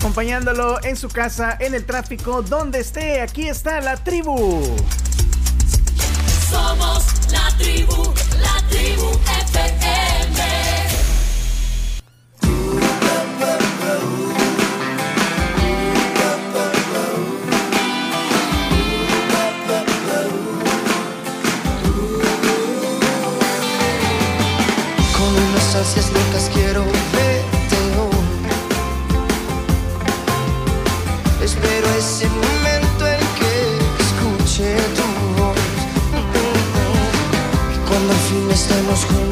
Acompañándolo 0.00 0.82
en 0.82 0.96
su 0.96 1.10
casa, 1.10 1.58
en 1.60 1.74
el 1.74 1.84
tráfico, 1.84 2.40
donde 2.40 2.80
esté, 2.80 3.20
aquí 3.20 3.50
está 3.50 3.82
la 3.82 3.98
tribu. 3.98 4.74
Somos 6.48 7.04
la 7.30 7.54
tribu, 7.58 8.14
la 8.40 8.66
tribu 8.70 9.10
FM. 9.52 9.79
Estemos 38.70 39.04
juntos 39.04 39.29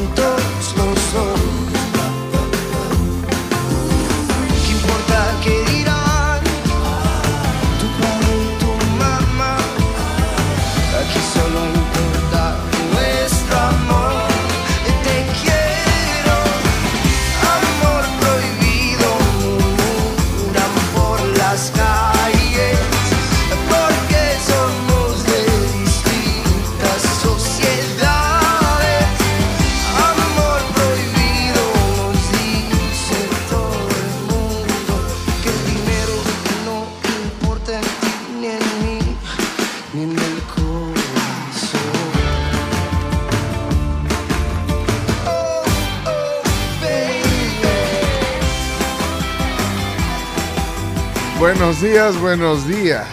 días, 51.89 52.19
buenos 52.19 52.67
días. 52.67 53.07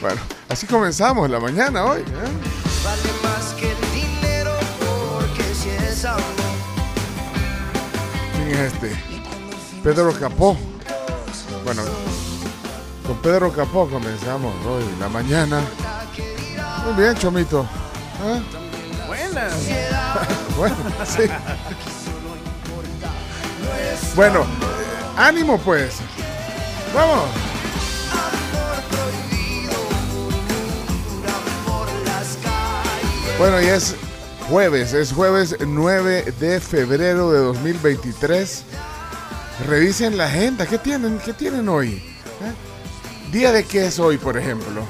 Bueno, 0.00 0.20
así 0.48 0.64
comenzamos 0.66 1.28
la 1.28 1.40
mañana 1.40 1.84
hoy. 1.84 2.02
¿eh? 2.02 2.04
vale 2.84 3.02
más 3.24 3.54
que 3.54 3.72
el 3.72 3.92
dinero, 3.92 4.52
porque 4.78 5.42
si 5.54 5.70
es 5.70 6.04
amor, 6.04 6.22
¿Quién 8.36 8.50
es 8.50 8.72
este? 8.72 8.96
Pedro 9.82 10.12
Capó. 10.12 10.56
Bueno, 11.64 11.82
con 13.08 13.16
Pedro 13.16 13.52
Capó 13.52 13.88
comenzamos 13.88 14.54
hoy 14.66 14.84
la 15.00 15.08
mañana. 15.08 15.62
Muy 16.84 17.02
bien, 17.02 17.16
Chomito. 17.16 17.62
¿Eh? 18.24 18.42
Buenas. 19.08 19.52
Bueno, 20.56 20.74
sí. 21.04 21.22
Bueno, 24.18 24.40
eh, 24.40 24.46
ánimo 25.16 25.58
pues. 25.58 25.98
Vamos. 26.92 27.30
Bueno, 33.38 33.62
y 33.62 33.66
es 33.66 33.94
jueves, 34.48 34.92
es 34.92 35.12
jueves 35.12 35.54
9 35.64 36.34
de 36.40 36.58
febrero 36.58 37.30
de 37.30 37.38
2023. 37.38 38.64
Revisen 39.68 40.16
la 40.16 40.24
agenda, 40.24 40.66
¿qué 40.66 40.78
tienen, 40.78 41.20
qué 41.24 41.32
tienen 41.32 41.68
hoy? 41.68 42.02
¿Eh? 42.42 43.30
¿Día 43.30 43.52
de 43.52 43.62
qué 43.62 43.86
es 43.86 44.00
hoy, 44.00 44.18
por 44.18 44.36
ejemplo? 44.36 44.82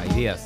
Hay 0.00 0.10
días. 0.10 0.42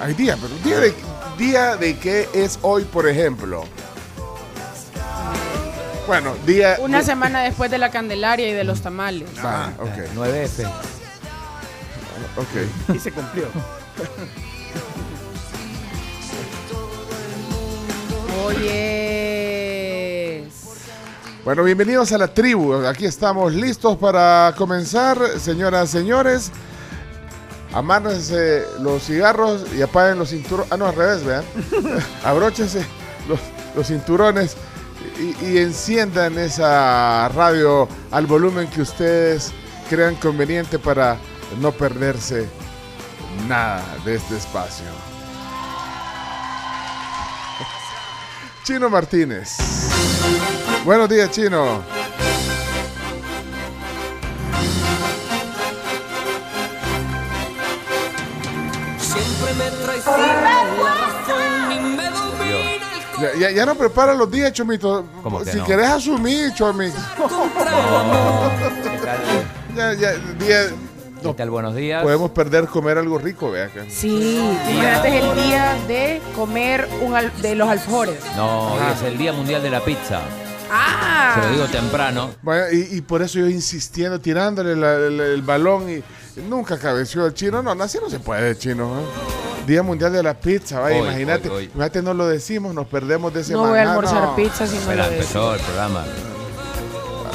Hay 0.00 0.14
día, 0.14 0.38
pero 0.40 0.54
día 0.64 0.80
de, 0.80 0.94
día 1.36 1.76
de 1.76 1.98
qué 1.98 2.26
es 2.32 2.58
hoy, 2.62 2.84
por 2.84 3.06
ejemplo. 3.06 3.66
Bueno, 6.06 6.34
día. 6.46 6.76
Una 6.80 7.02
semana 7.02 7.42
después 7.42 7.70
de 7.70 7.78
la 7.78 7.90
Candelaria 7.90 8.48
y 8.48 8.52
de 8.52 8.64
los 8.64 8.80
tamales. 8.80 9.28
Ah, 9.42 9.70
ok, 9.78 10.14
9F. 10.16 10.66
ok. 12.36 12.94
Y 12.94 12.98
se 12.98 13.12
cumplió. 13.12 13.46
Oye. 18.46 20.44
Bueno, 21.44 21.62
bienvenidos 21.62 22.10
a 22.12 22.18
la 22.18 22.28
tribu. 22.28 22.74
Aquí 22.86 23.06
estamos 23.06 23.52
listos 23.52 23.96
para 23.96 24.54
comenzar, 24.56 25.18
señoras, 25.38 25.90
señores. 25.90 26.50
Amárrense 27.72 28.64
los 28.80 29.04
cigarros 29.04 29.64
y 29.76 29.82
apaguen 29.82 30.18
los 30.18 30.30
cinturones. 30.30 30.72
Ah, 30.72 30.76
no, 30.76 30.86
al 30.86 30.96
revés, 30.96 31.24
vean. 31.24 31.44
Abróchense 32.24 32.84
los, 33.28 33.38
los 33.76 33.86
cinturones 33.86 34.56
y, 35.42 35.58
enciendan 35.58 36.38
esa 36.38 37.28
radio 37.28 37.88
al 38.10 38.26
volumen 38.26 38.68
que 38.68 38.82
ustedes 38.82 39.52
crean 39.88 40.14
conveniente 40.16 40.78
para 40.78 41.18
no 41.60 41.72
perderse 41.72 42.48
nada 43.46 43.84
de 44.04 44.16
este 44.16 44.36
espacio. 44.36 44.86
Chino 48.64 48.88
Martínez. 48.88 49.56
Buenos 50.84 51.08
días, 51.08 51.30
Chino. 51.30 51.82
Ya, 63.22 63.34
ya- 63.38 63.50
ya 63.50 63.66
no 63.66 63.74
prepara 63.76 64.14
los 64.14 64.30
días, 64.30 64.52
Chomito. 64.52 65.04
¿Cómo 65.22 65.40
que 65.44 65.52
si 65.52 65.58
no? 65.58 65.64
querés 65.64 65.88
asumir, 65.88 66.52
Chomito. 66.54 66.96
¿Qué 68.82 68.98
tal? 69.04 69.18
Ya, 69.76 69.92
ya, 69.94 70.12
día- 70.38 70.66
¿Qué 71.22 71.32
tal? 71.34 71.50
Buenos 71.50 71.74
días. 71.76 72.02
podemos 72.02 72.32
perder 72.32 72.66
comer 72.66 72.98
algo 72.98 73.16
rico, 73.18 73.50
vea 73.52 73.68
que. 73.68 73.88
Sí, 73.88 74.38
imagínate 74.68 75.18
es 75.18 75.24
el 75.24 75.34
día 75.42 75.76
de 75.86 76.20
comer 76.34 76.88
un 77.00 77.14
al- 77.14 77.32
de 77.40 77.54
los 77.54 77.68
alfajores. 77.68 78.18
No, 78.36 78.72
hoy 78.74 78.80
es 78.94 79.02
el 79.02 79.16
Día 79.18 79.32
Mundial 79.32 79.62
de 79.62 79.70
la 79.70 79.80
Pizza. 79.84 80.20
Ah. 80.70 81.36
Se 81.40 81.46
lo 81.46 81.52
digo 81.54 81.66
temprano. 81.66 82.30
Bueno, 82.42 82.64
y, 82.72 82.96
y 82.96 83.00
por 83.02 83.22
eso 83.22 83.38
yo 83.38 83.46
insistiendo, 83.46 84.18
tirándole 84.20 84.74
la- 84.74 84.94
el, 84.96 85.20
el 85.20 85.42
balón 85.42 85.88
y 85.90 86.02
nunca 86.48 86.76
cabeció 86.78 87.24
el 87.26 87.34
chino. 87.34 87.62
No, 87.62 87.72
no, 87.74 87.84
así 87.84 87.98
no 88.02 88.10
se 88.10 88.18
puede, 88.18 88.56
chino. 88.58 88.86
¿eh? 88.98 89.04
Día 89.66 89.82
Mundial 89.82 90.12
de 90.12 90.22
la 90.22 90.34
Pizza, 90.34 90.80
vaya, 90.80 90.96
Hoy, 91.00 91.08
imagínate. 91.08 91.48
hoy, 91.48 91.56
hoy. 91.56 91.64
Imagínate, 91.66 92.02
no 92.02 92.14
lo 92.14 92.26
decimos, 92.26 92.74
nos 92.74 92.86
perdemos 92.88 93.32
de 93.32 93.42
ese 93.42 93.52
No 93.52 93.68
voy 93.68 93.78
a 93.78 93.82
almorzar 93.82 94.22
no. 94.22 94.36
pizza 94.36 94.66
si 94.66 94.76
no 94.78 94.94
lo 94.94 95.04
empezó 95.04 95.54
el 95.54 95.60
programa. 95.60 96.04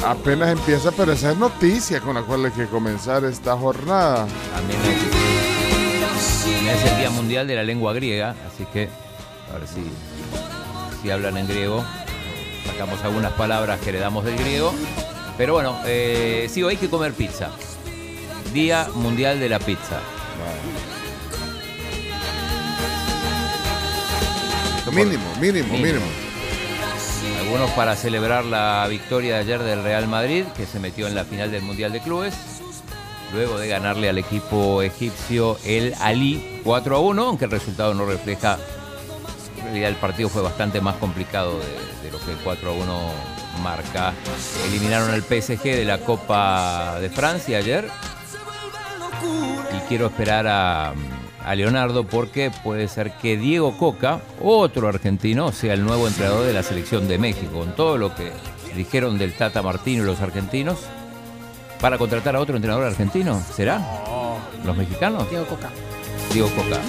Apenas 0.06 0.50
empieza, 0.50 0.92
pero 0.92 1.12
esa 1.12 1.32
es 1.32 1.38
noticia 1.38 2.00
con 2.00 2.14
la 2.14 2.22
cual 2.22 2.44
hay 2.44 2.50
que 2.52 2.66
comenzar 2.66 3.24
esta 3.24 3.56
jornada. 3.56 4.26
También 4.54 4.78
es, 4.82 6.84
es 6.84 6.92
el 6.92 6.98
Día 6.98 7.10
Mundial 7.10 7.48
de 7.48 7.56
la 7.56 7.62
Lengua 7.64 7.92
Griega, 7.94 8.34
así 8.46 8.64
que 8.72 8.88
a 9.52 9.58
ver 9.58 9.66
si, 9.66 9.82
si 11.02 11.10
hablan 11.10 11.36
en 11.38 11.48
griego. 11.48 11.84
Sacamos 12.66 13.02
algunas 13.02 13.32
palabras 13.32 13.80
que 13.80 13.88
heredamos 13.88 14.24
del 14.24 14.36
griego. 14.36 14.72
Pero 15.36 15.54
bueno, 15.54 15.76
eh, 15.86 16.46
sí, 16.50 16.62
hoy 16.62 16.72
hay 16.72 16.76
que 16.76 16.90
comer 16.90 17.12
pizza. 17.14 17.48
Día 18.52 18.86
Mundial 18.94 19.40
de 19.40 19.48
la 19.48 19.58
Pizza. 19.58 19.98
Mínimo, 24.92 25.24
mínimo, 25.40 25.68
Mínimo. 25.68 25.76
mínimo. 25.76 26.06
Algunos 27.40 27.70
para 27.70 27.96
celebrar 27.96 28.44
la 28.44 28.86
victoria 28.88 29.34
de 29.36 29.40
ayer 29.40 29.62
del 29.62 29.82
Real 29.82 30.06
Madrid, 30.06 30.44
que 30.56 30.66
se 30.66 30.78
metió 30.80 31.06
en 31.06 31.14
la 31.14 31.24
final 31.24 31.50
del 31.50 31.62
Mundial 31.62 31.92
de 31.92 32.00
Clubes, 32.00 32.34
luego 33.32 33.58
de 33.58 33.68
ganarle 33.68 34.08
al 34.08 34.18
equipo 34.18 34.82
egipcio 34.82 35.58
el 35.64 35.94
Ali 36.00 36.60
4 36.64 36.96
a 36.96 37.00
1, 37.00 37.22
aunque 37.22 37.46
el 37.46 37.50
resultado 37.50 37.94
no 37.94 38.04
refleja. 38.04 38.58
En 39.58 39.64
realidad 39.64 39.88
el 39.90 39.96
partido 39.96 40.28
fue 40.28 40.42
bastante 40.42 40.80
más 40.80 40.96
complicado 40.96 41.58
de, 41.58 42.06
de 42.06 42.12
lo 42.12 42.24
que 42.24 42.32
el 42.32 42.38
4 42.38 42.70
a 42.70 42.72
1 42.72 43.38
marca. 43.62 44.12
Eliminaron 44.68 45.10
al 45.10 45.22
PSG 45.22 45.62
de 45.62 45.84
la 45.84 45.98
Copa 45.98 46.98
de 47.00 47.10
Francia 47.10 47.58
ayer. 47.58 47.88
Y 49.76 49.88
quiero 49.88 50.06
esperar 50.06 50.46
a, 50.46 50.92
a 51.48 51.54
Leonardo 51.54 52.04
porque 52.04 52.50
puede 52.62 52.88
ser 52.88 53.12
que 53.12 53.38
Diego 53.38 53.74
Coca, 53.78 54.20
otro 54.42 54.86
argentino, 54.86 55.50
sea 55.50 55.72
el 55.72 55.82
nuevo 55.82 56.06
entrenador 56.06 56.44
de 56.44 56.52
la 56.52 56.62
selección 56.62 57.08
de 57.08 57.16
México. 57.16 57.60
Con 57.60 57.74
todo 57.74 57.96
lo 57.96 58.14
que 58.14 58.30
dijeron 58.76 59.16
del 59.16 59.32
Tata 59.32 59.62
Martino 59.62 60.02
y 60.02 60.06
los 60.06 60.20
argentinos, 60.20 60.80
para 61.80 61.96
contratar 61.96 62.36
a 62.36 62.40
otro 62.40 62.56
entrenador 62.56 62.84
argentino, 62.84 63.40
¿será? 63.56 63.80
¿Los 64.62 64.76
mexicanos? 64.76 65.30
Diego 65.30 65.46
Coca. 65.46 65.70
Diego 66.34 66.50
Coca. 66.50 66.80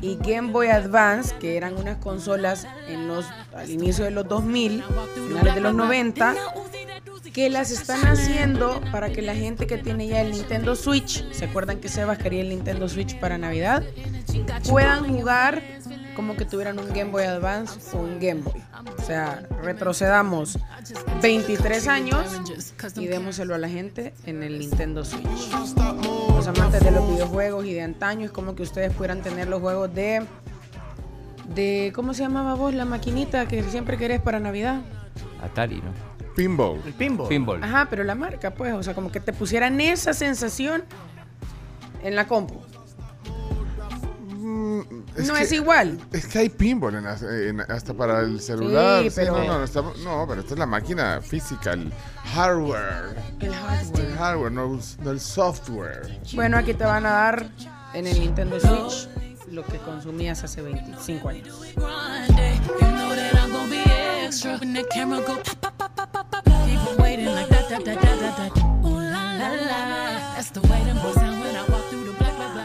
y 0.00 0.18
Game 0.18 0.52
Boy 0.52 0.68
Advance, 0.68 1.34
que 1.40 1.56
eran 1.56 1.76
unas 1.76 1.96
consolas 1.96 2.64
en 2.86 3.08
los, 3.08 3.26
al 3.56 3.68
inicio 3.68 4.04
de 4.04 4.12
los 4.12 4.28
2000, 4.28 4.84
finales 5.14 5.54
de 5.56 5.60
los 5.60 5.74
90, 5.74 6.36
que 7.36 7.50
las 7.50 7.70
están 7.70 8.06
haciendo 8.06 8.80
para 8.90 9.10
que 9.10 9.20
la 9.20 9.34
gente 9.34 9.66
que 9.66 9.76
tiene 9.76 10.08
ya 10.08 10.22
el 10.22 10.30
Nintendo 10.30 10.74
Switch, 10.74 11.22
¿se 11.32 11.44
acuerdan 11.44 11.80
que 11.80 11.88
Sebas 11.90 12.16
quería 12.16 12.40
el 12.40 12.48
Nintendo 12.48 12.88
Switch 12.88 13.20
para 13.20 13.36
Navidad? 13.36 13.84
Puedan 14.66 15.06
jugar 15.06 15.62
como 16.14 16.34
que 16.34 16.46
tuvieran 16.46 16.78
un 16.78 16.88
Game 16.94 17.10
Boy 17.10 17.24
Advance 17.24 17.94
o 17.94 18.00
un 18.00 18.18
Game 18.20 18.40
Boy. 18.40 18.62
O 18.98 19.02
sea, 19.02 19.46
retrocedamos 19.62 20.58
23 21.20 21.88
años 21.88 22.40
y 22.96 23.04
démoselo 23.04 23.54
a 23.54 23.58
la 23.58 23.68
gente 23.68 24.14
en 24.24 24.42
el 24.42 24.58
Nintendo 24.58 25.04
Switch. 25.04 25.50
Los 26.34 26.46
amantes 26.46 26.82
de 26.82 26.90
los 26.90 27.06
videojuegos 27.06 27.66
y 27.66 27.74
de 27.74 27.82
antaño 27.82 28.24
es 28.24 28.30
como 28.30 28.54
que 28.54 28.62
ustedes 28.62 28.94
pudieran 28.94 29.20
tener 29.20 29.46
los 29.48 29.60
juegos 29.60 29.94
de 29.94 30.24
de 31.54 31.92
¿cómo 31.94 32.14
se 32.14 32.22
llamaba 32.22 32.54
vos 32.54 32.72
la 32.72 32.86
maquinita 32.86 33.46
que 33.46 33.62
siempre 33.64 33.98
querés 33.98 34.22
para 34.22 34.40
Navidad? 34.40 34.80
Atari, 35.42 35.82
¿no? 35.82 36.15
Pinball. 36.36 36.80
El 36.86 36.92
pinball. 36.92 37.28
Pinball. 37.28 37.64
Ajá, 37.64 37.86
pero 37.90 38.04
la 38.04 38.14
marca, 38.14 38.52
pues, 38.52 38.72
o 38.74 38.82
sea, 38.82 38.94
como 38.94 39.10
que 39.10 39.18
te 39.20 39.32
pusieran 39.32 39.80
esa 39.80 40.12
sensación 40.14 40.84
en 42.02 42.14
la 42.14 42.26
compu. 42.28 42.60
Mm, 44.38 44.80
no 45.26 45.34
que- 45.34 45.42
es 45.42 45.52
igual. 45.52 45.98
Es 46.12 46.26
que 46.26 46.38
hay 46.38 46.48
pinball 46.50 46.94
en 46.94 47.06
en- 47.06 47.60
hasta 47.62 47.94
para 47.94 48.20
el 48.20 48.40
celular. 48.40 49.02
Sí, 49.02 49.10
Sí, 49.10 49.16
pero- 49.16 49.38
no, 49.38 49.44
no, 49.44 49.58
no, 49.58 49.64
estamos- 49.64 49.98
no, 50.04 50.24
pero 50.28 50.40
esta 50.42 50.54
es 50.54 50.58
la 50.60 50.66
máquina 50.66 51.20
física, 51.22 51.72
el 51.72 51.92
hardware. 52.34 53.16
El 53.40 53.46
El 53.46 53.54
hardware. 53.54 54.14
hardware, 54.16 54.52
no, 54.52 54.78
no 55.02 55.10
el 55.10 55.20
software. 55.20 56.20
Bueno, 56.34 56.58
aquí 56.58 56.74
te 56.74 56.84
van 56.84 57.06
a 57.06 57.10
dar 57.10 57.48
en 57.94 58.06
el 58.06 58.20
Nintendo 58.20 58.60
Switch 58.60 59.08
lo 59.50 59.64
que 59.64 59.78
consumías 59.78 60.44
hace 60.44 60.60
25 60.62 61.28
años. 61.30 61.48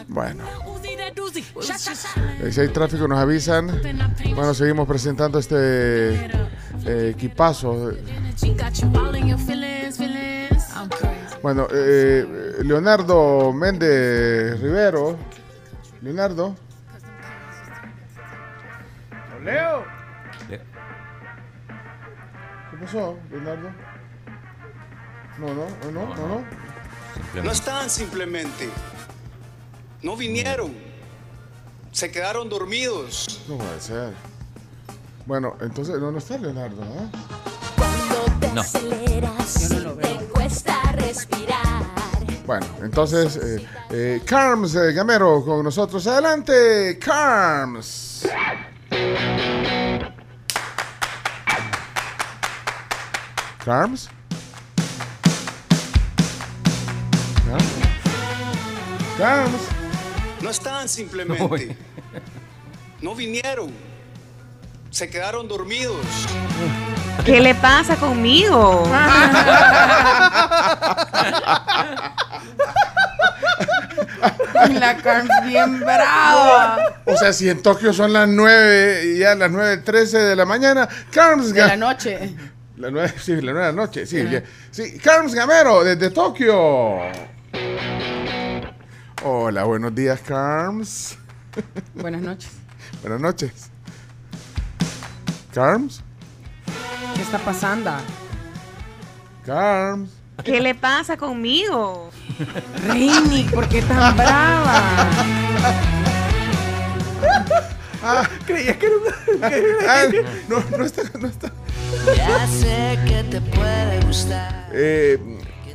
Bueno, 0.08 0.44
si 2.52 2.62
hay 2.62 2.68
tráfico 2.70 3.08
nos 3.08 3.20
avisan. 3.20 3.68
Bueno, 4.36 4.54
seguimos 4.54 4.88
presentando 4.88 5.40
este 5.40 6.26
eh, 6.86 7.10
equipazo. 7.16 7.92
Bueno, 11.42 11.68
eh, 11.74 12.58
Leonardo 12.64 13.54
Méndez 13.54 14.60
Rivero. 14.60 15.18
Leonardo. 16.02 16.56
Leo. 19.44 19.86
Le- 20.50 20.60
¿Qué 22.72 22.78
pasó, 22.80 23.18
Leonardo? 23.32 23.70
No, 25.42 25.48
no, 25.48 25.54
no, 25.56 25.92
no, 25.92 26.16
no. 26.16 26.28
no. 26.28 26.28
No 26.28 26.46
Simplemente. 27.16 27.52
estaban 27.52 27.90
simplemente. 27.90 28.70
No 30.04 30.16
vinieron. 30.16 30.72
Se 31.92 32.12
quedaron 32.12 32.48
dormidos. 32.48 33.42
No 33.48 33.58
puede 33.58 33.82
ser. 33.82 34.14
Bueno, 35.26 35.56
entonces 35.62 36.00
no, 36.00 36.12
no 36.12 36.20
está 36.20 36.38
Leonardo, 36.38 36.84
¿ah? 36.84 37.10
No. 38.54 38.64
Yo 38.64 39.70
no 39.70 39.80
lo 39.80 39.96
veo. 39.96 40.30
cuesta 40.32 40.80
respirar. 40.92 41.86
Bueno, 42.46 42.66
entonces, 42.84 43.38
eh, 43.38 43.68
eh, 43.90 44.22
Carms 44.26 44.76
eh, 44.76 44.94
Gamero 44.94 45.44
con 45.44 45.64
nosotros. 45.64 46.06
Adelante. 46.06 47.00
Carms. 47.00 48.28
Carms. 53.66 54.10
Carms. 59.22 59.62
No 60.42 60.50
estaban 60.50 60.90
simplemente. 60.90 61.76
No 63.02 63.14
vinieron. 63.14 63.72
Se 64.90 65.08
quedaron 65.12 65.48
dormidos. 65.48 66.04
¿Qué 67.24 67.40
le 67.40 67.54
pasa 67.54 67.96
conmigo? 67.98 68.84
La 74.80 74.98
Carms 74.98 75.30
bien 75.46 75.80
brava. 75.80 77.02
O 77.06 77.16
sea, 77.18 77.34
si 77.34 77.50
en 77.50 77.62
Tokio 77.62 77.94
son 77.94 78.14
las 78.14 78.28
9 78.28 79.02
y 79.06 79.18
ya 79.20 79.36
las 79.36 79.52
9.13 79.52 80.12
de 80.30 80.36
la 80.36 80.46
mañana, 80.46 80.88
Carms 81.12 81.54
De 81.54 81.62
la 81.62 81.78
noche. 81.78 82.34
La 82.78 82.90
nueve, 82.90 83.14
sí, 83.22 83.34
la 83.36 83.52
nueve 83.52 83.68
de 83.68 83.74
la 83.74 83.82
noche, 83.84 84.06
sí. 84.08 84.28
ya- 84.28 84.42
sí. 84.72 84.98
Carms 84.98 85.36
Gamero, 85.36 85.84
desde 85.84 86.10
Tokio. 86.10 86.98
Hola, 89.24 89.64
buenos 89.66 89.94
días, 89.94 90.20
Carms. 90.22 91.18
Buenas 91.94 92.22
noches. 92.22 92.50
Buenas 93.02 93.22
noches. 93.22 93.52
Carms, 95.54 96.02
¿Qué 97.16 97.22
está 97.22 97.38
pasando? 97.40 97.92
Carms. 99.46 100.10
¿Qué 100.44 100.60
le 100.62 100.74
pasa 100.76 101.18
conmigo? 101.18 102.10
Reini, 102.88 103.44
¿por 103.54 103.68
qué 103.68 103.82
tan 103.82 104.16
brava? 104.16 104.82
Creías 108.48 108.78
que 108.78 108.86
era 108.86 108.96
una. 108.96 109.50
que 109.50 109.56
era- 109.60 109.94
Ah, 110.02 110.06
no, 110.48 110.78
no 110.78 110.86
está, 110.86 111.04
no 111.20 111.28
está. 111.28 111.52
Ya 112.16 112.48
sé 112.48 112.98
que 113.06 113.24
te 113.30 113.42
puede 113.42 114.00
gustar. 114.06 114.70
Eh, 114.74 115.20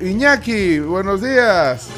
Iñaki, 0.00 0.81
buenos 0.81 1.21
días. 1.23 1.88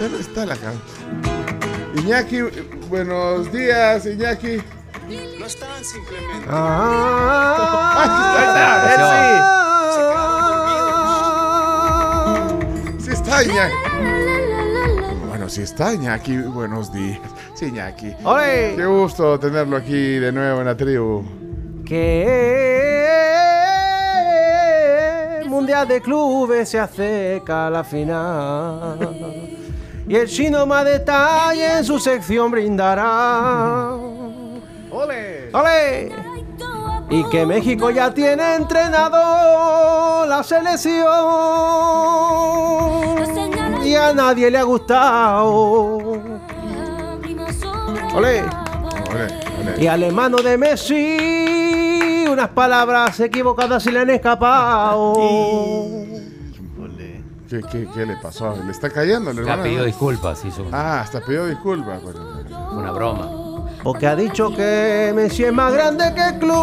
¿Dónde 0.00 0.20
está 0.20 0.46
la 0.46 0.56
cara? 0.56 0.76
Iñaki, 1.96 2.40
buenos 2.88 3.52
días, 3.52 4.06
Iñaki. 4.06 4.58
No 5.38 5.46
estaban 5.46 5.84
simplemente. 5.84 6.46
Ah, 6.50 8.04
Sí 13.00 13.10
está, 13.10 13.42
Iñaki. 13.42 13.74
Bueno, 15.28 15.48
sí 15.48 15.62
está, 15.62 15.94
Iñaki. 15.94 16.36
Buenos 16.38 16.92
días. 16.92 17.18
Sí, 17.54 17.66
Iñaki. 17.66 18.14
¡Ole! 18.24 18.74
Qué 18.76 18.84
gusto 18.86 19.38
tenerlo 19.38 19.76
aquí 19.76 20.18
de 20.18 20.32
nuevo 20.32 20.60
en 20.60 20.66
la 20.66 20.76
tribu. 20.76 21.24
que 21.86 22.82
el 22.82 22.87
Mundial 25.68 25.86
de 25.86 26.00
Clubes 26.00 26.70
se 26.70 26.80
acerca 26.80 27.66
a 27.66 27.70
la 27.70 27.84
final. 27.84 28.98
Y 30.08 30.16
el 30.16 30.26
chino 30.26 30.64
más 30.64 30.86
detalle 30.86 31.76
en 31.76 31.84
su 31.84 31.98
sección 31.98 32.50
brindará. 32.50 33.90
¡Ole! 34.90 35.50
¡Ole! 35.52 36.10
Y 37.10 37.22
que 37.24 37.44
México 37.44 37.90
ya 37.90 38.14
tiene 38.14 38.54
entrenado 38.54 40.24
la 40.24 40.42
selección. 40.42 41.06
Y 43.84 43.94
a 43.94 44.14
nadie 44.14 44.50
le 44.50 44.56
ha 44.56 44.62
gustado. 44.62 45.98
¡Ole! 48.14 48.42
Ole, 49.10 49.26
ole. 49.60 49.82
Y 49.82 49.86
al 49.86 50.02
hermano 50.02 50.38
de 50.38 50.56
Messi, 50.56 51.37
unas 52.28 52.48
palabras 52.50 53.18
equivocadas 53.20 53.82
se 53.82 53.90
le 53.92 54.00
han 54.00 54.10
escapado. 54.10 55.14
¿Qué, 57.48 57.60
qué, 57.72 57.88
qué 57.94 58.04
le 58.04 58.16
pasó? 58.16 58.54
¿Le 58.62 58.70
está 58.70 58.90
cayendo 58.90 59.32
Ya 59.32 59.40
hermano? 59.40 59.62
pidió 59.62 59.84
disculpas, 59.84 60.44
hizo 60.44 60.64
un- 60.64 60.74
Ah, 60.74 61.00
hasta 61.00 61.20
pidió 61.22 61.46
disculpas. 61.46 62.02
Bueno, 62.02 62.20
una 62.72 62.92
broma. 62.92 63.30
Porque 63.82 64.06
ha 64.06 64.14
dicho 64.14 64.54
que 64.54 65.12
Messi 65.16 65.44
es 65.44 65.52
más 65.52 65.72
grande 65.72 66.12
que 66.14 66.26
el 66.28 66.38
club. 66.38 66.54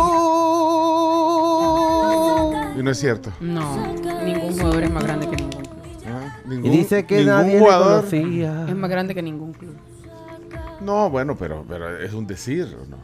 y 2.77 2.83
no 2.83 2.91
es 2.91 2.99
cierto. 2.99 3.31
No, 3.39 3.77
ningún 4.23 4.51
jugador 4.53 4.83
es 4.83 4.91
más 4.91 5.03
grande 5.03 5.27
que 5.29 5.35
ningún 5.37 5.61
club. 5.63 5.77
¿Ah? 6.07 6.37
Y 6.45 6.49
Ningún- 6.49 6.71
dice 6.71 7.05
que 7.07 7.15
ningún 7.17 7.33
nadie 7.33 7.53
le 7.53 7.59
jugador. 7.59 7.95
conocía. 8.01 8.65
Es 8.69 8.75
más 8.75 8.89
grande 8.91 9.15
que 9.15 9.21
ningún 9.23 9.53
club. 9.53 9.75
No, 10.81 11.09
bueno, 11.09 11.35
pero, 11.35 11.65
pero 11.67 11.97
es 11.97 12.13
un 12.13 12.27
decir, 12.27 12.77
¿o 12.79 12.85
¿no? 12.87 12.97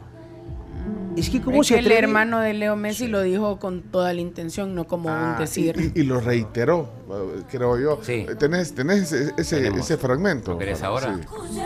Es 1.16 1.28
que 1.28 1.40
cómo 1.42 1.60
Es 1.60 1.68
se 1.68 1.74
que 1.74 1.80
el 1.80 1.86
atreve- 1.86 1.98
hermano 2.04 2.40
de 2.40 2.54
Leo 2.54 2.74
Messi 2.74 3.06
lo 3.06 3.20
dijo 3.22 3.58
con 3.58 3.82
toda 3.82 4.12
la 4.14 4.20
intención, 4.20 4.74
no 4.74 4.84
como 4.86 5.10
Ah, 5.10 5.32
un 5.34 5.38
decir. 5.44 5.92
y, 5.94 6.00
y 6.00 6.04
lo 6.04 6.20
reiteró, 6.20 6.88
eh, 7.10 7.42
creo 7.50 7.78
yo. 7.78 7.98
Sí. 8.02 8.26
Tenés, 8.38 8.74
tenés 8.74 9.12
ese, 9.12 9.32
ese, 9.36 9.68
ese 9.68 9.96
fragmento. 9.98 10.52
¿Lo 10.52 10.58
querés 10.58 10.82
ahora? 10.82 11.14
Sí. 11.14 11.58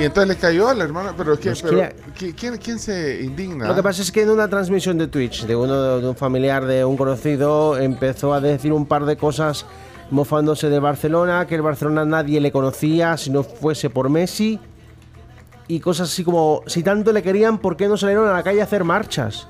Y 0.00 0.04
entonces 0.04 0.28
le 0.28 0.36
cayó 0.36 0.68
al 0.68 0.80
hermano, 0.80 1.12
pero, 1.16 1.34
es 1.34 1.38
que, 1.40 1.50
Pues 1.50 1.62
pero 1.62 1.78
que- 1.78 1.94
¿qui- 2.18 2.34
¿quién, 2.34 2.56
¿quién 2.56 2.78
se 2.78 3.20
indigna? 3.22 3.68
Lo 3.68 3.74
que 3.74 3.82
pasa 3.82 4.02
es 4.02 4.10
que 4.10 4.22
en 4.22 4.30
una 4.30 4.48
transmisión 4.48 4.96
de 4.98 5.06
Twitch 5.06 5.44
de 5.46 5.54
uno 5.54 5.98
de 6.00 6.08
un 6.08 6.16
familiar 6.16 6.64
de 6.64 6.84
un 6.84 6.96
conocido 6.96 7.76
empezó 7.78 8.32
a 8.34 8.40
decir 8.40 8.72
un 8.72 8.86
par 8.86 9.04
de 9.04 9.16
cosas 9.16 9.66
mofándose 10.10 10.68
de 10.68 10.78
Barcelona, 10.80 11.46
que 11.46 11.54
el 11.54 11.62
Barcelona 11.62 12.04
nadie 12.04 12.40
le 12.40 12.50
conocía 12.50 13.16
si 13.16 13.30
no 13.30 13.42
fuese 13.42 13.90
por 13.90 14.08
Messi 14.08 14.58
y 15.68 15.80
cosas 15.80 16.10
así 16.10 16.24
como 16.24 16.62
si 16.66 16.82
tanto 16.82 17.12
le 17.12 17.22
querían, 17.22 17.58
¿por 17.58 17.76
qué 17.76 17.88
no 17.88 17.96
salieron 17.96 18.28
a 18.28 18.32
la 18.32 18.42
calle 18.42 18.60
a 18.60 18.64
hacer 18.64 18.84
marchas? 18.84 19.48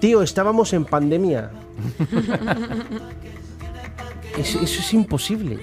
Tío, 0.00 0.22
estábamos 0.22 0.72
en 0.72 0.84
pandemia. 0.84 1.50
Es- 4.38 4.54
eso 4.54 4.80
es 4.80 4.94
imposible. 4.94 5.58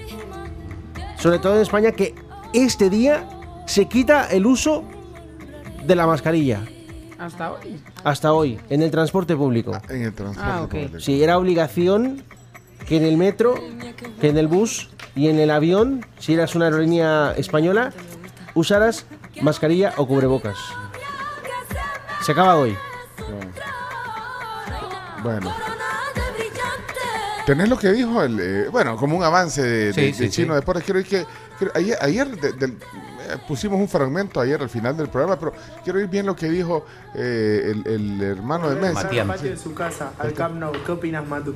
Sobre 1.18 1.38
todo 1.38 1.56
en 1.56 1.62
España 1.62 1.92
que 1.92 2.14
este 2.52 2.90
día 2.90 3.28
se 3.66 3.86
quita 3.88 4.26
el 4.26 4.46
uso 4.46 4.84
de 5.84 5.96
la 5.96 6.06
mascarilla. 6.06 6.60
Hasta 7.18 7.52
hoy. 7.52 7.80
Hasta 8.04 8.32
hoy, 8.32 8.60
en 8.68 8.82
el 8.82 8.90
transporte 8.90 9.34
público. 9.34 9.72
En 9.88 10.02
el 10.02 10.14
transporte 10.14 10.50
Ah, 10.50 10.62
ok. 10.62 10.70
público. 10.70 11.00
Sí, 11.00 11.22
era 11.22 11.36
obligación 11.38 12.22
que 12.86 12.96
en 12.98 13.04
el 13.04 13.16
metro, 13.16 13.54
que 14.20 14.28
en 14.28 14.38
el 14.38 14.46
bus 14.46 14.90
y 15.16 15.26
en 15.28 15.38
el 15.40 15.50
avión, 15.50 16.06
si 16.20 16.34
eras 16.34 16.54
una 16.54 16.66
aerolínea 16.66 17.34
española, 17.36 17.92
usaras 18.54 19.06
mascarilla 19.42 19.94
o 19.96 20.06
cubrebocas. 20.06 20.56
Se 22.22 22.32
acaba 22.32 22.56
hoy. 22.56 22.76
Bueno. 25.22 25.52
¿Tenés 27.46 27.68
lo 27.70 27.78
que 27.78 27.88
dijo 27.92 28.22
el, 28.22 28.38
eh, 28.40 28.68
bueno, 28.70 28.96
como 28.96 29.16
un 29.16 29.24
avance 29.24 29.62
de, 29.62 29.92
Sí, 29.94 30.00
de- 30.02 30.12
sí, 30.12 30.22
de 30.24 30.30
Chino 30.30 30.52
sí. 30.52 30.60
Deportes? 30.60 30.84
Quiero 30.84 31.00
ir 31.00 31.06
que, 31.06 31.26
quiero- 31.58 31.72
ayer, 31.74 31.96
ayer 32.02 32.28
de- 32.28 32.66
eh, 32.66 33.36
pusimos 33.48 33.80
un 33.80 33.88
fragmento 33.88 34.38
ayer 34.38 34.60
al 34.60 34.68
final 34.68 34.94
del 34.98 35.08
programa, 35.08 35.38
pero 35.38 35.54
quiero 35.82 35.98
ir 35.98 36.08
bien 36.08 36.26
lo 36.26 36.36
que 36.36 36.50
dijo 36.50 36.84
eh, 37.14 37.72
el, 37.74 37.86
el 37.90 38.22
hermano 38.22 38.68
de 38.68 38.76
Messi. 38.76 38.94
Matías. 38.96 39.26
patio 39.26 39.50
de 39.50 39.56
su 39.56 39.72
casa, 39.74 40.12
al 40.18 40.34
Camp 40.34 40.56
Nou. 40.56 40.72
¿Qué 40.84 40.92
opinas, 40.92 41.26
Matu? 41.26 41.54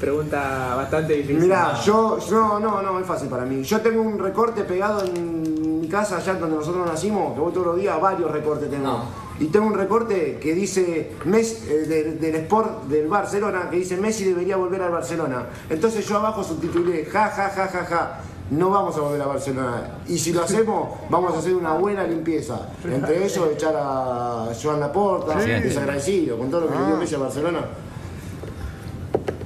Pregunta 0.00 0.74
bastante 0.76 1.14
difícil. 1.14 1.38
Mirá, 1.38 1.74
yo, 1.82 2.18
no, 2.30 2.58
no, 2.60 2.82
no, 2.82 2.98
es 3.00 3.06
fácil 3.06 3.28
para 3.28 3.44
mí. 3.44 3.62
Yo 3.62 3.80
tengo 3.80 4.02
un 4.02 4.18
recorte 4.18 4.62
pegado 4.64 5.02
en 5.04 5.80
mi 5.80 5.88
casa, 5.88 6.16
allá 6.18 6.34
donde 6.34 6.56
nosotros 6.56 6.86
nacimos, 6.86 7.34
que 7.34 7.40
voy 7.40 7.52
todos 7.52 7.66
los 7.68 7.76
días, 7.76 8.00
varios 8.00 8.30
recortes 8.30 8.70
tengo. 8.70 9.02
Y 9.38 9.46
tengo 9.46 9.66
un 9.66 9.74
recorte 9.74 10.38
que 10.40 10.54
dice 10.54 11.12
Messi, 11.26 11.66
eh, 11.68 11.74
de- 11.86 12.12
del 12.14 12.34
Sport 12.36 12.84
del 12.84 13.06
Barcelona, 13.08 13.68
que 13.70 13.76
dice 13.76 13.96
Messi 13.98 14.24
debería 14.24 14.56
volver 14.56 14.80
al 14.82 14.90
Barcelona. 14.92 15.46
Entonces 15.68 16.06
yo 16.08 16.16
abajo 16.16 16.42
subtitulé, 16.42 17.04
ja, 17.04 17.28
ja, 17.28 17.50
ja, 17.50 17.68
ja, 17.68 17.84
ja. 17.84 18.20
No 18.48 18.70
vamos 18.70 18.96
a 18.96 19.00
volver 19.00 19.20
a 19.20 19.26
Barcelona. 19.26 19.98
Y 20.06 20.18
si 20.18 20.32
lo 20.32 20.42
hacemos, 20.44 20.88
vamos 21.10 21.34
a 21.34 21.38
hacer 21.40 21.54
una 21.54 21.72
buena 21.74 22.04
limpieza. 22.04 22.60
Entre 22.84 23.24
ellos, 23.24 23.48
echar 23.52 23.74
a 23.76 24.46
Joan 24.62 24.78
Laporta, 24.80 25.40
Sí. 25.40 25.50
desagradecido, 25.50 26.38
con 26.38 26.48
todo 26.50 26.60
lo 26.62 26.68
que 26.68 26.78
le 26.78 26.86
dio 26.86 26.96
Messi 26.96 27.14
a 27.16 27.18
Barcelona. 27.18 27.60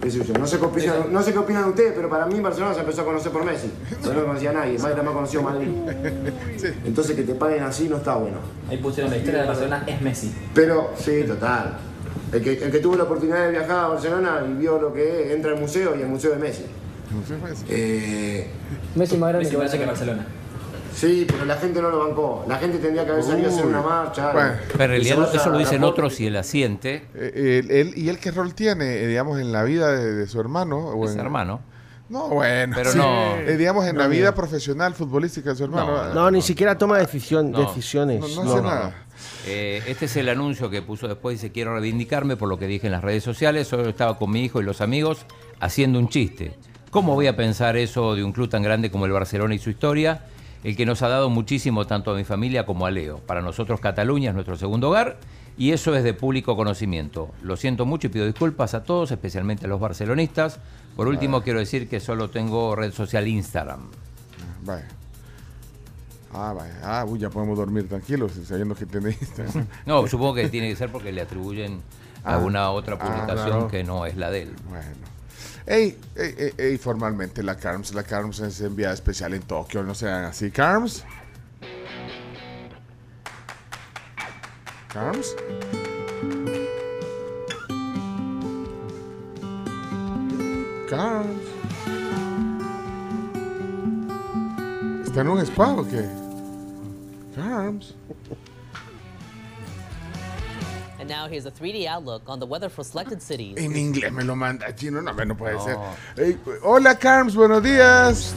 No 0.02 0.46
sé, 0.46 0.58
qué 0.58 0.64
opinan, 0.64 1.12
no 1.12 1.22
sé 1.22 1.32
qué 1.32 1.38
opinan 1.38 1.64
ustedes, 1.64 1.92
pero 1.94 2.08
para 2.08 2.24
mí 2.24 2.40
Barcelona 2.40 2.72
se 2.72 2.80
empezó 2.80 3.02
a 3.02 3.04
conocer 3.04 3.30
por 3.32 3.44
Messi. 3.44 3.70
Yo 4.02 4.14
no 4.14 4.24
conocía 4.24 4.50
a 4.50 4.52
nadie, 4.54 4.78
más 4.78 4.92
era 4.92 5.02
más 5.02 5.12
conocido 5.12 5.42
Madrid. 5.42 5.68
Entonces 6.86 7.14
que 7.14 7.22
te 7.22 7.34
paguen 7.34 7.62
así 7.64 7.86
no 7.88 7.98
está 7.98 8.14
bueno. 8.14 8.38
Ahí 8.70 8.78
pusieron 8.78 9.10
la 9.10 9.18
historia 9.18 9.42
de 9.42 9.48
Barcelona 9.48 9.84
es 9.86 10.00
Messi. 10.00 10.34
Pero, 10.54 10.92
sí, 10.96 11.24
total. 11.24 11.78
El 12.32 12.42
que, 12.42 12.52
el 12.64 12.70
que 12.70 12.78
tuvo 12.78 12.96
la 12.96 13.04
oportunidad 13.04 13.44
de 13.44 13.50
viajar 13.50 13.84
a 13.84 13.88
Barcelona 13.88 14.42
y 14.48 14.54
vio 14.54 14.80
lo 14.80 14.92
que 14.94 15.26
es, 15.26 15.32
entra 15.32 15.52
al 15.52 15.60
museo 15.60 15.94
y 15.98 16.02
el 16.02 16.08
museo 16.08 16.30
de 16.30 16.36
Messi. 16.36 16.64
Eh, 17.68 18.46
Messi 18.94 19.18
más 19.18 19.30
grande 19.30 19.56
Messi 19.58 19.78
que 19.78 19.86
Barcelona. 19.86 20.26
Sí, 20.94 21.26
pero 21.28 21.44
la 21.44 21.56
gente 21.56 21.80
no 21.82 21.90
lo 21.90 22.06
bancó. 22.06 22.44
La 22.48 22.58
gente 22.58 22.78
tendría 22.78 23.04
que 23.04 23.12
haber 23.12 23.24
salido 23.24 23.48
a 23.48 23.52
hacer 23.52 23.66
una 23.66 23.82
marcha. 23.82 24.32
Bueno, 24.32 24.52
Pero 24.72 24.84
en 24.84 24.90
realidad 24.90 25.34
eso 25.34 25.50
lo 25.50 25.56
a 25.56 25.58
dicen 25.58 25.84
otros 25.84 26.20
y 26.20 26.26
él 26.26 26.36
asiente. 26.36 27.06
Eh, 27.14 27.62
él- 27.64 27.70
él- 27.70 27.92
¿Y 27.96 28.08
él 28.08 28.18
qué 28.18 28.30
rol 28.30 28.54
tiene, 28.54 28.84
eh, 28.96 29.06
digamos, 29.06 29.40
en 29.40 29.52
la 29.52 29.62
vida 29.64 29.90
de, 29.92 30.12
de 30.14 30.26
su 30.26 30.40
hermano? 30.40 30.78
O 30.78 31.04
Es 31.06 31.12
en- 31.14 31.20
hermano. 31.20 31.60
No, 32.08 32.26
bueno. 32.28 32.72
Pero 32.76 32.90
sí. 32.90 32.98
no. 32.98 33.36
Eh, 33.36 33.56
digamos, 33.56 33.86
en 33.86 33.96
la 33.96 34.08
vida 34.08 34.34
profesional 34.34 34.94
futbolística 34.94 35.50
de 35.50 35.56
su 35.56 35.64
hermano. 35.64 36.12
No, 36.12 36.28
ni 36.30 36.42
siquiera 36.42 36.76
toma 36.76 36.98
decisión, 36.98 37.52
No. 37.52 37.60
decisiones. 37.60 38.20
No, 38.20 38.44
no 38.44 38.52
hace 38.52 38.62
nada. 38.62 38.94
Eh, 39.46 39.80
este 39.86 40.06
es 40.06 40.16
el 40.16 40.28
anuncio 40.28 40.68
que 40.70 40.82
puso 40.82 41.06
después. 41.06 41.40
Dice: 41.40 41.52
Quiero 41.52 41.72
reivindicarme 41.74 42.36
por 42.36 42.48
lo 42.48 42.58
que 42.58 42.66
dije 42.66 42.86
en 42.88 42.92
las 42.92 43.02
redes 43.04 43.22
sociales. 43.22 43.68
Solo 43.68 43.88
estaba 43.88 44.18
con 44.18 44.30
mi 44.32 44.42
hijo 44.44 44.60
y 44.60 44.64
los 44.64 44.80
amigos 44.80 45.24
haciendo 45.60 46.00
un 46.00 46.08
chiste. 46.08 46.52
¿Cómo 46.90 47.14
voy 47.14 47.28
a 47.28 47.36
pensar 47.36 47.76
eso 47.76 48.16
de 48.16 48.24
un 48.24 48.32
club 48.32 48.48
tan 48.48 48.64
grande 48.64 48.90
como 48.90 49.06
el 49.06 49.12
Barcelona 49.12 49.54
y 49.54 49.60
su 49.60 49.70
historia? 49.70 50.22
El 50.62 50.76
que 50.76 50.84
nos 50.86 51.02
ha 51.02 51.08
dado 51.08 51.30
muchísimo 51.30 51.86
tanto 51.86 52.10
a 52.10 52.14
mi 52.14 52.24
familia 52.24 52.66
como 52.66 52.84
a 52.86 52.90
Leo. 52.90 53.18
Para 53.18 53.40
nosotros, 53.42 53.80
Cataluña 53.80 54.28
es 54.30 54.34
nuestro 54.34 54.56
segundo 54.56 54.88
hogar 54.90 55.18
y 55.56 55.72
eso 55.72 55.94
es 55.96 56.04
de 56.04 56.12
público 56.14 56.54
conocimiento. 56.56 57.30
Lo 57.42 57.56
siento 57.56 57.86
mucho 57.86 58.08
y 58.08 58.10
pido 58.10 58.26
disculpas 58.26 58.74
a 58.74 58.84
todos, 58.84 59.10
especialmente 59.10 59.64
a 59.66 59.68
los 59.68 59.80
barcelonistas. 59.80 60.60
Por 60.96 61.08
último, 61.08 61.42
quiero 61.42 61.60
decir 61.60 61.88
que 61.88 61.98
solo 62.00 62.28
tengo 62.28 62.76
red 62.76 62.92
social 62.92 63.26
Instagram. 63.26 63.80
Vaya. 64.64 64.86
Ah, 66.32 66.52
vaya. 66.56 66.78
Ah, 66.84 67.04
uy, 67.08 67.18
ya 67.18 67.30
podemos 67.30 67.56
dormir 67.58 67.88
tranquilos 67.88 68.32
sabiendo 68.44 68.74
que 68.74 68.86
tenéis. 68.86 69.18
No, 69.86 70.06
supongo 70.06 70.34
que 70.34 70.48
tiene 70.48 70.68
que 70.68 70.76
ser 70.76 70.90
porque 70.92 71.10
le 71.12 71.22
atribuyen 71.22 71.80
Ah. 72.22 72.34
alguna 72.34 72.70
otra 72.70 72.96
Ah, 72.96 72.98
publicación 72.98 73.48
claro. 73.50 73.68
que 73.68 73.82
no 73.82 74.04
es 74.04 74.14
la 74.16 74.30
de 74.30 74.42
él. 74.42 74.54
Bueno. 74.68 74.84
Ey, 75.70 75.96
ey, 76.16 76.52
ey, 76.58 76.78
formalmente, 76.78 77.44
la 77.44 77.56
CARMS, 77.56 77.94
la 77.94 78.02
CARMS 78.02 78.40
es 78.40 78.60
enviada 78.60 78.92
especial 78.92 79.34
en 79.34 79.42
Tokio, 79.42 79.84
no 79.84 79.94
sean 79.94 80.24
así, 80.24 80.50
CARMS. 80.50 81.04
CARMS. 84.88 85.36
CARMS. 90.88 91.40
¿Está 95.04 95.20
en 95.20 95.28
un 95.28 95.38
spa 95.38 95.72
o 95.74 95.86
qué? 95.86 96.04
CARMS. 97.36 97.94
Now 101.10 101.26
here's 101.26 101.44
a 101.44 101.50
3D 101.50 101.86
outlook 101.86 102.22
on 102.28 102.38
the 102.38 102.46
weather 102.46 102.68
for 102.68 102.84
selected 102.84 103.20
cities. 103.20 103.56
En 103.56 103.74
inglés 103.74 104.12
me 104.12 104.22
lo 104.22 104.36
manda 104.36 104.72
chino, 104.76 105.02
no, 105.02 105.12
no 105.12 105.36
puede 105.36 105.58
ser. 105.58 105.76
Ey, 106.16 106.38
hola 106.62 106.96
Carms, 106.96 107.34
buenos 107.34 107.64
días. 107.64 108.32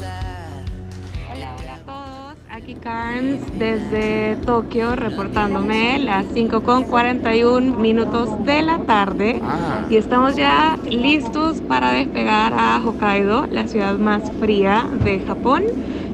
Hola, 1.31 1.55
hola 1.59 1.75
a 1.75 1.79
todos. 1.85 2.37
Aquí 2.49 2.73
Carms 2.73 3.41
desde 3.59 4.37
Tokio 4.37 4.95
reportándome 4.95 5.99
las 5.99 6.25
5 6.33 6.63
con 6.63 6.85
41 6.85 7.77
minutos 7.77 8.43
de 8.43 8.63
la 8.63 8.79
tarde. 8.79 9.39
Ah. 9.43 9.85
Y 9.87 9.97
estamos 9.97 10.35
ya 10.35 10.79
listos 10.83 11.61
para 11.61 11.91
despegar 11.91 12.53
a 12.53 12.81
Hokkaido, 12.83 13.45
la 13.51 13.67
ciudad 13.67 13.99
más 13.99 14.31
fría 14.39 14.89
de 15.03 15.19
Japón. 15.19 15.65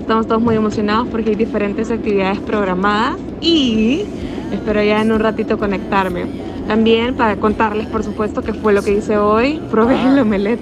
Estamos 0.09 0.25
todos 0.25 0.41
muy 0.41 0.55
emocionados 0.55 1.07
porque 1.11 1.29
hay 1.29 1.35
diferentes 1.35 1.91
actividades 1.91 2.39
programadas 2.39 3.17
y 3.41 4.05
espero 4.51 4.81
ya 4.81 5.03
en 5.03 5.11
un 5.11 5.19
ratito 5.19 5.59
conectarme. 5.59 6.25
También 6.67 7.13
para 7.13 7.35
contarles, 7.35 7.85
por 7.85 8.03
supuesto, 8.03 8.41
que 8.41 8.55
fue 8.55 8.73
lo 8.73 8.81
que 8.81 8.93
hice 8.93 9.19
hoy. 9.19 9.61
Probé 9.69 10.01
el 10.01 10.17
omelette 10.17 10.59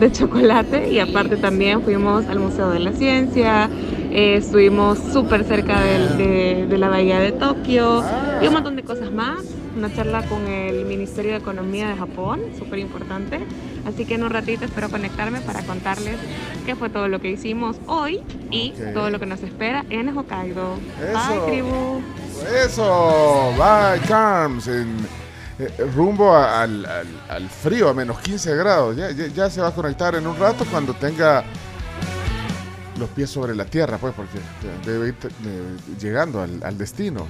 de 0.00 0.10
chocolate 0.10 0.92
y 0.92 0.98
aparte 0.98 1.36
también 1.36 1.82
fuimos 1.82 2.26
al 2.26 2.40
Museo 2.40 2.70
de 2.70 2.80
la 2.80 2.90
Ciencia, 2.90 3.70
eh, 4.10 4.34
estuvimos 4.38 4.98
súper 4.98 5.44
cerca 5.44 5.80
de, 5.80 6.66
de 6.66 6.78
la 6.78 6.88
Bahía 6.88 7.20
de 7.20 7.30
Tokio 7.30 8.02
y 8.42 8.48
un 8.48 8.52
montón 8.52 8.74
de 8.74 8.82
cosas 8.82 9.12
más. 9.12 9.44
Una 9.76 9.94
charla 9.94 10.24
con 10.26 10.44
el 10.48 10.86
Ministerio 10.86 11.30
de 11.30 11.38
Economía 11.38 11.88
de 11.88 11.94
Japón, 11.94 12.40
súper 12.58 12.80
importante. 12.80 13.38
Así 13.88 14.04
que 14.04 14.14
en 14.14 14.22
un 14.24 14.30
ratito 14.30 14.64
espero 14.66 14.88
conectarme 14.90 15.40
para 15.40 15.62
contarles 15.62 16.16
qué 16.66 16.76
fue 16.76 16.90
todo 16.90 17.08
lo 17.08 17.20
que 17.20 17.30
hicimos 17.30 17.76
hoy 17.86 18.20
y 18.50 18.74
todo 18.92 19.08
lo 19.10 19.18
que 19.18 19.26
nos 19.26 19.42
espera 19.42 19.84
en 19.90 20.16
Hokkaido. 20.16 20.74
Eso. 21.00 21.28
Bye, 21.28 21.40
tribu. 21.52 22.02
Eso, 22.64 23.52
bye 23.56 24.00
Carms. 24.06 24.68
En, 24.68 24.96
eh, 25.58 25.72
rumbo 25.94 26.34
a- 26.36 26.62
al, 26.62 26.84
al- 26.86 27.20
al 27.30 27.48
frío, 27.48 27.88
a 27.88 27.94
menos 27.94 28.18
15 28.20 28.54
grados. 28.56 28.96
Ya, 28.96 29.10
ya- 29.10 29.26
ya 29.28 29.48
se 29.50 29.60
va 29.60 29.68
a 29.68 29.72
conectar 29.74 30.14
en 30.14 30.26
un 30.26 30.36
rato 30.38 30.64
cuando 30.70 30.92
tenga 30.94 31.42
los 32.98 33.08
pies 33.10 33.30
sobre 33.30 33.54
la 33.54 33.64
tierra, 33.64 33.96
pues, 33.98 34.12
porque 34.14 34.38
debe 34.84 35.08
ir 35.08 35.14
de- 35.18 35.96
llegando 36.00 36.42
al, 36.42 36.60
al 36.62 36.76
destino. 36.76 37.26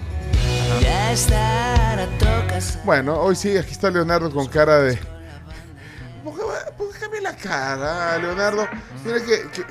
Ya 0.81 1.12
estará 1.12 2.07
tocas. 2.19 2.79
Bueno, 2.85 3.19
hoy 3.21 3.37
sí, 3.37 3.57
aquí 3.57 3.71
está 3.73 3.91
Leonardo 3.91 4.31
con 4.31 4.47
cara 4.49 4.79
de. 4.81 4.99
Póngame- 6.25 7.21
la 7.23 7.35
cara, 7.37 8.19
Leonardo. 8.19 8.67
Mira 9.05 9.19
que, 9.21 9.49
que 9.51 9.65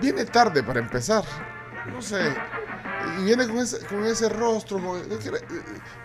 viene 0.00 0.24
tarde 0.24 0.62
para 0.62 0.80
empezar. 0.80 1.24
No 1.92 2.00
sé. 2.02 2.34
Y 3.18 3.24
viene 3.24 3.46
con 3.46 3.58
ese, 3.58 3.78
con 3.86 4.04
ese 4.04 4.28
rostro. 4.28 4.78
con- 4.78 5.02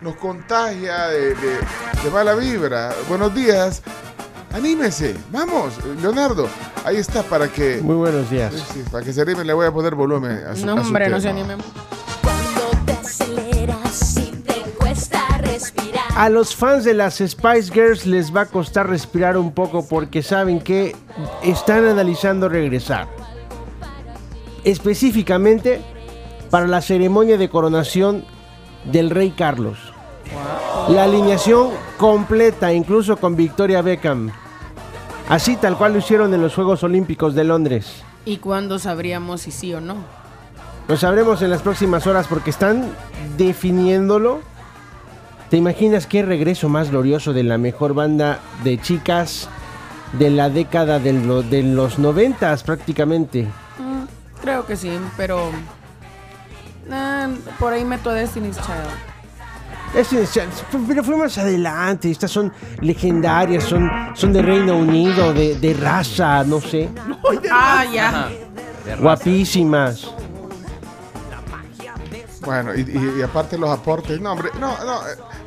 Nos 0.02 0.16
contagia 0.18 1.08
de, 1.08 1.34
de- 1.36 1.60
de 2.04 2.10
mala 2.12 2.36
vibra. 2.36 2.94
Buenos 3.08 3.34
días. 3.34 3.82
Anímese. 4.54 5.16
Vamos, 5.32 5.74
Leonardo. 6.02 6.48
Ahí 6.86 6.98
está 6.98 7.24
para 7.24 7.48
que. 7.50 7.80
Muy 7.82 7.96
buenos 7.96 8.30
días. 8.30 8.54
Sí, 8.74 8.84
para 8.92 9.04
que 9.04 9.12
se 9.12 9.22
anime 9.22 9.44
le 9.44 9.54
voy 9.54 9.66
a 9.68 9.72
poner 9.72 9.96
volumen 9.96 10.44
a 10.48 10.56
su 10.56 10.66
No, 10.66 10.74
a 10.74 10.76
su 10.78 10.82
hombre, 10.88 11.06
no 11.06 11.18
tema. 11.18 11.22
se 11.22 11.30
animen. 11.30 11.58
A 16.16 16.30
los 16.30 16.56
fans 16.56 16.86
de 16.86 16.94
las 16.94 17.16
Spice 17.16 17.74
Girls 17.74 18.06
les 18.06 18.34
va 18.34 18.42
a 18.42 18.46
costar 18.46 18.88
respirar 18.88 19.38
un 19.38 19.52
poco 19.52 19.86
porque 19.86 20.24
saben 20.24 20.62
que 20.62 20.96
están 21.44 21.84
analizando 21.84 22.48
regresar. 22.48 23.10
Específicamente 24.64 25.82
para 26.50 26.68
la 26.68 26.82
ceremonia 26.82 27.38
de 27.38 27.50
coronación 27.50 28.24
del 28.86 29.10
rey 29.10 29.32
Carlos. 29.32 29.78
La 30.88 31.04
alineación 31.04 31.72
completa, 31.98 32.72
incluso 32.72 33.18
con 33.18 33.36
Victoria 33.36 33.82
Beckham. 33.82 34.32
Así 35.28 35.58
tal 35.58 35.78
cual 35.78 35.92
lo 35.92 36.00
hicieron 36.00 36.34
en 36.34 36.42
los 36.42 36.56
Juegos 36.56 36.82
Olímpicos 36.84 37.36
de 37.36 37.44
Londres. 37.44 38.04
¿Y 38.24 38.38
cuándo 38.38 38.80
sabríamos 38.80 39.42
si 39.42 39.52
sí 39.52 39.74
o 39.74 39.82
no? 39.82 39.98
Lo 40.88 40.96
sabremos 40.96 41.42
en 41.42 41.50
las 41.50 41.62
próximas 41.62 42.08
horas 42.08 42.28
porque 42.28 42.52
están 42.52 42.90
definiéndolo. 43.38 44.55
¿Te 45.56 45.60
imaginas 45.60 46.06
qué 46.06 46.22
regreso 46.22 46.68
más 46.68 46.92
glorioso 46.92 47.32
de 47.32 47.42
la 47.42 47.58
mejor 47.58 47.94
banda 47.94 48.40
de 48.66 48.78
chicas 48.78 49.48
de 50.20 50.30
la 50.30 50.50
década 50.50 51.00
de, 51.00 51.14
lo- 51.14 51.44
de 51.44 51.64
los 51.64 51.98
noventas 51.98 52.62
prácticamente? 52.62 53.44
Mm, 53.80 54.42
creo 54.42 54.66
que 54.66 54.76
sí, 54.76 54.92
pero... 55.16 55.52
ah, 56.92 57.30
por 57.58 57.72
ahí 57.72 57.86
meto 57.86 58.10
a 58.10 58.16
Destiny's 58.16 58.58
Child. 58.58 59.94
Destiny's 59.94 60.34
Child, 60.34 60.50
pero 60.90 61.02
fue 61.06 61.16
más 61.16 61.38
adelante. 61.38 62.12
Estas 62.12 62.32
son 62.32 62.52
legendarias, 62.82 63.64
son, 63.64 63.90
son 64.14 64.34
de 64.34 64.42
Reino 64.42 64.76
Unido, 64.76 65.34
de, 65.34 65.58
de 65.58 65.74
raza, 65.74 66.44
no 66.44 66.60
sé. 66.60 66.90
Ah, 67.50 67.86
ya. 67.94 68.30
Guapísimas. 69.00 70.06
Bueno, 72.42 72.76
y, 72.76 72.82
y- 72.82 73.20
y 73.20 73.22
aparte 73.24 73.58
los 73.58 73.70
aportes. 73.70 74.20
No, 74.20 74.34
hombre, 74.34 74.50
no, 74.60 74.78
no. 74.86 75.00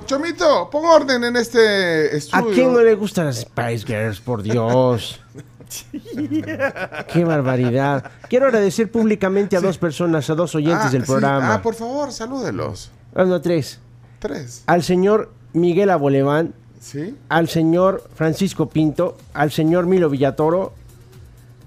Chomito, 0.08 0.70
pon 0.70 0.86
orden 0.86 1.22
en 1.22 1.36
este 1.36 1.58
¿A 1.58 2.16
estudio. 2.16 2.54
quién 2.54 2.72
no 2.72 2.80
le 2.82 2.94
gustan 2.94 3.26
las 3.26 3.40
Spice 3.40 3.84
Girls? 3.86 4.20
Por 4.20 4.42
Dios. 4.42 5.20
Qué 7.12 7.24
barbaridad. 7.26 8.10
Quiero 8.30 8.46
agradecer 8.46 8.90
públicamente 8.90 9.54
a 9.54 9.60
dos 9.60 9.76
personas, 9.76 10.30
a 10.30 10.34
dos 10.34 10.54
oyentes 10.54 10.86
Ah, 10.86 10.90
del 10.90 11.02
sí. 11.02 11.06
programa. 11.06 11.54
Ah, 11.54 11.62
por 11.62 11.74
favor, 11.74 12.10
salúdelos. 12.10 12.90
Ah, 13.14 13.24
no, 13.24 13.38
tres. 13.42 13.80
Tres. 14.18 14.62
Al 14.66 14.82
señor 14.82 15.30
Miguel 15.52 15.90
Aboleván, 15.90 16.54
¿Sí? 16.80 17.14
al 17.28 17.48
señor 17.50 18.08
Francisco 18.14 18.70
Pinto, 18.70 19.18
al 19.34 19.52
señor 19.52 19.84
Milo 19.84 20.08
Villatoro, 20.08 20.72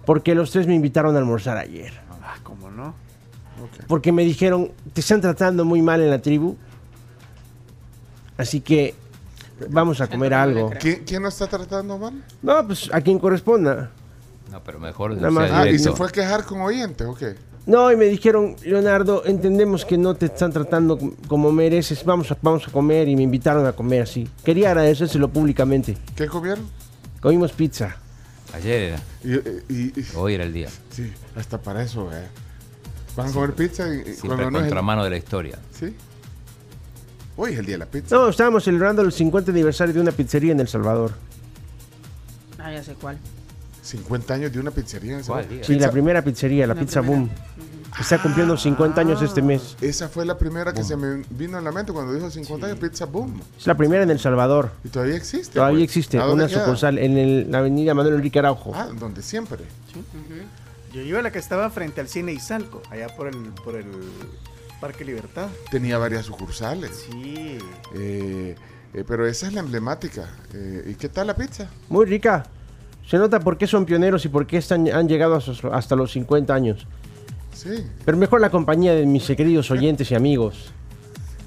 porque 0.06 0.34
los 0.34 0.50
tres 0.50 0.66
me 0.66 0.74
invitaron 0.74 1.16
a 1.16 1.20
almorzar 1.20 1.58
ayer. 1.58 1.94
Ah, 2.24 2.38
¿cómo 2.42 2.72
no? 2.72 2.96
Porque 3.88 4.12
me 4.12 4.24
dijeron, 4.26 4.72
te 4.94 5.02
están 5.02 5.22
tratando 5.22 5.64
muy 5.64 5.84
mal 5.84 6.02
en 6.02 6.10
la 6.10 6.24
tribu. 6.24 6.56
Así 8.42 8.60
que 8.62 8.96
vamos 9.70 10.02
a 10.02 10.08
comer 10.08 10.34
algo. 10.34 10.72
¿Quién, 10.80 11.04
quién 11.06 11.22
nos 11.22 11.34
está 11.40 11.46
tratando 11.46 11.98
mal? 12.00 12.24
No, 12.42 12.66
pues 12.66 12.90
a 12.92 13.00
quien 13.02 13.20
corresponda. 13.20 13.92
No, 14.52 14.64
pero 14.64 14.80
mejor 14.80 15.16
Nada 15.16 15.30
más. 15.30 15.52
Ah, 15.52 15.68
¿y 15.70 15.78
se 15.78 15.92
fue 15.92 16.08
a 16.08 16.10
quejar 16.10 16.44
con 16.44 16.60
oyentes 16.62 17.06
o 17.08 17.14
qué? 17.14 17.36
No, 17.68 17.92
y 17.92 17.96
me 17.96 18.06
dijeron, 18.06 18.56
Leonardo, 18.64 19.24
entendemos 19.26 19.86
que 19.86 19.96
no 19.96 20.16
te 20.16 20.26
están 20.26 20.52
tratando 20.52 20.98
com- 20.98 21.14
como 21.28 21.52
mereces, 21.52 22.04
vamos 22.04 22.32
a, 22.32 22.38
vamos 22.42 22.68
a 22.68 22.72
comer 22.72 23.08
y 23.08 23.16
me 23.16 23.22
invitaron 23.22 23.68
a 23.68 23.74
comer 23.74 24.02
así. 24.02 24.28
Quería 24.44 24.70
agradecérselo 24.70 25.30
públicamente. 25.30 25.96
¿Qué 26.16 26.26
comieron? 26.26 26.66
Comimos 27.22 27.52
pizza. 27.52 27.96
Ayer 28.56 28.82
era. 28.82 29.00
Y, 29.24 29.36
y- 29.74 29.94
y- 29.96 30.06
Hoy 30.16 30.34
era 30.34 30.44
el 30.44 30.52
día. 30.54 30.70
sí, 30.90 31.14
hasta 31.36 31.62
para 31.62 31.84
eso, 31.84 32.10
eh. 32.12 32.26
Van 33.16 33.30
a 33.30 33.32
comer 33.32 33.54
pizza 33.54 33.88
y, 33.94 34.00
y 34.00 34.04
Siempre 34.16 34.20
cuando 34.30 34.52
no 34.52 34.58
es 34.58 34.64
el- 34.64 34.70
contramano 34.70 35.04
de 35.04 35.10
la 35.12 35.18
historia. 35.18 35.60
¿Sí? 35.80 35.96
Hoy 37.38 37.54
es 37.54 37.60
el 37.60 37.65
día 37.65 37.76
de 37.76 37.80
la 37.80 37.86
pizza. 37.86 38.15
No, 38.15 38.28
estábamos 38.30 38.63
celebrando 38.63 39.02
el 39.02 39.12
50 39.12 39.52
aniversario 39.52 39.94
de 39.94 40.02
una 40.02 40.12
pizzería 40.12 40.52
en 40.52 40.60
El 40.60 40.67
Salvador. 40.67 41.12
Ah, 42.60 42.72
ya 42.72 42.84
sé 42.84 42.94
cuál. 42.94 43.17
50 43.82 44.34
años 44.34 44.52
de 44.52 44.60
una 44.60 44.72
pizzería 44.72 45.13
en 45.13 45.20
El 45.20 45.26
¿Cuál 45.26 45.44
Salvador. 45.44 45.65
Sí, 45.65 45.74
Pizza- 45.74 45.86
la 45.88 45.91
primera 45.91 46.22
pizzería, 46.24 46.67
la, 46.67 46.74
La 46.76 46.80
Pizza 46.80 47.02
primera. 47.02 47.20
Boom. 47.22 47.30
Está 48.00 48.22
cumpliendo 48.22 48.56
50 48.56 49.02
años 49.02 49.22
este 49.22 49.41
mes. 49.41 49.76
Esa 49.82 50.08
fue 50.08 50.26
la 50.26 50.38
primera 50.38 50.72
que 50.74 50.82
se 50.84 50.96
me 50.96 51.24
vino 51.32 51.58
en 51.58 51.63
la 51.65 51.72
mente 51.74 51.91
cuando 51.91 52.13
dijo 52.13 52.30
50 52.30 52.67
años, 52.67 52.80
Pizza 52.80 53.06
Boom. 53.06 53.41
Es 53.58 53.67
la 53.67 53.76
primera 53.76 54.04
en 54.04 54.10
El 54.12 54.20
Salvador. 54.20 54.72
Y 54.86 54.89
todavía 54.89 55.15
existe. 55.17 55.56
Todavía 55.56 55.80
pues. 55.80 55.84
existe 55.84 56.17
¿A 56.17 56.22
dónde 56.26 56.46
una 56.46 56.48
queda? 56.54 56.63
sucursal 56.63 56.98
en 57.00 57.17
el- 57.17 57.52
la 57.52 57.58
avenida 57.58 57.94
Manuel 57.94 58.15
Enrique 58.15 58.39
Araujo. 58.39 58.72
Ah, 58.76 58.88
donde 58.98 59.22
siempre. 59.22 59.60
Yo 60.94 61.02
iba 61.02 61.20
a 61.20 61.22
la 61.22 61.32
que 61.32 61.39
estaba 61.39 61.70
frente 61.70 62.00
al 62.02 62.08
cine 62.08 62.32
Izalco, 62.34 62.82
allá 62.89 63.08
por 63.15 63.28
el, 63.28 63.36
por 63.63 63.76
el 63.76 63.86
Parque 64.82 65.06
Libertad. 65.06 65.48
Tenía 65.70 66.00
varias 66.00 66.26
sucursales. 66.26 67.06
Sí. 67.10 67.60
Eh, 67.96 68.56
eh, 68.94 69.04
pero 69.08 69.28
esa 69.28 69.48
es 69.48 69.54
la 69.54 69.60
emblemática. 69.60 70.28
Eh, 70.54 70.89
¿Y 70.91 70.96
qué 70.96 71.08
tal 71.08 71.28
la 71.28 71.36
pizza? 71.36 71.70
Muy 71.88 72.08
rica. 72.08 72.44
Se 73.08 73.17
nota 73.17 73.39
por 73.39 73.58
qué 73.58 73.67
son 73.67 73.86
pioneros 73.86 74.26
y 74.26 74.30
por 74.30 74.48
qué 74.48 74.58
están, 74.58 74.91
han 74.91 75.08
llegado 75.08 75.39
hasta, 75.72 75.96
los 75.96 76.12
50 76.12 76.54
años. 76.54 76.88
Sí. 77.54 77.86
Pero 78.04 78.17
mejor 78.17 78.41
la 78.41 78.50
compañía 78.50 78.94
de 78.94 79.06
mis 79.06 79.28
queridos 79.28 79.70
oyentes 79.70 80.10
y 80.12 80.15
amigos. 80.15 80.74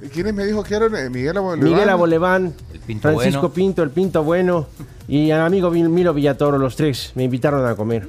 ¿Y 0.01 0.09
¿Quiénes 0.09 0.35
me 0.35 0.45
dijo 0.45 0.63
que 0.63 0.75
eran? 0.75 0.93
Miguel 1.11 1.37
Aboleván. 1.37 1.71
Miguel 1.71 1.89
Aboleván, 1.89 2.55
El 2.73 2.81
Pinto 2.81 3.09
Francisco 3.09 3.41
Bueno. 3.41 3.55
Pinto, 3.55 3.83
el 3.83 3.91
Pinto 3.91 4.23
Bueno 4.23 4.67
y 5.09 5.31
el 5.31 5.41
amigo 5.41 5.71
Milo 5.71 6.15
Villatoro, 6.15 6.59
los 6.59 6.77
tres, 6.77 7.13
me 7.15 7.25
invitaron 7.25 7.67
a 7.67 7.75
comer. 7.75 8.09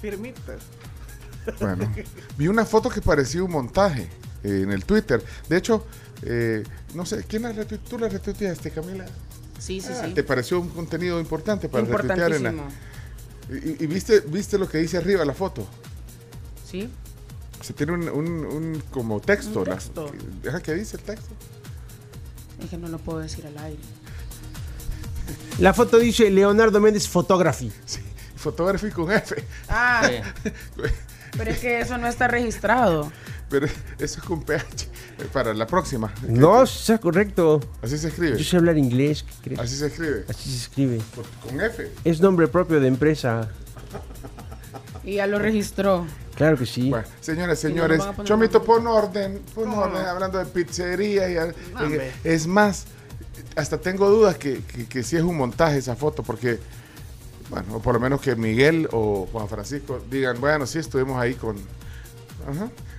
Firmitas. 0.00 0.73
Bueno, 1.60 1.92
vi 2.38 2.48
una 2.48 2.64
foto 2.64 2.88
que 2.90 3.00
parecía 3.02 3.42
un 3.42 3.50
montaje 3.52 4.08
eh, 4.42 4.60
en 4.62 4.70
el 4.70 4.84
Twitter. 4.84 5.22
De 5.48 5.56
hecho, 5.56 5.86
eh, 6.22 6.62
no 6.94 7.04
sé, 7.06 7.24
¿quién 7.28 7.42
la 7.42 7.52
retuiteó? 7.52 7.88
¿Tú 7.90 7.98
la 7.98 8.08
retuiteaste, 8.08 8.70
Camila? 8.70 9.04
Sí, 9.58 9.80
sí, 9.80 9.88
Ah, 9.92 10.04
sí. 10.06 10.14
¿Te 10.14 10.22
pareció 10.24 10.60
un 10.60 10.68
contenido 10.70 11.20
importante 11.20 11.68
para 11.68 11.84
retuitear 11.84 12.32
en 12.34 12.42
la... 12.44 12.50
Importantísimo. 12.50 13.78
¿Y, 13.80 13.84
y 13.84 13.86
viste, 13.86 14.20
viste 14.20 14.56
lo 14.58 14.68
que 14.68 14.78
dice 14.78 14.96
arriba 14.96 15.24
la 15.24 15.34
foto? 15.34 15.66
Sí. 16.70 16.88
Se 17.60 17.72
tiene 17.72 17.92
un, 17.92 18.08
un- 18.08 18.44
un 18.46 18.82
como 18.90 19.20
texto. 19.20 19.60
Un 19.60 19.68
la- 19.68 19.74
texto. 19.74 20.10
Deja 20.42 20.60
que 20.62 20.74
dice 20.74 20.96
el 20.96 21.02
texto. 21.02 21.34
Es 22.62 22.70
que 22.70 22.76
no 22.78 22.88
lo 22.88 22.98
puedo 22.98 23.18
decir 23.20 23.46
al 23.46 23.56
aire. 23.58 23.80
La 25.58 25.72
foto 25.72 25.98
dice 25.98 26.30
Leonardo 26.30 26.80
Méndez 26.80 27.08
Photography. 27.08 27.70
Photography 28.36 28.90
con 28.90 29.10
F. 29.10 29.42
Ah, 29.68 30.08
pero 31.36 31.50
es 31.50 31.58
que 31.58 31.80
eso 31.80 31.98
no 31.98 32.06
está 32.06 32.28
registrado. 32.28 33.10
Pero 33.50 33.66
eso 33.66 33.74
es 33.98 34.22
con 34.22 34.42
PH. 34.42 34.64
Eh, 35.18 35.28
Para 35.32 35.52
la 35.54 35.66
próxima. 35.66 36.12
No, 36.26 36.62
está 36.62 36.98
correcto. 36.98 37.60
Así 37.82 37.98
se 37.98 38.08
escribe. 38.08 38.38
Yo 38.38 38.42
sé 38.42 38.56
hablar 38.56 38.76
inglés, 38.78 39.22
¿qué 39.22 39.34
crees? 39.44 39.60
Así 39.60 39.76
se 39.76 39.86
escribe. 39.86 40.24
Así 40.28 40.50
se 40.50 40.56
escribe. 40.56 41.00
Con 41.46 41.60
F. 41.60 41.92
Es 42.04 42.20
nombre 42.20 42.48
propio 42.48 42.80
de 42.80 42.88
empresa. 42.88 43.48
Y 45.04 45.16
ya 45.16 45.26
lo 45.26 45.38
registró. 45.38 46.06
Claro 46.34 46.56
que 46.56 46.66
sí. 46.66 46.92
Señores, 47.20 47.62
no 47.62 47.68
señores, 47.68 48.02
poner 48.02 48.24
Chomito, 48.24 48.62
pon 48.64 48.86
orden, 48.86 49.40
pon 49.54 49.68
orden, 49.70 50.04
hablando 50.04 50.38
de 50.38 50.46
pizzería. 50.46 51.30
Y, 51.30 51.34
No, 51.34 51.90
es 52.24 52.46
más, 52.46 52.86
hasta 53.54 53.78
tengo 53.78 54.08
dudas 54.10 54.36
que, 54.36 54.62
que, 54.62 54.86
que 54.86 55.02
si 55.02 55.16
es 55.16 55.22
un 55.22 55.36
montaje 55.36 55.78
esa 55.78 55.94
foto, 55.94 56.22
porque, 56.22 56.58
bueno, 57.50 57.76
o 57.76 57.80
por 57.80 57.94
lo 57.94 58.00
menos 58.00 58.20
que 58.20 58.34
Miguel 58.36 58.88
o 58.92 59.28
Juan 59.30 59.48
Francisco 59.48 60.00
digan, 60.10 60.40
bueno, 60.40 60.66
sí 60.66 60.78
estuvimos 60.78 61.20
ahí 61.20 61.34
con... 61.34 61.56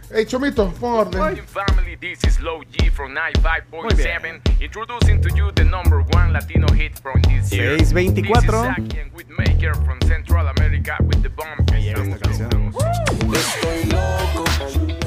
Hey, 0.08 0.24
Chomito, 0.26 0.72
pon 0.80 1.00
orden. 1.00 1.36
Family, 1.48 1.96
this 2.00 2.24
is 2.26 2.39
Low 2.39 2.62
G 2.63 2.89
from 2.89 3.15
95.7 3.15 4.62
Introducing 4.62 5.20
to 5.20 5.36
you 5.36 5.52
the 5.54 5.63
number 5.63 6.02
one 6.13 6.32
Latino 6.32 6.72
hit 6.74 6.98
from 7.00 7.20
this 7.24 7.52
year 7.52 7.80
624. 7.80 8.22
This 8.24 8.44
is 8.44 8.52
Zaki 8.52 9.00
and 9.00 9.12
Whitmaker 9.13 9.74
from 9.84 10.00
Central 10.02 10.48
America 10.48 10.96
with 11.02 11.24
the 11.24 11.30
bomb 11.30 11.65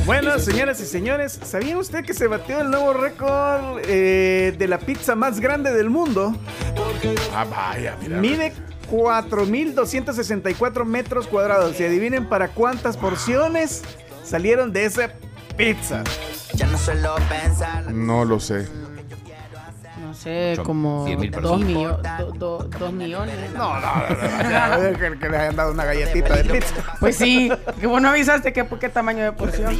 Bueno, 0.04 0.38
señoras 0.40 0.80
y 0.80 0.87
señores, 0.87 1.38
¿sabía 1.44 1.78
usted 1.78 2.04
que 2.04 2.14
se 2.14 2.26
batió 2.26 2.61
el 2.61 2.70
nuevo 2.70 2.92
récord 2.92 3.80
eh, 3.84 4.52
de 4.58 4.66
la 4.66 4.78
pizza 4.78 5.14
más 5.14 5.38
grande 5.38 5.72
del 5.72 5.90
mundo? 5.90 6.34
Ah, 7.32 7.44
vaya, 7.44 7.96
mira. 8.00 8.16
Mide 8.16 8.52
4.264 8.90 10.84
metros 10.84 11.28
cuadrados. 11.28 11.78
Y 11.78 11.84
adivinen 11.84 12.26
para 12.26 12.48
cuántas 12.48 12.96
porciones 12.96 13.84
salieron 14.28 14.72
de 14.72 14.84
esa 14.84 15.10
pizza. 15.56 16.04
No 17.90 18.24
lo 18.24 18.38
sé. 18.40 18.68
No 20.00 20.14
sé, 20.14 20.54
Son 20.56 20.64
como 20.64 21.06
100.000 21.06 21.30
dos, 21.30 21.40
personas. 21.60 21.68
millo- 21.68 22.00
do- 22.18 22.32
do- 22.32 22.64
dos 22.78 22.92
millones. 22.92 23.34
No, 23.52 23.78
no, 23.78 23.80
no, 23.80 24.78
no, 24.78 24.90
no, 24.90 24.98
que, 24.98 25.18
que 25.18 25.28
le 25.28 25.36
hayan 25.36 25.56
dado 25.56 25.72
una 25.72 25.84
galletita 25.84 26.36
de 26.36 26.44
pizza. 26.44 26.74
Pues 26.98 27.16
sí, 27.16 27.50
que 27.78 27.86
vos 27.86 28.00
no 28.00 28.08
avisaste 28.08 28.52
que 28.52 28.64
por 28.64 28.78
qué 28.78 28.88
tamaño 28.88 29.24
de 29.24 29.32
porción. 29.32 29.76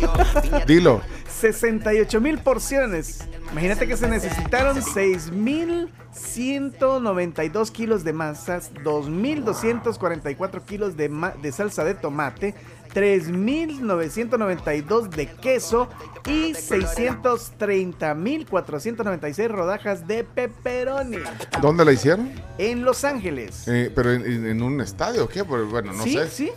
Dilo. 0.67 1.01
68 1.29 2.21
mil 2.21 2.39
porciones. 2.39 3.27
Imagínate 3.53 3.89
que 3.89 3.97
se 3.97 4.09
necesitaron 4.09 4.77
6.192 4.83 7.71
kilos 7.73 8.05
de 8.05 8.13
masas, 8.13 8.71
2.244 8.85 10.63
kilos 10.63 10.97
de, 10.97 11.09
ma- 11.09 11.33
de 11.41 11.53
salsa 11.53 11.85
de 11.85 11.95
tomate, 11.95 12.55
3.992 12.89 15.09
de 15.11 15.27
queso 15.27 15.89
y 16.27 16.53
630.496 16.55 19.49
rodajas 19.49 20.07
de 20.07 20.23
pepperoni. 20.25 21.19
¿Dónde 21.61 21.85
la 21.85 21.93
hicieron? 21.93 22.31
En 22.59 22.85
Los 22.85 23.05
Ángeles. 23.05 23.67
Eh, 23.69 23.91
¿Pero 23.95 24.13
en, 24.13 24.63
un 24.63 24.81
estadio 24.81 25.25
o 25.25 25.29
qué? 25.29 25.43
Bueno, 25.43 25.93
no 25.93 26.03
sí, 26.05 26.15
sé. 26.15 26.29
sí. 26.29 26.51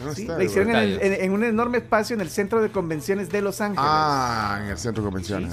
En 0.00 0.06
un 0.08 0.14
sí, 0.14 0.26
la 0.26 0.44
hicieron 0.44 0.68
en, 0.68 0.74
bueno. 0.76 1.00
el- 1.02 1.12
en- 1.14 1.24
en 1.24 1.32
un 1.32 1.42
enorme 1.42 1.78
espacio 1.78 2.14
en 2.14 2.20
el 2.20 2.30
centro 2.30 2.62
de 2.62 2.70
convenciones 2.70 3.30
de 3.30 3.42
Los 3.42 3.60
Ángeles. 3.60 3.84
Ah, 3.84 4.60
en 4.62 4.68
el 4.70 4.78
centro 4.78 5.02
de 5.02 5.08
convenciones. 5.08 5.52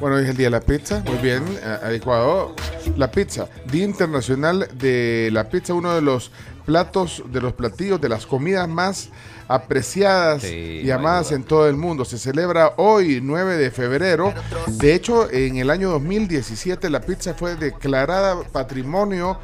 Bueno, 0.00 0.16
hoy 0.16 0.24
es 0.24 0.30
el 0.30 0.36
día 0.36 0.46
de 0.46 0.50
la 0.50 0.60
pizza. 0.60 1.04
Muy 1.06 1.18
bien, 1.18 1.44
eh, 1.62 1.78
adecuado. 1.82 2.56
La 2.96 3.12
pizza, 3.12 3.48
Día 3.70 3.84
Internacional 3.84 4.68
de 4.74 5.28
la 5.32 5.48
Pizza, 5.48 5.72
uno 5.74 5.94
de 5.94 6.02
los 6.02 6.32
platos, 6.70 7.24
de 7.32 7.40
los 7.40 7.52
platillos, 7.52 8.00
de 8.00 8.08
las 8.08 8.26
comidas 8.26 8.68
más 8.68 9.08
apreciadas 9.48 10.42
Sí, 10.42 10.82
y 10.84 10.90
amadas 10.92 11.32
en 11.32 11.42
todo 11.42 11.68
el 11.68 11.74
mundo. 11.74 12.04
Se 12.04 12.16
celebra 12.16 12.74
hoy, 12.76 13.20
9 13.20 13.56
de 13.56 13.72
febrero. 13.72 14.32
De 14.68 14.94
hecho, 14.94 15.28
en 15.28 15.56
el 15.56 15.70
año 15.70 15.90
2017 15.90 16.88
la 16.88 17.00
pizza 17.00 17.34
fue 17.34 17.56
declarada 17.56 18.40
patrimonio 18.52 19.36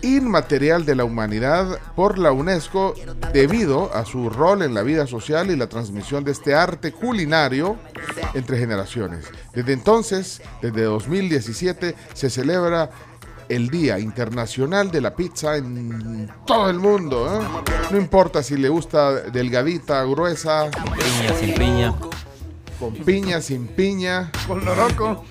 inmaterial 0.00 0.86
de 0.86 0.94
la 0.94 1.04
humanidad 1.04 1.78
por 1.94 2.18
la 2.18 2.32
UNESCO 2.32 2.94
debido 3.32 3.94
a 3.94 4.04
su 4.04 4.30
rol 4.30 4.62
en 4.62 4.74
la 4.74 4.82
vida 4.82 5.06
social 5.06 5.50
y 5.50 5.56
la 5.56 5.66
transmisión 5.66 6.24
de 6.24 6.32
este 6.32 6.54
arte 6.54 6.92
culinario 6.92 7.76
entre 8.34 8.58
generaciones. 8.58 9.26
Desde 9.54 9.72
entonces, 9.72 10.42
desde 10.60 10.82
2017, 10.82 11.94
se 12.12 12.30
celebra 12.30 12.90
el 13.48 13.68
Día 13.68 13.98
Internacional 13.98 14.90
de 14.90 15.00
la 15.00 15.14
Pizza 15.14 15.56
en 15.56 16.30
todo 16.46 16.70
el 16.70 16.78
mundo. 16.78 17.40
¿eh? 17.40 17.62
No 17.90 17.98
importa 17.98 18.42
si 18.42 18.56
le 18.56 18.68
gusta 18.68 19.12
delgadita, 19.12 20.02
gruesa, 20.04 20.70
Piña, 20.70 21.34
sin 21.38 21.54
piña. 21.54 21.94
con 22.78 22.94
piña, 22.94 23.40
sin 23.40 23.66
piña. 23.68 24.30
Con 24.46 24.64
loroco. 24.64 25.24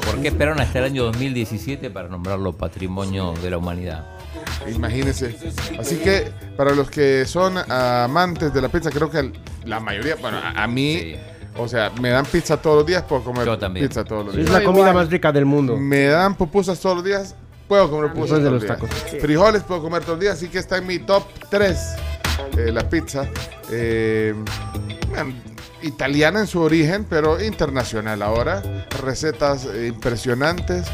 ¿Por 0.00 0.20
qué 0.20 0.28
esperaron 0.28 0.60
hasta 0.60 0.78
el 0.80 0.84
año 0.86 1.04
2017 1.04 1.90
para 1.90 2.08
nombrarlo 2.08 2.52
Patrimonio 2.52 3.34
de 3.42 3.50
la 3.50 3.58
Humanidad? 3.58 4.06
Imagínense. 4.72 5.36
Así 5.78 5.96
que 5.96 6.30
para 6.56 6.74
los 6.74 6.90
que 6.90 7.24
son 7.26 7.58
amantes 7.70 8.52
de 8.52 8.62
la 8.62 8.68
pizza, 8.68 8.90
creo 8.90 9.10
que 9.10 9.32
la 9.64 9.80
mayoría, 9.80 10.16
bueno, 10.16 10.38
a, 10.38 10.62
a 10.62 10.66
mí, 10.66 11.14
o 11.56 11.68
sea, 11.68 11.90
me 12.00 12.10
dan 12.10 12.24
pizza 12.26 12.56
todos 12.56 12.78
los 12.78 12.86
días, 12.86 13.02
puedo 13.02 13.22
comer 13.24 13.48
pizza 13.74 14.04
todos 14.04 14.26
los 14.26 14.36
días. 14.36 14.46
Es 14.48 14.52
la 14.52 14.62
comida 14.62 14.92
más 14.92 15.10
rica 15.10 15.32
del 15.32 15.46
mundo. 15.46 15.76
Me 15.76 16.06
dan 16.06 16.34
pupusas 16.34 16.78
todos 16.80 16.96
los 16.96 17.04
días, 17.04 17.34
puedo 17.68 17.90
comer 17.90 18.12
pupusas 18.12 18.38
todos 18.38 18.52
los 18.52 18.52
los 18.52 18.62
días. 18.62 18.78
tacos. 18.78 19.20
Frijoles 19.20 19.62
puedo 19.62 19.82
comer 19.82 20.02
todos 20.02 20.14
los 20.14 20.20
días, 20.20 20.34
así 20.34 20.48
que 20.48 20.58
está 20.58 20.78
en 20.78 20.86
mi 20.86 20.98
top 20.98 21.24
3 21.50 21.78
la 22.72 22.88
pizza. 22.88 23.28
Eh, 23.70 24.34
italiana 25.82 26.40
en 26.40 26.46
su 26.46 26.60
origen, 26.60 27.06
pero 27.08 27.42
internacional 27.42 28.22
ahora. 28.22 28.62
Recetas 29.02 29.66
eh, 29.66 29.88
impresionantes. 29.88 30.86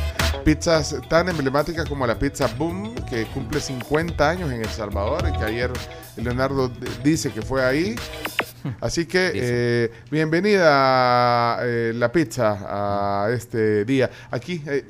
Pizzas 0.45 0.95
tan 1.09 1.29
emblemáticas 1.29 1.89
como 1.89 2.07
la 2.07 2.19
pizza 2.19 2.47
Boom, 2.57 2.95
que 3.11 3.25
cumple 3.27 3.61
50 3.61 4.31
años 4.31 4.53
en 4.53 4.61
El 4.63 4.69
Salvador 4.69 5.29
y 5.29 5.37
que 5.37 5.45
ayer 5.45 5.73
Leonardo 6.17 6.71
dice 7.03 7.33
que 7.33 7.43
fue 7.43 7.65
ahí. 7.65 7.97
Así 8.81 9.07
que 9.07 9.33
eh, 9.35 9.91
bienvenida 10.11 11.59
eh, 11.63 11.93
la 11.95 12.11
pizza 12.13 13.25
a 13.25 13.31
este 13.31 13.85
día. 13.85 14.11
Aquí, 14.31 14.63
eh, 14.67 14.85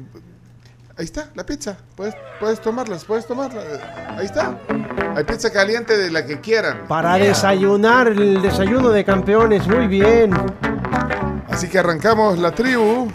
ahí 0.96 1.04
está 1.04 1.30
la 1.34 1.44
pizza. 1.44 1.76
Puedes, 1.94 2.14
puedes 2.40 2.60
tomarlas, 2.60 3.04
puedes 3.04 3.26
tomarlas. 3.26 3.64
Ahí 4.16 4.26
está. 4.26 4.58
Hay 5.16 5.24
pizza 5.24 5.50
caliente 5.52 5.96
de 5.96 6.10
la 6.10 6.24
que 6.26 6.40
quieran. 6.40 6.86
Para 6.88 7.14
desayunar, 7.16 8.08
el 8.08 8.42
desayuno 8.42 8.90
de 8.90 9.04
campeones, 9.04 9.66
muy 9.66 9.86
bien. 9.86 10.32
Así 11.48 11.68
que 11.68 11.78
arrancamos 11.78 12.38
la 12.38 12.50
tribu. 12.52 13.08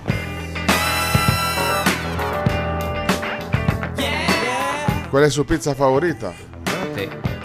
¿Cuál 5.11 5.25
es 5.25 5.33
su 5.33 5.45
pizza 5.45 5.75
favorita? 5.75 6.31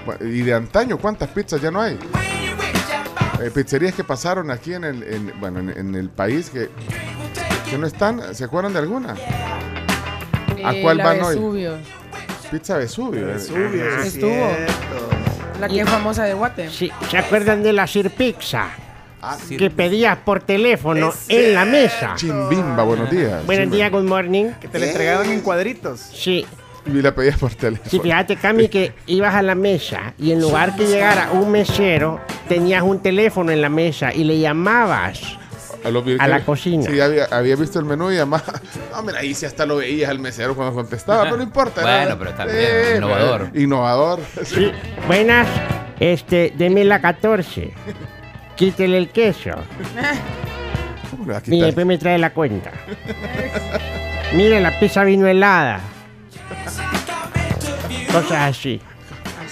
Bu- 0.07 0.25
Y 0.33 0.43
de 0.43 0.55
antaño, 0.55 0.99
¿cuántas 0.99 1.29
pizzas 1.31 1.61
ya 1.61 1.71
no 1.71 1.81
hay? 1.81 1.99
Eh, 3.43 3.51
pizzerías 3.51 3.95
que 3.95 4.03
pasaron 4.05 4.51
aquí 4.51 4.73
en 4.75 4.85
el, 4.85 5.03
en- 5.03 5.33
bueno, 5.41 5.61
en, 5.61 5.71
en 5.71 5.95
el 5.95 6.09
país 6.09 6.49
que, 6.51 6.71
que 7.69 7.77
no 7.79 7.87
están. 7.87 8.35
¿Se 8.35 8.45
acuerdan 8.45 8.73
de 8.73 8.79
alguna? 8.79 9.15
¿A 10.65 10.73
Eh, 10.75 10.81
cuál 10.83 10.97
la 10.99 11.05
van 11.05 11.23
hoy? 11.23 11.35
Vesubio. 11.35 11.73
Pizza 12.51 12.79
Vesubio. 12.79 13.27
Vesubio, 13.27 14.03
Sí. 14.03 14.09
Estuvo. 14.09 14.57
La 15.61 15.69
que 15.69 15.81
es 15.81 15.89
famosa 15.89 16.25
de 16.25 16.35
Guate. 16.35 16.71
Sí, 16.71 16.91
¿Se 17.11 17.19
acuerdan 17.19 17.63
de 17.63 17.73
la 17.73 17.87
Sir 17.87 18.11
Pizza? 18.11 18.69
Ah, 19.23 19.37
que 19.49 19.71
pedías 19.71 20.19
por 20.19 20.43
teléfono 20.43 21.13
en 21.29 21.55
la 21.55 21.65
mesa. 21.65 22.13
Chimbimba, 22.17 22.85
buenos 22.85 23.11
días. 23.11 23.45
Buenos 23.45 23.71
días, 23.73 23.91
good 23.91 24.05
morning. 24.05 24.51
Que 24.61 24.69
te 24.69 24.79
la 24.79 24.87
entregaban 24.87 25.31
en 25.31 25.41
cuadritos. 25.41 26.01
Sí. 26.01 26.47
Y 26.93 27.03
la 27.03 27.15
pedías 27.15 27.39
por 27.39 27.53
teléfono. 27.55 27.91
Sí, 27.91 27.99
fíjate, 28.01 28.37
Cami, 28.37 28.69
que 28.69 28.93
ibas 29.07 29.35
a 29.35 29.43
la 29.43 29.55
mesa 29.55 30.15
y 30.19 30.31
en 30.33 30.41
lugar 30.41 30.77
que 30.77 30.87
llegara 30.87 31.31
un 31.33 31.51
mesero, 31.51 32.21
tenías 32.49 32.83
un 32.83 33.01
teléfono 33.01 33.51
en 33.53 33.61
la 33.61 33.69
mesa 33.69 34.13
y 34.15 34.25
le 34.25 34.39
llamabas. 34.39 35.21
A, 35.85 35.89
A 36.25 36.29
la 36.29 36.41
cocina. 36.45 36.85
Sí, 36.91 37.01
había, 37.01 37.27
había 37.27 37.55
visto 37.55 37.79
el 37.79 37.85
menú 37.85 38.11
y 38.11 38.17
además. 38.17 38.43
No, 38.93 39.03
mira, 39.03 39.19
ahí 39.21 39.35
sí 39.35 39.47
hasta 39.47 39.67
lo 39.67 39.77
veías 39.77 40.11
al 40.11 40.19
mesero 40.19 40.55
cuando 40.57 40.75
contestaba, 40.75 41.25
pero 41.25 41.37
no 41.37 41.43
importa. 41.45 41.83
Bueno, 41.83 41.97
era- 41.99 42.19
pero 42.19 42.31
está 42.31 42.45
bien, 42.47 42.97
innovador. 42.97 43.51
eh, 43.55 43.61
Innovador. 43.63 44.21
Sí. 44.45 44.73
Buenas, 45.07 45.47
este, 46.01 46.53
deme 46.57 46.83
la 46.85 47.01
14. 47.01 47.73
Quítele 48.57 48.97
el 48.99 49.11
queso. 49.11 49.51
¿Cómo 51.11 51.27
le 51.27 51.33
va 51.33 51.39
a 51.39 51.43
Y 51.47 51.61
después 51.61 51.85
me 51.87 51.99
trae 51.99 52.19
la 52.19 52.31
cuenta. 52.33 52.71
Mire, 54.35 54.61
la 54.61 54.79
pizza 54.81 55.05
vino 55.05 55.27
helada. 55.27 55.81
Cosas 58.13 58.57
así. 58.57 58.81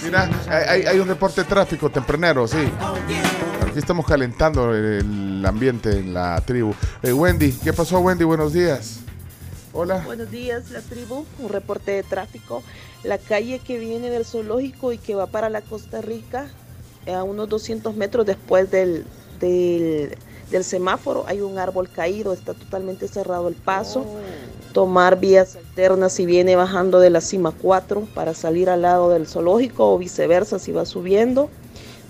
Mira, 0.03 0.29
hay, 0.47 0.83
hay 0.83 0.99
un 0.99 1.07
reporte 1.07 1.41
de 1.41 1.47
tráfico 1.47 1.89
tempranero, 1.89 2.47
sí. 2.47 2.57
Aquí 3.61 3.79
estamos 3.79 4.05
calentando 4.05 4.73
el 4.73 5.43
ambiente 5.45 5.91
en 5.99 6.13
la 6.13 6.39
tribu. 6.41 6.73
Eh, 7.01 7.13
Wendy, 7.13 7.51
¿qué 7.51 7.73
pasó, 7.73 7.99
Wendy? 7.99 8.23
Buenos 8.23 8.53
días. 8.53 8.99
Hola. 9.73 10.01
Buenos 10.05 10.31
días, 10.31 10.71
la 10.71 10.81
tribu. 10.81 11.25
Un 11.39 11.49
reporte 11.49 11.91
de 11.91 12.03
tráfico. 12.03 12.63
La 13.03 13.17
calle 13.17 13.59
que 13.59 13.77
viene 13.77 14.09
del 14.09 14.25
zoológico 14.25 14.93
y 14.93 14.97
que 14.97 15.15
va 15.15 15.27
para 15.27 15.49
la 15.49 15.61
Costa 15.61 16.01
Rica, 16.01 16.47
a 17.07 17.23
unos 17.23 17.49
200 17.49 17.95
metros 17.95 18.25
después 18.25 18.71
del, 18.71 19.05
del, 19.39 20.17
del 20.51 20.63
semáforo, 20.63 21.25
hay 21.27 21.41
un 21.41 21.57
árbol 21.57 21.89
caído. 21.89 22.33
Está 22.33 22.53
totalmente 22.53 23.07
cerrado 23.07 23.47
el 23.47 23.55
paso. 23.55 24.05
Tomar 24.73 25.19
vías 25.19 25.55
alternas 25.55 26.13
si 26.13 26.25
viene 26.25 26.55
bajando 26.55 26.99
de 26.99 27.09
la 27.09 27.21
cima 27.21 27.51
4 27.51 28.07
para 28.13 28.33
salir 28.33 28.69
al 28.69 28.81
lado 28.81 29.09
del 29.09 29.27
zoológico 29.27 29.93
o 29.93 29.97
viceversa 29.97 30.59
si 30.59 30.71
va 30.71 30.85
subiendo. 30.85 31.49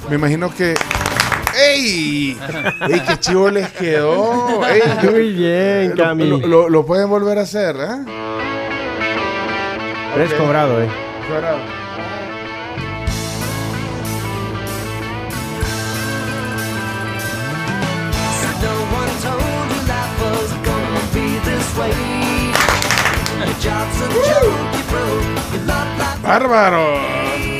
Me 0.09 0.15
imagino 0.15 0.53
que. 0.53 0.73
¡Ey! 1.55 2.37
¡Ey, 2.89 2.99
qué 3.07 3.17
chivo 3.19 3.49
les 3.49 3.69
quedó! 3.71 4.65
¡Ey! 4.65 4.81
Muy 5.11 5.31
bien, 5.33 5.91
Cami. 5.95 6.27
Lo, 6.27 6.37
lo- 6.39 6.69
lo 6.69 6.85
pueden 6.85 7.09
volver 7.09 7.37
a 7.39 7.41
hacer, 7.41 7.75
¿eh? 7.75 8.05
Es 10.23 10.31
Ok. 10.31 10.37
cobrado, 10.37 10.81
eh. 10.81 10.89
Cobrado. 11.27 11.59
No 26.23 27.52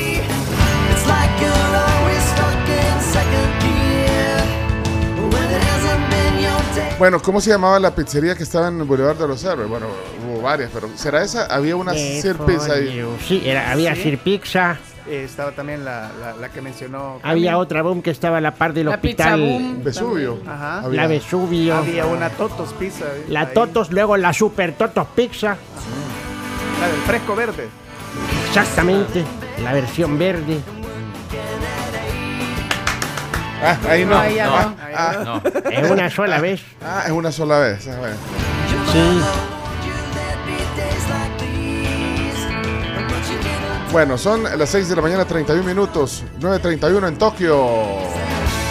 Bueno, 6.98 7.20
¿cómo 7.20 7.40
se 7.40 7.50
llamaba 7.50 7.80
la 7.80 7.94
pizzería 7.94 8.36
que 8.36 8.44
estaba 8.44 8.68
en 8.68 8.78
el 8.80 8.84
Boulevard 8.84 9.16
de 9.18 9.26
los 9.26 9.42
Héroes? 9.44 9.68
Bueno, 9.68 9.86
hubo 10.26 10.40
varias, 10.42 10.70
pero 10.72 10.88
¿será 10.94 11.22
esa? 11.24 11.46
Había 11.46 11.74
una 11.76 11.92
Eh, 11.92 12.20
Sir 12.22 12.36
Pizza 12.38 12.74
ahí. 12.74 13.04
Sí, 13.26 13.42
era, 13.44 13.72
había 13.72 13.94
Sí. 13.96 14.02
Sir 14.02 14.18
Pizza. 14.18 14.76
Eh, 15.08 15.24
estaba 15.24 15.50
también 15.50 15.84
la, 15.84 16.10
la, 16.20 16.34
la 16.40 16.48
que 16.50 16.62
mencionó. 16.62 17.18
Había 17.22 17.58
otra 17.58 17.82
boom 17.82 18.00
que 18.00 18.10
estaba 18.10 18.38
a 18.38 18.40
la 18.40 18.54
par 18.54 18.72
del 18.72 18.86
La 18.86 19.00
Pizza 19.00 19.34
hospital. 19.34 19.40
Boom 19.40 19.84
Vesubio. 19.84 20.38
Ajá. 20.46 20.88
La 20.88 21.06
Vesubio. 21.08 21.74
Había 21.74 22.06
una 22.06 22.30
Totos 22.30 22.72
Pizza. 22.74 23.04
eh, 23.06 23.24
La 23.28 23.40
ahí. 23.40 23.48
Totos, 23.54 23.90
luego 23.90 24.16
la 24.16 24.32
Super 24.32 24.72
Totos 24.74 25.06
Pizza. 25.16 25.56
La 26.80 26.86
del 26.88 27.00
fresco 27.06 27.34
verde. 27.34 27.68
Exactamente. 28.48 29.24
La 29.62 29.72
versión 29.72 30.16
verde. 30.16 30.60
Ah, 33.64 33.78
ahí 33.88 34.04
no. 34.04 34.18
Ahí 34.18 34.34
ya 34.36 34.46
Ah, 34.94 35.16
no. 35.24 35.34
ah. 35.44 35.50
En 35.70 35.90
una 35.90 36.10
sola 36.10 36.40
vez. 36.40 36.60
Ah, 36.84 37.04
es 37.06 37.12
una 37.12 37.32
sola 37.32 37.58
vez. 37.60 37.86
bueno. 37.86 38.16
Sí. 38.92 39.20
Bueno, 43.92 44.18
son 44.18 44.42
las 44.58 44.68
6 44.70 44.88
de 44.88 44.96
la 44.96 45.02
mañana, 45.02 45.24
31 45.24 45.62
minutos. 45.64 46.24
9.31 46.40 47.08
en 47.08 47.16
Tokio. 47.18 47.64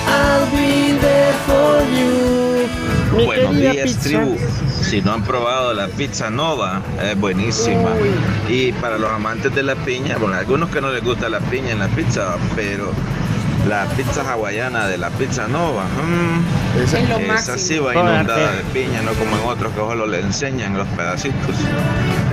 I'll 0.06 0.46
be 0.52 0.98
there 1.00 1.34
for 1.48 1.82
you. 1.96 3.18
Mi 3.18 3.26
Buenos 3.26 3.52
querida 3.52 3.72
días, 3.72 3.86
pizza. 3.86 4.02
tribu. 4.02 4.38
Si 4.82 5.02
no 5.02 5.14
han 5.14 5.24
probado 5.24 5.74
la 5.74 5.88
pizza 5.88 6.30
nova, 6.30 6.82
es 7.02 7.18
buenísima. 7.18 7.92
Y 8.50 8.74
para 8.74 8.98
los 8.98 9.10
amantes 9.12 9.54
de 9.56 9.64
la 9.64 9.76
piña, 9.76 10.18
bueno, 10.18 10.36
algunos 10.36 10.70
que 10.70 10.82
no 10.82 10.92
les 10.92 11.02
gusta 11.04 11.30
la 11.30 11.40
piña 11.40 11.72
en 11.72 11.80
la 11.80 11.88
pizza, 11.88 12.36
pero 12.56 12.92
la 13.68 13.86
pizza 13.96 14.22
hawaiana 14.30 14.88
de 14.88 14.98
la 14.98 15.10
pizza 15.12 15.48
nova, 15.48 15.84
mm, 15.86 16.82
esa, 16.84 17.00
Es 17.00 17.10
lo 17.10 17.18
esa 17.18 17.28
máximo. 17.28 17.58
sí 17.58 17.80
va 17.80 17.94
inundada 17.94 18.52
de 18.54 18.64
piña, 18.74 19.02
no 19.02 19.14
como 19.14 19.38
en 19.38 19.44
otros 19.48 19.72
que 19.74 19.80
solo 19.80 20.06
le 20.06 20.20
enseñan 20.20 20.78
los 20.78 20.88
pedacitos. 20.90 21.56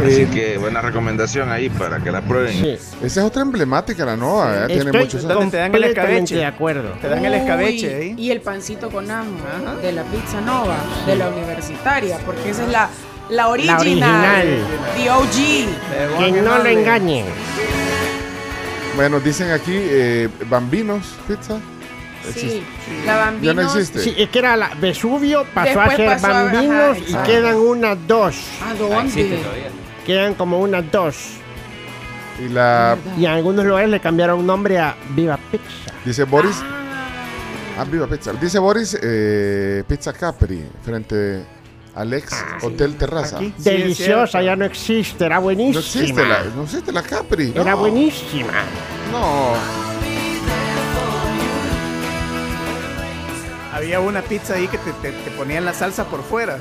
Así 0.05 0.25
que 0.27 0.57
buena 0.59 0.81
recomendación 0.81 1.51
ahí 1.53 1.69
para 1.69 1.99
que 1.99 2.11
la 2.11 2.23
prueben. 2.23 2.65
Esa 2.65 2.81
es 3.03 3.19
otra 3.19 3.43
emblemática, 3.43 4.05
la 4.05 4.17
nueva. 4.17 4.65
¿eh? 4.65 4.67
Tiene 4.69 4.85
Estoy 4.87 5.01
muchos 5.03 5.23
Donde 5.29 5.51
te 5.51 5.57
dan 5.59 5.75
el 5.75 5.85
escabeche. 5.85 6.35
de 6.37 6.45
acuerdo. 6.47 6.91
Te 7.01 7.09
dan 7.09 7.25
el 7.25 7.33
Uy, 7.33 7.39
escabeche 7.39 7.95
ahí. 7.95 8.15
Y 8.17 8.31
el 8.31 8.41
pancito 8.41 8.89
con 8.91 9.11
ajo 9.11 9.27
de 9.83 9.93
la 9.93 10.03
pizza 10.05 10.41
nova, 10.41 10.77
de 11.07 11.17
la 11.17 11.29
universitaria, 11.29 12.19
porque 12.25 12.51
esa 12.51 12.63
es 12.65 12.71
la, 12.71 12.89
la 13.29 13.49
original. 13.49 13.79
original. 13.81 14.47
The 14.97 15.11
OG. 15.11 16.19
Que 16.19 16.43
no 16.43 16.59
lo 16.59 16.67
engañen. 16.67 17.27
Bueno, 18.97 19.21
dicen 19.21 19.51
aquí 19.51 19.73
eh, 19.75 20.29
Bambinos 20.49 21.17
Pizza. 21.27 21.59
Sí, 22.35 22.63
la 23.07 23.13
Ya 23.15 23.55
no 23.55 23.63
Bambinos. 23.63 23.77
existe. 23.77 24.01
Sí, 24.01 24.15
es 24.19 24.29
que 24.29 24.39
era 24.41 24.57
la 24.57 24.71
Vesubio, 24.79 25.47
pasó 25.55 25.69
Después 25.79 25.89
a 25.93 25.97
ser 25.97 26.07
pasó 26.11 26.27
a- 26.27 26.43
Bambinos 26.45 26.75
ajá, 26.75 26.99
y 26.99 27.03
exacto. 27.03 27.31
quedan 27.31 27.57
unas 27.57 28.07
dos. 28.07 28.37
¿A 28.61 28.71
Ah, 28.71 28.73
existe 29.05 29.23
dónde? 29.31 29.37
todavía. 29.45 29.69
Quedan 30.05 30.35
como 30.35 30.61
unas 30.61 30.91
dos. 30.91 31.17
Y 32.45 32.49
la. 32.49 32.97
Y 33.17 33.25
en 33.25 33.31
algunos 33.33 33.65
lugares 33.65 33.89
le 33.91 34.01
cambiaron 34.01 34.45
nombre 34.47 34.79
a 34.79 34.97
Viva 35.11 35.39
Pizza. 35.51 35.65
Dice 36.05 36.25
Boris. 36.25 36.57
Ah, 37.79 37.85
viva 37.85 38.07
pizza. 38.07 38.33
Dice 38.35 38.59
Boris 38.59 38.99
eh, 39.01 39.83
Pizza 39.89 40.13
Capri 40.13 40.63
frente 40.85 41.43
al 41.95 42.13
ex 42.13 42.33
Hotel 42.63 42.97
Terraza. 42.97 43.37
Aquí. 43.37 43.55
Sí, 43.59 43.71
Deliciosa, 43.71 44.43
ya 44.43 44.57
no 44.57 44.65
existe, 44.65 45.25
era 45.25 45.39
buenísima. 45.39 45.75
No 45.75 45.81
existe 45.81 46.25
la, 46.27 46.45
no 46.57 46.63
existe 46.65 46.93
la 46.93 47.03
Capri. 47.03 47.53
Era 47.55 47.73
no. 47.73 47.79
buenísima. 47.79 48.53
No. 49.13 49.55
Había 53.73 54.01
una 54.01 54.23
pizza 54.23 54.55
ahí 54.55 54.67
que 54.69 54.79
te, 54.79 54.93
te, 54.95 55.13
te 55.13 55.31
ponían 55.33 55.65
la 55.65 55.73
salsa 55.73 56.05
por 56.05 56.23
fuera. 56.23 56.59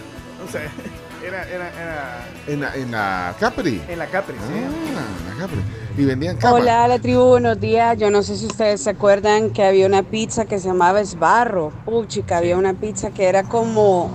O 0.48 0.52
sea, 0.52 0.62
era, 1.26 1.44
era, 1.50 1.70
era 1.70 2.28
En 2.48 2.62
la, 2.62 2.76
en 2.76 2.92
la 2.92 3.36
Capri. 3.40 3.82
en 3.88 4.00
la 4.00 4.06
Capri, 4.08 4.36
sí. 4.36 4.42
Ah, 4.54 5.30
en 5.32 5.38
la 5.38 5.42
Capri. 5.46 5.60
Y 5.98 6.06
vendían 6.06 6.38
cama. 6.38 6.54
Hola, 6.54 6.88
la 6.88 7.00
tribu, 7.00 7.24
buenos 7.26 7.60
días. 7.60 7.98
Yo 7.98 8.10
no 8.10 8.24
sé 8.24 8.38
si 8.38 8.46
ustedes 8.46 8.82
se 8.82 8.92
acuerdan 8.92 9.50
que 9.50 9.64
había 9.64 9.86
una 9.86 10.04
pizza 10.04 10.46
que 10.46 10.60
se 10.60 10.68
llamaba 10.70 11.02
Esbarro. 11.02 11.74
Puchica, 11.84 12.38
había 12.38 12.56
una 12.56 12.74
pizza 12.74 13.10
que 13.12 13.26
era 13.26 13.44
como, 13.44 14.10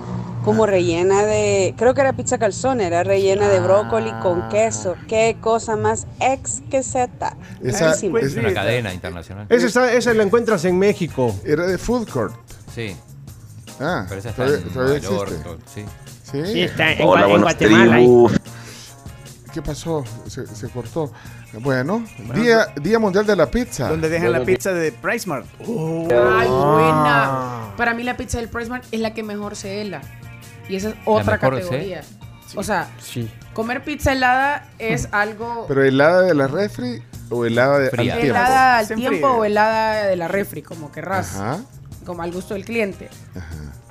como 0.45 0.65
rellena 0.65 1.23
de. 1.25 1.73
Creo 1.77 1.93
que 1.93 2.01
era 2.01 2.13
pizza 2.13 2.37
calzone, 2.37 2.85
era 2.87 3.03
rellena 3.03 3.49
de 3.49 3.59
brócoli 3.59 4.11
con 4.21 4.47
queso. 4.49 4.95
Qué 5.07 5.35
cosa 5.41 5.75
más 5.75 6.07
exquisita. 6.21 7.35
Esa- 7.63 7.85
Buenísimo. 7.87 8.17
Es 8.19 8.35
una 8.37 8.53
cadena 8.53 8.93
internacional. 8.93 9.47
Esa, 9.49 9.65
está- 9.67 9.91
esa 9.93 10.13
la 10.13 10.23
encuentras 10.23 10.63
en 10.65 10.77
México. 10.79 11.35
Era 11.43 11.65
de 11.67 11.77
Food 11.77 12.07
Court. 12.09 12.35
Sí. 12.73 12.95
Ah, 13.79 14.05
Pero 14.07 14.19
esa 14.19 14.29
está 14.29 14.45
todavía, 14.45 14.65
en 14.67 14.73
todavía 14.73 14.99
Nueva 15.01 15.17
York, 15.17 15.29
existe. 15.31 15.43
todo- 15.43 15.59
sí. 15.73 15.85
Sí. 16.31 16.45
Sí, 16.53 16.61
está 16.61 16.91
en, 16.93 17.01
Hola, 17.07 17.25
Guatemala. 17.37 17.95
tribu. 17.97 18.31
¿Qué 19.53 19.61
pasó? 19.61 20.03
Se, 20.27 20.45
se 20.47 20.69
cortó. 20.69 21.11
Bueno, 21.59 22.03
día, 22.33 22.67
día 22.81 22.99
Mundial 22.99 23.25
de 23.25 23.35
la 23.37 23.49
Pizza. 23.49 23.87
Donde 23.87 24.09
dejan 24.09 24.33
la 24.33 24.43
pizza 24.43 24.73
de 24.73 24.91
Price 24.91 25.27
Mart. 25.29 25.45
Oh. 25.65 26.05
Ay, 26.11 26.47
Ah. 26.51 26.73
buena. 27.69 27.77
Para 27.77 27.93
mí 27.93 28.03
la 28.03 28.17
pizza 28.17 28.37
del 28.39 28.49
Price 28.49 28.69
Mart 28.69 28.83
es 28.91 28.99
la 28.99 29.13
que 29.13 29.23
mejor 29.23 29.55
se 29.55 29.79
hela. 29.81 30.01
Y 30.69 30.75
esa 30.75 30.89
es 30.89 30.95
otra 31.05 31.33
mejor 31.33 31.55
categoría. 31.55 32.01
O 32.55 32.63
sea, 32.63 32.89
Sí. 32.99 33.29
comer 33.53 33.83
pizza 33.83 34.13
helada 34.13 34.67
es 34.79 35.09
algo 35.11 35.65
Pero 35.67 35.83
helada 35.83 36.21
de 36.21 36.33
la 36.35 36.47
refri 36.47 37.01
o 37.29 37.45
helada 37.45 37.79
de, 37.79 37.89
Fría. 37.89 38.13
al 38.13 38.19
tiempo. 38.21 38.37
helada 38.37 38.77
al 38.77 38.85
Se 38.85 38.95
tiempo 38.95 39.27
o 39.27 39.45
helada 39.45 40.05
de 40.07 40.15
la 40.15 40.27
refri, 40.27 40.61
como 40.61 40.91
querrás, 40.91 41.35
Ajá. 41.35 41.59
como 42.05 42.21
al 42.21 42.31
gusto 42.31 42.53
del 42.53 42.63
cliente. 42.65 43.09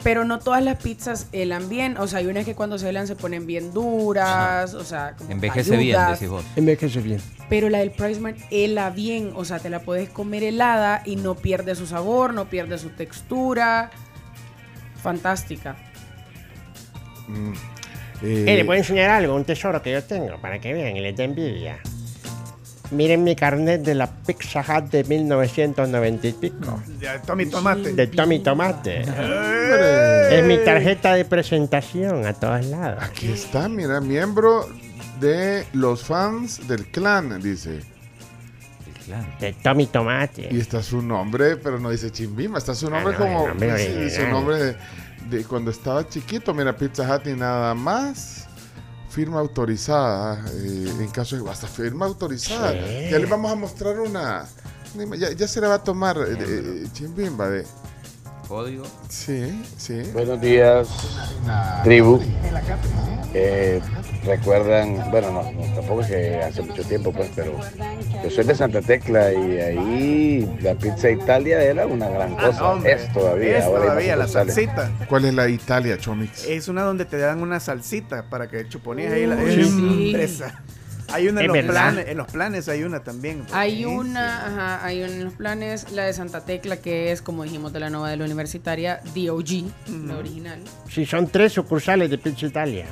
Pero 0.04 0.24
no 0.24 0.38
todas 0.38 0.62
las 0.62 0.76
pizzas 0.82 1.26
helan 1.32 1.68
bien, 1.68 1.96
o 1.96 2.06
sea, 2.06 2.18
hay 2.20 2.26
unas 2.26 2.44
que 2.44 2.54
cuando 2.54 2.78
se 2.78 2.88
helan 2.90 3.06
se 3.06 3.16
ponen 3.16 3.46
bien 3.46 3.72
duras, 3.72 4.74
o 4.74 4.84
sea, 4.84 5.14
como 5.16 5.30
Envejece 5.30 5.76
bien, 5.78 5.98
decís 6.10 6.28
vos. 6.28 6.44
Envejece 6.56 7.00
bien. 7.00 7.20
Pero 7.48 7.68
la 7.70 7.78
del 7.78 7.90
Price 7.90 8.20
Mart 8.20 8.36
hela 8.50 8.90
bien, 8.90 9.32
o 9.34 9.44
sea, 9.44 9.58
te 9.58 9.68
la 9.70 9.80
puedes 9.80 10.10
comer 10.10 10.42
helada 10.44 11.02
y 11.06 11.16
no 11.16 11.34
pierde 11.34 11.74
su 11.74 11.86
sabor, 11.86 12.34
no 12.34 12.44
pierde 12.50 12.78
su 12.78 12.90
textura. 12.90 13.90
Fantástica. 15.02 15.76
Mm. 17.28 17.52
Eh, 18.22 18.44
Eh, 18.48 18.56
le 18.56 18.64
puedo 18.64 18.78
enseñar 18.78 19.10
algo, 19.10 19.34
un 19.34 19.44
tesoro 19.44 19.82
que 19.82 19.92
yo 19.92 20.02
tengo, 20.02 20.38
para 20.38 20.58
que 20.58 20.72
vean 20.72 20.96
y 20.96 21.00
les 21.00 21.16
dé 21.16 21.24
envidia. 21.24 21.78
Miren 22.90 23.24
mi 23.24 23.34
carnet 23.34 23.82
de 23.82 23.94
la 23.94 24.06
Pizza 24.06 24.60
Hut 24.60 24.90
de 24.90 25.04
1990 25.04 26.26
y 26.28 26.32
pico. 26.32 26.82
Ya, 27.00 27.20
Tommy 27.22 27.46
Tomate. 27.46 27.92
De 27.94 28.06
Tommy 28.06 28.38
Tomate. 28.40 29.02
Es 30.30 30.44
mi 30.44 30.58
tarjeta 30.58 31.14
de 31.14 31.24
presentación 31.24 32.26
a 32.26 32.32
todos 32.34 32.64
lados. 32.66 33.02
Aquí 33.02 33.32
está, 33.32 33.68
mira, 33.68 34.00
miembro 34.00 34.68
de 35.20 35.64
los 35.72 36.04
fans 36.04 36.66
del 36.68 36.86
clan, 36.86 37.40
dice. 37.42 37.80
De 39.40 39.52
Tommy 39.52 39.86
Tomate. 39.86 40.48
Y 40.50 40.60
está 40.60 40.82
su 40.82 41.02
nombre, 41.02 41.56
pero 41.56 41.78
no 41.78 41.90
dice 41.90 42.10
Chimbima, 42.10 42.58
está 42.58 42.74
su 42.74 42.88
nombre 42.88 43.14
Ah, 43.16 43.18
no, 43.18 43.24
como 43.24 43.48
nombre 43.48 44.08
sí, 44.10 44.16
su 44.16 44.26
nombre 44.28 44.56
de, 44.56 44.76
de 45.30 45.44
cuando 45.44 45.70
estaba 45.70 46.08
chiquito. 46.08 46.52
Mira, 46.54 46.76
Pizza 46.76 47.02
Hut 47.14 47.26
y 47.26 47.34
nada 47.34 47.74
más. 47.74 48.46
Firma 49.08 49.38
autorizada. 49.40 50.44
eh, 50.54 50.92
en 51.00 51.08
caso 51.10 51.36
de. 51.36 51.48
Hasta 51.50 51.66
firma 51.68 52.06
autorizada. 52.06 52.72
Sí. 52.72 53.10
Ya 53.10 53.18
le 53.18 53.26
vamos 53.26 53.52
a 53.52 53.54
mostrar 53.54 53.98
una. 54.00 54.44
Ya, 55.18 55.30
ya 55.32 55.48
se 55.48 55.60
la 55.60 55.68
va 55.68 55.74
a 55.74 55.82
tomar 55.82 56.16
eh, 56.18 56.34
de- 56.36 56.92
Chimbimba 56.92 57.48
de. 57.48 57.64
Código. 58.48 58.84
Sí, 59.08 59.62
sí. 59.76 60.02
Buenos 60.12 60.40
días, 60.40 60.88
tribu. 61.82 62.20
Eh, 63.32 63.80
recuerdan, 64.24 65.10
bueno, 65.10 65.32
no, 65.32 65.50
no, 65.50 65.74
tampoco 65.74 66.02
es 66.02 66.06
que 66.06 66.36
hace 66.36 66.62
mucho 66.62 66.84
tiempo, 66.84 67.12
pues, 67.12 67.30
pero 67.34 67.58
yo 68.22 68.30
soy 68.30 68.44
de 68.44 68.54
Santa 68.54 68.80
Tecla 68.80 69.32
y 69.32 69.58
ahí 69.58 70.58
la 70.60 70.74
pizza 70.76 71.10
Italia 71.10 71.60
era 71.62 71.86
una 71.86 72.08
gran 72.08 72.34
cosa. 72.36 72.58
Ah, 72.60 72.70
hombre, 72.72 72.92
es 72.92 73.12
todavía. 73.12 73.58
Es 73.58 73.64
ahora 73.64 73.82
todavía 73.82 74.16
la 74.16 74.28
salsita. 74.28 74.90
¿Cuál 75.08 75.24
es 75.24 75.34
la 75.34 75.48
Italia, 75.48 75.98
Chomix? 75.98 76.44
Es 76.44 76.68
una 76.68 76.82
donde 76.82 77.04
te 77.06 77.18
dan 77.18 77.42
una 77.42 77.58
salsita 77.58 78.30
para 78.30 78.48
que 78.48 78.68
chuponías 78.68 79.12
ahí 79.12 79.26
la 79.26 79.36
Uy, 79.36 79.64
sí. 79.64 80.14
esa. 80.16 80.62
Hay 81.14 81.28
una 81.28 81.42
en 81.42 81.46
los, 81.46 81.64
planes, 81.64 82.08
en 82.08 82.16
los 82.16 82.26
planes 82.26 82.68
hay 82.68 82.82
una 82.82 83.00
también. 83.04 83.44
Hay 83.52 83.84
una, 83.84 84.46
ajá, 84.46 84.84
hay 84.84 85.02
una 85.02 85.12
en 85.12 85.24
los 85.24 85.34
planes, 85.34 85.92
la 85.92 86.04
de 86.04 86.12
Santa 86.12 86.44
Tecla, 86.44 86.78
que 86.78 87.12
es, 87.12 87.22
como 87.22 87.44
dijimos, 87.44 87.72
de 87.72 87.78
la 87.78 87.88
nueva 87.88 88.10
de 88.10 88.16
la 88.16 88.24
universitaria, 88.24 89.00
DOG, 89.14 89.70
la 90.08 90.16
original. 90.16 90.60
Sí, 90.90 91.06
son 91.06 91.28
tres 91.28 91.52
sucursales 91.52 92.10
de 92.10 92.18
Pizza 92.18 92.46
Italia. 92.46 92.86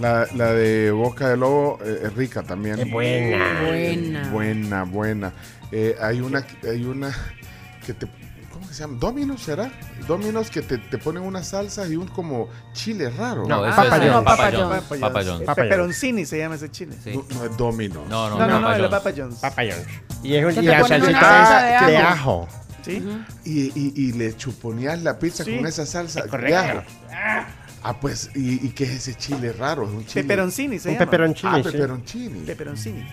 La, 0.00 0.26
la 0.34 0.52
de 0.52 0.90
Boca 0.90 1.28
de 1.28 1.36
Lobo 1.36 1.78
eh, 1.84 2.00
es 2.02 2.14
rica 2.14 2.42
también. 2.42 2.80
Es 2.80 2.90
buena. 2.90 3.62
Buena. 3.64 4.30
Buena, 4.30 4.82
buena. 4.82 5.32
Eh, 5.70 5.94
hay 6.00 6.20
una 6.20 6.44
hay 6.64 6.84
una 6.84 7.14
que 7.86 7.94
te 7.94 8.06
¿cómo 8.06 8.23
que 8.74 8.82
se 8.82 8.82
llama? 8.84 8.98
Dominos 8.98 9.42
será? 9.42 9.70
Dominos 10.08 10.50
que 10.50 10.62
te, 10.62 10.78
te 10.78 10.98
ponen 10.98 11.22
una 11.22 11.42
salsa 11.42 11.86
y 11.86 11.96
un 11.96 12.08
como 12.08 12.48
chile 12.72 13.10
raro. 13.10 13.46
No, 13.46 13.66
eso 13.66 13.76
Papa 13.76 13.96
es 13.96 14.12
John's. 14.12 14.24
Papa 14.24 14.36
Papa 14.36 14.50
John's. 14.52 14.82
Papa 14.84 14.98
Papa 15.00 15.20
John's. 15.20 15.26
John's. 15.28 15.46
Papa 15.46 15.54
John's. 15.62 15.68
Peperoncini 15.70 16.26
se 16.26 16.38
llama 16.38 16.54
ese 16.56 16.70
chile. 16.70 16.96
Sí. 17.02 17.12
No, 17.16 17.24
no 17.38 17.44
es 17.44 17.56
Domino. 17.56 18.04
No, 18.08 18.28
no, 18.30 18.38
No, 18.38 18.46
no, 18.46 18.60
no, 18.60 18.90
Papa 18.90 19.10
el 19.10 19.14
de 19.14 19.22
John's. 19.22 19.38
Papa 19.40 19.62
John's. 19.62 19.74
Papa 19.76 19.90
John's. 20.08 20.24
Y, 20.24 20.34
es 20.36 20.44
un, 20.56 20.64
y 20.64 20.66
la 20.66 20.84
salsita 20.86 21.80
de 21.86 21.92
de 21.92 21.96
ajo. 21.98 22.48
¿Sí? 22.82 23.02
Y, 23.44 23.60
y, 23.74 23.92
y 23.96 24.12
le 24.12 24.36
chuponeas 24.36 25.02
la 25.02 25.18
pizza 25.18 25.44
Sí. 25.44 25.56
con 25.56 25.66
esa 25.66 25.86
salsa. 25.86 26.18
Es 26.20 26.24
de 26.26 26.30
correcto. 26.30 26.58
ajo. 26.58 27.48
Ah, 27.86 28.00
pues, 28.00 28.30
¿y, 28.34 28.66
y 28.66 28.70
qué 28.70 28.84
es 28.84 28.90
ese 28.92 29.14
chile 29.14 29.52
raro? 29.52 29.84
Es 29.84 29.90
un 29.90 30.06
chile. 30.06 30.22
Peperoncini 30.22 30.78
se 30.78 30.88
Un 30.88 30.94
llama. 30.94 31.04
peperoncini. 31.06 31.52
Ah, 31.52 31.56
sí. 31.58 31.62
peperoncini. 31.70 32.40
Peperoncini. 32.40 33.04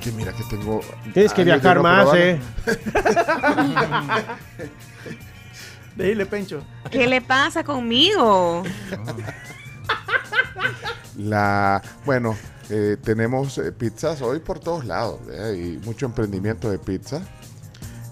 Que 0.00 0.10
mira 0.12 0.32
que 0.32 0.44
tengo. 0.44 0.80
Tienes 1.12 1.34
que 1.34 1.44
viajar 1.44 1.76
no 1.76 1.82
más, 1.82 2.08
eh. 2.14 2.40
Dile, 5.96 6.24
Pencho. 6.24 6.62
¿Qué 6.90 7.06
le 7.06 7.20
pasa 7.20 7.62
conmigo? 7.62 8.62
La, 11.18 11.82
bueno, 12.06 12.34
eh, 12.70 12.96
tenemos 13.02 13.58
eh, 13.58 13.72
pizzas 13.72 14.22
hoy 14.22 14.38
por 14.38 14.58
todos 14.58 14.86
lados, 14.86 15.20
¿verdad? 15.26 15.52
y 15.52 15.78
mucho 15.84 16.06
emprendimiento 16.06 16.70
de 16.70 16.78
pizza. 16.78 17.20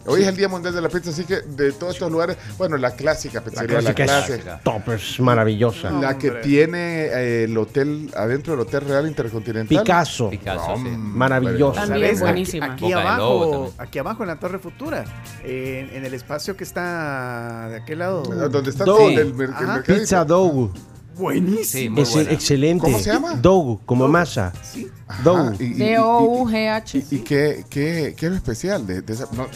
Hoy 0.08 0.22
es 0.22 0.28
el 0.28 0.36
Día 0.36 0.48
Mundial 0.48 0.74
de 0.74 0.80
la 0.80 0.88
Pizza, 0.88 1.10
así 1.10 1.24
que 1.24 1.36
de 1.42 1.72
todos 1.72 1.94
estos 1.94 2.10
lugares, 2.10 2.36
bueno, 2.56 2.76
la 2.76 2.92
clásica 2.92 3.40
La 3.40 3.44
pizzería, 3.44 3.80
la 3.80 3.94
clásica 3.94 4.54
es 4.56 4.62
top, 4.64 4.88
es 4.90 5.20
maravillosa. 5.20 5.90
la 5.90 6.18
que 6.18 6.28
Hombre. 6.28 6.42
tiene 6.42 6.78
eh, 7.06 7.44
el 7.44 7.56
hotel, 7.58 8.10
adentro 8.16 8.54
del 8.54 8.60
Hotel 8.66 8.80
Real 8.82 9.06
Intercontinental. 9.06 9.78
Picasso. 9.82 10.30
Picasso, 10.30 10.76
sí. 10.76 10.82
Maravillosa. 10.96 11.82
También 11.82 12.06
¿Sabes? 12.16 12.20
buenísima. 12.20 12.72
Aquí, 12.72 12.92
abajo, 12.92 13.50
también. 13.50 13.72
aquí 13.78 13.98
abajo 13.98 14.22
en 14.22 14.28
la 14.28 14.38
Torre 14.38 14.58
Futura, 14.58 15.04
eh, 15.44 15.90
en 15.92 16.04
el 16.04 16.14
espacio 16.14 16.56
que 16.56 16.64
está 16.64 17.68
de 17.70 17.76
aquel 17.76 17.98
lado. 18.00 18.22
Ah, 18.32 18.48
Donde 18.48 18.70
está 18.70 18.84
Dough. 18.84 18.96
todo 18.98 19.08
el, 19.10 19.34
mer- 19.34 19.48
el 19.50 19.54
Ajá. 19.54 19.74
mercadito. 19.74 20.00
Pizza 20.00 20.24
Dough. 20.24 20.70
Buenísimo. 21.16 21.96
Sí, 21.96 22.02
Es 22.02 22.12
buena. 22.14 22.30
excelente. 22.30 22.84
¿Cómo 22.84 22.98
se 23.00 23.12
llama? 23.12 23.34
Dough, 23.34 23.80
como 23.84 24.06
masa. 24.06 24.52
Sí. 24.62 24.88
Dough. 25.24 25.54
y- 25.58 25.64
y- 25.64 25.66
y- 25.66 25.74
D-O-U-G-H. 25.74 26.98
¿Y, 27.10 27.14
y 27.16 27.18
qué, 27.20 27.64
qué, 27.68 28.14
qué 28.16 28.26
es 28.26 28.30
lo 28.30 28.36
especial 28.36 28.86
de, 28.86 29.02
de 29.02 29.12
esa? 29.12 29.26
no, 29.32 29.46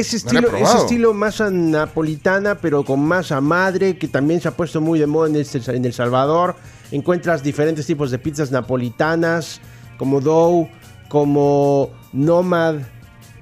Ese 0.00 0.16
No 0.16 0.18
estilo, 0.18 0.48
ese 0.48 0.56
probado. 0.56 0.78
estilo 0.84 1.14
masa 1.14 1.50
napolitana, 1.50 2.54
pero 2.56 2.84
con 2.84 3.00
masa 3.00 3.40
madre, 3.40 3.96
que 3.98 4.08
también 4.08 4.40
se 4.40 4.48
ha 4.48 4.56
puesto 4.56 4.80
muy 4.80 4.98
de 4.98 5.06
moda 5.06 5.28
en 5.28 5.36
El, 5.36 5.46
en 5.76 5.84
El 5.84 5.92
Salvador. 5.92 6.56
Encuentras 6.90 7.42
diferentes 7.42 7.86
tipos 7.86 8.10
de 8.10 8.18
pizzas 8.18 8.50
napolitanas, 8.50 9.60
como 9.98 10.20
dough, 10.20 10.68
como 11.08 11.90
nomad, 12.12 12.76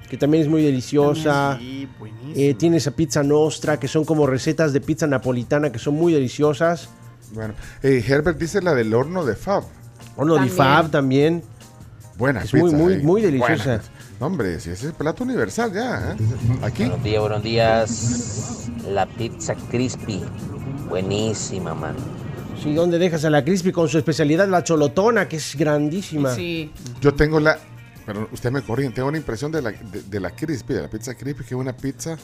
que 0.08 0.16
también 0.16 0.42
es 0.44 0.48
muy 0.48 0.62
deliciosa. 0.62 1.56
Sí, 1.58 1.88
buenísimo. 1.98 2.32
Eh, 2.36 2.54
tienes 2.54 2.86
a 2.86 2.90
pizza 2.90 3.22
nostra, 3.22 3.78
que 3.78 3.86
son 3.88 4.04
como 4.04 4.26
recetas 4.26 4.72
de 4.72 4.80
pizza 4.80 5.06
napolitana, 5.06 5.70
que 5.70 5.78
son 5.78 5.94
muy 5.94 6.12
deliciosas. 6.12 6.88
bueno, 7.32 7.54
eh, 7.82 8.04
Herbert 8.06 8.38
dice 8.38 8.60
la 8.60 8.74
del 8.74 8.92
horno 8.92 9.24
de 9.24 9.36
Fab. 9.36 9.62
Horno 10.16 10.34
También. 10.34 10.56
Fab 10.56 10.90
también. 10.90 11.42
Buena 12.16 12.42
Es 12.42 12.52
muy, 12.52 12.64
pizza, 12.64 12.76
muy, 12.76 12.92
eh. 12.94 12.98
muy 13.02 13.22
deliciosa. 13.22 13.64
Buena. 13.64 13.82
No, 14.20 14.26
hombre, 14.26 14.60
si 14.60 14.68
ese 14.68 14.82
es 14.82 14.84
el 14.84 14.92
plato 14.92 15.24
universal 15.24 15.72
ya. 15.72 16.12
¿eh? 16.12 16.16
Aquí. 16.62 16.82
Buenos 16.84 17.02
días, 17.02 17.20
buenos 17.22 17.42
días. 17.42 18.68
La 18.86 19.06
pizza 19.06 19.54
crispy. 19.70 20.22
Buenísima, 20.90 21.74
man. 21.74 21.96
Sí, 22.62 22.74
donde 22.74 22.98
dejas 22.98 23.24
a 23.24 23.30
la 23.30 23.42
crispy 23.42 23.72
con 23.72 23.88
su 23.88 23.96
especialidad, 23.96 24.46
la 24.46 24.62
cholotona, 24.62 25.26
que 25.26 25.36
es 25.36 25.56
grandísima. 25.56 26.34
Sí. 26.34 26.70
Yo 27.00 27.14
tengo 27.14 27.40
la. 27.40 27.58
Pero 28.04 28.28
usted 28.30 28.50
me 28.50 28.60
corrigen, 28.60 28.92
tengo 28.92 29.08
una 29.08 29.16
impresión 29.16 29.50
de 29.50 29.62
la, 29.62 29.70
de, 29.70 30.02
de 30.02 30.20
la 30.20 30.30
crispy, 30.32 30.74
de 30.74 30.82
la 30.82 30.88
pizza 30.88 31.14
crispy, 31.14 31.42
que 31.42 31.54
es 31.54 31.58
una 31.60 31.74
pizza 31.74 32.18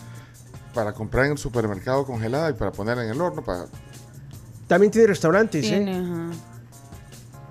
para 0.75 0.93
comprar 0.93 1.25
en 1.25 1.33
el 1.33 1.39
supermercado 1.39 2.05
congelada 2.05 2.51
y 2.51 2.53
para 2.53 2.73
poner 2.73 2.99
en 2.99 3.09
el 3.09 3.19
horno. 3.19 3.43
Para... 3.43 3.65
También 4.67 4.93
tiene 4.93 5.07
restaurantes, 5.07 5.65
¿eh? 5.65 5.69
Tiene, 5.69 5.97
ajá. 5.97 6.31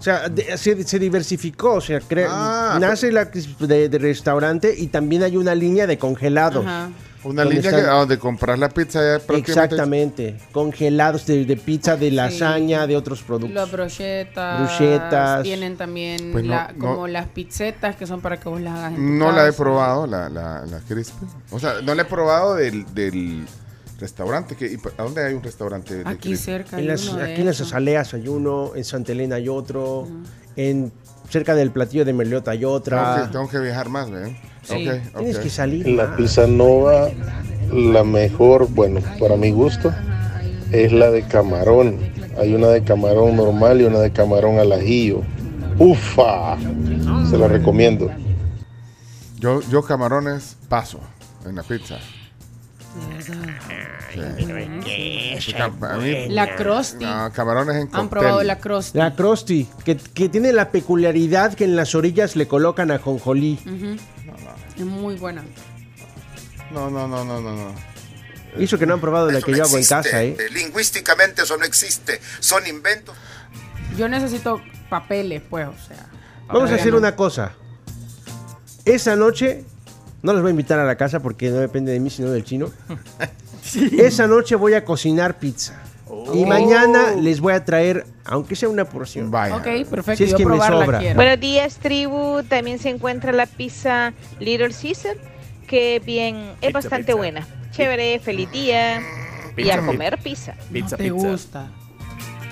O 0.06 0.08
sea, 0.08 0.30
de- 0.30 0.56
se, 0.56 0.84
se 0.84 1.00
diversificó, 1.00 1.74
o 1.74 1.82
sea, 1.82 2.00
cre- 2.00 2.28
Ah, 2.30 2.78
nace 2.80 3.12
la 3.12 3.32
crisp 3.32 3.60
de, 3.62 3.90
de 3.90 3.98
restaurante 3.98 4.72
y 4.78 4.86
también 4.86 5.24
hay 5.24 5.36
una 5.36 5.56
línea 5.56 5.88
de 5.88 5.98
congelados. 5.98 6.64
Ajá. 6.64 6.90
Una 7.24 7.42
¿Dónde 7.42 7.56
línea 7.56 7.72
que, 7.72 7.78
están? 7.80 7.96
donde 7.98 8.20
comprar 8.20 8.60
la 8.60 8.70
pizza 8.70 9.00
ya 9.00 9.18
prácticamente- 9.26 9.52
Exactamente, 9.52 10.38
congelados 10.52 11.26
de, 11.26 11.44
de 11.46 11.58
pizza, 11.58 11.98
de 11.98 12.12
lasaña, 12.12 12.86
de 12.86 12.96
otros 12.96 13.18
Las 13.22 13.26
productos. 13.26 13.72
brochetas. 13.72 14.60
Brochetas. 14.60 15.42
Tienen 15.42 15.76
también 15.76 16.32
Pues 16.32 16.44
no, 16.46 16.52
la- 16.52 16.72
no. 16.78 16.86
como 16.86 17.08
las 17.08 17.26
pizzetas 17.30 17.96
que 17.96 18.06
son 18.06 18.22
para 18.22 18.38
que 18.40 18.48
vos 18.48 18.62
las 18.62 18.76
hagas 18.78 18.90
en 18.92 18.98
tu 18.98 19.02
No 19.02 19.32
la 19.32 19.48
he 19.48 19.54
probado, 19.54 20.06
la, 20.06 20.30
la, 20.30 20.68
la 20.68 20.80
crispy. 20.88 21.26
O 21.50 21.60
sea, 21.60 21.82
no 21.82 21.96
la 21.96 22.04
he 22.04 22.06
probado 22.06 22.54
del, 22.54 22.86
del 22.94 23.44
restaurante. 24.00 24.56
Que, 24.56 24.78
¿A 24.98 25.04
dónde 25.04 25.24
hay 25.26 25.34
un 25.34 25.44
restaurante? 25.44 25.96
de 26.04 26.10
Aquí 26.10 26.36
cerca. 26.36 26.80
En 26.80 26.88
las- 26.88 27.14
aquí 27.14 27.42
en 27.42 27.46
las 27.48 27.62
azaleas 27.62 28.14
hay 28.14 28.28
uno, 28.28 28.72
en 28.76 28.84
Santa 28.84 29.12
Elena 29.12 29.36
hay 29.36 29.50
otro, 29.50 30.08
en 30.56 30.92
cerca 31.30 31.56
del 31.56 31.72
platillo 31.72 32.06
de 32.06 32.14
Merliota 32.14 32.52
hay 32.52 32.60
Tengo 32.60 32.72
otra. 32.74 33.24
que, 33.26 33.32
tengo 33.32 33.50
que 33.50 33.60
viajar 33.60 33.90
más, 33.90 34.10
¿ven? 34.12 34.38
Sí. 34.64 34.88
Ok, 34.88 35.14
Tienes 35.18 35.38
ok. 35.38 35.44
que 35.44 35.50
salir. 35.50 35.88
La 35.88 36.08
más. 36.08 36.18
pizza 36.18 36.48
nova, 36.48 37.10
la 37.72 38.04
mejor, 38.04 38.68
bueno, 38.70 39.00
para 39.20 39.36
mi 39.36 39.52
gusto, 39.52 39.94
es 40.72 40.92
la 40.92 41.12
de 41.12 41.24
camarón. 41.24 42.00
Hay 42.38 42.54
una 42.54 42.68
de 42.68 42.84
camarón 42.84 43.36
normal 43.38 43.80
y 43.82 43.86
una 43.86 44.00
de 44.00 44.12
camarón 44.12 44.60
al 44.60 44.72
ajillo. 44.74 45.22
¡Ufa! 45.80 46.58
Se 47.30 47.38
la 47.38 47.48
recomiendo. 47.48 48.10
Yo, 49.40 49.62
yo 49.70 49.84
camarones 49.84 50.58
paso 50.70 51.00
en 51.46 51.56
la 51.56 51.64
pizza. 51.64 51.98
A 54.20 55.98
La 56.30 56.56
Krusty. 56.56 57.06
No, 57.06 57.32
camarones 57.34 57.76
en 57.76 57.82
Han 57.84 57.88
cóctel. 57.88 58.10
probado 58.10 58.44
la 58.44 58.58
Krusty. 58.60 58.98
La 58.98 59.16
Krusty, 59.16 59.68
que, 59.84 59.98
que 59.98 60.30
tiene 60.30 60.54
la 60.54 60.72
peculiaridad 60.72 61.54
que 61.54 61.64
en 61.66 61.76
las 61.76 61.96
orillas 61.96 62.36
le 62.36 62.48
colocan 62.48 62.92
ajonjolí. 62.92 63.60
Ujú. 63.66 63.96
Es 64.78 64.86
muy 64.86 65.16
buena. 65.16 65.44
No, 66.72 66.90
no, 66.90 67.08
no, 67.08 67.24
no, 67.24 67.42
no, 67.42 67.52
no. 67.56 67.74
Y 68.58 68.64
Eso 68.66 68.78
que 68.78 68.86
no 68.86 68.94
han 68.96 69.02
probado 69.02 69.30
la 69.32 69.38
Eso 69.40 69.46
que 69.46 69.52
no 69.52 69.58
yo 69.60 69.64
hago 69.64 69.74
en 69.74 69.80
existe. 69.80 69.96
casa, 70.10 70.24
¿eh? 70.24 70.36
Eh, 70.40 70.50
Lingüísticamente 70.54 71.42
eso 71.44 71.58
no 71.58 71.66
existe. 71.66 72.20
Son 72.40 72.66
inventos. 72.68 73.16
Yo 73.98 74.08
necesito 74.10 74.62
papeles, 74.90 75.42
pues, 75.50 75.68
o 75.68 75.74
sea. 75.88 76.08
Vamos 76.48 76.72
a 76.72 76.76
hacer 76.76 76.92
no. 76.92 76.98
una 77.00 77.16
cosa. 77.16 77.54
Esa 78.86 79.16
noche, 79.16 79.64
no 80.22 80.32
los 80.34 80.42
voy 80.42 80.50
a 80.50 80.52
invitar 80.52 80.80
a 80.80 80.86
la 80.86 80.96
casa 80.96 81.20
porque 81.22 81.50
no 81.50 81.58
depende 81.58 81.92
de 81.92 82.00
mí, 82.00 82.10
sino 82.10 82.30
del 82.32 82.44
chino. 82.44 82.72
Esa 83.98 84.28
noche 84.28 84.56
voy 84.56 84.74
a 84.74 84.84
cocinar 84.86 85.38
pizza. 85.38 85.82
Y 86.34 86.46
mañana 86.46 87.12
les 87.20 87.40
voy 87.40 87.54
a 87.54 87.66
traer, 87.66 88.06
aunque 88.26 88.56
sea 88.56 88.70
una 88.70 88.86
porción. 88.86 89.32
Vaya. 89.32 89.56
Ok, 89.58 89.64
perfecto. 89.90 90.16
Si 90.18 90.24
es 90.26 90.32
yo 90.32 90.38
que 90.38 90.46
me 90.46 90.58
sobra. 90.58 91.00
quiero. 91.00 91.16
Buenos 91.16 91.40
días, 91.40 91.78
tribu. 91.78 92.42
También 92.48 92.80
se 92.80 92.90
encuentra 92.90 93.32
la 93.32 93.46
pizza 93.46 94.14
Little 94.40 94.70
Caesar, 94.74 95.16
que 95.68 96.02
bien, 96.06 96.36
es 96.38 96.68
Pizza, 96.68 96.72
bastante 96.74 97.06
pizza. 97.08 97.16
buena. 97.18 97.48
Chévere, 97.72 98.20
feliz 98.20 98.52
día. 98.52 99.02
y 99.52 99.56
Pizza, 99.56 99.74
a 99.74 99.78
pizza. 99.78 99.86
comer 99.86 100.20
pizza. 100.22 100.54
Pizza, 100.72 100.98
¿Te 100.98 101.04
pizza. 101.12 101.28
gusta? 101.28 101.72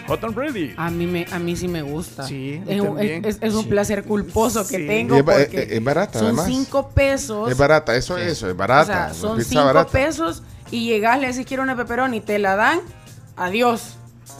Hot 0.07 0.23
and 0.25 0.35
ready. 0.37 0.73
A 0.75 0.89
mí, 0.89 1.05
me, 1.05 1.25
a 1.31 1.39
mí 1.39 1.55
sí 1.55 1.67
me 1.67 1.81
gusta. 1.81 2.27
Sí, 2.27 2.61
a 2.67 2.71
es, 2.71 2.81
un, 2.81 2.99
es- 2.99 3.37
es 3.41 3.53
un 3.53 3.63
Sí. 3.63 3.69
placer 3.69 4.03
culposo 4.03 4.67
que 4.67 4.77
Sí. 4.77 4.87
tengo 4.87 5.15
Y 5.15 5.19
es 5.19 5.23
porque 5.23 5.63
es- 5.63 5.71
es 5.71 5.83
barata, 5.83 6.19
son 6.19 6.27
además. 6.29 6.45
5 6.47 6.89
pesos. 6.89 7.49
Es 7.51 7.57
barata, 7.57 7.95
eso 7.95 8.17
es 8.17 8.33
eso, 8.33 8.49
es 8.49 8.55
barata. 8.57 8.81
O 8.83 8.85
sea, 8.85 9.13
son 9.13 9.37
pizza 9.37 9.49
5 9.51 9.65
barata. 9.65 9.91
pesos 9.91 10.43
y 10.71 10.85
llegas, 10.87 11.19
le 11.19 11.27
decís 11.27 11.45
quiero 11.45 11.63
una 11.63 11.75
pepperoni 11.75 12.17
y 12.17 12.21
te 12.21 12.39
la 12.39 12.55
dan. 12.55 12.79
Adiós. 13.35 13.97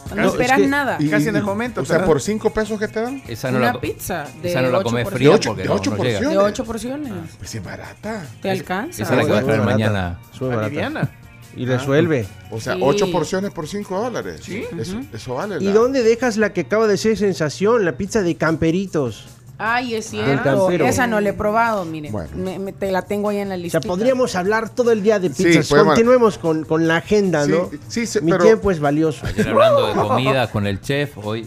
No, 0.10 0.16
No, 0.18 0.28
es 0.28 0.34
esperas 0.34 0.60
que- 0.60 0.68
nada. 0.68 0.98
y- 1.00 1.10
Casi 1.10 1.30
en 1.30 1.36
y- 1.36 1.38
el 1.40 1.44
momento, 1.44 1.82
O 1.82 1.86
sea, 1.86 2.06
por 2.06 2.22
5 2.22 2.52
pesos 2.54 2.80
que 2.80 2.88
te 2.88 3.02
dan. 3.02 3.22
Esa 3.28 3.52
no 3.52 3.58
una 3.58 3.74
la, 3.74 3.82
pizza 3.82 4.26
de 4.42 4.50
esa 4.50 4.62
no 4.62 4.70
la 4.70 4.78
8 4.80 4.84
comes 4.90 5.10
fría 5.10 5.30
De 5.30 5.36
ocho- 5.36 5.50
porque 5.50 5.62
de 5.64 5.68
no, 5.70 5.74
ocho 5.76 5.90
no 5.92 5.98
llega. 5.98 6.10
porciones. 6.20 6.38
De 6.38 6.44
8 6.44 6.64
porciones. 6.66 7.14
Pues 7.40 7.56
es 7.56 7.64
barata. 7.64 8.26
¿Te 8.42 8.52
alcanza? 8.52 9.02
Esa 9.04 9.12
es 9.14 9.18
la 9.20 9.26
que 9.26 9.32
va 9.32 9.38
a 9.40 9.44
traer 9.44 9.60
Barata. 9.60 9.78
mañana. 9.78 10.20
Sube 10.32 10.56
barata. 10.56 11.12
Y 11.56 11.66
resuelve. 11.66 12.28
O 12.52 12.60
sea, 12.60 12.74
Sí. 12.76 12.80
8 12.84 13.12
porciones 13.12 13.52
por 13.52 13.68
5 13.68 14.00
dólares. 14.02 14.42
Sí. 14.44 14.64
Eso, 14.78 15.00
eso 15.14 15.36
vale. 15.36 15.58
¿Y 15.60 15.66
la- 15.66 15.74
dónde 15.74 16.02
dejas 16.04 16.38
la 16.38 16.52
que 16.54 16.62
acaba 16.62 16.88
de 16.88 16.98
ser 16.98 17.18
sensación? 17.18 17.86
La 17.86 17.94
pizza 17.98 18.22
de 18.22 18.36
camperitos. 18.36 19.28
Ay, 19.58 19.96
es 19.96 20.10
cierto. 20.10 20.44
campero. 20.44 20.86
Esa 20.86 21.06
no 21.08 21.22
la 21.22 21.30
he 21.30 21.34
probado, 21.34 21.86
mire. 21.86 22.10
Bueno. 22.12 22.30
Me- 22.36 22.60
me- 22.60 22.74
te 22.74 22.92
la 22.92 23.04
tengo 23.04 23.30
ahí 23.30 23.38
en 23.38 23.50
la 23.50 23.56
O 23.56 23.58
lista. 23.58 23.80
sea, 23.82 23.88
podríamos 23.88 24.36
hablar 24.36 24.70
todo 24.70 24.92
el 24.92 25.04
día 25.04 25.20
de 25.20 25.30
Sí, 25.34 25.44
pizzas. 25.46 25.70
podemos. 25.70 25.94
Continuemos 25.94 26.38
con, 26.38 26.64
con 26.66 26.88
la 26.88 26.98
agenda, 26.98 27.46
Sí, 27.46 27.52
¿no? 27.52 27.70
sí, 27.88 28.06
sí, 28.08 28.20
Mi 28.22 28.32
pero- 28.32 28.44
tiempo 28.46 28.72
es 28.72 28.80
valioso. 28.80 29.26
Ayer 29.26 29.48
hablando 29.50 29.88
de 29.88 29.94
comida 29.94 30.50
con 30.52 30.66
el 30.68 30.82
chef, 30.82 31.18
hoy 31.20 31.44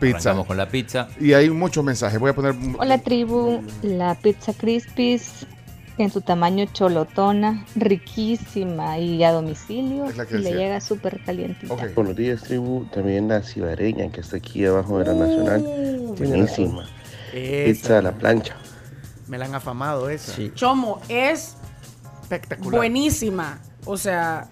Pizza. 0.00 0.16
arrancamos 0.30 0.46
con 0.46 0.56
la 0.56 0.68
pizza. 0.70 1.08
Y 1.20 1.34
hay 1.34 1.50
muchos 1.50 1.84
mensajes. 1.84 2.18
Voy 2.18 2.30
a 2.30 2.34
poner. 2.34 2.54
Hola 2.78 2.98
tribu, 2.98 3.62
la 3.82 4.14
pizza 4.14 4.52
Crispis 4.54 5.46
en 5.98 6.10
su 6.10 6.22
tamaño 6.22 6.64
cholotona, 6.72 7.66
riquísima 7.76 8.98
y 8.98 9.22
a 9.22 9.32
domicilio 9.32 10.06
Es 10.06 10.16
la 10.16 10.24
que 10.24 10.36
y 10.38 10.40
le 10.40 10.52
llega 10.54 10.80
súper 10.80 11.20
calientita. 11.22 11.72
Ok. 11.74 11.82
Buenos 11.94 12.16
días, 12.16 12.42
tribu. 12.42 12.86
También 12.86 13.28
la 13.28 13.42
cibareña 13.42 14.10
que 14.10 14.22
está 14.22 14.38
aquí 14.38 14.64
abajo 14.64 14.98
de 14.98 15.04
la 15.04 15.12
Nacional. 15.14 15.60
Buenísima. 16.16 16.88
Pizza 17.32 17.98
a 17.98 18.02
la 18.02 18.12
plancha. 18.12 18.56
Me 19.28 19.38
la 19.38 19.44
han 19.46 19.54
afamado 19.54 20.08
esa. 20.10 20.32
Sí. 20.34 20.50
Chomo, 20.54 21.00
es 21.08 21.56
Espectacular. 22.22 22.78
buenísima. 22.80 23.58
O 23.84 23.96
sea, 23.96 24.48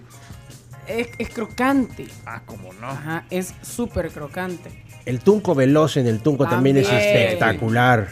es, 0.87 1.09
es 1.19 1.31
crocante. 1.31 2.07
Ah, 2.27 2.43
cómo 2.47 2.73
no. 2.75 2.89
Ajá, 2.89 3.25
es 3.31 3.55
súper 3.63 4.11
crocante. 4.11 4.85
El 5.05 5.21
tunco 5.21 5.55
veloz 5.55 5.97
en 5.97 6.07
el 6.07 6.21
tunco 6.21 6.47
también, 6.47 6.77
es 6.77 6.87
También. 6.89 7.17
espectacular. 7.17 8.09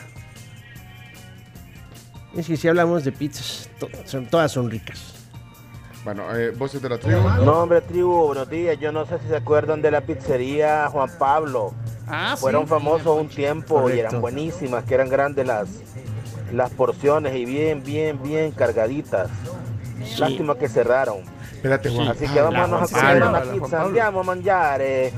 Es 2.37 2.47
que 2.47 2.57
si 2.57 2.69
hablamos 2.69 3.05
de 3.05 3.13
pizzas, 3.13 3.69
to- 3.79 3.89
son, 4.05 4.27
todas 4.27 4.53
son 4.53 4.71
ricas. 4.71 5.15
Bueno, 6.05 6.35
eh, 6.37 6.51
voces 6.51 6.81
de 6.83 6.89
la 6.89 6.99
tribu. 6.99 7.21
No, 7.45 7.63
hombre, 7.63 7.81
tribu, 7.81 8.27
buenos 8.27 8.49
días. 8.49 8.79
Yo 8.79 8.93
no 8.93 9.07
sé 9.07 9.19
si 9.21 9.29
se 9.29 9.37
acuerdan 9.37 9.83
de 9.83 9.91
la 9.91 10.03
pizzería 10.03 10.89
Juan 10.91 11.11
Pablo. 11.19 11.75
Ah, 12.09 12.37
Fueron 12.39 12.65
sí. 12.65 12.69
famosos 12.71 13.21
un 13.21 13.29
tiempo 13.29 13.91
y 13.91 13.99
eran 13.99 14.21
buenísimas, 14.21 14.85
que 14.85 14.95
eran 14.95 15.09
grandes 15.09 15.47
las, 15.47 15.69
las 16.53 16.71
porciones 16.71 17.35
y 17.37 17.45
bien, 17.45 17.83
bien, 17.85 18.23
bien 18.23 18.53
cargaditas. 18.53 19.29
Lástima 20.19 20.57
que 20.57 20.69
cerraron. 20.69 21.19
Espérate, 21.53 21.89
Juan. 21.91 22.09
Así 22.09 22.27
que 22.29 22.39
Ah, 22.39 22.45
vámonos 22.51 22.93
a 22.93 23.01
comer 23.01 23.23
una 23.23 23.41
pizza. 23.43 23.83
Andiamo 23.83 24.21
a 24.21 24.23
mangiar. 24.23 24.81
eh. 24.83 25.13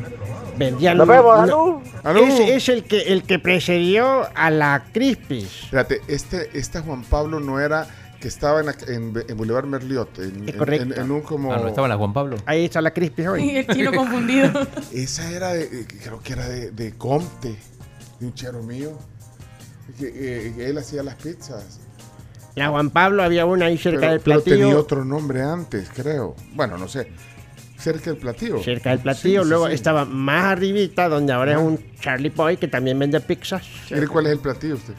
Vendían 0.56 0.96
Nos 0.96 1.06
vemos, 1.06 1.26
una- 1.38 1.46
salud. 1.46 1.74
Aló. 2.04 2.20
Es, 2.24 2.40
es 2.40 2.68
el 2.68 2.84
que 2.84 3.02
el 3.12 3.22
que 3.24 3.38
precedió 3.38 4.26
a 4.34 4.50
la 4.50 4.82
Crispis. 4.92 5.64
Espérate, 5.64 6.00
este, 6.08 6.50
este 6.58 6.80
Juan 6.80 7.02
Pablo 7.02 7.38
no 7.38 7.60
era 7.60 7.86
que 8.20 8.28
estaba 8.28 8.60
en, 8.60 8.68
en, 8.88 9.24
en 9.28 9.36
Boulevard 9.36 9.66
Merliot. 9.66 10.18
En, 10.18 10.52
correcto. 10.56 10.94
en- 10.94 11.00
en 11.00 11.10
un 11.10 11.20
como. 11.22 11.52
Ah, 11.52 11.58
no 11.58 11.68
estaba 11.68 11.86
en 11.86 11.90
la 11.90 11.96
Juan 11.96 12.12
Pablo. 12.12 12.36
Ahí 12.46 12.64
está 12.64 12.80
la 12.80 12.92
Crispis 12.92 13.24
Y 13.24 13.28
hoy. 13.28 13.56
el 13.58 13.66
chino 13.68 13.92
confundido. 13.92 14.50
Esa 14.92 15.30
era 15.30 15.52
de, 15.52 15.62
eh, 15.64 15.86
creo 16.02 16.20
que 16.20 16.32
era 16.32 16.48
de, 16.48 16.70
de 16.72 16.92
Comte, 16.94 17.54
de 18.20 18.26
un 18.26 18.34
chero 18.34 18.62
mío. 18.62 18.98
Que, 19.98 20.06
eh, 20.08 20.52
que 20.56 20.66
él 20.68 20.76
hacía 20.78 21.02
las 21.02 21.14
pizzas. 21.14 21.80
La 22.56 22.68
Juan 22.70 22.90
Pablo 22.90 23.22
había 23.22 23.46
una 23.46 23.66
ahí 23.66 23.78
cerca 23.78 24.00
Pero, 24.00 24.12
del 24.12 24.20
pero 24.20 24.42
tenía 24.42 24.58
platillo. 24.58 24.80
otro 24.80 25.04
nombre 25.04 25.42
antes, 25.42 25.88
creo. 25.94 26.34
Bueno, 26.54 26.76
no 26.76 26.88
sé. 26.88 27.08
Cerca 27.78 28.10
del 28.10 28.16
platillo. 28.18 28.60
Cerca 28.62 28.90
del 28.90 28.98
platillo. 28.98 29.40
Sí, 29.42 29.44
sí, 29.44 29.48
Luego 29.50 29.68
sí. 29.68 29.74
estaba 29.74 30.04
más 30.04 30.44
arribita, 30.46 31.08
donde 31.08 31.32
ahora 31.32 31.52
es 31.52 31.58
un 31.58 31.78
Charlie 32.00 32.30
Boy 32.30 32.56
que 32.56 32.66
también 32.66 32.98
vende 32.98 33.20
pizzas. 33.20 33.62
¿Quiere 33.86 34.08
cuál 34.08 34.26
es 34.26 34.32
el 34.32 34.40
platillo 34.40 34.74
usted? 34.74 34.94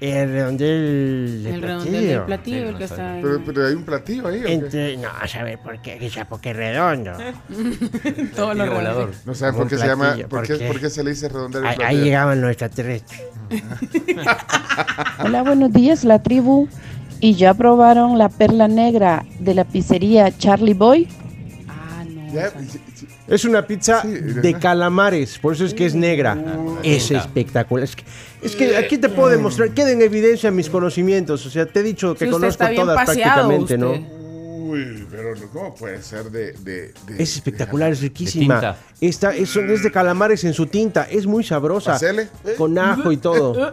El 0.00 0.30
redondel 0.32 1.42
del 1.44 1.54
El 1.54 1.62
redondel 1.62 1.90
platillo. 1.92 2.10
del 2.16 2.22
platillo, 2.24 2.56
Sí, 2.56 2.62
el 2.66 2.72
no 2.72 2.78
que 2.78 2.84
está 2.84 3.16
en- 3.16 3.22
Pero, 3.22 3.42
pero 3.44 3.66
hay 3.66 3.74
un 3.74 3.84
platillo 3.84 4.28
ahí. 4.28 4.40
¿o 4.40 4.46
qué? 4.46 4.52
Entre, 4.54 4.96
no, 4.96 5.08
a 5.08 5.28
saber 5.28 5.58
por 5.58 5.82
qué, 5.82 5.98
quizá 5.98 6.24
porque 6.26 6.50
es 6.50 6.56
redondo. 6.56 7.10
Los 7.48 8.28
Platillo 8.34 8.72
volador. 8.74 9.10
No 9.26 9.34
sabe 9.34 9.52
Un 9.52 9.58
por 9.58 9.68
qué 9.68 9.76
se 9.78 9.86
llama. 9.86 10.04
platillo, 10.06 10.28
¿Por 10.28 10.38
¿por 10.40 10.46
qué, 10.48 10.58
qué? 10.58 10.66
por 10.66 10.80
qué 10.80 10.90
se 10.90 11.04
le 11.04 11.10
dice 11.10 11.28
redondel 11.28 11.62
el 11.62 11.66
Ahí, 11.68 11.72
ahí 11.72 11.78
platillo? 11.78 12.04
llegaban 12.04 12.40
los 12.40 12.50
extraterrestres. 12.50 13.20
Hola, 15.24 15.42
buenos 15.42 15.72
días, 15.72 16.04
la 16.04 16.22
tribu. 16.22 16.68
¿Y 17.20 17.34
ya 17.34 17.52
probaron 17.52 18.16
la 18.16 18.30
perla 18.30 18.66
negra 18.68 19.24
de 19.38 19.54
la 19.54 19.64
pizzería 19.64 20.36
Charlie 20.38 20.72
Boy? 20.74 21.06
Ah, 21.68 22.04
no. 22.08 22.32
Ya. 22.32 22.50
Es 23.30 23.44
una 23.44 23.66
pizza 23.66 24.02
Sí, 24.02 24.08
de 24.08 24.54
calamares, 24.58 25.38
por 25.38 25.54
eso 25.54 25.64
es 25.64 25.72
que 25.72 25.86
es 25.86 25.94
negra. 25.94 26.36
Es 26.82 27.10
espectacular. 27.10 27.84
Es 27.84 27.94
que, 27.96 28.04
es 28.42 28.56
que 28.56 28.76
aquí 28.76 28.98
te 28.98 29.08
puedo 29.08 29.28
demostrar, 29.28 29.70
queda 29.70 29.90
en 29.92 30.02
evidencia 30.02 30.50
mis 30.50 30.68
conocimientos. 30.68 31.46
O 31.46 31.50
sea, 31.50 31.64
te 31.66 31.80
he 31.80 31.82
dicho 31.82 32.14
que 32.14 32.28
conozco 32.28 32.64
todas 32.74 32.96
paseado, 33.06 33.48
prácticamente, 33.48 33.78
¿no? 33.78 33.92
Uy, 34.70 35.06
pero 35.10 35.32
¿cómo 35.52 35.74
puede 35.74 36.02
ser 36.02 36.30
de. 36.30 36.52
de, 36.52 36.92
de- 37.06 37.22
Es 37.22 37.34
espectacular, 37.36 37.92
es 37.92 38.00
riquísima. 38.02 38.76
Esta 39.00 39.34
es, 39.34 39.56
es 39.56 39.82
de 39.82 39.90
calamares 39.90 40.44
en 40.44 40.52
su 40.52 40.66
tinta, 40.66 41.04
es 41.10 41.26
muy 41.26 41.42
sabrosa. 41.44 41.94
¿Hacele? 41.94 42.28
Con 42.58 42.78
ajo 42.78 43.10
y 43.12 43.16
todo. 43.16 43.72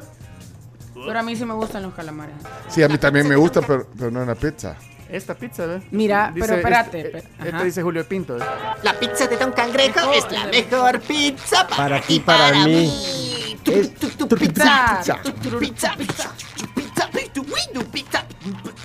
Pero 0.93 1.19
a 1.19 1.23
mí 1.23 1.35
sí 1.35 1.45
me 1.45 1.53
gustan 1.53 1.83
los 1.83 1.93
calamares. 1.93 2.35
Sí, 2.69 2.81
a 2.83 2.87
mí 2.89 2.97
también 2.97 3.27
me 3.27 3.35
gusta, 3.35 3.61
pero, 3.61 3.87
pero 3.97 4.11
no 4.11 4.21
en 4.21 4.27
la 4.27 4.35
pizza. 4.35 4.75
Esta 5.09 5.35
pizza, 5.35 5.65
¿ves? 5.65 5.83
Mira, 5.91 6.33
pero 6.37 6.55
espérate, 6.55 7.17
Este, 7.17 7.29
este 7.49 7.63
dice 7.63 7.81
Julio 7.81 8.05
Pinto. 8.07 8.37
¿eh? 8.37 8.41
La 8.83 8.93
pizza 8.99 9.27
de 9.27 9.37
Don 9.37 9.51
Cangrejo 9.53 10.11
es 10.13 10.29
la 10.31 10.47
mejor 10.47 10.99
pizza 11.01 11.67
para, 11.67 11.75
Para 11.77 12.01
ti, 12.01 12.19
para 12.19 12.49
para, 12.49 12.65
mí. 12.65 12.73
mí. 12.73 13.59
Tu, 13.63 13.71
Es 13.71 13.95
tu, 13.95 14.09
tu 14.09 14.27
tu 14.27 14.35
pizza, 14.37 14.97
pizza. 14.99 15.21
tu, 15.21 15.59
pizza. 15.59 15.95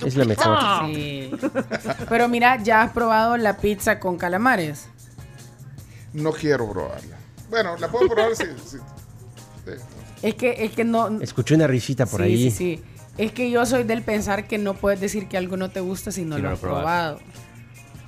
Es 0.05 0.17
la 0.17 0.25
mejor. 0.25 0.59
Sí. 0.87 1.31
Pero 2.09 2.29
mira, 2.29 2.61
ya 2.63 2.83
has 2.83 2.93
probado 2.93 3.37
la 3.37 3.57
pizza 3.57 3.99
con 4.01 4.19
calamares. 4.19 4.89
No 6.13 6.33
quiero 6.33 6.71
probarla. 6.71 7.17
Bueno, 7.51 7.77
la 7.79 7.89
puedo 7.89 8.09
probar 8.09 8.35
si. 8.35 8.45
Es 10.23 10.35
que, 10.35 10.65
es 10.65 10.73
que 10.73 10.85
no. 10.85 11.21
Escuché 11.21 11.55
una 11.55 11.67
risita 11.67 12.07
por 12.07 12.21
sí, 12.21 12.27
ahí. 12.27 12.51
sí, 12.51 12.77
sí. 12.77 12.85
Es 13.19 13.33
que 13.33 13.51
yo 13.51 13.67
soy 13.67 13.85
del 13.85 14.03
pensar 14.03 14.47
que 14.47 14.59
no 14.59 14.75
puedes 14.75 15.01
decir 15.01 15.29
que 15.29 15.37
algo 15.37 15.57
no 15.57 15.71
te 15.71 15.81
gusta 15.81 16.11
si 16.13 16.25
no 16.25 16.37
Si 16.37 16.43
lo 16.43 16.49
no 16.49 16.55
has 16.55 16.61
probado. 16.61 17.21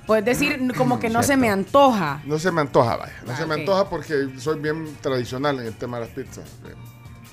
Puedes 0.07 0.25
decir 0.25 0.59
como 0.77 0.99
que 0.99 1.09
no 1.09 1.23
se 1.23 1.37
me 1.37 1.49
antoja. 1.49 2.21
No 2.25 2.39
se 2.39 2.51
me 2.51 2.61
antoja, 2.61 2.95
vaya. 2.97 3.13
No 3.25 3.33
Ah, 3.33 3.37
se 3.37 3.45
me 3.45 3.55
antoja 3.55 3.89
porque 3.89 4.29
soy 4.37 4.59
bien 4.59 4.95
tradicional 5.01 5.59
en 5.59 5.67
el 5.67 5.73
tema 5.75 5.99
de 5.99 6.05
las 6.05 6.13
pizzas. 6.13 6.45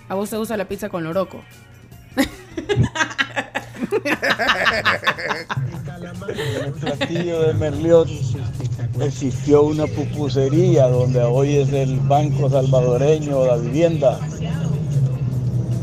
¿A 0.09 0.15
vos 0.15 0.29
te 0.31 0.37
gusta 0.37 0.57
la 0.57 0.67
pizza 0.67 0.89
con 0.89 1.05
loroco? 1.05 1.43
En 6.35 6.65
el 6.65 6.73
platillo 6.73 7.43
de 7.43 7.55
Merliot 7.55 8.09
existió 9.01 9.63
una 9.63 9.87
pupusería 9.87 10.87
donde 10.89 11.23
hoy 11.23 11.57
es 11.57 11.73
el 11.73 11.99
Banco 12.01 12.51
Salvadoreño 12.51 13.47
la 13.47 13.57
Vivienda. 13.57 14.19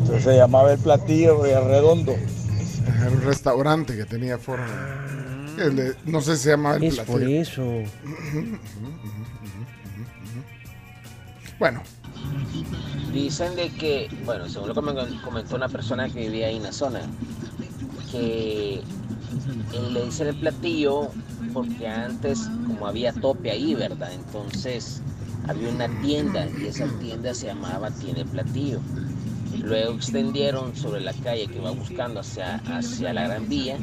Entonces 0.10 0.24
se 0.34 0.38
llamaba 0.38 0.72
el 0.74 0.80
platillo 0.80 1.44
Río 1.44 1.68
Redondo. 1.68 2.16
Era 2.98 3.12
un 3.12 3.22
restaurante 3.22 3.96
que 3.96 4.06
tenía 4.06 4.40
forma. 4.40 4.66
le- 5.56 5.94
no 6.06 6.20
sé 6.22 6.36
si 6.36 6.44
se 6.46 6.50
llamaba 6.52 6.78
el 6.78 6.84
Es 6.86 6.96
platillo. 6.96 7.12
por 7.14 7.24
eso. 7.24 7.64
Bueno, 11.60 11.84
Dicen 13.14 13.56
de 13.56 13.70
que, 13.70 14.10
bueno, 14.26 14.48
según 14.50 14.70
lo 14.70 14.74
que 14.76 14.82
me 14.82 14.94
comentó 15.22 15.56
una 15.56 15.68
persona 15.70 16.10
que 16.10 16.22
vivía 16.22 16.48
ahí 16.48 16.58
en 16.58 16.64
la 16.64 16.72
zona, 16.72 17.02
que 18.12 18.82
él 19.74 19.94
le 19.94 20.06
dicen 20.06 20.28
el 20.28 20.36
platillo 20.36 21.10
porque 21.54 21.88
antes 21.88 22.50
como 22.68 22.88
había 22.88 23.12
tope 23.14 23.52
ahí, 23.52 23.74
¿verdad? 23.76 24.12
Entonces 24.14 25.02
había 25.48 25.70
una 25.70 25.88
tienda 26.02 26.48
y 26.62 26.68
esa 26.68 26.86
tienda 27.00 27.34
se 27.34 27.48
llamaba 27.48 27.90
Tiene 27.92 28.26
Platillo. 28.26 28.80
Luego 29.58 29.94
extendieron 29.94 30.76
sobre 30.76 31.02
la 31.02 31.14
calle 31.14 31.48
que 31.48 31.60
va 31.60 31.72
buscando 31.72 32.20
hacia, 32.20 32.56
hacia 32.66 33.14
la 33.14 33.24
Gran 33.24 33.50
Vía 33.50 33.78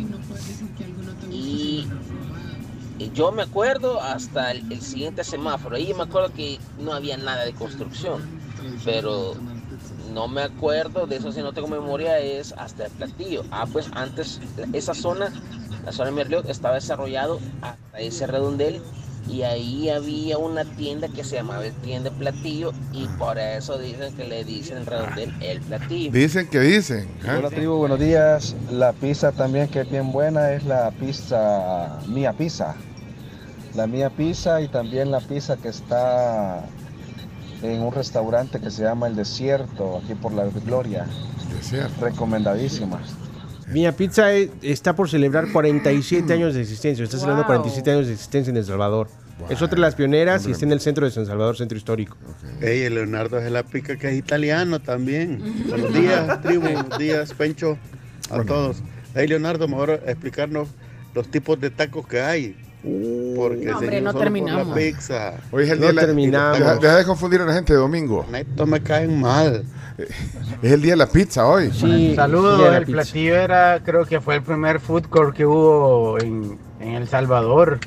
y 1.31 1.87
yo 3.14 3.33
me 3.33 3.43
acuerdo 3.43 4.01
hasta 4.01 4.53
el, 4.53 4.71
el 4.73 4.81
siguiente 4.81 5.25
semáforo. 5.25 5.77
Ahí 5.77 5.93
me 5.95 6.05
acuerdo 6.05 6.33
que 6.33 6.59
no 6.79 6.93
había 6.93 7.17
nada 7.17 7.45
de 7.45 7.53
construcción. 7.53 8.23
Pero 8.85 9.35
no 10.12 10.29
me 10.29 10.43
acuerdo 10.43 11.07
de 11.07 11.17
eso, 11.17 11.33
si 11.33 11.41
no 11.41 11.53
tengo 11.53 11.69
memoria, 11.69 12.19
es 12.19 12.53
hasta 12.53 12.87
el 12.87 12.93
platillo. 12.93 13.45
Ah, 13.51 13.67
pues 13.71 13.89
antes 13.95 14.41
esa 14.73 14.95
zona, 14.95 15.33
la 15.85 15.93
zona 15.93 16.11
de 16.11 16.17
Merliot, 16.17 16.49
estaba 16.49 16.75
desarrollado 16.75 17.41
hasta 17.62 17.99
ese 17.99 18.27
redondel 18.27 18.81
y 19.29 19.43
ahí 19.43 19.89
había 19.91 20.39
una 20.39 20.64
tienda 20.64 21.09
que 21.09 21.24
se 21.24 21.37
llamaba 21.37 21.64
el 21.66 21.74
tienda 21.74 22.11
platillo 22.11 22.72
y 22.93 23.07
por 23.18 23.39
eso 23.39 23.79
dicen 23.79 24.14
que 24.14 24.24
le 24.24 24.45
dicen 24.45 24.79
el 24.79 24.87
redondel 24.87 25.35
el 25.41 25.61
platillo. 25.61 26.12
Dicen 26.12 26.49
que 26.49 26.61
dicen. 26.61 27.09
¿eh? 27.24 27.37
Hola 27.39 27.51
tribu, 27.51 27.77
buenos 27.77 27.99
días. 27.99 28.55
La 28.70 28.93
pizza 28.93 29.33
también 29.33 29.68
que 29.68 29.81
es 29.81 29.91
bien 29.91 30.12
buena 30.12 30.53
es 30.53 30.64
la 30.64 30.91
pizza 30.93 31.99
Mía 32.07 32.33
Pizza. 32.33 32.74
La 33.74 33.87
Mía 33.87 34.11
Pizza 34.11 34.61
y 34.61 34.68
también 34.68 35.11
la 35.11 35.20
pizza 35.20 35.57
que 35.57 35.68
está 35.68 36.64
en 37.62 37.83
un 37.83 37.93
restaurante 37.93 38.61
que 38.61 38.70
se 38.70 38.83
llama 38.83 39.07
El 39.07 39.16
Desierto, 39.16 40.01
aquí 40.03 40.14
por 40.14 40.33
la 40.33 40.45
Gloria. 40.64 41.07
Recomendadísima. 42.01 43.01
Mia 43.69 43.93
Pizza 43.97 44.35
eh, 44.35 44.51
está 44.62 44.95
por 44.95 45.11
celebrar 45.11 45.51
47 45.51 46.33
años 46.33 46.55
de 46.55 46.62
existencia. 46.62 47.03
Está 47.03 47.19
celebrando 47.19 47.47
47 47.47 47.91
años 47.91 48.07
de 48.07 48.12
existencia 48.12 48.51
en 48.51 48.57
El 48.57 48.64
Salvador. 48.64 49.09
Es 49.51 49.61
otra 49.61 49.77
de 49.77 49.83
las 49.83 49.95
pioneras 49.95 50.47
y 50.47 50.53
está 50.53 50.64
en 50.64 50.73
el 50.73 50.81
centro 50.81 51.05
de 51.05 51.11
San 51.11 51.27
Salvador, 51.27 51.57
centro 51.57 51.77
histórico. 51.77 52.17
Ey, 52.61 52.83
el 52.83 52.95
Leonardo 52.95 53.39
es 53.39 53.51
la 53.51 53.64
pica 53.64 53.97
que 53.97 54.09
es 54.09 54.14
italiano 54.14 54.81
también. 54.81 55.43
Buenos 55.69 55.93
días, 55.93 56.41
tribu. 56.43 56.62
Buenos 56.62 56.99
días, 56.99 57.35
Pencho. 57.35 57.77
A 58.31 58.43
todos. 58.45 58.83
Hey, 59.14 59.29
Leonardo, 59.29 59.69
mejor 59.69 60.01
explicarnos 60.07 60.69
los 61.14 61.31
tipos 61.31 61.61
de 61.61 61.71
tacos 61.71 62.07
que 62.07 62.21
hay. 62.21 62.57
Porque 63.37 63.64
No, 63.66 63.78
hombre, 63.78 64.01
no 64.01 64.12
por 64.12 64.22
terminamos. 64.22 64.68
la 64.68 64.74
pizza. 64.74 65.32
Hoy 65.51 65.64
es 65.64 65.70
el 65.70 65.76
No 65.80 65.82
día 65.82 65.89
de 65.89 65.93
la- 65.95 66.07
terminamos. 66.07 66.59
Deja, 66.59 66.74
deja 66.76 66.97
de 66.97 67.05
confundir 67.05 67.41
a 67.41 67.45
la 67.47 67.53
gente 67.55 67.72
de 67.72 67.78
domingo. 67.80 68.24
Estos 68.32 68.68
me 68.68 68.80
caen 68.82 69.20
mal. 69.20 69.64
Es 70.62 70.72
el 70.72 70.82
día 70.82 70.93
de 70.93 70.97
la 70.99 71.09
pizza 71.09 71.47
hoy. 71.47 71.70
Saludos, 72.14 72.74
el 72.74 72.84
platillo 72.87 73.34
era, 73.34 73.80
creo 73.84 74.05
que 74.05 74.20
fue 74.20 74.37
el 74.37 74.43
primer 74.43 74.78
food 74.78 75.05
court 75.07 75.34
que 75.34 75.45
hubo 75.47 76.18
en, 76.20 76.59
en 76.80 76.89
El 76.95 77.09
Salvador. 77.09 77.80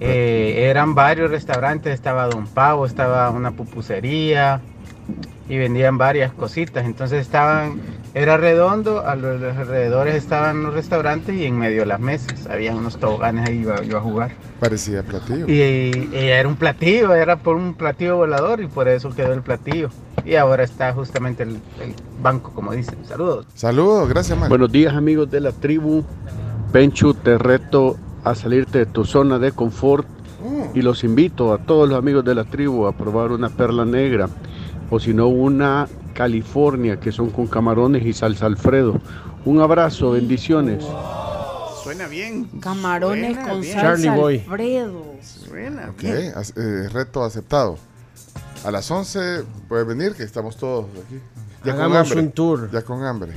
Eh, 0.00 0.66
eran 0.70 0.94
varios 0.94 1.30
restaurantes, 1.30 1.92
estaba 1.92 2.26
Don 2.26 2.46
Pavo, 2.46 2.86
estaba 2.86 3.28
una 3.30 3.50
pupusería 3.52 4.60
y 5.48 5.58
vendían 5.58 5.98
varias 5.98 6.32
cositas. 6.32 6.84
Entonces 6.84 7.20
estaban, 7.20 7.80
era 8.14 8.36
redondo, 8.36 9.06
a 9.06 9.16
los 9.16 9.42
alrededores 9.56 10.14
estaban 10.14 10.62
los 10.62 10.74
restaurantes 10.74 11.34
y 11.34 11.44
en 11.44 11.58
medio 11.58 11.84
las 11.84 12.00
mesas. 12.00 12.46
Había 12.46 12.74
unos 12.74 12.98
toboganes 12.98 13.48
ahí, 13.48 13.60
iba 13.60 13.82
yo 13.82 13.98
a 13.98 14.00
jugar. 14.00 14.30
Parecía 14.60 15.02
platillo. 15.02 15.46
Y, 15.48 16.08
y 16.12 16.18
era 16.28 16.48
un 16.48 16.56
platillo, 16.56 17.14
era 17.14 17.36
por 17.36 17.56
un 17.56 17.74
platillo 17.74 18.16
volador 18.16 18.60
y 18.60 18.66
por 18.66 18.88
eso 18.88 19.10
quedó 19.14 19.32
el 19.32 19.42
platillo. 19.42 19.90
Y 20.24 20.34
ahora 20.34 20.64
está 20.64 20.92
justamente 20.92 21.42
el, 21.42 21.58
el 21.80 21.94
banco, 22.22 22.52
como 22.54 22.72
dicen. 22.72 22.96
Saludos. 23.06 23.46
Saludos, 23.54 24.08
gracias, 24.08 24.38
man. 24.38 24.48
Buenos 24.48 24.70
días 24.70 24.94
amigos 24.94 25.30
de 25.30 25.40
la 25.40 25.52
tribu. 25.52 26.04
Penchu, 26.72 27.14
te 27.14 27.38
reto 27.38 27.96
a 28.22 28.34
salirte 28.34 28.78
de 28.78 28.86
tu 28.86 29.04
zona 29.04 29.38
de 29.38 29.50
confort 29.50 30.06
y 30.74 30.82
los 30.82 31.04
invito 31.04 31.52
a 31.52 31.58
todos 31.58 31.88
los 31.88 31.98
amigos 31.98 32.24
de 32.24 32.34
la 32.34 32.44
tribu 32.44 32.86
a 32.86 32.92
probar 32.92 33.32
una 33.32 33.48
perla 33.48 33.84
negra 33.84 34.28
o 34.90 34.98
si 35.00 35.14
no 35.14 35.28
una 35.28 35.88
California 36.14 36.98
que 37.00 37.12
son 37.12 37.30
con 37.30 37.46
camarones 37.46 38.04
y 38.04 38.12
salsa 38.12 38.46
Alfredo. 38.46 39.00
Un 39.44 39.60
abrazo, 39.60 40.10
bendiciones. 40.12 40.84
Suena 41.82 42.06
bien. 42.08 42.44
Camarones 42.60 43.34
Suena 43.34 43.48
con 43.48 43.60
bien. 43.60 43.72
salsa 43.74 43.88
Charlie 44.04 44.20
Boy. 44.20 44.38
Alfredo. 44.40 45.04
Suena 45.22 45.90
Ok, 45.90 46.02
bien. 46.02 46.32
as- 46.36 46.54
eh, 46.56 46.88
reto 46.92 47.24
aceptado. 47.24 47.78
A 48.64 48.70
las 48.70 48.90
11 48.90 49.44
puedes 49.68 49.86
venir, 49.86 50.12
que 50.14 50.22
estamos 50.22 50.56
todos 50.56 50.86
aquí. 51.06 51.18
Ya 51.64 51.72
con 51.72 51.80
Hagamos 51.82 52.08
hambre. 52.10 52.20
un 52.20 52.32
tour. 52.32 52.70
Ya 52.70 52.82
con 52.82 53.02
hambre. 53.04 53.32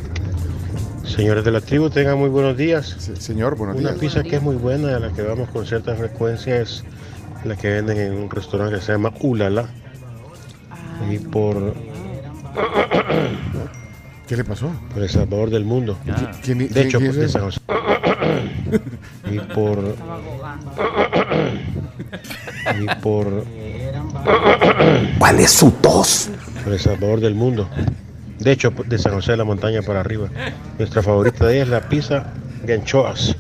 Señores 1.06 1.44
de 1.46 1.52
la 1.52 1.62
tribu, 1.62 1.90
tengan 1.90 2.18
muy 2.18 2.30
buenos 2.30 2.58
días. 2.58 2.88
señor, 3.20 3.56
buenos 3.56 3.76
Una 3.78 3.90
días. 3.90 4.00
pizza 4.02 4.24
que 4.24 4.38
es 4.38 4.42
muy 4.42 4.56
buena, 4.56 4.96
a 4.96 5.00
la 5.00 5.10
que 5.14 5.22
vamos 5.22 5.50
con 5.50 5.66
cierta 5.66 5.96
frecuencia, 5.96 6.60
es 6.62 6.84
la 7.46 7.56
que 7.56 7.70
venden 7.70 7.98
en 8.00 8.14
un 8.14 8.30
restaurante 8.30 8.76
que 8.76 8.82
se 8.82 8.92
llama 8.94 9.14
Ulala. 9.22 9.70
Y 11.10 11.18
por, 11.20 11.74
¿Qué 14.28 14.38
le 14.38 14.44
pasó? 14.44 14.70
por 14.94 15.02
El 15.04 15.10
Salvador 15.10 15.50
del 15.50 15.66
Mundo. 15.66 15.98
¿Quién- 16.42 16.58
de 16.60 16.68
quién- 16.68 16.88
hecho, 16.88 16.98
quién 17.00 17.10
es 17.12 17.16
de? 17.18 17.30
San 17.30 17.42
José. 17.44 17.60
y 19.32 19.40
por. 19.40 19.80
Y 22.82 22.86
por. 23.02 23.46
¿Cuál 25.20 25.40
es 25.40 25.52
su 25.52 25.72
tos? 25.72 26.30
Por 26.64 26.72
El 26.74 26.80
Salvador 26.80 27.20
del 27.20 27.36
Mundo. 27.36 27.68
De 28.40 28.52
hecho, 28.54 28.72
de 28.86 28.98
San 28.98 29.14
José 29.14 29.32
de 29.32 29.38
la 29.38 29.44
Montaña 29.44 29.82
para 29.82 30.00
arriba. 30.00 30.30
Nuestra 30.80 31.04
favorita 31.04 31.46
de 31.46 31.56
ella 31.56 31.64
es 31.64 31.70
la 31.70 31.82
pizza 31.90 32.24
de 32.64 32.74
anchoas. 32.76 33.36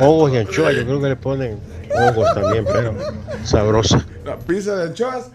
Hongos 0.00 0.32
y 0.32 0.36
anchoas, 0.36 0.74
yo 0.76 0.84
creo 0.84 1.00
que 1.00 1.08
le 1.08 1.16
ponen 1.16 1.58
hongos 1.94 2.28
también, 2.34 2.64
pero 2.70 2.94
sabrosa. 3.44 4.04
La 4.24 4.36
pizza 4.38 4.76
de 4.76 4.88
anchoas. 4.88 5.30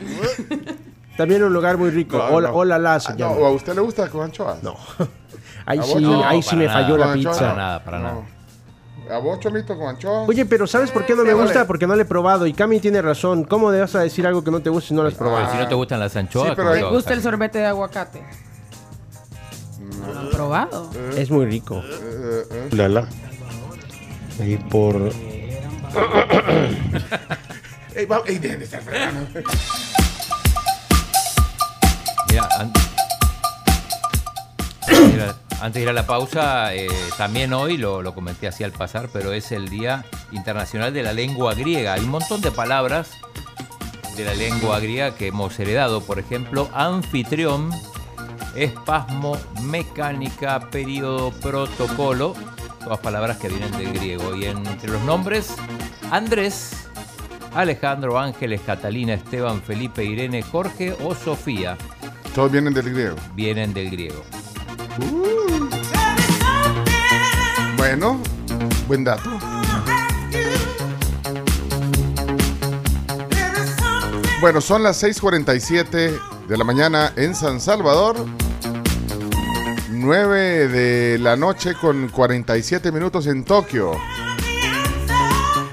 También 1.16 1.42
un 1.42 1.52
lugar 1.52 1.76
muy 1.76 1.90
rico. 1.90 2.16
No, 2.18 2.24
hola, 2.24 2.48
no. 2.48 2.54
hola, 2.54 2.78
la 2.78 2.94
Ah, 2.94 3.00
¿A 3.18 3.50
usted 3.50 3.74
le 3.74 3.80
gusta 3.82 4.08
con 4.08 4.22
anchoas? 4.22 4.62
No. 4.62 4.76
Ahí 5.66 5.78
¿A 5.78 5.82
sí, 5.82 6.04
ahí 6.24 6.42
sí 6.42 6.56
me 6.56 6.64
nada. 6.66 6.80
falló 6.82 6.96
la 6.96 7.12
pizza. 7.12 7.32
Para 7.38 7.54
nada, 7.54 7.84
para 7.84 7.98
nada. 8.00 8.22
¿A 9.12 9.18
vos, 9.18 9.38
Chomito, 9.40 9.76
con 9.76 9.88
anchoas? 9.88 10.26
Oye, 10.28 10.46
pero 10.46 10.66
¿sabes 10.66 10.90
por 10.90 11.04
qué 11.04 11.14
no 11.14 11.22
me 11.24 11.32
Vale. 11.34 11.44
gusta? 11.44 11.66
Porque 11.66 11.86
no 11.86 11.94
le 11.94 12.02
he 12.02 12.06
probado. 12.06 12.46
Y 12.46 12.54
Cami 12.54 12.80
tiene 12.80 13.02
razón. 13.02 13.44
¿Cómo 13.44 13.70
le 13.70 13.80
vas 13.80 13.94
a 13.94 14.00
decir 14.00 14.26
algo 14.26 14.42
que 14.42 14.50
no 14.50 14.60
te 14.60 14.70
gusta 14.70 14.88
si 14.88 14.94
no 14.94 15.02
lo 15.02 15.08
has 15.08 15.14
probado? 15.14 15.44
Pero 15.44 15.52
si 15.52 15.58
no 15.62 15.68
te 15.68 15.74
gustan 15.74 16.00
las 16.00 16.16
anchoas, 16.16 16.48
Sí, 16.48 16.52
pero 16.56 16.68
¿cómo 16.68 16.70
hay- 16.74 16.78
te 16.78 16.82
va 16.84 16.88
a 16.88 16.90
¿Te 16.92 16.96
gusta 16.96 17.12
el 17.12 17.22
sorbete 17.22 17.58
de 17.58 17.66
aguacate? 17.66 18.22
¿No 20.06 20.12
lo 20.14 20.20
han 20.20 20.30
probado? 20.30 20.90
Es 21.16 21.30
muy 21.30 21.44
rico. 21.44 21.82
Ulala. 22.72 23.06
Y 24.44 24.56
por. 24.56 24.96
Ey, 27.94 28.06
va- 28.06 28.22
ey, 28.26 28.38
dejen 28.38 28.58
de 28.60 28.64
estar 28.64 28.80
fregando. 28.80 29.26
Mira, 32.40 32.48
an- 32.60 32.72
antes, 34.86 35.08
de 35.08 35.14
ir 35.14 35.20
a, 35.22 35.34
antes 35.64 35.74
de 35.74 35.82
ir 35.82 35.88
a 35.88 35.92
la 35.92 36.06
pausa, 36.06 36.74
eh, 36.74 36.88
también 37.16 37.52
hoy, 37.52 37.76
lo, 37.76 38.02
lo 38.02 38.14
comenté 38.14 38.48
así 38.48 38.64
al 38.64 38.72
pasar, 38.72 39.08
pero 39.12 39.32
es 39.32 39.52
el 39.52 39.68
Día 39.68 40.04
Internacional 40.32 40.92
de 40.92 41.02
la 41.02 41.12
Lengua 41.12 41.54
Griega. 41.54 41.94
Hay 41.94 42.00
un 42.00 42.10
montón 42.10 42.40
de 42.40 42.50
palabras 42.50 43.10
de 44.16 44.24
la 44.24 44.34
lengua 44.34 44.80
griega 44.80 45.14
que 45.14 45.28
hemos 45.28 45.58
heredado. 45.58 46.02
Por 46.02 46.18
ejemplo, 46.18 46.68
anfitrión, 46.74 47.70
espasmo, 48.54 49.36
mecánica, 49.62 50.60
periodo, 50.70 51.30
protocolo. 51.32 52.34
Todas 52.82 52.98
palabras 53.00 53.36
que 53.38 53.48
vienen 53.48 53.70
del 53.72 53.92
griego. 53.92 54.34
Y 54.34 54.46
entre 54.46 54.90
los 54.90 55.02
nombres, 55.02 55.54
Andrés, 56.10 56.70
Alejandro, 57.54 58.18
Ángeles, 58.18 58.60
Catalina, 58.64 59.14
Esteban, 59.14 59.62
Felipe, 59.62 60.04
Irene, 60.04 60.42
Jorge 60.42 60.96
o 61.04 61.14
Sofía. 61.14 61.76
Todos 62.34 62.52
vienen 62.52 62.72
del 62.72 62.90
griego. 62.90 63.16
Vienen 63.34 63.74
del 63.74 63.90
griego. 63.90 64.22
Bueno, 67.76 68.20
buen 68.86 69.04
dato. 69.04 69.30
Bueno, 74.40 74.60
son 74.60 74.82
las 74.82 75.02
6:47 75.02 76.18
de 76.48 76.56
la 76.56 76.64
mañana 76.64 77.12
en 77.16 77.34
San 77.34 77.60
Salvador. 77.60 78.24
9 79.90 80.68
de 80.68 81.18
la 81.18 81.36
noche 81.36 81.74
con 81.74 82.08
47 82.08 82.90
minutos 82.90 83.26
en 83.26 83.44
Tokio. 83.44 83.92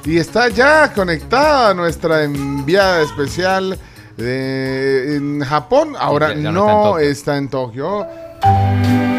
Y 0.04 0.18
está 0.18 0.50
ya 0.50 0.92
conectada 0.94 1.74
nuestra 1.74 2.24
enviada 2.24 3.04
especial 3.04 3.80
de, 4.18 5.16
en 5.16 5.42
Japón. 5.42 5.96
Ahora 5.98 6.34
no, 6.36 6.52
no 6.52 7.00
está 7.00 7.38
en 7.38 7.46
está 7.46 7.50
Tokio. 7.50 8.06
en 8.06 8.08
Tokio. 8.42 9.18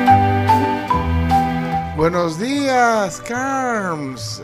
Buenos 1.97 2.39
días, 2.39 3.21
Carms. 3.27 4.43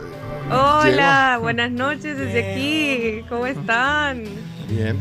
Hola, 0.51 1.39
buenas 1.41 1.71
noches 1.71 2.17
desde 2.17 2.51
aquí. 2.51 3.25
¿Cómo 3.29 3.45
están? 3.45 4.23
Bien. 4.67 4.99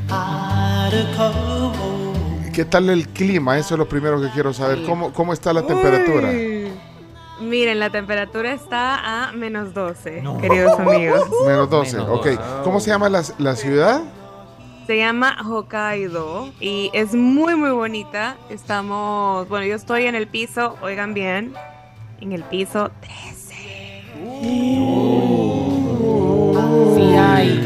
¿Qué 2.52 2.64
tal 2.64 2.90
el 2.90 3.08
clima? 3.08 3.58
Eso 3.58 3.74
es 3.74 3.78
lo 3.78 3.88
primero 3.88 4.20
que 4.20 4.30
quiero 4.30 4.52
saber. 4.52 4.84
¿Cómo, 4.84 5.12
cómo 5.12 5.32
está 5.32 5.52
la 5.52 5.66
temperatura? 5.66 6.30
Miren, 7.40 7.80
la 7.80 7.90
temperatura 7.90 8.52
está 8.52 9.26
a 9.28 9.32
menos 9.32 9.74
12, 9.74 10.22
queridos 10.40 10.78
amigos. 10.78 11.28
Menos 11.46 11.68
12. 11.68 11.98
Ok. 11.98 12.28
¿Cómo 12.62 12.78
se 12.78 12.90
llama 12.90 13.08
la, 13.08 13.22
la 13.38 13.56
ciudad? 13.56 14.02
Se 14.86 14.98
llama 14.98 15.38
Hokkaido 15.42 16.52
y 16.60 16.90
es 16.92 17.14
muy, 17.14 17.54
muy 17.54 17.70
bonita. 17.70 18.36
Estamos, 18.50 19.48
bueno, 19.48 19.64
yo 19.64 19.76
estoy 19.76 20.04
en 20.04 20.14
el 20.14 20.28
piso, 20.28 20.76
oigan 20.82 21.14
bien, 21.14 21.54
en 22.20 22.32
el 22.32 22.42
piso 22.44 22.90
13. 23.00 24.02
Ay. 27.18 27.64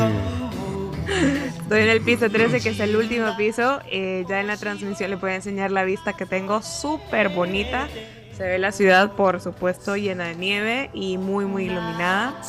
Estoy 1.61 1.81
en 1.81 1.89
el 1.89 2.01
piso 2.03 2.31
13, 2.31 2.61
que 2.61 2.69
es 2.69 2.79
el 2.79 2.95
último 2.95 3.37
piso. 3.37 3.81
Eh, 3.91 4.25
ya 4.29 4.41
en 4.41 4.47
la 4.47 4.57
transmisión 4.57 5.11
le 5.11 5.17
puedo 5.17 5.35
enseñar 5.35 5.73
la 5.73 5.83
vista 5.83 6.13
que 6.13 6.25
tengo, 6.25 6.63
súper 6.63 7.31
bonita. 7.31 7.89
Se 8.37 8.45
ve 8.45 8.59
la 8.59 8.71
ciudad, 8.71 9.17
por 9.17 9.41
supuesto, 9.41 9.97
llena 9.97 10.29
de 10.29 10.37
nieve 10.37 10.91
y 10.95 11.19
muy, 11.19 11.47
muy 11.47 11.65
iluminada. 11.65 12.41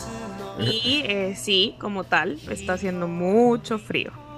Y 0.60 1.02
eh, 1.06 1.36
sí, 1.36 1.76
como 1.80 2.04
tal, 2.04 2.38
está 2.52 2.74
haciendo 2.74 3.08
mucho 3.08 3.80
frío. 3.80 4.29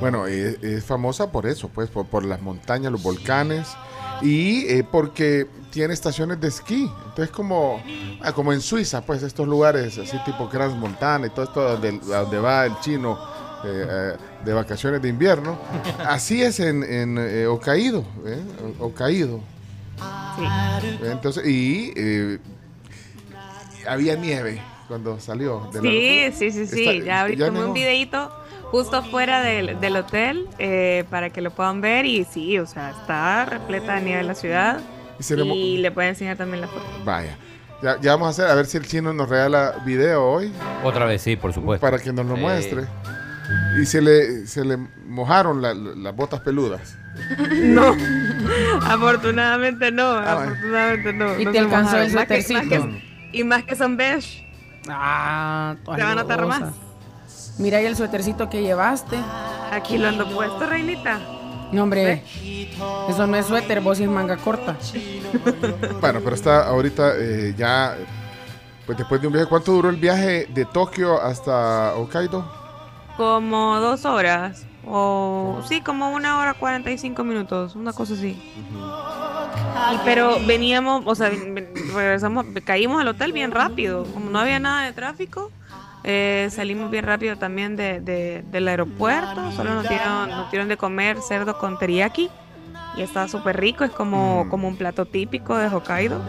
Bueno, 0.00 0.26
es, 0.26 0.62
es 0.62 0.84
famosa 0.84 1.30
por 1.30 1.46
eso, 1.46 1.68
pues, 1.68 1.88
por, 1.88 2.06
por 2.06 2.24
las 2.24 2.40
montañas, 2.42 2.92
los 2.92 3.02
volcanes 3.02 3.68
y 4.22 4.66
eh, 4.68 4.84
porque 4.90 5.46
tiene 5.70 5.94
estaciones 5.94 6.40
de 6.40 6.48
esquí. 6.48 6.90
Entonces, 7.08 7.30
como, 7.30 7.82
ah, 8.22 8.32
como 8.32 8.52
en 8.52 8.60
Suiza, 8.60 9.00
pues, 9.04 9.22
estos 9.22 9.48
lugares 9.48 9.98
así 9.98 10.16
tipo 10.24 10.48
Crans 10.48 10.74
Montana 10.76 11.26
y 11.26 11.30
todo 11.30 11.44
esto 11.44 11.62
donde, 11.62 11.92
donde 11.98 12.38
va 12.38 12.66
el 12.66 12.78
chino 12.80 13.18
eh, 13.64 13.86
eh, 13.88 14.16
de 14.44 14.52
vacaciones 14.52 15.00
de 15.02 15.08
invierno. 15.08 15.58
Así 16.06 16.42
es 16.42 16.60
en, 16.60 16.82
en 16.84 17.16
eh, 17.18 17.46
Hokkaido, 17.46 18.04
¿eh? 18.26 18.38
Hokkaido. 18.78 19.40
Entonces, 21.02 21.46
y 21.46 21.92
eh, 21.96 22.38
había 23.88 24.16
nieve 24.16 24.60
cuando 24.88 25.18
salió. 25.20 25.68
del 25.72 25.82
Sí, 25.82 25.88
aeropuerto. 25.88 26.38
sí, 26.38 26.50
sí, 26.50 26.66
sí. 26.66 27.02
Ya 27.04 27.28
ya 27.28 27.46
tomé 27.46 27.64
un 27.64 27.72
videito 27.72 28.30
justo 28.74 29.02
fuera 29.04 29.40
del, 29.40 29.78
del 29.78 29.96
hotel 29.96 30.48
eh, 30.58 31.04
para 31.08 31.30
que 31.30 31.40
lo 31.40 31.52
puedan 31.52 31.80
ver 31.80 32.06
y 32.06 32.24
sí, 32.24 32.58
o 32.58 32.66
sea, 32.66 32.90
está 32.90 33.44
repleta 33.44 33.94
de 33.94 34.00
nieve 34.02 34.24
la 34.24 34.34
ciudad 34.34 34.80
Y 35.20 35.22
se 35.22 35.36
le 35.36 35.44
mo- 35.44 35.54
y 35.54 35.76
le 35.78 35.92
pueden 35.92 36.10
enseñar 36.10 36.36
también 36.36 36.60
la 36.62 36.66
foto. 36.66 36.84
Vaya. 37.04 37.36
Ya, 37.82 38.00
ya 38.00 38.12
vamos 38.12 38.26
a 38.26 38.30
hacer, 38.30 38.46
a 38.50 38.54
ver 38.56 38.66
si 38.66 38.76
el 38.78 38.84
chino 38.86 39.12
nos 39.12 39.28
regala 39.28 39.74
video 39.86 40.24
hoy. 40.24 40.52
Otra 40.82 41.04
vez, 41.04 41.22
sí, 41.22 41.36
por 41.36 41.52
supuesto. 41.52 41.80
Para 41.86 41.98
que 42.00 42.12
nos 42.12 42.26
lo 42.26 42.34
Sí. 42.34 42.40
muestre. 42.40 42.84
Y 43.80 43.86
se 43.86 44.00
le, 44.02 44.46
se 44.48 44.64
le 44.64 44.76
mojaron 45.06 45.62
la- 45.62 45.74
la- 45.74 45.94
las 45.94 46.16
botas 46.16 46.40
peludas. 46.40 46.96
No, 47.62 47.94
afortunadamente 48.82 49.92
no, 49.92 50.02
Ah, 50.04 50.32
afortunadamente 50.42 51.12
no. 51.12 51.38
¿Y 51.38 51.44
no 51.44 51.52
te 51.52 51.58
se 51.58 51.64
alcanzó 51.64 51.96
el 51.98 52.12
Más 52.12 52.26
que- 52.26 52.36
más 52.36 52.46
suétercito? 52.46 52.88
que- 52.88 53.38
Y 53.38 53.44
más 53.44 53.62
que 53.64 53.76
son 53.76 53.96
beige, 53.96 54.44
Ah, 54.88 55.76
te 55.84 55.90
van 55.90 56.02
a 56.02 56.14
notar 56.16 56.38
hermosa. 56.40 56.60
más. 56.60 56.74
Mira 57.58 57.78
ahí 57.78 57.86
el 57.86 57.96
suétercito 57.96 58.48
que 58.50 58.62
llevaste. 58.62 59.16
Aquí 59.70 59.98
lo 59.98 60.08
ando 60.08 60.28
puesto, 60.28 60.66
reinita. 60.66 61.20
No, 61.72 61.82
hombre. 61.84 62.22
Eso 63.08 63.26
no 63.26 63.36
es 63.36 63.46
suéter, 63.46 63.80
vos 63.80 63.98
es 63.98 64.08
manga 64.08 64.36
corta. 64.36 64.76
Bueno, 66.00 66.20
pero 66.22 66.34
está 66.34 66.68
ahorita 66.68 67.14
eh, 67.16 67.54
ya, 67.56 67.96
pues 68.86 68.98
después 68.98 69.20
de 69.20 69.26
un 69.26 69.32
viaje, 69.32 69.48
¿cuánto 69.48 69.72
duró 69.72 69.88
el 69.88 69.96
viaje 69.96 70.46
de 70.52 70.64
Tokio 70.66 71.20
hasta 71.20 71.94
Hokkaido? 71.96 72.44
Como 73.16 73.80
dos 73.80 74.04
horas. 74.04 74.66
O 74.86 75.62
sí, 75.66 75.80
como 75.80 76.10
una 76.10 76.38
hora 76.38 76.54
45 76.54 77.24
minutos, 77.24 77.74
una 77.74 77.92
cosa 77.92 78.14
así. 78.14 78.38
Y 79.92 79.98
pero 80.04 80.36
veníamos, 80.46 81.02
o 81.06 81.14
sea, 81.14 81.30
regresamos, 81.30 82.44
caímos 82.64 83.00
al 83.00 83.08
hotel 83.08 83.32
bien 83.32 83.50
rápido. 83.50 84.04
Como 84.12 84.30
no 84.30 84.38
había 84.38 84.58
nada 84.58 84.84
de 84.84 84.92
tráfico, 84.92 85.50
eh, 86.04 86.48
salimos 86.50 86.90
bien 86.90 87.04
rápido 87.04 87.36
también 87.36 87.76
de, 87.76 88.00
de- 88.00 88.44
del 88.50 88.68
aeropuerto. 88.68 89.50
Solo 89.52 89.74
nos 89.74 89.88
dieron, 89.88 90.28
nos 90.28 90.50
dieron 90.50 90.68
de 90.68 90.76
comer 90.76 91.18
cerdo 91.26 91.58
con 91.58 91.78
teriyaki. 91.78 92.30
Y 92.96 93.02
estaba 93.02 93.26
súper 93.26 93.58
rico, 93.58 93.82
es 93.82 93.90
como, 93.90 94.46
como 94.50 94.68
un 94.68 94.76
plato 94.76 95.04
típico 95.06 95.56
de 95.56 95.66
Hokkaido. 95.66 96.20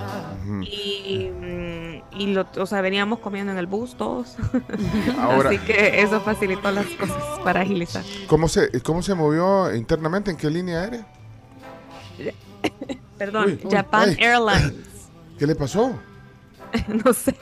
Y, 0.64 1.30
mm, 1.30 2.20
y 2.20 2.28
lo, 2.34 2.48
o 2.58 2.66
sea, 2.66 2.82
veníamos 2.82 3.20
comiendo 3.20 3.52
en 3.52 3.60
el 3.60 3.68
bus 3.68 3.96
todos. 3.96 4.36
Ahora- 5.20 5.50
Así 5.50 5.60
que 5.60 6.02
eso 6.02 6.22
facilitó 6.22 6.72
las 6.72 6.88
cosas 6.88 7.22
para 7.44 7.62
agilizar. 7.62 8.04
¿Cómo 8.28 8.48
se, 8.48 8.82
¿Cómo 8.82 9.04
se 9.04 9.14
movió 9.14 9.76
internamente? 9.76 10.32
¿En 10.32 10.38
qué 10.38 10.50
línea 10.50 10.82
aérea? 10.82 11.06
Perdón, 13.18 13.60
Uy. 13.64 13.70
Japan 13.72 14.10
Ay. 14.10 14.18
Airlines. 14.20 14.74
¿Qué 15.38 15.46
le 15.48 15.56
pasó? 15.56 15.94
no 17.06 17.14
sé. 17.14 17.36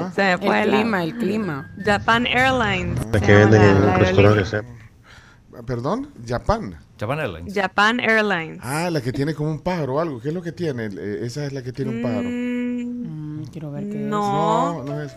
Ah. 0.00 0.10
Se 0.14 0.22
me 0.22 0.38
fue 0.38 0.62
El 0.62 0.70
la- 0.70 0.76
clima, 0.76 1.02
el 1.04 1.16
clima. 1.16 1.70
Japan 1.84 2.26
Airlines. 2.26 2.98
Llama 3.00 3.18
venden 3.20 3.62
en 3.62 3.86
la 3.86 3.94
el 3.94 4.00
restaurante. 4.00 4.40
aerolínea. 4.56 5.64
Perdón, 5.66 6.08
Japan. 6.26 6.76
Japan 6.98 7.20
Airlines. 7.20 7.54
Japan 7.54 8.00
Airlines. 8.00 8.58
Ah, 8.62 8.88
la 8.90 9.00
que 9.00 9.12
tiene 9.12 9.34
como 9.34 9.50
un 9.50 9.60
pájaro 9.60 9.94
o 9.94 10.00
algo. 10.00 10.20
¿Qué 10.20 10.28
es 10.28 10.34
lo 10.34 10.42
que 10.42 10.52
tiene? 10.52 10.86
Eh, 10.86 11.20
esa 11.22 11.44
es 11.46 11.52
la 11.52 11.62
que 11.62 11.72
tiene 11.72 11.92
un 11.92 12.02
pájaro. 12.02 12.22
Mm, 12.24 13.44
quiero 13.52 13.70
ver 13.70 13.88
qué 13.88 13.96
no, 13.98 14.82
No, 14.82 14.84
no 14.84 15.00
es. 15.02 15.16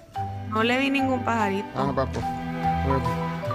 no 0.50 0.64
le 0.64 0.78
vi 0.80 0.90
ningún 0.92 1.24
pajarito. 1.26 1.68
Ah, 1.76 1.86
no, 1.88 1.96
papo. 1.96 2.20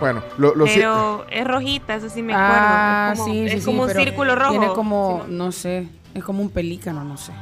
Bueno, 0.00 0.22
lo, 0.38 0.54
lo 0.56 0.66
si- 0.66 0.74
pero 0.74 1.24
es 1.30 1.46
rojita, 1.46 1.94
eso 1.94 2.08
sí 2.08 2.22
me 2.22 2.32
acuerdo. 2.34 2.52
Ah, 2.56 3.10
es 3.12 3.18
como, 3.20 3.32
sí, 3.32 3.48
sí, 3.48 3.54
es 3.54 3.60
sí, 3.60 3.66
como 3.66 3.82
un 3.84 3.90
círculo 3.90 4.34
rojo. 4.34 4.50
Tiene 4.50 4.68
como, 4.68 5.24
no 5.28 5.52
sé, 5.52 5.88
es 6.14 6.24
como 6.24 6.42
un 6.42 6.50
pelícano, 6.50 7.04
no 7.04 7.16
sé. 7.16 7.32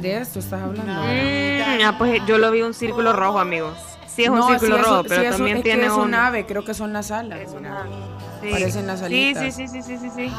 De 0.00 0.18
eso 0.18 0.38
estás 0.38 0.62
hablando. 0.62 0.92
Mm, 0.92 1.84
ah, 1.84 1.94
pues 1.98 2.20
yo 2.26 2.38
lo 2.38 2.50
vi 2.50 2.62
un 2.62 2.74
círculo 2.74 3.12
rojo, 3.12 3.38
amigos. 3.38 3.76
Sí 4.06 4.24
es 4.24 4.30
no, 4.30 4.46
un 4.46 4.58
círculo 4.58 4.78
rojo, 4.78 5.04
pero 5.08 5.30
también 5.30 5.58
es 5.58 5.62
tiene 5.62 5.86
es 5.86 5.92
un... 5.92 6.14
ave, 6.14 6.44
creo 6.46 6.64
que 6.64 6.74
son 6.74 6.92
las 6.92 7.10
alas. 7.10 7.40
Es 7.40 7.52
una 7.52 7.80
ave. 7.80 7.90
Sí. 8.42 8.48
Parecen 8.50 8.86
las 8.86 9.02
alitas. 9.02 9.42
Sí, 9.44 9.52
sí, 9.52 9.68
sí, 9.68 9.82
sí, 9.82 9.98
sí, 9.98 10.10
sí, 10.10 10.10
sí, 10.16 10.30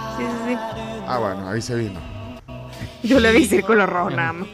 sí, 0.48 0.58
Ah, 1.08 1.18
bueno, 1.20 1.50
ahí 1.50 1.62
se 1.62 1.76
vino. 1.76 2.00
Yo 3.04 3.20
le 3.20 3.32
vi 3.32 3.46
círculo 3.46 3.86
rojo 3.86 4.10
nada 4.10 4.34
más. 4.34 4.48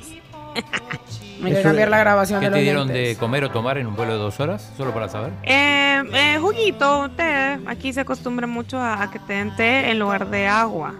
Me 1.39 1.51
voy 1.51 1.59
a 1.59 1.63
cambiar 1.63 1.89
la 1.89 1.97
grabación 1.99 2.39
¿Qué 2.39 2.45
de 2.45 2.51
los 2.51 2.57
te 2.57 2.63
dieron 2.63 2.87
de 2.87 3.17
comer 3.19 3.43
o 3.43 3.51
tomar 3.51 3.77
en 3.77 3.87
un 3.87 3.95
vuelo 3.95 4.13
de 4.13 4.19
dos 4.19 4.39
horas? 4.39 4.71
Solo 4.77 4.93
para 4.93 5.09
saber. 5.09 5.33
Eh, 5.43 6.01
eh, 6.13 6.37
juguito, 6.39 7.09
té. 7.09 7.59
Aquí 7.65 7.91
se 7.93 8.01
acostumbra 8.01 8.47
mucho 8.47 8.79
a, 8.79 9.03
a 9.03 9.11
que 9.11 9.19
te 9.19 9.33
den 9.33 9.55
té 9.55 9.91
en 9.91 9.99
lugar 9.99 10.29
de 10.29 10.47
agua. 10.47 10.95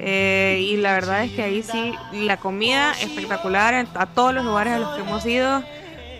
Eh, 0.00 0.60
y 0.62 0.76
la 0.76 0.92
verdad 0.92 1.24
es 1.24 1.32
que 1.32 1.42
ahí 1.42 1.62
sí, 1.62 1.92
la 2.12 2.36
comida 2.36 2.92
espectacular 3.00 3.74
en- 3.74 3.88
a 3.94 4.06
todos 4.06 4.32
los 4.32 4.44
lugares 4.44 4.74
a 4.74 4.78
los 4.78 4.94
que 4.94 5.00
hemos 5.02 5.24
ido. 5.26 5.62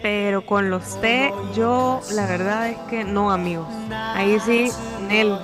Pero 0.03 0.47
con 0.47 0.71
los 0.71 1.01
té, 1.01 1.33
yo 1.57 2.01
la 2.13 2.27
verdad 2.27 2.69
es 2.71 2.79
que 2.91 3.03
no, 3.05 3.31
amigos. 3.33 3.67
Ahí 4.15 4.39
sí, 4.45 4.71
Nel. 5.09 5.37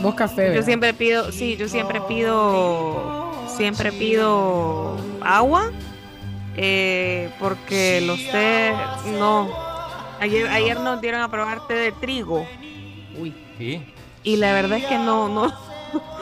Vos 0.00 0.14
café, 0.14 0.54
Yo 0.54 0.62
siempre 0.62 0.94
pido, 0.94 1.32
sí, 1.32 1.56
yo 1.56 1.68
siempre 1.68 2.00
pido, 2.02 3.32
siempre 3.56 3.92
pido 3.92 4.96
agua. 5.22 5.70
eh, 6.58 7.30
porque 7.38 8.00
los 8.00 8.16
té, 8.30 8.72
no. 9.18 9.48
Ayer, 10.20 10.48
ayer 10.48 10.80
nos 10.80 11.00
dieron 11.02 11.20
a 11.20 11.28
probar 11.28 11.66
té 11.66 11.74
de 11.74 11.92
trigo. 11.92 12.46
¿Y? 13.58 13.82
Y 14.22 14.36
la 14.36 14.52
verdad 14.54 14.78
es 14.78 14.86
que 14.86 14.96
no, 14.98 15.28
no. 15.28 15.52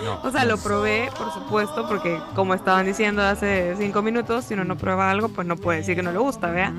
No. 0.03 0.21
O 0.25 0.31
sea, 0.31 0.45
lo 0.45 0.57
probé, 0.59 1.09
por 1.17 1.33
supuesto, 1.33 1.87
porque 1.89 2.19
como 2.35 2.55
estaban 2.55 2.85
diciendo 2.87 3.23
hace 3.23 3.75
cinco 3.79 4.03
minutos, 4.03 4.45
si 4.45 4.55
uno 4.55 4.65
no 4.65 4.77
prueba 4.77 5.11
algo, 5.11 5.29
pues 5.29 5.47
no 5.47 5.57
puede 5.57 5.79
decir 5.79 5.97
que 5.97 6.03
no 6.03 6.13
le 6.13 6.19
gusta, 6.19 6.51
¿vea? 6.51 6.73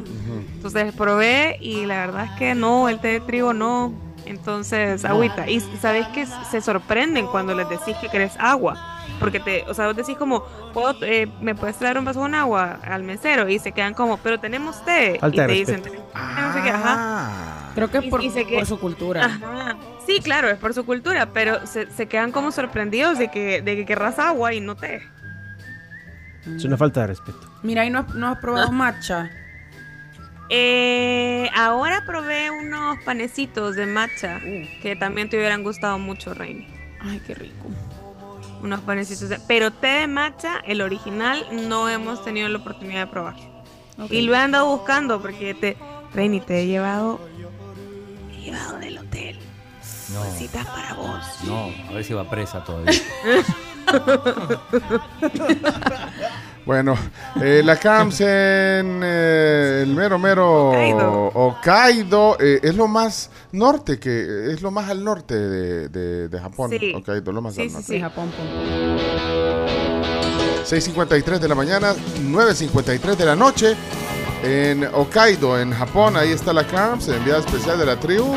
Entonces 0.55 0.93
probé 0.93 1.57
y 1.61 1.85
la 1.85 1.97
verdad 2.05 2.25
es 2.25 2.31
que 2.37 2.55
no, 2.55 2.89
el 2.89 2.99
té 2.99 3.07
de 3.09 3.19
trigo 3.21 3.53
no. 3.53 3.93
Entonces, 4.25 5.05
agüita. 5.05 5.47
Y 5.47 5.59
sabes 5.79 6.07
que 6.07 6.25
se 6.25 6.59
sorprenden 6.61 7.27
cuando 7.27 7.53
les 7.53 7.69
decís 7.69 7.95
que 7.97 8.09
querés 8.09 8.35
agua. 8.39 8.75
Porque 9.19 9.39
te, 9.39 9.63
o 9.69 9.73
sea, 9.73 9.85
vos 9.87 9.95
decís 9.95 10.17
como, 10.17 10.43
¿puedo, 10.73 10.95
eh, 11.03 11.31
¿me 11.39 11.53
puedes 11.55 11.77
traer 11.77 11.97
un 11.99 12.05
vaso 12.05 12.19
con 12.19 12.33
agua 12.35 12.79
al 12.83 13.03
mesero? 13.03 13.47
Y 13.47 13.59
se 13.59 13.71
quedan 13.71 13.93
como, 13.93 14.17
pero 14.17 14.39
tenemos 14.39 14.83
té. 14.83 15.19
Falta 15.21 15.43
y 15.43 15.47
te 15.47 15.53
dicen, 15.53 15.83
respeto. 15.83 16.03
"Tenemos 16.11 16.41
no 16.41 16.53
sé 16.53 16.61
qué", 16.63 16.69
ajá. 16.71 17.71
Creo 17.75 17.91
que 17.91 17.97
es 17.99 18.05
por, 18.05 18.23
y 18.23 18.29
que- 18.31 18.55
por 18.55 18.65
su 18.65 18.79
cultura. 18.79 19.25
Ajá. 19.25 19.75
Sí, 20.05 20.19
claro, 20.21 20.49
es 20.49 20.57
por 20.57 20.73
su 20.73 20.85
cultura, 20.85 21.27
pero 21.33 21.65
se, 21.65 21.89
se 21.91 22.07
quedan 22.07 22.31
como 22.31 22.51
sorprendidos 22.51 23.17
de 23.17 23.29
que, 23.31 23.61
de 23.61 23.75
que 23.75 23.85
querrás 23.85 24.19
agua 24.19 24.53
y 24.53 24.61
no 24.61 24.75
té. 24.75 25.01
Es 26.55 26.63
una 26.63 26.77
falta 26.77 27.01
de 27.01 27.07
respeto. 27.07 27.39
Mira, 27.63 27.81
ahí 27.81 27.89
no, 27.89 27.99
has- 27.99 28.13
no 28.13 28.27
has 28.27 28.37
probado 28.39 28.71
matcha. 28.71 29.31
Eh, 30.49 31.49
ahora 31.55 32.03
probé 32.05 32.51
unos 32.51 32.99
panecitos 33.03 33.75
de 33.75 33.87
matcha 33.87 34.39
que 34.83 34.95
también 34.95 35.27
te 35.29 35.37
hubieran 35.37 35.63
gustado 35.63 35.97
mucho, 35.97 36.33
Reini. 36.35 36.67
Ay, 36.99 37.19
qué 37.25 37.33
rico. 37.33 37.69
Unos 38.61 38.81
panecitos 38.81 39.29
de... 39.29 39.39
Pero 39.47 39.71
té 39.71 39.87
de 39.87 40.07
matcha, 40.07 40.59
el 40.67 40.81
original, 40.81 41.43
no 41.67 41.89
hemos 41.89 42.23
tenido 42.23 42.47
la 42.49 42.59
oportunidad 42.59 43.05
de 43.05 43.11
probar. 43.11 43.35
Y 44.09 44.21
lo 44.21 44.33
he 44.33 44.37
andado 44.37 44.67
buscando 44.77 45.19
porque 45.21 45.53
te... 45.55 45.77
Reini, 46.13 46.41
te 46.41 46.61
he 46.61 46.67
llevado... 46.67 47.19
Te 48.29 48.35
he 48.37 48.41
llevado 48.43 48.77
del 48.77 48.97
hotel. 48.99 49.39
No. 50.13 50.23
Bolsitas 50.23 50.65
para 50.67 50.93
vos. 50.93 51.23
No, 51.45 51.69
a 51.89 51.93
ver 51.93 52.03
si 52.03 52.13
va 52.13 52.29
presa 52.29 52.63
todavía. 52.63 52.91
Bueno, 56.65 56.95
eh, 57.43 57.61
la 57.63 57.75
CAMS 57.77 58.21
en 58.21 59.01
eh, 59.03 59.81
el 59.83 59.93
mero 59.95 60.17
mero 60.17 60.69
Hokkaido. 60.71 61.31
Hokkaido, 61.35 62.37
eh, 62.39 62.59
es 62.63 62.75
lo 62.75 62.87
más 62.87 63.29
norte 63.51 63.99
que 63.99 64.51
es 64.51 64.63
lo 64.63 64.71
más 64.71 64.89
al 64.89 65.03
norte 65.03 65.35
de, 65.35 65.89
de- 65.89 66.27
de 66.27 66.39
Japón. 66.39 66.71
Sí. 66.71 66.91
Hokkaido, 66.95 67.31
lo 67.31 67.41
más 67.43 67.53
Sí, 67.53 67.61
al 67.61 67.67
sí, 67.69 67.73
norte. 67.75 67.93
sí. 67.93 67.99
Japón, 68.01 68.31
6.53 70.65 71.37
de 71.37 71.47
la 71.47 71.53
mañana, 71.53 71.93
9.53 71.93 73.15
de 73.15 73.25
la 73.25 73.35
noche. 73.35 73.75
En 74.43 74.85
Hokkaido, 74.91 75.59
en 75.59 75.71
Japón, 75.71 76.17
ahí 76.17 76.31
está 76.31 76.51
la 76.51 76.65
Carms, 76.65 77.07
enviada 77.09 77.41
especial 77.41 77.77
de 77.77 77.85
la 77.85 77.99
tribu. 77.99 78.33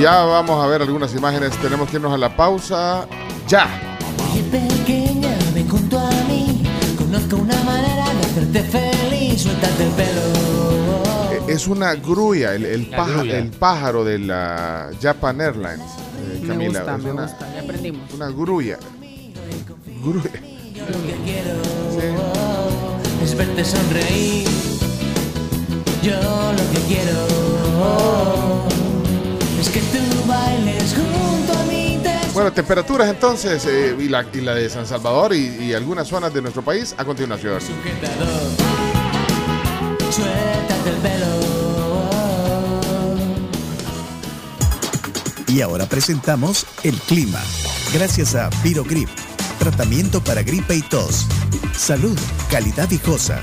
Ya 0.00 0.24
vamos 0.24 0.62
a 0.62 0.66
ver 0.66 0.82
algunas 0.82 1.14
imágenes. 1.14 1.52
Tenemos 1.58 1.88
que 1.88 1.96
irnos 1.96 2.12
a 2.12 2.18
la 2.18 2.34
pausa. 2.36 3.06
Ya. 3.48 3.66
Oye, 4.32 4.42
pequeña, 4.44 5.28
ven 5.54 5.68
junto 5.68 5.98
a 5.98 6.10
mí. 6.28 6.62
Conozco 6.98 7.36
una 7.36 7.56
manera 7.62 8.06
de 8.14 8.20
hacerte 8.26 8.62
feliz. 8.64 9.42
Suéltate 9.42 9.84
el 9.84 9.90
pelo. 9.90 10.20
Eh, 11.32 11.40
Es 11.52 11.66
una 11.68 11.94
grulla, 11.94 12.54
el, 12.54 12.64
el 12.66 12.86
paja- 12.86 13.18
grulla. 13.18 13.38
el 13.38 13.50
pájaro 13.50 14.04
de 14.04 14.18
la 14.18 14.90
Japan 15.00 15.40
Airlines. 15.40 15.80
eh, 15.80 16.38
Me 16.42 16.48
Camila. 16.48 16.78
gusta, 16.80 16.96
Es 16.96 17.02
me 17.02 17.10
una, 17.12 17.22
gusta, 17.22 17.54
ya 17.54 17.60
aprendimos. 17.60 18.12
una 18.14 18.28
grulla. 18.28 18.78
Grulla. 20.02 20.30
Es 23.22 23.36
verte 23.36 23.64
sonreír. 23.64 24.48
Yo 26.02 26.12
lo 26.16 26.72
que 26.72 26.80
quiero 26.88 27.26
es 29.62 29.68
que 29.68 29.80
tú 29.80 29.98
bailes 30.26 30.92
junto 30.94 31.56
a 31.56 31.62
mí. 31.64 32.00
Te 32.02 32.10
Bueno, 32.34 32.52
temperaturas 32.52 33.08
entonces, 33.08 33.64
eh, 33.66 33.96
y, 33.98 34.08
la, 34.08 34.26
y 34.32 34.40
la 34.40 34.54
de 34.54 34.68
San 34.68 34.86
Salvador 34.86 35.34
y, 35.34 35.46
y 35.64 35.72
algunas 35.72 36.08
zonas 36.08 36.34
de 36.34 36.42
nuestro 36.42 36.62
país 36.62 36.94
a 36.98 37.04
continuación. 37.04 37.60
suéltate 40.10 40.90
el 40.90 40.96
pelo. 40.96 41.26
Y 45.46 45.60
ahora 45.60 45.86
presentamos 45.86 46.66
el 46.82 46.94
clima. 46.94 47.40
Gracias 47.92 48.34
a 48.34 48.50
Virogrip, 48.64 49.10
tratamiento 49.58 50.20
para 50.24 50.42
gripe 50.42 50.74
y 50.74 50.82
tos. 50.82 51.26
Salud, 51.76 52.18
calidad 52.50 52.88
viejosa. 52.88 53.40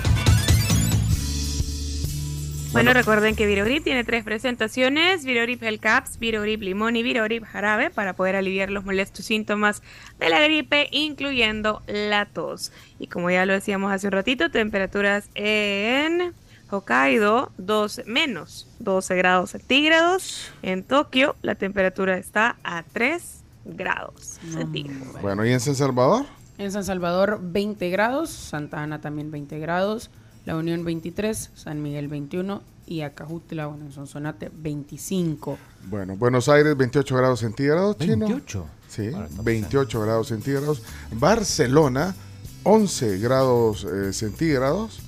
Bueno, 2.71 2.93
recuerden 2.93 3.35
que 3.35 3.47
Virogrip 3.47 3.83
tiene 3.83 4.03
tres 4.03 4.23
presentaciones, 4.23 5.25
Virogrip 5.25 5.59
Gel 5.59 5.79
Caps, 5.79 6.19
Virogrip 6.19 6.61
Limón 6.61 6.95
y 6.95 7.01
Virogrip 7.01 7.43
Jarabe 7.43 7.89
para 7.89 8.13
poder 8.13 8.35
aliviar 8.35 8.69
los 8.69 8.85
molestos 8.85 9.25
síntomas 9.25 9.81
de 10.19 10.29
la 10.29 10.39
gripe, 10.39 10.87
incluyendo 10.91 11.81
la 11.87 12.27
tos. 12.27 12.71
Y 12.99 13.07
como 13.07 13.31
ya 13.31 13.47
lo 13.47 13.53
decíamos 13.53 13.91
hace 13.91 14.05
un 14.05 14.11
ratito, 14.11 14.51
temperaturas 14.51 15.29
en 15.33 16.33
Hokkaido 16.69 17.51
12 17.57 18.03
menos 18.05 18.67
12 18.77 19.15
grados 19.15 19.49
centígrados. 19.49 20.51
En 20.61 20.83
Tokio 20.83 21.35
la 21.41 21.55
temperatura 21.55 22.17
está 22.17 22.57
a 22.63 22.83
3 22.83 23.43
grados 23.65 24.39
centígrados. 24.51 25.19
Bueno, 25.23 25.43
¿y 25.43 25.51
en 25.51 25.59
San 25.59 25.73
Salvador? 25.75 26.25
En 26.59 26.71
San 26.71 26.83
Salvador 26.83 27.39
20 27.41 27.89
grados, 27.89 28.29
Santa 28.29 28.83
Ana 28.83 29.01
también 29.01 29.31
20 29.31 29.57
grados, 29.57 30.11
La 30.49 30.55
Unión 30.55 30.83
23, 30.83 31.51
San 31.53 31.79
Miguel 31.83 32.07
21 32.07 32.63
y 32.87 33.01
Acajutla, 33.01 33.67
bueno, 33.67 33.85
en 33.85 33.91
Sonsonate 33.91 34.49
25. 34.51 35.59
Bueno, 35.91 36.15
Buenos 36.15 36.49
Aires 36.49 36.75
28 36.75 37.15
grados 37.15 37.41
centígrados, 37.41 37.99
chino. 37.99 38.25
28. 38.25 38.65
Sí, 38.87 39.11
28 39.43 40.01
grados 40.01 40.29
centígrados. 40.29 40.81
Barcelona 41.11 42.15
11 42.63 43.19
grados 43.19 43.83
eh, 43.93 44.11
centígrados. 44.11 45.01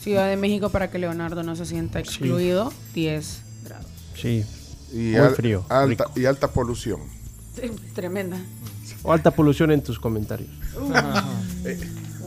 Ciudad 0.00 0.28
de 0.28 0.36
México 0.36 0.70
para 0.70 0.90
que 0.90 0.98
Leonardo 0.98 1.44
no 1.44 1.54
se 1.54 1.66
sienta 1.66 2.00
excluido, 2.00 2.72
10 2.94 3.42
grados. 3.62 3.86
Sí. 4.16 4.44
Y, 4.92 4.96
Muy 4.96 5.16
al- 5.18 5.36
frío. 5.36 5.64
Alta, 5.68 6.06
y 6.16 6.24
alta 6.24 6.48
polución. 6.50 6.98
Tremenda. 7.94 8.38
O 9.04 9.12
alta 9.12 9.30
polución 9.30 9.70
en 9.70 9.84
tus 9.84 10.00
comentarios. 10.00 10.50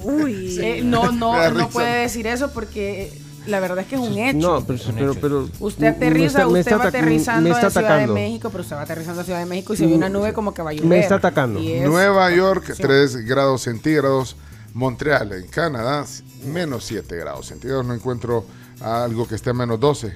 Uy. 0.07 0.57
Eh, 0.61 0.81
no, 0.83 1.11
no, 1.11 1.49
no 1.51 1.69
puede 1.69 2.01
decir 2.01 2.27
eso 2.27 2.51
porque 2.51 3.11
la 3.45 3.59
verdad 3.59 3.79
es 3.79 3.87
que 3.87 3.95
es 3.95 4.01
un 4.01 4.17
hecho. 4.17 4.37
No, 4.59 4.65
pero, 4.65 4.79
pero, 4.95 5.15
pero- 5.15 5.49
Usted 5.59 5.87
aterriza, 5.87 6.25
está- 6.39 6.47
usted 6.47 6.59
está 6.59 6.77
va 6.77 6.85
aterrizando 6.85 7.49
está 7.49 7.69
Ciudad 7.69 7.99
de. 7.99 8.07
México, 8.07 8.49
pero 8.49 8.61
usted 8.63 8.75
va 8.75 8.81
aterrizando 8.81 9.21
a 9.21 9.23
Ciudad 9.23 9.39
de 9.39 9.45
México 9.45 9.73
y 9.73 9.77
se 9.77 9.85
ve 9.87 9.93
una 9.93 10.09
nube 10.09 10.33
como 10.33 10.53
que 10.53 10.61
va 10.61 10.71
a 10.71 10.73
llover. 10.73 10.87
Me 10.89 10.99
está 10.99 11.15
atacando. 11.15 11.59
Es- 11.59 11.87
Nueva 11.87 12.29
York 12.31 12.73
Sí. 12.75 12.81
3 12.81 13.15
grados 13.25 13.61
centígrados. 13.61 14.35
Montreal 14.73 15.31
en 15.33 15.47
Canadá 15.47 16.05
menos 16.45 16.83
7 16.83 17.15
grados 17.15 17.47
centígrados. 17.47 17.83
No 17.85 17.95
encuentro 17.95 18.45
algo 18.81 19.27
que 19.27 19.33
esté 19.35 19.49
a 19.49 19.53
menos 19.53 19.79
12. 19.79 20.13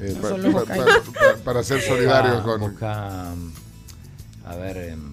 eh, 0.00 0.16
pa- 0.20 0.64
pa- 0.64 0.64
pa- 0.74 1.44
para 1.44 1.62
ser 1.62 1.80
solidarios 1.86 2.38
Ah, 2.40 2.42
con 2.42 2.60
Boca, 2.60 3.28
a 4.44 4.56
ver, 4.56 4.76
em, 4.90 5.12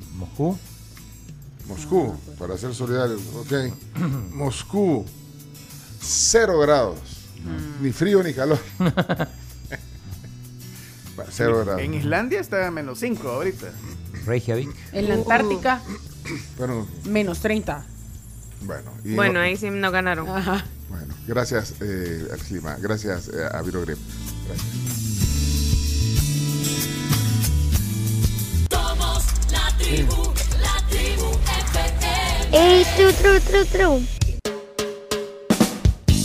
Moscú. 1.71 2.15
Para 2.37 2.57
ser 2.57 2.73
solidarios. 2.75 3.21
Ok. 3.35 3.53
Moscú, 4.33 5.05
0 6.01 6.59
grados. 6.59 6.99
Ni 7.81 7.91
frío 7.91 8.21
ni 8.23 8.33
calor. 8.33 8.59
Bueno, 11.15 11.31
Cero 11.35 11.59
grados. 11.65 11.81
En 11.81 11.93
Islandia 11.93 12.39
está 12.39 12.67
a 12.67 12.71
menos 12.71 12.99
5 12.99 13.29
ahorita. 13.29 13.67
Reykjavik. 14.25 14.69
En 14.93 15.09
la 15.09 15.15
Antártica, 15.15 15.81
Bueno, 16.57 16.87
menos 17.05 17.39
30. 17.41 17.83
bueno. 18.61 18.91
y 19.03 19.13
Bueno, 19.15 19.33
no- 19.33 19.39
ahí 19.41 19.57
sí 19.57 19.69
no 19.69 19.91
ganaron. 19.91 20.29
Ajá. 20.29 20.65
bueno, 20.89 21.13
gracias 21.27 21.73
eh, 21.81 22.27
al 22.31 22.39
clima. 22.39 22.77
Gracias 22.79 23.27
eh, 23.27 23.45
a 23.51 23.61
Virogrip. 23.61 23.97
Somos 23.97 25.00
¡Ey, 32.53 32.85
tru, 32.95 33.11
tru, 33.11 33.39
tru, 33.41 33.65
tru! 33.65 34.01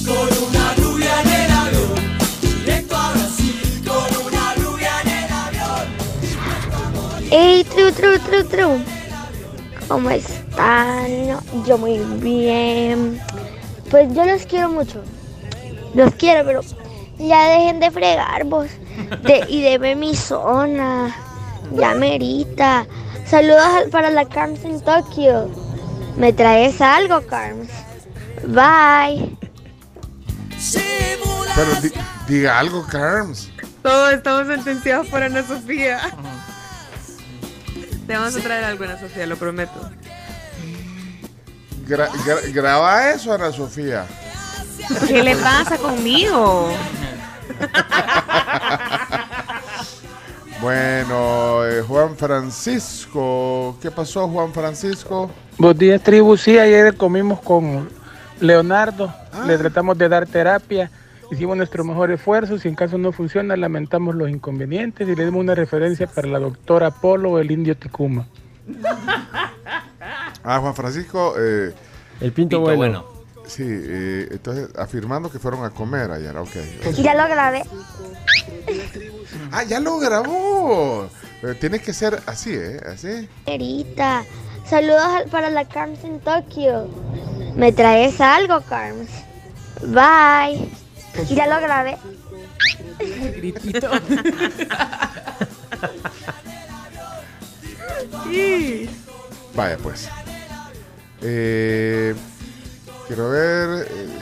Con 0.07 0.29
una 0.47 0.75
rubia 0.77 1.23
en 1.23 1.29
el 1.29 1.51
avión, 1.51 2.19
directo 2.41 2.97
a 2.97 3.11
Brasil. 3.11 3.83
Con 3.85 4.27
una 4.27 4.55
rubia 4.55 4.91
en 5.03 5.09
el 5.09 5.33
avión. 5.33 5.87
¡Ey, 7.33 7.65
tru, 7.65 7.91
tru, 7.91 8.19
tru, 8.21 8.45
tru! 8.45 8.79
¿Cómo 9.89 10.11
están? 10.11 11.41
Yo 11.67 11.77
muy 11.77 11.99
bien. 12.21 13.21
Pues 13.91 14.15
yo 14.15 14.25
los 14.25 14.47
quiero 14.47 14.69
mucho. 14.69 15.03
Los 15.95 16.15
quiero, 16.15 16.45
pero 16.45 16.61
ya 17.19 17.49
dejen 17.49 17.81
de 17.81 17.91
fregar 17.91 18.45
vos. 18.45 18.69
De, 19.25 19.45
y 19.49 19.61
deme 19.61 19.97
mi 19.97 20.15
zona. 20.15 21.17
Ya 21.73 21.95
merita. 21.95 22.87
Saludos 23.29 23.63
al- 23.65 23.89
para 23.91 24.11
la 24.11 24.25
Carms 24.29 24.65
en 24.65 24.81
Tokio. 24.81 25.51
¿Me 26.17 26.33
traes 26.33 26.81
algo, 26.81 27.27
Carms? 27.27 27.69
Bye. 28.47 29.37
Pero 31.55 31.75
di- 31.83 31.93
diga 32.29 32.59
algo, 32.59 32.87
Carms. 32.87 33.51
Todos 33.83 34.13
estamos 34.15 34.47
sentenciados 34.47 35.07
por 35.09 35.23
Ana 35.23 35.43
Sofía. 35.47 36.01
Te 38.07 38.15
vamos 38.17 38.37
a 38.37 38.41
traer 38.41 38.65
algo, 38.65 38.85
Ana 38.85 38.99
Sofía, 39.01 39.27
lo 39.27 39.37
prometo. 39.37 39.91
Gra- 41.87 42.11
gra- 42.25 42.53
graba 42.53 43.11
eso, 43.11 43.33
Ana 43.33 43.53
Sofía. 43.53 44.07
¿Qué 45.07 45.23
le 45.23 45.35
pasa 45.37 45.77
conmigo? 45.79 46.71
Bueno, 50.67 51.65
eh, 51.65 51.81
Juan 51.83 52.17
Francisco. 52.17 53.77
¿Qué 53.81 53.89
pasó, 53.93 54.27
Juan 54.27 54.53
Francisco? 54.53 55.31
Buenos 55.59 55.79
días, 55.79 56.03
tribu. 56.03 56.37
Sí, 56.37 56.59
ayer 56.59 56.97
comimos 56.97 57.39
con 57.39 57.89
Leonardo. 58.41 59.15
Le 59.47 59.59
tratamos 59.59 59.97
de 59.97 60.09
dar 60.09 60.27
terapia. 60.27 60.91
Hicimos 61.31 61.57
nuestro 61.57 61.85
mejor 61.85 62.11
esfuerzo. 62.11 62.59
Si 62.59 62.67
en 62.67 62.75
caso 62.75 62.99
no 62.99 63.13
funciona, 63.13 63.57
lamentamos 63.57 64.17
los 64.17 64.29
inconvenientes 64.29 65.09
y 65.09 65.15
le 65.15 65.25
dimos 65.27 65.41
una 65.41 65.55
referencia 65.55 66.09
para 66.09 66.27
la 66.27 66.41
doctora 66.41 66.91
Polo, 66.91 67.39
el 67.39 67.49
indio 67.53 67.77
Ticuma. 67.77 68.27
Ah, 70.43 70.59
Juan 70.59 70.75
Francisco. 70.75 71.35
eh, 71.39 71.75
el 72.21 72.33
pinto, 72.33 72.59
bueno. 72.59 73.16
Sí, 73.47 73.63
eh, 73.65 74.29
entonces 74.33 74.69
afirmando 74.77 75.31
que 75.31 75.39
fueron 75.39 75.65
a 75.65 75.71
comer 75.71 76.11
ayer, 76.11 76.37
ok. 76.37 76.51
Ya 76.97 77.15
lo 77.15 77.29
grabé. 77.29 77.63
Ah, 79.53 79.63
ya 79.63 79.79
lo 79.81 79.99
grabó. 79.99 81.09
Pero 81.41 81.55
tiene 81.57 81.79
que 81.79 81.93
ser 81.93 82.21
así, 82.27 82.55
¿eh? 82.55 82.81
Así. 82.93 83.29
Erita, 83.47 84.25
saludos 84.69 85.05
al- 85.05 85.27
para 85.29 85.51
la 85.51 85.65
Carms 85.67 86.03
en 86.05 86.19
Tokio. 86.21 86.89
¿Me 87.55 87.73
traes 87.73 88.21
algo, 88.21 88.61
Carms? 88.63 89.09
Bye. 89.83 90.69
Ya 91.35 91.47
lo 91.47 91.61
grabé. 91.61 91.97
Gritito. 93.37 93.89
Vaya, 99.55 99.77
pues. 99.79 100.09
Eh, 101.23 102.15
quiero 103.07 103.31
ver. 103.31 103.87
eh, 103.91 104.19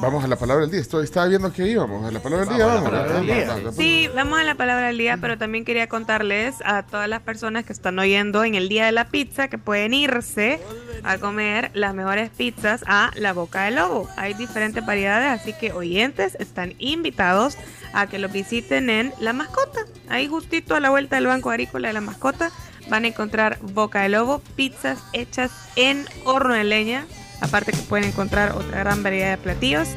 vamos 0.00 0.24
a 0.24 0.28
la 0.28 0.36
palabra 0.36 0.62
del 0.62 0.70
día. 0.70 0.80
Estoy, 0.80 1.04
estaba 1.04 1.26
viendo 1.26 1.52
que 1.52 1.66
íbamos. 1.66 2.04
A 2.04 2.10
la 2.10 2.20
palabra 2.20 2.46
del 2.46 2.54
día, 2.56 2.66
vamos. 2.66 2.90
Vamos, 2.90 3.74
Sí, 3.76 4.08
vamos 4.14 4.38
a 4.38 4.44
la 4.44 4.54
palabra 4.54 4.88
del 4.88 4.98
día, 4.98 5.18
pero 5.20 5.38
también 5.38 5.64
quería 5.64 5.88
contarles 5.88 6.56
a 6.64 6.82
todas 6.84 7.08
las 7.08 7.22
personas 7.22 7.64
que 7.64 7.72
están 7.72 7.98
oyendo 7.98 8.44
en 8.44 8.54
el 8.54 8.68
Día 8.68 8.86
de 8.86 8.92
la 8.92 9.08
Pizza 9.08 9.48
que 9.48 9.58
pueden 9.58 9.94
irse 9.94 10.60
a 11.02 11.18
comer 11.18 11.70
las 11.74 11.94
mejores 11.94 12.30
pizzas 12.30 12.84
a 12.86 13.10
la 13.16 13.32
Boca 13.32 13.64
del 13.64 13.76
Lobo. 13.76 14.08
Hay 14.16 14.34
diferentes 14.34 14.84
variedades, 14.84 15.40
así 15.40 15.52
que 15.52 15.72
oyentes 15.72 16.36
están 16.38 16.74
invitados 16.78 17.56
a 17.92 18.06
que 18.08 18.18
los 18.18 18.32
visiten 18.32 18.90
en 18.90 19.12
La 19.20 19.32
Mascota. 19.32 19.80
Ahí 20.08 20.26
justito 20.28 20.74
a 20.74 20.80
la 20.80 20.90
vuelta 20.90 21.16
del 21.16 21.26
Banco 21.26 21.50
Agrícola 21.50 21.88
de 21.88 21.94
La 21.94 22.00
Mascota 22.00 22.50
van 22.88 23.04
a 23.04 23.08
encontrar 23.08 23.58
Boca 23.62 24.02
del 24.02 24.12
Lobo, 24.12 24.40
pizzas 24.56 24.98
hechas 25.12 25.50
en 25.76 26.06
horno 26.24 26.54
de 26.54 26.64
leña. 26.64 27.06
Aparte 27.40 27.72
que 27.72 27.78
pueden 27.78 28.08
encontrar 28.08 28.52
otra 28.52 28.78
gran 28.80 29.02
variedad 29.02 29.30
de 29.32 29.38
platillos 29.38 29.88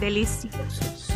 deliciosos. 0.00 1.08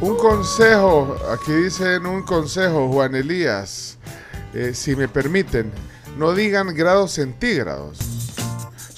Un 0.00 0.16
consejo, 0.16 1.16
aquí 1.32 1.52
dicen 1.52 2.06
un 2.06 2.22
consejo, 2.22 2.88
Juan 2.92 3.14
Elías, 3.14 3.96
eh, 4.52 4.72
si 4.74 4.94
me 4.94 5.08
permiten, 5.08 5.72
no 6.18 6.32
digan 6.32 6.74
grados 6.74 7.12
centígrados. 7.12 7.98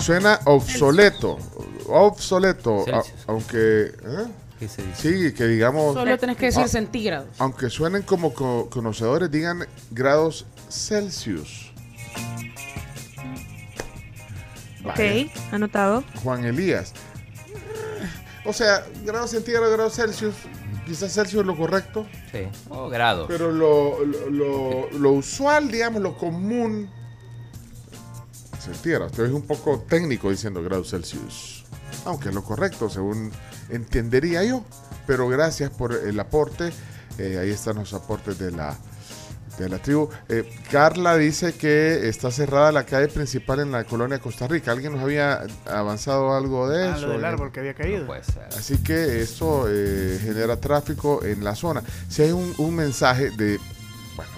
Suena 0.01 0.40
obsoleto, 0.44 1.38
obsoleto, 1.86 2.84
a- 2.92 3.03
aunque... 3.26 3.92
¿eh? 4.03 4.26
¿Qué 4.59 4.68
se 4.68 4.82
dice? 4.84 5.28
Sí, 5.28 5.32
que 5.34 5.46
digamos... 5.46 5.94
Solo 5.94 6.18
tenés 6.18 6.36
que 6.36 6.46
decir 6.46 6.64
Ah, 6.64 6.68
centígrados. 6.68 7.28
Aunque 7.38 7.70
suenen 7.70 8.02
como 8.02 8.34
co- 8.34 8.68
conocedores, 8.70 9.30
digan 9.30 9.66
grados 9.90 10.46
Celsius. 10.68 11.70
Ok, 14.84 14.96
Vaya. 14.96 15.26
anotado. 15.52 16.04
Juan 16.22 16.44
Elías. 16.44 16.92
O 18.44 18.52
sea, 18.52 18.84
grados 19.04 19.30
centígrados, 19.30 19.70
grados 19.72 19.94
Celsius. 19.94 20.34
Quizás 20.86 21.12
Celsius 21.12 21.42
es 21.42 21.46
lo 21.46 21.56
correcto. 21.56 22.06
Sí. 22.32 22.48
O 22.70 22.88
grados. 22.88 23.26
Pero 23.28 23.52
lo, 23.52 24.04
lo, 24.04 24.30
lo- 24.30 24.90
lo 24.90 25.11
usual, 25.12 25.70
digamos, 25.70 26.00
lo 26.02 26.16
común. 26.16 26.90
Centígrados. 28.59 29.12
Te 29.12 29.22
ves 29.22 29.32
un 29.32 29.42
poco 29.46 29.80
técnico 29.88 30.30
diciendo 30.30 30.62
grados 30.62 30.90
Celsius. 30.90 31.64
Aunque 32.04 32.30
es 32.30 32.34
lo 32.34 32.42
correcto, 32.42 32.88
según 32.88 33.30
entendería 33.71 34.45
yo. 34.45 34.64
Pero 35.07 35.29
gracias 35.29 35.71
por 35.71 35.93
el 35.95 36.19
aporte. 36.21 36.73
Eh, 37.19 37.39
ahí 37.41 37.51
están 37.51 37.77
los 37.77 37.93
aportes 37.95 38.39
de 38.39 38.51
la, 38.53 38.77
de 39.59 39.69
la 39.69 39.79
tribu. 39.79 40.09
Eh, 40.29 40.49
Carla 40.71 41.16
dice 41.16 41.55
que 41.55 42.09
está 42.09 42.31
cerrada 42.31 42.71
la 42.73 42.85
calle 42.85 43.09
principal 43.09 43.61
en 43.61 43.73
la 43.73 43.85
colonia 43.85 44.19
Costa 44.19 44.47
Rica. 44.47 44.71
¿Alguien 44.73 44.93
nos 44.93 45.03
había 45.03 45.45
avanzado 45.66 46.35
algo 46.37 46.69
de 46.69 46.89
Ah, 46.89 46.97
eso? 46.97 47.07
lo 47.07 47.12
del 47.14 47.25
árbol 47.25 47.51
que 47.51 47.61
había 47.61 47.75
caído. 47.75 48.07
Así 48.57 48.77
que 48.83 49.21
eso 49.23 49.64
eh, 49.69 50.19
genera 50.23 50.57
tráfico 50.61 51.25
en 51.25 51.43
la 51.43 51.55
zona. 51.55 51.83
Si 52.09 52.23
hay 52.23 52.33
un, 52.33 52.55
un 52.59 52.77
mensaje 52.77 53.31
de, 53.31 53.59
bueno, 54.14 54.31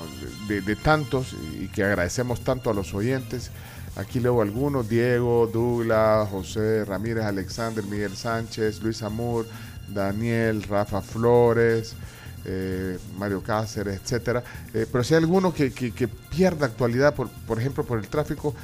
de, 0.49 0.61
de 0.63 0.77
tantos 0.77 1.35
y 1.61 1.69
que 1.69 1.83
agradecemos 1.85 2.43
tanto 2.45 2.71
a 2.71 2.75
los 2.75 2.95
oyentes, 2.95 3.51
aquí 3.97 4.21
leo 4.21 4.41
algunos, 4.41 4.89
Diego, 4.89 5.49
Douglas, 5.53 6.29
José 6.31 6.85
Ramírez, 6.85 7.25
Alexander, 7.25 7.85
Miguel 7.85 8.17
Sánchez, 8.17 8.81
Luis 8.83 9.03
Amur, 9.03 9.47
Daniel, 9.89 10.63
Rafa 10.63 11.01
Flores. 11.03 11.95
eh, 12.47 12.99
Mario 13.19 13.43
Cáceres, 13.43 14.01
etcétera. 14.03 14.43
Eh, 14.73 14.87
pero 14.91 15.05
si 15.05 15.13
hay 15.13 15.19
alguno 15.23 15.53
que, 15.53 15.73
que- 15.73 15.93
que 15.93 16.09
pierda 16.09 16.65
actualidad, 16.65 17.15
por, 17.15 17.29
por 17.29 17.59
ejemplo, 17.61 17.85
por 17.85 17.99
el 17.99 18.09
tráfico, 18.09 18.55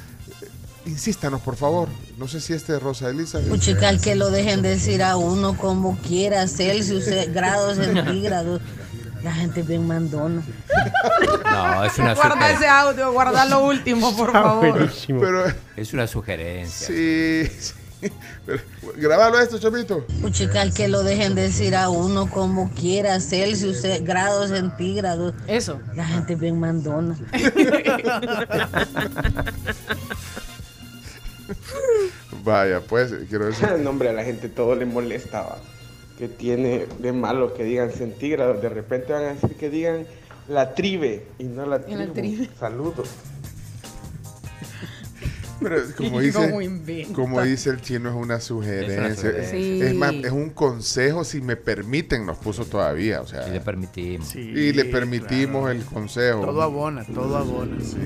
eh, 0.41 0.47
insístanos, 0.89 1.41
por 1.41 1.55
favor. 1.57 1.87
No 2.17 2.27
sé 2.27 2.41
si 2.41 2.53
este 2.53 2.75
es 2.75 2.81
Rosa 2.81 3.07
Elisa. 3.09 3.39
Puchical, 3.47 4.01
que 4.01 4.15
lo 4.15 4.31
dejen 4.31 4.63
decir 4.63 5.03
a 5.03 5.15
uno 5.15 5.55
como 5.55 5.95
quiera, 5.99 6.47
Celsius, 6.47 7.05
eh, 7.07 7.29
grados 7.31 7.75
centígrados. 7.77 8.61
La 9.27 9.33
gente 9.33 9.59
es 9.59 9.67
bien 9.67 9.85
mandona. 9.85 10.41
No, 11.43 11.83
es 11.83 11.97
una 11.99 12.13
Guarda 12.13 12.31
sugerencia. 12.35 12.53
ese 12.55 12.67
audio, 12.69 13.11
guarda 13.11 13.43
lo 13.43 13.65
último, 13.65 14.15
por 14.15 14.31
favor. 14.31 14.89
Pero, 15.05 15.43
Es 15.75 15.91
una 15.91 16.07
sugerencia. 16.07 16.87
sí, 16.87 17.45
sí. 17.59 17.73
Pero, 18.45 18.61
grabalo 18.95 19.37
esto, 19.41 19.59
Chomito. 19.59 20.05
Puchical, 20.21 20.73
que 20.73 20.87
lo 20.87 21.03
dejen 21.03 21.35
decir 21.35 21.75
a 21.75 21.89
uno 21.89 22.29
como 22.29 22.71
quiera, 22.71 23.19
Celsius, 23.19 23.83
eh, 23.83 23.99
grados 24.01 24.47
centígrados. 24.51 25.33
Eso. 25.45 25.81
La 25.93 26.05
gente 26.05 26.33
es 26.35 26.39
bien 26.39 26.57
mandona. 26.57 27.17
Vaya, 32.43 32.81
pues, 32.81 33.13
quiero 33.29 33.45
decir. 33.47 33.67
No, 33.79 33.89
hombre, 33.89 34.09
a 34.09 34.13
la 34.13 34.23
gente 34.23 34.49
todo 34.49 34.75
le 34.75 34.85
molestaba. 34.85 35.57
Que 36.17 36.27
tiene 36.27 36.85
de 36.99 37.11
malo 37.13 37.53
que 37.53 37.63
digan 37.63 37.91
centígrados. 37.91 38.61
De 38.61 38.69
repente 38.69 39.13
van 39.13 39.23
a 39.23 39.33
decir 39.33 39.55
que 39.55 39.69
digan 39.69 40.05
la 40.47 40.73
tribe 40.73 41.27
y 41.37 41.43
no 41.43 41.65
la 41.65 41.79
tribe. 41.81 42.49
Saludos. 42.59 43.09
Pero 45.61 45.77
como 45.97 46.19
dice, 46.21 47.07
como 47.13 47.41
dice 47.41 47.69
el 47.71 47.81
chino, 47.81 48.09
es 48.09 48.15
una 48.15 48.39
sugerencia. 48.39 49.07
Es, 49.07 49.15
sugerencia. 49.17 49.87
es 49.89 49.95
más, 49.95 50.11
Sí. 50.11 50.21
es 50.25 50.31
un 50.31 50.49
consejo, 50.51 51.23
si 51.23 51.41
me 51.41 51.55
permiten, 51.55 52.25
nos 52.25 52.37
puso 52.37 52.65
todavía. 52.65 53.21
O 53.21 53.27
sea, 53.27 53.47
Y 53.47 53.51
le 53.51 53.61
permitimos. 53.61 54.27
Sí, 54.29 54.39
y 54.39 54.73
le 54.73 54.85
permitimos 54.85 55.63
claro. 55.63 55.79
el 55.79 55.85
consejo. 55.85 56.41
Todo 56.41 56.61
abona, 56.61 57.03
todo 57.05 57.37
abona. 57.37 57.77
Sí. 57.81 57.97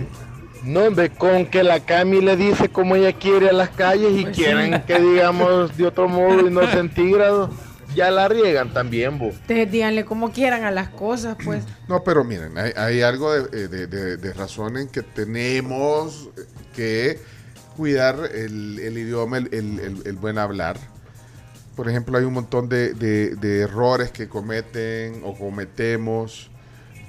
No, 0.63 0.81
hombre, 0.85 1.09
con 1.09 1.47
que 1.47 1.63
la 1.63 1.79
Cami 1.79 2.21
le 2.21 2.37
dice 2.37 2.69
como 2.69 2.95
ella 2.95 3.13
quiere 3.13 3.49
a 3.49 3.53
las 3.53 3.69
calles 3.69 4.11
y 4.15 4.23
Pues 4.23 4.35
quieren 4.37 4.73
sí. 4.75 4.81
que 4.85 4.99
digamos 4.99 5.75
de 5.75 5.87
otro 5.87 6.07
modo 6.07 6.47
y 6.47 6.51
no 6.51 6.65
centígrados, 6.67 7.49
ya 7.95 8.09
la 8.11 8.27
riegan 8.27 8.73
también, 8.73 9.17
vos. 9.19 9.33
Ustedes 9.35 9.71
díganle 9.71 10.05
como 10.05 10.31
quieran 10.31 10.63
a 10.63 10.71
las 10.71 10.89
cosas, 10.89 11.37
pues. 11.43 11.63
No, 11.87 12.03
pero 12.03 12.23
miren, 12.23 12.57
hay, 12.57 12.71
hay 12.75 13.01
algo 13.01 13.33
de, 13.33 13.67
de- 13.67 13.87
de- 13.87 14.17
de 14.17 14.33
razón 14.33 14.77
en 14.77 14.87
que 14.87 15.01
tenemos 15.01 16.29
que 16.75 17.19
cuidar 17.75 18.29
el, 18.33 18.79
el 18.79 18.97
idioma, 18.97 19.37
el, 19.37 19.49
el- 19.53 19.79
el- 19.79 20.01
el 20.05 20.15
buen 20.15 20.37
hablar. 20.37 20.77
Por 21.75 21.89
ejemplo, 21.89 22.17
hay 22.17 22.23
un 22.25 22.33
montón 22.33 22.69
de, 22.69 22.93
de- 22.93 23.35
de 23.35 23.61
errores 23.61 24.11
que 24.11 24.27
cometen 24.29 25.21
o 25.23 25.37
cometemos. 25.37 26.49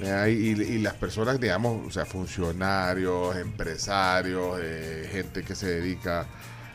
Y, 0.00 0.30
y 0.60 0.78
las 0.78 0.94
personas, 0.94 1.38
digamos, 1.38 1.86
o 1.86 1.90
sea, 1.92 2.04
funcionarios, 2.04 3.36
empresarios, 3.36 4.58
eh, 4.60 5.08
gente 5.12 5.44
que 5.44 5.54
se 5.54 5.66
dedica 5.68 6.22
a 6.22 6.26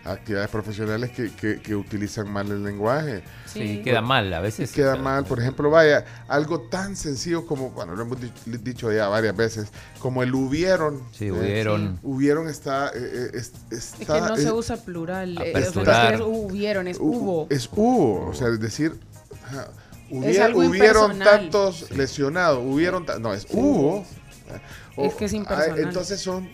actividades 0.08 0.50
profesionales 0.50 1.12
que, 1.12 1.32
que- 1.34 1.60
que 1.62 1.76
utilizan 1.76 2.30
mal 2.30 2.50
el 2.52 2.64
lenguaje. 2.64 3.24
Sí, 3.46 3.82
queda 3.84 4.02
mal 4.02 4.34
a 4.34 4.40
veces. 4.40 4.72
Queda 4.72 4.96
mal, 4.96 5.26
por 5.26 5.40
ejemplo, 5.40 5.70
vaya, 5.70 6.06
algo 6.28 6.62
tan 6.62 6.96
sencillo 6.96 7.46
como, 7.46 7.72
bueno, 7.72 7.96
lo 7.96 8.02
hemos 8.04 8.20
di- 8.20 8.32
dicho 8.64 8.92
ya 8.92 9.08
varias 9.08 9.36
veces, 9.36 9.68
como 10.00 10.24
el 10.24 10.34
hubieron. 10.36 11.02
Sí, 11.12 11.26
¿eh? 11.26 11.32
hubieron. 11.32 12.00
Hubieron 12.04 12.48
está... 12.50 12.90
eh, 12.90 12.92
eh, 12.96 13.30
es- 13.34 13.52
Es 13.72 13.94
que 13.98 14.06
no 14.08 14.36
es- 14.36 14.44
se 14.44 14.52
usa 14.52 14.78
plural. 14.78 15.38
eh, 15.42 15.54
o 15.56 15.84
sea, 15.84 16.14
es 16.14 16.22
hubieron, 16.22 16.88
es 16.88 17.00
hu- 17.00 17.04
hubo. 17.04 17.48
Es 17.50 17.70
hubo, 17.72 18.28
o 18.30 18.34
sea, 18.34 18.48
es 18.50 18.60
decir, 18.60 18.94
hubieron 20.10 20.66
impersonal. 20.76 21.20
tantos 21.28 21.92
lesionados, 21.92 22.64
hubieron... 22.66 23.06
no, 23.20 23.34
es 23.34 23.46
hubo. 23.52 24.06
Es 24.98 25.14
que 25.16 25.26
es 25.26 25.34
impersonal. 25.34 25.78
ah, 25.80 25.82
Entonces 25.82 26.20
son... 26.22 26.50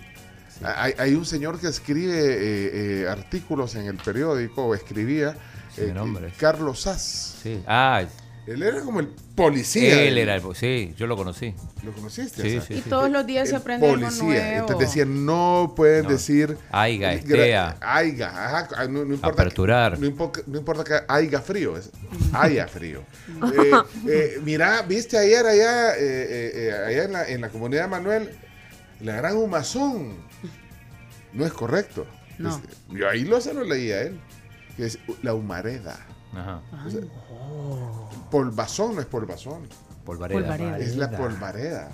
Hay, 0.64 0.94
hay 0.98 1.16
un 1.16 1.26
señor 1.26 1.60
que 1.60 1.68
escribe 1.68 2.14
eh, 2.18 3.02
eh, 3.04 3.08
artículos 3.10 3.76
en 3.76 3.88
el 3.88 3.98
periódico, 3.98 4.66
o 4.66 4.76
escribía, 4.76 5.36
eh, 5.78 5.92
nombre. 5.94 6.32
Carlos 6.38 6.82
Sass. 6.82 7.38
Sí. 7.42 7.62
Ah, 7.68 8.04
Él 8.46 8.62
era 8.62 8.82
como 8.82 9.00
el 9.00 9.08
policía. 9.36 10.04
él 10.04 10.18
era 10.18 10.36
el. 10.36 10.42
Sí, 10.56 10.94
yo 10.98 11.08
lo 11.08 11.16
conocí. 11.18 11.56
¿Lo 11.82 11.92
conociste? 11.94 12.42
Sí, 12.42 12.60
sí, 12.66 12.74
Y 12.76 12.82
sí. 12.82 12.90
todos 12.90 13.10
los 13.10 13.26
días 13.26 13.48
se 13.50 13.56
el 13.56 13.62
aprende 13.62 13.88
algo 13.88 14.00
policía. 14.02 14.24
nuevo. 14.26 14.60
Entonces 14.60 14.88
decían, 14.90 15.26
no 15.26 15.74
pueden 15.76 16.04
No. 16.04 16.10
decir... 16.12 16.58
Aiga, 16.70 17.14
estea. 17.14 17.78
Aiga, 17.82 18.28
ajá, 18.30 18.68
ah, 18.78 18.84
no, 18.86 19.06
no 19.06 19.14
importa. 19.16 19.28
Aperturar. 19.42 19.94
Que, 19.96 20.00
no, 20.02 20.06
importa, 20.08 20.42
no 20.46 20.58
importa 20.60 20.84
que 20.84 21.00
haya 21.08 21.42
frío, 21.42 21.78
es 21.78 21.90
haya 22.34 22.68
frío. 22.68 23.02
Eh, 23.54 23.72
eh, 24.10 24.40
mira, 24.44 24.82
viste 24.84 25.18
ayer 25.18 25.46
allá, 25.46 25.96
eh, 25.96 26.00
eh, 26.00 26.52
eh, 26.56 26.72
allá 26.88 27.04
en 27.06 27.12
la, 27.14 27.28
en 27.30 27.42
la 27.42 27.50
comunidad 27.50 27.84
de 27.84 27.88
Manuel, 27.90 28.30
la 29.02 29.16
gran 29.16 29.36
humazón. 29.38 30.32
No 31.34 31.46
es 31.46 31.54
correcto. 31.54 32.06
No. 32.38 32.50
Es- 32.50 32.60
yo 32.90 33.10
ahí 33.10 33.24
lo 33.26 33.40
se 33.42 33.54
lo 33.54 33.64
leí 33.64 33.92
a 33.92 34.02
él. 34.04 34.20
Que 34.78 34.86
es 34.88 34.98
la 35.22 35.34
humareda. 35.34 35.98
Ajá. 36.34 36.62
O 36.86 36.90
sea, 36.90 37.02
polvazón 38.32 38.96
no 38.96 39.02
es 39.02 39.08
polvazón. 39.08 39.68
Polvareda. 40.06 40.40
Polvareda. 40.42 40.78
Es 40.80 40.96
la 40.96 41.12
polvareda. 41.12 41.90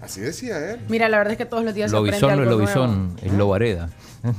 Así 0.00 0.20
decía 0.20 0.72
él. 0.72 0.80
Mira, 0.88 1.08
la 1.08 1.18
verdad 1.18 1.32
es 1.32 1.38
que 1.38 1.46
todos 1.46 1.62
los 1.64 1.74
días 1.74 1.90
se 1.90 1.96
aprende 1.96 2.18
Lobizón 2.18 2.28
no 2.28 2.34
es 2.34 2.48
algo 2.48 2.58
lobizón, 2.58 3.08
nuevo. 3.14 3.26
es 3.26 3.32
lobareda. 3.34 3.90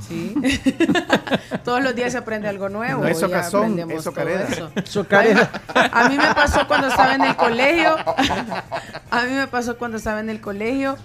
Sí. 0.10 0.36
todos 1.64 1.82
los 1.82 1.96
días 1.96 2.12
se 2.12 2.18
aprende 2.18 2.50
algo 2.50 2.68
nuevo. 2.68 3.02
No 3.02 3.08
es 3.08 3.18
ya 3.20 3.28
socazón, 3.28 3.62
aprendemos 3.62 3.94
es 3.94 4.04
todo 4.04 4.14
socareda. 4.14 4.44
eso. 4.50 4.72
Socareda. 4.84 5.52
A 5.94 6.10
mí 6.10 6.18
me 6.18 6.34
pasó 6.36 6.68
cuando 6.68 6.88
estaba 6.88 7.16
en 7.16 7.22
el 7.24 7.36
colegio. 7.38 7.96
A 9.12 9.24
mí 9.24 9.32
me 9.36 9.48
pasó 9.48 9.78
cuando 9.78 9.98
estaba 9.98 10.20
en 10.20 10.30
el 10.30 10.42
colegio 10.42 10.98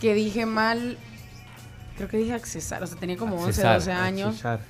que 0.00 0.12
dije 0.12 0.44
mal. 0.44 0.98
Creo 1.96 2.08
que 2.08 2.16
dije 2.18 2.34
accesar. 2.34 2.82
O 2.82 2.86
sea, 2.86 2.98
tenía 2.98 3.16
como 3.16 3.36
11, 3.36 3.48
Accesar, 3.48 3.74
12 3.78 3.92
años. 3.92 4.36
Cesar. 4.36 4.60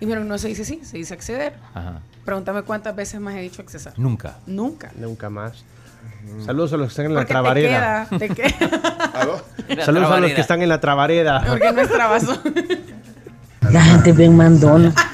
Y 0.00 0.06
pero 0.06 0.24
no 0.24 0.36
se 0.38 0.48
dice 0.48 0.62
así, 0.62 0.80
se 0.84 0.96
dice 0.98 1.14
acceder. 1.14 1.54
Ajá. 1.74 2.00
Pregúntame 2.24 2.62
cuántas 2.62 2.94
veces 2.96 3.20
más 3.20 3.34
he 3.34 3.40
dicho 3.40 3.62
accesar. 3.62 3.92
Nunca. 3.96 4.36
Nunca. 4.46 4.90
Nunca 4.96 5.30
más. 5.30 5.64
Saludos 6.44 6.72
a 6.72 6.76
los 6.76 6.86
que 6.86 6.90
están 6.90 7.06
en 7.06 7.14
la 7.14 7.20
Porque 7.20 7.28
te 7.28 7.32
trabareda. 7.34 8.06
queda, 8.10 8.18
te 8.18 8.28
queda. 8.28 9.84
Saludos 9.84 10.10
a 10.10 10.20
los 10.20 10.32
que 10.32 10.40
están 10.40 10.62
en 10.62 10.68
la 10.68 10.80
trabareda. 10.80 11.44
Porque 11.46 11.72
no 11.72 11.80
es 11.80 11.88
trabazo. 11.88 12.40
La 13.70 13.82
gente 13.82 14.12
bien 14.12 14.36
mandona. 14.36 14.92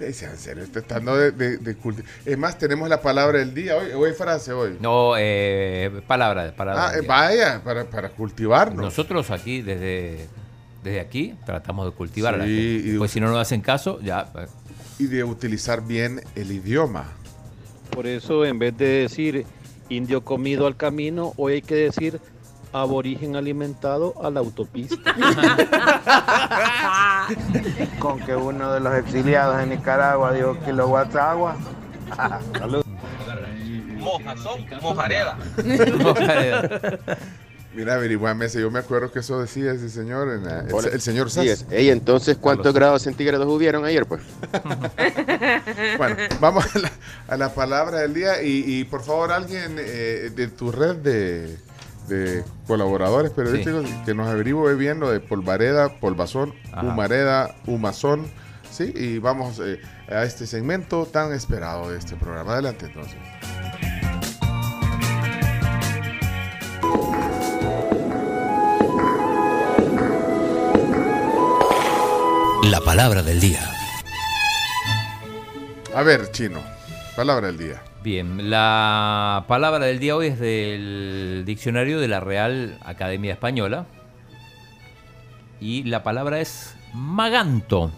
Eh, 0.00 0.12
sean 0.14 0.36
serios, 0.38 0.70
tratando 0.70 1.14
de, 1.16 1.30
de, 1.32 1.58
de 1.58 1.76
culti- 1.78 2.02
Es 2.24 2.38
más, 2.38 2.56
tenemos 2.58 2.88
la 2.88 3.02
palabra 3.02 3.38
del 3.38 3.52
día 3.52 3.76
hoy. 3.76 3.90
Hoy 3.92 4.12
frase 4.14 4.50
hoy. 4.52 4.78
No, 4.80 5.12
eh, 5.18 5.90
palabra, 6.06 6.54
palabra. 6.56 6.88
Ah, 6.88 6.92
vaya, 7.06 7.60
para, 7.62 7.84
para 7.84 8.08
cultivarnos. 8.08 8.82
Nosotros 8.82 9.30
aquí, 9.30 9.60
desde, 9.60 10.26
desde 10.82 11.00
aquí, 11.00 11.34
tratamos 11.44 11.84
de 11.86 11.92
cultivar 11.92 12.34
a 12.34 12.38
la 12.38 12.44
Sí, 12.44 12.50
gente. 12.78 12.88
y- 12.94 12.98
Pues 12.98 13.10
si 13.10 13.20
no 13.20 13.28
nos 13.28 13.38
hacen 13.38 13.60
caso, 13.60 14.00
ya. 14.00 14.30
eh, 14.38 14.46
Y 14.98 15.04
de 15.06 15.22
utilizar 15.22 15.86
bien 15.86 16.22
el 16.34 16.50
idioma. 16.50 17.04
Por 17.90 18.06
eso, 18.06 18.46
en 18.46 18.58
vez 18.58 18.76
de 18.78 18.86
decir 19.02 19.44
indio 19.90 20.24
comido 20.24 20.66
al 20.66 20.76
camino, 20.76 21.34
hoy 21.36 21.54
hay 21.54 21.62
que 21.62 21.74
decir 21.74 22.20
aborigen 22.72 23.36
alimentado 23.36 24.14
a 24.22 24.30
la 24.30 24.40
autopista. 24.40 25.14
Con 27.98 28.20
que 28.20 28.34
uno 28.36 28.72
de 28.72 28.80
los 28.80 28.94
exiliados 28.98 29.62
en 29.62 29.70
Nicaragua 29.70 30.32
dijo 30.32 30.56
kilowatts 30.64 31.16
agua. 31.16 31.56
Salud. 32.58 32.84
Mojazón, 33.98 34.64
mojareda. 34.82 35.36
Mira, 37.74 37.94
averiguame 37.94 38.46
ese. 38.46 38.60
Yo 38.60 38.70
me 38.70 38.78
acuerdo 38.80 39.12
que 39.12 39.20
eso 39.20 39.40
decía 39.40 39.72
ese 39.72 39.88
señor, 39.90 40.28
en 40.30 40.44
la- 40.44 40.60
el, 40.60 40.86
el 40.94 41.00
señor 41.00 41.30
Sí, 41.30 41.46
Sass. 41.46 41.46
es. 41.46 41.66
Ey, 41.70 41.90
entonces, 41.90 42.36
¿cuántos 42.38 42.74
grados 42.74 43.02
centígrados 43.02 43.46
hubieron 43.46 43.84
ayer, 43.84 44.06
pues? 44.06 44.22
Bueno, 45.98 46.16
vamos 46.40 46.64
a 46.74 46.78
la, 46.80 46.90
a 47.28 47.36
la 47.36 47.54
palabra 47.54 47.98
del 47.98 48.14
día 48.14 48.42
y, 48.42 48.64
y, 48.66 48.84
por 48.84 49.02
favor 49.04 49.30
alguien 49.32 49.76
eh, 49.78 50.30
de 50.34 50.48
tu 50.48 50.72
red 50.72 50.96
de, 50.96 51.56
de 52.08 52.44
colaboradores 52.66 53.30
periodísticos 53.30 53.86
que 54.04 54.14
nos 54.14 54.28
averigüe 54.28 54.74
bien 54.74 55.00
lo 55.00 55.10
de 55.10 55.20
polvareda, 55.20 55.88
polvazón, 56.00 56.54
Ajá. 56.72 56.82
humareda, 56.86 57.54
humazón, 57.66 58.26
¿sí? 58.70 58.92
Y 58.94 59.18
vamos 59.18 59.60
eh, 59.64 59.80
a 60.08 60.24
este 60.24 60.46
segmento 60.46 61.06
tan 61.06 61.32
esperado 61.32 61.90
de 61.90 61.98
este 61.98 62.16
programa. 62.16 62.54
Adelante 62.54 62.86
entonces. 62.86 63.18
La 72.64 72.80
palabra 72.80 73.22
del 73.22 73.40
día. 73.40 73.60
A 75.94 76.02
ver, 76.02 76.30
Chino, 76.30 76.60
palabra 77.16 77.48
del 77.48 77.58
día. 77.58 77.82
Bien, 78.02 78.48
la 78.48 79.44
palabra 79.46 79.84
del 79.84 79.98
día 79.98 80.16
hoy 80.16 80.28
es 80.28 80.40
del 80.40 81.42
diccionario 81.44 82.00
de 82.00 82.08
la 82.08 82.20
Real 82.20 82.78
Academia 82.82 83.32
Española. 83.32 83.86
Y 85.60 85.82
la 85.84 86.02
palabra 86.02 86.40
es 86.40 86.74
maganto. 86.94 87.92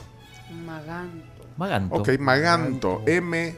Maganto. 0.67 1.47
Maganto. 1.57 1.95
Ok, 1.95 2.19
Maganto, 2.19 3.03
M-A-G-A-N-T-O, 3.07 3.55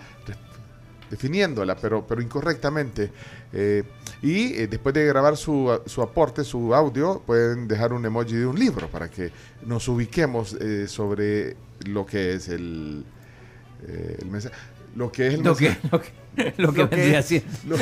definiéndola, 1.11 1.77
pero, 1.77 2.07
pero 2.07 2.21
incorrectamente. 2.21 3.11
Eh, 3.53 3.83
y 4.23 4.55
eh, 4.55 4.67
después 4.69 4.95
de 4.95 5.07
grabar 5.07 5.37
su, 5.37 5.81
su 5.87 6.03
aporte, 6.03 6.43
su 6.45 6.75
audio, 6.75 7.23
pueden 7.27 7.69
dejar 7.69 7.93
un 7.93 8.05
emoji 8.05 8.35
de 8.37 8.47
un 8.47 8.59
libro 8.59 8.89
para 8.89 9.09
que 9.09 9.31
nos 9.65 9.87
ubiquemos 9.89 10.55
eh, 10.61 10.89
sobre 10.89 11.57
lo 11.87 12.05
que 12.05 12.35
es 12.35 12.49
el, 12.49 13.05
eh, 13.87 14.17
el 14.21 14.27
mensaje. 14.29 14.55
Lo 14.97 15.13
que 15.13 15.29
es 15.29 15.35
el 15.35 15.43
Lo 15.43 15.55
que- 15.55 15.77
lo 15.93 16.01
que- 16.01 16.55
lo 16.57 16.73
que 16.73 16.85
vendría 16.85 17.21
siendo. 17.23 17.49
Lo- 17.67 17.77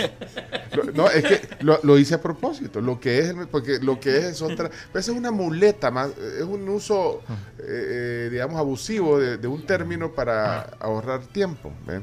lo- 0.84 0.93
no, 0.93 1.11
es 1.11 1.24
que 1.24 1.41
lo, 1.64 1.78
lo 1.82 1.99
hice 1.99 2.14
a 2.14 2.20
propósito. 2.22 2.80
Lo 2.80 2.99
que 2.99 3.18
es, 3.18 3.34
porque 3.51 3.78
lo 3.80 4.01
que 4.01 4.16
es 4.18 4.24
es 4.24 4.43
otra. 4.43 4.68
Esa 4.91 4.99
es 4.99 5.09
una 5.11 5.30
muleta 5.30 5.91
más, 5.91 6.11
es 6.18 6.43
un 6.43 6.66
uso, 6.68 7.22
eh, 7.59 7.62
eh, 7.66 8.28
digamos, 8.30 8.59
abusivo 8.59 9.18
de, 9.18 9.37
de 9.39 9.47
un 9.49 9.64
término 9.66 10.12
para 10.12 10.61
ahorrar 10.80 11.20
tiempo. 11.26 11.70
¿ven? 11.87 12.03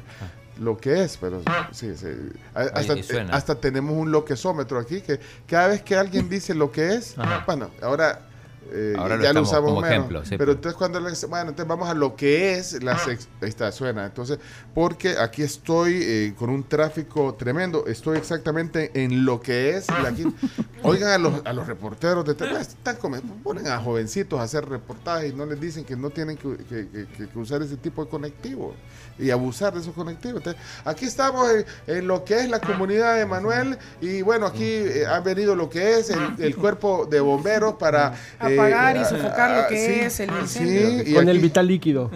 Lo 0.60 0.78
que 0.78 1.04
es, 1.04 1.18
pero 1.18 1.42
sí, 1.72 1.94
sí. 1.96 2.08
A- 2.54 2.62
Hasta, 2.62 2.94
hasta 3.32 3.56
tenemos 3.56 3.96
un 3.98 4.12
loquesómetro 4.12 4.78
aquí 4.80 5.02
que 5.02 5.20
cada 5.48 5.70
vez 5.70 5.82
que 5.82 5.96
alguien 5.96 6.30
dice 6.30 6.54
lo 6.54 6.72
que 6.72 6.94
es, 6.96 7.18
Ajá. 7.18 7.44
bueno, 7.46 7.72
ahora. 7.82 8.28
eh, 8.72 8.94
Ahora 8.98 9.22
ya 9.22 9.34
lo 9.34 9.42
usamos 9.42 9.74
menos. 9.82 9.90
ejemplo, 9.90 10.26
sí. 10.26 10.36
pero 10.38 10.54
entonces 10.54 10.78
cuando 10.78 11.00
le 11.00 11.10
dice, 11.10 11.26
bueno, 11.28 11.50
entonces 11.50 11.68
vamos 11.68 11.90
a 11.90 11.94
lo 11.94 12.16
que 12.16 12.54
es 12.58 12.82
la 12.82 12.98
sex, 12.98 13.28
ahí 13.42 13.50
está, 13.50 13.72
suena. 13.72 14.06
Entonces, 14.06 14.40
porque 14.74 15.16
aquí 15.20 15.44
estoy 15.44 16.00
eh, 16.02 16.34
con 16.38 16.50
un 16.50 16.64
tráfico 16.64 17.34
tremendo, 17.36 17.86
estoy 17.88 18.18
exactamente 18.18 18.90
en 18.96 19.26
lo 19.26 19.42
que 19.42 19.76
es 19.76 19.88
la 19.90 20.14
Oigan 20.84 21.10
a 21.12 21.18
los, 21.18 21.46
a 21.46 21.54
los 21.54 21.68
reporteros 21.68 22.26
de 22.26 22.36
tele- 22.36 22.60
están 22.60 22.96
como- 22.98 23.18
ponen 23.44 23.68
a 23.68 23.80
jovencitos 23.80 24.40
a 24.40 24.44
hacer 24.44 24.68
reportajes 24.68 25.32
y 25.32 25.36
no 25.36 25.46
les 25.46 25.60
dicen 25.60 25.84
que 25.86 25.96
no 25.96 26.10
tienen 26.10 26.38
que, 26.38 26.58
que- 26.58 26.88
que- 26.90 27.38
usar 27.40 27.62
ese 27.62 27.78
tipo 27.78 28.04
de 28.04 28.10
conectivos 28.10 28.76
y 29.20 29.30
abusar 29.30 29.74
de 29.74 29.82
esos 29.82 29.94
conectivos. 29.94 30.38
Entonces, 30.38 30.62
aquí 30.86 31.06
estamos 31.06 31.48
en, 31.50 31.66
en 31.96 32.08
lo 32.08 32.24
que 32.24 32.36
es 32.40 32.50
la 32.50 32.60
comunidad 32.60 33.16
de 33.18 33.26
Manuel 33.26 33.78
y 34.02 34.22
bueno, 34.22 34.46
aquí 34.48 34.64
eh, 34.66 35.06
ha 35.08 35.20
venido 35.20 35.56
lo 35.56 35.70
que 35.70 36.00
es 36.00 36.10
el, 36.10 36.20
el 36.40 36.56
cuerpo 36.56 37.06
de 37.06 37.20
bomberos 37.20 37.76
para 37.76 38.14
eh, 38.42 38.54
Apagar 38.60 38.96
y 38.98 39.00
ah, 39.00 39.06
sofocar 39.06 39.52
lo 39.52 39.62
ah, 39.64 39.68
que 39.68 39.78
sí, 39.78 40.00
es 40.02 40.20
el 40.20 40.30
sí, 40.30 40.36
incendio. 40.42 41.04
y 41.12 41.14
Con 41.14 41.30
el 41.30 41.40
vital 41.40 41.68
líquido. 41.68 42.12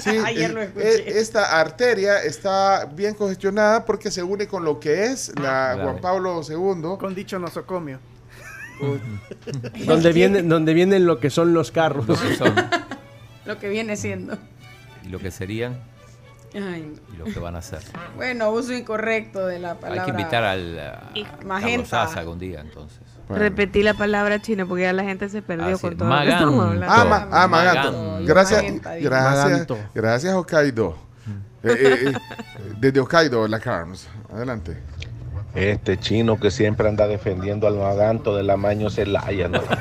Sí, 0.00 0.10
Ayer 0.24 0.50
eh, 0.50 0.54
lo 0.54 0.62
escuché. 0.62 1.18
esta 1.18 1.60
arteria 1.60 2.22
está 2.22 2.84
bien 2.86 3.14
congestionada 3.14 3.84
porque 3.84 4.10
se 4.10 4.22
une 4.22 4.46
con 4.46 4.64
lo 4.64 4.80
que 4.80 5.06
es 5.06 5.28
la 5.40 5.54
Claro. 5.74 5.82
Juan 5.84 6.00
Pablo 6.00 6.40
II. 6.48 6.98
Con 6.98 7.14
dicho 7.14 7.38
nosocomio. 7.38 7.98
donde, 9.86 10.12
vienen, 10.12 10.48
donde 10.48 10.74
vienen 10.74 11.06
lo 11.06 11.20
que 11.20 11.30
son 11.30 11.54
los 11.54 11.70
carros. 11.70 12.06
Lo 12.08 12.14
que 12.20 12.36
son. 12.36 12.54
Lo 13.46 13.58
que 13.58 13.68
viene 13.68 13.94
siendo. 13.96 14.38
Y 15.04 15.08
lo 15.08 15.18
que 15.18 15.30
serían 15.30 15.78
Ay, 16.54 16.94
y 17.12 17.16
lo 17.16 17.24
que 17.24 17.38
van 17.40 17.56
a 17.56 17.62
ser. 17.62 17.80
bueno, 18.16 18.50
uso 18.50 18.72
incorrecto 18.72 19.46
de 19.46 19.58
la 19.58 19.72
Hay 19.72 19.76
palabra. 19.78 20.04
que 20.04 20.10
invitar 20.10 20.44
al 20.44 20.78
a 20.78 21.10
Carlos 21.60 21.92
algún 22.16 22.38
día, 22.38 22.60
entonces. 22.60 23.00
Repetí 23.28 23.82
la 23.82 23.94
palabra 23.94 24.40
china 24.40 24.66
porque 24.66 24.82
ya 24.82 24.92
la 24.92 25.02
gente 25.02 25.28
se 25.30 25.40
perdió 25.42 25.74
Así 25.74 25.80
con 25.80 25.92
es, 25.92 25.98
todo 25.98 26.08
lo 26.08 26.14
que 26.14 26.20
maganto. 26.26 26.62
hablando. 26.62 26.86
Ah, 26.88 27.04
ma- 27.04 27.28
ah, 27.30 27.48
Maganto. 27.48 27.92
Maganto. 27.92 28.26
Gracias, 28.26 28.62
Magenta, 28.62 28.94
gracias, 28.96 29.44
Maganto. 29.44 29.78
gracias 29.94 30.34
Hokkaido. 30.34 30.96
Eh, 31.62 31.68
eh, 31.72 31.98
eh, 32.08 32.12
desde 32.78 33.00
Hokkaido, 33.00 33.48
la 33.48 33.58
Carms. 33.58 34.08
Adelante. 34.32 34.76
Este 35.54 35.98
chino 35.98 36.38
que 36.38 36.50
siempre 36.50 36.86
anda 36.88 37.06
defendiendo 37.06 37.66
al 37.66 37.76
maganto 37.78 38.36
del 38.36 38.50
amaño 38.50 38.90
Celaya, 38.90 39.48
¿no? 39.48 39.60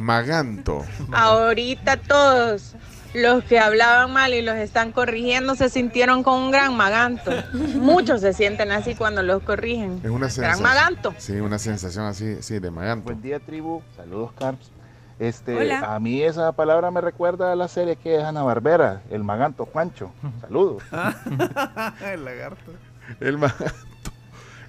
Maganto. 0.00 0.84
Ahorita 1.12 1.96
todos 1.96 2.74
los 3.14 3.44
que 3.44 3.58
hablaban 3.58 4.12
mal 4.12 4.34
y 4.34 4.42
los 4.42 4.56
están 4.56 4.92
corrigiendo 4.92 5.54
se 5.54 5.68
sintieron 5.70 6.22
con 6.22 6.34
un 6.38 6.50
gran 6.50 6.76
maganto. 6.76 7.30
Muchos 7.76 8.20
se 8.20 8.32
sienten 8.34 8.72
así 8.72 8.94
cuando 8.94 9.22
los 9.22 9.42
corrigen. 9.42 10.00
Es 10.04 10.10
una 10.10 10.18
Gran 10.26 10.30
sensación. 10.30 10.62
maganto. 10.62 11.14
Sí, 11.18 11.32
una 11.34 11.58
sensación 11.58 12.04
así, 12.06 12.42
sí, 12.42 12.58
de 12.58 12.70
Maganto. 12.70 13.04
Buen 13.04 13.22
día, 13.22 13.38
tribu. 13.40 13.82
Saludos, 13.96 14.32
Carms. 14.38 14.70
Este, 15.18 15.56
Hola. 15.56 15.94
a 15.94 15.98
mí 15.98 16.20
esa 16.22 16.52
palabra 16.52 16.90
me 16.90 17.00
recuerda 17.00 17.50
a 17.52 17.56
la 17.56 17.68
serie 17.68 17.96
que 17.96 18.16
es 18.16 18.22
Ana 18.22 18.42
Barbera, 18.42 19.00
El 19.10 19.24
Maganto 19.24 19.64
Juancho. 19.64 20.10
Saludos. 20.42 20.82
el 22.12 22.24
lagarto. 22.24 22.72
El 23.20 23.38
Maganto. 23.38 23.64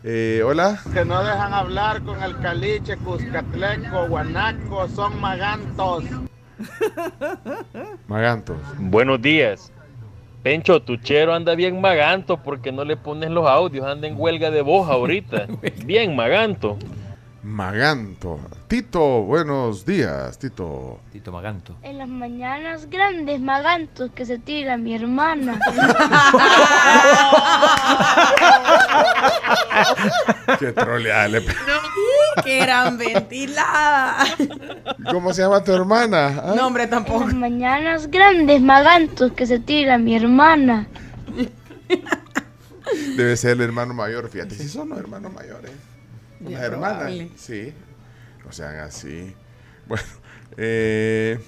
Eh, 0.10 0.42
Hola. 0.42 0.80
Que 0.94 1.04
no 1.04 1.22
dejan 1.22 1.54
hablar 1.54 2.02
con 2.02 2.24
el 2.24 2.38
caliche, 2.38 2.96
Cuscatleco, 2.96 4.08
Guanaco, 4.08 4.88
son 4.88 5.20
magantos. 5.20 6.06
Maganto. 8.08 8.56
Buenos 8.78 9.22
días. 9.22 9.70
Pencho, 10.44 10.82
tu 10.82 10.96
chero 10.96 11.34
anda 11.34 11.56
bien 11.56 11.82
maganto 11.82 12.38
porque 12.38 12.72
no 12.72 12.86
le 12.86 12.96
pones 12.96 13.32
los 13.32 13.46
audios, 13.46 13.86
anda 13.86 14.08
en 14.08 14.18
huelga 14.18 14.50
de 14.50 14.62
voz 14.62 14.90
ahorita. 14.90 15.46
Bien 15.86 16.16
maganto. 16.16 16.78
Maganto. 17.52 18.40
Tito, 18.68 19.22
buenos 19.24 19.86
días, 19.86 20.38
Tito. 20.38 21.00
Tito 21.14 21.32
Maganto. 21.32 21.78
En 21.82 21.98
las 21.98 22.10
mañanas 22.10 22.90
grandes 22.90 23.40
magantos 23.40 24.12
que 24.12 24.26
se 24.26 24.38
tira 24.38 24.76
mi 24.76 24.94
hermana. 24.94 25.58
Qué 30.60 30.74
troleada. 30.74 31.28
le 31.30 31.42
pe- 31.42 31.56
¡Qué 32.44 32.60
gran 32.60 32.98
ventilada! 32.98 34.26
¿Cómo 35.12 35.34
se 35.34 35.42
llama 35.42 35.64
tu 35.64 35.72
hermana? 35.72 36.42
ah? 36.44 36.54
No, 36.56 36.68
hombre, 36.68 36.84
En 36.84 36.90
tampoco. 36.90 37.26
las 37.26 37.34
mañanas 37.34 38.12
grandes 38.12 38.62
magantos 38.62 39.32
que 39.32 39.48
se 39.48 39.60
tira 39.60 39.98
mi 39.98 40.16
hermana. 40.18 40.88
Debe 43.16 43.38
ser 43.38 43.52
el 43.52 43.62
hermano 43.62 43.94
mayor, 43.94 44.30
fíjate. 44.30 44.54
Si 44.56 44.68
son 44.68 44.90
los 44.90 45.00
hermanos 45.00 45.32
mayores. 45.34 45.72
Las 46.40 46.50
Bien 46.50 46.62
hermanas. 46.62 46.98
probable. 46.98 47.30
Sí. 47.36 47.74
No 48.46 48.52
sean 48.52 48.80
así. 48.80 49.34
Bueno, 49.88 50.04
eh, 50.58 51.40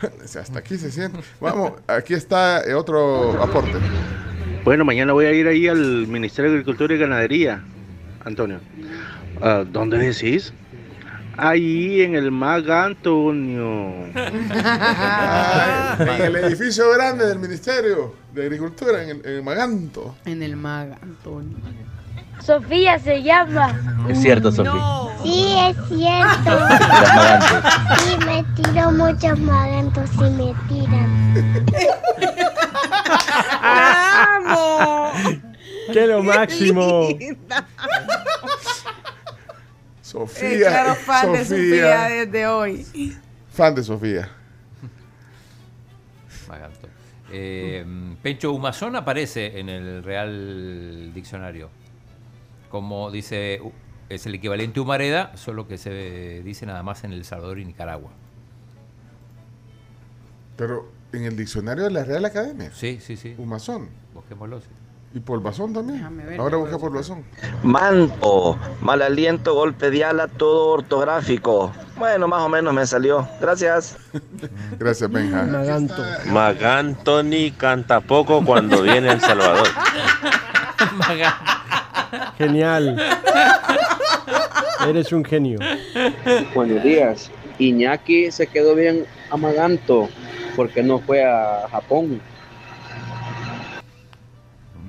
hasta 0.22 0.58
aquí 0.58 0.76
se 0.76 0.90
siente. 0.90 1.20
Vamos, 1.40 1.72
aquí 1.86 2.12
está 2.12 2.60
eh, 2.60 2.74
otro 2.74 3.42
aporte. 3.42 3.72
Bueno, 4.64 4.84
mañana 4.84 5.14
voy 5.14 5.24
a 5.24 5.32
ir 5.32 5.46
ahí 5.46 5.66
al 5.66 6.06
Ministerio 6.06 6.50
de 6.50 6.58
Agricultura 6.58 6.94
y 6.94 6.98
Ganadería, 6.98 7.64
Antonio. 8.22 8.60
Ah, 9.40 9.64
¿Dónde 9.66 9.96
decís? 9.96 10.52
Ahí 11.38 12.02
en 12.02 12.16
el 12.16 12.30
Mag 12.30 12.70
Antonio. 12.70 13.94
Ay, 14.14 16.06
en 16.18 16.22
el 16.26 16.36
edificio 16.36 16.90
grande 16.90 17.26
del 17.26 17.38
Ministerio 17.38 18.14
de 18.34 18.42
Agricultura, 18.42 19.02
en 19.04 19.10
el, 19.10 19.16
en 19.24 19.32
el 19.36 19.42
Maganto. 19.42 20.16
En 20.26 20.42
el 20.42 20.56
maga, 20.56 20.98
Antonio. 21.00 21.56
Sofía 22.40 22.98
se 22.98 23.22
llama. 23.22 23.78
Es 24.08 24.20
cierto, 24.20 24.50
Sofía. 24.52 24.72
Sí, 25.22 25.56
es 25.58 25.76
cierto. 25.88 26.58
Sí, 27.98 28.16
me 28.24 28.44
tiro 28.54 28.92
muchos 28.92 29.38
magantos 29.40 30.10
y 30.14 30.30
me 30.30 30.54
tiran. 30.68 31.34
¡Amo! 33.62 35.10
¡Qué 35.92 36.06
lo 36.06 36.22
máximo! 36.22 37.08
Sofía. 40.02 40.48
Eh, 40.48 40.58
claro, 40.58 40.94
fan 40.94 41.32
de 41.32 41.44
Sofía 41.44 42.02
desde 42.08 42.46
hoy. 42.46 42.86
Fan 43.52 43.74
de 43.74 43.82
Sofía. 43.82 44.30
Maganto. 46.48 46.88
Eh, 47.30 47.84
Pencho 48.22 48.52
Humazón 48.52 48.96
aparece 48.96 49.58
en 49.58 49.68
el 49.68 50.02
Real 50.02 51.10
Diccionario. 51.12 51.68
Como 52.70 53.10
dice, 53.10 53.60
es 54.08 54.26
el 54.26 54.34
equivalente 54.34 54.80
a 54.80 54.82
humareda, 54.82 55.36
solo 55.36 55.66
que 55.66 55.78
se 55.78 56.42
dice 56.44 56.66
nada 56.66 56.82
más 56.82 57.04
en 57.04 57.12
El 57.12 57.24
Salvador 57.24 57.58
y 57.58 57.64
Nicaragua. 57.64 58.10
Pero 60.56 60.90
en 61.12 61.24
el 61.24 61.36
diccionario 61.36 61.84
de 61.84 61.90
la 61.90 62.04
Real 62.04 62.24
Academia. 62.24 62.70
Sí, 62.74 62.98
sí, 63.00 63.16
sí. 63.16 63.34
Humazón. 63.38 63.88
Busquémoslo. 64.14 64.60
sí. 64.60 64.68
Y 65.14 65.20
polvazón 65.20 65.72
también. 65.72 66.14
ver, 66.18 66.38
Ahora 66.38 66.58
busca 66.58 66.78
polvazón. 66.78 67.24
Manto, 67.62 68.58
mal 68.82 69.00
aliento, 69.00 69.54
golpe 69.54 69.90
de 69.90 70.04
ala, 70.04 70.28
todo 70.28 70.72
ortográfico. 70.72 71.72
Bueno, 71.96 72.28
más 72.28 72.42
o 72.42 72.48
menos 72.50 72.74
me 72.74 72.86
salió. 72.86 73.26
Gracias. 73.40 73.96
Gracias, 74.78 75.10
Benja. 75.10 75.44
Maganto. 75.44 76.04
Magantoni 76.26 77.52
canta 77.52 78.00
poco 78.00 78.44
cuando 78.44 78.82
viene 78.82 79.12
El 79.12 79.20
Salvador. 79.20 79.68
Genial. 82.36 83.00
Eres 84.88 85.12
un 85.12 85.24
genio. 85.24 85.58
Buenos 86.54 86.82
días. 86.82 87.30
Iñaki 87.58 88.30
se 88.30 88.46
quedó 88.46 88.74
bien 88.74 89.04
amaganto 89.30 90.08
porque 90.56 90.82
no 90.82 90.98
fue 91.00 91.24
a 91.24 91.68
Japón. 91.70 92.20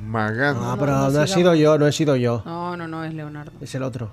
Maganto. 0.06 0.64
Ah, 0.64 0.76
pero 0.80 1.10
no 1.10 1.24
he 1.24 1.28
sido 1.28 1.54
yo, 1.56 1.78
no 1.78 1.88
he 1.88 1.92
sido 1.92 2.16
yo. 2.16 2.42
No, 2.46 2.76
no, 2.76 2.88
no, 2.88 3.04
es 3.04 3.14
Leonardo. 3.14 3.52
Es 3.62 3.76
el 3.76 3.84
otro. 3.84 4.10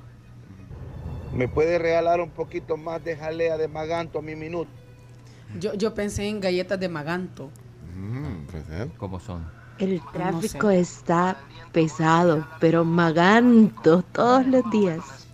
¿Me 1.33 1.49
puede 1.49 1.79
regalar 1.79 2.21
un 2.21 2.31
poquito 2.31 2.77
más 2.77 3.05
de 3.05 3.17
jalea 3.17 3.57
de 3.57 3.69
maganto 3.69 4.19
a 4.19 4.23
mi 4.23 4.35
minuto? 4.35 4.71
Yo, 5.59 5.75
yo 5.75 5.95
pensé 5.95 6.29
en 6.29 6.41
galletas 6.41 6.81
de 6.81 6.89
maganto. 6.89 7.51
Mm, 7.95 8.47
pues, 8.51 8.65
¿eh? 8.71 8.91
¿Cómo 8.99 9.21
son? 9.21 9.47
El 9.79 10.11
No 10.25 10.43
tráfico 10.43 10.71
sé. 10.71 10.71
está 10.71 11.47
pesado, 11.73 12.49
pero 12.59 12.85
maganto 12.85 14.03
todos 14.03 14.47
los 14.47 14.69
días. 14.69 15.29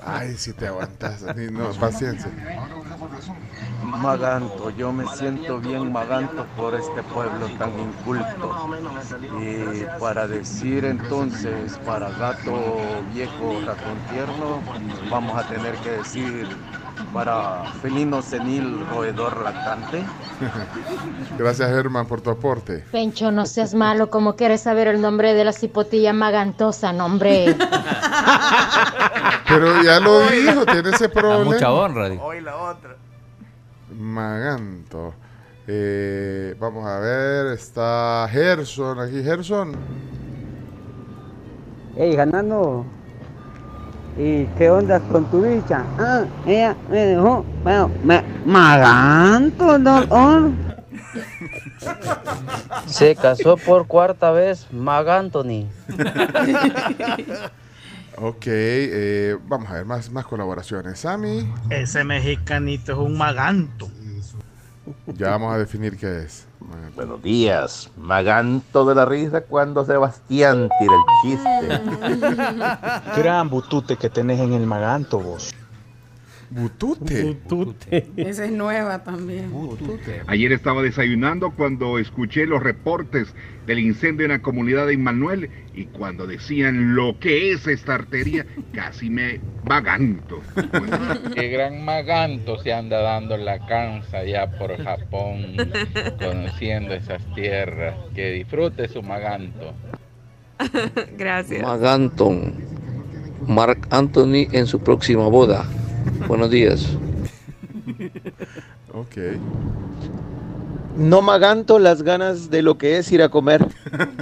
Ay, 0.00 0.36
si 0.36 0.52
te 0.54 0.66
aguantas. 0.66 1.22
No, 1.52 1.76
paciencia. 1.78 2.32
Maganto, 3.80 4.70
yo 4.70 4.92
me 4.92 5.06
siento 5.08 5.60
bien 5.60 5.90
maganto 5.92 6.48
por 6.54 6.74
este 6.74 7.02
pueblo 7.04 7.50
tan 7.52 7.78
inculto. 7.78 8.62
Y 9.30 9.86
para 9.98 10.28
decir 10.28 10.84
entonces, 10.84 11.78
para 11.78 12.12
gato 12.12 13.02
viejo, 13.04 13.60
ratón 13.60 14.04
tierno, 14.06 14.64
vamos 15.08 15.36
a 15.38 15.46
tener 15.46 15.80
que 15.80 15.90
decir 15.90 16.58
para 17.12 17.64
felino 17.80 18.22
senil, 18.22 18.84
roedor 18.90 19.42
lactante. 19.42 20.04
Gracias, 21.38 21.70
Germán, 21.70 22.06
por 22.06 22.20
tu 22.20 22.30
aporte. 22.30 22.84
Pencho, 22.90 23.30
no 23.30 23.46
seas 23.46 23.74
malo, 23.74 24.10
como 24.10 24.36
quieres 24.36 24.62
saber 24.62 24.88
el 24.88 25.00
nombre 25.00 25.34
de 25.34 25.44
la 25.44 25.52
cipotilla 25.52 26.12
magantosa, 26.12 26.92
nombre. 26.92 27.56
Pero 29.48 29.82
ya 29.82 30.00
lo 30.00 30.20
dijo, 30.28 30.64
tiene 30.66 30.90
ese 30.90 31.08
problema. 31.08 31.44
mucha 31.44 31.72
honra, 31.72 32.08
dijo. 32.08 32.24
Hoy 32.24 32.40
la 32.40 32.56
otra. 32.56 32.96
Maganto. 33.94 35.14
Eh, 35.66 36.56
vamos 36.58 36.86
a 36.86 36.98
ver, 36.98 37.46
está 37.52 38.26
Gerson 38.30 38.98
aquí. 38.98 39.22
Gerson. 39.22 39.76
Hey, 41.96 42.16
Janano. 42.16 43.01
¿Y 44.16 44.44
qué 44.58 44.70
onda 44.70 45.00
con 45.00 45.24
tu 45.30 45.42
bicha? 45.42 45.84
Ah, 45.98 46.24
ella 46.46 46.76
me 46.90 46.98
dejó, 46.98 47.44
bueno, 47.62 47.90
me, 48.04 48.22
maganto, 48.44 49.78
dolor. 49.78 50.50
Se 52.86 53.16
casó 53.16 53.56
por 53.56 53.86
cuarta 53.86 54.30
vez 54.30 54.66
Magantoni. 54.72 55.68
Ok, 58.24 58.44
eh, 58.46 59.36
vamos 59.48 59.70
a 59.70 59.74
ver 59.74 59.84
más, 59.86 60.10
más 60.10 60.26
colaboraciones. 60.26 61.00
Sammy, 61.00 61.50
Ese 61.70 62.04
mexicanito 62.04 62.92
es 62.92 62.98
un 62.98 63.16
maganto. 63.16 63.88
Ya 65.06 65.30
vamos 65.30 65.54
a 65.54 65.58
definir 65.58 65.96
qué 65.96 66.24
es. 66.24 66.46
Buenos 66.94 67.22
días. 67.22 67.90
Maganto 67.96 68.84
de 68.84 68.94
la 68.94 69.04
risa 69.04 69.42
cuando 69.42 69.84
Sebastián 69.84 70.68
tira 70.78 70.94
el 70.94 71.02
chiste. 71.22 72.40
Gran 73.16 73.48
butute 73.48 73.96
que 73.96 74.10
tenés 74.10 74.40
en 74.40 74.52
el 74.52 74.66
maganto, 74.66 75.18
vos. 75.18 75.54
Butute. 76.52 77.36
Esa 78.16 78.44
es 78.44 78.52
nueva 78.52 79.02
también. 79.02 79.50
Ayer 80.26 80.52
estaba 80.52 80.82
desayunando 80.82 81.52
cuando 81.52 81.98
escuché 81.98 82.46
los 82.46 82.62
reportes 82.62 83.34
del 83.66 83.78
incendio 83.78 84.26
en 84.26 84.32
la 84.32 84.42
comunidad 84.42 84.86
de 84.86 84.94
Immanuel 84.94 85.48
y 85.74 85.86
cuando 85.86 86.26
decían 86.26 86.94
lo 86.94 87.18
que 87.18 87.52
es 87.52 87.66
esta 87.66 87.94
arteria, 87.94 88.44
casi 88.74 89.08
me 89.08 89.40
vaganto. 89.64 90.42
Qué 91.34 91.48
gran 91.48 91.84
maganto 91.84 92.58
se 92.58 92.72
anda 92.72 93.00
dando 93.00 93.36
la 93.38 93.66
cansa 93.66 94.24
ya 94.24 94.50
por 94.50 94.76
Japón, 94.76 95.56
conociendo 96.18 96.92
esas 96.94 97.22
tierras. 97.34 97.96
Que 98.14 98.32
disfrute 98.32 98.88
su 98.88 99.02
maganto. 99.02 99.72
Gracias. 101.16 101.62
Maganton. 101.62 102.54
Mark 103.46 103.88
Anthony 103.90 104.46
en 104.52 104.66
su 104.66 104.80
próxima 104.80 105.26
boda. 105.28 105.66
Buenos 106.28 106.50
días. 106.50 106.86
Ok. 108.94 109.16
No 110.98 111.22
maganto 111.22 111.78
las 111.78 112.02
ganas 112.02 112.50
de 112.50 112.60
lo 112.60 112.76
que 112.76 112.98
es 112.98 113.10
ir 113.10 113.22
a 113.22 113.30
comer. 113.30 113.66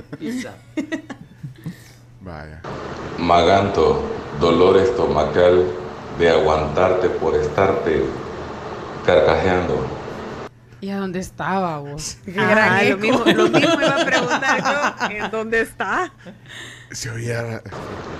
Vaya. 2.20 2.62
Maganto, 3.18 4.02
dolor 4.40 4.76
estomacal 4.78 5.64
de 6.20 6.30
aguantarte 6.30 7.08
por 7.08 7.34
estarte 7.34 8.04
carcajeando. 9.04 9.84
¿Y 10.80 10.90
a 10.90 10.98
dónde 10.98 11.18
estaba 11.18 11.80
vos? 11.80 12.18
Qué 12.24 12.36
Ah, 12.38 12.50
gran 12.50 12.90
lo 12.90 12.96
mismo, 12.98 13.24
lo 13.24 13.48
mismo 13.48 13.74
iba 13.80 14.00
a 14.00 14.04
preguntar 14.04 14.62
yo. 14.62 15.16
¿En 15.16 15.30
dónde 15.32 15.62
está? 15.62 16.12
Se 16.92 17.10
oía. 17.10 17.60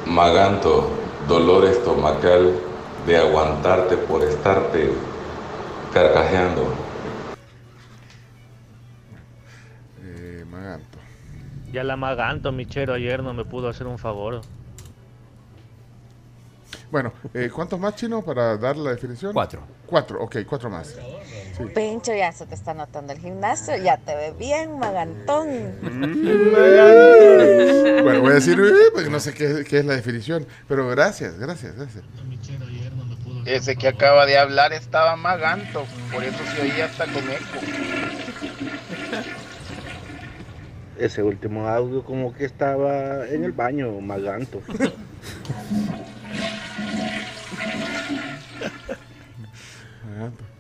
Maganto, 0.04 0.90
dolor 1.28 1.64
estomacal 1.66 2.52
de 3.06 3.16
aguantarte 3.16 3.96
por 3.96 4.22
estarte 4.22 4.90
carcajeando. 5.92 6.74
Eh, 10.02 10.44
Maganto. 10.50 10.98
Ya 11.72 11.84
la 11.84 11.96
Maganto, 11.96 12.52
Michero, 12.52 12.94
ayer 12.94 13.22
no 13.22 13.34
me 13.34 13.44
pudo 13.44 13.68
hacer 13.68 13.86
un 13.86 13.98
favor. 13.98 14.40
Bueno, 16.90 17.12
eh, 17.34 17.50
¿cuántos 17.54 17.78
más 17.78 17.94
chinos 17.94 18.24
para 18.24 18.56
dar 18.56 18.76
la 18.76 18.90
definición? 18.90 19.32
Cuatro. 19.32 19.62
Cuatro, 19.86 20.20
ok, 20.22 20.38
cuatro 20.48 20.68
más. 20.70 20.88
Sí. 20.88 21.64
Pencho, 21.74 22.12
ya 22.12 22.32
se 22.32 22.46
te 22.46 22.54
está 22.54 22.74
notando 22.74 23.12
el 23.12 23.20
gimnasio, 23.20 23.76
ya 23.76 23.96
te 23.98 24.14
ves 24.14 24.36
bien, 24.36 24.78
magantón. 24.78 25.48
Bueno, 28.02 28.20
voy 28.20 28.30
a 28.30 28.34
decir, 28.34 28.58
eh, 28.58 28.90
porque 28.92 29.10
no 29.10 29.20
sé 29.20 29.34
qué, 29.34 29.64
qué 29.68 29.78
es 29.80 29.84
la 29.84 29.94
definición, 29.94 30.46
pero 30.66 30.88
gracias, 30.88 31.38
gracias, 31.38 31.76
gracias. 31.76 32.02
Ese 33.44 33.76
que 33.76 33.88
acaba 33.88 34.26
de 34.26 34.38
hablar 34.38 34.72
estaba 34.72 35.16
maganto, 35.16 35.86
por 36.12 36.22
eso 36.22 36.38
se 36.54 36.62
oía 36.62 36.86
hasta 36.86 37.04
con 37.06 37.22
eco. 37.30 37.58
Ese 40.98 41.22
último 41.22 41.66
audio 41.66 42.04
como 42.04 42.34
que 42.34 42.44
estaba 42.44 43.26
en 43.26 43.44
el 43.44 43.52
baño, 43.52 43.90
maganto. 44.00 44.60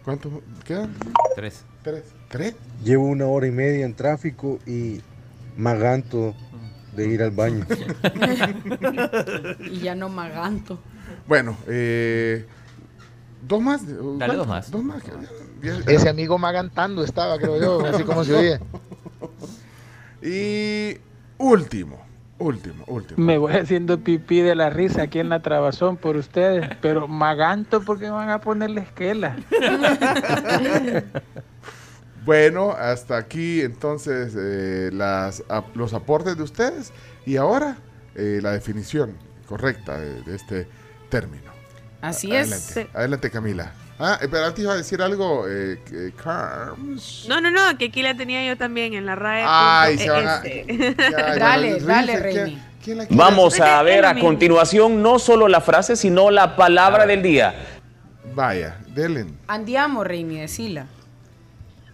¿Cuántos 0.04 0.32
quedan? 0.64 0.94
Tres. 1.36 1.64
Tres. 1.82 2.04
¿Tres? 2.28 2.54
Llevo 2.82 3.04
una 3.04 3.26
hora 3.26 3.46
y 3.46 3.50
media 3.50 3.84
en 3.84 3.94
tráfico 3.94 4.58
y 4.66 5.00
maganto 5.56 6.34
de 6.96 7.06
ir 7.06 7.22
al 7.22 7.30
baño. 7.30 7.66
y 9.60 9.80
ya 9.80 9.94
no 9.94 10.08
maganto. 10.08 10.80
Bueno, 11.26 11.56
eh, 11.68 12.46
dos 13.42 13.60
más. 13.62 13.82
Dale, 14.18 14.34
dos 14.34 14.46
más. 14.46 14.70
Dos 14.70 14.82
más. 14.82 15.02
Ese 15.86 16.08
amigo 16.08 16.38
magantando 16.38 17.04
estaba, 17.04 17.38
creo 17.38 17.60
yo, 17.60 17.86
así 17.86 18.02
como 18.04 18.24
se 18.24 18.34
oye. 18.34 18.60
Y 20.22 20.98
último, 21.38 21.98
último, 22.38 22.84
último. 22.86 23.24
Me 23.24 23.38
voy 23.38 23.54
haciendo 23.54 24.00
pipí 24.00 24.40
de 24.40 24.54
la 24.54 24.70
risa 24.70 25.02
aquí 25.02 25.18
en 25.18 25.28
la 25.28 25.40
trabazón 25.40 25.96
por 25.96 26.16
ustedes, 26.16 26.68
pero 26.80 27.08
maganto 27.08 27.82
porque 27.82 28.10
van 28.10 28.30
a 28.30 28.40
ponerle 28.40 28.82
esquela. 28.82 29.36
Bueno, 32.22 32.72
hasta 32.72 33.16
aquí 33.16 33.62
entonces 33.62 34.34
eh, 34.38 34.90
las, 34.92 35.42
los 35.74 35.94
aportes 35.94 36.36
de 36.36 36.42
ustedes 36.42 36.92
y 37.24 37.36
ahora 37.36 37.78
eh, 38.14 38.40
la 38.42 38.52
definición 38.52 39.16
correcta 39.48 39.98
de, 39.98 40.22
de 40.22 40.36
este 40.36 40.68
término. 41.08 41.49
Así 42.02 42.30
adelante, 42.34 42.80
es. 42.82 42.94
Adelante, 42.94 43.30
Camila. 43.30 43.72
Ah, 43.98 44.18
eh, 44.22 44.28
pero 44.30 44.46
antes 44.46 44.64
iba 44.64 44.72
a 44.72 44.76
decir 44.76 45.02
algo, 45.02 45.46
eh, 45.48 45.78
que 45.84 46.12
Carms. 46.22 47.26
No, 47.28 47.40
no, 47.40 47.50
no, 47.50 47.76
que 47.76 47.86
aquí 47.86 48.02
la 48.02 48.16
tenía 48.16 48.46
yo 48.46 48.56
también 48.56 48.94
en 48.94 49.04
la 49.04 49.14
RAE. 49.14 49.44
Ay, 49.46 49.98
se 49.98 50.08
van 50.08 50.26
a-. 50.26 50.42
Ya, 51.10 51.36
Dale, 51.36 51.80
ya, 51.80 51.86
dale, 51.86 52.16
Reini, 52.18 52.32
¿quién- 52.32 52.44
Reini. 52.46 52.62
quién 52.82 52.98
la 52.98 53.06
quiere 53.06 53.18
Vamos 53.22 53.60
a 53.60 53.82
ver 53.82 54.06
a 54.06 54.18
continuación 54.18 55.02
no 55.02 55.18
solo 55.18 55.48
la 55.48 55.60
frase, 55.60 55.96
sino 55.96 56.30
la 56.30 56.56
palabra 56.56 57.04
del 57.06 57.22
día. 57.22 57.54
Vaya, 58.34 58.78
Delen. 58.94 59.36
Andiamo, 59.48 60.02
Reini, 60.04 60.40
decila. 60.40 60.86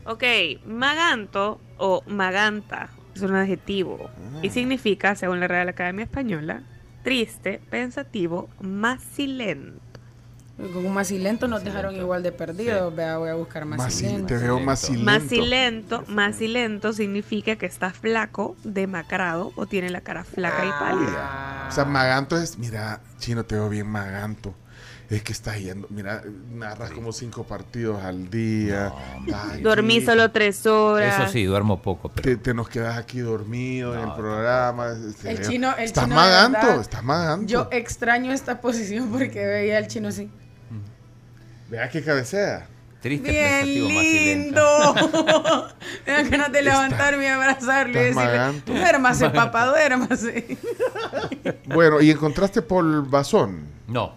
Ok, 0.05 0.23
maganto 0.67 1.61
o 1.79 2.05
maganta 2.07 2.91
es 3.17 3.23
un 3.23 3.35
adjetivo 3.35 4.09
Ah. 4.37 4.39
y 4.43 4.51
significa, 4.51 5.17
según 5.17 5.41
la 5.41 5.49
Real 5.49 5.69
Academia 5.69 6.05
Española, 6.05 6.63
triste, 7.03 7.61
pensativo, 7.71 8.49
macilento. 8.61 9.81
Con 10.57 10.87
un 10.87 10.95
macilento 10.95 11.49
nos 11.49 11.63
dejaron 11.63 11.95
igual 11.97 12.23
de 12.23 12.33
perdidos. 12.33 12.95
Vea, 12.97 13.19
voy 13.19 13.29
a 13.29 13.35
buscar 13.35 13.65
Maci- 13.67 13.77
macilento. 13.77 14.27
te 14.27 14.39
veo 14.39 14.59
macilento. 14.59 15.05
Macilento, 15.05 16.05
macilento 16.09 16.93
significa 16.95 17.57
que 17.57 17.67
está 17.67 17.91
flaco, 17.91 18.57
demacrado 18.65 19.53
o 19.57 19.67
tiene 19.67 19.91
la 19.91 20.01
cara 20.01 20.25
flaca 20.25 20.65
y 20.65 20.71
pálida. 20.71 21.67
O 21.69 21.73
sea, 21.73 21.85
maganto 21.85 22.39
es, 22.41 22.57
mira, 22.59 23.01
chino, 23.19 23.45
te 23.45 23.55
veo 23.55 23.69
bien 23.69 23.87
maganto. 23.87 24.55
Es 25.11 25.23
que 25.23 25.33
estás 25.33 25.61
yendo, 25.61 25.87
mira, 25.91 26.23
narras 26.53 26.91
como 26.91 27.13
cinco 27.13 27.45
partidos 27.45 28.03
al 28.03 28.29
día. 28.31 28.93
Ay, 29.53 29.63
Dormí 29.63 30.01
solo 30.01 30.33
tres 30.33 30.67
horas. 30.67 31.21
Eso 31.21 31.31
sí, 31.33 31.45
duermo 31.45 31.81
poco, 31.81 32.09
pero 32.09 32.23
Te, 32.29 32.37
te 32.39 32.55
nos 32.55 32.69
quedas 32.69 32.97
aquí 32.97 33.21
dormido 33.21 33.95
en 33.95 34.01
el 34.09 34.15
programa. 34.15 34.87
El 34.89 35.15
veo- 35.39 35.49
chino, 35.49 35.77
el 35.77 35.85
estás 35.85 36.05
chino 36.05 36.17
maganto, 36.17 36.59
verdad, 36.61 36.81
estás 36.81 37.05
maganto. 37.05 37.47
Yo 37.47 37.69
extraño 37.71 38.33
esta 38.33 38.61
posición 38.61 39.11
porque 39.11 39.47
veía 39.47 39.77
al 39.79 39.87
chino 39.87 40.09
así. 40.09 40.29
Vea 41.69 41.89
que 41.91 42.03
cabecea. 42.03 42.67
triste, 43.01 43.31
Bien 43.31 43.89
lindo. 43.89 44.95
Me 46.07 46.13
dan 46.13 46.31
ganas 46.31 46.53
de 46.53 46.63
levantarme 46.63 47.25
y 47.25 47.27
abrazarlo 47.27 48.01
y 48.01 48.05
decirle, 48.05 48.63
duérmase, 48.67 49.31
papá, 49.31 49.67
duérmase. 49.67 50.57
Bueno, 51.67 52.01
y 52.01 52.11
encontraste 52.11 52.63
polvazón. 52.63 53.67
No. 53.87 54.15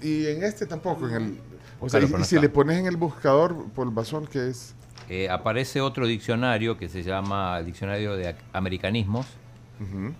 Y 0.00 0.26
en 0.26 0.42
este 0.44 0.66
tampoco, 0.66 1.08
en 1.08 1.14
el. 1.14 1.38
O 1.80 1.88
sea, 1.88 2.00
Claro, 2.00 2.16
y, 2.16 2.18
no 2.20 2.24
si 2.24 2.34
está. 2.36 2.42
le 2.42 2.48
pones 2.48 2.78
en 2.78 2.86
el 2.86 2.96
buscador 2.96 3.64
polvazón, 3.74 4.26
que 4.26 4.48
es? 4.48 4.74
Eh, 5.08 5.28
aparece 5.28 5.80
otro 5.80 6.06
diccionario 6.06 6.76
que 6.78 6.88
se 6.88 7.02
llama 7.02 7.60
Diccionario 7.62 8.16
de 8.16 8.34
Americanismos, 8.52 9.26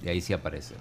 y 0.03 0.09
ahí 0.09 0.21
sí 0.21 0.33
aparece. 0.33 0.75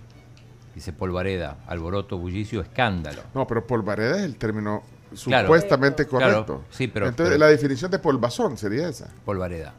Dice 0.76 0.94
polvareda, 0.94 1.58
alboroto, 1.68 2.18
bullicio, 2.18 2.62
escándalo. 2.62 3.24
No, 3.34 3.46
pero 3.46 3.68
polvareda 3.68 4.18
es 4.18 4.24
el 4.24 4.38
término 4.38 4.84
Claro. 5.26 5.48
supuestamente 5.48 6.08
Claro, 6.08 6.46
correcto. 6.46 6.64
sí, 6.72 6.88
pero- 6.88 7.08
Entonces, 7.08 7.34
pero- 7.36 7.40
la 7.46 7.48
definición 7.52 7.92
de 7.92 8.00
polvazón 8.00 8.58
sería 8.58 8.88
esa. 8.88 9.10
Polvareda. 9.26 9.74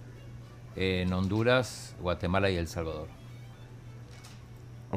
En 0.77 1.11
Honduras, 1.13 1.95
Guatemala 2.01 2.51
y 2.51 2.57
El 2.57 2.69
Salvador. 2.69 3.09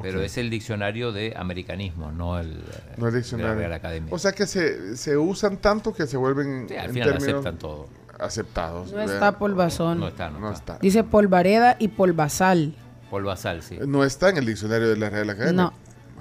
Pero 0.01 0.21
es 0.21 0.37
el 0.37 0.49
diccionario 0.49 1.13
de 1.13 1.33
americanismo, 1.37 2.11
no 2.11 2.37
el, 2.37 2.61
No 2.97 3.07
es 3.07 3.13
de 3.13 3.19
diccionario. 3.19 3.53
la 3.53 3.57
Real 3.59 3.73
Academia. 3.73 4.13
O 4.13 4.19
sea 4.19 4.33
que 4.33 4.45
se, 4.45 4.97
se 4.97 5.15
usan 5.15 5.55
tanto 5.57 5.93
que 5.93 6.05
se 6.05 6.17
vuelven 6.17 6.67
Sí, 6.67 6.75
al 6.75 6.87
en 6.87 6.93
final 6.93 7.13
aceptan 7.13 7.57
todo. 7.57 7.87
aceptados. 8.19 8.91
No 8.91 8.97
¿verdad? 8.97 9.13
está 9.15 9.39
polvazón. 9.39 10.01
no 10.01 10.09
está, 10.09 10.29
no, 10.29 10.39
No 10.39 10.51
está. 10.51 10.73
está. 10.73 10.81
Dice 10.81 11.05
polvareda 11.05 11.77
y 11.79 11.87
polvazal. 11.87 12.75
Polvazal, 13.09 13.61
sí. 13.63 13.77
No 13.87 14.03
está 14.03 14.29
en 14.29 14.37
el 14.37 14.45
diccionario 14.45 14.89
de 14.89 14.97
la 14.97 15.09
Real 15.09 15.29
Academia. 15.29 15.63
No. 15.63 15.73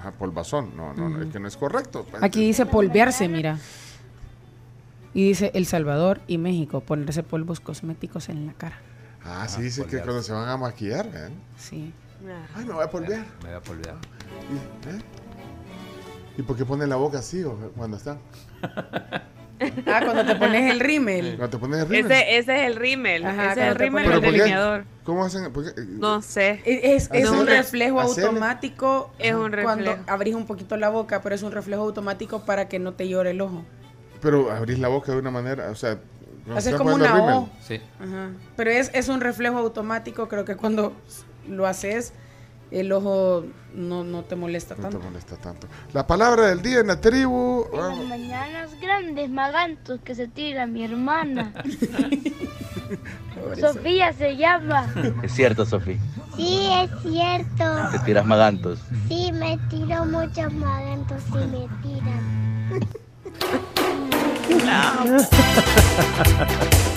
Ajá, 0.04 0.12
polvazón. 0.18 0.76
No, 0.76 0.92
no, 0.92 1.08
no, 1.08 1.22
es 1.22 1.32
que 1.32 1.40
no 1.40 1.48
es 1.48 1.56
correcto. 1.56 2.04
pues. 2.10 2.22
Aquí 2.22 2.44
dice 2.44 2.66
polvearse, 2.66 3.26
mira. 3.26 3.58
Y 5.14 5.28
dice 5.28 5.50
El 5.54 5.64
Salvador 5.64 6.20
y 6.26 6.36
México, 6.36 6.80
ponerse 6.80 7.22
polvos 7.22 7.60
cosméticos 7.60 8.28
en 8.28 8.46
la 8.46 8.52
cara. 8.52 8.78
Ah, 9.24 9.48
sí, 9.48 9.62
dice 9.62 9.86
que 9.86 10.00
cuando 10.00 10.22
se 10.22 10.32
van 10.32 10.48
a 10.48 10.56
maquillar, 10.58 11.10
¿ven? 11.10 11.32
Sí. 11.56 11.94
Ay, 12.54 12.66
me 12.66 12.74
voy 12.74 12.84
a 12.84 12.90
polvear. 12.90 13.24
Me 13.42 13.48
voy 13.48 13.56
a 13.56 13.60
polvear. 13.60 13.96
¿Y, 14.52 14.88
eh? 14.88 15.00
¿Y 16.36 16.42
por 16.42 16.56
qué 16.56 16.66
ponen 16.66 16.90
la 16.90 16.96
boca 16.96 17.20
así 17.20 17.42
o, 17.44 17.56
cuando 17.76 17.96
están? 17.96 18.18
Ah, 19.86 20.00
cuando 20.04 20.24
te 20.26 20.34
pones 20.36 20.70
el 20.70 20.80
rímel. 20.80 21.36
Cuando 21.36 21.56
te 21.56 21.58
pones 21.60 21.80
el 21.80 21.88
rímel. 21.88 22.12
Ese, 22.12 22.38
ese 22.38 22.56
es 22.62 22.66
el 22.66 22.76
rímel. 22.76 23.24
Ajá, 23.24 23.52
ese 23.52 23.60
es 23.62 23.68
el 23.68 23.76
cuando 23.76 24.00
rímel 24.00 24.20
del 24.20 24.32
delineador. 24.32 24.84
¿Cómo 25.04 25.24
hacen? 25.24 25.52
No 26.00 26.22
sé. 26.22 26.60
Es, 26.64 27.08
un 27.30 27.46
reflejo 27.46 28.00
hacerle- 28.00 28.24
automático 28.28 29.12
Es 29.18 29.34
un 29.34 29.50
cuando 29.52 29.90
reflejo. 29.92 30.02
abrís 30.10 30.34
un 30.34 30.46
poquito 30.46 30.76
la 30.76 30.88
boca, 30.88 31.22
pero 31.22 31.34
es 31.34 31.42
un 31.42 31.52
reflejo 31.52 31.82
automático 31.82 32.44
para 32.44 32.68
que 32.68 32.78
no 32.78 32.94
te 32.94 33.08
llore 33.08 33.30
el 33.30 33.40
ojo. 33.40 33.64
Pero 34.20 34.50
abrís 34.50 34.78
la 34.78 34.88
boca 34.88 35.12
de 35.12 35.18
una 35.18 35.30
manera, 35.30 35.70
o 35.70 35.74
sea... 35.74 35.98
cuando 36.44 36.58
Haces 36.58 36.74
como 36.74 36.94
una. 36.94 37.36
O. 37.36 37.48
Sí. 37.62 37.80
Ajá. 38.00 38.30
Pero 38.56 38.70
es, 38.70 38.90
es 38.94 39.08
un 39.08 39.20
reflejo 39.20 39.58
automático, 39.58 40.28
creo 40.28 40.44
que 40.46 40.56
cuando 40.56 40.94
lo 41.46 41.66
haces, 41.66 42.12
el 42.80 42.92
ojo 42.92 43.44
no, 43.74 44.02
no 44.04 44.22
te 44.24 44.36
molesta 44.36 44.74
No 44.74 44.82
tanto. 44.82 44.98
te 44.98 45.04
molesta 45.04 45.36
tanto. 45.36 45.66
La 45.92 46.06
palabra 46.06 46.46
del 46.48 46.60
día 46.62 46.80
en 46.80 46.88
la 46.88 47.00
tribu. 47.00 47.66
En 47.72 47.80
las 47.80 48.08
mañanas 48.08 48.70
grandes 48.80 49.30
magantos 49.30 50.00
que 50.04 50.14
se 50.14 50.28
tira 50.28 50.66
mi 50.66 50.84
hermana. 50.84 51.52
Sofía 53.60 54.12
se 54.12 54.36
llama. 54.36 54.86
Es 55.22 55.32
cierto, 55.32 55.64
Sofía. 55.66 55.98
Sí, 56.36 56.68
es 56.82 56.90
cierto. 57.02 57.64
Te 57.92 57.98
tiras 58.00 58.26
magantos. 58.26 58.80
Sí, 59.08 59.30
me 59.32 59.58
tiro 59.70 60.04
muchos 60.06 60.52
magantos 60.52 61.22
y 61.30 61.46
me 61.46 61.68
tiran. 61.82 62.44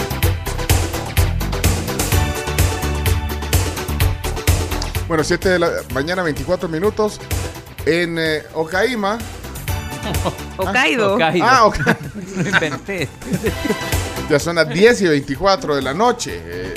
Bueno, 5.08 5.24
7 5.24 5.50
de 5.50 5.60
la 5.60 5.72
mañana, 5.94 6.22
24 6.24 6.68
minutos. 6.68 7.20
En 7.86 8.18
eh, 8.20 8.44
Ocaima. 8.54 9.18
Hokkaido. 10.58 11.14
Hokkaido. 11.16 11.46
Ah, 11.46 11.66
Oca- 11.66 11.98
Me 12.36 12.50
inventé. 12.50 13.08
ya 14.30 14.40
son 14.40 14.56
las 14.58 14.68
10 14.70 15.02
y 15.02 15.08
24 15.08 15.76
de 15.76 15.82
la 15.82 15.94
noche. 15.94 16.42
eh, 16.44 16.74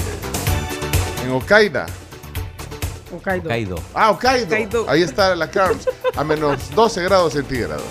en 1.25 1.33
Okaida. 1.33 1.87
Hokkaido. 3.13 3.43
Hokkaido. 3.45 3.77
Ah, 3.95 4.11
Hokkaido. 4.11 4.45
Hokkaido. 4.47 4.87
Ahí 4.89 5.03
está 5.03 5.35
la 5.35 5.51
Carms. 5.51 5.89
A 6.17 6.23
menos 6.25 6.71
12 6.75 7.03
grados 7.03 7.33
centígrados. 7.33 7.83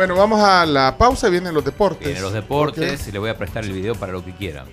Bueno, 0.00 0.16
vamos 0.16 0.40
a 0.42 0.64
la 0.64 0.96
pausa 0.96 1.28
y 1.28 1.32
vienen 1.32 1.52
los 1.52 1.62
deportes. 1.62 2.06
Vienen 2.06 2.22
los 2.22 2.32
deportes 2.32 3.06
y 3.06 3.12
le 3.12 3.18
voy 3.18 3.28
a 3.28 3.36
prestar 3.36 3.64
el 3.64 3.72
video 3.72 3.94
para 3.94 4.12
lo 4.12 4.24
que 4.24 4.32
quieran. 4.34 4.64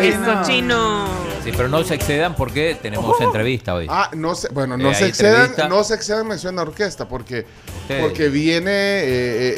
Ey. 0.00 0.10
Eso 0.10 0.42
chino. 0.46 1.04
Sí, 1.42 1.50
pero 1.56 1.68
no 1.68 1.82
se 1.82 1.94
excedan 1.96 2.36
porque 2.36 2.78
tenemos 2.80 3.20
entrevista 3.20 3.74
hoy. 3.74 3.88
Ah, 3.90 4.08
no 4.14 4.36
se, 4.36 4.50
bueno, 4.50 4.76
no 4.76 4.92
Eh, 4.92 4.94
se 4.94 5.06
excedan, 5.06 5.32
entrevista. 5.46 5.68
no 5.68 5.82
se 5.82 5.94
excedan 5.96 6.28
mención 6.28 6.56
a 6.60 6.62
orquesta 6.62 7.08
porque, 7.08 7.44
Ustedes. 7.82 8.02
porque 8.04 8.28
viene, 8.28 8.70
eh, 8.70 9.04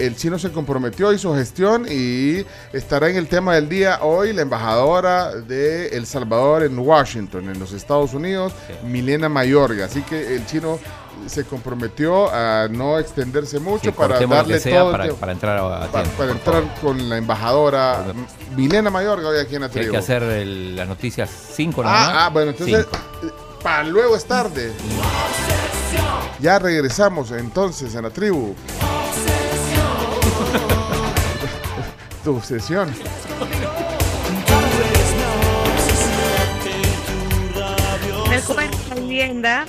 eh, 0.01 0.07
el 0.07 0.17
chino 0.17 0.39
se 0.39 0.51
comprometió, 0.53 1.13
hizo 1.13 1.35
gestión 1.37 1.85
y 1.87 2.47
estará 2.73 3.11
en 3.11 3.17
el 3.19 3.29
tema 3.29 3.57
del 3.57 3.69
día 3.69 3.99
hoy 4.01 4.33
la 4.33 4.41
embajadora 4.41 5.35
de 5.35 5.89
El 5.89 6.07
Salvador 6.07 6.63
en 6.63 6.79
Washington, 6.79 7.51
en 7.51 7.59
los 7.59 7.75
Estados 7.75 8.15
Unidos, 8.15 8.55
Milena 8.85 9.29
Mayorga. 9.29 9.85
Así 9.85 10.01
que 10.01 10.35
el 10.35 10.47
chino 10.47 10.79
se 11.27 11.45
comprometió 11.45 12.33
a 12.33 12.69
no 12.69 12.99
extenderse 12.99 13.59
mucho 13.59 13.85
Sí, 13.85 13.91
para 13.93 14.19
darle 14.21 14.61
todo 14.61 14.87
el 14.87 14.91
para, 14.93 15.05
tiempo. 15.05 15.21
para 15.21 15.33
entrar 15.33 15.59
a, 15.59 15.85
a 15.85 15.89
Pa- 15.91 16.03
tiempo. 16.03 16.19
para 16.19 16.33
entrar 16.33 16.63
favor. 16.63 16.81
con 16.81 17.09
la 17.09 17.17
embajadora 17.17 18.05
Milena 18.57 18.91
Mayorga 18.91 19.29
hoy 19.29 19.39
aquí 19.39 19.57
en 19.57 19.63
la 19.63 19.69
Sí, 19.69 19.79
Hay 19.81 19.91
que 19.91 19.97
hacer 19.97 20.23
el- 20.23 20.77
las 20.77 20.87
noticias 20.89 21.31
5 21.55 21.83
nada 21.83 21.95
más. 21.99 22.09
Ah, 22.09 22.27
ah, 22.27 22.31
bueno, 22.31 22.51
entonces, 22.53 22.87
Cinco. 22.91 23.35
para 23.63 23.85
luego 23.85 24.15
es 24.17 24.25
tarde. 24.25 24.73
Ya 26.41 26.59
regresamos 26.59 27.31
entonces 27.33 27.97
a 27.97 28.03
la 28.03 28.11
tribu. 28.11 28.55
tu 32.25 32.37
obsesión. 32.37 32.93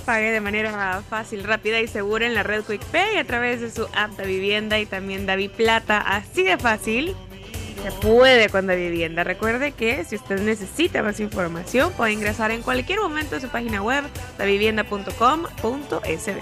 Pague 0.06 0.32
de 0.32 0.41
manera 0.41 1.02
fácil, 1.10 1.44
rápida 1.44 1.80
y 1.80 1.88
segura 1.88 2.26
en 2.26 2.34
la 2.34 2.44
red 2.44 2.64
QuickPay 2.64 3.18
a 3.18 3.24
través 3.24 3.61
de 3.61 3.72
su 3.72 3.88
app 3.95 4.11
de 4.18 4.26
vivienda 4.26 4.80
y 4.80 4.86
también 4.86 5.26
Davi 5.26 5.48
Plata. 5.48 5.99
Así 5.99 6.44
de 6.44 6.57
fácil 6.57 7.15
se 7.82 7.91
puede 7.91 8.49
con 8.49 8.68
Davi 8.68 8.90
Vivienda. 8.90 9.24
Recuerde 9.24 9.72
que 9.72 10.03
si 10.03 10.15
usted 10.15 10.41
necesita 10.41 11.02
más 11.02 11.19
información, 11.19 11.94
puede 11.94 12.11
ingresar 12.11 12.52
en 12.52 12.61
cualquier 12.61 12.99
momento 12.99 13.38
a 13.38 13.40
su 13.40 13.48
página 13.48 13.82
web 13.82 14.03
davivienda.com.sb. 14.38 16.38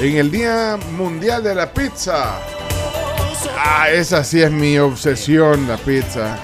En 0.00 0.16
el 0.16 0.30
Día 0.30 0.78
Mundial 0.92 1.42
de 1.42 1.54
la 1.54 1.72
Pizza. 1.72 2.38
Ah, 3.58 3.90
esa 3.90 4.22
sí 4.22 4.42
es 4.42 4.50
mi 4.50 4.78
obsesión, 4.78 5.66
la 5.66 5.76
pizza. 5.76 6.38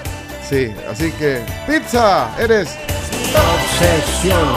Sí, 0.49 0.73
así 0.89 1.11
que, 1.11 1.41
pizza, 1.67 2.35
eres 2.37 2.77
Obsesión. 3.35 4.47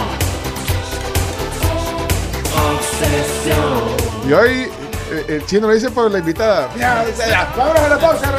Obsesión. 2.69 4.28
Y 4.28 4.32
hoy 4.32 4.69
eh, 5.11 5.24
el 5.28 5.47
chino 5.47 5.66
lo 5.69 5.74
dice 5.74 5.90
por 5.90 6.11
la 6.11 6.19
invitada. 6.19 6.69
Ya, 6.78 7.05
ya, 7.16 7.28
ya, 7.28 7.55
vámonos 7.57 7.81
a 7.82 7.89
la 7.89 7.98
pausa. 7.98 8.32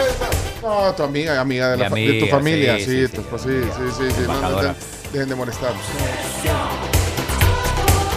No, 0.62 0.94
tu 0.94 1.04
amiga, 1.04 1.40
amiga 1.40 1.70
de, 1.72 1.78
la 1.78 1.90
Mi 1.90 2.06
fa- 2.06 2.12
de 2.14 2.20
tu 2.20 2.36
amiga, 2.36 2.38
familia, 2.38 2.78
sí, 2.78 2.86
sí, 2.86 3.08
sí, 3.08 3.14
tu- 3.14 3.22
sí, 3.22 3.28
pues, 3.30 3.42
sí, 3.44 3.50
sí, 3.50 3.84
sí, 3.98 4.12
sí, 4.16 4.22
no, 4.28 4.42
no, 4.42 4.62
dejen- 4.62 4.76
dejen 5.14 5.30
de 5.30 5.36
molestar. 5.36 5.72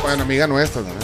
Bueno, 0.03 0.23
amiga 0.25 0.47
nuestra 0.47 0.83
también. 0.83 1.00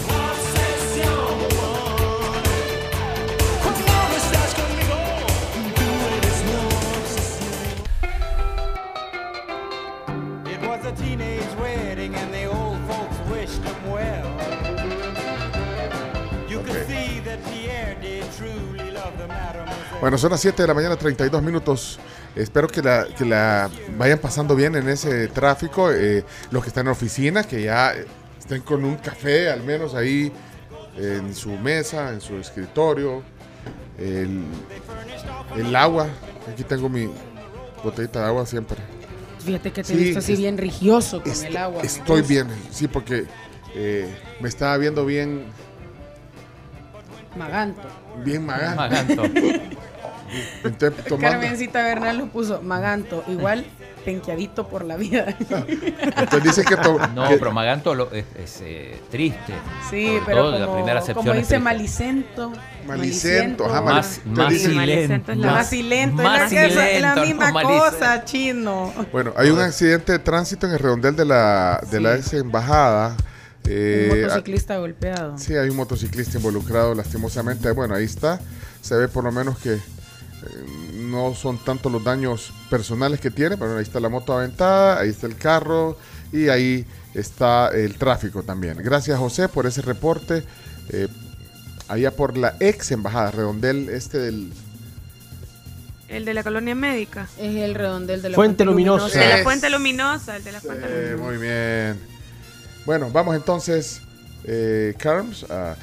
Bueno, 20.01 20.18
son 20.18 20.31
las 20.31 20.40
7 20.40 20.62
de 20.62 20.68
la 20.68 20.74
mañana, 20.74 20.97
32 20.97 21.43
minutos. 21.43 21.98
Espero 22.35 22.68
que 22.68 22.82
la, 22.82 23.06
que 23.16 23.24
la 23.24 23.70
vayan 23.97 24.18
pasando 24.18 24.55
bien 24.55 24.74
en 24.77 24.89
ese 24.89 25.28
tráfico. 25.28 25.90
eh, 25.90 26.24
los 26.51 26.62
que 26.62 26.68
están 26.68 26.82
en 26.82 26.86
la 26.86 26.93
oficina, 26.93 27.43
que 27.44 27.62
ya 27.62 27.94
estén 28.39 28.60
con 28.62 28.85
un 28.85 28.97
café, 28.97 29.51
al 29.51 29.62
menos 29.62 29.94
ahí 29.94 30.31
en 30.98 31.35
su 31.35 31.51
mesa, 31.51 32.12
en 32.12 32.20
su 32.20 32.36
escritorio. 32.36 33.23
El, 33.98 34.44
el 35.56 35.74
agua. 35.74 36.06
Aquí 36.52 36.62
tengo 36.62 36.89
mi 36.89 37.09
botellita 37.82 38.20
de 38.20 38.27
agua 38.27 38.44
siempre. 38.44 38.77
Fíjate 39.44 39.73
que 39.73 39.82
te 39.82 39.89
Sí, 39.89 39.94
he 39.94 39.97
visto 39.97 40.18
así 40.18 40.32
es- 40.35 40.39
bien 40.39 40.59
religioso 40.59 41.23
con 41.23 41.32
el 41.44 41.56
agua. 41.56 41.82
Estoy 41.82 42.20
bien, 42.23 42.48
sí, 42.70 42.86
porque 42.86 43.24
eh, 43.74 44.14
me 44.40 44.48
estaba 44.48 44.77
viendo 44.77 45.06
bien, 45.06 45.44
Maganto. 47.36 47.82
Bien 48.24 48.44
maganto. 48.47 48.76
Maganto. 48.76 49.22
Entonces, 50.64 51.05
tomando- 51.09 51.38
Carmencita 51.38 51.82
Bernal 51.82 52.18
lo 52.18 52.26
puso 52.26 52.60
Maganto, 52.62 53.22
igual 53.28 53.64
penqueadito 54.05 54.68
por 54.68 54.84
la 54.84 54.97
vida. 54.97 55.26
entonces 55.40 56.43
dice 56.43 56.64
que, 56.64 56.76
to- 56.76 56.98
No, 57.14 57.28
pero 57.28 57.52
Maganto 57.52 57.94
lo- 57.94 58.10
es, 58.12 58.24
es, 58.36 58.60
eh, 58.62 59.01
triste. 59.10 59.52
Sí, 59.90 60.18
pero 60.24 60.43
todo, 60.43 60.52
como, 60.52 60.66
la 60.66 60.72
primera 60.74 60.98
acepción 61.01 61.24
como 61.26 61.38
dice. 61.38 61.59
Malicento. 61.59 62.52
Malicento, 62.86 63.66
ajá, 63.66 63.80
Más, 63.82 64.20
más 64.24 64.48
dice- 64.51 64.68
Malicento 64.68 65.32
es 65.32 65.38
la- 65.38 65.52
Más 65.52 65.68
silento, 65.68 66.22
más 66.22 66.52
es 66.52 66.74
la, 66.74 67.14
es 67.14 67.20
misma 67.26 67.51
no 67.51 67.62
cosa, 67.62 68.24
chino. 68.24 68.93
Bueno, 69.12 69.32
hay 69.36 69.51
un 69.51 69.60
accidente 69.60 70.12
de 70.12 70.18
tránsito 70.20 70.66
en 70.66 70.72
el 70.74 70.78
redondel 70.78 71.16
de 71.16 71.24
la, 71.24 71.80
de 71.90 72.01
la 72.01 72.14
ex 72.14 72.32
embajada. 72.34 73.16
Eh, 73.68 74.09
Un 74.12 74.20
motociclista 74.22 74.76
golpeado. 74.78 75.38
Sí, 75.38 75.55
hay 75.55 75.68
un 75.68 75.76
motociclista 75.76 76.38
involucrado 76.38 76.94
lastimosamente. 76.94 77.70
Bueno, 77.72 77.94
ahí 77.94 78.05
está. 78.05 78.40
Se 78.80 78.94
ve 78.94 79.09
por 79.09 79.24
lo 79.24 79.32
menos 79.32 79.59
que 79.59 79.74
eh, 79.74 79.80
no 80.94 81.34
son 81.34 81.59
tanto 81.59 81.90
los 81.90 82.02
daños 82.05 82.52
personales 82.70 83.20
que 83.20 83.30
tiene, 83.30 83.56
pero 83.56 83.76
ahí 83.76 83.82
está 83.82 83.98
la 84.01 84.09
moto 84.09 84.32
aventada, 84.36 85.01
ahí 85.01 85.09
está 85.10 85.26
el 85.26 85.36
carro 85.36 85.98
y 86.32 86.48
ahí 86.48 86.84
está 87.14 87.68
el 87.68 87.97
tráfico 87.97 88.43
también. 88.43 88.76
Gracias 88.78 89.18
José 89.18 89.48
por 89.48 89.66
ese 89.66 89.82
reporte. 89.82 90.44
eh, 90.90 91.09
allá 91.88 92.10
por 92.10 92.36
la 92.36 92.56
ex 92.60 92.90
embajada, 92.90 93.30
redondel 93.30 93.88
este 93.90 94.18
del... 94.18 94.52
El 96.09 96.24
de 96.24 96.34
la 96.34 96.43
colonia 96.44 96.74
médica. 96.76 97.28
Es 97.38 97.56
el 97.56 97.74
redondel 97.74 98.22
de 98.22 98.28
la 98.30 98.34
Fuente 98.36 98.64
Luminosa. 98.64 99.06
El 99.06 99.12
de 99.30 99.36
la 99.38 99.43
fuente 99.43 99.70
luminosa, 99.70 100.36
el 100.36 100.44
de 100.44 100.52
la 100.52 100.60
fuente 100.60 100.84
Eh, 100.88 101.10
luminosa. 101.12 101.24
muy 101.24 101.36
bien. 101.38 102.15
Bueno, 102.86 103.10
vamos 103.12 103.34
entonces, 103.36 104.00
eh, 104.44 104.94
Carms, 104.98 105.44
a, 105.50 105.76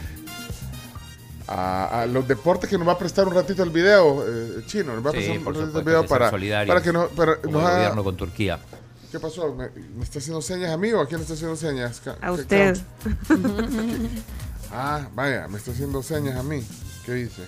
a- 1.47 2.01
a 2.01 2.05
los 2.05 2.27
deportes 2.27 2.69
que 2.69 2.77
nos 2.77 2.88
va 2.88 2.93
a 2.93 2.97
prestar 2.97 3.27
un 3.27 3.34
ratito 3.35 3.61
el 3.63 3.69
video, 3.69 4.23
eh, 4.27 4.63
chino, 4.65 4.93
nos 4.95 5.05
va 5.05 5.09
a 5.09 5.13
Sí, 5.13 5.17
prestar 5.19 5.38
un 5.38 5.43
por 5.43 5.55
ratito 5.57 5.80
el 5.80 5.85
video 5.85 6.05
para, 6.05 6.31
para 6.31 6.81
que 6.81 6.93
no, 6.93 7.07
para- 7.09 7.35
Como 7.41 7.57
nos 7.59 7.63
haga- 7.67 7.75
gobierno 7.77 8.03
con 8.03 8.15
Turquía. 8.17 8.59
¿Qué 9.11 9.19
pasó? 9.19 9.53
¿Me, 9.53 9.69
me 9.95 10.03
está 10.03 10.17
haciendo 10.19 10.41
señas 10.41 10.71
a 10.71 10.77
mí 10.77 10.91
o 10.91 11.01
a 11.01 11.07
quién 11.07 11.21
está 11.21 11.34
haciendo 11.34 11.55
señas? 11.55 12.01
A 12.21 12.31
usted. 12.31 12.77
Ah, 14.75 15.07
vaya, 15.13 15.47
me 15.47 15.59
está 15.59 15.69
haciendo 15.69 16.01
señas 16.01 16.35
a 16.35 16.41
mí. 16.41 16.65
¿Qué 17.05 17.13
dice? 17.13 17.43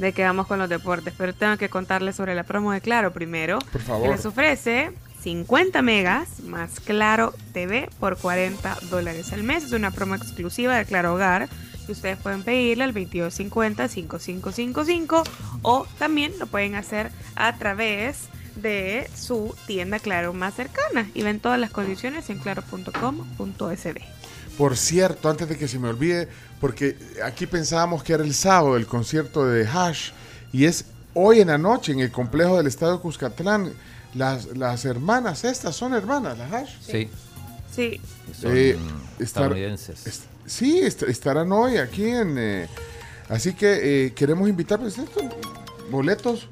de 0.00 0.12
que 0.14 0.24
vamos 0.24 0.46
con 0.48 0.58
los 0.58 0.68
deportes, 0.68 1.12
pero 1.16 1.32
tengo 1.34 1.56
que 1.58 1.68
contarles 1.68 2.16
sobre 2.16 2.34
la 2.34 2.42
promo 2.42 2.72
de 2.72 2.80
Claro 2.80 3.12
primero. 3.12 3.58
Por 3.70 3.80
favor. 3.82 4.08
Que 4.08 4.16
les 4.16 4.24
ofrece 4.26 4.92
50 5.22 5.82
megas 5.82 6.40
más 6.44 6.80
Claro 6.80 7.34
TV 7.52 7.90
por 7.98 8.16
40 8.16 8.78
dólares 8.90 9.32
al 9.32 9.42
mes. 9.42 9.64
Es 9.64 9.72
una 9.72 9.90
promo 9.90 10.14
exclusiva 10.14 10.76
de 10.76 10.84
Claro 10.84 11.14
Hogar 11.14 11.48
y 11.86 11.92
ustedes 11.92 12.18
pueden 12.18 12.42
pedirla 12.42 12.84
al 12.84 12.94
2250-5555 12.94 15.22
o 15.62 15.86
también 15.98 16.32
lo 16.38 16.46
pueden 16.46 16.74
hacer 16.74 17.10
a 17.36 17.56
través 17.56 18.28
de 18.56 19.08
su 19.14 19.54
tienda 19.66 19.98
Claro 19.98 20.32
más 20.32 20.54
cercana 20.54 21.08
y 21.14 21.22
ven 21.22 21.40
todas 21.40 21.58
las 21.58 21.70
condiciones 21.70 22.30
en 22.30 22.38
claro.com.sb. 22.38 24.00
Por 24.58 24.76
cierto, 24.76 25.30
antes 25.30 25.48
de 25.48 25.56
que 25.56 25.68
se 25.68 25.78
me 25.78 25.88
olvide, 25.88 26.28
porque 26.60 26.98
aquí 27.24 27.46
pensábamos 27.46 28.02
que 28.02 28.12
era 28.12 28.24
el 28.24 28.34
sábado 28.34 28.76
el 28.76 28.86
concierto 28.86 29.46
de 29.46 29.66
Hash 29.66 30.10
y 30.52 30.66
es 30.66 30.84
hoy 31.14 31.40
en 31.40 31.48
la 31.48 31.58
noche 31.58 31.92
en 31.92 32.00
el 32.00 32.10
complejo 32.10 32.56
del 32.56 32.66
Estadio 32.66 33.00
Cuscatlán. 33.00 33.72
Las, 34.14 34.46
las 34.56 34.84
hermanas, 34.84 35.44
estas 35.44 35.76
son 35.76 35.94
hermanas, 35.94 36.36
las 36.38 36.52
Hash. 36.52 36.70
Sí. 36.80 37.08
Sí. 37.74 38.00
Son 38.40 38.56
Eh, 38.56 38.76
estar- 39.18 39.22
estadounidenses. 39.22 40.06
est- 40.06 40.24
sí, 40.46 40.80
est- 40.80 41.02
estarán 41.04 41.52
hoy 41.52 41.76
aquí 41.76 42.08
en... 42.08 42.36
eh, 42.36 42.68
así 43.28 43.52
que 43.52 44.06
eh, 44.06 44.12
queremos 44.12 44.48
invitar, 44.48 44.80
pues 44.80 44.98
estos 44.98 45.22
boletos 45.90 46.48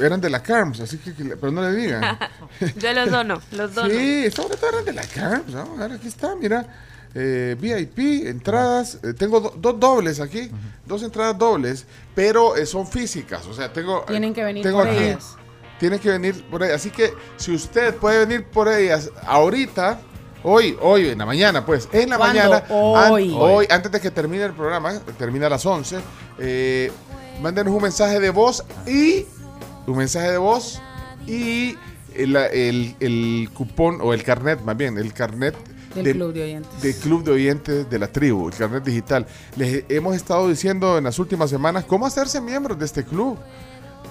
eran 0.00 0.20
de 0.20 0.30
la 0.30 0.42
Carms, 0.42 0.80
así 0.80 0.98
que, 0.98 1.12
pero 1.12 1.52
no 1.52 1.62
le 1.62 1.72
digan. 1.76 2.18
Yo 2.76 2.92
los 2.92 3.10
dono, 3.10 3.40
los 3.52 3.74
dono. 3.74 3.90
Sí, 3.90 4.24
estos 4.26 4.46
boletos 4.46 4.68
eran 4.72 4.84
de 4.84 4.92
la 4.92 5.02
Carms, 5.02 5.52
vamos 5.54 5.78
a 5.78 5.86
ver, 5.86 5.96
aquí 5.98 6.08
está, 6.08 6.34
mira. 6.34 6.66
eh, 7.14 7.56
VIP, 7.58 8.26
entradas, 8.28 8.98
eh, 9.02 9.12
tengo 9.14 9.40
do- 9.40 9.54
dos 9.56 9.78
dobles 9.80 10.18
aquí, 10.20 10.50
dos 10.84 11.02
entradas 11.04 11.38
dobles, 11.38 11.86
pero 12.14 12.56
eh, 12.56 12.66
son 12.66 12.86
físicas, 12.86 13.46
o 13.46 13.54
sea, 13.54 13.72
tengo... 13.72 14.02
Tienen 14.08 14.34
que 14.34 14.42
venir 14.44 14.62
tengo 14.64 14.78
por 14.80 14.88
aquí- 14.88 15.04
ellas. 15.04 15.36
Tienen 15.78 15.98
que 16.00 16.10
venir 16.10 16.44
por 16.50 16.62
ellas, 16.62 16.76
así 16.76 16.90
que 16.90 17.12
si 17.36 17.54
usted 17.54 17.94
puede 17.96 18.26
venir 18.26 18.44
por 18.46 18.68
ellas 18.68 19.10
ahorita, 19.26 20.00
hoy, 20.42 20.76
hoy, 20.80 21.08
en 21.08 21.18
la 21.18 21.26
mañana, 21.26 21.64
pues, 21.64 21.88
en 21.92 22.10
la 22.10 22.16
¿Cuándo? 22.18 22.40
mañana, 22.40 22.56
an- 22.68 23.12
Hoy. 23.12 23.34
hoy, 23.38 23.66
antes 23.70 23.90
de 23.92 24.00
que 24.00 24.10
termine 24.10 24.44
el 24.44 24.52
programa, 24.52 24.98
termina 25.18 25.46
a 25.46 25.50
las 25.50 25.64
11, 25.64 25.98
eh, 26.38 26.90
mándenos 27.40 27.72
un 27.74 27.82
mensaje 27.82 28.18
de 28.20 28.30
voz 28.30 28.64
y 28.86 29.26
un 29.86 29.96
mensaje 29.96 30.32
de 30.32 30.38
voz 30.38 30.80
y 31.26 31.76
el, 32.14 32.34
el- 32.36 32.96
el 33.00 33.50
cupón 33.54 33.98
o 34.00 34.12
el 34.14 34.22
carnet, 34.24 34.60
más 34.62 34.76
bien, 34.76 34.98
el 34.98 35.12
carnet 35.12 35.54
Del 35.94 36.12
club 36.16 36.32
de 36.32 36.42
oyentes. 36.42 36.82
del 36.82 36.94
club 36.96 37.24
de 37.24 37.30
oyentes 37.32 37.88
de 37.90 37.98
la 37.98 38.08
tribu, 38.08 38.48
el 38.48 38.54
carnet 38.54 38.82
digital. 38.84 39.26
Les 39.56 39.84
hemos 39.88 40.16
estado 40.16 40.48
diciendo 40.48 40.98
en 40.98 41.04
las 41.04 41.18
últimas 41.20 41.50
semanas 41.50 41.84
cómo 41.84 42.06
hacerse 42.06 42.40
miembros 42.40 42.78
de 42.78 42.84
este 42.84 43.04
club. 43.04 43.38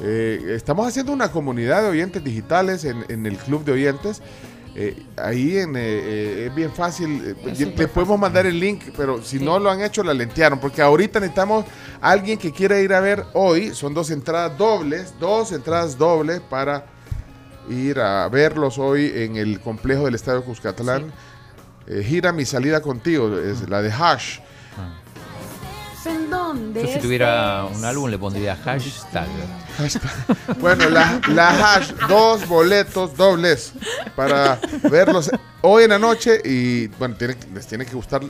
Eh, 0.02 0.54
estamos 0.56 0.88
haciendo 0.88 1.12
una 1.12 1.32
comunidad 1.32 1.82
de 1.82 1.90
oyentes 1.90 2.24
digitales 2.24 2.86
en, 2.86 3.06
en 3.10 3.26
el 3.26 3.38
club 3.38 3.64
de 3.66 3.72
oyentes. 3.72 4.22
Eh, 4.76 4.96
ahí 5.16 5.58
en, 5.58 5.76
eh, 5.76 6.46
es 6.46 6.56
bien 6.56 6.72
fácil. 6.72 7.36
Es 7.46 7.60
le 7.60 7.66
súper 7.66 7.90
podemos 7.90 8.20
mandar 8.20 8.46
el 8.46 8.60
link, 8.60 8.84
pero 8.96 9.24
si 9.24 9.40
no 9.40 9.58
lo 9.58 9.72
han 9.72 9.82
hecho, 9.82 10.04
la 10.04 10.14
lentearon. 10.14 10.60
Porque 10.60 10.82
ahorita 10.82 11.20
necesitamos 11.20 11.66
a 12.00 12.12
alguien 12.12 12.38
que 12.38 12.52
quiera 12.52 12.80
ir 12.80 12.94
a 12.94 13.00
ver 13.00 13.24
hoy. 13.34 13.74
Son 13.74 13.94
dos 13.94 14.12
entradas 14.12 14.56
dobles, 14.58 15.14
dos 15.20 15.52
entradas 15.52 15.98
dobles 15.98 16.42
para 16.42 16.86
ir 17.70 18.00
a 18.00 18.30
verlos 18.30 18.78
hoy 18.78 19.12
en 19.16 19.36
el 19.36 19.60
complejo 19.60 20.06
del 20.06 20.16
Estadio 20.16 20.44
Cuscatlán. 20.44 21.12
Gira 22.04 22.34
mi 22.34 22.46
salida 22.46 22.82
contigo, 22.82 23.40
es 23.40 23.68
la 23.70 23.82
de 23.82 23.92
Hash. 23.92 24.40
¿En 26.08 26.30
dónde? 26.30 26.82
Yo 26.84 26.88
si 26.94 27.00
tuviera 27.00 27.66
un 27.66 27.84
álbum 27.84 28.10
le 28.10 28.18
pondría 28.18 28.56
hashtag. 28.56 29.28
Bueno, 30.60 30.90
la, 30.90 31.20
la 31.30 31.50
Hash, 31.76 31.92
dos 32.08 32.48
boletos 32.48 33.16
dobles 33.16 33.74
para 34.16 34.60
verlos 34.90 35.30
hoy 35.62 35.84
en 35.84 35.90
la 35.92 36.00
noche 36.00 36.42
y 36.44 36.88
bueno, 36.88 37.16
tienen- 37.16 37.38
les 37.54 37.68
tiene 37.68 37.86
que 37.86 37.94
gustar 37.94 38.22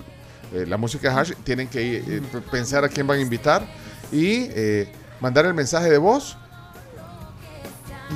eh, 0.53 0.65
la 0.67 0.77
música 0.77 1.09
de 1.13 1.19
Hash, 1.19 1.31
tienen 1.43 1.67
que 1.67 1.97
eh, 1.97 2.21
pensar 2.51 2.83
a 2.83 2.89
quién 2.89 3.05
van 3.07 3.19
a 3.19 3.21
invitar 3.21 3.65
y 4.11 4.47
eh, 4.49 4.91
mandar 5.19 5.45
el 5.45 5.53
mensaje 5.53 5.89
de 5.89 5.97
voz. 5.97 6.37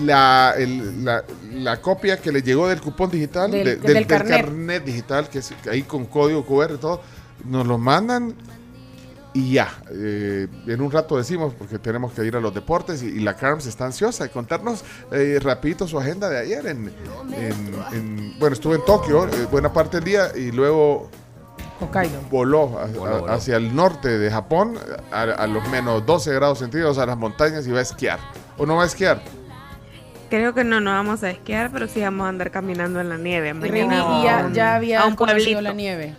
La, 0.04 0.54
el- 0.58 1.04
la, 1.04 1.24
la 1.54 1.82
copia 1.82 2.16
que 2.22 2.32
le 2.32 2.42
llegó 2.42 2.68
del 2.70 2.80
cupón 2.80 3.10
digital, 3.12 3.52
Del- 3.52 3.66
de- 3.66 3.76
del 3.76 3.82
del, 3.82 3.94
del 3.96 4.08
carnet. 4.08 4.46
carnet 4.46 4.86
digital, 4.86 5.30
que 5.30 5.40
es 5.40 5.54
ahí 5.70 5.84
con 5.84 6.06
código 6.06 6.46
QR 6.46 6.72
y 6.76 6.78
todo, 6.78 7.02
nos 7.46 7.68
lo 7.68 7.78
mandan 7.78 8.34
y 9.34 9.54
ya, 9.54 9.70
eh, 9.90 10.48
en 10.68 10.82
un 10.82 10.92
rato 10.92 11.18
decimos, 11.18 11.54
porque 11.58 11.80
tenemos 11.80 12.12
que 12.12 12.26
ir 12.26 12.36
a 12.36 12.40
los 12.42 12.54
deportes 12.54 13.02
y, 13.02 13.08
y 13.08 13.20
la 13.22 13.36
Carms 13.36 13.66
está 13.66 13.86
ansiosa 13.86 14.26
de 14.26 14.30
contarnos 14.30 14.84
eh, 15.12 15.40
rapidito 15.42 15.88
su 15.88 15.98
agenda 16.00 16.28
de 16.30 16.40
ayer. 16.40 16.66
En, 16.68 16.92
en- 17.38 17.76
en- 17.94 18.40
bueno, 18.40 18.54
estuvo 18.54 18.76
en 18.76 18.84
Tokio 18.86 19.26
eh, 19.28 19.48
buena 19.50 19.72
parte 19.72 19.98
del 19.98 20.04
día 20.04 20.32
y 20.36 20.52
luego 20.52 21.10
Hokkaido. 21.80 22.20
voló, 22.30 22.78
a- 22.80 22.88
Voló, 22.88 23.06
a- 23.16 23.20
voló. 23.22 23.32
hacia 23.34 23.56
el 23.56 23.74
norte 23.76 24.18
de 24.20 24.30
Japón, 24.30 24.78
a, 25.12 25.22
a 25.22 25.48
los 25.48 25.68
menos 25.70 26.06
12 26.06 26.34
grados 26.34 26.60
centígrados 26.60 26.98
a 26.98 27.06
las 27.06 27.18
montañas 27.18 27.66
y 27.66 27.72
va 27.72 27.80
a 27.80 27.84
esquiar. 27.84 28.20
¿O 28.58 28.66
no 28.66 28.76
va 28.76 28.84
a 28.84 28.88
esquiar? 28.88 29.22
Creo 30.30 30.54
que 30.54 30.64
no, 30.64 30.80
no 30.80 30.92
vamos 30.92 31.24
a 31.24 31.30
esquiar, 31.32 31.72
pero 31.72 31.88
sí 31.88 32.00
vamos 32.02 32.26
a 32.26 32.30
andar 32.30 32.52
caminando 32.52 33.02
en 33.02 33.10
la 33.10 33.18
nieve. 33.18 33.50
Y 33.50 33.54
mañana 33.54 33.96
Rini 34.04 34.28
a 34.28 34.50
ya, 34.54 34.76
había 34.76 35.02
a 35.02 35.06
un 35.08 35.16
conocido 35.16 35.44
pueblito. 35.44 35.62
la 35.62 35.74
nieve. 35.74 36.16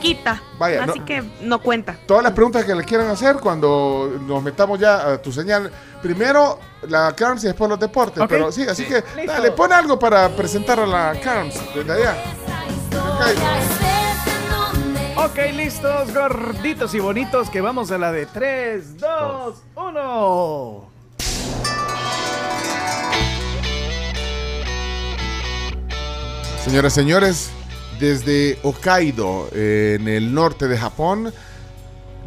Chiquita. 0.00 0.42
Vaya, 0.58 0.84
así 0.84 0.98
no- 0.98 1.04
que 1.04 1.22
no 1.42 1.60
cuenta. 1.60 1.96
Todas 2.06 2.22
las 2.22 2.32
preguntas 2.32 2.64
que 2.64 2.74
le 2.74 2.84
quieran 2.84 3.08
hacer 3.08 3.36
cuando 3.36 4.18
nos 4.26 4.42
metamos 4.42 4.78
ya 4.78 5.12
a 5.12 5.18
tu 5.22 5.32
señal. 5.32 5.70
Primero 6.02 6.58
la 6.88 7.12
Carms 7.14 7.42
y 7.44 7.48
después 7.48 7.68
los 7.68 7.78
deportes. 7.80 8.22
Pero 8.28 8.52
sí, 8.52 8.62
así 8.62 8.84
Sí. 8.84 8.88
que 8.88 9.02
Listo. 9.16 9.32
dale, 9.32 9.50
pon 9.52 9.72
algo 9.72 9.98
para 9.98 10.28
presentar 10.30 10.78
a 10.80 10.86
la 10.86 11.14
Carms 11.22 11.54
desde 11.74 11.92
allá. 11.92 12.16
Ok, 15.16 15.36
listos, 15.54 16.14
gorditos 16.14 16.94
y 16.94 17.00
bonitos, 17.00 17.50
que 17.50 17.60
vamos 17.60 17.90
a 17.90 17.98
la 17.98 18.12
de 18.12 18.26
3, 18.26 18.96
2, 18.98 19.54
1. 19.74 20.88
Señoras 26.64 26.92
y 26.92 26.94
señores, 26.96 27.50
desde 27.98 28.58
Hokkaido, 28.62 29.48
eh, 29.52 29.96
en 30.00 30.08
el 30.08 30.32
norte 30.34 30.68
de 30.68 30.78
Japón, 30.78 31.32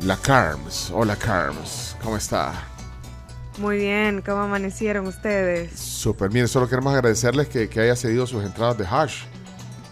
la 0.01 0.17
Carms. 0.17 0.91
Hola 0.93 1.15
Carms, 1.15 1.95
¿cómo 2.03 2.17
está? 2.17 2.53
Muy 3.57 3.77
bien, 3.77 4.21
¿cómo 4.25 4.41
amanecieron 4.41 5.07
ustedes? 5.07 5.77
Super, 5.79 6.29
mire, 6.31 6.47
solo 6.47 6.67
queremos 6.67 6.93
agradecerles 6.93 7.47
que, 7.47 7.69
que 7.69 7.79
haya 7.81 7.95
cedido 7.95 8.25
sus 8.25 8.43
entradas 8.43 8.77
de 8.77 8.85
hash. 8.85 9.23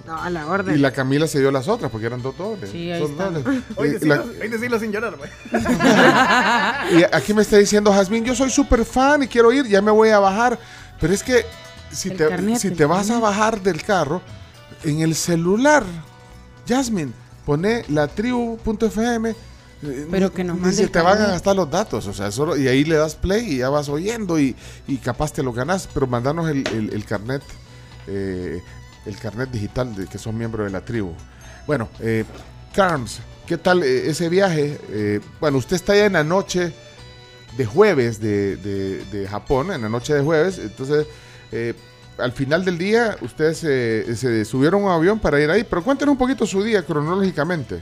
No, 0.07 0.19
a 0.19 0.29
la 0.31 0.47
orden. 0.47 0.73
Y 0.75 0.79
la 0.79 0.91
Camila 0.91 1.27
se 1.27 1.39
dio 1.39 1.51
las 1.51 1.67
otras 1.67 1.91
porque 1.91 2.07
eran 2.07 2.21
dos 2.23 2.35
dobles. 2.35 2.71
Sí, 2.71 2.91
ahí 2.91 2.99
Dos 2.99 3.11
están. 3.11 3.33
dobles. 3.43 3.61
Hoy 3.75 3.89
Y 3.89 3.91
decirlo, 3.91 4.15
la- 4.15 4.21
hoy 4.23 4.47
decirlo 4.47 4.79
sin 4.79 4.91
llorar, 4.91 5.15
güey. 5.17 5.29
Y 6.99 7.03
aquí 7.15 7.33
me 7.33 7.43
está 7.43 7.57
diciendo 7.57 7.93
Jazmín, 7.93 8.25
yo 8.25 8.33
soy 8.33 8.49
súper 8.49 8.83
fan 8.85 9.21
y 9.23 9.27
quiero 9.27 9.51
ir, 9.53 9.67
ya 9.67 9.81
me 9.83 9.91
voy 9.91 10.09
a 10.09 10.17
bajar. 10.19 10.57
Pero 10.99 11.13
es 11.13 11.21
que 11.21 11.45
si 11.91 12.09
El 12.09 12.17
te, 12.17 12.27
carnet, 12.27 12.57
si 12.57 12.71
te 12.71 12.85
vas 12.85 13.09
a 13.11 13.19
bajar 13.19 13.61
del 13.61 13.83
carro, 13.83 14.21
en 14.83 15.01
el 15.01 15.15
celular, 15.15 15.83
Jasmine, 16.67 17.11
pone 17.45 17.83
la 17.89 18.07
tribu.fm. 18.07 19.29
eh, 19.29 20.07
Pero 20.11 20.31
que 20.31 20.43
nos 20.43 20.57
ni 20.59 20.71
se 20.73 20.87
te 20.87 20.99
van 21.01 21.21
a 21.21 21.27
gastar 21.27 21.55
los 21.55 21.69
datos, 21.69 22.05
o 22.07 22.13
sea, 22.13 22.31
solo, 22.31 22.57
y 22.57 22.67
ahí 22.67 22.83
le 22.83 22.95
das 22.95 23.15
play 23.15 23.53
y 23.53 23.57
ya 23.59 23.69
vas 23.69 23.89
oyendo 23.89 24.39
y, 24.39 24.55
y 24.87 24.97
capaz 24.97 25.33
te 25.33 25.43
lo 25.43 25.53
ganas, 25.53 25.87
pero 25.93 26.07
mandanos 26.07 26.49
el, 26.49 26.67
el- 26.67 26.93
el 26.93 27.05
carnet, 27.05 27.41
eh, 28.07 28.61
el 29.05 29.17
carnet 29.17 29.49
digital 29.51 29.95
de 29.95 30.05
que 30.07 30.17
son 30.17 30.37
miembros 30.37 30.65
de 30.65 30.71
la 30.71 30.81
tribu. 30.85 31.13
Bueno, 31.65 31.89
eh, 31.99 32.25
Carms, 32.73 33.19
¿qué 33.47 33.57
tal 33.57 33.83
eh, 33.83 34.09
ese 34.09 34.29
viaje? 34.29 34.79
Eh, 34.89 35.19
bueno, 35.39 35.57
usted 35.57 35.75
está 35.75 35.95
ya 35.95 36.05
en 36.05 36.13
la 36.13 36.23
noche 36.23 36.73
de 37.57 37.65
jueves 37.65 38.19
de, 38.19 38.57
de- 38.57 39.03
de 39.05 39.27
Japón, 39.27 39.71
en 39.71 39.81
la 39.81 39.89
noche 39.89 40.13
de 40.13 40.21
jueves, 40.21 40.59
entonces 40.59 41.07
al 42.19 42.31
final 42.31 42.65
del 42.65 42.77
día 42.77 43.15
ustedes 43.21 43.57
se, 43.57 44.15
se 44.15 44.45
subieron 44.45 44.83
a 44.83 44.85
un 44.85 44.91
avión 44.91 45.19
para 45.19 45.39
ir 45.41 45.49
ahí, 45.49 45.63
pero 45.63 45.83
cuéntenos 45.83 46.13
un 46.13 46.17
poquito 46.17 46.45
su 46.45 46.63
día 46.63 46.83
cronológicamente. 46.83 47.81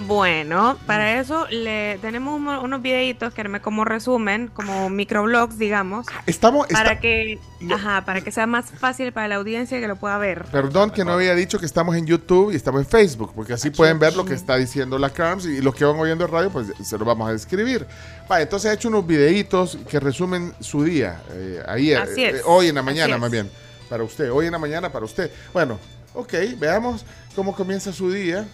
Bueno, 0.00 0.76
para 0.86 1.20
eso 1.20 1.46
le 1.48 1.96
tenemos 2.02 2.34
uno- 2.40 2.60
unos 2.62 2.82
videitos 2.82 3.32
que 3.32 3.40
armé 3.40 3.60
como 3.60 3.84
resumen, 3.84 4.48
como 4.52 4.90
microblogs, 4.90 5.58
digamos, 5.58 6.06
Estamos, 6.26 6.66
para 6.66 6.98
que, 6.98 7.38
ajá, 7.72 8.04
para 8.04 8.20
que 8.20 8.32
sea 8.32 8.46
más 8.48 8.66
fácil 8.70 9.12
para 9.12 9.28
la 9.28 9.36
audiencia 9.36 9.78
que 9.80 9.86
lo 9.86 9.94
pueda 9.96 10.18
ver. 10.18 10.44
Perdón 10.50 10.90
que 10.90 11.04
no 11.04 11.12
había 11.12 11.34
dicho 11.36 11.60
que 11.60 11.66
estamos 11.66 11.94
en 11.96 12.06
YouTube 12.06 12.50
y 12.52 12.56
estamos 12.56 12.80
en 12.80 12.86
Facebook, 12.88 13.32
porque 13.34 13.52
así 13.52 13.70
pueden 13.70 14.00
ver 14.00 14.16
lo 14.16 14.24
que 14.24 14.34
está 14.34 14.56
diciendo 14.56 14.98
la 14.98 15.10
Carms 15.10 15.46
y 15.46 15.60
los 15.60 15.74
que 15.74 15.84
van 15.84 15.96
oyendo 15.96 16.26
radio, 16.26 16.50
pues 16.50 16.72
se 16.82 16.98
lo 16.98 17.04
vamos 17.04 17.28
a 17.28 17.32
describir. 17.32 17.86
Vale, 18.28 18.42
entonces 18.42 18.72
he 18.72 18.74
hecho 18.74 18.88
unos 18.88 19.06
videitos 19.06 19.78
que 19.88 20.00
resumen 20.00 20.52
su 20.58 20.82
día, 20.82 21.22
eh, 21.30 21.62
ayer, 21.68 21.98
Así 21.98 22.24
es, 22.24 22.34
eh, 22.36 22.42
hoy 22.46 22.66
en 22.68 22.74
la 22.74 22.82
mañana 22.82 23.18
más 23.18 23.30
bien, 23.30 23.48
para 23.88 24.02
usted, 24.02 24.32
hoy 24.32 24.46
en 24.46 24.52
la 24.52 24.58
mañana 24.58 24.90
para 24.90 25.04
usted. 25.04 25.30
Bueno, 25.52 25.78
ok, 26.14 26.32
veamos 26.58 27.04
cómo 27.36 27.54
comienza 27.54 27.92
su 27.92 28.10
día. 28.10 28.46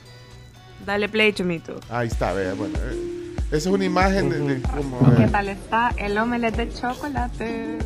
Dale 0.88 1.10
play, 1.10 1.34
Chumito. 1.34 1.78
Ahí 1.90 2.08
está, 2.08 2.32
vea, 2.32 2.54
bueno. 2.54 2.78
eh, 2.78 3.34
esa 3.48 3.56
es 3.56 3.66
una 3.66 3.84
imagen 3.84 4.30
de, 4.30 4.38
de 4.38 4.62
cómo... 4.62 4.98
¿Qué 5.18 5.24
eh, 5.24 5.28
tal 5.30 5.50
está 5.50 5.92
el 5.98 6.16
omelette 6.16 6.56
de 6.56 6.72
chocolate? 6.72 7.76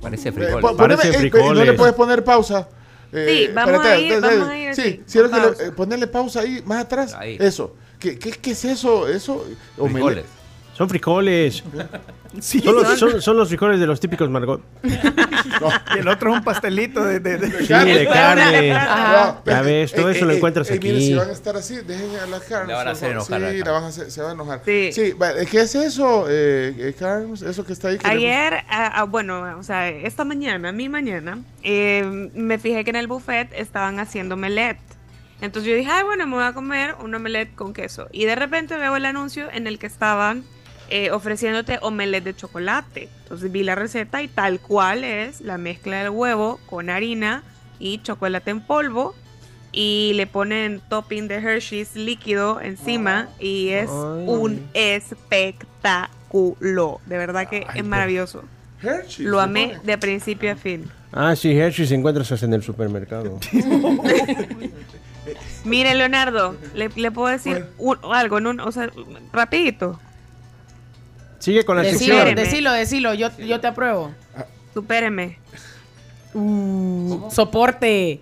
Parece 0.00 0.28
eh, 0.28 0.32
frijoles. 0.32 0.60
po- 0.60 0.76
poneme- 0.76 0.76
Parece 0.76 1.08
eh, 1.08 1.10
eh, 1.10 1.18
frijoles. 1.18 1.58
¿No 1.58 1.64
le 1.64 1.72
puedes 1.72 1.92
poner 1.96 2.22
pausa? 2.22 2.68
Sí, 3.12 3.48
vamos 3.52 3.84
a 3.84 3.98
ir- 3.98 4.20
vamos 4.20 4.48
a 4.48 4.56
ir 4.56 4.74
Sí, 4.76 5.00
con 5.02 5.30
que 5.32 5.62
le- 5.62 5.66
eh, 5.66 5.72
ponerle 5.72 6.06
pausa 6.06 6.40
ahí, 6.42 6.62
más 6.64 6.84
atrás. 6.84 7.14
Ahí. 7.14 7.36
Eso. 7.40 7.74
¿Qué, 7.98 8.16
qué, 8.16 8.30
qué 8.30 8.52
es 8.52 8.64
eso? 8.64 9.08
Eso. 9.08 9.44
Omelette. 9.76 10.24
Son 10.80 10.88
frijoles. 10.88 11.62
Sí, 12.40 12.60
Son 12.60 12.76
los, 12.76 12.96
son- 12.96 13.20
son- 13.20 13.36
los 13.36 13.48
frijoles 13.48 13.80
de 13.80 13.88
los 13.88 13.98
típicos 13.98 14.30
Margot. 14.30 14.62
Y 14.82 15.98
el 15.98 16.06
otro 16.06 16.30
es 16.30 16.38
un 16.38 16.44
pastelito 16.44 17.02
de... 17.02 17.18
de- 17.18 17.38
de- 17.38 17.66
Sí, 17.66 17.74
de 17.74 18.06
carne. 18.06 18.72
Ajá. 18.72 19.42
Ya 19.46 19.62
ves, 19.62 19.92
todo 19.92 20.08
eso 20.10 20.24
lo 20.24 20.32
encuentras 20.32 20.70
ey, 20.70 20.78
Mire, 20.78 21.00
si 21.00 21.06
aquí. 21.06 21.14
van 21.16 21.28
a 21.28 21.32
estar 21.32 21.56
así, 21.56 21.76
dejen 21.78 22.16
a 22.22 22.26
la 22.26 22.38
Carms. 22.38 22.68
La 22.68 22.76
van 22.76 22.86
a 22.88 22.90
hacer 22.92 23.10
enojar 23.10 23.42
a 23.44 23.50
Sí, 23.50 23.58
la 23.58 23.64
la 23.64 23.72
van 23.72 23.82
a 23.82 23.86
hacer, 23.88 24.10
se 24.12 24.22
va 24.22 24.30
a 24.30 24.32
enojar. 24.32 24.62
Sí. 24.64 25.12
vale, 25.18 25.44
¿qué 25.46 25.60
es 25.60 25.74
eso, 25.74 26.26
eh, 26.30 26.72
eh, 26.78 26.94
Carms? 26.96 27.42
Eso 27.42 27.66
que 27.66 27.72
está 27.72 27.88
ahí. 27.88 27.98
Ayer, 28.04 28.62
ah, 28.70 29.04
bueno, 29.08 29.58
o 29.58 29.62
sea, 29.64 29.88
esta 29.88 30.24
mañana, 30.24 30.70
mi 30.70 30.88
mañana, 30.88 31.40
eh, 31.64 32.30
me 32.32 32.58
fijé 32.60 32.84
que 32.84 32.90
en 32.90 32.96
el 32.96 33.08
buffet 33.08 33.48
estaban 33.54 33.98
haciendo 33.98 34.36
omelette. 34.36 34.78
Entonces 35.40 35.68
yo 35.68 35.76
dije, 35.76 35.90
ay, 35.90 36.04
bueno, 36.04 36.28
me 36.28 36.36
voy 36.36 36.44
a 36.44 36.52
comer 36.52 36.94
un 37.02 37.12
omelette 37.12 37.54
con 37.56 37.72
queso. 37.74 38.06
Y 38.12 38.24
de 38.24 38.36
repente 38.36 38.76
veo 38.76 38.94
el 38.94 39.04
anuncio 39.04 39.48
en 39.52 39.66
el 39.66 39.80
que 39.80 39.86
estaban 39.88 40.44
eh, 40.90 41.10
ofreciéndote 41.10 41.78
omelette 41.82 42.24
de 42.24 42.36
chocolate. 42.36 43.08
Entonces 43.22 43.50
vi 43.50 43.62
la 43.62 43.74
receta 43.74 44.22
y 44.22 44.28
tal 44.28 44.60
cual 44.60 45.04
es 45.04 45.40
la 45.40 45.56
mezcla 45.58 45.98
del 46.02 46.10
huevo 46.10 46.60
con 46.66 46.90
harina 46.90 47.42
y 47.78 48.02
chocolate 48.02 48.50
en 48.50 48.60
polvo. 48.60 49.14
Y 49.72 50.12
le 50.16 50.26
ponen 50.26 50.80
topping 50.88 51.28
de 51.28 51.36
Hershey's 51.36 51.94
líquido 51.94 52.60
encima 52.60 53.28
y 53.38 53.68
es 53.68 53.88
Ay. 53.88 54.24
un 54.26 54.68
espectáculo. 54.74 57.00
De 57.06 57.18
verdad 57.18 57.48
que 57.48 57.64
es 57.74 57.84
maravilloso. 57.84 58.42
Hershey's, 58.82 59.28
Lo 59.28 59.40
amé 59.40 59.76
de 59.84 59.96
principio 59.98 60.50
a 60.52 60.56
fin. 60.56 60.90
Ah, 61.12 61.36
sí, 61.36 61.52
Hershey 61.56 61.86
se 61.86 61.94
encuentras 61.94 62.42
en 62.42 62.52
el 62.54 62.62
supermercado. 62.64 63.38
Mire, 65.64 65.94
Leonardo, 65.94 66.56
le, 66.74 66.88
le 66.96 67.10
puedo 67.10 67.28
decir 67.28 67.66
un- 67.78 67.98
algo, 68.12 68.38
en 68.38 68.46
un, 68.46 68.60
o 68.60 68.72
sea, 68.72 68.90
rapidito. 69.32 70.00
Sigue 71.40 71.64
con 71.64 71.76
la 71.76 71.82
Decilo, 71.82 72.16
sección. 72.16 72.34
Decilo, 72.36 72.72
decilo, 72.72 73.14
yo, 73.14 73.36
yo 73.38 73.60
te 73.60 73.66
apruebo. 73.66 74.12
Supéreme. 74.72 75.38
Uh, 76.34 77.28
soporte. 77.30 78.20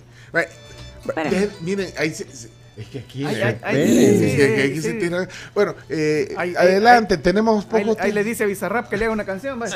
Miren, 1.61 1.89
ahí 1.99 2.11
se- 2.15 2.25
se- 2.35 2.49
es 2.77 2.87
que 2.89 2.99
aquí, 3.01 3.25
Ay, 3.27 3.35
eh, 3.37 3.59
ay, 3.63 3.77
ay, 3.77 3.87
sí, 3.87 4.19
sí, 4.19 4.31
sí, 4.31 4.37
que 4.37 4.63
aquí 4.63 4.75
sí. 4.77 4.81
se 4.83 4.93
tira- 4.95 5.29
Bueno, 5.55 5.75
eh, 5.89 6.33
Ay, 6.37 6.55
adelante, 6.57 7.15
ay. 7.15 7.21
tenemos 7.21 7.67
Ahí, 7.73 7.85
poco 7.85 8.01
ahí 8.03 8.13
le 8.13 8.23
dice 8.25 8.45
a 8.45 8.47
Bizarrap 8.47 8.89
que 8.89 8.97
le 8.97 9.05
haga 9.07 9.13
una 9.15 9.25
canción. 9.27 9.59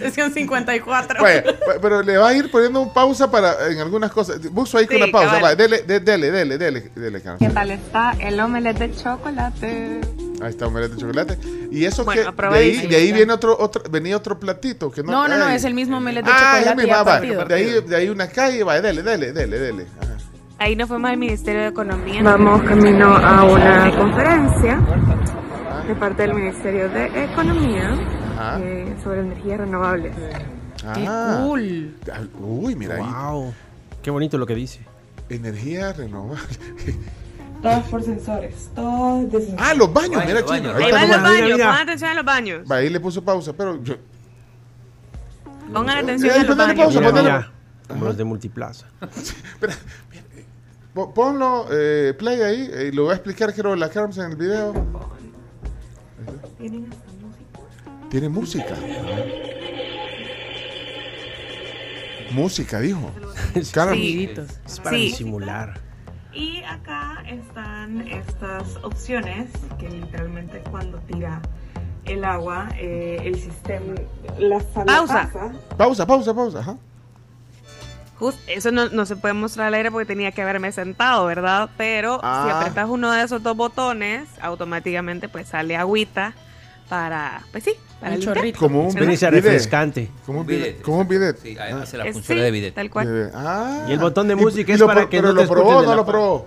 Sesión 0.00 0.32
54. 0.32 1.22
Vaya, 1.22 1.44
va- 1.68 1.74
pero 1.80 2.02
le 2.02 2.16
va 2.18 2.28
a 2.28 2.34
ir 2.34 2.50
poniendo 2.50 2.80
un 2.80 2.92
pausa 2.92 3.30
para 3.30 3.68
en 3.68 3.78
algunas 3.78 4.10
cosas. 4.10 4.38
Puso 4.54 4.78
ahí 4.78 4.86
con 4.86 4.96
Sí, 4.96 5.02
una 5.02 5.12
pausa. 5.12 5.26
cabal. 5.28 5.42
Vaya, 5.42 5.56
dele, 5.56 5.82
de- 5.82 6.00
dele, 6.00 6.30
dele, 6.30 6.58
dele, 6.58 6.90
dele. 6.94 7.22
¿Qué 7.38 7.48
tal 7.50 7.70
está 7.70 8.12
el 8.18 8.40
omelette 8.40 8.78
de 8.78 8.94
chocolate? 8.94 10.00
Ahí 10.42 10.48
está 10.50 10.66
omelette 10.66 10.92
de 10.94 10.98
chocolate. 11.00 11.38
Y 11.70 11.84
eso 11.84 12.04
Bueno, 12.04 12.34
que 12.34 12.46
de 12.48 12.56
ahí, 12.56 12.86
de 12.86 12.96
ahí 12.96 13.12
viene 13.12 13.32
otro, 13.32 13.56
otro, 13.58 13.82
venía 13.90 14.16
otro 14.16 14.38
platito 14.40 14.90
que 14.90 15.02
no. 15.02 15.12
No, 15.12 15.28
no, 15.28 15.36
no, 15.38 15.48
es 15.48 15.64
el 15.64 15.74
mismo 15.74 15.98
omelette 15.98 16.24
de 16.24 16.30
Ah, 16.34 16.58
chocolate 16.58 16.86
va, 16.90 17.02
va. 17.02 17.20
De 17.44 17.54
ahí, 17.54 17.80
de 17.86 17.96
ahí 17.96 18.08
una 18.08 18.26
calle, 18.28 18.64
va, 18.64 18.80
dele, 18.80 19.02
dele, 19.02 19.32
dele, 19.32 19.58
dele. 19.58 19.86
Ajá. 20.00 20.10
Ahí 20.58 20.76
nos 20.76 20.88
fuimos 20.88 21.10
al 21.10 21.16
Ministerio 21.16 21.62
de 21.62 21.68
Economía. 21.68 22.22
Vamos 22.22 22.62
camino 22.62 23.16
a 23.16 23.44
una 23.44 23.96
conferencia 23.96 24.78
de 25.86 25.94
parte 25.94 26.22
del 26.22 26.34
Ministerio 26.34 26.88
de 26.90 27.24
Economía. 27.24 27.90
Eh, 28.60 28.94
sobre 29.02 29.20
energías 29.20 29.58
renovables. 29.60 30.14
Ah. 30.86 31.42
cool. 31.44 31.94
Ah, 32.12 32.20
Uy, 32.40 32.74
mira 32.74 32.94
ahí. 32.96 33.02
Wow. 33.02 33.52
Qué 34.02 34.10
bonito 34.10 34.38
lo 34.38 34.46
que 34.46 34.54
dice. 34.54 34.80
Energía 35.28 35.92
renovable. 35.92 36.40
Todos 37.62 37.84
por 37.88 38.02
sensores, 38.02 38.70
todo 38.74 39.28
Ah, 39.58 39.74
los 39.74 39.92
baños, 39.92 40.24
mira, 40.24 40.40
los 40.40 40.50
chino. 40.50 40.70
Ahí 40.74 40.84
Ahí 40.84 40.90
está 40.90 40.96
van 41.00 41.08
nomás. 41.10 41.10
los 41.10 41.22
baños, 41.22 41.42
mira, 41.44 41.56
mira. 41.56 41.66
pongan 41.66 41.82
atención 41.82 42.10
a 42.10 42.14
los 42.14 42.24
baños. 42.24 42.62
Va, 42.72 42.76
ahí 42.76 42.88
le 42.88 43.00
puso 43.00 43.22
pausa, 43.22 43.52
pero 43.52 43.82
yo. 43.84 43.96
Pongan 45.70 45.98
Eh, 45.98 46.00
atención 46.00 46.30
eh, 46.30 46.40
a 46.40 46.42
los 46.44 46.56
baños. 46.56 46.76
pausa, 46.76 46.98
Mira, 47.00 47.10
ponle- 47.12 47.22
mira, 47.22 47.52
como 47.86 48.04
los 48.06 48.16
de 48.16 48.24
Multiplaza. 48.24 48.86
Espera, 49.14 49.74
mira, 50.10 50.22
eh, 50.36 50.44
po- 50.94 51.12
Ponlo, 51.12 51.66
eh, 51.70 52.14
play 52.18 52.40
ahí, 52.40 52.70
y 52.88 52.92
lo 52.92 53.02
voy 53.04 53.12
a 53.12 53.16
explicar, 53.16 53.52
creo, 53.52 53.76
la 53.76 53.90
Carms 53.90 54.16
en 54.16 54.30
el 54.30 54.36
video. 54.36 54.72
Tiene 58.10 58.28
música. 58.28 58.74
Música, 62.32 62.80
dijo. 62.80 63.10
Sí. 63.54 64.30
Es 64.64 64.78
para 64.80 64.96
Sí. 64.96 65.02
disimular. 65.06 65.80
Y 66.32 66.62
acá 66.62 67.24
están 67.26 68.06
estas 68.06 68.76
opciones 68.82 69.50
que 69.78 69.88
literalmente 69.90 70.60
cuando 70.70 70.98
tira 70.98 71.42
el 72.04 72.24
agua, 72.24 72.68
eh, 72.76 73.20
el 73.24 73.34
sistema... 73.40 73.94
La 74.38 74.60
Pausa. 74.60 75.28
Pausa, 75.76 76.06
pausa, 76.06 76.32
pausa. 76.34 76.60
Ajá. 76.60 76.76
Just- 78.20 78.38
eso 78.48 78.70
no, 78.70 78.88
no 78.90 79.04
se 79.06 79.16
puede 79.16 79.34
mostrar 79.34 79.66
al 79.68 79.74
aire 79.74 79.90
porque 79.90 80.06
tenía 80.06 80.30
que 80.30 80.42
haberme 80.42 80.70
sentado, 80.70 81.26
¿verdad? 81.26 81.70
Pero 81.76 82.14
si 82.16 82.20
Ah. 82.22 82.60
apretas 82.60 82.88
uno 82.88 83.10
de 83.10 83.22
esos 83.24 83.42
dos 83.42 83.56
botones, 83.56 84.28
automáticamente 84.40 85.28
pues 85.28 85.48
sale 85.48 85.76
agüita 85.76 86.34
para, 86.88 87.42
pues 87.50 87.64
sí, 87.64 87.72
para 88.00 88.12
limpiar. 88.16 88.34
chorrito. 88.36 88.58
Como 88.58 88.80
un 88.80 88.86
Experiencia 88.86 89.30
bidet. 89.30 89.44
refrescante. 89.44 90.10
Como 90.26 90.40
un 90.40 90.46
Bidet. 90.46 90.82
Como 90.82 90.98
un 91.00 91.08
bidet. 91.08 91.38
Sí, 91.42 91.56
ahí 91.58 91.72
hace 91.72 91.98
la 91.98 92.06
Eh, 92.06 92.12
función 92.12 92.38
sí, 92.38 92.42
de 92.44 92.50
bidet. 92.50 92.74
Tal 92.74 92.90
cual. 92.90 93.06
Bidet. 93.06 93.32
Ah. 93.34 93.84
Y 93.88 93.92
el 93.92 93.98
botón 93.98 94.26
de 94.28 94.36
música 94.36 94.72
y 94.72 94.74
es 94.74 94.80
lo 94.80 94.86
para 94.86 95.00
pro- 95.02 95.10
que 95.10 95.16
pero 95.18 95.28
no 95.28 95.34
lo 95.34 95.40
te 95.42 95.48
probó 95.48 95.76
o 95.78 95.82
no 95.82 95.94
lo 95.94 96.06
probó. 96.06 96.46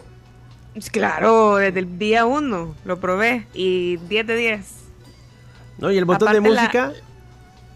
Claro, 0.92 1.58
desde 1.58 1.80
el 1.82 2.00
día 2.00 2.26
uno 2.26 2.74
lo 2.84 3.00
probé 3.00 3.46
y 3.54 3.98
10 3.98 4.26
de 4.26 4.36
10. 4.36 4.66
No, 5.78 5.92
y 5.92 5.98
el 5.98 6.06
botón 6.06 6.30
de 6.32 6.42
la- 6.42 6.42
música 6.42 6.94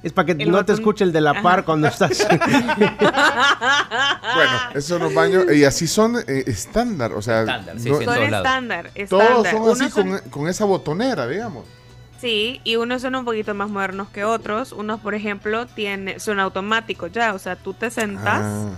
es 0.04 0.12
para 0.14 0.26
que 0.26 0.32
El 0.44 0.50
no 0.52 0.66
te 0.66 0.74
escuche 0.74 1.04
el 1.04 1.12
de 1.12 1.22
la 1.22 1.42
par 1.44 1.60
Ajá. 1.60 1.66
cuando 1.66 1.88
estás. 1.88 2.26
Bueno, 4.36 4.52
esos 4.72 4.86
son 4.86 5.02
los 5.04 5.14
baños. 5.14 5.46
Y 5.54 5.64
así 5.64 5.88
son 5.88 6.18
eh, 6.28 6.44
estándar. 6.48 7.14
O 7.14 7.22
sea, 7.22 7.42
Estándar, 7.42 7.80
sí, 7.80 7.90
no- 7.90 7.98
sí, 7.98 8.04
en 8.04 8.06
Son 8.06 8.16
todos 8.16 8.30
lados. 8.30 8.46
estándar, 8.46 8.92
todos 9.10 9.46
estándar. 9.46 9.52
son 9.52 9.70
así 9.82 9.90
son- 9.92 10.10
con, 10.20 10.30
con 10.30 10.48
esa 10.48 10.66
botonera, 10.66 11.28
digamos. 11.28 11.66
Sí, 12.20 12.62
y 12.64 12.76
unos 12.78 13.02
son 13.04 13.16
un 13.16 13.26
poquito 13.26 13.54
más 13.54 13.70
modernos 13.70 14.10
que 14.10 14.24
otros. 14.24 14.72
Unos, 14.72 15.00
por 15.00 15.14
ejemplo, 15.16 15.68
tiene, 15.68 16.20
son 16.20 16.40
automáticos 16.40 17.12
ya. 17.12 17.34
O 17.34 17.40
sea, 17.40 17.56
tú 17.56 17.74
te 17.74 17.90
sentas 17.92 18.42
Ah. 18.44 18.70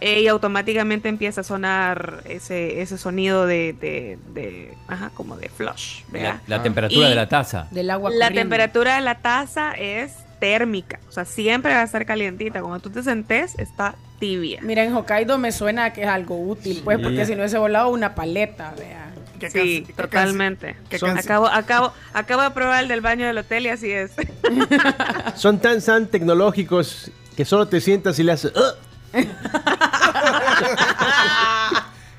eh, 0.00 0.20
y 0.22 0.28
automáticamente 0.28 1.08
empieza 1.08 1.40
a 1.42 1.44
sonar 1.44 2.22
ese, 2.24 2.80
ese 2.80 2.96
sonido 2.98 3.46
de, 3.46 3.74
de, 3.74 4.18
de- 4.32 4.74
ajá, 4.86 5.10
como 5.14 5.36
de 5.36 5.48
flush, 5.48 6.02
¿verdad? 6.10 6.40
La, 6.46 6.56
la 6.58 6.62
temperatura 6.62 7.06
Y- 7.06 7.10
de 7.10 7.16
la 7.16 7.28
taza. 7.28 7.66
Del 7.72 7.90
agua 7.90 8.10
La 8.10 8.26
corriendo. 8.28 8.40
temperatura 8.40 8.94
de 8.96 9.00
la 9.02 9.16
taza 9.16 9.72
es 9.72 10.14
térmica, 10.40 11.00
o 11.08 11.12
sea, 11.12 11.24
siempre 11.24 11.74
va 11.74 11.80
a 11.80 11.84
estar 11.84 12.06
calientita. 12.06 12.60
Cuando 12.60 12.78
tú 12.78 12.90
te 12.90 13.02
sentes, 13.02 13.58
está 13.58 13.96
tibia. 14.20 14.60
Mira, 14.62 14.84
en 14.84 14.94
Hokkaido 14.94 15.36
me 15.36 15.50
suena 15.50 15.92
que 15.92 16.02
es 16.02 16.08
algo 16.08 16.40
útil, 16.40 16.80
pues, 16.84 16.98
Sí. 16.98 17.02
porque 17.02 17.26
si 17.26 17.32
no 17.32 17.38
hubiese 17.38 17.58
volado 17.58 17.88
una 17.88 18.14
paleta, 18.14 18.72
vea. 18.78 19.07
¿Qué 19.38 19.50
Sí, 19.50 19.84
qué 19.86 19.92
totalmente. 19.92 20.76
qué 20.88 20.98
Son- 20.98 21.10
canci- 21.16 21.20
Acabo, 21.24 21.46
acabo, 21.46 21.92
acabo 22.12 22.42
de 22.42 22.50
probar 22.50 22.82
el 22.82 22.88
del 22.88 23.00
baño 23.00 23.26
del 23.26 23.38
hotel 23.38 23.66
y 23.66 23.68
así 23.70 23.90
es. 23.90 24.12
Son 25.36 25.58
tan, 25.60 25.80
tan 25.82 26.06
tecnológicos 26.06 27.10
que 27.36 27.44
solo 27.44 27.68
te 27.68 27.80
sientas 27.80 28.18
y 28.18 28.22
le 28.24 28.32
haces. 28.32 28.52
"Ugh". 28.54 28.74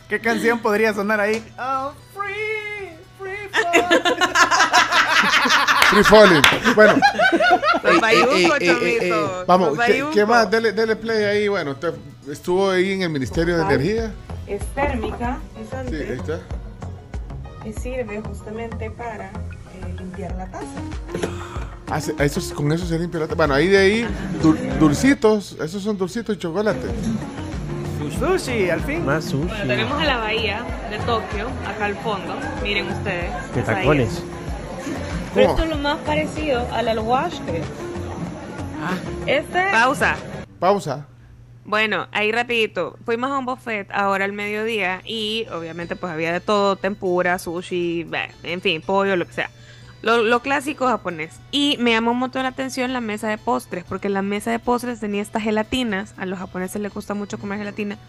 ¿Qué 0.10 0.20
canción 0.20 0.60
podría 0.60 0.94
sonar 0.94 1.20
ahí? 1.20 1.44
Oh, 1.60 1.92
free, 2.16 2.98
free 3.20 3.50
fall. 3.52 4.02
Free 5.92 6.04
falling. 6.04 6.42
Bueno. 6.76 6.94
Eh, 6.94 7.00
eh, 7.84 8.00
eh, 8.02 8.26
eh, 8.32 8.58
eh, 8.60 8.68
chomito, 9.00 9.44
Vamos, 9.48 9.78
¿qué, 10.14 10.26
más? 10.26 10.50
Dele, 10.50 10.72
dele 10.72 10.96
play 10.96 11.24
ahí. 11.26 11.48
Bueno, 11.48 11.72
usted 11.72 11.94
estuvo 12.30 12.72
ahí 12.72 12.94
en 12.94 13.04
el 13.04 13.10
Ministerio 13.10 13.56
de 13.58 13.64
Energía. 13.64 14.12
Es 14.48 14.66
térmica, 14.74 15.38
es 15.62 15.90
Sí, 15.90 15.96
ahí 15.96 16.18
está. 16.18 16.40
Y 17.66 17.74
sirve 17.74 18.22
justamente 18.22 18.90
para 18.92 19.26
eh, 19.28 19.94
limpiar 19.98 20.36
la 20.36 20.46
taza. 20.48 20.66
Ah, 21.92 21.98
eso, 21.98 22.40
es- 22.40 22.52
con 22.54 22.72
eso 22.72 22.86
se 22.86 22.98
limpia 23.00 23.20
la 23.22 23.26
taza. 23.28 23.36
Bueno, 23.36 23.54
ahí 23.56 23.68
de 23.68 23.78
ahí, 23.78 24.08
dul- 24.42 24.78
dulcitos. 24.80 25.58
Esos 25.62 25.82
son 25.84 25.98
dulcitos 25.98 26.36
y 26.36 26.40
chocolate. 26.40 26.88
Sushi, 28.20 28.70
al 28.70 28.82
fin. 28.82 29.06
Más 29.06 29.26
sushi. 29.26 29.46
Bueno, 29.48 29.66
tenemos 29.68 30.02
a 30.02 30.06
la 30.06 30.18
bahía 30.18 30.64
de 30.90 30.98
Tokio, 31.00 31.48
acá 31.68 31.86
al 31.86 31.96
fondo. 31.96 32.34
Miren 32.64 32.88
ustedes. 32.92 33.32
Qué 33.54 33.62
tacones. 33.62 34.24
Pero 35.34 35.52
esto 35.52 35.64
es 35.64 35.70
lo 35.70 35.78
más 35.78 35.98
parecido 36.00 36.66
al 36.74 36.88
alguaste. 36.88 37.62
Este... 39.26 39.72
Pausa. 39.72 40.16
Pausa. 40.60 41.06
Bueno, 41.70 42.08
ahí 42.12 42.32
rapidito. 42.32 42.98
Fuimos 43.06 43.30
a 43.30 43.38
un 43.38 43.46
buffet 43.46 43.92
ahora 43.92 44.26
al 44.26 44.34
mediodía 44.34 45.04
y 45.06 45.46
obviamente 45.52 45.96
pues 45.96 46.12
había 46.12 46.34
de 46.34 46.40
todo, 46.40 46.78
tempura, 46.78 47.38
sushi, 47.38 48.08
en 48.42 48.62
fin, 48.62 48.82
pollo, 48.82 49.16
lo 49.16 49.28
que 49.28 49.34
sea. 49.34 49.52
Lo, 50.02 50.24
lo 50.24 50.40
clásico 50.40 50.88
japonés. 50.88 51.40
Y 51.52 51.78
me 51.80 51.92
llamó 51.92 52.10
un 52.10 52.18
montón 52.18 52.42
la 52.42 52.50
atención 52.50 52.92
la 52.92 53.02
mesa 53.02 53.28
de 53.30 53.38
postres, 53.38 53.84
porque 53.84 54.10
la 54.10 54.24
mesa 54.24 54.50
de 54.50 54.58
postres 54.58 55.00
tenía 55.00 55.22
estas 55.22 55.44
gelatinas, 55.44 56.16
a 56.18 56.26
los 56.26 56.40
japoneses 56.40 56.82
les 56.82 56.92
gusta 56.92 57.14
mucho 57.14 57.38
comer 57.38 57.60
gelatina, 57.60 58.00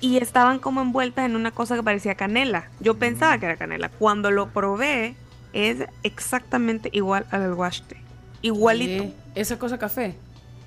y 0.00 0.16
estaban 0.16 0.58
como 0.58 0.80
envueltas 0.80 1.26
en 1.26 1.36
una 1.36 1.50
cosa 1.50 1.76
que 1.76 1.82
parecía 1.82 2.14
canela. 2.14 2.70
Yo 2.80 2.94
pensaba 2.94 3.36
que 3.36 3.44
era 3.44 3.58
canela. 3.58 3.90
Cuando 3.90 4.30
lo 4.30 4.48
probé, 4.48 5.14
es 5.52 5.84
exactamente 6.04 6.88
igual 6.90 7.26
al 7.30 7.42
alguaste. 7.42 7.98
Igualito. 8.40 9.12
Esa 9.34 9.58
cosa 9.58 9.76
café. 9.76 10.14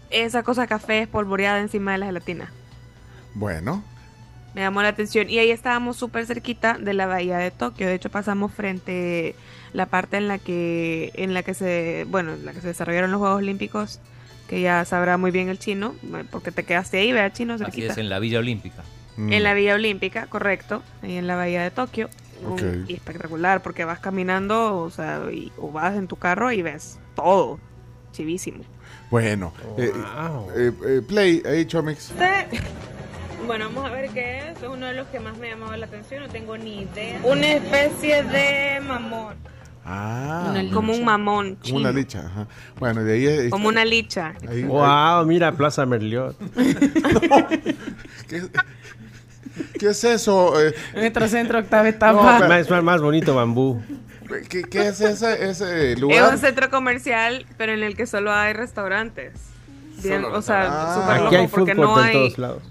Esa 0.10 0.44
cosa 0.44 0.68
café 0.68 1.00
espolvoreada 1.02 1.60
encima 1.60 1.92
de 1.94 1.98
la 2.00 2.06
gelatina. 2.08 2.52
Bueno. 3.34 3.84
Me 4.54 4.62
llamó 4.62 4.82
la 4.82 4.88
atención. 4.90 5.30
Y 5.30 5.38
ahí 5.40 5.52
estábamos 5.52 5.98
súper 5.98 6.26
cerquita 6.26 6.78
de 6.80 6.94
la 6.94 7.06
bahía 7.06 7.38
de 7.38 7.52
Tokio. 7.52 7.88
De 7.88 7.94
hecho, 7.94 8.10
pasamos 8.10 8.52
frente 8.52 9.36
la 9.74 9.86
parte 9.86 10.18
en 10.18 10.28
la 10.28 10.40
que, 10.40 11.12
en 11.16 11.34
la 11.34 11.44
que 11.44 11.54
se, 11.54 12.06
bueno, 12.10 12.34
en 12.34 12.46
la 12.46 12.54
que 12.54 12.62
se 12.62 12.68
desarrollaron 12.68 13.12
los 13.12 13.20
Juegos 13.20 13.38
Olímpicos, 13.40 14.00
que 14.48 14.62
ya 14.62 14.84
sabrá 14.86 15.18
muy 15.18 15.30
bien 15.30 15.50
el 15.50 15.60
chino, 15.60 15.94
porque 16.32 16.52
te 16.52 16.64
quedaste 16.64 16.98
ahí, 17.00 17.12
vea 17.12 17.32
chino 17.34 17.54
Así 17.56 17.66
cerquita. 17.66 17.92
es, 17.92 17.98
en 18.00 18.10
la 18.10 18.18
Villa 18.20 18.40
Olímpica. 18.40 18.84
Mm. 19.18 19.34
En 19.34 19.44
la 19.44 19.54
Villa 19.54 19.76
Olímpica, 19.76 20.26
correcto, 20.28 20.82
ahí 21.04 21.18
en 21.18 21.28
la 21.28 21.36
bahía 21.36 21.62
de 21.62 21.70
Tokio. 21.70 22.10
Y 22.88 22.94
espectacular, 22.94 23.62
porque 23.62 23.84
vas 23.84 24.00
caminando, 24.00 24.78
o 24.78 24.90
sea, 24.90 25.22
y- 25.32 25.52
o 25.58 25.72
vas 25.72 25.96
en 25.96 26.08
tu 26.08 26.16
carro 26.16 26.52
y 26.52 26.62
ves 26.62 26.98
todo. 27.16 27.60
Chivísimo. 28.14 28.64
Bueno. 29.10 29.54
eh, 29.78 29.92
Wow. 29.94 30.50
eh, 30.56 30.72
eh, 30.88 31.02
play 31.08 31.42
ahí, 31.46 31.66
Chomix. 31.66 32.12
Bueno, 33.46 33.66
vamos 33.74 33.90
a 33.90 33.94
ver 33.94 34.10
qué 34.10 34.40
es. 34.40 34.58
Es 34.58 34.68
uno 34.68 34.88
de 34.88 34.94
los 34.94 35.08
que 35.08 35.20
más 35.22 35.38
me 35.38 35.50
llamaba 35.50 35.78
la 35.78 35.86
atención. 35.86 36.24
No 36.24 36.30
tengo 36.30 36.58
ni 36.58 36.82
idea. 36.82 37.20
Una 37.24 37.54
especie 37.54 38.24
de 38.24 38.82
mamón. 38.86 39.36
Ah. 39.86 40.54
Como 40.74 40.92
un 40.94 41.06
mamón 41.06 41.56
Como 41.64 41.78
una 41.78 41.90
chino. 41.90 42.00
licha. 42.00 42.20
Ajá. 42.26 42.48
Bueno, 42.78 43.04
de 43.06 43.14
ahí. 43.14 43.28
ahí- 43.28 43.50
Como 43.50 43.70
una 43.70 43.86
licha. 43.86 44.34
ahí- 44.50 44.64
Wow, 44.64 45.26
mira 45.26 45.54
Plaza 45.54 45.86
Merliot. 45.86 46.36
¿Qué, 48.28 48.42
qué 49.80 49.88
es 49.88 50.04
eso? 50.04 50.62
Eh, 50.62 50.74
Nuestro 50.94 51.28
centro 51.30 51.60
octava 51.60 51.84
No, 51.84 51.90
etapa. 51.90 52.36
pero- 52.40 52.50
más, 52.50 52.70
más, 52.70 52.84
más 52.84 53.02
bonito 53.02 53.34
bambú. 53.34 53.82
¿Qué, 54.50 54.64
qué 54.64 54.88
es 54.88 55.02
ese, 55.02 55.50
ese 55.50 55.94
Es 55.94 56.00
lugar? 56.00 56.34
un 56.34 56.38
centro 56.40 56.70
comercial, 56.70 57.46
pero 57.58 57.74
en 57.74 57.84
el 57.84 57.96
que 57.96 58.06
solo 58.08 58.32
hay 58.34 58.54
restaurantes. 58.54 59.34
Bien, 60.04 60.22
Solo 60.22 60.38
o 60.38 60.42
sea, 60.42 60.94
súper 60.94 61.26
Aquí 61.26 61.36
hay 61.36 61.42
loco 61.44 61.56
porque 61.56 61.76
court 61.76 61.90
no 61.90 62.00
en 62.00 62.06
hay. 62.06 62.14
todos 62.14 62.38
lados. 62.38 62.64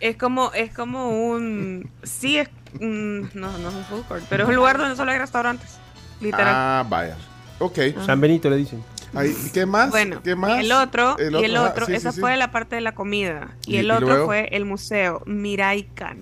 Es 0.00 0.16
como, 0.16 0.52
es 0.52 0.72
como 0.72 1.30
un. 1.30 1.90
Sí, 2.02 2.38
es. 2.38 2.48
mm, 2.74 3.20
no, 3.34 3.58
no 3.58 3.68
es 3.70 3.74
un 3.74 3.84
food 3.84 4.04
court, 4.06 4.22
pero 4.28 4.44
es 4.44 4.48
un 4.50 4.54
lugar 4.56 4.78
donde 4.78 4.94
solo 4.94 5.10
hay 5.10 5.18
restaurantes. 5.18 5.78
Literal. 6.20 6.46
Ah, 6.54 6.86
vaya. 6.88 7.16
Ok. 7.58 7.78
San 8.04 8.20
Benito 8.20 8.48
le 8.50 8.56
dicen. 8.56 8.84
Ahí, 9.14 9.34
¿Qué 9.54 9.64
más? 9.64 9.90
Bueno, 9.90 10.20
¿Qué 10.22 10.36
más? 10.36 10.60
el 10.60 10.70
otro, 10.70 11.16
y 11.18 11.44
el 11.44 11.56
otro, 11.56 11.86
sí, 11.86 11.94
esa 11.94 12.10
sí, 12.10 12.16
sí. 12.16 12.20
fue 12.20 12.36
la 12.36 12.50
parte 12.50 12.74
de 12.76 12.82
la 12.82 12.94
comida. 12.94 13.56
Y, 13.66 13.76
Y- 13.76 13.78
el 13.78 13.90
otro 13.90 14.06
luego- 14.06 14.26
fue 14.26 14.48
el 14.52 14.66
museo 14.66 15.22
Mirai 15.24 15.84
Kan. 15.94 16.18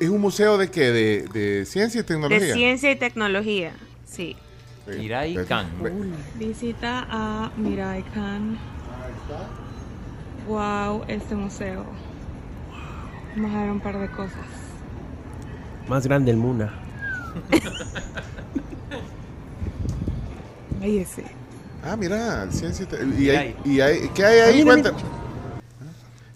¿Es 0.00 0.08
un 0.08 0.22
museo 0.22 0.56
de 0.56 0.70
qué? 0.70 0.90
¿De, 0.90 1.22
de 1.34 1.66
ciencia 1.66 2.00
y 2.00 2.04
tecnología? 2.04 2.38
De 2.38 2.52
ciencia 2.54 2.90
y 2.90 2.96
tecnología, 2.96 3.72
sí. 4.14 4.36
Mirai 4.86 5.34
ve- 5.80 5.92
Visita 6.38 7.06
a 7.10 7.50
Mirai 7.56 8.02
Kan. 8.14 8.56
Wow, 10.46 11.04
este 11.08 11.34
museo. 11.34 11.84
Vamos 13.34 13.54
a 13.54 13.60
ver 13.62 13.70
un 13.70 13.80
par 13.80 13.98
de 13.98 14.08
cosas. 14.10 14.36
Más 15.88 16.06
grande 16.06 16.30
el 16.30 16.36
Muna. 16.36 16.72
Ahí 20.82 20.98
ese. 20.98 21.24
Ah, 21.82 21.96
mira, 21.96 22.46
ciencia 22.50 22.84
y 22.84 22.86
te- 22.86 23.22
y, 23.22 23.30
hay, 23.30 23.56
y 23.64 23.80
hay- 23.80 24.08
¿Qué 24.14 24.24
hay 24.24 24.38
ahí? 24.40 24.64
mira, 24.64 24.76
mira. 24.76 24.92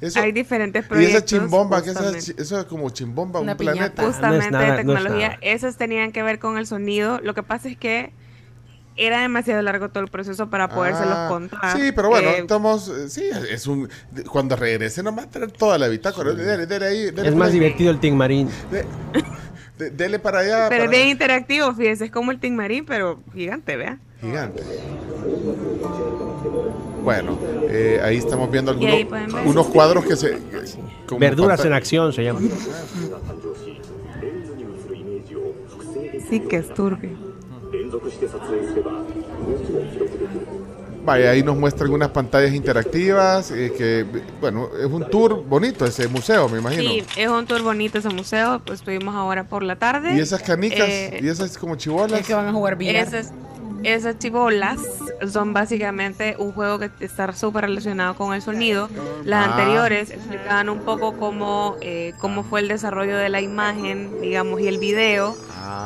Eso- 0.01 0.21
Hay 0.21 0.31
diferentes 0.33 0.85
y 0.85 0.89
proyectos. 0.89 1.17
esa 1.17 1.25
chimbomba, 1.25 1.83
¿qué 1.83 1.91
es 1.91 1.97
esa 1.97 2.17
eso 2.43 2.59
es 2.61 2.65
como 2.67 2.89
chimbomba, 2.91 3.41
Una 3.41 3.53
un 3.53 3.59
planeta. 3.59 4.05
Justamente 4.05 4.51
nada, 4.51 4.65
no 4.67 4.73
de 4.75 4.81
es 4.81 4.87
tecnología. 4.87 5.29
nada. 5.31 5.39
Esos 5.43 5.77
tenían 5.77 6.13
que 6.13 6.23
ver 6.23 6.39
con 6.39 6.57
el 6.57 6.67
sonido. 6.67 7.21
Lo 7.21 7.35
que 7.35 7.43
pasa 7.43 7.69
es 7.69 7.77
que 7.77 8.13
era 8.97 9.21
demasiado 9.23 9.63
largo 9.63 9.91
todo 9.91 10.03
el 10.05 10.11
proceso 10.11 10.51
para 10.51 10.69
podérselos 10.69 11.15
Ah, 11.17 11.27
contar. 11.29 11.77
Sí, 11.77 11.93
pero 11.93 12.09
bueno, 12.09 12.31
Eh, 12.31 12.39
estamos. 12.39 12.93
Sí, 13.09 13.25
es 13.51 13.67
un. 13.67 13.89
de- 14.13 14.25
Cuando 14.25 14.55
regrese, 14.57 15.03
nomás 15.03 15.31
traer 15.31 15.51
toda 15.53 15.79
la 15.79 15.89
bitácora. 15.89 16.33
Dele, 16.33 16.67
dele 16.67 16.87
ahí. 16.87 17.11
dele 17.11 17.29
Es 17.29 17.35
más 17.35 17.49
ahí. 17.49 17.55
divertido 17.55 17.91
el 17.91 17.99
Team 18.01 18.15
Marín. 18.17 18.49
De- 18.71 18.85
de- 19.79 19.91
dele 19.91 20.19
para 20.19 20.41
allá. 20.41 20.69
pero 20.69 20.85
es 20.85 20.91
bien 20.91 21.09
interactivo, 21.09 21.73
fíjense. 21.75 22.05
Es 22.07 22.11
como 22.11 22.31
el 22.33 22.41
Team 22.41 22.55
Marín, 22.55 22.85
pero 22.87 23.21
gigante, 23.35 23.77
vea. 23.77 23.99
Gigante. 24.21 24.63
Bueno, 27.09 27.39
eh, 27.71 27.99
ahí 28.05 28.19
estamos 28.19 28.51
viendo 28.51 28.71
algunos 28.71 28.99
unos 29.47 29.67
cuadros 29.69 30.05
que 30.05 30.15
se. 30.15 30.39
como 31.07 31.19
Verduras 31.19 31.65
en 31.65 31.73
acción 31.73 32.13
se 32.13 32.23
llama. 32.23 32.41
Sí, 36.29 36.41
que 36.41 36.57
es 36.57 36.75
turbio. 36.75 37.17
Vaya, 41.03 41.31
ahí 41.31 41.43
nos 41.43 41.57
muestra 41.57 41.85
algunas 41.85 42.11
pantallas 42.11 42.53
interactivas. 42.53 43.53
eh, 43.53 43.73
que, 43.75 44.05
bueno, 44.43 44.69
es 44.79 44.85
un 44.85 45.09
tour 45.09 45.43
bonito 45.43 45.87
ese 45.87 46.09
museo, 46.09 46.47
me 46.51 46.59
imagino. 46.59 46.91
Sí, 46.91 47.05
es 47.17 47.29
un 47.31 47.47
tour 47.47 47.63
bonito 47.63 47.97
ese 47.97 48.11
museo. 48.11 48.61
Pues 48.67 48.81
estuvimos 48.81 49.15
ahora 49.15 49.45
por 49.45 49.63
la 49.63 49.77
tarde. 49.77 50.15
Y 50.15 50.21
esas 50.21 50.43
canicas, 50.43 50.87
Eh, 50.87 51.21
y 51.23 51.29
esas 51.29 51.57
como 51.57 51.77
chibolas. 51.77 52.21
Es 52.21 52.27
que 52.27 52.35
van 52.35 52.49
a 52.49 52.53
jugar. 52.53 52.77
Esas, 52.83 53.33
esas 53.85 54.19
chibolas 54.19 54.79
son 55.31 55.53
básicamente 55.53 56.37
un 56.39 56.53
juego 56.53 56.79
que 56.79 56.91
está 57.01 57.33
súper 57.33 57.65
relacionado 57.65 58.15
con 58.15 58.35
el 58.35 58.43
sonido. 58.43 58.89
Las 59.25 59.47
Ah. 59.47 59.51
anteriores 59.53 60.11
explicaban 60.11 60.69
un 60.69 60.81
poco 60.81 61.17
cómo, 61.17 61.77
eh, 61.81 62.13
cómo 62.19 62.43
fue 62.45 62.61
el 62.61 62.69
desarrollo 62.69 63.17
de 63.17 63.29
la 63.29 63.41
imagen, 63.41 64.21
digamos, 64.21 64.61
y 64.61 64.69
el 64.69 64.79
video. 64.79 65.37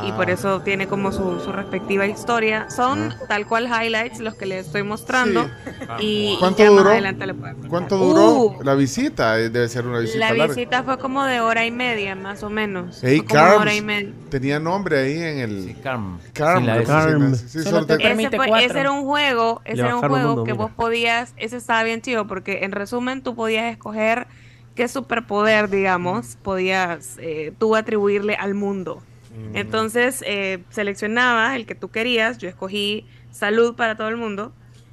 Y 0.06 0.12
por 0.12 0.31
eso 0.31 0.60
tiene 0.60 0.86
como 0.86 1.10
su, 1.10 1.40
su 1.40 1.51
respectiva 1.51 2.06
historia. 2.06 2.70
Son 2.70 3.12
tal 3.28 3.47
cual 3.48 3.66
highlights 3.66 4.20
los 4.20 4.35
que 4.36 4.47
les 4.47 4.66
estoy 4.66 4.85
mostrando. 4.85 5.51
Y, 5.98 6.35
y 6.35 6.36
¿Cuánto 6.39 6.62
más 6.64 6.73
duró? 6.77 6.90
adelante 6.90 7.27
le 7.27 7.35
puedo 7.35 7.55
¿Cuánto 7.69 7.97
duró 7.98 8.31
Uh. 8.32 8.62
la 8.62 8.74
visita? 8.74 9.40
Eh, 9.40 9.51
Debe 9.51 9.69
ser 9.69 9.85
una 9.86 9.98
visita 9.98 10.19
La 10.20 10.28
larga. 10.35 10.55
visita 10.55 10.82
fue 10.85 10.98
como 10.98 11.24
de 11.24 11.40
hora 11.40 11.66
y 11.66 11.73
media, 11.73 12.14
más 12.14 12.44
o 12.44 12.51
menos. 12.51 13.01
Hey, 13.02 13.23
Carms, 13.23 13.60
hora 13.60 13.74
y 13.74 13.81
media. 13.82 14.12
tenía 14.31 14.60
nombre 14.60 15.01
ahí 15.01 15.16
en 15.19 15.39
el... 15.39 15.77
Carm. 15.82 16.20
Carm, 16.32 16.64
la 16.64 16.85
Carm. 16.85 17.35
Sí, 17.35 17.62
Solo 17.64 17.81
solo 17.82 17.86
te 17.86 17.96
te- 17.98 18.02
permite 18.09 18.28
Ese, 18.28 18.36
fue- 18.36 18.48
cuatro. 18.48 18.66
ese 18.70 18.80
era 18.80 18.90
un 18.90 19.04
juego, 19.04 19.60
ese 19.64 19.76
Le 19.76 19.82
era 19.88 19.96
un 19.96 20.02
juego 20.09 20.44
que 20.44 20.52
mira. 20.52 20.64
vos 20.64 20.70
podías, 20.72 21.34
ese 21.36 21.56
estaba 21.56 21.82
bien 21.82 22.00
chido 22.02 22.26
porque 22.26 22.64
en 22.64 22.72
resumen 22.72 23.22
tú 23.22 23.34
podías 23.34 23.70
escoger 23.70 24.26
qué 24.74 24.88
superpoder, 24.88 25.68
digamos, 25.68 26.36
podías 26.42 27.16
eh, 27.20 27.52
tú 27.59 27.76
atribuirle 27.76 28.34
al 28.36 28.54
mundo. 28.54 29.02
Mm. 29.36 29.56
Entonces 29.56 30.22
eh, 30.26 30.62
seleccionabas 30.70 31.54
el 31.56 31.66
que 31.66 31.74
tú 31.74 31.90
querías, 31.90 32.38
yo 32.38 32.48
escogí 32.48 33.06
salud 33.30 33.74
para 33.76 33.96
todo 33.96 34.09
el 34.09 34.16
mundo 34.16 34.52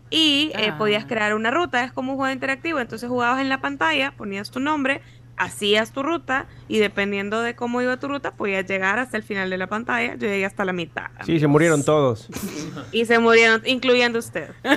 y 0.09 0.51
eh, 0.55 0.69
Ah. 0.71 0.77
podías 0.77 1.05
crear 1.05 1.33
una 1.35 1.51
ruta, 1.51 1.83
es 1.83 1.91
como 1.91 2.13
un 2.13 2.17
juego 2.17 2.33
interactivo, 2.33 2.79
entonces 2.79 3.07
jugabas 3.09 3.41
en 3.41 3.49
la 3.49 3.61
pantalla, 3.61 4.11
ponías 4.17 4.49
tu 4.49 4.59
nombre, 4.59 5.01
hacías 5.39 5.91
tu 5.91 6.03
ruta 6.03 6.45
y 6.67 6.77
dependiendo 6.79 7.41
de 7.41 7.55
cómo 7.55 7.81
iba 7.81 7.97
tu 7.97 8.07
ruta 8.07 8.31
podías 8.31 8.65
llegar 8.67 8.99
hasta 8.99 9.17
el 9.17 9.23
final 9.23 9.49
de 9.49 9.57
la 9.57 9.67
pantalla, 9.67 10.13
yo 10.15 10.27
llegué 10.27 10.45
hasta 10.45 10.65
la 10.65 10.73
mitad. 10.73 11.07
Sí, 11.25 11.39
se 11.39 11.47
murieron 11.47 11.83
todos. 11.83 12.27
Y 12.91 13.05
se 13.05 13.17
murieron, 13.19 13.61
incluyendo 13.65 14.19
usted. 14.19 14.49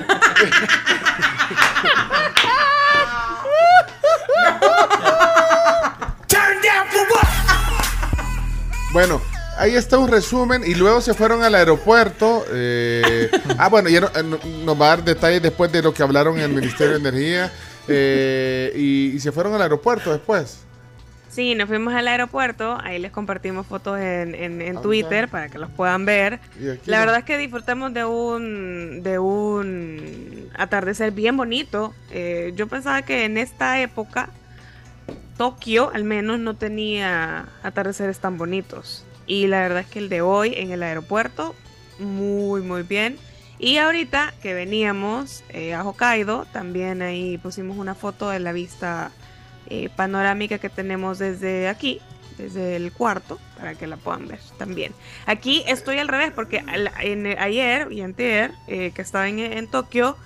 Bueno, 8.92 9.20
ahí 9.56 9.74
está 9.74 9.98
un 9.98 10.08
resumen 10.10 10.62
y 10.66 10.74
luego 10.74 11.00
se 11.00 11.14
fueron 11.14 11.42
al 11.42 11.54
aeropuerto. 11.54 12.44
eh, 12.50 13.30
ah, 13.58 13.68
bueno, 13.68 13.88
ya 13.88 14.00
no- 14.00 14.10
no- 14.22 14.38
nos 14.64 14.80
va 14.80 14.86
a 14.86 14.88
dar 14.96 15.04
detalles 15.04 15.42
después 15.42 15.72
de 15.72 15.82
lo 15.82 15.94
que 15.94 16.02
hablaron 16.02 16.36
en 16.38 16.44
el 16.44 16.52
Ministerio 16.52 16.92
de 16.98 17.08
Energía. 17.08 17.52
Eh, 17.88 18.72
y, 18.76 19.12
y 19.16 19.20
se 19.20 19.32
fueron 19.32 19.54
al 19.54 19.62
aeropuerto 19.62 20.12
después. 20.12 20.58
Sí, 21.30 21.54
nos 21.54 21.66
fuimos 21.66 21.94
al 21.94 22.08
aeropuerto, 22.08 22.76
ahí 22.82 22.98
les 22.98 23.10
compartimos 23.10 23.66
fotos 23.66 23.98
en, 23.98 24.34
en- 24.34 24.60
en 24.60 24.76
Ah, 24.76 24.82
Twitter 24.82 25.28
para 25.28 25.48
que 25.48 25.58
los 25.58 25.70
puedan 25.70 26.04
ver. 26.04 26.40
La 26.84 27.00
verdad 27.00 27.18
es 27.20 27.24
que 27.24 27.38
disfrutamos 27.38 27.94
de 27.94 28.04
un, 28.04 29.02
de 29.02 29.18
un 29.18 30.50
atardecer 30.54 31.10
bien 31.12 31.38
bonito. 31.38 31.94
Eh, 32.10 32.52
yo 32.54 32.66
pensaba 32.66 33.00
que 33.00 33.24
en 33.24 33.38
esta 33.38 33.80
época 33.80 34.28
Tokio 35.38 35.90
al 35.94 36.04
menos 36.04 36.38
no 36.38 36.54
tenía 36.54 37.46
atardeceres 37.62 38.18
tan 38.18 38.36
bonitos. 38.36 39.04
Y 39.26 39.46
la 39.46 39.60
verdad 39.60 39.80
es 39.80 39.86
que 39.86 40.00
el 40.00 40.08
de 40.10 40.20
hoy 40.20 40.52
en 40.56 40.70
el 40.72 40.82
aeropuerto, 40.82 41.54
muy, 41.98 42.60
muy 42.60 42.82
bien. 42.82 43.16
Y 43.62 43.76
ahorita 43.78 44.34
que 44.42 44.54
veníamos 44.54 45.44
eh, 45.50 45.72
a 45.72 45.84
Hokkaido, 45.84 46.46
también 46.52 47.00
ahí 47.00 47.38
pusimos 47.38 47.76
una 47.78 47.94
foto 47.94 48.28
de 48.28 48.40
la 48.40 48.52
vista 48.52 49.12
eh, 49.68 49.88
panorámica 49.94 50.58
que 50.58 50.68
tenemos 50.68 51.20
desde 51.20 51.68
aquí, 51.68 52.00
desde 52.38 52.74
el 52.74 52.90
cuarto, 52.92 53.38
para 53.56 53.76
que 53.76 53.86
la 53.86 53.96
puedan 53.96 54.26
ver 54.26 54.40
también. 54.58 54.92
Aquí 55.26 55.62
estoy 55.68 55.98
al 55.98 56.08
revés, 56.08 56.32
porque 56.34 56.58
al- 56.58 56.90
en- 57.02 57.38
ayer 57.38 57.86
y 57.92 58.00
anterior, 58.02 58.50
que 58.66 58.92
estaba 58.96 59.28
en 59.28 59.68
Tokio, 59.68 60.16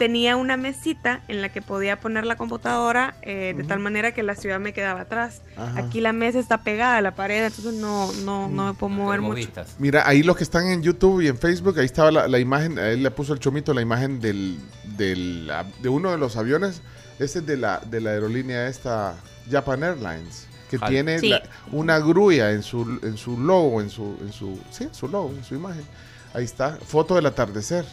tenía 0.00 0.34
una 0.36 0.56
mesita 0.56 1.20
en 1.28 1.42
la 1.42 1.50
que 1.50 1.60
podía 1.60 2.00
poner 2.00 2.24
la 2.24 2.36
computadora 2.36 3.14
eh, 3.20 3.52
de 3.54 3.64
tal 3.64 3.80
manera 3.80 4.12
que 4.12 4.22
la 4.22 4.34
ciudad 4.34 4.58
me 4.58 4.72
quedaba 4.72 5.02
atrás. 5.02 5.42
Ajá. 5.58 5.78
Aquí 5.78 6.00
la 6.00 6.14
mesa 6.14 6.38
está 6.38 6.62
pegada 6.64 6.96
a 6.96 7.02
la 7.02 7.14
pared, 7.14 7.44
entonces 7.44 7.74
no, 7.74 8.10
no, 8.24 8.48
no 8.48 8.68
me 8.68 8.72
puedo 8.74 8.88
mover 8.88 9.20
mucho. 9.20 9.46
Mira, 9.78 10.08
ahí 10.08 10.22
los 10.22 10.38
que 10.38 10.42
están 10.44 10.66
en 10.68 10.82
YouTube 10.82 11.20
y 11.20 11.28
en 11.28 11.36
Facebook, 11.36 11.78
ahí 11.78 11.84
estaba 11.84 12.10
la, 12.10 12.28
la 12.28 12.38
imagen, 12.38 12.78
ahí 12.78 12.98
le 12.98 13.10
puso 13.10 13.34
el 13.34 13.40
chomito 13.40 13.74
la 13.74 13.82
imagen 13.82 14.20
del, 14.20 14.58
del, 14.96 15.50
ah, 15.52 15.66
de 15.82 15.88
uno 15.90 16.10
de 16.12 16.16
los 16.16 16.36
aviones. 16.38 16.80
Ese 17.18 17.40
es 17.40 17.46
de 17.46 17.58
la, 17.58 17.80
de 17.84 18.00
la 18.00 18.10
aerolínea 18.12 18.68
esta, 18.68 19.16
Japan 19.50 19.82
Airlines, 19.84 20.46
que 20.70 20.78
tiene 20.78 21.18
Sí. 21.18 21.28
la- 21.28 21.42
una 21.72 21.98
grulla 21.98 22.52
en 22.52 22.62
su, 22.62 22.98
en 23.02 23.18
su 23.18 23.38
logo, 23.38 23.82
en 23.82 23.90
su, 23.90 24.16
en 24.22 24.32
su, 24.32 24.58
sí, 24.70 24.84
en 24.84 24.94
su 24.94 25.08
logo, 25.08 25.34
en 25.36 25.44
su 25.44 25.54
imagen. 25.56 25.84
Ahí 26.32 26.44
está, 26.44 26.78
foto 26.86 27.16
del 27.16 27.26
atardecer. 27.26 27.84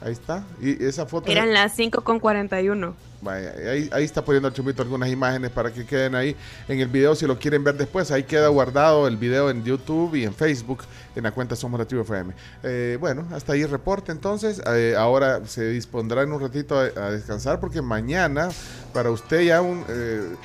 Ahí 0.00 0.12
está. 0.12 0.44
Y 0.60 0.82
esa 0.84 1.06
foto... 1.06 1.30
Eran 1.30 1.52
las 1.52 1.74
5 1.74 2.02
con 2.04 2.20
41. 2.20 2.94
Vaya, 3.20 3.52
ahí, 3.68 3.90
ahí 3.92 4.04
está 4.04 4.24
poniendo 4.24 4.46
el 4.46 4.54
chumito 4.54 4.80
algunas 4.80 5.08
imágenes 5.08 5.50
para 5.50 5.72
que 5.72 5.84
queden 5.84 6.14
ahí 6.14 6.36
en 6.68 6.78
el 6.78 6.86
video 6.86 7.16
si 7.16 7.26
lo 7.26 7.36
quieren 7.36 7.64
ver 7.64 7.76
después. 7.76 8.12
Ahí 8.12 8.22
queda 8.22 8.46
guardado 8.46 9.08
el 9.08 9.16
video 9.16 9.50
en 9.50 9.64
YouTube 9.64 10.14
y 10.14 10.22
en 10.22 10.32
Facebook 10.32 10.84
en 11.16 11.24
la 11.24 11.32
cuenta 11.32 11.56
Somos 11.56 11.80
Nativo 11.80 12.02
FM. 12.02 12.32
Eh, 12.62 12.96
bueno, 13.00 13.26
hasta 13.32 13.54
ahí 13.54 13.62
el 13.62 13.70
reporte 13.70 14.12
entonces. 14.12 14.62
Eh, 14.68 14.94
ahora 14.96 15.44
se 15.46 15.68
dispondrá 15.68 16.22
en 16.22 16.30
un 16.32 16.40
ratito 16.40 16.78
a, 16.78 16.84
a 16.84 17.10
descansar 17.10 17.58
porque 17.58 17.82
mañana 17.82 18.50
para 18.92 19.10
usted 19.10 19.40
ya 19.40 19.60
un... 19.62 19.84
eh, 19.88 20.36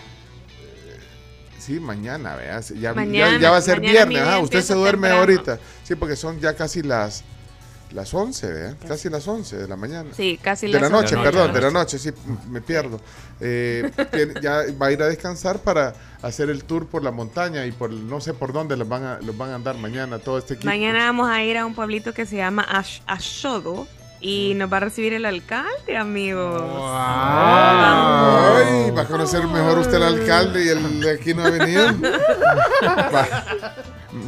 Sí, 1.60 1.80
mañana, 1.80 2.36
vea. 2.36 2.60
Ya, 2.60 2.76
ya- 2.76 2.94
Mañana, 2.94 3.40
ya 3.40 3.50
va 3.52 3.58
a 3.58 3.62
ser 3.62 3.80
viernes. 3.80 4.22
ajá, 4.22 4.40
usted 4.40 4.62
se 4.62 4.74
duerme 4.74 5.08
temprano. 5.08 5.20
ahorita. 5.20 5.60
Sí, 5.84 5.96
porque 5.96 6.16
son 6.18 6.40
ya 6.42 6.54
casi 6.56 6.82
las 6.82 7.24
las 7.94 8.14
11, 8.14 8.52
¿vea? 8.52 8.76
Casi 8.88 9.10
las 9.10 9.28
11 9.28 9.58
de 9.58 9.68
la 9.68 9.76
mañana. 9.76 10.10
Sí, 10.16 10.40
casi 10.42 10.68
De 10.68 10.74
las 10.74 10.84
la 10.84 10.90
noche, 10.90 11.16
11. 11.16 11.30
perdón, 11.32 11.54
de 11.54 11.62
la 11.62 11.72
noche, 11.72 12.00
sí, 12.00 12.12
me 12.50 12.62
pierdo. 12.62 13.00
Eh, 13.40 13.92
tiene- 14.12 14.34
ya 14.42 14.62
va 14.82 14.88
a 14.88 14.92
ir 14.92 15.02
a 15.04 15.08
descansar 15.08 15.60
para 15.60 15.94
hacer 16.22 16.50
el 16.50 16.64
tour 16.64 16.88
por 16.88 17.04
la 17.04 17.12
montaña 17.12 17.66
y 17.66 17.72
por 17.72 17.92
no 17.92 18.22
sé 18.22 18.34
por 18.34 18.54
dónde 18.54 18.78
los 18.78 18.88
van 18.88 19.04
a, 19.04 19.20
los 19.22 19.38
van 19.38 19.52
a 19.52 19.56
andar 19.56 19.78
mañana 19.78 20.20
todo 20.20 20.38
este 20.38 20.54
equipo. 20.56 20.70
Mañana 20.70 21.00
vamos 21.06 21.30
a 21.30 21.44
ir 21.44 21.58
a 21.58 21.66
un 21.66 21.76
pueblito 21.76 22.14
que 22.14 22.26
se 22.26 22.38
llama 22.38 22.64
Ash- 22.70 23.02
Ashodo 23.08 23.88
Y 24.26 24.54
nos 24.56 24.72
va 24.72 24.78
a 24.78 24.80
recibir 24.80 25.12
el 25.14 25.26
alcalde, 25.26 25.98
amigos. 25.98 26.62
Ay, 26.66 26.72
va 28.92 29.02
a 29.02 29.06
conocer 29.06 29.46
mejor 29.48 29.80
usted 29.80 29.96
el 29.96 30.04
alcalde 30.04 30.64
y 30.64 30.70
el 30.70 31.02
de 31.02 31.12
aquí 31.12 31.34
no 31.34 31.44
ha 31.44 31.50
venido. 31.50 31.88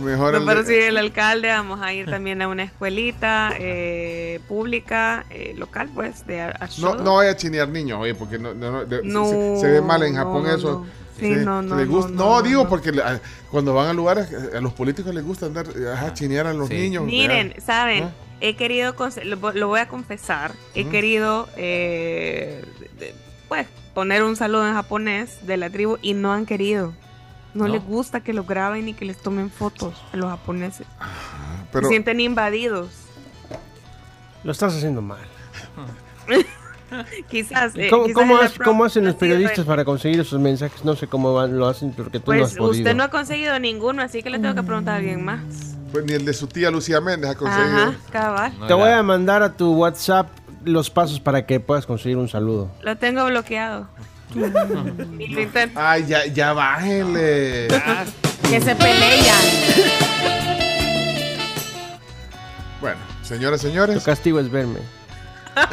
Mejor 0.03 0.33
va 0.33 0.37
a 0.51 0.55
de- 0.55 0.61
recibir 0.61 0.83
el 0.83 0.97
alcalde. 0.97 1.47
Vamos 1.49 1.79
a 1.81 1.93
ir 1.93 2.05
también 2.09 2.41
a 2.41 2.47
una 2.47 2.63
escuelita 2.63 3.51
eh, 3.59 4.39
pública, 4.47 5.25
eh, 5.29 5.53
local, 5.57 5.89
pues, 5.93 6.25
de 6.25 6.37
No, 6.47 6.53
Ashodo. 6.59 7.03
no 7.03 7.15
vaya 7.15 7.31
a 7.31 7.35
chinear 7.37 7.69
niños, 7.69 7.99
oye, 8.01 8.15
porque 8.15 8.39
no, 8.39 8.53
no- 8.53 8.71
no- 8.71 8.85
de- 8.85 9.03
No, 9.03 9.25
se, 9.25 9.57
se 9.61 9.67
ve 9.67 9.81
mal 9.81 10.01
en 10.03 10.15
Japón 10.15 10.43
no, 10.43 10.55
eso. 10.55 10.71
no. 10.71 11.05
Sí, 11.19 11.29
no, 11.29 11.61
no, 11.61 11.75
no, 11.77 11.85
gusta- 11.87 12.11
no, 12.11 12.25
no, 12.35 12.41
digo 12.41 12.63
no. 12.63 12.69
porque 12.69 12.89
a- 13.01 13.21
cuando 13.49 13.73
van 13.73 13.87
a 13.87 13.93
lugares, 13.93 14.27
a 14.53 14.59
los 14.59 14.73
políticos 14.73 15.13
les 15.15 15.23
gusta 15.23 15.45
andar, 15.45 15.65
ajá, 15.93 16.13
chinear 16.13 16.47
a 16.47 16.53
los 16.53 16.69
niños. 16.69 17.05
Miren, 17.05 17.49
¿verdad? 17.49 17.63
saben, 17.65 18.03
¿Ah? 18.03 18.11
he 18.41 18.55
querido, 18.57 18.93
lo, 19.23 19.51
lo 19.53 19.67
voy 19.69 19.79
a 19.79 19.87
confesar, 19.87 20.51
he 20.73 20.85
querido, 20.89 21.47
eh, 21.55 22.63
de- 22.99 23.15
pues, 23.47 23.65
poner 23.93 24.23
un 24.23 24.35
saludo 24.35 24.67
en 24.67 24.73
japonés 24.73 25.45
de 25.47 25.55
la 25.55 25.69
tribu 25.69 25.97
y 26.01 26.13
no 26.15 26.33
han 26.33 26.45
querido. 26.45 26.93
No, 27.55 27.67
¿No? 27.67 27.73
les 27.73 27.83
gusta 27.83 28.19
que 28.19 28.33
los 28.33 28.45
graben 28.45 28.87
y 28.89 28.93
que 28.93 29.05
les 29.05 29.17
tomen 29.17 29.49
fotos 29.49 29.95
a 30.13 30.17
los 30.17 30.29
japoneses. 30.29 30.85
pero- 31.71 31.87
Se 31.87 31.93
sienten 31.93 32.19
invadidos. 32.19 32.89
Lo 34.43 34.51
estás 34.51 34.75
haciendo 34.75 35.01
mal. 35.01 35.19
Quizás. 37.29 37.73
eh, 37.75 37.89
¿Cómo, 37.89 38.05
quizás 38.05 38.53
hacen 38.85 39.05
los 39.05 39.15
periodistas 39.15 39.65
para 39.65 39.83
conseguir 39.83 40.19
esos 40.19 40.39
mensajes? 40.39 40.85
No 40.85 40.95
sé 40.95 41.07
cómo 41.07 41.33
van- 41.33 41.57
lo 41.57 41.67
hacen 41.67 41.91
porque 41.91 42.19
tú 42.19 42.31
no 42.31 42.43
has 42.43 42.51
Pues 42.51 42.57
podido. 42.57 42.83
usted 42.83 42.95
no 42.95 43.03
ha 43.03 43.09
conseguido 43.09 43.57
ninguno, 43.59 44.01
así 44.03 44.21
que 44.21 44.29
le 44.29 44.37
tengo 44.39 44.53
que 44.53 44.63
preguntar 44.63 44.93
a 44.95 44.97
alguien 44.97 45.23
más. 45.25 45.41
Pues 45.91 46.05
ni 46.05 46.13
el 46.13 46.23
de 46.25 46.33
su 46.33 46.47
tía 46.47 46.69
Lucía 46.71 47.01
Méndez 47.01 47.31
ha 47.31 47.35
conseguido. 47.35 47.83
Ajá, 47.87 47.95
cabal. 48.11 48.53
Te 48.67 48.73
voy 48.73 48.89
a 48.91 49.01
mandar 49.01 49.41
a 49.43 49.53
tu 49.57 49.73
WhatsApp 49.73 50.27
los 50.63 50.89
pasos 50.89 51.19
para 51.19 51.45
que 51.45 51.59
puedas 51.59 51.85
conseguir 51.85 52.17
un 52.17 52.27
saludo. 52.29 52.69
Lo 52.81 52.95
tengo 52.97 53.25
bloqueado. 53.25 53.87
Ay, 55.75 56.05
ya, 56.07 56.25
ya 56.27 56.53
bájenle. 56.53 57.67
Que 58.49 58.61
se 58.61 58.75
pelean. 58.75 59.41
Bueno, 62.81 62.97
señoras, 63.23 63.61
señores. 63.61 63.97
Tu 63.97 64.03
castigo 64.03 64.39
es 64.39 64.49
verme. 64.51 64.79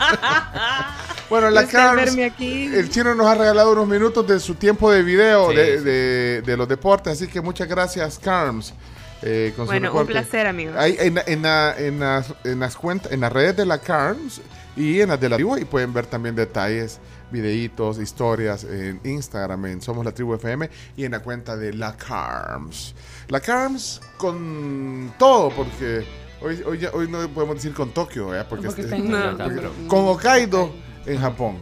Bueno, 1.30 1.48
la 1.48 1.66
Carms, 1.66 1.96
verme 2.04 2.24
aquí. 2.26 2.64
el 2.66 2.90
chino 2.90 3.14
nos 3.14 3.26
ha 3.26 3.34
regalado 3.34 3.72
unos 3.72 3.88
minutos 3.88 4.26
de 4.26 4.38
su 4.38 4.54
tiempo 4.54 4.92
de 4.92 5.02
video 5.02 5.48
Sí, 5.48 5.56
de, 5.56 5.78
sí. 5.78 5.84
de- 5.84 6.42
de 6.42 6.56
los 6.58 6.68
deportes, 6.68 7.14
así 7.14 7.26
que 7.26 7.40
muchas 7.40 7.66
gracias, 7.68 8.18
Carms. 8.18 8.74
eh, 9.22 9.54
con 9.56 9.64
su 9.64 9.70
Bueno, 9.70 9.92
un 9.92 9.98
reporte. 10.00 10.12
placer, 10.12 10.46
amigos. 10.46 10.74
Ahí 10.76 10.94
en, 10.98 11.18
en, 11.26 11.40
la- 11.40 11.74
en 11.78 12.00
las, 12.00 12.34
en 12.44 12.60
las 12.60 12.76
cuentas, 12.76 13.12
en 13.12 13.20
las 13.20 13.32
redes 13.32 13.56
de 13.56 13.64
la 13.64 13.78
Carms 13.78 14.42
y 14.76 15.00
en 15.00 15.08
las 15.08 15.18
de 15.20 15.30
la 15.30 15.40
y 15.40 15.64
pueden 15.64 15.94
ver 15.94 16.04
también 16.04 16.34
detalles, 16.36 17.00
videitos, 17.32 17.98
historias 17.98 18.64
en 18.64 19.00
Instagram, 19.04 19.66
en 19.66 19.80
Somos 19.80 20.04
la 20.04 20.12
Tribu 20.12 20.34
FM 20.34 20.68
y 20.96 21.04
en 21.04 21.12
la 21.12 21.20
cuenta 21.20 21.56
de 21.56 21.72
la 21.72 21.96
Carms. 21.96 22.94
La 23.28 23.40
Carms 23.40 24.00
con 24.18 25.12
todo, 25.18 25.50
porque 25.50 26.04
hoy, 26.42 26.62
hoy, 26.66 26.78
ya- 26.78 26.90
hoy 26.92 27.08
no 27.08 27.26
podemos 27.28 27.56
decir 27.56 27.72
con 27.74 27.90
Tokio, 27.90 28.28
¿verdad? 28.28 28.46
porque, 28.48 28.66
Porque 28.66 28.82
este- 28.82 28.94
está 28.96 29.04
en- 29.04 29.10
No, 29.10 29.36
porque- 29.38 29.54
pero- 29.56 29.72
con 29.88 30.04
Hokkaido 30.06 30.70
en 31.06 31.18
Japón. 31.20 31.58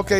Ok, 0.00 0.12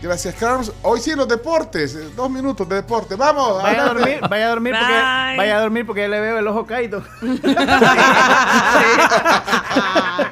gracias 0.00 0.32
Carms. 0.36 0.70
Hoy 0.82 1.00
sí 1.00 1.12
los 1.16 1.26
deportes, 1.26 2.14
dos 2.14 2.30
minutos 2.30 2.68
de 2.68 2.76
deporte. 2.76 3.16
Vamos, 3.16 3.60
Vaya 3.60 3.82
a 3.82 3.88
dormir, 3.94 4.20
vaya 4.30 4.46
a 4.46 4.48
dormir 4.50 4.74
porque 4.78 4.92
vaya 5.36 5.56
a 5.56 5.60
dormir 5.60 5.86
porque 5.86 6.00
ya 6.02 6.08
le 6.08 6.20
veo 6.20 6.38
el 6.38 6.46
ojo 6.46 6.64
caído. 6.64 7.02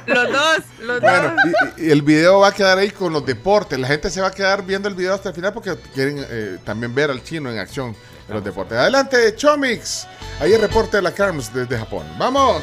Los 0.06 0.32
dos, 0.32 0.58
los 0.80 1.00
Bueno, 1.00 1.30
dos. 1.30 1.52
y, 1.78 1.86
y 1.86 1.90
el 1.90 2.02
video 2.02 2.40
va 2.40 2.48
a 2.48 2.52
quedar 2.52 2.78
ahí 2.78 2.90
con 2.90 3.12
los 3.12 3.24
deportes. 3.26 3.78
La 3.78 3.88
gente 3.88 4.10
se 4.10 4.20
va 4.20 4.28
a 4.28 4.30
quedar 4.30 4.64
viendo 4.64 4.88
el 4.88 4.94
video 4.94 5.14
hasta 5.14 5.30
el 5.30 5.34
final 5.34 5.52
porque 5.52 5.76
quieren 5.94 6.24
eh, 6.28 6.58
también 6.64 6.94
ver 6.94 7.10
al 7.10 7.22
chino 7.24 7.50
en 7.50 7.58
acción 7.58 7.96
en 8.28 8.34
los 8.34 8.44
deportes. 8.44 8.78
Adelante, 8.78 9.34
Chomix. 9.36 10.06
Ahí 10.40 10.52
el 10.52 10.60
reporte 10.60 10.98
de 10.98 11.02
la 11.02 11.12
Carms 11.12 11.52
desde 11.52 11.76
Japón. 11.78 12.04
¡Vamos! 12.18 12.62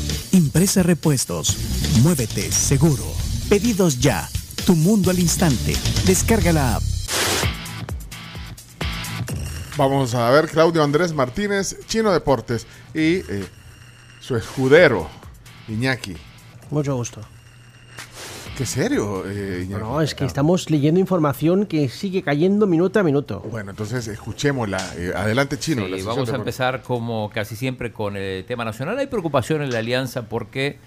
Impresa 0.33 0.81
Repuestos, 0.81 1.57
Muévete 2.03 2.51
Seguro, 2.51 3.03
Pedidos 3.49 3.99
Ya, 3.99 4.29
Tu 4.65 4.75
Mundo 4.75 5.09
al 5.11 5.19
Instante, 5.19 5.75
descarga 6.05 6.53
la 6.53 6.75
app. 6.75 6.83
Vamos 9.77 10.15
a 10.15 10.29
ver 10.29 10.47
Claudio 10.47 10.83
Andrés 10.83 11.13
Martínez, 11.13 11.77
Chino 11.87 12.11
Deportes 12.13 12.65
y 12.93 13.15
eh, 13.15 13.45
su 14.21 14.37
escudero, 14.37 15.09
Iñaki. 15.67 16.15
Mucho 16.69 16.95
gusto. 16.95 17.21
¿Qué 18.61 18.67
serio, 18.67 19.23
eh, 19.27 19.63
Iñaki? 19.65 19.81
No, 19.81 20.01
es 20.01 20.13
que 20.13 20.23
estamos 20.23 20.69
leyendo 20.69 20.99
información 20.99 21.65
que 21.65 21.89
sigue 21.89 22.21
cayendo 22.21 22.67
minuto 22.67 22.99
a 22.99 23.03
minuto. 23.03 23.39
Bueno, 23.49 23.71
entonces 23.71 24.07
escuchémosla. 24.07 24.77
Eh, 24.97 25.13
adelante, 25.15 25.57
Chino. 25.57 25.87
Sí, 25.87 26.03
vamos 26.03 26.31
a 26.31 26.35
empezar 26.35 26.83
como 26.83 27.31
casi 27.33 27.55
siempre 27.55 27.91
con 27.91 28.15
el 28.15 28.45
tema 28.45 28.63
nacional. 28.63 28.99
Hay 28.99 29.07
preocupación 29.07 29.63
en 29.63 29.71
la 29.71 29.79
alianza 29.79 30.29
porque 30.29 30.77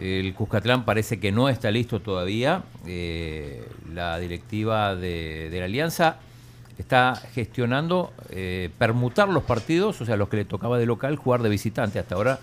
el 0.00 0.32
Cuscatlán 0.32 0.86
parece 0.86 1.20
que 1.20 1.32
no 1.32 1.50
está 1.50 1.70
listo 1.70 2.00
todavía. 2.00 2.62
Eh, 2.86 3.68
la 3.92 4.18
directiva 4.18 4.96
de, 4.96 5.50
de 5.50 5.58
la 5.58 5.66
alianza 5.66 6.16
está 6.78 7.14
gestionando 7.34 8.14
eh, 8.30 8.70
permutar 8.78 9.28
los 9.28 9.42
partidos, 9.42 10.00
o 10.00 10.06
sea, 10.06 10.16
los 10.16 10.30
que 10.30 10.38
le 10.38 10.44
tocaba 10.46 10.78
de 10.78 10.86
local, 10.86 11.16
jugar 11.16 11.42
de 11.42 11.50
visitante. 11.50 11.98
Hasta 11.98 12.14
ahora 12.14 12.38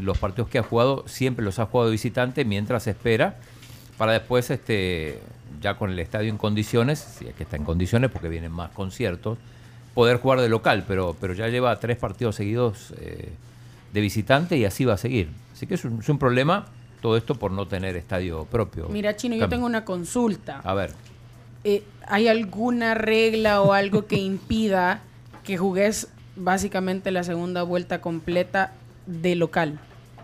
los 0.00 0.18
partidos 0.18 0.48
que 0.50 0.58
ha 0.58 0.62
jugado 0.62 1.04
siempre 1.06 1.44
los 1.44 1.58
ha 1.58 1.66
jugado 1.66 1.88
de 1.88 1.92
visitante 1.92 2.44
mientras 2.44 2.86
espera 2.86 3.36
para 3.96 4.12
después, 4.12 4.50
este, 4.50 5.20
ya 5.60 5.74
con 5.78 5.90
el 5.90 5.98
estadio 5.98 6.28
en 6.28 6.36
condiciones, 6.36 6.98
si 6.98 7.26
es 7.26 7.34
que 7.34 7.44
está 7.44 7.56
en 7.56 7.64
condiciones 7.64 8.10
porque 8.10 8.28
vienen 8.28 8.52
más 8.52 8.70
conciertos, 8.72 9.38
poder 9.94 10.18
jugar 10.18 10.40
de 10.40 10.48
local, 10.50 10.84
pero, 10.86 11.16
pero 11.18 11.32
ya 11.32 11.48
lleva 11.48 11.78
tres 11.80 11.96
partidos 11.96 12.36
seguidos 12.36 12.92
eh, 12.98 13.30
de 13.94 14.00
visitante 14.00 14.58
y 14.58 14.66
así 14.66 14.84
va 14.84 14.94
a 14.94 14.98
seguir. 14.98 15.30
Así 15.54 15.66
que 15.66 15.74
es 15.74 15.84
un, 15.86 16.00
es 16.00 16.08
un 16.10 16.18
problema 16.18 16.66
todo 17.00 17.16
esto 17.16 17.34
por 17.36 17.52
no 17.52 17.66
tener 17.66 17.96
estadio 17.96 18.44
propio. 18.44 18.88
Mira, 18.90 19.16
Chino, 19.16 19.36
yo 19.36 19.48
tengo 19.48 19.64
una 19.64 19.84
consulta. 19.84 20.60
A 20.62 20.74
ver, 20.74 20.92
Eh, 21.64 21.82
¿Hay 22.06 22.28
alguna 22.28 22.94
regla 22.94 23.60
o 23.62 23.72
algo 23.72 24.06
que 24.06 24.16
impida 24.16 25.00
que 25.42 25.56
jugues 25.56 26.08
básicamente 26.36 27.10
la 27.10 27.24
segunda 27.24 27.62
vuelta 27.62 28.00
completa 28.00 28.72
de 29.06 29.34
local? 29.34 29.78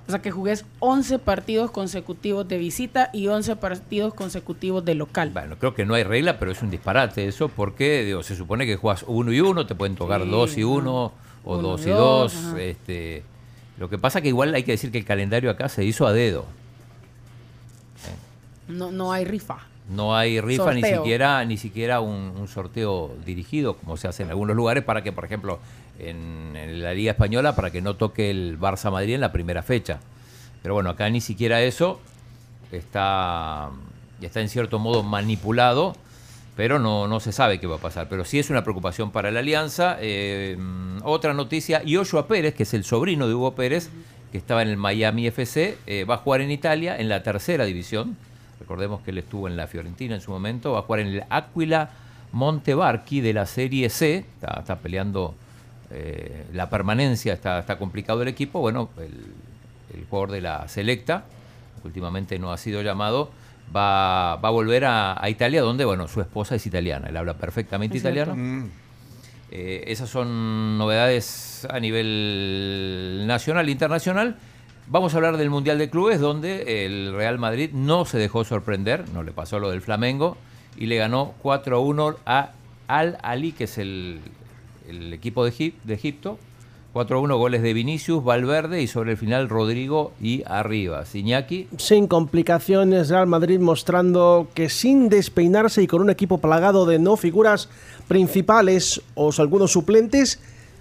O 0.09 0.10
sea, 0.10 0.20
que 0.20 0.32
jugues 0.32 0.64
11 0.80 1.20
partidos 1.20 1.70
consecutivos 1.70 2.46
de 2.48 2.59
visita 2.59 3.10
y 3.12 3.28
11 3.28 3.56
partidos 3.56 4.14
consecutivos 4.14 4.84
de 4.84 4.96
local. 4.96 5.30
bueno, 5.32 5.56
creo 5.59 5.74
que 5.74 5.86
no 5.86 5.94
hay 5.94 6.02
regla, 6.02 6.38
pero 6.38 6.50
es 6.50 6.60
un 6.60 6.70
disparate 6.70 7.28
eso, 7.28 7.48
porque 7.48 8.04
digo, 8.04 8.22
se 8.22 8.34
supone 8.34 8.66
que 8.66 8.76
juegas 8.76 9.04
uno 9.06 9.32
y 9.32 9.40
uno, 9.40 9.64
te 9.64 9.74
pueden 9.76 9.94
tocar 9.94 10.22
Sí, 10.22 10.28
dos 10.28 10.59
y 10.59 10.64
uno, 10.64 11.12
o 11.44 11.59
Uno 11.59 11.62
dos 11.62 11.86
y 11.86 11.90
dos, 11.90 12.34
este, 12.59 13.22
lo 13.78 13.88
que 13.88 13.96
pasa 13.96 14.20
que 14.20 14.28
igual 14.28 14.54
hay 14.54 14.64
que 14.64 14.72
decir 14.72 14.90
que 14.90 14.98
el 14.98 15.04
calendario 15.04 15.50
acá 15.50 15.68
se 15.68 15.84
hizo 15.84 16.06
a 16.06 16.12
dedo. 16.12 16.46
No, 18.68 18.90
no 18.90 19.12
hay 19.12 19.24
rifa. 19.24 19.59
No 19.88 20.16
hay 20.16 20.40
rifa 20.40 20.72
ni 20.72 20.82
siquiera 20.82 21.44
ni 21.44 21.56
siquiera 21.56 22.00
un, 22.00 22.32
un 22.38 22.48
sorteo 22.48 23.14
dirigido 23.26 23.76
como 23.76 23.96
se 23.96 24.09
hace 24.09 24.22
en 24.22 24.30
algunos 24.30 24.56
lugares 24.56 24.84
para 24.84 25.02
que, 25.02 25.12
por 25.12 25.24
ejemplo, 25.24 25.59
en, 25.98 26.82
la 26.82 26.94
Liga 26.94 27.12
Española 27.12 27.55
para 27.55 27.70
que 27.70 27.81
no 27.81 27.94
toque 27.94 28.31
el 28.31 28.59
Barça 28.59 28.90
Madrid 28.90 29.14
en 29.14 29.20
la 29.20 29.32
primera 29.32 29.62
fecha. 29.62 30.01
Pero 30.62 30.74
bueno, 30.74 30.90
acá 30.90 31.09
ni 31.10 31.20
siquiera 31.20 31.62
eso 31.62 32.01
está 32.70 33.70
está 34.27 34.40
en 34.40 34.48
cierto 34.48 34.78
modo 34.78 35.02
manipulado, 35.02 35.94
pero 36.56 36.78
no, 36.78 37.09
no 37.09 37.20
se 37.20 37.32
sabe 37.32 37.59
qué 37.59 37.66
va 37.66 37.77
a 37.77 37.81
pasar. 37.81 38.09
Pero 38.09 38.24
sí 38.24 38.39
es 38.39 38.51
una 38.51 38.62
preocupación 38.62 39.10
para 39.10 39.31
la 39.31 39.40
Alianza. 39.40 39.97
Eh, 40.01 40.56
otra 41.02 41.35
noticia, 41.35 41.82
Yoshua 41.82 42.28
Pérez, 42.28 42.55
que 42.55 42.64
es 42.64 42.74
el 42.74 42.85
sobrino 42.85 43.27
de 43.27 43.35
Hugo 43.35 43.55
Pérez, 43.55 43.90
que 44.31 44.39
estaba 44.39 44.62
en 44.62 44.69
el 44.69 44.77
Miami 44.77 45.27
FC, 45.27 45.78
eh, 45.86 46.05
va 46.05 46.14
a 46.14 46.19
jugar 46.19 46.40
en 46.40 46.51
Italia 46.51 46.97
en 46.98 47.09
la 47.09 47.23
tercera 47.23 47.64
división. 47.64 48.16
Recordemos 48.60 49.02
que 49.02 49.10
él 49.10 49.19
estuvo 49.19 49.48
en 49.48 49.56
la 49.56 49.66
Fiorentina 49.66 50.14
en 50.14 50.20
su 50.20 50.31
momento. 50.31 50.73
Va 50.73 50.81
a 50.81 50.82
jugar 50.82 51.01
en 51.01 51.09
el 51.09 51.24
Aquila 51.31 51.90
Montevarchi 52.32 53.20
de 53.20 53.32
la 53.32 53.47
Serie 53.47 53.90
C. 53.90 54.19
Está, 54.19 54.60
está 54.60 54.77
peleando 54.78 55.35
eh, 55.93 56.47
la 56.52 56.70
permanencia, 56.70 57.32
está, 57.32 57.59
está 57.59 57.78
complicado 57.78 58.23
el 58.23 58.28
equipo, 58.28 58.60
bueno, 58.60 58.89
el, 58.98 59.12
el 59.98 60.06
jugador 60.09 60.31
de 60.32 60.40
la 60.40 60.66
Selecta, 60.69 61.24
que 61.81 61.89
últimamente 61.89 62.39
no 62.39 62.52
ha 62.52 62.56
sido 62.56 62.82
llamado, 62.82 63.31
va, 63.74 64.36
va 64.36 64.48
a 64.48 64.52
volver 64.52 64.85
a, 64.85 65.23
a 65.23 65.28
Italia, 65.31 65.62
donde, 65.62 65.85
bueno, 65.85 66.09
su 66.09 66.20
esposa 66.20 66.55
es 66.55 66.66
italiana, 66.66 67.09
él 67.09 67.16
habla 67.16 67.35
perfectamente 67.35 67.97
Es 67.97 68.02
italiano. 68.02 68.35
cierto. 68.35 68.69
Eh, 69.55 69.85
esas 69.93 70.09
son 70.09 70.78
novedades 70.78 71.66
a 71.70 71.78
nivel 71.78 73.24
nacional 73.27 73.69
e 73.69 73.73
internacional. 73.73 74.36
Vamos 74.86 75.12
a 75.12 75.19
hablar 75.19 75.36
del 75.36 75.51
Mundial 75.51 75.77
de 75.78 75.90
Clubes, 75.90 76.20
donde 76.20 76.86
el 76.86 77.12
Real 77.14 77.39
Madrid 77.39 77.70
no 77.73 78.05
se 78.06 78.19
dejó 78.19 78.44
sorprender, 78.44 79.09
no 79.10 79.23
le 79.23 79.32
pasó 79.32 79.59
lo 79.59 79.70
del 79.70 79.82
Flamengo, 79.82 80.36
y 80.77 80.86
le 80.86 80.97
ganó 80.97 81.35
4-1 81.43 82.16
a 82.24 82.52
Al 82.89 83.19
Ali, 83.23 83.52
que 83.52 83.64
es 83.64 83.77
el, 83.78 84.20
el 84.93 85.12
equipo 85.12 85.44
de, 85.44 85.52
Egip- 85.52 85.74
de 85.85 85.94
Egipto. 85.94 86.39
4-1 86.94 87.39
goles 87.39 87.62
de 87.62 87.73
Vinicius, 87.73 88.23
Valverde 88.23 88.82
y 88.82 88.86
sobre 88.86 89.12
el 89.12 89.16
final 89.16 89.48
Rodrigo 89.48 90.12
y 90.20 90.43
arriba. 90.44 91.05
Iñaki, 91.10 91.66
Sin 91.78 92.06
complicaciones, 92.06 93.09
Real 93.09 93.27
Madrid 93.27 93.59
mostrando 93.60 94.48
que 94.52 94.69
sin 94.69 95.09
despeinarse 95.09 95.82
y 95.82 95.86
con 95.86 96.02
un 96.02 96.10
equipo 96.10 96.36
plagado 96.36 96.85
de 96.85 96.98
no 96.98 97.16
figuras 97.16 97.70
principales 98.09 99.01
o 99.14 99.31
algunos 99.39 99.73
suplentes, 99.73 100.39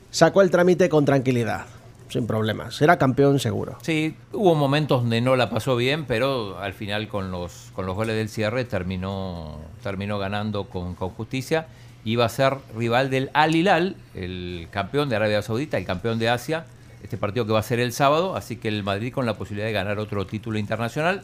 sacó 0.10 0.42
el 0.42 0.52
trámite 0.52 0.90
con 0.90 1.06
tranquilidad, 1.06 1.66
sin 2.10 2.28
problemas. 2.28 2.76
Será 2.76 2.98
campeón 2.98 3.40
seguro. 3.40 3.78
Sí, 3.82 4.14
hubo 4.34 4.54
momentos 4.54 5.04
donde 5.04 5.22
no 5.22 5.38
la 5.38 5.50
pasó 5.50 5.78
bien, 5.78 6.04
pero 6.06 6.60
al 6.60 6.74
final 6.74 7.08
con 7.08 7.32
los, 7.32 7.72
con 7.74 7.86
los 7.86 7.96
goles 7.96 8.18
del 8.18 8.28
cierre 8.28 8.66
terminó, 8.66 9.56
terminó 9.82 10.20
ganando 10.20 10.66
con, 10.66 10.96
con 10.96 11.12
justicia. 11.12 11.68
Iba 12.04 12.26
a 12.26 12.30
ser 12.30 12.58
rival 12.76 13.10
del 13.10 13.30
Al 13.34 13.56
Hilal, 13.56 13.96
el 14.16 14.68
campeón 14.72 15.10
de 15.10 15.16
Arabia 15.16 15.42
Saudita, 15.42 15.78
el 15.78 15.86
campeón 15.86 16.18
de 16.20 16.30
Asia, 16.30 16.66
este 17.04 17.18
partido 17.18 17.46
que 17.46 17.54
va 17.54 17.60
a 17.60 17.64
ser 17.64 17.80
el 17.80 17.94
sábado, 17.94 18.36
así 18.36 18.56
que 18.56 18.68
el 18.68 18.84
Madrid 18.84 19.14
con 19.14 19.26
la 19.26 19.36
posibilidad 19.36 19.68
de 19.68 19.74
ganar 19.74 20.00
otro 20.00 20.26
título 20.26 20.58
internacional. 20.58 21.22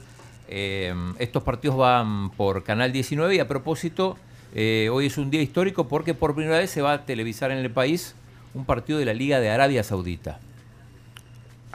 Eh, 0.49 0.93
estos 1.19 1.43
partidos 1.43 1.77
van 1.77 2.29
por 2.31 2.63
Canal 2.63 2.91
19 2.91 3.35
y 3.35 3.39
a 3.39 3.47
propósito, 3.47 4.17
eh, 4.53 4.89
hoy 4.91 5.07
es 5.07 5.17
un 5.17 5.29
día 5.29 5.41
histórico 5.41 5.87
porque 5.87 6.13
por 6.13 6.35
primera 6.35 6.59
vez 6.59 6.69
se 6.69 6.81
va 6.81 6.93
a 6.93 7.05
televisar 7.05 7.51
en 7.51 7.57
el 7.57 7.71
país 7.71 8.15
un 8.53 8.65
partido 8.65 8.99
de 8.99 9.05
la 9.05 9.13
Liga 9.13 9.39
de 9.39 9.49
Arabia 9.49 9.83
Saudita. 9.83 10.39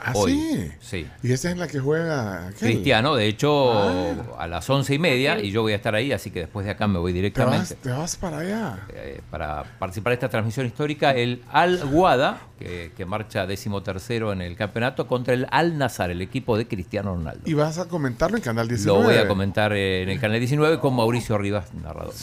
¿Ah, 0.05 0.11
Hoy, 0.15 0.31
sí? 0.33 0.71
Sí. 0.81 1.07
Y 1.23 1.31
esa 1.31 1.49
es 1.51 1.57
la 1.57 1.67
que 1.67 1.79
juega 1.79 2.47
aquel. 2.47 2.71
Cristiano, 2.73 3.15
de 3.15 3.25
hecho, 3.27 3.71
Ah. 3.73 4.13
a 4.39 4.47
las 4.47 4.69
once 4.69 4.93
y 4.93 4.99
media, 4.99 5.39
y 5.39 5.51
yo 5.51 5.61
voy 5.61 5.73
a 5.73 5.75
estar 5.77 5.95
ahí, 5.95 6.11
así 6.11 6.29
que 6.29 6.39
después 6.41 6.65
de 6.65 6.71
acá 6.73 6.87
me 6.87 6.99
voy 6.99 7.11
Te 7.13 7.19
vas, 7.19 7.21
directamente 7.21 7.75
te 7.75 7.89
vas 7.89 8.15
para 8.17 8.39
allá. 8.39 8.79
eh, 8.93 9.21
para 9.31 9.63
participar 9.79 10.11
de 10.11 10.15
esta 10.15 10.29
transmisión 10.29 10.65
histórica. 10.65 11.11
El 11.11 11.41
Al 11.51 11.85
Guada, 11.85 12.41
que, 12.59 12.91
que 12.97 13.05
marcha 13.05 13.45
decimotercero 13.47 14.33
en 14.33 14.41
el 14.41 14.55
campeonato, 14.55 15.07
contra 15.07 15.33
el 15.33 15.47
Al 15.51 15.77
Nazar, 15.77 16.11
el 16.11 16.21
equipo 16.21 16.57
de 16.57 16.67
Cristiano 16.67 17.15
Ronaldo. 17.15 17.41
Y 17.49 17.53
vas 17.53 17.77
a 17.77 17.87
comentarlo 17.87 18.35
en 18.37 18.43
Canal 18.43 18.67
19. 18.67 18.99
Lo 18.99 19.05
voy 19.07 19.15
a 19.17 19.27
comentar 19.27 19.71
en 19.73 20.09
el 20.09 20.19
canal 20.19 20.37
19 20.39 20.79
con 20.79 20.95
Mauricio 20.95 21.37
Rivas, 21.37 21.73
narrador. 21.73 22.13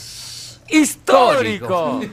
¡Histórico! 0.71 2.01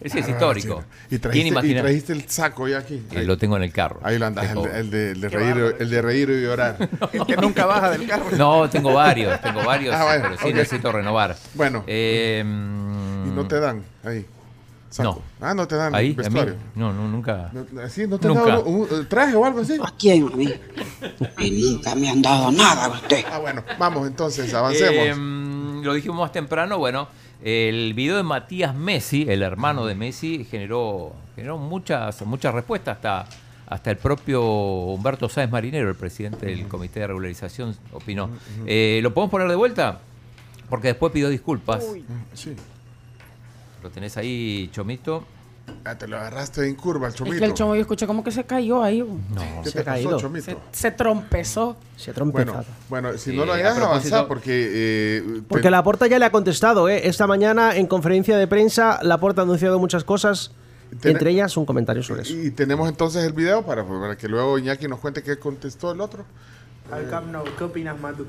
Ese 0.00 0.20
es 0.20 0.26
Ah, 0.26 0.30
histórico. 0.30 0.84
Y 1.10 1.18
¿Quién 1.18 1.20
trajiste, 1.52 1.66
y 1.68 1.74
trajiste 1.74 2.12
el 2.14 2.28
saco 2.28 2.68
ya 2.68 2.78
aquí. 2.78 3.02
Ahí 3.14 3.24
lo 3.26 3.36
tengo 3.36 3.56
en 3.56 3.62
el 3.64 3.72
carro. 3.72 4.00
Ahí 4.02 4.18
lo 4.18 4.26
andas, 4.26 4.50
el, 4.50 4.62
de- 4.62 4.80
el 4.80 4.90
de, 4.90 5.10
el 5.12 5.20
de 5.20 5.28
Qué 5.28 5.36
reír, 5.38 5.76
el 5.78 5.90
de 5.90 6.02
reír 6.02 6.30
y 6.30 6.42
llorar. 6.42 6.88
El 7.12 7.26
que 7.26 7.36
nunca 7.36 7.66
baja 7.66 7.90
del 7.90 8.06
carro. 8.06 8.24
No, 8.36 8.68
tengo 8.70 8.92
varios, 8.94 9.40
tengo 9.42 9.62
varios, 9.64 9.94
Ah, 9.98 10.04
bueno, 10.04 10.22
pero 10.30 10.36
sí 10.38 10.52
necesito 10.54 10.92
renovar. 10.92 11.36
Bueno. 11.54 11.84
Eh, 11.86 12.42
Y 12.42 13.28
no 13.30 13.46
te 13.46 13.60
dan 13.60 13.82
ahí. 14.04 14.24
Saco. 14.88 15.22
No. 15.40 15.46
Ah, 15.46 15.54
no 15.54 15.68
te 15.68 15.76
dan 15.76 15.94
Ahí, 15.94 16.12
vestuario. 16.14 16.56
no, 16.74 16.92
no, 16.92 17.06
nunca. 17.06 17.50
No, 17.52 17.64
¿Sí? 17.88 18.08
¿No 18.08 18.18
te 18.18 18.26
Nunca. 18.26 18.40
han 18.42 18.48
dado 18.48 18.64
un, 18.64 18.88
un 18.92 19.06
traje 19.08 19.36
o 19.36 19.44
algo 19.44 19.60
así? 19.60 19.78
¿A 19.80 19.94
quién? 19.96 20.26
A 20.32 20.36
mí. 20.36 20.52
Y 21.38 21.50
nunca 21.74 21.94
me 21.94 22.10
han 22.10 22.20
dado 22.20 22.50
nada 22.50 22.86
a 22.86 22.88
usted. 22.88 23.24
Ah, 23.30 23.38
bueno, 23.38 23.62
vamos 23.78 24.06
entonces, 24.08 24.52
avancemos. 24.52 24.94
Eh, 24.96 25.14
lo 25.82 25.94
dijimos 25.94 26.18
más 26.18 26.32
temprano, 26.32 26.78
bueno, 26.78 27.08
el 27.42 27.94
video 27.94 28.16
de 28.16 28.22
Matías 28.22 28.74
Messi, 28.74 29.26
el 29.28 29.42
hermano 29.42 29.86
de 29.86 29.94
Messi, 29.94 30.44
generó, 30.44 31.12
generó 31.34 31.58
muchas, 31.58 32.20
muchas 32.22 32.54
respuestas 32.54 32.96
hasta, 32.96 33.26
hasta 33.66 33.90
el 33.90 33.96
propio 33.96 34.42
Humberto 34.42 35.28
Sáenz 35.28 35.50
Marinero, 35.50 35.88
el 35.88 35.96
presidente 35.96 36.46
del 36.46 36.68
Comité 36.68 37.00
de 37.00 37.06
Regularización, 37.08 37.76
opinó. 37.92 38.30
Eh, 38.66 39.00
¿Lo 39.02 39.14
podemos 39.14 39.30
poner 39.30 39.48
de 39.48 39.56
vuelta? 39.56 40.00
Porque 40.68 40.88
después 40.88 41.12
pidió 41.12 41.28
disculpas. 41.28 41.84
Sí. 42.34 42.54
Lo 43.82 43.90
tenés 43.90 44.16
ahí, 44.16 44.68
Chomito. 44.72 45.24
Ah, 45.84 45.96
te 45.96 46.06
lo 46.08 46.16
agarraste 46.16 46.66
en 46.66 46.74
curva 46.74 47.08
el 47.08 47.14
chomito. 47.14 47.34
Es 47.34 47.40
que 47.40 47.46
el 47.46 47.54
chomo 47.54 47.74
yo 47.74 47.80
escuché 47.82 48.06
como 48.06 48.22
que 48.24 48.30
se 48.30 48.44
cayó 48.44 48.82
ahí. 48.82 49.00
No, 49.00 49.62
¿Qué 49.62 49.70
se 49.70 49.78
te 49.78 49.84
caído. 49.84 50.10
pasó, 50.10 50.20
chomito? 50.22 50.44
Se, 50.46 50.56
se 50.72 50.90
trompezó. 50.90 51.76
Se 51.96 52.10
ha 52.10 52.14
trompezado. 52.14 52.64
Bueno, 52.88 53.08
bueno, 53.08 53.18
si 53.18 53.30
Sí, 53.30 53.36
no 53.36 53.44
lo 53.44 53.52
a 53.52 53.56
hagas 53.56 53.74
propósito- 53.76 54.16
avanzar 54.16 54.28
porque... 54.28 54.68
eh, 54.72 55.40
Porque 55.48 55.62
te- 55.64 55.70
Laporta 55.70 56.06
ya 56.06 56.18
le 56.18 56.24
ha 56.26 56.32
contestado, 56.32 56.88
¿eh? 56.88 57.08
Esta 57.08 57.26
mañana 57.26 57.76
en 57.76 57.86
conferencia 57.86 58.36
de 58.36 58.46
prensa, 58.46 58.98
Laporta 59.02 59.42
ha 59.42 59.44
anunciado 59.44 59.78
muchas 59.78 60.04
cosas, 60.04 60.52
Ten- 61.00 61.12
entre 61.12 61.30
ellas 61.30 61.56
un 61.56 61.66
comentario 61.66 62.02
sobre 62.02 62.22
eso. 62.22 62.34
Y 62.34 62.50
tenemos 62.50 62.88
entonces 62.88 63.24
el 63.24 63.32
video 63.32 63.62
para, 63.64 63.84
para 63.86 64.16
que 64.16 64.28
luego 64.28 64.58
Iñaki 64.58 64.88
nos 64.88 64.98
cuente 65.00 65.22
qué 65.22 65.38
contestó 65.38 65.92
el 65.92 66.00
otro. 66.00 66.24
Al 66.90 67.08
Camp 67.08 67.30
Nou, 67.30 67.44
¿qué 67.56 67.64
opinas, 67.64 67.98
Matu? 68.00 68.26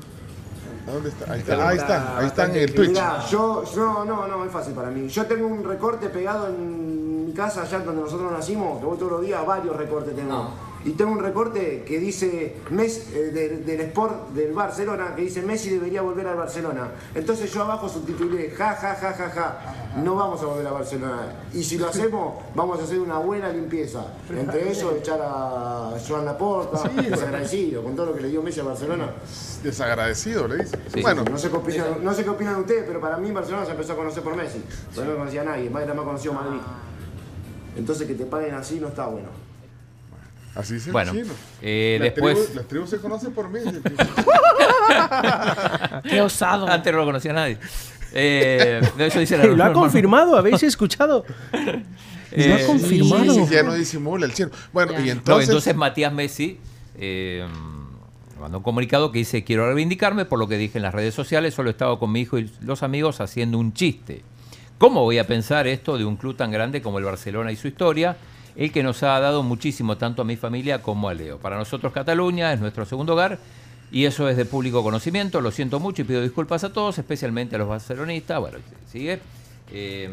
¿A 0.88 0.92
¿Dónde 0.92 1.10
está? 1.10 1.32
Ahí 1.32 1.40
está, 1.40 1.68
ahí 1.68 1.78
está, 1.78 2.18
ahí 2.18 2.28
está 2.28 2.46
en 2.46 2.56
el 2.56 2.74
Twitch. 2.74 2.90
Mirá, 2.90 3.26
yo, 3.30 3.64
yo, 3.64 4.06
no, 4.06 4.28
no, 4.28 4.46
es 4.46 4.52
fácil 4.52 4.74
para 4.74 4.90
mí. 4.90 5.08
Yo 5.08 5.26
tengo 5.26 5.48
un 5.48 5.64
recorte 5.64 6.10
pegado 6.10 6.48
en 6.48 7.26
mi 7.28 7.34
casa, 7.34 7.62
allá 7.62 7.80
donde 7.80 8.02
nosotros 8.02 8.32
nacimos, 8.32 8.80
que 8.80 8.86
voy 8.86 8.98
todos 8.98 9.12
los 9.12 9.22
días, 9.22 9.46
varios 9.46 9.76
recortes 9.76 10.16
tengo. 10.16 10.71
Y 10.84 10.92
tengo 10.94 11.12
un 11.12 11.20
recorte 11.20 11.84
que 11.86 12.00
dice 12.00 12.56
Messi, 12.72 13.04
eh, 13.14 13.20
de- 13.32 13.58
del 13.60 13.82
Sport 13.82 14.30
del 14.30 14.52
Barcelona, 14.52 15.14
que 15.16 15.22
dice 15.22 15.44
Messi 15.44 15.70
debería 15.70 16.02
volver 16.02 16.26
al 16.26 16.36
Barcelona. 16.38 16.90
Entonces 17.14 17.54
yo 17.54 17.62
abajo 17.62 17.88
subtitulé, 17.88 18.50
ja, 18.50 18.74
ja, 18.76 18.96
ja, 18.96 19.14
ja, 19.14 19.30
ja, 19.30 19.76
no 20.04 20.16
vamos 20.16 20.42
a 20.42 20.46
volver 20.48 20.66
a 20.66 20.72
Barcelona. 20.72 21.34
Y 21.54 21.64
si 21.64 21.78
lo 21.78 21.88
hacemos, 21.88 22.34
vamos 22.56 22.80
a 22.80 22.84
hacer 22.84 23.00
una 23.00 23.20
buena 23.20 23.50
limpieza. 23.50 24.06
Entre 24.30 24.72
ellos, 24.72 24.94
echar 24.98 25.20
a 25.22 25.92
Joan 26.08 26.26
Laporta, 26.26 26.78
Sí, 26.80 26.96
desagradecido, 27.10 27.84
con 27.84 27.96
todo 27.96 28.08
lo 28.08 28.14
que 28.16 28.22
le 28.22 28.30
dio 28.30 28.42
Messi 28.42 28.62
a 28.62 28.64
Barcelona. 28.64 29.12
Desagradecido, 29.62 30.48
le 30.48 30.64
dice. 30.64 30.80
Sí. 30.92 31.02
Bueno, 31.04 31.24
No 31.30 31.38
sé, 31.38 31.52
qué 31.52 31.58
opinan, 31.58 32.04
no 32.04 32.14
sé 32.14 32.24
qué 32.24 32.30
opinan 32.32 32.56
ustedes, 32.56 32.86
pero 32.88 33.00
para 33.00 33.18
mí 33.18 33.32
Barcelona 33.32 33.66
se 33.66 33.72
empezó 33.72 33.94
a 33.94 33.96
conocer 33.98 34.24
por 34.24 34.36
Messi. 34.36 34.64
Pero 34.96 35.12
no 35.12 35.18
conocía 35.20 35.42
a 35.42 35.46
nadie, 35.46 35.70
más 35.70 35.84
era 35.84 35.94
más 35.94 36.06
conocido 36.06 36.34
Madrid. 36.34 36.60
Entonces 37.76 38.08
que 38.08 38.16
te 38.16 38.26
paguen 38.26 38.56
así 38.56 38.80
no 38.80 38.88
está 38.88 39.06
bueno. 39.06 39.28
Así 40.56 40.80
se 40.80 40.92
Bueno, 40.92 41.12
chino. 41.14 41.34
eh, 41.62 41.98
Las 42.00 42.14
después- 42.14 42.38
tribus- 42.38 42.56
las 42.56 42.68
tribus 42.68 42.90
se 42.90 42.98
conocen 42.98 43.34
por 43.34 43.50
mí. 43.50 43.60
Qué 46.10 46.22
osado. 46.22 46.68
Antes 46.68 46.92
no 46.92 47.00
lo 47.00 47.06
conocía 47.06 47.34
nadie. 47.34 47.58
Eh, 48.14 48.82
no, 48.98 49.04
eso 49.06 49.20
dice 49.20 49.38
la 49.38 49.46
lo 49.56 49.64
ha 49.64 49.74
confirmado, 49.74 50.38
¿habéis 50.38 50.62
escuchado? 50.64 51.26
lo 51.52 51.60
ha 51.70 51.74
Eh, 52.32 52.64
confirmado. 52.66 53.34
Sí, 53.34 53.46
ya 53.50 53.64
no 53.64 53.74
disimula 53.74 54.26
el 54.26 54.34
chino. 54.34 54.50
Bueno, 54.74 54.94
y 55.00 55.14
No, 55.26 55.40
entonces 55.40 55.76
Matías 55.76 56.12
Messi 56.14 56.60
eh, 56.98 57.46
mandó 58.40 58.58
un 58.58 58.64
comunicado 58.64 59.12
que 59.12 59.20
dice, 59.20 59.44
quiero 59.44 59.66
reivindicarme 59.68 60.26
por 60.26 60.40
lo 60.40 60.48
que 60.48 60.58
dije 60.58 60.78
en 60.78 60.84
las 60.84 60.94
redes 60.94 61.14
sociales, 61.14 61.54
solo 61.54 61.70
estaba 61.70 61.98
con 62.00 62.12
mi 62.12 62.22
hijo 62.22 62.38
y 62.38 62.52
los 62.62 62.84
amigos 62.84 63.22
haciendo 63.22 63.58
un 63.58 63.74
chiste. 63.74 64.24
¿Cómo 64.78 65.04
voy 65.04 65.20
a 65.20 65.28
pensar 65.28 65.68
esto 65.68 65.98
de 65.98 66.06
un 66.06 66.16
club 66.18 66.36
tan 66.36 66.52
grande 66.52 66.82
como 66.82 66.98
el 66.98 67.06
Barcelona 67.06 67.52
y 67.52 67.56
su 67.56 67.68
historia? 67.68 68.18
El 68.56 68.72
que 68.72 68.84
nos 68.84 69.02
ha 69.04 69.20
dado 69.20 69.44
muchísimo 69.44 69.98
tanto 69.98 70.22
a 70.22 70.26
mi 70.26 70.36
familia 70.36 70.82
como 70.82 71.10
a 71.10 71.14
Leo. 71.14 71.38
Para 71.38 71.58
nosotros 71.58 71.94
Cataluña 71.94 72.52
es 72.54 72.60
nuestro 72.60 72.86
segundo 72.86 73.14
hogar 73.14 73.40
y 73.92 74.06
eso 74.06 74.28
es 74.30 74.38
de 74.38 74.46
público 74.46 74.84
conocimiento. 74.84 75.42
Lo 75.42 75.52
siento 75.52 75.80
mucho 75.80 76.02
y 76.02 76.06
pido 76.06 76.22
disculpas 76.22 76.64
a 76.64 76.72
todos, 76.72 76.98
especialmente 76.98 77.56
a 77.56 77.60
los 77.60 77.68
barcelonistas. 77.68 78.40
Bueno, 78.40 78.58
sigue. 78.92 79.20
Eh, 79.74 80.10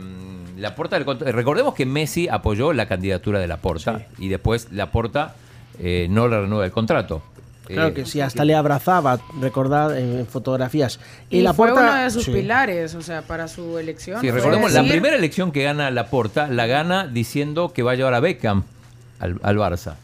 la 0.57 0.75
Porta, 0.75 0.99
recordemos 0.99 1.75
que 1.75 1.85
Messi 1.85 2.29
apoyó 2.29 2.73
la 2.73 2.87
candidatura 2.87 3.41
de 3.41 3.49
la 3.49 3.57
Porta 3.57 4.07
y 4.19 4.29
después 4.29 4.69
la 4.73 4.93
Porta 4.93 5.35
eh, 5.81 6.07
no 6.11 6.29
le 6.29 6.41
renueva 6.41 6.65
el 6.65 6.73
contrato. 6.73 7.23
Claro 7.69 7.89
Eh, 7.89 7.93
que 7.95 8.07
sí, 8.07 8.21
hasta 8.21 8.45
le 8.45 8.55
abrazaba, 8.55 9.21
recordad 9.41 9.97
en 9.97 10.27
fotografías. 10.27 10.99
Y, 11.31 11.43
la 11.43 11.53
fue 11.55 11.69
puerta 11.71 11.83
uno 11.93 12.03
de 12.03 12.11
sus 12.11 12.25
sí. 12.25 12.33
pilares, 12.33 12.95
o 12.95 13.03
sea, 13.03 13.23
para 13.23 13.47
su 13.47 13.79
elección. 13.79 14.21
Sí, 14.21 14.31
recordemos, 14.31 14.73
la 14.73 14.81
decir- 14.81 14.93
primera 14.93 15.17
elección 15.17 15.53
que 15.53 15.63
gana 15.63 15.91
Laporta 15.91 16.49
la 16.49 16.67
gana 16.67 17.07
diciendo 17.07 17.73
que 17.73 17.83
va 17.83 17.93
a 17.93 17.95
llevar 17.95 18.15
a 18.15 18.21
Beckham 18.21 18.65
al, 19.21 19.39
al 19.43 19.57
Barça. 19.59 19.95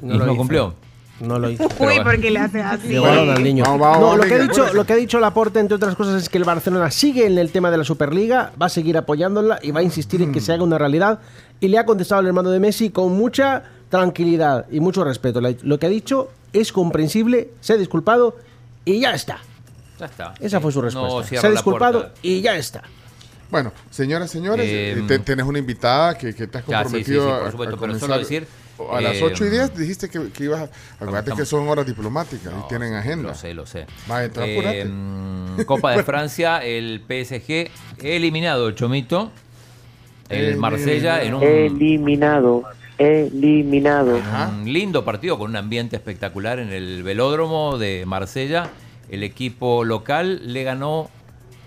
No 0.00 0.14
y 0.14 0.18
lo 0.18 0.24
no 0.26 0.32
hizo. 0.32 0.36
cumplió. 0.38 0.74
No 1.20 1.38
lo 1.38 1.48
hizo. 1.48 1.64
Uy, 1.78 1.94
porque 2.02 2.30
le 2.30 2.40
hace 2.40 2.60
así. 2.60 2.88
Llevaron 2.88 3.30
al 3.30 3.42
niño. 3.42 3.62
Vamos, 3.64 3.80
vamos, 3.80 4.00
No, 4.00 4.16
lo, 4.16 4.24
que 4.24 4.34
ha 4.34 4.38
dicho, 4.38 4.62
pues. 4.62 4.74
lo 4.74 4.84
que 4.84 4.92
ha 4.92 4.96
dicho 4.96 5.20
Laporte, 5.20 5.60
entre 5.60 5.76
otras 5.76 5.94
cosas, 5.94 6.20
es 6.22 6.28
que 6.28 6.38
el 6.38 6.44
Barcelona 6.44 6.90
sigue 6.90 7.26
en 7.26 7.38
el 7.38 7.50
tema 7.52 7.70
de 7.70 7.78
la 7.78 7.84
Superliga, 7.84 8.52
va 8.60 8.66
a 8.66 8.68
seguir 8.68 8.96
apoyándola 8.98 9.60
y 9.62 9.70
va 9.70 9.80
a 9.80 9.82
insistir 9.84 10.22
en 10.22 10.32
que 10.32 10.40
se 10.40 10.52
haga 10.52 10.64
una 10.64 10.76
realidad. 10.76 11.20
Y 11.60 11.68
le 11.68 11.78
ha 11.78 11.86
contestado 11.86 12.18
al 12.20 12.26
hermano 12.26 12.50
de 12.50 12.58
Messi 12.58 12.90
con 12.90 13.12
mucha 13.16 13.62
tranquilidad 13.98 14.66
y 14.72 14.80
mucho 14.80 15.04
respeto. 15.04 15.40
Lo 15.40 15.78
que 15.78 15.86
ha 15.86 15.88
dicho 15.88 16.30
es 16.52 16.72
comprensible, 16.72 17.50
se 17.60 17.74
ha 17.74 17.76
disculpado 17.76 18.36
y 18.84 18.98
ya 19.00 19.14
está. 19.14 19.38
Ya 20.00 20.06
está. 20.06 20.34
Esa 20.40 20.58
Sí, 20.58 20.62
fue 20.62 20.72
su 20.72 20.82
respuesta. 20.82 21.40
se 21.40 21.46
ha 21.46 21.50
disculpado 21.50 22.10
y 22.20 22.40
ya 22.40 22.56
está. 22.56 22.82
Bueno, 23.50 23.72
señoras, 23.90 24.30
señores, 24.32 24.66
Eh, 24.66 24.92
eh, 24.98 25.04
te- 25.06 25.20
tenés 25.20 25.46
una 25.46 25.60
invitada 25.60 26.18
que, 26.18 26.34
que 26.34 26.48
te 26.48 26.58
has 26.58 26.66
Ya, 26.66 26.82
sí, 26.84 26.90
sí, 26.98 27.04
sí, 27.04 27.12
comprometido 27.14 27.38
por 27.38 27.46
a- 27.46 27.50
supuesto, 27.52 27.74
a 27.76 27.78
pero 27.78 27.80
comenzar 27.92 28.08
solo 28.08 28.18
decir, 28.18 28.46
A 28.92 29.00
las 29.00 29.16
eh, 29.18 29.22
8 29.22 29.44
y 29.44 29.50
10 29.50 29.76
dijiste 29.76 30.08
que, 30.08 30.30
que 30.30 30.44
ibas 30.44 30.62
a... 30.62 30.68
Acuérdate 31.04 31.32
que 31.36 31.44
son 31.44 31.68
horas 31.68 31.86
diplomáticas 31.86 32.52
y 32.64 32.68
tienen 32.68 32.94
agenda. 32.94 33.28
Lo 33.28 33.34
sé, 33.36 33.54
lo 33.54 33.64
sé. 33.66 33.86
Va, 34.10 34.24
apúrate. 34.24 34.86
Mm, 34.86 35.62
Copa 35.66 35.92
de 35.92 36.02
Francia, 36.10 36.58
el 36.64 37.00
PSG 37.06 37.70
eliminado, 38.02 38.72
Chomito. 38.72 39.30
El 40.28 40.56
Marsella 40.56 41.22
en 41.22 41.34
un, 41.34 41.42
Eliminado. 41.44 42.64
Eliminado. 42.98 44.20
un 44.48 44.72
lindo 44.72 45.04
partido 45.04 45.38
con 45.38 45.50
un 45.50 45.56
ambiente 45.56 45.96
espectacular 45.96 46.58
en 46.58 46.70
el 46.70 47.02
velódromo 47.02 47.78
de 47.78 48.04
Marsella. 48.06 48.70
El 49.08 49.22
equipo 49.22 49.84
local 49.84 50.52
le 50.52 50.62
ganó 50.62 51.10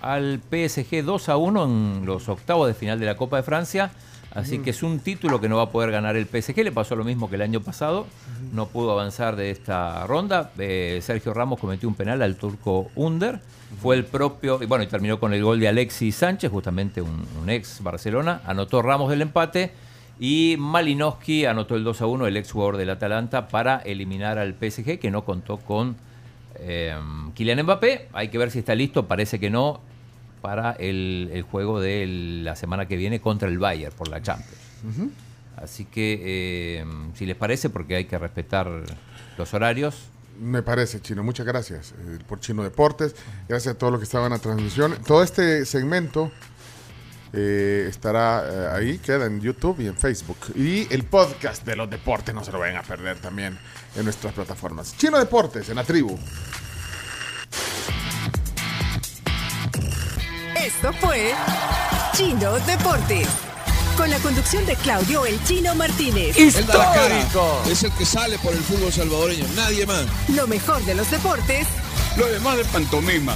al 0.01 0.39
PSG 0.49 1.03
2 1.03 1.29
a 1.29 1.37
1 1.37 1.63
en 1.65 2.05
los 2.05 2.29
octavos 2.29 2.67
de 2.67 2.73
final 2.73 2.99
de 2.99 3.05
la 3.05 3.17
Copa 3.17 3.37
de 3.37 3.43
Francia. 3.43 3.91
Así 4.33 4.59
que 4.59 4.69
es 4.69 4.83
un 4.83 4.99
título 4.99 5.41
que 5.41 5.49
no 5.49 5.57
va 5.57 5.63
a 5.63 5.69
poder 5.71 5.89
ganar 5.89 6.15
el 6.15 6.27
PSG. 6.27 6.57
Le 6.63 6.71
pasó 6.71 6.95
lo 6.95 7.03
mismo 7.03 7.27
que 7.27 7.35
el 7.35 7.41
año 7.41 7.61
pasado. 7.61 8.05
No 8.53 8.67
pudo 8.67 8.91
avanzar 8.91 9.35
de 9.35 9.49
esta 9.49 10.05
ronda. 10.05 10.51
Eh, 10.59 10.99
Sergio 11.01 11.33
Ramos 11.33 11.59
cometió 11.59 11.89
un 11.89 11.95
penal 11.95 12.21
al 12.21 12.35
turco 12.35 12.91
Under. 12.95 13.39
Fue 13.81 13.95
el 13.95 14.05
propio, 14.05 14.59
y 14.61 14.67
bueno, 14.67 14.83
y 14.83 14.87
terminó 14.87 15.19
con 15.19 15.33
el 15.33 15.43
gol 15.43 15.59
de 15.59 15.67
Alexis 15.67 16.15
Sánchez, 16.15 16.51
justamente 16.51 17.01
un, 17.01 17.25
un 17.41 17.49
ex 17.49 17.81
Barcelona. 17.81 18.41
Anotó 18.45 18.83
Ramos 18.83 19.09
del 19.09 19.23
empate. 19.23 19.71
Y 20.19 20.55
Malinowski 20.57 21.45
anotó 21.45 21.75
el 21.75 21.83
2 21.83 22.01
a 22.01 22.05
1, 22.07 22.27
el 22.27 22.37
ex 22.37 22.51
jugador 22.51 22.77
del 22.77 22.89
Atalanta, 22.89 23.47
para 23.47 23.77
eliminar 23.77 24.37
al 24.37 24.55
PSG, 24.55 24.99
que 24.99 25.11
no 25.11 25.23
contó 25.25 25.57
con 25.57 25.95
eh, 26.55 26.95
Kylian 27.35 27.63
Mbappé. 27.63 28.09
Hay 28.13 28.29
que 28.29 28.37
ver 28.37 28.49
si 28.49 28.59
está 28.59 28.73
listo, 28.73 29.07
parece 29.07 29.39
que 29.39 29.49
no, 29.49 29.79
para 30.41 30.71
el, 30.71 31.29
el 31.33 31.43
juego 31.43 31.79
de 31.79 32.05
la 32.43 32.55
semana 32.55 32.87
que 32.87 32.97
viene 32.97 33.19
contra 33.19 33.47
el 33.47 33.59
Bayern 33.59 33.93
por 33.95 34.07
la 34.07 34.21
Champions. 34.21 34.57
Así 35.55 35.85
que, 35.85 36.21
eh, 36.23 36.85
si 37.15 37.25
les 37.25 37.35
parece, 37.35 37.69
porque 37.69 37.95
hay 37.95 38.05
que 38.05 38.17
respetar 38.17 38.69
los 39.37 39.53
horarios. 39.53 40.09
Me 40.39 40.61
parece, 40.61 41.01
Chino. 41.01 41.23
Muchas 41.23 41.45
gracias 41.47 41.93
eh, 41.97 42.19
por 42.27 42.39
Chino 42.39 42.63
Deportes. 42.63 43.15
Gracias 43.49 43.73
a 43.73 43.77
todos 43.77 43.91
los 43.91 43.99
que 43.99 44.05
estaban 44.05 44.27
en 44.27 44.33
la 44.33 44.39
transmisión. 44.39 44.95
Todo 45.05 45.23
este 45.23 45.65
segmento 45.65 46.31
eh, 47.33 47.87
estará 47.89 48.43
eh, 48.45 48.69
ahí, 48.73 48.97
queda 48.99 49.25
en 49.25 49.41
YouTube 49.41 49.79
y 49.79 49.87
en 49.87 49.95
Facebook. 49.97 50.37
Y 50.55 50.91
el 50.93 51.03
podcast 51.03 51.65
de 51.65 51.75
los 51.75 51.89
deportes 51.89 52.33
no 52.33 52.43
se 52.43 52.51
lo 52.51 52.59
vayan 52.59 52.77
a 52.77 52.83
perder 52.83 53.17
también 53.17 53.57
en 53.95 54.03
nuestras 54.03 54.33
plataformas. 54.33 54.95
Chino 54.97 55.17
Deportes, 55.19 55.69
en 55.69 55.75
la 55.75 55.83
tribu. 55.83 56.17
Esto 60.55 60.91
fue 60.93 61.33
Chino 62.13 62.53
Deportes. 62.59 63.27
Con 63.95 64.11
la 64.11 64.19
conducción 64.19 64.63
de 64.67 64.75
Claudio 64.75 65.25
El 65.25 65.43
Chino 65.43 65.73
Martínez. 65.73 66.37
Él 66.37 66.67
da 66.67 66.77
la 66.77 66.93
cara. 66.93 67.25
Es 67.67 67.83
el 67.83 67.91
que 67.93 68.05
sale 68.05 68.37
por 68.39 68.53
el 68.53 68.59
fútbol 68.59 68.91
salvadoreño, 68.91 69.45
nadie 69.55 69.87
más. 69.87 70.05
Lo 70.29 70.45
mejor 70.45 70.83
de 70.85 70.93
los 70.93 71.09
deportes 71.09 71.67
Lo 72.15 72.27
demás 72.27 72.57
de 72.57 72.65
pantomima. 72.65 73.35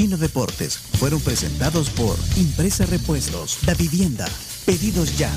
Chino 0.00 0.16
Deportes 0.16 0.78
fueron 0.78 1.20
presentados 1.20 1.90
por 1.90 2.16
Impresa 2.38 2.86
Repuestos, 2.86 3.58
Da 3.66 3.74
Vivienda, 3.74 4.26
Pedidos 4.64 5.18
Ya. 5.18 5.30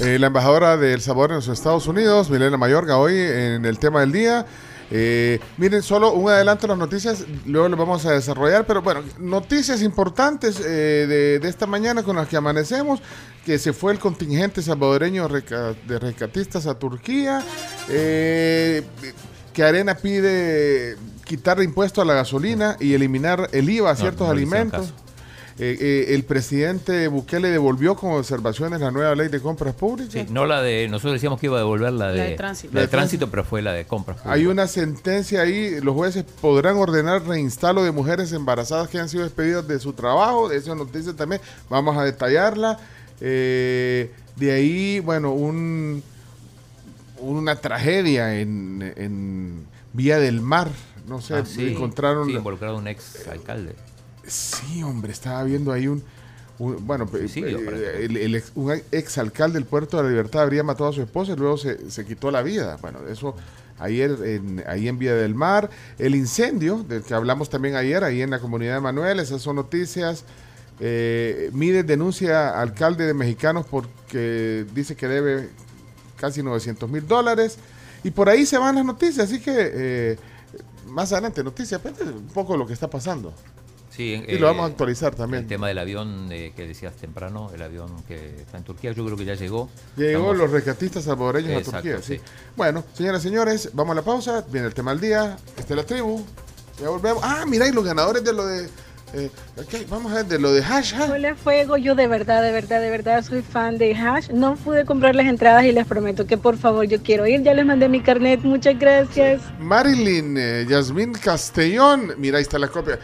Eh, 0.00 0.18
la 0.18 0.28
embajadora 0.28 0.78
del 0.78 1.02
sabor 1.02 1.28
en 1.28 1.36
los 1.36 1.48
Estados 1.48 1.86
Unidos, 1.86 2.30
Milena 2.30 2.56
Mayorga, 2.56 2.96
hoy 2.96 3.12
en 3.18 3.66
el 3.66 3.78
tema 3.78 4.00
del 4.00 4.12
día. 4.12 4.46
Eh, 4.90 5.40
miren, 5.58 5.82
solo 5.82 6.14
un 6.14 6.30
adelanto 6.30 6.62
de 6.62 6.68
las 6.68 6.78
noticias, 6.78 7.26
luego 7.44 7.68
lo 7.68 7.76
vamos 7.76 8.06
a 8.06 8.12
desarrollar, 8.12 8.66
pero 8.66 8.80
bueno, 8.80 9.02
noticias 9.18 9.82
importantes 9.82 10.58
eh, 10.64 11.38
de, 11.42 11.48
esta 11.50 11.66
mañana 11.66 12.02
con 12.02 12.16
las 12.16 12.28
que 12.28 12.38
amanecemos, 12.38 13.02
que 13.44 13.58
se 13.58 13.74
fue 13.74 13.92
el 13.92 13.98
contingente 13.98 14.62
salvadoreño 14.62 15.28
de 15.28 15.98
rescatistas 15.98 16.66
a 16.66 16.78
Turquía, 16.78 17.44
que 17.86 18.84
Arena 19.62 19.94
pide 19.96 20.96
quitar 21.28 21.62
impuesto 21.62 22.02
a 22.02 22.04
la 22.04 22.14
gasolina 22.14 22.76
y 22.80 22.94
eliminar 22.94 23.50
el 23.52 23.70
IVA 23.70 23.90
a 23.90 23.96
ciertos 23.96 24.26
no 24.26 24.32
alimentos. 24.32 24.92
Eh, 25.60 25.76
eh, 25.80 26.14
el 26.14 26.22
presidente 26.22 27.08
Bukele 27.08 27.50
devolvió 27.50 27.96
con 27.96 28.12
observaciones 28.12 28.80
la 28.80 28.92
nueva 28.92 29.16
ley 29.16 29.26
de 29.26 29.40
compras 29.40 29.74
públicas. 29.74 30.12
Sí, 30.12 30.26
no 30.30 30.46
la 30.46 30.62
de. 30.62 30.86
Nosotros 30.88 31.14
decíamos 31.14 31.40
que 31.40 31.46
iba 31.46 31.56
a 31.56 31.58
devolver 31.58 31.92
la 31.92 32.12
de, 32.12 32.18
La 32.18 32.24
de 32.24 32.36
tránsito. 32.36 32.74
la 32.74 32.80
de 32.82 32.88
tránsito, 32.88 33.28
pero 33.28 33.42
fue 33.42 33.60
la 33.60 33.72
de 33.72 33.84
compras. 33.84 34.18
Hay 34.24 34.46
una 34.46 34.68
sentencia 34.68 35.40
ahí, 35.42 35.80
los 35.80 35.96
jueces 35.96 36.24
podrán 36.40 36.76
ordenar 36.76 37.26
reinstalo 37.26 37.82
de 37.82 37.90
mujeres 37.90 38.32
embarazadas 38.32 38.88
que 38.88 38.98
han 39.00 39.08
sido 39.08 39.24
despedidas 39.24 39.66
de 39.66 39.80
su 39.80 39.92
trabajo, 39.94 40.50
esa 40.52 40.76
noticia 40.76 41.12
también, 41.14 41.42
vamos 41.68 41.96
a 41.96 42.04
detallarla. 42.04 42.78
Eh, 43.20 44.12
de 44.36 44.52
ahí, 44.52 45.00
bueno, 45.00 45.32
un, 45.32 46.04
una 47.18 47.56
tragedia 47.56 48.38
en, 48.38 48.92
en 48.96 49.66
Vía 49.92 50.20
del 50.20 50.40
Mar, 50.40 50.68
no 51.08 51.20
sé, 51.20 51.34
Ah, 51.34 51.44
sí, 51.44 51.72
encontraron... 51.72 52.26
sí, 52.26 52.32
involucrado 52.34 52.76
un 52.76 52.86
ex 52.88 53.26
alcalde. 53.28 53.74
Sí, 54.26 54.82
hombre, 54.82 55.12
estaba 55.12 55.42
viendo 55.44 55.72
ahí 55.72 55.88
un... 55.88 56.02
un- 56.58 56.86
bueno, 56.86 57.08
Suicidio, 57.08 57.58
eh, 57.72 58.04
el, 58.04 58.16
el 58.16 58.34
ex, 58.34 58.52
un 58.54 58.72
ex 58.92 59.18
alcalde 59.18 59.54
del 59.54 59.64
Puerto 59.64 59.96
de 59.96 60.02
la 60.04 60.08
Libertad 60.10 60.42
habría 60.42 60.62
matado 60.62 60.90
a 60.90 60.92
su 60.92 61.00
esposa 61.02 61.32
y 61.32 61.36
luego 61.36 61.56
se, 61.56 61.90
se 61.90 62.04
quitó 62.04 62.30
la 62.30 62.42
vida. 62.42 62.76
Bueno, 62.82 63.00
eso 63.10 63.34
ayer 63.78 64.10
en, 64.24 64.64
ahí 64.66 64.88
en 64.88 64.98
Vía 64.98 65.14
del 65.14 65.34
Mar. 65.34 65.70
El 65.98 66.14
incendio, 66.14 66.84
del 66.88 67.02
que 67.02 67.14
hablamos 67.14 67.48
también 67.48 67.74
ayer, 67.76 68.04
ahí 68.04 68.20
en 68.22 68.30
la 68.30 68.38
comunidad 68.40 68.74
de 68.74 68.80
Manuel, 68.80 69.20
esas 69.20 69.40
son 69.40 69.56
noticias. 69.56 70.24
Eh, 70.80 71.50
Mide 71.54 71.82
denuncia 71.82 72.50
a 72.50 72.60
alcalde 72.62 73.06
de 73.06 73.14
Mexicanos 73.14 73.66
porque 73.68 74.64
dice 74.74 74.94
que 74.94 75.08
debe 75.08 75.48
casi 76.16 76.42
900 76.42 76.90
mil 76.90 77.06
dólares. 77.06 77.56
Y 78.04 78.10
por 78.10 78.28
ahí 78.28 78.46
se 78.46 78.58
van 78.58 78.74
las 78.76 78.84
noticias, 78.84 79.26
así 79.28 79.40
que 79.40 79.52
eh, 79.56 80.18
más 80.88 81.12
adelante 81.12 81.42
noticias, 81.44 81.80
un 81.84 82.28
poco 82.28 82.56
lo 82.56 82.66
que 82.66 82.72
está 82.72 82.88
pasando. 82.88 83.32
Sí, 83.90 84.22
Y 84.28 84.38
lo 84.38 84.46
vamos 84.46 84.62
a 84.64 84.66
actualizar 84.66 85.14
también. 85.14 85.42
El 85.42 85.48
tema 85.48 85.66
del 85.66 85.78
avión 85.78 86.28
eh, 86.30 86.52
que 86.54 86.68
decías 86.68 86.94
temprano, 86.94 87.50
el 87.52 87.60
avión 87.62 88.02
que 88.06 88.42
está 88.42 88.56
en 88.58 88.62
Turquía, 88.62 88.92
yo 88.92 89.04
creo 89.04 89.16
que 89.16 89.24
ya 89.24 89.34
llegó. 89.34 89.68
Llegó 89.96 90.10
Estamos- 90.32 90.36
los 90.36 90.50
rescatistas 90.52 91.04
salvadoreños 91.04 91.50
a 91.50 91.58
Exacto, 91.58 91.78
Turquía. 91.88 92.02
Sí. 92.02 92.16
sí. 92.16 92.22
Bueno, 92.56 92.84
señoras 92.94 93.24
y 93.24 93.28
señores, 93.28 93.70
vamos 93.72 93.92
a 93.92 93.94
la 93.96 94.02
pausa. 94.02 94.44
Viene 94.52 94.68
el 94.68 94.74
tema 94.74 94.92
del 94.92 95.00
día. 95.00 95.36
Esta 95.56 95.72
es 95.72 95.76
la 95.76 95.84
tribu. 95.84 96.22
Ya 96.80 96.90
volvemos. 96.90 97.22
Ah, 97.24 97.44
mira, 97.48 97.66
y 97.66 97.72
los 97.72 97.84
ganadores 97.84 98.22
de 98.22 98.32
lo 98.32 98.46
de. 98.46 98.68
Eh, 99.14 99.30
ok, 99.56 99.88
vamos 99.88 100.12
a 100.12 100.16
ver, 100.16 100.26
de 100.26 100.38
lo 100.38 100.52
de 100.52 100.62
hash. 100.62 100.94
hash. 100.94 101.10
Hola 101.10 101.34
Fuego, 101.34 101.76
yo 101.76 101.94
de 101.94 102.06
verdad, 102.06 102.42
de 102.42 102.52
verdad, 102.52 102.80
de 102.80 102.90
verdad 102.90 103.24
soy 103.24 103.42
fan 103.42 103.78
de 103.78 103.94
Hash. 103.94 104.28
No 104.30 104.54
pude 104.56 104.84
comprar 104.84 105.14
las 105.14 105.26
entradas 105.26 105.64
y 105.64 105.72
les 105.72 105.86
prometo 105.86 106.26
que 106.26 106.36
por 106.36 106.56
favor 106.58 106.84
yo 106.86 107.02
quiero 107.02 107.26
ir. 107.26 107.42
Ya 107.42 107.54
les 107.54 107.64
mandé 107.64 107.88
mi 107.88 108.00
carnet, 108.02 108.40
muchas 108.42 108.78
gracias. 108.78 109.40
Marilyn 109.58 110.36
eh, 110.38 110.66
Yasmín 110.68 111.12
Castellón. 111.14 112.12
Mira, 112.18 112.36
ahí 112.38 112.42
está 112.42 112.58
la 112.58 112.68
copia. 112.68 112.98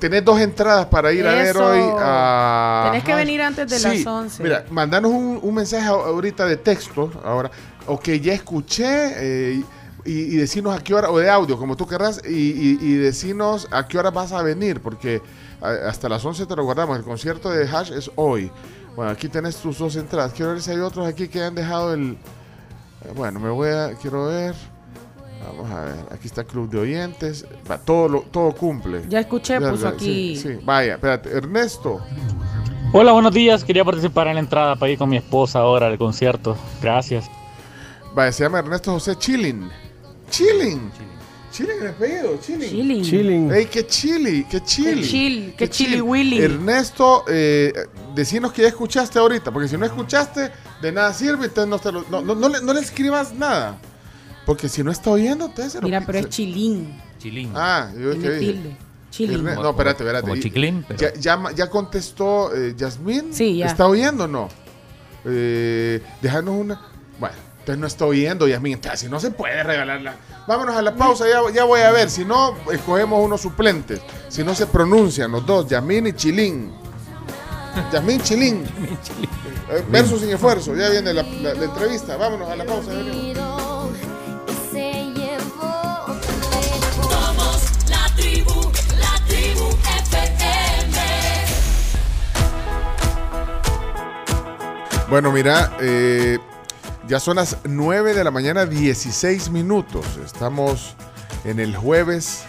Tenés 0.00 0.24
dos 0.24 0.40
entradas 0.40 0.86
para 0.86 1.12
ir 1.12 1.26
a 1.26 1.34
ver 1.34 1.46
Eso. 1.48 1.66
hoy 1.66 1.80
a. 1.98 2.88
Tenés 2.90 3.04
que 3.04 3.12
Hash. 3.12 3.18
venir 3.18 3.42
antes 3.42 3.68
de 3.70 3.78
Sí, 3.78 3.98
las 3.98 4.06
11. 4.06 4.42
Mira, 4.42 4.64
mandanos 4.70 5.10
un, 5.12 5.38
un 5.42 5.54
mensaje 5.54 5.86
a- 5.86 5.90
ahorita 5.90 6.46
de 6.46 6.56
texto, 6.56 7.10
ahora, 7.24 7.50
o 7.86 7.98
que 7.98 8.20
ya 8.20 8.32
escuché, 8.32 8.84
eh, 8.86 9.62
y, 10.08 10.34
y 10.34 10.36
decirnos 10.36 10.76
a 10.76 10.82
qué 10.82 10.94
hora, 10.94 11.10
o 11.10 11.18
de 11.18 11.28
audio, 11.30 11.58
como 11.58 11.76
tú 11.76 11.86
querrás, 11.86 12.20
y, 12.24 12.30
y, 12.32 12.78
y 12.80 12.94
decirnos 12.94 13.68
a 13.70 13.86
qué 13.86 13.98
hora 13.98 14.10
vas 14.10 14.32
a 14.32 14.42
venir, 14.42 14.80
porque 14.80 15.20
hasta 15.60 16.08
las 16.08 16.24
11 16.24 16.46
te 16.46 16.56
lo 16.56 16.64
guardamos. 16.64 16.96
El 16.98 17.04
concierto 17.04 17.50
de 17.50 17.68
Hash 17.68 17.92
es 17.92 18.10
hoy. 18.16 18.50
Bueno, 18.96 19.10
aquí 19.12 19.28
tenés 19.28 19.56
tus 19.56 19.78
dos 19.78 19.94
entradas. 19.96 20.32
Quiero 20.32 20.52
ver 20.52 20.62
si 20.62 20.70
hay 20.70 20.78
otros 20.78 21.06
aquí 21.06 21.28
que 21.28 21.42
han 21.42 21.54
dejado 21.54 21.94
el. 21.94 22.12
eh, 23.04 23.12
Bueno, 23.14 23.38
me 23.40 23.50
voy 23.50 23.68
a. 23.68 23.94
Quiero 24.00 24.26
ver. 24.26 24.54
Vamos 25.46 25.70
a 25.70 25.80
ver. 25.84 25.94
Aquí 26.10 26.26
está 26.26 26.42
Club 26.44 26.68
de 26.68 26.78
Oyentes. 26.78 27.46
Va, 27.70 27.78
todo, 27.78 28.08
lo- 28.08 28.20
todo 28.22 28.52
cumple. 28.52 29.02
Ya 29.08 29.20
escuché, 29.20 29.60
Ya, 29.60 29.70
puso 29.70 29.84
ya, 29.84 29.88
aquí. 29.90 30.36
Sí, 30.36 30.42
sí. 30.54 30.58
Vaya, 30.64 30.94
espérate. 30.94 31.30
Ernesto. 31.30 32.00
Hola, 32.92 33.12
buenos 33.12 33.32
días. 33.32 33.62
Quería 33.64 33.84
participar 33.84 34.26
en 34.28 34.34
la 34.34 34.40
entrada 34.40 34.74
para 34.76 34.90
ir 34.90 34.98
con 34.98 35.08
mi 35.08 35.16
esposa 35.16 35.60
ahora 35.60 35.86
al 35.86 35.96
concierto. 35.98 36.56
Gracias. 36.82 37.30
Vaya, 38.14 38.32
se 38.32 38.42
llama 38.42 38.58
Ernesto 38.60 38.90
José 38.92 39.16
Chilling. 40.30 40.90
Chilling. 40.92 41.18
Chilling 41.50 41.80
el 41.80 41.86
apellido, 41.88 42.38
Chilling. 42.40 42.70
Chilling. 42.70 43.02
Chilling. 43.04 43.52
Ey, 43.52 43.66
qué 43.66 43.86
chili, 43.86 44.44
qué 44.50 44.60
chili. 44.62 45.00
Qué 45.00 45.02
chill, 45.08 45.54
qué 45.56 45.68
chili 45.70 46.00
willy. 46.00 46.38
Ernesto, 46.42 47.24
eh, 47.28 47.72
decinos 48.14 48.52
que 48.52 48.62
ya 48.62 48.68
escuchaste 48.68 49.18
ahorita, 49.18 49.50
porque 49.50 49.66
si 49.68 49.76
no 49.76 49.86
escuchaste, 49.86 50.50
de 50.82 50.92
nada 50.92 51.12
sirve, 51.14 51.46
entonces 51.46 51.68
no, 51.70 51.78
te 51.78 51.90
lo- 51.90 52.04
no, 52.10 52.20
no, 52.22 52.34
no 52.34 52.48
le, 52.48 52.60
no 52.60 52.72
le 52.74 52.80
escribas 52.80 53.32
nada. 53.34 53.78
Porque 54.44 54.68
si 54.68 54.82
no 54.84 54.90
está 54.90 55.10
oyendo, 55.10 55.46
entonces 55.46 55.72
se 55.72 55.80
lo 55.80 55.86
Mira, 55.86 56.02
pero 56.06 56.18
es 56.18 56.28
chilín. 56.28 57.00
Chilín. 57.18 57.50
Ah, 57.54 57.90
yo 57.98 58.12
Tiene 58.16 58.38
tilde. 58.38 58.76
Erne- 59.18 59.54
Como- 59.54 59.62
no, 59.62 59.70
espérate, 59.70 60.02
espérate. 60.04 60.28
como 60.28 60.40
chiclín, 60.40 60.84
pero- 60.86 61.00
Ya, 61.00 61.12
ya, 61.14 61.42
ya 61.56 61.68
contestó 61.70 62.54
eh, 62.54 62.74
Yasmín. 62.76 63.32
Sí, 63.34 63.56
ya. 63.56 63.66
¿Está 63.66 63.86
oyendo 63.88 64.24
o 64.24 64.28
no? 64.28 64.48
Eh, 65.24 66.00
déjanos 66.22 66.54
una. 66.56 66.80
Bueno, 67.18 67.34
Entonces 67.68 67.80
no 67.82 67.86
estoy 67.86 68.20
yendo, 68.20 68.48
Yasmin. 68.48 68.72
Entonces, 68.72 69.00
si 69.00 69.08
no 69.10 69.20
se 69.20 69.30
puede 69.30 69.62
regalarla. 69.62 70.16
Vámonos 70.46 70.74
a 70.74 70.80
la 70.80 70.94
pausa, 70.94 71.26
ya, 71.28 71.40
ya 71.52 71.64
voy 71.64 71.82
a 71.82 71.90
ver. 71.90 72.08
Si 72.08 72.24
no, 72.24 72.56
escogemos 72.72 73.22
unos 73.22 73.42
suplentes. 73.42 74.00
Si 74.28 74.42
no 74.42 74.54
se 74.54 74.66
pronuncian 74.66 75.30
los 75.30 75.44
dos, 75.44 75.66
Yasmin 75.68 76.06
y 76.06 76.12
Chilín. 76.14 76.72
Yasmin 77.92 78.22
Chilín. 78.22 78.64
Eh, 79.70 79.84
Verso 79.90 80.18
sin 80.18 80.30
esfuerzo. 80.30 80.74
Ya 80.74 80.88
viene 80.88 81.12
la, 81.12 81.22
la- 81.22 81.52
la 81.52 81.64
entrevista. 81.66 82.16
Vámonos 82.16 82.48
a 82.48 82.56
la 82.56 82.64
pausa. 82.64 82.90
ya 82.90 82.96
venimos. 83.02 83.90
Somos 86.96 87.62
la 87.90 88.06
tribu, 88.16 88.72
la 88.98 89.24
tribu 89.28 89.68
FM. 90.08 90.98
Bueno, 95.10 95.30
mira, 95.32 95.76
eh, 95.80 96.38
ya 97.08 97.18
son 97.20 97.36
las 97.36 97.56
9 97.64 98.14
de 98.14 98.22
la 98.24 98.30
mañana, 98.30 98.66
16 98.66 99.50
minutos. 99.50 100.04
Estamos 100.24 100.94
en 101.44 101.58
el 101.60 101.74
jueves 101.76 102.44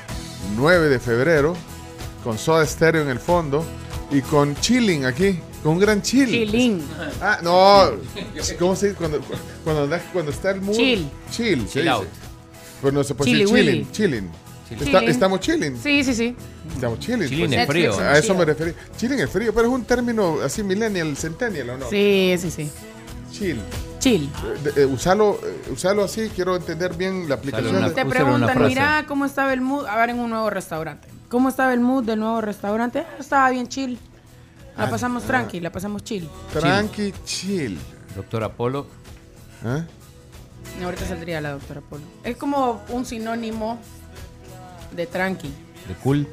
9 0.58 0.90
de 0.90 1.00
febrero, 1.00 1.56
con 2.24 2.38
Soda 2.38 2.66
Stereo 2.66 3.02
en 3.02 3.10
el 3.10 3.20
fondo 3.20 3.64
y 4.12 4.22
con 4.22 4.56
Chilling 4.56 5.06
aquí, 5.06 5.40
con 5.64 5.74
un 5.74 5.80
gran 5.80 6.02
chill. 6.02 6.28
Chilling. 6.28 6.82
Ah, 7.22 7.40
no, 7.42 7.92
¿cómo 8.58 8.76
se 8.76 8.88
dice? 8.88 8.98
Cuando, 8.98 9.22
cuando, 9.64 9.98
cuando 10.12 10.32
está 10.32 10.52
el 10.52 10.62
mood. 10.62 10.76
Chill. 10.76 11.10
Chill, 11.32 11.68
Chill 11.68 11.84
dice. 11.84 11.90
out. 11.90 12.08
Pero 12.82 12.94
no 12.94 13.04
se 13.04 13.16
puede 13.16 13.32
decir 13.32 13.48
willy. 13.48 13.88
chilling, 13.92 13.92
chilling. 13.92 14.32
Chilling. 14.70 14.84
Está- 14.88 15.04
estamos 15.06 15.40
chilling. 15.40 15.78
Sí, 15.82 16.04
sí, 16.04 16.14
sí. 16.14 16.36
Estamos 16.76 17.00
chilling. 17.00 17.28
Chilling 17.28 17.48
pues. 17.48 17.60
es 17.62 17.68
frío. 17.68 18.00
A 18.00 18.18
eso 18.18 18.36
me 18.36 18.46
referí. 18.46 18.74
Chilling 18.98 19.20
es 19.20 19.30
frío, 19.30 19.54
pero 19.54 19.68
es 19.68 19.74
un 19.74 19.84
término 19.84 20.40
así 20.44 20.64
millennial, 20.64 21.16
centennial, 21.18 21.72
¿o 21.72 21.78
no? 21.78 21.90
Sí, 21.90 22.36
sí, 22.40 22.52
sí. 22.52 22.70
Chill. 23.32 23.60
Chill. 24.00 24.30
De- 24.64 24.82
eh, 24.84 24.86
usarlo, 24.86 25.40
eh, 25.44 25.72
usarlo 25.72 26.04
así, 26.04 26.30
quiero 26.34 26.56
entender 26.56 26.96
bien 26.96 27.28
la 27.30 27.36
aplicación. 27.36 27.76
una- 27.76 27.90
de- 27.90 27.96
Te 27.96 28.06
preguntan, 28.06 28.64
mira 28.66 29.06
cómo 29.08 29.26
estaba 29.26 29.54
el 29.54 29.62
mood. 29.62 29.86
A 29.86 29.96
ver, 29.98 30.12
en 30.12 30.20
un 30.20 30.30
nuevo 30.30 30.50
restaurante. 30.50 31.08
¿Cómo 31.30 31.50
estaba 31.50 31.74
el 31.74 31.80
mood 31.82 32.04
del 32.06 32.20
nuevo 32.20 32.42
restaurante? 32.42 33.00
Ah, 33.08 33.16
Estaba 33.20 33.50
bien 33.52 33.68
chill. 33.68 34.00
La 34.78 34.86
Ah, 34.86 34.90
pasamos 34.90 35.24
ah. 35.24 35.28
tranqui, 35.28 35.60
la 35.60 35.72
pasamos 35.72 36.04
chill. 36.04 36.28
Tranqui, 36.54 37.14
chill. 37.26 37.78
Doctor 38.16 38.44
Apolo. 38.44 38.88
¿Eh? 39.66 39.84
Ahorita 40.84 41.06
saldría 41.06 41.42
la 41.42 41.52
doctora 41.52 41.82
Polo. 41.82 42.04
Es 42.24 42.38
como 42.38 42.82
un 42.90 43.06
sinónimo 43.06 43.80
de 44.96 45.06
tranqui. 45.08 45.50
De 45.88 45.94
cool. 46.02 46.28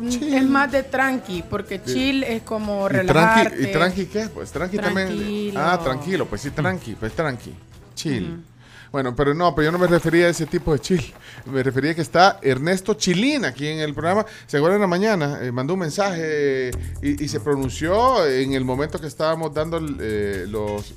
Mm, 0.00 0.34
Es 0.34 0.44
más 0.48 0.72
de 0.72 0.82
tranqui, 0.82 1.42
porque 1.48 1.82
chill 1.82 2.22
es 2.24 2.42
como 2.42 2.86
¿Y 2.86 2.92
relajarte. 2.92 3.50
tranqui, 3.50 3.68
¿Y 3.68 3.72
tranqui 3.72 4.06
qué? 4.06 4.28
Pues 4.32 4.50
tranqui 4.50 4.76
también. 4.78 5.52
Ah, 5.56 5.78
tranquilo, 5.82 6.26
pues 6.26 6.40
sí, 6.40 6.50
tranqui, 6.50 6.94
pues 6.94 7.12
tranqui. 7.12 7.52
Chill. 7.94 8.44
Bueno, 8.92 9.14
pero 9.14 9.34
no, 9.34 9.54
pero 9.54 9.66
yo 9.66 9.72
no 9.72 9.78
me 9.78 9.86
refería 9.86 10.26
a 10.26 10.30
ese 10.30 10.46
tipo 10.46 10.72
de 10.72 10.80
chill. 10.80 11.12
Me 11.46 11.62
refería 11.62 11.94
que 11.94 12.00
está 12.00 12.40
Ernesto 12.42 12.94
Chilín 12.94 13.44
aquí 13.44 13.68
en 13.68 13.78
el 13.78 13.94
programa. 13.94 14.26
¿Se 14.46 14.56
acuerdan 14.56 14.76
en 14.78 14.80
la 14.82 14.86
mañana? 14.88 15.38
Eh, 15.42 15.52
mandó 15.52 15.74
un 15.74 15.80
mensaje 15.80 16.68
eh, 16.68 16.70
y, 17.00 17.24
y 17.24 17.28
se 17.28 17.38
pronunció 17.38 18.26
en 18.26 18.52
el 18.54 18.64
momento 18.64 19.00
que 19.00 19.06
estábamos 19.06 19.54
dando 19.54 19.80
eh, 20.00 20.44
los, 20.48 20.94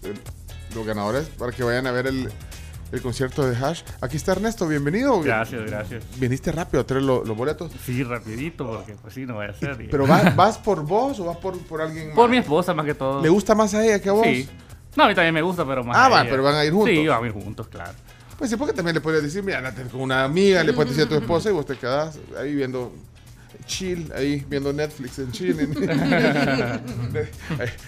los 0.74 0.86
ganadores 0.88 1.28
para 1.28 1.52
que 1.52 1.62
vayan 1.64 1.86
a 1.86 1.92
ver 1.92 2.08
el, 2.08 2.32
el 2.94 3.02
concierto 3.02 3.48
de 3.50 3.56
Hash. 3.58 3.82
Aquí 4.02 4.18
está 4.18 4.34
Ernesto, 4.34 4.68
bienvenido. 4.68 5.20
Gracias, 5.22 5.66
gracias. 5.70 6.04
Viniste 6.20 6.52
rápido 6.52 6.82
a 6.82 6.86
traer 6.86 7.04
lo- 7.04 7.24
los 7.26 7.36
boletos. 7.36 7.72
Sí, 7.86 8.04
rapidito, 8.04 8.68
porque 8.70 8.96
pues 9.02 9.14
sí, 9.16 9.26
no 9.26 9.36
vaya 9.38 9.52
a 9.52 9.56
ser. 9.56 9.82
y- 9.82 9.88
¿Pero 9.88 10.06
vas, 10.08 10.36
vas 10.36 10.58
por 10.60 10.84
vos 10.86 11.20
o 11.20 11.26
vas 11.26 11.38
por, 11.38 11.58
por 11.66 11.82
alguien 11.82 12.08
más? 12.08 12.16
Por 12.16 12.30
mi 12.30 12.38
esposa 12.38 12.74
más 12.74 12.86
que 12.86 12.94
todo. 12.94 13.22
¿Le 13.22 13.30
gusta 13.30 13.56
más 13.56 13.74
a 13.74 13.84
ella 13.84 14.00
que 14.00 14.10
a 14.10 14.14
vos? 14.14 14.26
Sí. 14.26 14.48
No, 14.96 15.06
a 15.06 15.08
mí 15.08 15.16
también 15.16 15.34
me 15.34 15.42
gusta, 15.42 15.66
pero 15.66 15.84
más 15.84 15.98
Ah, 15.98 16.06
a 16.06 16.10
va, 16.10 16.22
ella. 16.22 16.30
pero 16.30 16.44
van 16.44 16.56
a 16.56 16.64
ir 16.64 16.72
juntos. 16.72 16.90
Sí, 16.96 17.08
van 17.08 17.24
a 17.24 17.28
ir 17.28 17.34
juntos, 17.34 17.68
claro. 17.68 17.92
Pues 18.38 18.50
sí, 18.52 18.58
porque 18.58 18.74
también 18.74 18.94
le 18.96 19.02
puedes 19.02 19.24
decir, 19.24 19.42
mira, 19.44 19.58
andate 19.58 19.82
con 19.84 20.02
una 20.02 20.24
amiga, 20.24 20.64
le 20.64 20.74
puedes 20.74 20.92
decir 20.96 21.06
a 21.06 21.10
tu 21.10 21.16
esposa 21.16 21.50
y 21.50 21.54
vos 21.54 21.66
te 21.66 21.76
quedás 21.76 22.20
ahí 22.40 22.54
viendo 22.54 22.94
chill, 23.66 24.12
ahí 24.16 24.46
viendo 24.48 24.72
Netflix 24.72 25.18
en 25.20 25.32
chill. 25.32 25.58
No, 25.58 25.82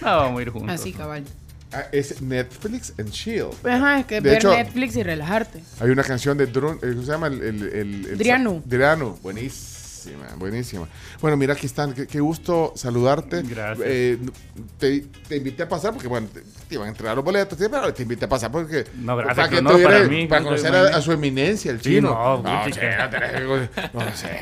vamos 0.02 0.38
a 0.38 0.42
ir 0.42 0.50
juntos. 0.50 0.70
Así, 0.70 0.92
cabal. 0.92 1.24
Ah, 1.78 1.86
es 1.92 2.22
Netflix 2.22 2.92
and 2.98 3.10
chill. 3.10 3.48
Ajá, 3.64 4.00
es 4.00 4.06
que 4.06 4.14
De 4.16 4.20
ver 4.30 4.38
hecho- 4.38 4.50
Netflix 4.50 4.96
y 4.96 5.02
relajarte. 5.02 5.62
Hay 5.80 5.90
una 5.90 6.02
canción 6.04 6.38
de 6.38 6.46
Drone, 6.46 6.78
eh, 6.82 6.90
¿cómo 6.90 7.02
se 7.02 7.08
llama? 7.12 7.26
El, 7.26 7.42
el, 7.42 7.62
el- 7.62 8.06
el- 8.06 8.18
Drianu. 8.18 8.62
Drianu, 8.64 9.18
buenísima, 9.22 10.26
buenísima. 10.38 10.88
Bueno, 11.20 11.36
mira, 11.36 11.52
aquí 11.54 11.66
están, 11.66 11.92
qué, 11.92 12.06
qué 12.06 12.20
gusto 12.20 12.72
saludarte. 12.76 13.42
Gracias. 13.42 13.86
Eh, 13.90 14.18
te, 14.78 15.04
te 15.28 15.36
invité 15.36 15.64
a 15.64 15.68
pasar 15.68 15.92
porque, 15.92 16.08
bueno, 16.08 16.28
te, 16.32 16.40
te 16.40 16.74
iban 16.76 16.86
a 16.86 16.90
entregar 16.90 17.16
los 17.16 17.24
boletos, 17.24 17.58
pero 17.58 17.92
te 17.92 18.02
invité 18.04 18.24
a 18.24 18.28
pasar 18.28 18.50
porque... 18.50 18.84
No, 18.94 19.16
gracias, 19.16 19.36
Para 19.36 19.48
que 19.48 19.56
pero 19.56 19.68
te 19.68 19.76
no, 19.78 19.82
para 19.84 19.96
hubieras- 19.98 20.10
mí, 20.10 20.26
para 20.26 20.40
no, 20.40 20.46
conocer 20.46 20.74
a, 20.74 20.96
a 20.96 21.00
su 21.02 21.12
eminencia, 21.12 21.70
el 21.72 21.80
Sí, 21.82 21.90
chino. 21.96 22.10
no, 22.10 22.42
no 22.42 24.16
sé. 24.16 24.38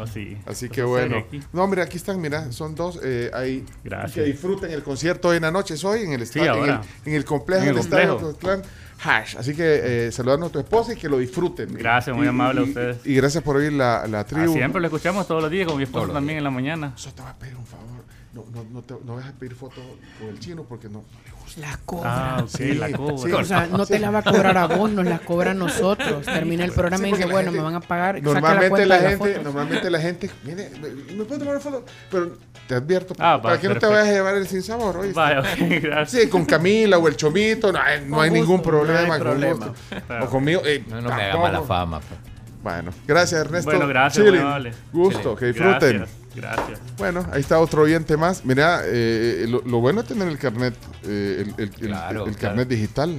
No, 0.00 0.06
sí. 0.06 0.36
Así 0.46 0.66
Pues 0.66 0.70
que 0.72 0.80
en 0.80 0.86
bueno. 0.86 1.26
No, 1.52 1.66
mira, 1.66 1.84
aquí 1.84 1.96
están, 1.96 2.20
mira, 2.20 2.50
son 2.52 2.74
dos. 2.74 2.98
Eh, 3.02 3.30
ahí 3.34 3.64
Gracias. 3.84 4.12
Que 4.12 4.22
disfruten 4.24 4.70
el 4.70 4.82
concierto 4.82 5.28
hoy 5.28 5.36
en 5.36 5.42
la 5.42 5.50
noche, 5.50 5.74
es 5.74 5.84
hoy 5.84 6.02
en 6.02 6.12
el 6.12 6.26
Sí, 6.26 6.38
estadio, 6.40 6.64
en, 6.64 6.70
el, 6.70 6.80
en 7.06 7.14
el 7.14 7.24
complejo 7.24 7.64
del 7.64 7.78
estadio 7.78 8.18
complejo. 8.18 8.38
Clan 8.38 8.62
Hash. 9.02 9.36
Así 9.38 9.54
que 9.54 10.06
eh, 10.06 10.12
saludando 10.12 10.46
a 10.46 10.48
tu 10.50 10.58
esposa 10.58 10.92
y 10.92 10.96
que 10.96 11.08
lo 11.08 11.18
disfruten. 11.18 11.72
Gracias, 11.74 12.14
muy 12.14 12.26
Y- 12.26 12.28
amable 12.28 12.60
a 12.60 12.64
ustedes. 12.64 12.98
Y 13.06 13.14
gracias 13.14 13.42
por 13.42 13.56
oír 13.56 13.72
la, 13.72 14.06
la 14.06 14.20
Ah, 14.20 14.24
tribu. 14.26 14.52
siempre 14.52 14.80
lo 14.80 14.86
escuchamos 14.88 15.26
todos 15.26 15.42
los 15.42 15.50
días 15.50 15.66
con 15.66 15.76
mi 15.78 15.84
esposa 15.84 16.06
los 16.06 16.14
también 16.14 16.38
en 16.38 16.44
la 16.44 16.50
mañana. 16.50 16.92
Eso 16.96 17.10
te 17.12 17.22
va 17.22 17.30
a 17.30 17.34
pedir 17.38 17.56
un 17.56 17.64
favor. 17.66 17.99
No, 18.32 18.44
no, 18.54 18.64
no, 18.72 18.82
te, 18.82 18.94
no 19.04 19.16
vas 19.16 19.26
a 19.26 19.32
pedir 19.32 19.56
foto 19.56 19.80
con 20.20 20.28
el 20.28 20.38
chino 20.38 20.62
porque 20.62 20.88
no, 20.88 20.98
no 21.00 21.04
le 21.26 21.32
gusta. 21.32 21.60
La 21.60 21.76
cobra. 21.84 22.36
Ah, 22.36 22.44
Sí, 22.46 22.74
la 22.74 22.86
sí. 22.86 22.92
cobra. 22.92 23.36
O 23.38 23.44
sea, 23.44 23.66
no 23.66 23.84
te 23.84 23.98
la 23.98 24.10
va 24.12 24.20
a 24.20 24.22
cobrar 24.22 24.56
a 24.56 24.66
vos, 24.68 24.88
nos 24.88 25.04
la 25.04 25.18
cobra 25.18 25.50
a 25.50 25.54
nosotros. 25.54 26.24
Termina 26.24 26.64
el 26.64 26.70
programa 26.70 27.08
y 27.08 27.10
dice, 27.10 27.24
bueno, 27.24 27.50
gente- 27.50 27.58
me 27.58 27.64
van 27.64 27.74
a 27.74 27.80
pagar. 27.80 28.22
Normalmente 28.22 28.86
la, 28.86 28.98
las 29.00 29.10
gente, 29.10 29.28
fotos. 29.30 29.42
normalmente 29.44 29.90
la 29.90 30.00
gente, 30.00 30.30
mire, 30.44 30.70
me, 30.80 30.90
me 31.16 31.24
puedo 31.24 31.40
tomar 31.40 31.54
una 31.56 31.60
foto, 31.60 31.84
pero 32.08 32.36
te 32.68 32.74
advierto 32.76 33.14
Ah, 33.18 33.40
para 33.42 33.56
va, 33.56 33.60
que 33.60 33.68
no 33.68 33.74
te 33.74 33.86
vayas 33.86 34.06
a 34.06 34.12
llevar 34.12 34.34
el 34.36 34.46
sinsabor, 34.46 34.96
¿oíste? 34.98 35.14
Vaya, 35.18 35.42
gracias. 35.82 36.22
Sí, 36.22 36.28
con 36.28 36.44
Camila 36.44 36.98
o 36.98 37.08
el 37.08 37.16
Chomito, 37.16 37.72
no 37.72 37.80
hay, 37.80 38.04
no 38.06 38.20
hay 38.20 38.30
gusto, 38.30 38.42
ningún 38.44 38.56
no 38.58 38.62
problema. 38.62 39.00
hay 39.00 39.08
con 39.08 39.18
problema. 39.18 39.66
gusto. 39.66 39.74
Claro. 40.06 40.24
O 40.24 40.30
conmigo. 40.30 40.62
eh, 40.64 40.84
No, 40.88 41.00
no 41.00 41.08
me 41.08 41.22
haga 41.24 41.36
mala 41.36 41.62
fama. 41.62 41.98
pues. 41.98 42.20
Bueno, 42.62 42.92
gracias 43.08 43.40
Ernesto. 43.40 43.70
Bueno, 43.72 43.88
gracias, 43.88 44.24
Chile. 44.24 44.72
Gusto, 44.92 45.34
que 45.34 45.46
disfruten. 45.46 45.96
Gracias, 45.98 46.19
gracias. 46.34 46.78
Bueno, 46.98 47.26
ahí 47.32 47.40
está 47.40 47.58
otro 47.58 47.82
oyente 47.82 48.16
más. 48.16 48.44
Mira, 48.44 48.82
eh, 48.84 49.46
lo, 49.48 49.62
lo 49.62 49.80
bueno 49.80 50.00
es 50.02 50.06
tener 50.08 50.28
el 50.28 50.38
carnet, 50.38 50.74
eh, 51.04 51.44
el, 51.46 51.54
el- 51.56 51.60
el- 51.64 51.70
Claro, 51.88 52.26
el 52.26 52.36
claro. 52.36 52.38
carnet 52.56 52.68
digital. 52.68 53.16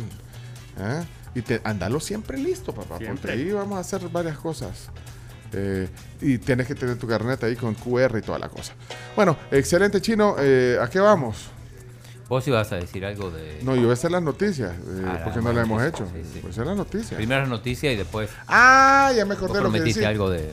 ¿ah? 0.80 1.04
Y 1.34 1.42
te, 1.42 1.62
andalo 1.64 2.00
siempre 2.00 2.38
listo, 2.38 2.74
papá, 2.74 2.90
porque 2.90 3.06
Siempre. 3.06 3.32
ahí 3.34 3.52
vamos 3.52 3.78
a 3.78 3.82
hacer 3.82 4.08
varias 4.10 4.38
cosas. 4.38 4.90
Eh, 5.54 5.88
y 6.22 6.38
tienes 6.38 6.66
que 6.68 6.76
tener 6.76 6.98
tu 6.98 7.08
carnet 7.08 7.44
ahí 7.44 7.56
con 7.56 7.74
QR 7.76 8.18
y 8.18 8.22
toda 8.22 8.40
la 8.40 8.50
cosa. 8.50 8.74
Bueno, 9.16 9.38
excelente 9.52 10.02
chino. 10.02 10.36
eh, 10.40 10.78
¿A 10.82 10.90
qué 10.90 11.00
vamos? 11.00 11.50
Vos 12.30 12.48
ibas 12.48 12.72
a 12.72 12.78
decir 12.78 13.06
algo 13.06 13.30
de. 13.30 13.60
No, 13.62 13.76
yo 13.76 13.82
voy 13.82 13.90
a 13.90 13.94
hacer 13.94 14.12
las 14.12 14.22
noticias, 14.24 14.72
eh, 14.72 15.04
Ah, 15.06 15.14
la 15.20 15.24
porque 15.26 15.42
no 15.42 15.52
las 15.52 15.66
hemos 15.66 15.84
hecho. 15.84 16.06
sí, 16.14 16.22
sí. 16.34 16.40
Voy 16.42 16.50
a 16.50 16.54
hacer 16.54 16.66
las 16.66 16.78
noticias. 16.78 17.14
Primero 17.16 17.42
las 17.42 17.50
noticias 17.50 17.94
y 17.94 17.98
después. 17.98 18.30
Ah, 18.48 19.12
ya 19.16 19.26
me 19.26 19.34
acordé 19.34 19.56
lo 19.56 19.66
que 19.66 19.70
prometiste 19.72 20.00
decía. 20.00 20.10
algo 20.10 20.30
de. 20.30 20.50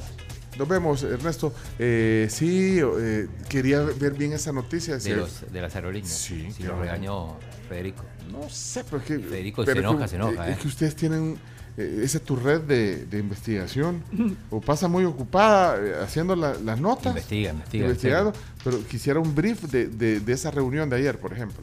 Nos 0.59 0.69
vemos, 0.69 1.03
Ernesto. 1.05 1.53
Eh, 1.79 2.27
sí, 2.31 2.79
eh, 2.81 3.29
quería 3.49 3.81
ver 3.83 4.15
bien 4.15 4.33
esa 4.33 4.53
noticia. 4.53 4.99
De, 4.99 5.17
los, 5.17 5.45
de 5.53 5.61
las 5.63 5.75
aerolíneas. 5.77 6.13
Sí, 6.13 6.49
Si 6.51 6.63
qué 6.63 6.69
lo 6.69 6.81
regañó 6.81 7.37
Federico. 7.69 8.05
No 8.33 8.49
sé, 8.51 8.83
pero 8.85 8.99
es 8.99 9.05
que. 9.05 9.19
Federico 9.19 9.65
se 9.65 9.73
enoja, 9.73 10.03
que- 10.05 10.09
se 10.09 10.17
enoja, 10.17 10.49
Es 10.49 10.57
eh. 10.57 10.61
que 10.63 10.69
ustedes 10.69 10.97
tienen. 10.97 11.39
eh, 11.77 12.01
esa 12.03 12.19
es 12.19 12.25
tu 12.25 12.35
red 12.35 12.61
de, 12.63 13.07
de 13.07 13.19
investigación. 13.21 14.03
o 14.51 14.61
pasa 14.61 14.89
muy 14.89 15.05
ocupada 15.05 15.77
eh, 15.81 15.95
haciendo 16.03 16.35
la- 16.35 16.55
las 16.55 16.81
notas. 16.81 17.07
Investiga, 17.07 17.51
investiga. 17.53 17.85
investigando. 17.85 18.33
Pero 18.65 18.81
quisiera 18.87 19.21
un 19.21 19.35
brief 19.35 19.63
de, 19.65 19.87
de- 19.87 20.19
de 20.21 20.33
esa 20.33 20.51
reunión 20.51 20.91
de 20.91 20.97
ayer, 20.97 21.19
por 21.19 21.33
ejemplo. 21.33 21.63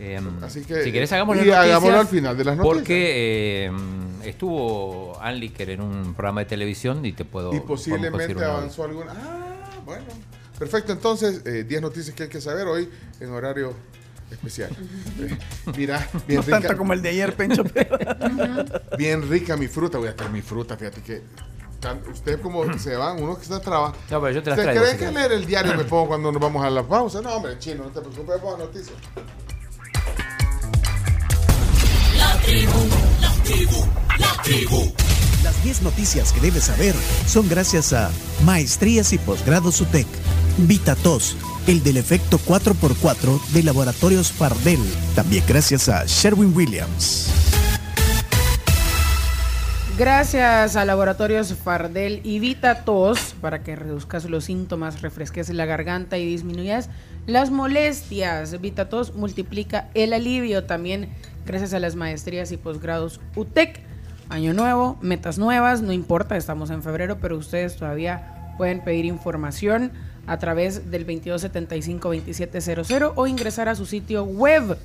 Em, 0.00 0.42
Así 0.42 0.62
que- 0.64 0.82
si 0.82 0.92
querés 0.92 1.12
hagamos 1.12 1.36
y 1.36 1.40
las 1.40 1.46
noticias, 1.46 1.66
hagámoslo 1.66 2.00
al 2.00 2.06
final 2.08 2.36
de 2.36 2.44
las 2.44 2.56
noticias. 2.56 2.76
Porque 2.78 3.64
em, 3.66 4.22
estuvo 4.24 5.20
Anliker 5.20 5.70
en 5.70 5.82
un 5.82 6.14
programa 6.14 6.40
de 6.40 6.46
televisión 6.46 7.04
y 7.04 7.12
te 7.12 7.24
puedo 7.26 7.52
Y 7.54 7.60
posiblemente 7.60 8.42
avanzó 8.44 8.84
alguna. 8.84 9.12
Ah, 9.14 9.80
bueno. 9.84 10.04
Perfecto, 10.58 10.92
entonces, 10.92 11.42
eh, 11.46 11.64
10 11.64 11.80
noticias 11.82 12.14
que 12.16 12.24
hay 12.24 12.28
que 12.28 12.40
saber 12.40 12.66
hoy 12.66 12.88
en 13.20 13.30
horario 13.30 13.74
especial. 14.30 14.70
Eh, 15.20 15.36
mira, 15.76 16.08
bien 16.26 16.40
No 16.40 16.46
rica. 16.46 16.60
tanto 16.60 16.76
como 16.78 16.92
el 16.94 17.02
de 17.02 17.08
ayer, 17.10 17.34
Pencho. 17.34 17.62
pero- 17.64 17.98
Bien 18.96 19.28
rica 19.28 19.56
mi 19.56 19.68
fruta. 19.68 19.98
Voy 19.98 20.08
a 20.08 20.16
traer 20.16 20.32
mi 20.32 20.40
fruta, 20.40 20.76
fíjate 20.78 21.02
que. 21.02 21.22
tan- 21.78 22.00
Usted 22.10 22.40
como 22.40 22.78
se 22.78 22.94
van, 22.96 23.22
uno 23.22 23.36
que 23.36 23.42
está 23.42 23.60
trabajando. 23.60 23.98
No, 24.10 24.20
pero 24.20 24.32
yo 24.34 24.42
te 24.42 24.50
las 24.50 24.58
¿Usted 24.58 24.72
traigo, 24.72 24.82
cree 24.82 24.98
si 24.98 25.04
que 25.04 25.12
leer 25.12 25.32
el 25.32 25.46
diario 25.46 25.74
me 25.76 25.84
pongo 25.92 26.08
cuando 26.08 26.30
nos 26.32 26.40
vamos 26.40 26.64
a 26.64 26.70
la 26.70 26.82
pausa? 26.82 27.20
No, 27.22 27.34
hombre, 27.34 27.58
chino, 27.58 27.84
no 27.84 27.90
te 27.90 28.00
preocupes, 28.00 28.36
a 28.36 28.58
noticias. 28.58 28.96
La 32.20 32.36
tribu, 32.42 32.78
la 33.22 33.32
tribu, 33.42 33.86
la 34.18 34.42
tribu. 34.42 34.92
Las 35.42 35.64
10 35.64 35.82
noticias 35.82 36.34
que 36.34 36.40
debes 36.40 36.64
saber 36.64 36.94
son 37.26 37.48
gracias 37.48 37.94
a 37.94 38.10
Maestrías 38.44 39.14
y 39.14 39.18
Posgrados 39.18 39.80
UTEC, 39.80 40.06
VitaTos, 40.58 41.34
el 41.66 41.82
del 41.82 41.96
efecto 41.96 42.38
4x4 42.38 43.42
de 43.52 43.62
Laboratorios 43.62 44.32
Fardel. 44.32 44.80
También 45.14 45.44
gracias 45.48 45.88
a 45.88 46.04
Sherwin 46.04 46.54
Williams. 46.54 47.32
Gracias 50.00 50.76
a 50.76 50.86
Laboratorios 50.86 51.52
Fardel 51.52 52.22
y 52.24 52.38
Vita 52.38 52.84
Tos 52.86 53.34
para 53.42 53.62
que 53.62 53.76
reduzcas 53.76 54.24
los 54.24 54.44
síntomas, 54.44 55.02
refresques 55.02 55.50
la 55.50 55.66
garganta 55.66 56.16
y 56.16 56.24
disminuyas 56.24 56.88
las 57.26 57.50
molestias. 57.50 58.58
Vita 58.62 58.88
Tos 58.88 59.14
multiplica 59.14 59.90
el 59.92 60.14
alivio 60.14 60.64
también 60.64 61.10
gracias 61.50 61.74
a 61.74 61.80
las 61.80 61.96
maestrías 61.96 62.52
y 62.52 62.56
posgrados 62.56 63.20
UTEC. 63.34 63.80
Año 64.28 64.54
nuevo, 64.54 64.96
metas 65.00 65.36
nuevas, 65.36 65.82
no 65.82 65.92
importa, 65.92 66.36
estamos 66.36 66.70
en 66.70 66.84
febrero, 66.84 67.18
pero 67.20 67.36
ustedes 67.36 67.74
todavía 67.74 68.54
pueden 68.56 68.84
pedir 68.84 69.04
información 69.04 69.90
a 70.28 70.38
través 70.38 70.92
del 70.92 71.04
2275-2700 71.08 73.14
o 73.16 73.26
ingresar 73.26 73.68
a 73.68 73.74
su 73.74 73.84
sitio 73.84 74.22
web 74.24 74.78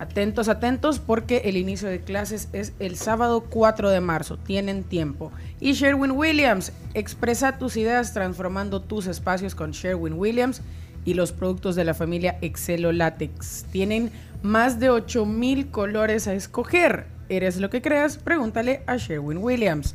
Atentos, 0.00 0.48
atentos, 0.48 1.00
porque 1.00 1.38
el 1.46 1.56
inicio 1.56 1.88
de 1.88 2.00
clases 2.00 2.48
es 2.52 2.72
el 2.78 2.94
sábado 2.94 3.46
4 3.50 3.90
de 3.90 4.00
marzo. 4.00 4.38
Tienen 4.38 4.84
tiempo. 4.84 5.32
Y 5.58 5.72
Sherwin 5.72 6.12
Williams, 6.12 6.72
expresa 6.94 7.58
tus 7.58 7.76
ideas 7.76 8.14
transformando 8.14 8.80
tus 8.80 9.08
espacios 9.08 9.56
con 9.56 9.72
Sherwin 9.72 10.12
Williams 10.12 10.62
y 11.04 11.14
los 11.14 11.32
productos 11.32 11.74
de 11.74 11.84
la 11.84 11.94
familia 11.94 12.38
Excelo 12.42 12.92
Latex. 12.92 13.64
Tienen 13.72 14.12
más 14.42 14.78
de 14.80 14.90
8000 14.90 15.70
colores 15.70 16.26
a 16.26 16.34
escoger. 16.34 17.06
¿Eres 17.28 17.58
lo 17.58 17.70
que 17.70 17.82
creas? 17.82 18.16
Pregúntale 18.16 18.82
a 18.86 18.96
Sherwin 18.96 19.38
Williams. 19.38 19.94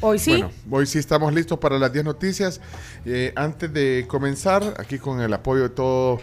Hoy 0.00 0.18
sí. 0.18 0.30
Bueno, 0.30 0.50
hoy 0.70 0.86
sí 0.86 0.98
estamos 0.98 1.32
listos 1.34 1.58
para 1.58 1.78
las 1.78 1.92
10 1.92 2.04
noticias. 2.04 2.60
Eh, 3.04 3.32
antes 3.34 3.72
de 3.72 4.04
comenzar, 4.06 4.62
aquí 4.78 4.98
con 4.98 5.20
el 5.20 5.32
apoyo 5.32 5.62
de 5.64 5.68
todo 5.70 6.20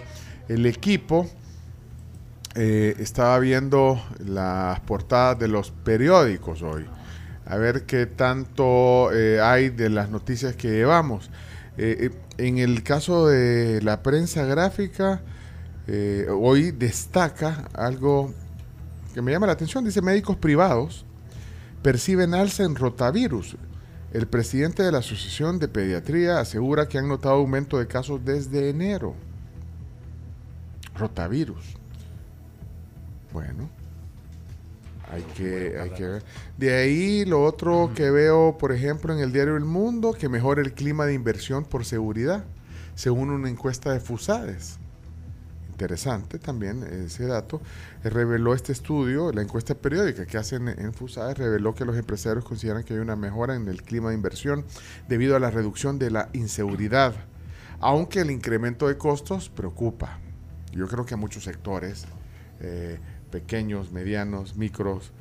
el 0.48 0.66
equipo. 0.66 1.30
Eh, 2.58 2.96
estaba 3.00 3.38
viendo 3.40 4.02
las 4.26 4.80
portadas 4.82 5.38
de 5.38 5.50
los 5.50 5.72
periódicos 5.72 6.62
hoy, 6.62 6.86
a 7.46 7.58
ver 7.58 7.86
qué 7.86 8.06
tanto 8.06 9.12
eh, 9.12 9.42
hay 9.42 9.72
de 9.72 9.90
las 9.90 10.10
noticias 10.10 10.56
que 10.56 10.70
llevamos. 10.70 11.30
En 11.78 12.58
el 12.58 12.82
caso 12.84 13.28
de 13.28 13.82
la 13.82 14.02
prensa 14.02 14.46
gráfica, 14.46 15.22
hoy 15.88 16.72
destaca 16.72 17.70
algo 17.74 18.34
que 19.14 19.22
me 19.22 19.32
llama 19.32 19.48
la 19.48 19.53
atención, 19.53 19.86
dice 19.86 20.02
médicos 20.02 20.36
privados 20.36 21.06
perciben 21.86 22.34
alza 22.34 22.64
en 22.64 22.76
rotavirus. 22.76 23.57
El 24.12 24.26
presidente 24.26 24.82
de 24.82 24.91
la 24.91 24.98
Asociación 24.98 25.60
de 25.60 25.68
Pediatría 25.68 26.40
asegura 26.40 26.88
que 26.88 26.98
han 26.98 27.07
notado 27.07 27.36
aumento 27.36 27.78
de 27.78 27.86
casos 27.86 28.26
desde 28.26 28.72
enero. 28.72 29.14
Rotavirus. 30.98 31.76
Bueno, 33.32 33.70
hay 35.12 35.22
que, 35.38 35.78
hay 35.80 35.91
que 35.91 36.07
ver. 36.07 36.24
De 36.57 36.76
ahí 36.76 37.24
lo 37.24 37.44
otro 37.44 37.91
que 37.94 38.10
veo, 38.10 38.57
por 38.57 38.72
ejemplo, 38.72 39.14
en 39.14 39.20
el 39.20 39.32
diario 39.32 39.56
El 39.56 39.66
Mundo, 39.66 40.14
que 40.14 40.28
mejora 40.28 40.62
el 40.62 40.74
clima 40.74 41.06
de 41.06 41.14
inversión 41.14 41.66
por 41.66 41.86
seguridad, 41.86 42.45
según 42.95 43.30
una 43.30 43.48
encuesta 43.48 43.91
de 43.91 43.99
Fusades. 43.99 44.80
Interesante 45.76 46.40
también 46.40 46.84
ese 46.84 47.26
dato. 47.26 47.62
Eh, 48.06 48.10
reveló 48.10 48.54
este 48.54 48.72
estudio, 48.72 49.34
la 49.34 49.42
encuesta 49.42 49.76
periódica 49.76 50.26
que 50.26 50.38
hacen 50.38 50.70
en 50.70 50.94
Fusades, 50.94 51.38
reveló 51.38 51.76
que 51.76 51.84
los 51.84 51.98
empresarios 51.98 52.46
consideran 52.46 52.86
que 52.86 52.94
hay 52.94 53.00
una 53.02 53.18
mejora 53.18 53.56
en 53.58 53.68
el 53.68 53.82
clima 53.84 54.08
de 54.08 54.16
inversión 54.16 54.64
debido 55.10 55.36
a 55.36 55.40
la 55.42 55.52
reducción 55.52 56.00
de 56.00 56.12
la 56.12 56.30
inseguridad, 56.32 57.14
aunque 57.82 58.22
el 58.22 58.32
incremento 58.32 58.88
de 58.88 58.98
costos 58.98 59.50
preocupa. 59.50 60.20
Yo 60.72 60.88
creo 60.88 61.06
que 61.06 61.14
a 61.14 61.18
muchos 61.18 61.44
sectores 61.44 62.06
eh, 62.62 62.98
pequeños, 63.30 63.92
medianos, 63.92 64.56
micros, 64.56 65.12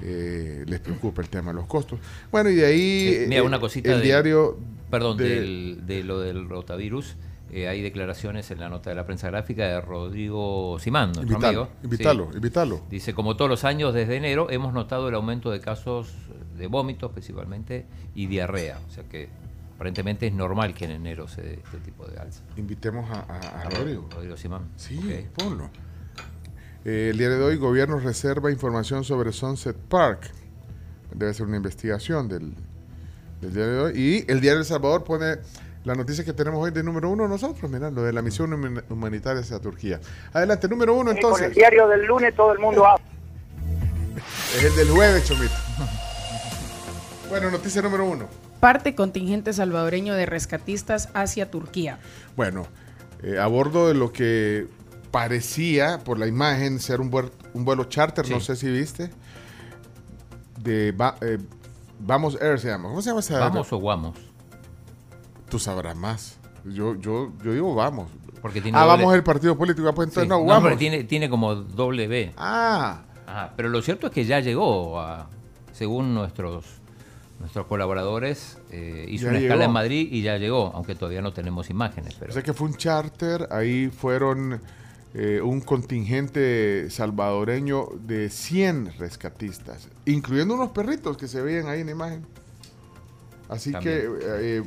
eh, 0.00 0.64
les 0.66 0.80
preocupa 0.80 1.20
el 1.20 1.28
tema 1.28 1.50
de 1.50 1.56
los 1.56 1.66
costos. 1.66 2.00
Bueno, 2.32 2.48
y 2.48 2.54
de 2.54 2.64
ahí 2.64 3.08
Eh, 3.08 3.26
mira, 3.28 3.42
una 3.42 3.60
cosita 3.60 3.92
el 3.92 3.98
de- 3.98 4.04
diario 4.06 4.58
Perdón, 4.90 5.18
de- 5.18 5.28
del- 5.28 5.82
de 5.86 6.02
lo 6.02 6.18
del 6.20 6.48
rotavirus. 6.48 7.16
Eh, 7.50 7.68
hay 7.68 7.80
declaraciones 7.82 8.50
en 8.50 8.60
la 8.60 8.68
nota 8.68 8.90
de 8.90 8.96
la 8.96 9.06
prensa 9.06 9.28
gráfica 9.28 9.66
de 9.66 9.80
Rodrigo 9.80 10.78
Simán, 10.78 11.12
nuestro 11.12 11.22
Invítalo, 11.34 11.62
amigo. 11.62 11.76
invítalo, 11.82 12.30
invítalo. 12.34 12.80
Dice, 12.90 13.14
como 13.14 13.36
todos 13.36 13.50
los 13.50 13.64
años 13.64 13.94
desde 13.94 14.16
enero, 14.16 14.50
hemos 14.50 14.72
notado 14.74 15.08
el 15.08 15.14
aumento 15.14 15.50
de 15.50 15.60
casos 15.60 16.12
de 16.56 16.66
vómitos 16.66 17.10
principalmente 17.12 17.86
y 18.14 18.26
diarrea. 18.26 18.78
O 18.88 18.90
sea 18.90 19.04
que 19.04 19.28
aparentemente 19.76 20.26
es 20.26 20.32
normal 20.34 20.74
que 20.74 20.84
en 20.86 20.90
enero 20.90 21.28
se 21.28 21.40
dé 21.42 21.54
este 21.64 21.78
tipo 21.78 22.04
de 22.06 22.18
alza. 22.18 22.42
Invitemos 22.56 23.08
a, 23.10 23.20
a- 23.20 23.38
a 23.38 23.60
A 23.62 23.70
Rodrigo. 23.70 24.08
Rodrigo 24.12 24.36
Simán. 24.36 24.62
Sí, 24.76 24.98
ponlo. 25.36 25.70
Eh, 26.84 27.08
el 27.12 27.18
día 27.18 27.28
de 27.28 27.42
hoy, 27.42 27.56
gobierno 27.56 27.98
reserva 27.98 28.50
información 28.50 29.04
sobre 29.04 29.32
Sunset 29.32 29.76
Park. 29.76 30.30
Debe 31.14 31.32
ser 31.34 31.46
una 31.46 31.56
investigación 31.56 32.28
del, 32.28 32.54
del 33.40 33.54
día 33.54 33.66
de 33.66 33.78
hoy. 33.78 33.92
Y 33.96 34.30
el 34.30 34.40
diario 34.40 34.60
El 34.60 34.64
Salvador 34.66 35.04
pone 35.04 35.36
la 35.84 35.94
noticia 35.94 36.24
que 36.24 36.32
tenemos 36.32 36.62
hoy 36.62 36.70
de 36.70 36.82
número 36.82 37.08
uno 37.08 37.26
nosotros, 37.28 37.70
mira, 37.70 37.90
lo 37.90 38.02
de 38.02 38.12
la 38.12 38.20
misión 38.22 38.52
human- 38.52 38.84
humanitaria 38.90 39.40
hacia 39.40 39.58
Turquía. 39.58 40.00
Adelante, 40.32 40.68
número 40.68 40.92
uno 40.94 41.06
Con 41.10 41.16
entonces. 41.16 41.46
el 41.48 41.54
diario 41.54 41.88
del 41.88 42.04
lunes 42.04 42.34
todo 42.34 42.52
el 42.52 42.58
mundo 42.58 42.86
habla. 42.86 43.04
Es 44.56 44.64
el 44.64 44.74
del 44.76 44.90
jueves, 44.90 45.24
Chomito. 45.24 45.54
Bueno, 47.28 47.50
noticia 47.50 47.80
número 47.82 48.04
uno. 48.06 48.26
Parte 48.60 48.94
contingente 48.94 49.52
salvadoreño 49.52 50.14
de 50.14 50.26
rescatistas 50.26 51.08
hacia 51.14 51.50
Turquía. 51.50 51.98
Bueno, 52.36 52.66
eh, 53.22 53.38
a 53.38 53.46
bordo 53.46 53.88
de 53.88 53.94
lo 53.94 54.12
que 54.12 54.66
parecía, 55.10 56.00
por 56.04 56.18
la 56.18 56.26
imagen, 56.26 56.80
ser 56.80 57.00
un, 57.00 57.10
vuel- 57.10 57.30
un 57.54 57.64
vuelo 57.64 57.84
charter, 57.84 58.28
no 58.28 58.40
sé 58.40 58.56
si 58.56 58.70
viste, 58.70 59.10
de 60.60 60.92
Va- 60.92 61.16
eh, 61.20 61.38
Vamos 62.00 62.38
Air 62.40 62.58
se 62.60 62.68
llama. 62.68 62.88
¿Cómo 62.88 63.02
se 63.02 63.10
llama 63.10 63.20
esa? 63.20 63.38
¿Vamos 63.40 63.72
o 63.72 63.76
Guamos? 63.78 64.16
Tú 65.48 65.58
sabrás 65.58 65.96
más. 65.96 66.38
Yo, 66.64 66.94
yo, 66.96 67.32
yo 67.44 67.52
digo 67.52 67.74
vamos. 67.74 68.10
Porque 68.42 68.60
tiene 68.60 68.78
ah, 68.78 68.82
doble- 68.82 68.88
vamos 68.98 69.14
el 69.14 69.22
partido 69.24 69.56
político. 69.56 69.88
ah, 69.88 69.94
Pues 69.94 70.08
entonces 70.08 70.32
Sí. 70.32 70.44
no, 70.46 70.62
pero 70.62 70.76
tiene, 70.76 71.04
tiene 71.04 71.28
como 71.28 71.54
doble 71.54 72.06
B. 72.06 72.32
Ah. 72.36 73.02
Ajá, 73.26 73.52
Pero 73.56 73.68
lo 73.68 73.82
cierto 73.82 74.06
es 74.06 74.12
que 74.12 74.24
ya 74.24 74.40
llegó, 74.40 75.00
a- 75.00 75.28
según 75.72 76.14
nuestros 76.14 76.64
nuestros 77.40 77.66
colaboradores, 77.66 78.58
eh, 78.72 79.06
hizo 79.08 79.26
Ya 79.26 79.30
una 79.30 79.38
escala 79.38 79.64
en 79.66 79.70
Madrid 79.70 80.08
y 80.10 80.22
ya 80.22 80.38
llegó, 80.38 80.72
aunque 80.74 80.96
todavía 80.96 81.22
no 81.22 81.32
tenemos 81.32 81.70
imágenes. 81.70 82.14
Pero 82.18 82.30
O 82.30 82.34
sea 82.34 82.42
que 82.42 82.52
fue 82.52 82.66
un 82.66 82.74
charter, 82.74 83.46
ahí 83.52 83.90
fueron 83.90 84.60
eh, 85.14 85.40
un 85.40 85.60
contingente 85.60 86.90
salvadoreño 86.90 87.86
de 88.06 88.28
100 88.28 88.92
rescatistas, 88.98 89.88
incluyendo 90.04 90.54
unos 90.54 90.70
perritos 90.72 91.16
que 91.16 91.28
se 91.28 91.40
veían 91.40 91.68
ahí 91.68 91.80
en 91.80 91.86
la 91.86 91.92
imagen. 91.92 92.26
Así 93.48 93.70
También. 93.72 93.96
que 94.00 94.58
eh, 94.58 94.62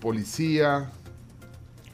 policía, 0.00 0.90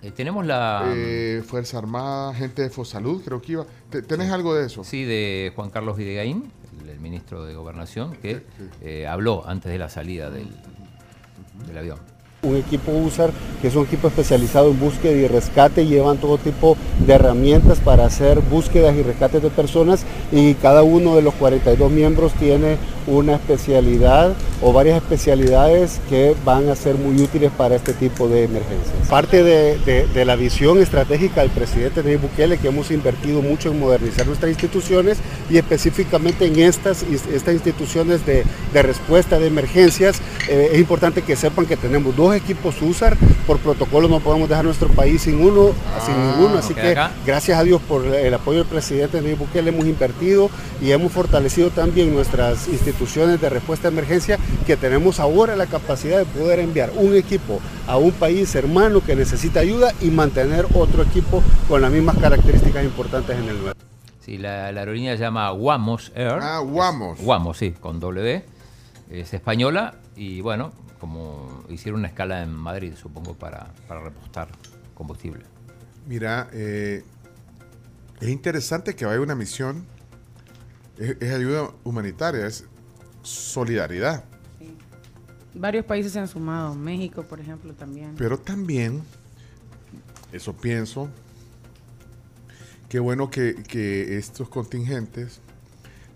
Eh, 0.02 0.11
tenemos 0.12 0.47
la... 0.47 0.85
eh, 0.94 1.43
Fuerza 1.47 1.77
Armada, 1.78 2.32
gente 2.35 2.62
de 2.62 2.70
Fosalud, 2.70 3.23
creo 3.23 3.43
que 3.43 3.52
iba. 3.52 3.66
¿Te- 3.90 4.01
¿Tenés 4.02 4.31
algo 4.31 4.55
de 4.55 4.65
eso? 4.66 4.82
Sí, 4.82 5.05
de 5.05 5.52
Juan 5.55 5.69
Carlos 5.70 5.97
Videgaín, 5.98 6.51
el, 6.82 6.89
el 6.89 7.01
ministro 7.01 7.44
de 7.44 7.55
Gobernación, 7.55 8.12
que 8.16 8.43
eh, 8.81 9.07
habló 9.07 9.47
antes 9.47 9.70
de 9.70 9.78
la 9.78 9.90
salida 9.90 10.31
del, 10.31 10.48
del 11.66 11.77
avión. 11.78 11.98
Un 12.43 12.57
equipo 12.57 12.93
USAR, 12.93 13.31
que 13.61 13.69
es 13.69 13.77
un 13.77 13.85
equipo 13.85 14.09
especializado 14.09 14.71
en 14.71 14.81
búsqueda 14.81 15.12
y 15.12 15.27
rescate, 15.29 15.87
llevan 15.87 16.17
todo 16.17 16.39
tipo 16.39 16.77
de 17.07 17.12
herramientas 17.12 17.81
para 17.81 18.07
hacer 18.07 18.41
búsquedas 18.41 18.97
y 18.97 19.03
rescates 19.03 19.43
de 19.43 19.51
personas 19.51 20.05
y 20.33 20.55
cada 20.55 20.83
uno 20.83 21.17
de 21.17 21.23
los 21.23 21.35
42 21.35 21.91
miembros 21.91 22.33
tiene 22.33 22.79
una 23.07 23.35
especialidad 23.35 24.33
o 24.62 24.73
varias 24.73 25.03
especialidades 25.03 26.01
que 26.09 26.35
van 26.45 26.69
a 26.71 26.77
ser 26.77 26.95
muy 26.95 27.21
útiles 27.21 27.51
para 27.57 27.77
este 27.77 27.93
tipo 27.93 28.29
de 28.29 28.45
emergencias. 28.45 29.09
Parte 29.09 29.43
de, 29.43 30.25
la 30.25 30.37
visión 30.37 30.81
estratégica 30.81 31.41
del 31.41 31.51
presidente 31.51 32.03
Nayib 32.03 32.21
Bukele, 32.21 32.59
que 32.59 32.69
hemos 32.69 32.91
invertido 32.91 33.43
mucho 33.43 33.71
en 33.71 33.81
modernizar 33.81 34.27
nuestras 34.27 34.51
instituciones 34.51 35.19
y 35.51 35.57
específicamente 35.57 36.47
en 36.47 36.59
estas, 36.59 37.03
estas 37.03 37.55
instituciones 37.55 38.25
de, 38.25 38.45
de 38.73 38.83
respuesta 38.83 39.39
de 39.39 39.47
emergencias, 39.47 40.21
eh, 40.49 40.71
es 40.73 40.79
importante 40.79 41.23
que 41.23 41.37
sepan 41.37 41.67
que 41.67 41.77
tenemos 41.77 42.17
dos 42.17 42.30
equipos 42.35 42.81
USAR, 42.82 43.16
por 43.47 43.59
protocolo 43.59 44.09
no 44.09 44.20
podemos 44.20 44.48
dejar 44.48 44.65
nuestro 44.65 44.89
país 44.89 45.23
sin 45.23 45.40
uno, 45.43 45.70
sin 46.05 46.15
ninguno, 46.16 46.59
así 46.59 46.74
que 46.74 46.93
acá. 46.93 47.12
gracias 47.27 47.59
a 47.59 47.65
Dios 47.65 47.81
por 47.82 48.05
el 48.07 48.32
apoyo 48.35 48.59
del 48.59 48.66
presidente 48.66 49.20
Nayib 49.20 49.39
Bukele 49.39 49.70
hemos 49.70 49.86
invertido 49.86 50.51
y 50.81 50.93
hemos 50.93 51.12
fortalecido 51.12 51.70
también 51.70 52.15
nuestras 52.15 52.69
instituciones 52.69 53.40
de 53.40 53.48
respuesta 53.48 53.89
a 53.89 53.90
emergencia 53.90 54.39
que 54.66 54.77
tenemos 54.77 55.20
ahora 55.20 55.57
la 55.57 55.66
capacidad 55.66 56.19
de 56.19 56.24
poder 56.24 56.61
enviar 56.61 56.90
un 56.97 57.15
equipo 57.16 57.61
a 57.86 57.97
un 57.97 58.12
país 58.12 58.55
hermano 58.55 59.01
que 59.01 59.16
necesita 59.16 59.61
ayuda 59.61 59.93
y 60.01 60.11
mantener 60.11 60.66
otro 60.74 61.02
equipo 61.02 61.43
con 61.69 61.82
las 61.82 61.90
mismas 61.90 62.16
características 62.19 62.85
importantes 62.85 63.36
en 63.36 63.48
el 63.48 63.61
nuevo. 63.61 63.78
Sí, 64.20 64.39
la, 64.39 64.70
la 64.70 64.81
aerolínea 64.81 65.16
se 65.16 65.23
llama 65.23 65.51
Guamos 65.51 66.12
Air. 66.15 66.39
Ah, 66.40 66.59
Guamos. 66.59 67.19
Guamos, 67.20 67.57
sí, 67.59 67.73
con 67.73 67.98
W. 68.01 68.44
Es 69.11 69.35
española 69.35 69.94
Y 70.15 70.40
bueno, 70.40 70.73
como 71.01 71.60
hicieron 71.70 72.01
una 72.01 72.09
escala 72.09 72.42
en 72.42 72.52
Madrid, 72.52 72.94
supongo, 72.97 73.34
para, 73.34 73.72
para 73.88 74.01
repostar 74.02 74.48
combustible. 74.94 75.44
Mira, 76.06 76.48
eh, 76.52 77.05
es 78.20 78.28
interesante 78.28 78.94
que 78.94 79.05
vaya 79.05 79.20
una 79.20 79.34
misión, 79.34 79.84
es, 80.98 81.16
es 81.20 81.32
ayuda 81.34 81.70
humanitaria, 81.84 82.47
es 82.47 82.64
solidaridad. 83.22 84.24
Varios 85.55 85.84
países 85.84 86.12
se 86.12 86.20
han 86.20 86.28
sumado, 86.28 86.74
México, 86.74 87.24
por 87.24 87.40
ejemplo, 87.40 87.74
también. 87.74 88.14
Pero 88.16 88.38
también, 88.38 89.02
eso 90.32 90.56
pienso, 90.56 91.09
qué 92.88 92.98
bueno 93.01 93.30
que, 93.30 93.55
que 93.56 94.16
estos 94.16 94.48
contingentes 94.48 95.40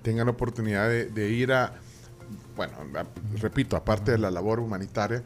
tengan 0.03 0.27
la 0.27 0.33
oportunidad 0.33 0.89
de, 0.89 1.07
de 1.07 1.31
ir 1.31 1.53
a, 1.53 1.75
bueno, 2.57 2.75
a- 2.97 3.07
repito, 3.41 3.77
aparte 3.77 4.13
de 4.13 4.19
la 4.19 4.31
labor 4.31 4.61
humanitaria, 4.61 5.23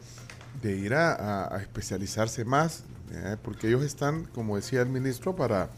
de 0.61 0.75
ir 0.75 0.93
a, 0.93 1.13
a- 1.13 1.55
a 1.55 1.61
especializarse 1.61 2.45
más, 2.45 2.83
¿eh? 3.11 3.37
porque 3.43 3.67
ellos 3.67 3.83
están, 3.83 4.25
como 4.25 4.55
decía 4.55 4.81
el 4.81 4.89
ministro, 4.89 5.35
para 5.35 5.69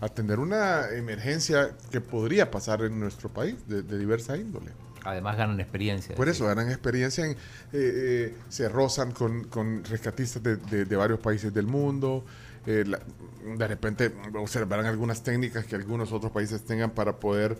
atender 0.00 0.38
una 0.38 0.88
emergencia 0.90 1.70
que 1.90 2.00
podría 2.00 2.50
pasar 2.50 2.82
en 2.82 2.98
nuestro 3.00 3.28
país 3.28 3.56
de, 3.68 3.82
de 3.82 3.98
diversa 3.98 4.36
índole. 4.36 4.70
Además 5.04 5.36
ganan 5.38 5.58
experiencia. 5.60 6.14
Por 6.14 6.28
eso 6.28 6.44
ganan 6.46 6.68
experiencia, 6.70 7.24
en, 7.24 7.32
eh, 7.32 7.36
eh, 7.72 8.34
se 8.50 8.68
rozan 8.68 9.12
con, 9.12 9.44
con 9.44 9.82
rescatistas 9.84 10.42
de, 10.42 10.56
de- 10.56 10.84
de 10.84 10.96
varios 10.96 11.20
países 11.20 11.52
del 11.54 11.66
mundo. 11.66 12.24
eh, 12.66 12.84
la- 12.86 13.00
de 13.56 13.66
repente 13.66 14.12
observarán 14.34 14.84
algunas 14.84 15.22
técnicas 15.22 15.64
que 15.64 15.74
algunos 15.76 16.12
otros 16.12 16.30
países 16.30 16.62
tengan 16.62 16.90
para 16.90 17.16
poder 17.18 17.56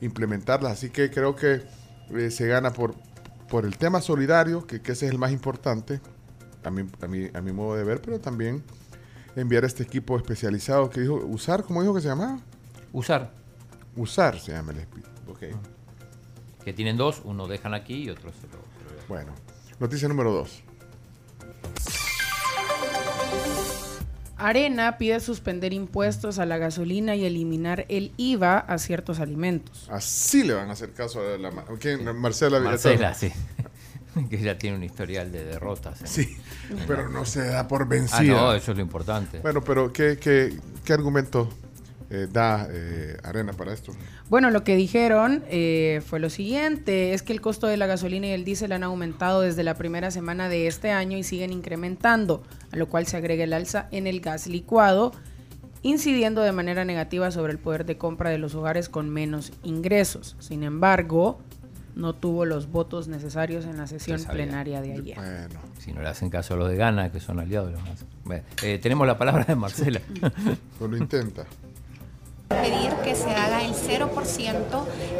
implementarlas. 0.00 0.72
Así 0.72 0.88
que 0.88 1.10
creo 1.10 1.36
que 1.36 1.60
se 2.30 2.46
gana 2.46 2.72
por, 2.72 2.94
por 3.50 3.64
el 3.64 3.76
tema 3.78 4.00
solidario, 4.00 4.66
que, 4.66 4.80
que 4.80 4.92
ese 4.92 5.06
es 5.06 5.12
el 5.12 5.18
más 5.18 5.32
importante, 5.32 6.00
a 6.64 6.70
mi, 6.70 6.88
a, 7.00 7.06
mi, 7.06 7.30
a 7.34 7.40
mi 7.40 7.52
modo 7.52 7.76
de 7.76 7.84
ver, 7.84 8.00
pero 8.02 8.18
también 8.20 8.62
enviar 9.36 9.64
este 9.64 9.82
equipo 9.82 10.16
especializado 10.16 10.90
que 10.90 11.00
dijo, 11.00 11.14
usar, 11.14 11.62
¿cómo 11.64 11.80
dijo 11.82 11.94
que 11.94 12.00
se 12.00 12.08
llamaba? 12.08 12.38
Usar. 12.92 13.32
Usar 13.96 14.38
se 14.38 14.52
llama 14.52 14.72
el 14.72 14.78
equipo. 14.80 15.08
Ok. 15.28 15.40
Que 16.64 16.72
tienen 16.72 16.96
dos, 16.96 17.22
uno 17.24 17.46
dejan 17.46 17.74
aquí 17.74 18.02
y 18.04 18.10
otro 18.10 18.30
se 18.32 18.42
lo... 18.48 18.52
se 18.52 19.00
lo- 19.02 19.08
Bueno, 19.08 19.32
noticia 19.80 20.08
número 20.08 20.32
dos. 20.32 20.62
Arena 24.38 24.98
pide 24.98 25.20
suspender 25.20 25.72
impuestos 25.72 26.38
a 26.38 26.46
la 26.46 26.58
gasolina 26.58 27.14
y 27.16 27.24
eliminar 27.24 27.84
el 27.88 28.12
IVA 28.16 28.58
a 28.58 28.78
ciertos 28.78 29.20
alimentos. 29.20 29.88
Así 29.90 30.44
le 30.44 30.54
van 30.54 30.68
a 30.70 30.72
hacer 30.72 30.92
caso 30.92 31.20
a 31.20 31.36
la... 31.38 31.50
¿Quién? 31.80 32.04
Marcela 32.16 32.60
Marcela, 32.60 33.14
sí. 33.14 33.32
que 34.30 34.38
ya 34.38 34.58
tiene 34.58 34.76
un 34.76 34.82
historial 34.84 35.30
de 35.30 35.44
derrotas. 35.44 36.02
¿eh? 36.02 36.06
Sí, 36.06 36.36
pero 36.86 37.08
no 37.08 37.24
se 37.24 37.44
da 37.46 37.68
por 37.68 37.82
Ah, 37.82 37.86
vencida. 37.86 38.32
no, 38.34 38.52
eso 38.54 38.72
es 38.72 38.76
lo 38.76 38.82
importante. 38.82 39.38
Bueno, 39.40 39.62
pero 39.62 39.92
¿qué, 39.92 40.18
qué, 40.20 40.56
qué 40.84 40.92
argumento 40.92 41.48
eh, 42.10 42.26
da 42.30 42.66
eh, 42.70 43.18
Arena 43.22 43.52
para 43.52 43.72
esto? 43.72 43.92
Bueno, 44.30 44.50
lo 44.50 44.64
que 44.64 44.76
dijeron 44.76 45.44
eh, 45.48 46.02
fue 46.06 46.20
lo 46.20 46.30
siguiente, 46.30 47.12
es 47.12 47.22
que 47.22 47.32
el 47.32 47.40
costo 47.40 47.66
de 47.66 47.76
la 47.76 47.86
gasolina 47.86 48.28
y 48.28 48.30
el 48.30 48.44
diésel 48.44 48.72
han 48.72 48.82
aumentado 48.82 49.42
desde 49.42 49.62
la 49.62 49.74
primera 49.74 50.10
semana 50.10 50.48
de 50.48 50.66
este 50.66 50.90
año 50.90 51.18
y 51.18 51.22
siguen 51.22 51.52
incrementando, 51.52 52.42
a 52.72 52.76
lo 52.76 52.88
cual 52.88 53.06
se 53.06 53.16
agrega 53.16 53.44
el 53.44 53.52
alza 53.52 53.88
en 53.90 54.06
el 54.06 54.20
gas 54.20 54.46
licuado, 54.46 55.12
incidiendo 55.82 56.42
de 56.42 56.52
manera 56.52 56.84
negativa 56.84 57.30
sobre 57.30 57.52
el 57.52 57.58
poder 57.58 57.84
de 57.84 57.98
compra 57.98 58.30
de 58.30 58.38
los 58.38 58.54
hogares 58.54 58.88
con 58.88 59.10
menos 59.10 59.52
ingresos. 59.62 60.34
Sin 60.40 60.62
embargo, 60.62 61.40
no 61.94 62.14
tuvo 62.14 62.44
los 62.44 62.70
votos 62.70 63.08
necesarios 63.08 63.64
en 63.66 63.76
la 63.76 63.86
sesión 63.86 64.22
plenaria 64.24 64.80
de 64.80 64.92
ayer. 64.92 65.16
Bueno. 65.16 65.60
Si 65.78 65.92
no 65.92 66.00
le 66.00 66.08
hacen 66.08 66.30
caso 66.30 66.54
a 66.54 66.56
los 66.56 66.68
de 66.68 66.76
Gana, 66.76 67.10
que 67.10 67.20
son 67.20 67.40
aliados. 67.40 67.72
los 67.72 67.82
más. 67.82 68.04
Bueno, 68.24 68.44
eh, 68.62 68.78
tenemos 68.78 69.06
la 69.06 69.18
palabra 69.18 69.44
de 69.44 69.56
Marcela. 69.56 70.00
Pues 70.78 70.90
lo 70.90 70.96
intenta. 70.96 71.44
Pedir 72.48 72.92
que 73.04 73.14
se 73.14 73.30
haga 73.30 73.62
el 73.62 73.74
0% 73.74 74.08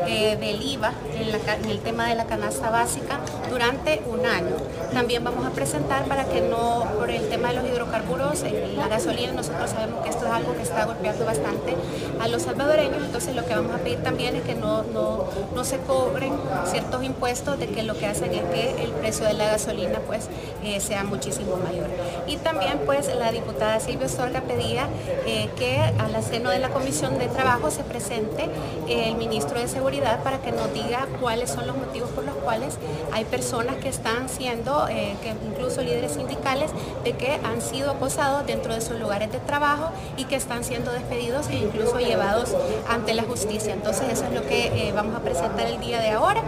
eh, 0.06 0.36
del 0.36 0.62
IVA 0.62 0.92
en, 1.14 1.70
el 1.70 1.80
tema 1.80 2.08
de 2.08 2.14
la 2.14 2.24
canasta 2.24 2.70
básica 2.70 3.20
durante 3.50 4.02
un 4.06 4.24
año. 4.24 4.56
También 4.92 5.22
vamos 5.22 5.46
a 5.46 5.50
presentar 5.50 6.04
para 6.04 6.24
que 6.24 6.40
no, 6.40 6.84
por 6.98 7.10
el 7.10 7.28
tema 7.28 7.48
de 7.48 7.54
los 7.54 7.68
hidrocarburos, 7.68 8.42
eh, 8.44 8.72
la 8.76 8.88
gasolina, 8.88 9.32
nosotros 9.32 9.70
sabemos 9.70 10.02
que 10.02 10.10
esto 10.10 10.26
es 10.26 10.32
algo 10.32 10.54
que 10.54 10.62
está 10.62 10.86
golpeando 10.86 11.24
bastante 11.26 11.76
a 12.20 12.28
los 12.28 12.42
salvadoreños, 12.42 13.04
entonces 13.04 13.36
lo 13.36 13.44
que 13.44 13.54
vamos 13.54 13.74
a 13.74 13.78
pedir 13.78 14.02
también 14.02 14.34
es 14.36 14.42
que 14.42 14.54
no, 14.54 14.82
no, 14.84 15.24
no 15.54 15.64
se 15.64 15.78
cobren 15.78 16.32
ciertos 16.66 17.04
impuestos 17.04 17.58
de 17.58 17.66
que 17.68 17.82
lo 17.82 17.96
que 17.98 18.06
hacen 18.06 18.32
es 18.32 18.42
que 18.44 18.82
el 18.82 18.90
precio 18.92 19.26
de 19.26 19.34
la 19.34 19.46
gasolina 19.46 19.98
pues 20.06 20.28
eh, 20.64 20.80
sea 20.80 21.04
muchísimo 21.04 21.56
mayor. 21.56 21.86
Y 22.26 22.36
también 22.36 22.80
pues 22.86 23.14
la 23.14 23.30
diputada 23.32 23.80
Silvia 23.80 24.08
Sorga 24.08 24.40
pedía 24.42 24.88
eh, 25.26 25.48
que 25.56 25.78
a 25.78 26.08
la 26.08 26.22
seno 26.22 26.50
de 26.50 26.58
la 26.58 26.70
Comisión 26.70 27.17
de 27.18 27.28
Trabajo 27.28 27.70
se 27.70 27.84
presente 27.84 28.44
eh, 28.88 29.08
el 29.08 29.16
ministro 29.16 29.58
de 29.58 29.68
Seguridad 29.68 30.22
para 30.22 30.40
que 30.40 30.52
nos 30.52 30.72
diga 30.72 31.06
cuáles 31.20 31.50
son 31.50 31.66
los 31.66 31.76
motivos 31.76 32.10
por 32.10 32.24
los 32.24 32.34
cuales 32.36 32.78
hay 33.12 33.24
personas 33.24 33.76
que 33.76 33.88
están 33.88 34.28
siendo, 34.28 34.88
eh, 34.88 35.16
que 35.22 35.34
incluso 35.46 35.82
líderes 35.82 36.12
sindicales, 36.12 36.70
de 37.04 37.12
que 37.16 37.34
han 37.44 37.60
sido 37.60 37.90
acosados 37.90 38.46
dentro 38.46 38.74
de 38.74 38.80
sus 38.80 38.98
lugares 38.98 39.30
de 39.32 39.38
trabajo 39.40 39.90
y 40.16 40.24
que 40.24 40.36
están 40.36 40.64
siendo 40.64 40.92
despedidos 40.92 41.48
e 41.48 41.56
incluso 41.56 41.98
llevados 41.98 42.54
ante 42.88 43.14
la 43.14 43.22
justicia. 43.24 43.72
Entonces 43.72 44.12
eso 44.12 44.24
es 44.24 44.32
lo 44.32 44.42
que 44.46 44.88
eh, 44.88 44.92
vamos 44.92 45.16
a 45.16 45.20
presentar 45.20 45.66
el 45.66 45.80
día 45.80 46.00
de 46.00 46.10
ahora. 46.10 46.44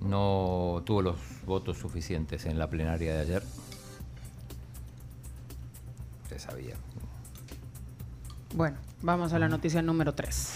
No 0.00 0.82
tuvo 0.86 1.02
los 1.02 1.16
votos 1.44 1.78
suficientes 1.78 2.46
en 2.46 2.58
la 2.58 2.68
plenaria 2.68 3.14
de 3.14 3.20
ayer. 3.20 3.42
Se 6.28 6.38
sabía. 6.38 6.74
Bueno, 8.54 8.76
vamos 9.02 9.32
a 9.32 9.38
la 9.38 9.48
noticia 9.48 9.80
número 9.80 10.14
3. 10.14 10.54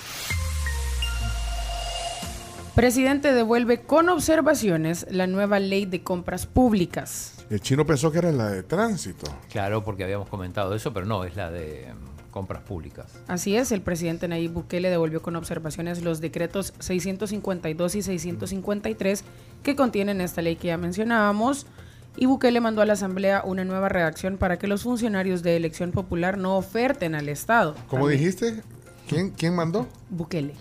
Presidente 2.75 3.33
devuelve 3.33 3.83
con 3.83 4.09
observaciones 4.09 5.07
la 5.09 5.29
nueva 5.29 5.61
ley 5.61 5.87
de 5.87 6.03
compras 6.03 6.47
públicas. 6.47 7.35
El 7.49 7.61
chino 7.61 7.87
pensó 7.87 8.11
que 8.11 8.19
era 8.19 8.33
la 8.33 8.51
de 8.51 8.65
tránsito. 8.65 9.31
Claro, 9.49 9.85
porque 9.85 10.03
habíamos 10.03 10.29
comentado 10.29 10.75
eso, 10.75 10.93
pero 10.93 11.07
no, 11.07 11.23
es 11.23 11.37
la 11.37 11.53
de 11.53 11.93
mm, 11.93 12.33
compras 12.33 12.63
públicas. 12.63 13.13
Así 13.29 13.55
es, 13.55 13.71
el 13.71 13.81
presidente 13.81 14.27
Nayib 14.27 14.51
Bukele 14.55 14.91
devolvió 14.91 15.23
con 15.23 15.37
observaciones 15.37 16.03
los 16.03 16.21
decretos 16.21 16.75
652 16.81 17.95
y 17.95 18.03
653 18.03 19.25
que 19.63 19.77
contienen 19.77 20.21
esta 20.21 20.43
ley 20.43 20.57
que 20.57 20.69
ya 20.69 20.77
mencionábamos. 20.77 21.69
Y 22.17 22.27
Bukele 22.27 22.61
mandó 22.61 22.81
a 22.81 22.87
la 22.87 22.93
Asamblea 22.93 23.43
una 23.45 23.65
nueva 23.65 23.89
redacción 23.89 24.39
para 24.39 24.59
que 24.59 24.67
los 24.69 24.85
funcionarios 24.85 25.43
de 25.43 25.57
elección 25.57 25.91
popular 25.91 26.39
no 26.39 26.57
oferten 26.57 27.15
al 27.15 27.29
Estado. 27.29 27.75
¿Cómo 27.89 28.05
También- 28.05 28.21
dijiste? 28.21 28.63
¿Quién, 29.09 29.31
¿Quién 29.31 29.55
mandó? 29.55 29.89
Bukele. 30.11 30.55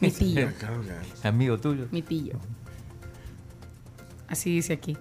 Mi 0.00 0.10
tío. 0.10 0.48
Amigo 1.22 1.58
tuyo. 1.58 1.86
Mi 1.90 2.02
tío. 2.02 2.34
Así 4.28 4.54
dice 4.54 4.72
aquí. 4.72 4.96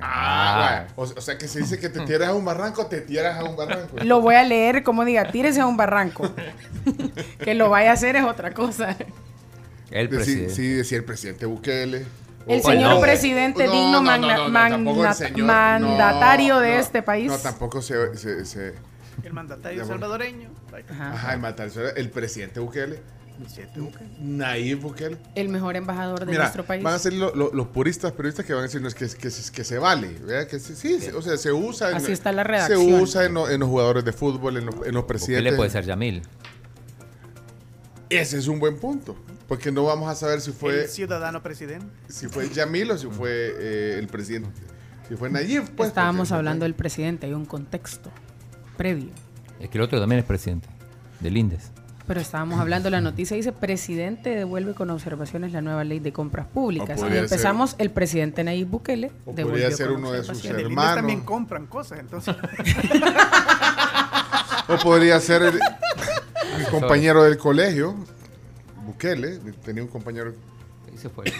Ah, 0.00 0.86
o, 0.96 1.02
o 1.02 1.20
sea 1.20 1.38
que 1.38 1.46
se 1.46 1.60
dice 1.60 1.78
que 1.78 1.88
te 1.88 2.00
tiras 2.00 2.28
a 2.30 2.34
un 2.34 2.44
barranco, 2.44 2.86
te 2.86 3.00
tiras 3.00 3.38
a 3.38 3.44
un 3.44 3.56
barranco. 3.56 3.96
Lo 4.02 4.20
voy 4.20 4.34
a 4.34 4.42
leer 4.42 4.82
como 4.82 5.04
diga, 5.04 5.30
tírese 5.30 5.60
a 5.60 5.66
un 5.66 5.76
barranco. 5.76 6.30
que 7.38 7.54
lo 7.54 7.70
vaya 7.70 7.90
a 7.90 7.94
hacer 7.94 8.16
es 8.16 8.24
otra 8.24 8.52
cosa. 8.52 8.96
El 9.90 10.08
presidente. 10.08 10.52
Sí, 10.54 10.66
decía 10.68 10.98
el 10.98 11.04
presidente 11.04 11.46
Bukele. 11.46 12.04
El 12.46 12.62
señor 12.62 12.94
no, 12.94 13.00
presidente 13.00 13.66
no, 13.66 13.72
digno 13.72 13.92
no, 13.92 14.02
no, 14.02 14.48
magna- 14.50 15.14
señor- 15.14 15.44
mandatario 15.44 16.54
no, 16.54 16.60
de 16.60 16.74
no, 16.74 16.80
este 16.80 17.02
país. 17.02 17.28
No, 17.30 17.38
tampoco 17.38 17.80
se... 17.82 18.16
se- 18.16 18.44
se- 18.44 18.74
El 19.22 19.32
mandatario 19.32 19.80
bueno. 19.80 19.94
salvadoreño. 19.94 20.50
Ajá, 20.90 21.32
el 21.34 21.40
mandatario, 21.40 21.94
el 21.94 22.10
presidente 22.10 22.60
Bukele. 22.60 23.00
Nayib 24.20 24.80
Bukele. 24.80 25.16
El 25.34 25.48
mejor 25.48 25.74
embajador 25.76 26.20
de 26.20 26.26
Mira, 26.26 26.38
nuestro 26.44 26.64
país. 26.64 26.82
van 26.84 26.94
a 26.94 26.98
ser 26.98 27.14
lo- 27.14 27.34
lo- 27.34 27.50
los 27.52 27.66
puristas 27.68 28.12
periodistas 28.12 28.44
que 28.46 28.52
van 28.52 28.60
a 28.60 28.66
decir 28.66 28.80
no, 28.80 28.86
es 28.88 28.94
que, 28.94 29.08
que, 29.08 29.30
se- 29.30 29.50
que 29.52 29.64
se 29.64 29.78
vale, 29.78 30.08
¿verdad? 30.24 30.46
que 30.46 30.60
sí, 30.60 30.74
sí, 30.76 31.08
o 31.16 31.20
sea, 31.22 31.36
se 31.36 31.50
usa 31.52 31.90
en, 31.90 31.96
Así 31.96 32.12
está 32.12 32.30
la 32.32 32.42
se 32.42 32.48
redacción. 32.48 33.00
usa 33.00 33.24
en, 33.24 33.34
lo- 33.34 33.48
en 33.50 33.58
los 33.60 33.68
jugadores 33.68 34.04
de 34.04 34.12
fútbol, 34.12 34.58
en, 34.58 34.66
los- 34.66 34.74
en 34.74 34.80
los 34.94 35.02
Bukele 35.02 35.06
presidentes. 35.06 35.54
puede 35.54 35.70
ser 35.70 35.84
Yamil. 35.84 36.22
Ese 38.10 38.38
es 38.38 38.46
un 38.46 38.60
buen 38.60 38.78
punto, 38.78 39.16
porque 39.48 39.70
no 39.70 39.84
vamos 39.84 40.08
a 40.10 40.14
saber 40.14 40.40
si 40.40 40.52
fue 40.52 40.82
El 40.82 40.88
ciudadano 40.88 41.42
presidente. 41.42 41.86
si 42.08 42.28
fue 42.28 42.48
Yamil 42.48 42.90
o 42.92 42.98
si 42.98 43.06
fue 43.08 43.54
eh, 43.58 43.96
el 43.98 44.06
presidente, 44.06 44.60
si 45.08 45.16
fue 45.16 45.30
Nayib, 45.30 45.70
pues. 45.76 45.88
Estábamos 45.88 46.32
hablando 46.32 46.64
del 46.64 46.74
presidente, 46.74 47.26
hay 47.26 47.34
un 47.34 47.44
contexto 47.44 48.10
previo. 48.76 49.10
Es 49.60 49.68
que 49.68 49.78
el 49.78 49.84
otro 49.84 50.00
también 50.00 50.20
es 50.20 50.24
presidente. 50.24 50.68
Del 51.20 51.36
Indes. 51.36 51.70
Pero 52.06 52.20
estábamos 52.20 52.60
hablando, 52.60 52.90
la 52.90 53.00
noticia 53.00 53.34
dice, 53.34 53.52
presidente 53.52 54.30
devuelve 54.30 54.74
con 54.74 54.90
observaciones 54.90 55.52
la 55.52 55.62
nueva 55.62 55.84
ley 55.84 56.00
de 56.00 56.12
compras 56.12 56.46
públicas. 56.46 57.00
Y 57.00 57.16
empezamos, 57.16 57.76
el 57.78 57.90
presidente 57.90 58.44
Nayib 58.44 58.68
Bukele 58.68 59.10
O 59.24 59.34
podría 59.34 59.70
ser 59.70 59.88
con 59.88 59.96
uno 59.96 60.12
de 60.12 60.22
sus 60.22 60.44
hermanos. 60.44 60.96
También 60.96 61.22
compran 61.22 61.66
cosas, 61.66 62.00
entonces. 62.00 62.34
O 64.66 64.78
podría 64.78 65.20
ser 65.20 65.42
el, 65.42 65.60
el 66.58 66.66
compañero 66.70 67.22
del 67.22 67.36
colegio 67.36 67.94
Bukele 68.84 69.38
tenía 69.64 69.82
un 69.82 69.88
compañero. 69.88 70.32
Y 70.94 70.98
se 70.98 71.08
fue. 71.08 71.24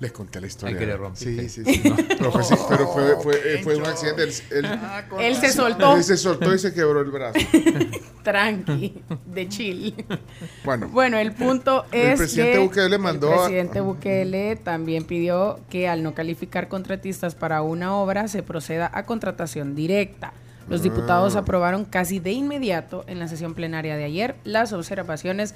Les 0.00 0.12
conté 0.12 0.40
la 0.40 0.46
historia. 0.46 0.74
Ay, 0.74 0.80
que 0.80 0.86
le 0.86 0.96
rompiste. 0.96 1.46
Sí, 1.50 1.62
sí, 1.62 1.74
sí. 1.74 1.82
Pero 2.08 2.32
fue, 2.32 2.42
sí, 2.42 2.54
pero 2.70 2.88
fue, 2.88 3.16
fue, 3.22 3.58
fue 3.62 3.76
un 3.76 3.84
accidente. 3.86 4.22
Él, 4.22 4.32
él- 4.50 4.64
Ah, 4.66 5.02
Él 5.20 5.36
se 5.36 5.52
soltó. 5.52 5.94
Él 5.96 6.02
se 6.04 6.16
soltó 6.16 6.54
y 6.54 6.58
se 6.58 6.72
quebró 6.72 7.00
el 7.02 7.10
brazo. 7.10 7.38
Tranqui, 8.22 9.02
de 9.26 9.48
chill. 9.48 9.94
Bueno, 10.64 10.88
Bueno, 10.88 11.18
el 11.18 11.32
punto 11.32 11.84
es 11.92 12.12
El 12.12 12.16
presidente 12.18 12.52
que 12.52 12.58
Bukele 12.60 12.98
mandó 12.98 13.28
el 13.28 13.34
a- 13.34 13.42
presidente 13.44 13.80
Bukele 13.80 14.56
también 14.56 15.04
pidió 15.04 15.60
que 15.70 15.88
al 15.88 16.02
no 16.02 16.14
calificar 16.14 16.68
contratistas 16.68 17.34
para 17.34 17.62
una 17.62 17.94
obra 17.94 18.28
se 18.28 18.42
proceda 18.42 18.90
a 18.92 19.04
contratación 19.04 19.74
directa. 19.74 20.32
Los 20.68 20.82
diputados 20.82 21.34
Ah. 21.36 21.40
aprobaron 21.40 21.84
casi 21.84 22.20
de 22.20 22.32
inmediato 22.32 23.04
en 23.06 23.18
la 23.18 23.28
sesión 23.28 23.54
plenaria 23.54 23.96
de 23.96 24.04
ayer 24.04 24.36
las 24.44 24.72
observaciones 24.72 25.54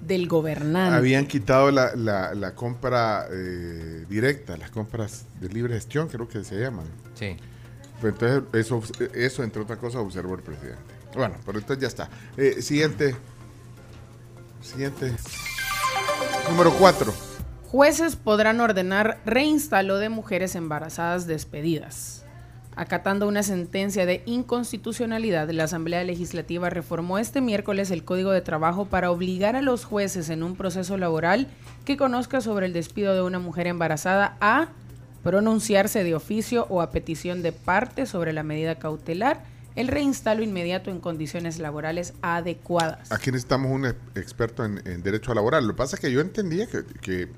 del 0.00 0.28
gobernante. 0.28 0.96
habían 0.96 1.26
quitado 1.26 1.70
la, 1.70 1.94
la, 1.96 2.34
la 2.34 2.54
compra 2.54 3.26
eh, 3.30 4.04
directa, 4.08 4.56
las 4.56 4.70
compras 4.70 5.24
de 5.40 5.48
libre 5.48 5.74
gestión, 5.74 6.08
creo 6.08 6.28
que 6.28 6.44
se 6.44 6.56
llaman. 6.60 6.86
Sí. 7.14 7.36
Pues 8.00 8.12
entonces, 8.12 8.42
eso, 8.52 8.82
eso, 9.14 9.42
entre 9.42 9.62
otras 9.62 9.78
cosas, 9.78 10.02
observó 10.02 10.34
el 10.34 10.42
presidente. 10.42 10.94
Bueno, 11.14 11.34
pero 11.46 11.58
entonces 11.58 11.80
ya 11.80 11.88
está. 11.88 12.10
Eh, 12.36 12.60
siguiente. 12.60 13.16
Siguiente. 14.60 15.12
Número 16.50 16.72
4. 16.78 17.12
Jueces 17.70 18.16
podrán 18.16 18.60
ordenar 18.60 19.18
reinstalo 19.24 19.98
de 19.98 20.08
mujeres 20.08 20.54
embarazadas 20.54 21.26
despedidas. 21.26 22.15
Acatando 22.78 23.26
una 23.26 23.42
sentencia 23.42 24.04
de 24.04 24.22
inconstitucionalidad, 24.26 25.48
la 25.50 25.64
Asamblea 25.64 26.04
Legislativa 26.04 26.68
reformó 26.68 27.16
este 27.18 27.40
miércoles 27.40 27.90
el 27.90 28.04
Código 28.04 28.32
de 28.32 28.42
Trabajo 28.42 28.84
para 28.84 29.10
obligar 29.10 29.56
a 29.56 29.62
los 29.62 29.86
jueces 29.86 30.28
en 30.28 30.42
un 30.42 30.56
proceso 30.56 30.98
laboral 30.98 31.48
que 31.86 31.96
conozca 31.96 32.42
sobre 32.42 32.66
el 32.66 32.74
despido 32.74 33.14
de 33.14 33.22
una 33.22 33.38
mujer 33.38 33.66
embarazada 33.66 34.36
a 34.42 34.68
pronunciarse 35.22 36.04
de 36.04 36.14
oficio 36.14 36.66
o 36.68 36.82
a 36.82 36.90
petición 36.90 37.42
de 37.42 37.52
parte 37.52 38.04
sobre 38.04 38.34
la 38.34 38.42
medida 38.42 38.78
cautelar, 38.78 39.42
el 39.74 39.88
reinstalo 39.88 40.42
inmediato 40.42 40.90
en 40.90 41.00
condiciones 41.00 41.58
laborales 41.58 42.12
adecuadas. 42.20 43.10
Aquí 43.10 43.30
necesitamos 43.30 43.72
un 43.72 43.86
ex- 43.86 43.96
experto 44.14 44.64
en, 44.64 45.02
derecho 45.02 45.32
laboral. 45.34 45.66
Lo 45.66 45.72
que 45.72 45.78
pasa 45.78 45.96
es 45.96 46.00
que 46.00 46.12
yo 46.12 46.20
entendía 46.20 46.66
que, 46.66 47.28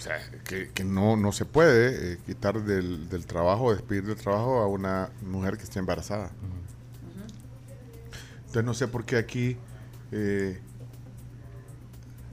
o 0.00 0.02
sea, 0.02 0.18
que, 0.44 0.70
que 0.70 0.82
no, 0.82 1.14
no 1.16 1.30
se 1.30 1.44
puede 1.44 2.14
eh, 2.14 2.18
quitar 2.24 2.62
del, 2.64 3.10
del 3.10 3.26
trabajo, 3.26 3.70
despedir 3.72 4.06
del 4.06 4.16
trabajo 4.16 4.60
a 4.60 4.66
una 4.66 5.10
mujer 5.20 5.58
que 5.58 5.64
esté 5.64 5.78
embarazada. 5.78 6.30
Entonces 8.38 8.64
no 8.64 8.72
sé 8.72 8.88
por 8.88 9.04
qué 9.04 9.16
aquí... 9.18 9.58
eh, 10.10 10.58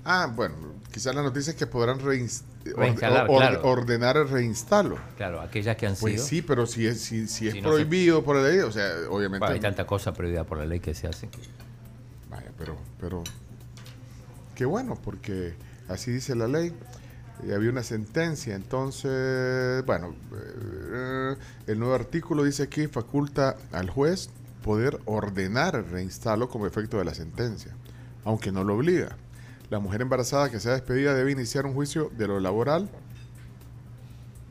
ah, 0.05 0.31
bueno, 0.33 0.55
quizás 0.93 1.13
la 1.13 1.21
noticia 1.21 1.51
es 1.51 1.57
que 1.57 1.67
podrán 1.67 1.99
Reinstalar, 1.99 3.27
claro. 3.27 3.61
ordenar 3.63 4.15
el 4.15 4.29
reinstalo. 4.29 4.97
Claro, 5.17 5.41
aquellas 5.41 5.75
que 5.75 5.87
han 5.87 5.95
Pues 5.97 6.13
sido. 6.15 6.25
sí, 6.25 6.41
pero 6.41 6.65
si 6.65 6.87
es, 6.87 7.01
si, 7.01 7.27
si 7.27 7.47
es 7.49 7.53
Si 7.53 7.61
no 7.61 7.69
se- 7.69 7.75
prohibido 7.75 8.23
por 8.23 8.37
la 8.37 8.47
ley, 8.47 8.59
o 8.59 8.71
sea, 8.71 8.85
obviamente... 9.09 9.39
Bueno, 9.39 9.53
hay 9.55 9.59
tanta 9.59 9.85
cosa 9.85 10.13
prohibida 10.13 10.45
por 10.45 10.57
la 10.57 10.65
ley 10.65 10.79
que 10.79 10.93
se 10.93 11.07
hace. 11.07 11.29
Vaya, 12.29 12.51
pero, 12.57 12.77
pero 12.99 13.23
qué 14.55 14.65
bueno, 14.65 14.97
porque 15.03 15.53
así 15.89 16.11
dice 16.11 16.33
la 16.35 16.47
ley. 16.47 16.73
Y 17.45 17.51
había 17.51 17.69
una 17.69 17.83
sentencia, 17.83 18.55
entonces, 18.55 19.85
bueno, 19.85 20.15
eh, 20.33 21.35
el 21.67 21.79
nuevo 21.79 21.93
artículo 21.93 22.43
dice 22.43 22.63
aquí 22.63 22.87
faculta 22.87 23.55
al 23.71 23.89
juez 23.89 24.29
poder 24.63 24.99
ordenar 25.05 25.75
el 25.75 25.85
reinstalo 25.87 26.49
como 26.49 26.65
efecto 26.65 26.97
de 26.97 27.05
la 27.05 27.13
sentencia, 27.13 27.73
aunque 28.25 28.51
no 28.51 28.63
lo 28.63 28.75
obliga. 28.75 29.15
La 29.69 29.79
mujer 29.79 30.01
embarazada 30.01 30.49
que 30.49 30.59
sea 30.59 30.73
despedida 30.73 31.13
debe 31.13 31.31
iniciar 31.31 31.65
un 31.65 31.73
juicio 31.73 32.09
de 32.17 32.27
lo 32.27 32.39
laboral 32.39 32.89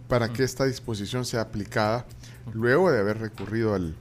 para 0.08 0.32
que 0.32 0.44
esta 0.44 0.64
disposición 0.64 1.24
sea 1.24 1.40
aplicada 1.40 2.06
luego 2.54 2.90
de 2.92 3.00
haber 3.00 3.18
recurrido 3.18 3.74
al, 3.74 3.96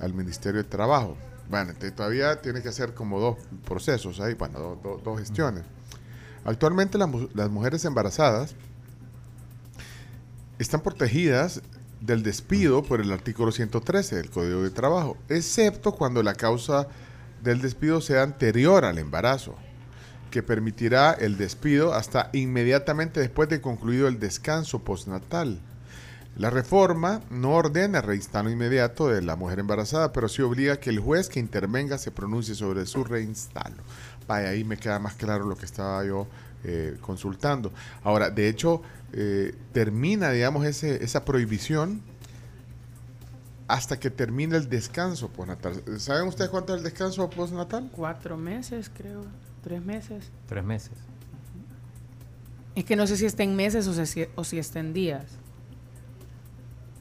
al 0.00 0.14
Ministerio 0.14 0.62
de 0.62 0.68
Trabajo. 0.68 1.16
Bueno, 1.50 1.72
todavía 1.94 2.40
tiene 2.40 2.62
que 2.62 2.68
hacer 2.70 2.94
como 2.94 3.20
dos 3.20 3.36
procesos 3.66 4.20
ahí, 4.20 4.34
bueno, 4.34 4.58
do- 4.58 4.80
do- 4.82 5.00
dos 5.04 5.18
gestiones. 5.18 5.64
Actualmente 6.44 6.98
las 6.98 7.50
mujeres 7.50 7.84
embarazadas 7.84 8.54
están 10.58 10.82
protegidas 10.82 11.62
del 12.00 12.22
despido 12.22 12.82
por 12.82 13.00
el 13.00 13.12
artículo 13.12 13.52
113 13.52 14.16
del 14.16 14.30
Código 14.30 14.62
de 14.62 14.70
Trabajo, 14.70 15.16
excepto 15.28 15.92
cuando 15.92 16.22
la 16.22 16.34
causa 16.34 16.88
del 17.42 17.60
despido 17.60 18.00
sea 18.00 18.22
anterior 18.22 18.84
al 18.84 18.98
embarazo, 18.98 19.54
que 20.30 20.42
permitirá 20.42 21.12
el 21.12 21.36
despido 21.36 21.94
hasta 21.94 22.30
inmediatamente 22.32 23.20
después 23.20 23.48
de 23.48 23.60
concluido 23.60 24.08
el 24.08 24.18
descanso 24.18 24.80
postnatal. 24.80 25.60
La 26.36 26.48
reforma 26.48 27.20
no 27.28 27.52
ordena 27.52 27.98
el 27.98 28.04
reinstalo 28.04 28.50
inmediato 28.50 29.08
de 29.08 29.20
la 29.20 29.36
mujer 29.36 29.58
embarazada, 29.58 30.12
pero 30.12 30.28
sí 30.28 30.40
obliga 30.40 30.78
que 30.78 30.90
el 30.90 31.00
juez 31.00 31.28
que 31.28 31.40
intervenga 31.40 31.98
se 31.98 32.12
pronuncie 32.12 32.54
sobre 32.54 32.86
su 32.86 33.04
reinstalo. 33.04 33.82
Vaya, 34.30 34.50
ahí 34.50 34.62
me 34.62 34.76
queda 34.76 35.00
más 35.00 35.14
claro 35.14 35.44
lo 35.44 35.56
que 35.56 35.64
estaba 35.66 36.04
yo 36.04 36.24
eh, 36.62 36.96
consultando. 37.00 37.72
Ahora, 38.04 38.30
de 38.30 38.48
hecho, 38.48 38.80
eh, 39.12 39.52
termina, 39.72 40.30
digamos, 40.30 40.64
ese, 40.66 41.02
esa 41.02 41.24
prohibición 41.24 42.00
hasta 43.66 43.98
que 43.98 44.08
termine 44.08 44.56
el 44.56 44.68
descanso 44.68 45.30
postnatal. 45.30 45.82
¿Saben 45.98 46.28
ustedes 46.28 46.48
cuánto 46.48 46.74
es 46.74 46.78
el 46.78 46.84
descanso 46.84 47.28
postnatal? 47.28 47.90
Cuatro 47.90 48.36
meses, 48.36 48.88
creo. 48.96 49.24
Tres 49.64 49.84
meses. 49.84 50.30
Tres 50.48 50.62
meses. 50.62 50.92
Es 52.76 52.84
que 52.84 52.94
no 52.94 53.08
sé 53.08 53.16
si 53.16 53.26
está 53.26 53.42
en 53.42 53.56
meses 53.56 53.88
o 53.88 54.06
si, 54.06 54.26
o 54.36 54.44
si 54.44 54.60
está 54.60 54.78
en 54.78 54.92
días. 54.92 55.24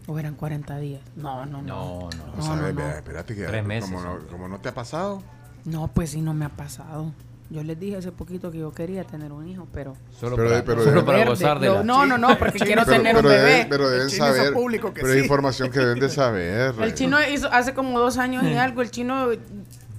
O 0.07 0.17
eran 0.17 0.33
40 0.33 0.79
días. 0.79 1.01
No, 1.15 1.45
no, 1.45 1.61
no. 1.61 1.67
No, 1.67 2.09
no. 2.09 2.33
O 2.39 2.41
sea, 2.41 2.55
no, 2.55 2.73
no. 2.73 2.73
ve- 2.73 2.95
espérate 2.97 3.35
que 3.35 3.43
Tres 3.45 3.63
meses 3.63 3.87
como, 3.87 4.01
no, 4.01 4.17
son. 4.17 4.27
como 4.29 4.47
no 4.47 4.59
te 4.59 4.69
ha 4.69 4.73
pasado. 4.73 5.21
No, 5.65 5.87
pues 5.93 6.11
sí, 6.11 6.21
no 6.21 6.33
me 6.33 6.45
ha 6.45 6.49
pasado. 6.49 7.11
Yo 7.51 7.63
les 7.63 7.79
dije 7.79 7.97
hace 7.97 8.11
poquito 8.11 8.51
que 8.51 8.59
yo 8.59 8.71
quería 8.71 9.03
tener 9.03 9.31
un 9.31 9.47
hijo, 9.47 9.67
pero... 9.73 9.95
Solo 10.19 10.35
Pero- 10.35 10.49
para, 10.49 10.63
pero- 10.63 10.83
solo 10.83 11.03
para 11.03 11.17
Verde. 11.19 11.29
gozar 11.31 11.59
de 11.59 11.67
No, 11.67 11.73
la... 11.77 11.83
no, 11.83 12.05
no, 12.05 12.17
no, 12.19 12.37
porque 12.37 12.59
quiero 12.59 12.83
Pero- 12.85 12.97
tener 12.97 13.15
pero 13.15 13.27
un 13.27 13.33
deben- 13.33 13.43
bebé. 13.43 13.67
pero 13.67 13.89
deben 13.89 14.05
El 14.05 14.11
chino 14.11 14.25
hizo 14.27 14.35
saber. 14.35 14.53
público 14.53 14.93
que 14.93 15.01
pero 15.01 15.13
es 15.13 15.17
sí. 15.19 15.23
información 15.23 15.71
que 15.71 15.79
deben 15.79 15.99
de 15.99 16.09
saber. 16.09 16.75
El 16.79 16.93
chino 16.93 17.17
hizo 17.27 17.51
hace 17.51 17.73
como 17.73 17.97
dos 17.99 18.17
años 18.19 18.43
y 18.43 18.53
algo, 18.53 18.83
el 18.83 18.91
chino 18.91 19.29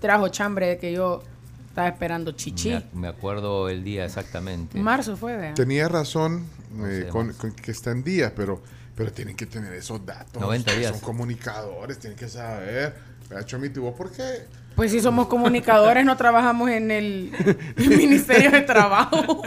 trajo 0.01 0.29
chambre 0.29 0.67
de 0.69 0.79
que 0.79 0.93
yo 0.93 1.23
estaba 1.69 1.89
esperando 1.89 2.31
chichi. 2.33 2.71
Me, 2.71 2.77
ac- 2.77 2.93
me 2.93 3.09
acuerdo 3.09 3.69
el 3.69 3.83
día 3.83 4.05
exactamente. 4.05 4.79
Marzo 4.79 5.17
fue, 5.17 5.37
vea. 5.37 5.55
Tenía 5.55 5.89
razón 5.89 6.45
eh, 6.85 7.03
sé 7.07 7.09
con, 7.09 7.35
que 7.55 7.73
está 7.73 7.91
en 7.91 8.05
días, 8.05 8.33
pero, 8.37 8.63
pero 8.95 9.11
tienen 9.13 9.35
que 9.35 9.47
tener 9.47 9.73
esos 9.73 10.07
datos. 10.07 10.41
90 10.41 10.73
días. 10.75 10.93
Son 10.93 11.01
comunicadores, 11.01 11.99
tienen 11.99 12.17
que 12.17 12.29
saber. 12.29 12.95
Vea, 13.29 13.45
Chomito, 13.45 13.81
¿y 13.81 13.83
vos 13.83 13.95
por 13.97 14.13
qué? 14.13 14.45
Pues 14.77 14.91
si 14.93 15.01
somos 15.01 15.27
comunicadores, 15.27 16.05
no 16.05 16.17
trabajamos 16.17 16.71
en 16.71 16.91
el 16.91 17.33
Ministerio 17.77 18.51
de 18.51 18.63
Trabajo. 18.63 19.43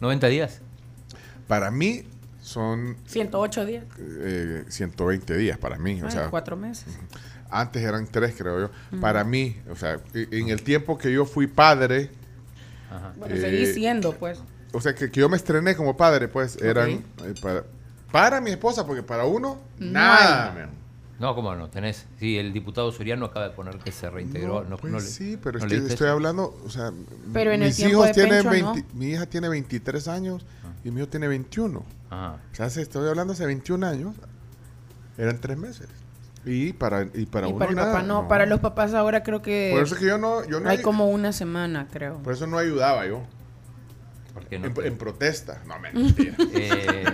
90 0.00 0.26
días. 0.28 0.60
Para 1.48 1.70
mí 1.70 2.04
son 2.40 2.96
108 3.06 3.66
días. 3.66 3.84
eh, 3.98 4.64
120 4.68 5.36
días, 5.36 5.58
para 5.58 5.78
mí. 5.78 6.02
O 6.02 6.10
sea, 6.10 6.28
cuatro 6.28 6.56
meses. 6.56 6.86
antes 7.50 7.82
eran 7.82 8.06
tres, 8.06 8.34
creo 8.36 8.60
yo. 8.60 9.00
Para 9.00 9.24
mí, 9.24 9.56
o 9.70 9.76
sea, 9.76 9.98
en 10.14 10.48
el 10.48 10.62
tiempo 10.62 10.96
que 10.98 11.12
yo 11.12 11.24
fui 11.24 11.46
padre, 11.46 12.10
Bueno, 13.16 13.34
Eh, 13.34 13.40
seguí 13.40 13.66
siendo, 13.66 14.12
pues. 14.14 14.40
o 14.72 14.80
sea, 14.80 14.94
que, 14.94 15.10
que 15.10 15.20
yo 15.20 15.28
me 15.28 15.36
estrené 15.36 15.74
como 15.76 15.96
padre, 15.96 16.28
pues 16.28 16.56
eran 16.62 16.90
eh, 16.90 17.02
para, 17.40 17.64
para 18.10 18.40
mi 18.40 18.50
esposa, 18.50 18.86
porque 18.86 19.02
para 19.02 19.24
uno, 19.24 19.58
No 19.78 19.92
nada. 19.92 20.52
hay. 20.54 20.66
No, 21.18 21.34
cómo 21.36 21.54
no, 21.54 21.68
tenés. 21.68 22.06
Sí, 22.18 22.36
el 22.38 22.52
diputado 22.52 22.90
Suriano 22.90 23.26
acaba 23.26 23.48
de 23.48 23.54
poner 23.54 23.76
que 23.78 23.92
se 23.92 24.10
reintegró. 24.10 24.64
No, 24.64 24.76
Pues 24.76 24.92
no 24.92 24.98
le- 24.98 25.04
sí, 25.06 25.38
pero 25.40 25.58
no 25.58 25.64
es 25.64 25.70
que 25.70 25.76
leíste 25.76 25.92
estoy 25.94 26.06
eso? 26.06 26.14
hablando, 26.14 26.60
o 26.64 26.68
sea, 26.70 26.90
Pero 27.32 27.52
en 27.52 27.62
el 27.62 27.68
mis 27.68 27.78
hijos 27.80 28.10
tienen 28.12 28.48
Pencho, 28.48 28.72
20, 28.72 28.84
mi 28.94 29.06
hija 29.10 29.26
tiene 29.26 29.48
23 29.48 30.08
años 30.08 30.44
y 30.84 30.90
mi 30.90 31.00
hijo 31.00 31.08
tiene 31.08 31.28
21. 31.28 31.84
Ajá. 32.10 32.38
O 32.52 32.54
sea, 32.54 32.66
estoy 32.66 33.08
hablando 33.08 33.34
hace 33.34 33.46
21 33.46 33.84
años, 33.86 34.16
eran 35.16 35.38
tres 35.40 35.56
meses. 35.58 35.88
Y 36.44 36.72
para, 36.72 37.02
y 37.14 37.26
para 37.26 37.46
y 37.46 37.50
uno 37.50 37.58
para 37.60 37.70
el 37.70 37.76
nada, 37.76 37.92
papá 37.92 38.02
no, 38.04 38.26
para 38.26 38.46
los 38.46 38.58
papás 38.58 38.92
ahora 38.94 39.22
creo 39.22 39.42
que 39.42 39.70
Por 39.72 39.84
eso 39.84 39.94
es 39.94 40.00
que 40.00 40.06
yo 40.08 40.18
no, 40.18 40.44
yo 40.48 40.58
no, 40.58 40.68
hay 40.70 40.78
ay- 40.78 40.82
como 40.82 41.08
una 41.08 41.32
semana, 41.32 41.86
creo. 41.92 42.16
por 42.18 42.32
eso 42.32 42.48
no 42.48 42.58
ayudaba 42.58 43.06
yo. 43.06 43.22
¿Por 44.34 44.46
qué 44.46 44.58
no? 44.58 44.66
En, 44.66 44.74
en 44.86 44.98
protesta. 44.98 45.62
No, 45.68 45.78
mentira. 45.78 46.34
Eh, 46.52 47.04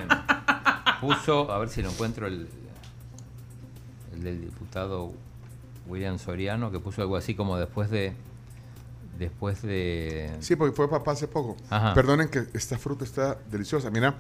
puso, 1.02 1.50
a 1.52 1.58
ver 1.58 1.68
si 1.68 1.82
lo 1.82 1.90
encuentro, 1.90 2.26
el 2.26 2.48
del 4.22 4.40
diputado 4.40 5.12
William 5.86 6.18
Soriano, 6.18 6.70
que 6.70 6.80
puso 6.80 7.02
algo 7.02 7.16
así 7.16 7.34
como 7.34 7.56
después 7.56 7.90
de. 7.90 8.14
Después 9.18 9.62
de. 9.62 10.36
Sí, 10.40 10.54
porque 10.56 10.74
fue 10.76 10.88
papá 10.88 11.12
hace 11.12 11.26
poco. 11.28 11.56
Ajá. 11.70 11.94
Perdonen 11.94 12.28
que 12.28 12.46
esta 12.54 12.78
fruta 12.78 13.04
está 13.04 13.36
deliciosa. 13.50 13.90
Mira, 13.90 14.14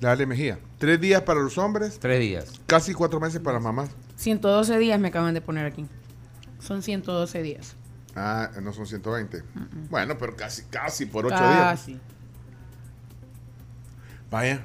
la 0.00 0.12
Ale 0.12 0.26
Mejía. 0.26 0.58
Tres 0.78 1.00
días 1.00 1.22
para 1.22 1.40
los 1.40 1.56
hombres, 1.58 1.98
Tres 1.98 2.20
días. 2.20 2.60
casi 2.66 2.92
cuatro 2.92 3.18
meses 3.20 3.40
para 3.40 3.58
mamás. 3.60 3.90
112 4.16 4.78
días 4.78 5.00
me 5.00 5.08
acaban 5.08 5.32
de 5.32 5.40
poner 5.40 5.64
aquí. 5.66 5.86
Son 6.60 6.82
112 6.82 7.42
días. 7.42 7.76
Ah, 8.14 8.50
no 8.62 8.72
son 8.74 8.86
120. 8.86 9.42
Bueno, 9.88 10.18
pero 10.18 10.36
casi, 10.36 10.62
casi 10.64 11.06
por 11.06 11.24
8 11.26 11.34
Casi. 11.34 11.92
días. 11.92 12.02
Vaya. 14.30 14.62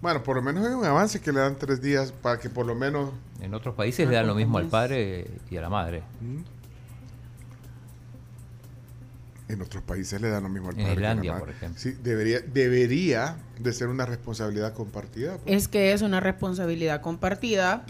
Bueno, 0.00 0.22
por 0.22 0.36
lo 0.36 0.42
menos 0.42 0.66
hay 0.66 0.74
un 0.74 0.84
avance 0.84 1.20
que 1.20 1.32
le 1.32 1.40
dan 1.40 1.56
3 1.56 1.80
días 1.80 2.12
para 2.12 2.38
que 2.38 2.50
por 2.50 2.66
lo 2.66 2.74
menos... 2.74 3.10
En 3.40 3.54
otros 3.54 3.74
países 3.74 4.08
le 4.08 4.14
dan 4.14 4.26
lo 4.26 4.34
mismo 4.34 4.58
al 4.58 4.66
padre 4.66 5.26
y 5.50 5.56
a 5.56 5.60
la 5.60 5.68
madre. 5.68 6.02
En 9.48 9.62
otros 9.62 9.84
países 9.84 10.20
le 10.20 10.28
dan 10.28 10.42
lo 10.42 10.48
mismo 10.48 10.70
al 10.70 10.78
En 10.78 10.82
padre. 10.86 10.94
que 10.96 10.98
a 10.98 11.00
la 11.00 11.10
Islandia, 11.12 11.32
madre. 11.32 11.44
por 11.46 11.54
ejemplo. 11.54 11.80
Sí, 11.80 11.92
debería, 12.02 12.40
debería 12.40 13.36
de 13.60 13.72
ser 13.72 13.88
una 13.88 14.04
responsabilidad 14.04 14.74
compartida. 14.74 15.38
pues. 15.38 15.54
Es 15.56 15.68
que 15.68 15.92
es 15.92 16.02
una 16.02 16.18
responsabilidad 16.18 17.00
compartida, 17.00 17.84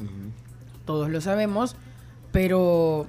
todos 0.84 1.08
lo 1.10 1.20
sabemos, 1.22 1.74
pero 2.30 3.06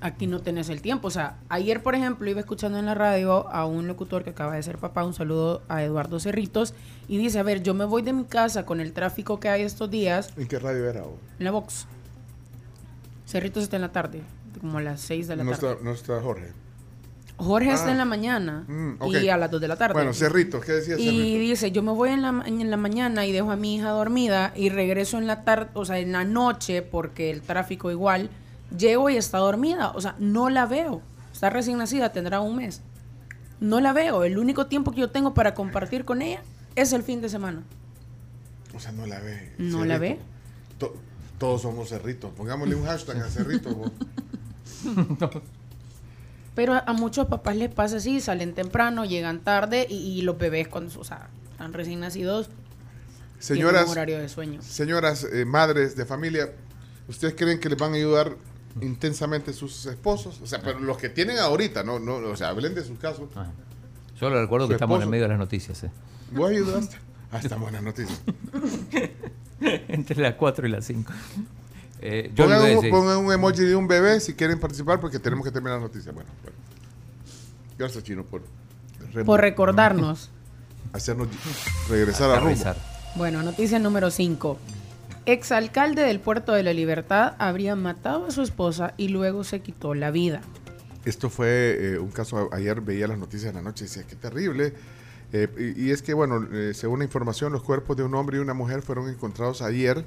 aquí 0.00 0.26
no 0.26 0.40
tenés 0.40 0.68
el 0.68 0.82
tiempo. 0.82 1.08
O 1.08 1.10
sea, 1.10 1.36
ayer, 1.48 1.82
por 1.82 1.94
ejemplo, 1.94 2.28
iba 2.30 2.40
escuchando 2.40 2.78
en 2.78 2.86
la 2.86 2.94
radio 2.94 3.48
a 3.50 3.66
un 3.66 3.86
locutor 3.86 4.24
que 4.24 4.30
acaba 4.30 4.54
de 4.54 4.62
ser 4.62 4.78
papá, 4.78 5.04
un 5.04 5.14
saludo 5.14 5.62
a 5.68 5.82
Eduardo 5.82 6.20
Cerritos, 6.20 6.74
y 7.08 7.16
dice, 7.18 7.38
a 7.38 7.42
ver, 7.42 7.62
yo 7.62 7.74
me 7.74 7.84
voy 7.84 8.02
de 8.02 8.12
mi 8.12 8.24
casa 8.24 8.66
con 8.66 8.80
el 8.80 8.92
tráfico 8.92 9.38
que 9.40 9.48
hay 9.48 9.62
estos 9.62 9.90
días 9.90 10.32
¿En 10.36 10.46
qué 10.48 10.58
radio 10.58 10.88
era? 10.88 11.02
vos? 11.02 11.14
en 11.38 11.44
la 11.44 11.50
box. 11.50 11.86
Cerritos 13.26 13.62
está 13.64 13.76
en 13.76 13.82
la 13.82 13.92
tarde, 13.92 14.22
como 14.60 14.78
a 14.78 14.82
las 14.82 15.00
6 15.00 15.28
de 15.28 15.36
la 15.36 15.44
No 15.44 15.50
tarde. 15.52 15.70
está, 15.72 15.84
no 15.84 15.90
está 15.92 16.20
Jorge. 16.20 16.52
Jorge 17.38 17.70
está 17.72 17.88
Ah. 17.88 17.92
en 17.92 17.98
la 17.98 18.04
mañana 18.06 18.64
Mm, 18.66 18.94
y 19.10 19.28
a 19.28 19.36
las 19.36 19.50
2 19.50 19.60
de 19.60 19.68
la 19.68 19.76
tarde. 19.76 19.92
Bueno, 19.94 20.14
Cerrito, 20.14 20.58
¿qué 20.60 20.72
decía 20.72 20.94
Y 20.98 21.04
Cerrito? 21.04 21.38
dice, 21.40 21.70
yo 21.72 21.82
me 21.82 21.92
voy 21.92 22.10
en 22.10 22.22
la, 22.22 22.42
en 22.46 22.70
la 22.70 22.76
mañana 22.78 23.26
y 23.26 23.32
dejo 23.32 23.50
a 23.50 23.56
mi 23.56 23.74
hija 23.76 23.90
dormida 23.90 24.52
y 24.56 24.70
regreso 24.70 25.18
en 25.18 25.26
la 25.26 25.44
tarde, 25.44 25.68
o 25.74 25.84
sea, 25.84 25.98
en 25.98 26.12
la 26.12 26.24
noche, 26.24 26.80
porque 26.82 27.30
el 27.30 27.42
tráfico 27.42 27.90
igual, 27.90 28.30
llego 28.76 29.10
y 29.10 29.16
está 29.16 29.38
dormida. 29.38 29.90
O 29.94 30.00
sea, 30.00 30.14
no 30.18 30.48
la 30.50 30.66
veo. 30.66 31.02
Está 31.32 31.50
recién 31.50 31.78
nacida, 31.78 32.12
tendrá 32.12 32.40
un 32.40 32.56
mes. 32.56 32.82
No 33.60 33.80
la 33.80 33.92
veo. 33.92 34.24
El 34.24 34.38
único 34.38 34.66
tiempo 34.66 34.92
que 34.92 35.00
yo 35.00 35.10
tengo 35.10 35.34
para 35.34 35.54
compartir 35.54 36.04
con 36.04 36.22
ella 36.22 36.42
es 36.74 36.92
el 36.92 37.02
fin 37.02 37.20
de 37.20 37.28
semana. 37.28 37.62
O 38.74 38.80
sea, 38.80 38.92
no 38.92 39.06
la 39.06 39.20
ve. 39.20 39.52
¿No 39.58 39.84
la 39.84 39.98
ve? 39.98 40.18
To- 40.78 40.94
todos 41.38 41.62
somos 41.62 41.88
cerritos. 41.88 42.30
Pongámosle 42.36 42.74
un 42.74 42.84
hashtag 42.84 43.18
a 43.22 43.28
cerrito. 43.30 43.92
Pero 46.54 46.74
a, 46.74 46.78
a 46.80 46.92
muchos 46.92 47.26
papás 47.26 47.56
les 47.56 47.70
pasa 47.72 47.96
así, 47.98 48.20
salen 48.20 48.54
temprano, 48.54 49.04
llegan 49.04 49.40
tarde 49.40 49.86
y, 49.88 49.94
y 50.18 50.22
los 50.22 50.38
bebés 50.38 50.68
cuando, 50.68 50.98
o 50.98 51.04
sea, 51.04 51.28
están 51.52 51.72
recién 51.74 52.00
nacidos, 52.00 52.46
tienen 52.48 52.62
Señoras, 53.38 53.84
un 53.86 53.90
horario 53.92 54.18
de 54.18 54.28
sueño. 54.30 54.62
señoras 54.62 55.24
eh, 55.30 55.44
madres 55.44 55.96
de 55.96 56.06
familia, 56.06 56.50
¿ustedes 57.08 57.34
creen 57.36 57.60
que 57.60 57.68
les 57.68 57.78
van 57.78 57.92
a 57.92 57.96
ayudar 57.96 58.36
intensamente 58.80 59.52
sus 59.52 59.86
esposos? 59.86 60.40
O 60.42 60.46
sea, 60.46 60.60
pero 60.62 60.78
los 60.80 60.98
que 60.98 61.08
tienen 61.08 61.38
ahorita, 61.38 61.82
no, 61.82 61.98
no, 61.98 62.16
o 62.16 62.36
sea, 62.36 62.48
hablen 62.48 62.74
de 62.74 62.84
sus 62.84 62.98
casos. 62.98 63.28
Solo 64.18 64.40
recuerdo 64.40 64.66
Su 64.66 64.68
que 64.70 64.74
estamos 64.74 64.96
en 64.96 65.02
esposo. 65.02 65.10
medio 65.10 65.22
de 65.24 65.28
las 65.28 65.38
noticias. 65.38 65.84
¿eh? 65.84 65.90
¿Vos 66.32 66.50
ayudaste? 66.50 66.96
Ah, 67.30 67.38
está 67.38 67.56
buena 67.56 67.80
noticia. 67.80 68.16
Entre 69.88 70.20
las 70.20 70.34
4 70.34 70.66
y 70.66 70.70
las 70.70 70.84
5. 70.84 71.12
Eh, 72.00 72.30
yo 72.34 72.44
Pongan 72.44 72.60
a 72.60 72.64
un, 72.64 72.70
decir- 72.70 72.90
pongan 72.90 73.16
un 73.18 73.32
emoji 73.32 73.62
de 73.64 73.74
un 73.76 73.88
bebé 73.88 74.20
si 74.20 74.34
quieren 74.34 74.60
participar 74.60 75.00
porque 75.00 75.18
tenemos 75.18 75.44
que 75.44 75.50
terminar 75.50 75.78
la 75.78 75.86
noticia. 75.86 76.12
Bueno, 76.12 76.30
bueno. 76.42 76.56
Gracias, 77.78 78.04
Chino, 78.04 78.24
por, 78.24 78.42
Por 79.24 79.40
recordarnos. 79.40 80.30
hacernos 80.92 81.28
regresar 81.88 82.30
a 82.30 82.34
rumbo. 82.36 82.46
Aterrizar. 82.50 82.76
Bueno, 83.16 83.42
noticia 83.42 83.78
número 83.78 84.10
5. 84.10 84.58
Exalcalde 85.26 86.02
del 86.02 86.20
Puerto 86.20 86.52
de 86.52 86.62
la 86.62 86.72
Libertad 86.72 87.34
habría 87.38 87.74
matado 87.76 88.26
a 88.26 88.30
su 88.30 88.42
esposa 88.42 88.94
y 88.96 89.08
luego 89.08 89.44
se 89.44 89.60
quitó 89.60 89.94
la 89.94 90.10
vida. 90.10 90.40
Esto 91.04 91.30
fue 91.30 91.76
eh, 91.94 91.98
un 91.98 92.10
caso, 92.10 92.48
ayer 92.52 92.80
veía 92.80 93.06
las 93.08 93.18
noticias 93.18 93.50
en 93.50 93.56
la 93.56 93.62
noche 93.62 93.84
y 93.84 93.88
decía, 93.88 94.04
qué 94.08 94.16
terrible. 94.16 94.72
Eh, 95.32 95.74
y, 95.76 95.86
y 95.86 95.90
es 95.90 96.02
que, 96.02 96.14
bueno, 96.14 96.46
eh, 96.52 96.72
según 96.74 97.00
la 97.00 97.04
información, 97.04 97.52
los 97.52 97.62
cuerpos 97.62 97.96
de 97.96 98.04
un 98.04 98.14
hombre 98.14 98.38
y 98.38 98.40
una 98.40 98.54
mujer 98.54 98.82
fueron 98.82 99.08
encontrados 99.08 99.62
ayer 99.62 100.04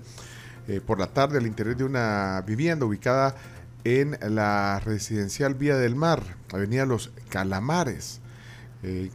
por 0.86 1.00
la 1.00 1.08
tarde 1.08 1.40
al 1.40 1.48
interior 1.48 1.76
de 1.76 1.84
una 1.84 2.44
vivienda 2.46 2.86
ubicada 2.86 3.36
en 3.84 4.18
la 4.36 4.80
residencial 4.86 5.56
Vía 5.56 5.76
del 5.78 5.96
Mar, 5.96 6.22
Avenida 6.54 6.86
Los 6.86 7.10
Calamares, 7.30 8.22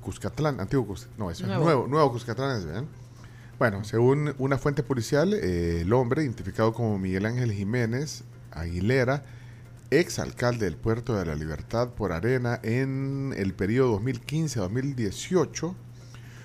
Cuscatlán, 0.00 0.58
antiguo 0.58 0.84
Cus- 0.84 1.06
no, 1.16 1.30
eso 1.30 1.46
Nuevo. 1.46 1.60
es 1.60 1.64
nuevo, 1.64 1.86
nuevo 1.86 2.10
Cuscatlán, 2.12 2.66
¿verdad? 2.66 2.84
Bueno, 3.56 3.84
según 3.84 4.34
una 4.38 4.58
fuente 4.58 4.82
policial, 4.82 5.32
eh, 5.32 5.82
el 5.82 5.92
hombre, 5.92 6.24
identificado 6.24 6.72
como 6.72 6.98
Miguel 6.98 7.24
Ángel 7.24 7.52
Jiménez 7.52 8.24
Aguilera, 8.50 9.24
ex 9.90 10.18
alcalde 10.18 10.64
del 10.64 10.76
Puerto 10.76 11.14
de 11.14 11.24
la 11.24 11.36
Libertad 11.36 11.90
por 11.90 12.10
Arena 12.10 12.58
en 12.64 13.32
el 13.36 13.54
periodo 13.54 14.00
2015-2018, 14.00 15.72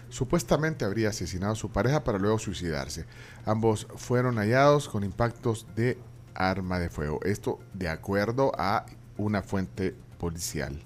supuestamente 0.09 0.85
habría 0.85 1.09
asesinado 1.09 1.53
a 1.53 1.55
su 1.55 1.71
pareja 1.71 2.03
para 2.03 2.19
luego 2.19 2.37
suicidarse. 2.37 3.05
Ambos 3.43 3.87
fueron 3.95 4.35
hallados 4.35 4.87
con 4.87 5.03
impactos 5.03 5.65
de 5.75 5.97
arma 6.35 6.77
de 6.77 6.91
fuego. 6.91 7.21
Esto 7.23 7.59
de 7.73 7.89
acuerdo 7.89 8.51
a 8.55 8.85
una 9.17 9.41
fuente 9.41 9.95
policial. 10.19 10.79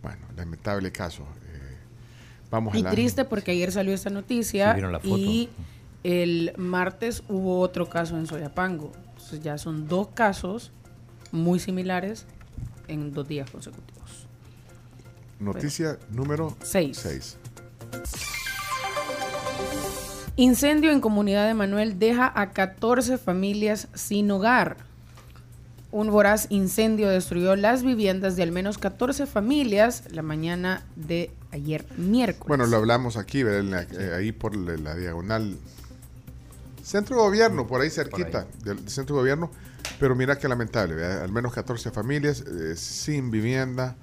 Bueno, 0.00 0.26
lamentable 0.36 0.92
caso. 0.92 1.26
A 2.58 2.78
Y 2.78 2.82
la... 2.82 2.90
triste 2.90 3.24
porque 3.24 3.50
ayer 3.52 3.72
salió 3.72 3.92
esta 3.94 4.10
noticia 4.10 4.68
Sí, 4.70 4.74
vieron 4.74 4.92
la 4.92 5.00
foto. 5.00 5.16
y 5.16 5.48
el 6.02 6.52
martes 6.56 7.22
hubo 7.28 7.60
otro 7.60 7.88
caso 7.88 8.16
en 8.18 8.26
Soyapango. 8.26 8.92
Entonces 9.10 9.40
ya 9.40 9.56
son 9.58 9.88
dos 9.88 10.08
casos 10.14 10.72
muy 11.32 11.58
similares 11.58 12.26
en 12.88 13.12
dos 13.12 13.26
días 13.26 13.50
consecutivos. 13.50 14.26
Noticia 15.40 15.98
número 16.10 16.56
Seis. 16.62 16.98
6. 16.98 17.38
Incendio 20.36 20.90
en 20.90 21.00
comunidad 21.00 21.46
de 21.46 21.54
Manuel 21.54 21.98
deja 21.98 22.30
a 22.34 22.50
14 22.50 23.18
familias 23.18 23.88
sin 23.94 24.30
hogar. 24.30 24.76
Un 25.94 26.10
voraz 26.10 26.48
incendio 26.50 27.08
destruyó 27.08 27.54
las 27.54 27.84
viviendas 27.84 28.34
de 28.34 28.42
al 28.42 28.50
menos 28.50 28.78
14 28.78 29.26
familias 29.26 30.02
la 30.10 30.22
mañana 30.22 30.82
de 30.96 31.30
ayer 31.52 31.86
miércoles. 31.96 32.48
Bueno, 32.48 32.66
lo 32.66 32.78
hablamos 32.78 33.16
aquí, 33.16 33.42
eh, 33.46 34.12
ahí 34.12 34.32
por 34.32 34.56
la, 34.56 34.76
la 34.76 34.96
diagonal. 34.96 35.56
Centro 36.82 37.14
de 37.14 37.22
gobierno, 37.22 37.68
por 37.68 37.80
ahí 37.80 37.90
cerquita 37.90 38.48
del 38.64 38.88
centro 38.88 39.14
de 39.14 39.22
gobierno. 39.22 39.52
Pero 40.00 40.16
mira 40.16 40.36
qué 40.36 40.48
lamentable, 40.48 40.96
¿verdad? 40.96 41.22
al 41.22 41.30
menos 41.30 41.52
14 41.52 41.92
familias 41.92 42.40
eh, 42.40 42.74
sin 42.74 43.30
vivienda. 43.30 43.94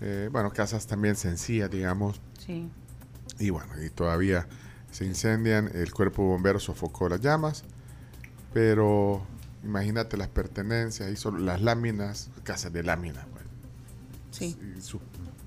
eh, 0.00 0.28
bueno, 0.32 0.50
casas 0.52 0.88
también 0.88 1.14
sencillas, 1.14 1.70
digamos. 1.70 2.20
Sí. 2.44 2.68
Y 3.38 3.50
bueno, 3.50 3.70
y 3.80 3.88
todavía 3.90 4.48
se 4.90 5.04
incendian. 5.04 5.70
El 5.74 5.94
cuerpo 5.94 6.22
de 6.22 6.28
bomberos 6.30 6.64
sofocó 6.64 7.08
las 7.08 7.20
llamas. 7.20 7.62
Pero 8.52 9.24
imagínate 9.64 10.16
las 10.16 10.28
pertenencias, 10.28 11.18
solo 11.18 11.38
las 11.38 11.60
láminas, 11.62 12.30
casas 12.42 12.72
de 12.72 12.82
láminas. 12.82 13.26
bueno, 13.30 13.48
Sí. 14.30 14.56
y 14.76 14.80
sus 14.80 15.00
Y 15.00 15.02
sus 15.02 15.02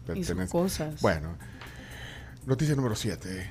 pertenencias. 0.05 0.49
cosas. 0.51 1.01
Bueno, 1.01 1.35
noticia 2.45 2.75
número 2.75 2.95
7. 2.95 3.49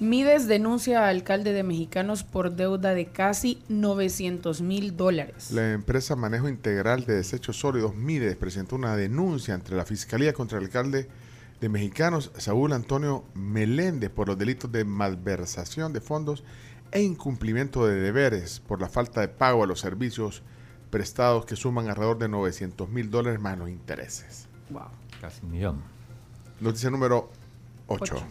Mides 0.00 0.48
denuncia 0.48 1.04
a 1.04 1.08
alcalde 1.08 1.52
de 1.52 1.62
Mexicanos 1.62 2.24
por 2.24 2.56
deuda 2.56 2.94
de 2.94 3.06
casi 3.06 3.62
900 3.68 4.60
mil 4.60 4.96
dólares. 4.96 5.50
La 5.52 5.72
empresa 5.72 6.16
Manejo 6.16 6.48
Integral 6.48 7.06
de 7.06 7.14
Desechos 7.14 7.58
Sólidos 7.60 7.94
Mides 7.94 8.36
presentó 8.36 8.74
una 8.76 8.96
denuncia 8.96 9.54
ante 9.54 9.74
la 9.74 9.84
Fiscalía 9.84 10.32
contra 10.32 10.58
el 10.58 10.64
alcalde 10.64 11.08
de 11.60 11.68
Mexicanos, 11.68 12.32
Saúl 12.36 12.72
Antonio 12.72 13.24
Meléndez, 13.34 14.10
por 14.10 14.26
los 14.28 14.36
delitos 14.36 14.70
de 14.72 14.84
malversación 14.84 15.92
de 15.92 16.00
fondos 16.00 16.42
e 16.94 17.02
incumplimiento 17.02 17.86
de 17.86 17.96
deberes 17.96 18.60
por 18.60 18.80
la 18.80 18.88
falta 18.88 19.20
de 19.20 19.28
pago 19.28 19.64
a 19.64 19.66
los 19.66 19.80
servicios 19.80 20.42
prestados 20.90 21.44
que 21.44 21.56
suman 21.56 21.88
alrededor 21.90 22.18
de 22.18 22.28
900 22.28 22.88
mil 22.88 23.10
dólares 23.10 23.40
más 23.40 23.58
los 23.58 23.68
intereses. 23.68 24.46
Wow. 24.70 24.84
Casi 25.20 25.44
un 25.44 25.50
millón. 25.50 25.82
Noticia 26.60 26.90
número 26.90 27.30
8. 27.88 28.14
Ocho. 28.14 28.24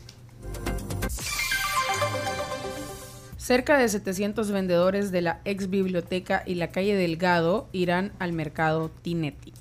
Cerca 3.37 3.77
de 3.77 3.89
700 3.89 4.51
vendedores 4.51 5.11
de 5.11 5.21
la 5.21 5.41
ex 5.43 5.69
biblioteca 5.69 6.43
y 6.45 6.55
la 6.55 6.69
calle 6.69 6.95
Delgado 6.95 7.67
irán 7.73 8.13
al 8.19 8.31
mercado 8.31 8.89
Tinetti. 9.01 9.51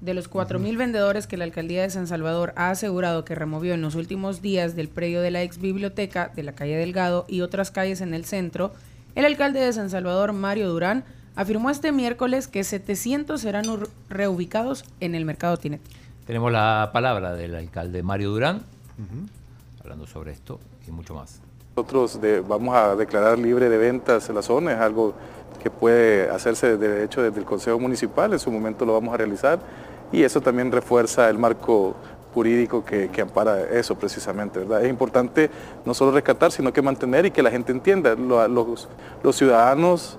De 0.00 0.14
los 0.14 0.30
4.000 0.30 0.78
vendedores 0.78 1.26
que 1.26 1.36
la 1.36 1.44
alcaldía 1.44 1.82
de 1.82 1.90
San 1.90 2.06
Salvador 2.06 2.54
ha 2.56 2.70
asegurado 2.70 3.24
que 3.26 3.34
removió 3.34 3.74
en 3.74 3.82
los 3.82 3.94
últimos 3.96 4.40
días 4.40 4.74
del 4.74 4.88
predio 4.88 5.20
de 5.20 5.30
la 5.30 5.42
ex 5.42 5.58
biblioteca 5.58 6.32
de 6.34 6.42
la 6.42 6.52
calle 6.52 6.76
Delgado 6.76 7.26
y 7.28 7.42
otras 7.42 7.70
calles 7.70 8.00
en 8.00 8.14
el 8.14 8.24
centro, 8.24 8.72
el 9.14 9.26
alcalde 9.26 9.60
de 9.60 9.72
San 9.74 9.90
Salvador, 9.90 10.32
Mario 10.32 10.70
Durán, 10.70 11.04
afirmó 11.36 11.68
este 11.68 11.92
miércoles 11.92 12.48
que 12.48 12.64
700 12.64 13.38
serán 13.40 13.64
reubicados 14.08 14.84
en 15.00 15.14
el 15.14 15.26
mercado 15.26 15.58
Tinetti. 15.58 15.90
Tenemos 16.26 16.50
la 16.50 16.90
palabra 16.94 17.34
del 17.34 17.54
alcalde 17.54 18.02
Mario 18.02 18.30
Durán, 18.30 18.62
hablando 19.82 20.06
sobre 20.06 20.32
esto 20.32 20.60
y 20.88 20.90
mucho 20.92 21.14
más. 21.14 21.40
Nosotros 21.76 22.20
de- 22.20 22.40
vamos 22.40 22.74
a 22.74 22.96
declarar 22.96 23.38
libre 23.38 23.68
de 23.68 23.76
ventas 23.78 24.28
la 24.30 24.42
zona, 24.42 24.72
es 24.72 24.78
algo 24.80 25.14
que 25.62 25.70
puede 25.70 26.28
hacerse 26.30 26.76
de 26.76 27.04
hecho 27.04 27.22
desde 27.22 27.38
el 27.38 27.44
Consejo 27.44 27.78
Municipal, 27.78 28.32
en 28.32 28.38
su 28.38 28.50
momento 28.50 28.84
lo 28.84 28.94
vamos 28.94 29.12
a 29.14 29.16
realizar 29.16 29.58
y 30.12 30.22
eso 30.22 30.40
también 30.40 30.72
refuerza 30.72 31.28
el 31.28 31.38
marco 31.38 31.94
jurídico 32.34 32.84
que, 32.84 33.08
que 33.10 33.20
ampara 33.22 33.60
eso 33.70 33.94
precisamente. 33.96 34.60
¿verdad? 34.60 34.82
Es 34.84 34.88
importante 34.90 35.50
no 35.84 35.94
solo 35.94 36.12
rescatar, 36.12 36.52
sino 36.52 36.72
que 36.72 36.80
mantener 36.82 37.26
y 37.26 37.30
que 37.30 37.42
la 37.42 37.50
gente 37.50 37.72
entienda, 37.72 38.14
lo- 38.14 38.46
los, 38.48 38.88
los 39.22 39.36
ciudadanos 39.36 40.16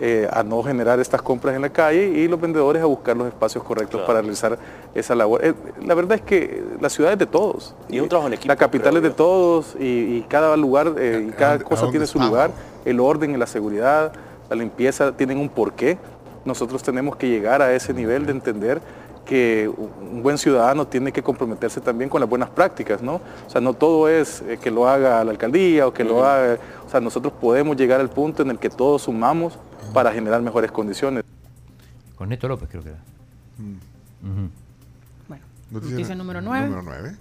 eh, 0.00 0.26
a 0.32 0.42
no 0.42 0.62
generar 0.62 0.98
estas 0.98 1.20
compras 1.20 1.54
en 1.54 1.60
la 1.62 1.68
calle 1.68 2.06
y 2.08 2.26
los 2.26 2.40
vendedores 2.40 2.82
a 2.82 2.86
buscar 2.86 3.14
los 3.16 3.28
espacios 3.28 3.62
correctos 3.62 4.00
para 4.06 4.20
realizar 4.22 4.58
esa 4.94 5.14
labor. 5.14 5.44
Eh, 5.44 5.52
la 5.84 5.94
verdad 5.94 6.16
es 6.16 6.22
que 6.22 6.64
la 6.80 6.88
ciudad 6.88 7.12
es 7.12 7.18
de 7.18 7.26
todos. 7.26 7.74
Y 7.90 8.00
un 8.00 8.08
trabajo 8.08 8.28
en 8.28 8.32
equipo, 8.34 8.48
La 8.48 8.56
capital 8.56 8.88
creo 8.94 8.96
es 8.96 9.02
de 9.10 9.10
todos 9.14 9.76
y, 9.78 9.84
y 10.16 10.26
cada 10.28 10.56
lugar 10.56 10.94
y 10.98 11.30
cada 11.32 11.58
cosa 11.58 11.90
tiene 11.90 12.06
su 12.06 12.18
lugar. 12.18 12.50
El 12.86 12.98
orden 13.00 13.32
y 13.32 13.36
la 13.36 13.46
seguridad, 13.46 14.12
la 14.54 14.62
limpieza 14.62 15.12
tienen 15.12 15.38
un 15.38 15.48
porqué. 15.48 15.98
Nosotros 16.44 16.82
tenemos 16.82 17.16
que 17.16 17.28
llegar 17.28 17.62
a 17.62 17.72
ese 17.72 17.94
nivel 17.94 18.26
de 18.26 18.32
entender 18.32 18.82
que 19.24 19.68
un 19.68 20.22
buen 20.22 20.36
ciudadano 20.36 20.86
tiene 20.86 21.12
que 21.12 21.22
comprometerse 21.22 21.80
también 21.80 22.10
con 22.10 22.20
las 22.20 22.28
buenas 22.28 22.50
prácticas, 22.50 23.00
¿no? 23.00 23.14
O 23.46 23.50
sea, 23.50 23.60
no 23.60 23.72
todo 23.72 24.08
es 24.08 24.42
eh, 24.42 24.58
que 24.60 24.70
lo 24.70 24.88
haga 24.88 25.24
la 25.24 25.30
alcaldía 25.30 25.86
o 25.86 25.94
que 25.94 26.04
lo 26.04 26.24
haga, 26.24 26.58
o 26.84 26.90
sea, 26.90 27.00
nosotros 27.00 27.32
podemos 27.40 27.76
llegar 27.76 28.00
al 28.00 28.10
punto 28.10 28.42
en 28.42 28.50
el 28.50 28.58
que 28.58 28.68
todos 28.68 29.02
sumamos 29.02 29.58
para 29.94 30.12
generar 30.12 30.42
mejores 30.42 30.70
condiciones. 30.70 31.24
Con 32.16 32.28
Neto 32.28 32.48
López 32.48 32.68
creo 32.68 32.82
que 32.82 32.90
era. 32.90 32.98
Ujú. 33.58 34.50
Noticia 35.70 36.14
número 36.14 36.42
nueve. 36.42 36.66
Número 36.68 36.82
9. 36.82 37.16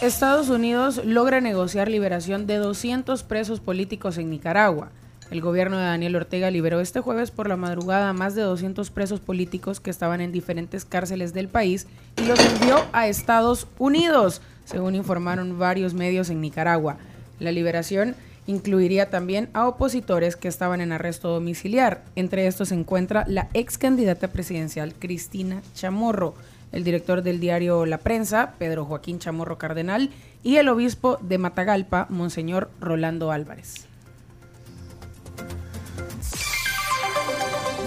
Estados 0.00 0.48
Unidos 0.48 1.04
logra 1.04 1.40
negociar 1.40 1.88
liberación 1.88 2.46
de 2.46 2.58
200 2.58 3.24
presos 3.24 3.58
políticos 3.58 4.16
en 4.16 4.30
Nicaragua. 4.30 4.92
El 5.32 5.40
gobierno 5.40 5.76
de 5.76 5.86
Daniel 5.86 6.14
Ortega 6.14 6.52
liberó 6.52 6.78
este 6.78 7.00
jueves 7.00 7.32
por 7.32 7.48
la 7.48 7.56
madrugada 7.56 8.08
a 8.08 8.12
más 8.12 8.36
de 8.36 8.42
200 8.42 8.90
presos 8.90 9.18
políticos 9.18 9.80
que 9.80 9.90
estaban 9.90 10.20
en 10.20 10.30
diferentes 10.30 10.84
cárceles 10.84 11.34
del 11.34 11.48
país 11.48 11.88
y 12.16 12.26
los 12.26 12.38
envió 12.38 12.86
a 12.92 13.08
Estados 13.08 13.66
Unidos, 13.76 14.40
según 14.64 14.94
informaron 14.94 15.58
varios 15.58 15.94
medios 15.94 16.30
en 16.30 16.40
Nicaragua. 16.40 16.98
La 17.40 17.50
liberación 17.50 18.14
incluiría 18.46 19.10
también 19.10 19.50
a 19.52 19.66
opositores 19.66 20.36
que 20.36 20.46
estaban 20.46 20.80
en 20.80 20.92
arresto 20.92 21.28
domiciliar. 21.28 22.04
Entre 22.14 22.46
estos 22.46 22.68
se 22.68 22.76
encuentra 22.76 23.24
la 23.26 23.48
ex 23.52 23.78
candidata 23.78 24.28
presidencial 24.28 24.94
Cristina 24.94 25.60
Chamorro, 25.74 26.34
el 26.72 26.84
director 26.84 27.22
del 27.22 27.40
diario 27.40 27.86
La 27.86 27.98
Prensa, 27.98 28.54
Pedro 28.58 28.84
Joaquín 28.84 29.18
Chamorro 29.18 29.58
Cardenal, 29.58 30.10
y 30.42 30.56
el 30.56 30.68
obispo 30.68 31.18
de 31.20 31.38
Matagalpa, 31.38 32.06
Monseñor 32.10 32.70
Rolando 32.80 33.32
Álvarez. 33.32 33.86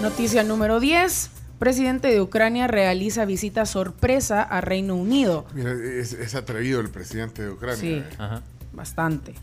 Noticia 0.00 0.42
número 0.42 0.80
10. 0.80 1.30
Presidente 1.58 2.08
de 2.08 2.20
Ucrania 2.20 2.66
realiza 2.66 3.24
visita 3.24 3.66
sorpresa 3.66 4.42
a 4.42 4.60
Reino 4.60 4.96
Unido. 4.96 5.46
Mira, 5.54 5.72
es, 5.72 6.12
es 6.12 6.34
atrevido 6.34 6.80
el 6.80 6.90
presidente 6.90 7.42
de 7.42 7.50
Ucrania. 7.50 7.80
Sí, 7.80 7.94
eh. 7.94 8.40
bastante. 8.72 9.34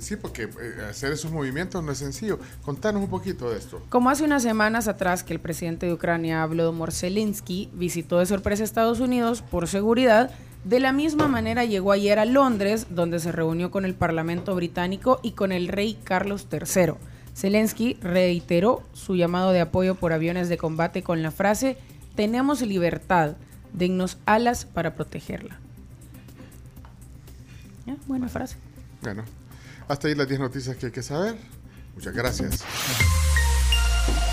Sí, 0.00 0.16
porque 0.16 0.44
eh, 0.44 0.86
hacer 0.88 1.12
esos 1.12 1.30
movimientos 1.30 1.82
no 1.82 1.92
es 1.92 1.98
sencillo. 1.98 2.38
Contanos 2.62 3.02
un 3.02 3.10
poquito 3.10 3.50
de 3.50 3.58
esto. 3.58 3.82
Como 3.88 4.10
hace 4.10 4.24
unas 4.24 4.42
semanas 4.42 4.88
atrás 4.88 5.22
que 5.22 5.32
el 5.32 5.40
presidente 5.40 5.86
de 5.86 5.92
Ucrania, 5.92 6.44
Volodymyr 6.46 6.92
Zelensky, 6.92 7.70
visitó 7.72 8.18
de 8.18 8.26
sorpresa 8.26 8.64
Estados 8.64 9.00
Unidos 9.00 9.42
por 9.42 9.68
seguridad, 9.68 10.30
de 10.64 10.80
la 10.80 10.92
misma 10.92 11.28
manera 11.28 11.64
llegó 11.64 11.92
ayer 11.92 12.18
a 12.18 12.24
Londres, 12.24 12.88
donde 12.90 13.20
se 13.20 13.32
reunió 13.32 13.70
con 13.70 13.84
el 13.84 13.94
Parlamento 13.94 14.54
británico 14.54 15.20
y 15.22 15.32
con 15.32 15.52
el 15.52 15.68
rey 15.68 15.98
Carlos 16.04 16.46
III. 16.50 16.94
Zelensky 17.34 17.94
reiteró 18.02 18.82
su 18.92 19.14
llamado 19.14 19.52
de 19.52 19.60
apoyo 19.60 19.94
por 19.94 20.12
aviones 20.12 20.48
de 20.48 20.58
combate 20.58 21.02
con 21.02 21.22
la 21.22 21.30
frase, 21.30 21.78
tenemos 22.16 22.62
libertad, 22.62 23.36
dennos 23.72 24.18
alas 24.26 24.64
para 24.64 24.94
protegerla. 24.96 25.60
Ya, 27.86 27.96
Buena 28.08 28.28
frase. 28.28 28.56
Bueno, 29.02 29.22
hasta 29.88 30.08
ahí 30.08 30.14
las 30.14 30.28
10 30.28 30.40
noticias 30.40 30.76
que 30.76 30.86
hay 30.86 30.92
que 30.92 31.02
saber. 31.02 31.36
Muchas 31.94 32.14
gracias 32.14 32.64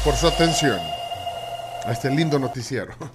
por 0.04 0.16
su 0.16 0.28
atención 0.28 0.80
a 1.86 1.92
este 1.92 2.10
lindo 2.12 2.38
noticiero. 2.40 2.94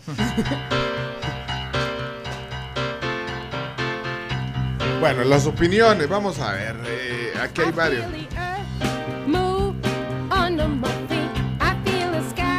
bueno, 5.00 5.24
las 5.24 5.46
opiniones, 5.46 6.08
vamos 6.08 6.38
a 6.40 6.52
ver. 6.52 6.76
eh, 6.86 7.32
aquí 7.42 7.62
hay 7.62 7.72
varios. 7.72 8.04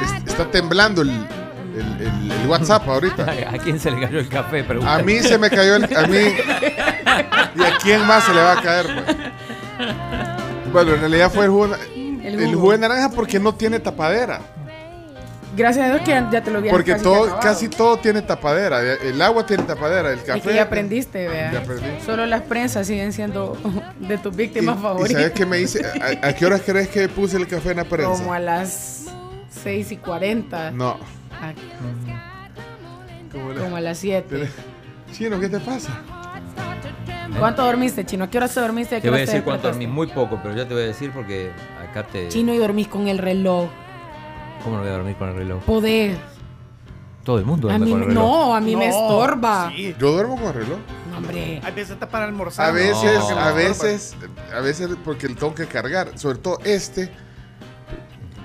Es- 0.02 0.28
Está 0.32 0.50
temblando 0.50 1.02
el, 1.04 1.10
el- 1.10 2.02
el- 2.02 2.32
el 2.32 2.48
WhatsApp 2.48 2.88
ahorita. 2.88 3.24
¿A 3.54 3.58
quién 3.60 3.80
se 3.80 3.92
le 3.92 4.00
cayó 4.02 4.20
el 4.20 4.28
café? 4.30 4.66
A 4.86 4.98
mí 5.00 5.20
se 5.20 5.38
me 5.38 5.50
cayó 5.50 5.76
el. 5.76 5.84
A 5.96 6.08
mí. 6.08 6.18
¿Y 7.56 7.64
a 7.64 7.78
quién 7.82 8.06
más 8.08 8.24
se 8.26 8.34
le 8.34 8.42
va 8.42 8.54
a 8.54 8.62
caer? 8.62 9.04
pues? 9.06 9.18
Bueno, 10.72 10.94
en 10.94 11.00
realidad 11.02 11.32
fue 11.32 11.46
el 11.46 11.52
jugo, 11.52 11.70
el 11.96 12.46
jugo. 12.46 12.60
jugo 12.60 12.72
de 12.74 12.78
naranja 12.78 13.10
porque 13.10 13.40
no 13.40 13.54
tiene 13.56 13.80
tapadera. 13.80 14.40
Gracias 15.56 15.86
a 15.86 15.90
Dios 15.90 16.02
que 16.06 16.12
ya, 16.12 16.42
te 16.42 16.50
lo 16.50 16.60
habías 16.60 16.72
Porque 16.72 16.92
casi 16.94 17.04
todo, 17.04 17.40
casi 17.42 17.68
todo 17.68 17.98
tiene 17.98 18.22
tapadera. 18.22 18.82
El 18.82 19.22
agua 19.22 19.46
tiene 19.46 19.64
tapadera, 19.64 20.12
el 20.14 20.20
café. 20.24 20.40
Es 20.40 20.46
que 20.46 20.54
ya 20.54 20.64
aprendiste, 20.64 21.28
vea. 21.28 21.52
Ya 21.52 21.60
aprendí. 21.60 21.88
Solo 22.06 22.26
las 22.26 22.44
prensas 22.44 22.88
siguen 22.88 23.12
siendo 23.12 23.58
de 24.00 24.18
tus 24.18 24.34
¿Y, 24.34 24.38
víctimas 24.38 24.78
y 24.80 24.82
favoritas. 24.82 25.22
sabes 25.22 25.34
qué 25.34 25.46
me 25.46 25.58
dice? 25.58 25.86
¿A, 26.24 26.28
a 26.30 26.34
qué 26.36 26.46
horas 26.46 26.62
crees 26.66 26.88
que 26.88 27.10
puse 27.10 27.36
el 27.36 27.48
café 27.48 27.72
en 27.72 27.78
la 27.78 27.84
prensa? 27.84 28.14
Como 28.14 28.34
a 28.34 28.40
las 28.40 29.08
6 29.64 29.92
y 29.92 29.98
40. 29.98 30.72
No. 30.72 30.98
Ah, 31.34 31.52
Como, 33.30 33.54
Como 33.54 33.76
a 33.76 33.82
las 33.82 33.98
7. 33.98 34.48
Chino, 35.12 35.38
¿qué 35.38 35.50
te 35.50 35.60
pasa? 35.60 35.90
¿Cuánto 37.40 37.64
dormiste, 37.66 38.06
Chino? 38.06 38.26
¿A 38.26 38.30
qué 38.30 38.38
horas 38.38 38.54
te 38.54 38.60
dormiste? 38.60 38.96
¿A 38.96 39.00
qué 39.00 39.04
Te 39.04 39.10
voy 39.10 39.18
a 39.20 39.22
decir 39.26 39.44
cuánto 39.44 39.68
dormí, 39.68 39.88
muy 39.88 40.08
poco, 40.08 40.40
pero 40.44 40.56
ya 40.56 40.68
te 40.68 40.74
voy 40.74 40.84
a 40.84 40.88
decir 40.88 41.12
porque 41.12 41.52
acá 41.90 42.06
te... 42.06 42.28
Chino 42.28 42.54
y 42.54 42.58
dormís 42.58 42.88
con 42.88 43.08
el 43.08 43.18
reloj. 43.18 43.70
¿Cómo 44.64 44.76
no 44.78 44.82
voy 44.84 44.90
a 44.92 44.94
dormir 44.94 45.16
con 45.16 45.30
el 45.30 45.36
reloj? 45.36 45.64
Poder. 45.64 46.18
Todo 47.24 47.38
el 47.40 47.46
mundo 47.46 47.70
A 47.70 47.78
duerme 47.78 47.86
mí, 47.86 47.92
con 47.92 48.02
el 48.02 48.08
reloj. 48.10 48.24
no, 48.24 48.56
a 48.56 48.62
mí 48.62 48.76
me 48.76 48.90
estorba. 48.90 49.72
sí. 49.76 49.96
Yo 50.00 50.12
duermo 50.12 50.36
con 50.40 50.54
reloj. 50.54 50.78
No, 51.12 51.18
hombre. 51.18 51.62
Hay 51.64 51.72
veces 51.74 51.92
hasta 51.94 52.10
para 52.10 52.26
almorzar. 52.26 52.68
A 52.70 52.72
veces, 52.72 53.20
No. 53.30 53.40
a 53.40 53.52
veces, 53.52 54.16
a 54.56 54.60
veces 54.60 54.90
porque 55.04 55.28
tengo 55.30 55.54
que 55.56 55.66
cargar. 55.68 56.18
Sobre 56.18 56.38
todo 56.40 56.58
este, 56.64 57.12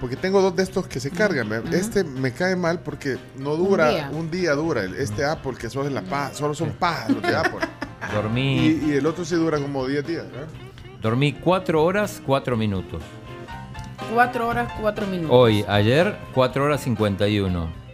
porque 0.00 0.16
tengo 0.16 0.40
dos 0.42 0.55
de 0.56 0.62
estos 0.62 0.86
que 0.86 1.00
se 1.00 1.10
cargan. 1.10 1.50
Este 1.73 2.05
me 2.05 2.32
cae 2.32 2.55
mal 2.56 2.81
porque 2.81 3.18
no 3.39 3.56
dura, 3.56 3.90
día. 3.90 4.10
un 4.12 4.31
día, 4.31 4.52
dura. 4.52 4.82
el- 4.84 4.94
Este 4.97 5.24
Apple 5.24 5.55
que 5.58 5.68
solo 5.70 5.86
es 5.89 5.92
la 5.92 6.02
paja, 6.02 6.34
solo 6.34 6.55
son 6.55 6.70
pajas 6.70 7.10
los 7.10 7.23
de 7.23 7.34
Apple. 7.36 7.60
Dormí, 8.15 8.57
Y, 8.58 8.91
y 8.91 8.92
el 8.92 9.07
otro 9.07 9.25
sí 9.25 9.34
dura 9.34 9.58
como 9.58 9.86
10 9.86 10.07
días. 10.07 10.31
¿verdad? 10.31 10.49
dormí 11.00 11.33
cuatro 11.33 11.84
horas, 11.84 12.23
cuatro 12.25 12.57
minutos. 12.57 13.02
4 14.12 14.49
horas, 14.49 14.73
4 14.81 15.07
minutos. 15.07 15.31
Hoy, 15.33 15.65
ayer, 15.68 16.16
4 16.34 16.65
horas 16.65 16.81
51. 16.83 17.86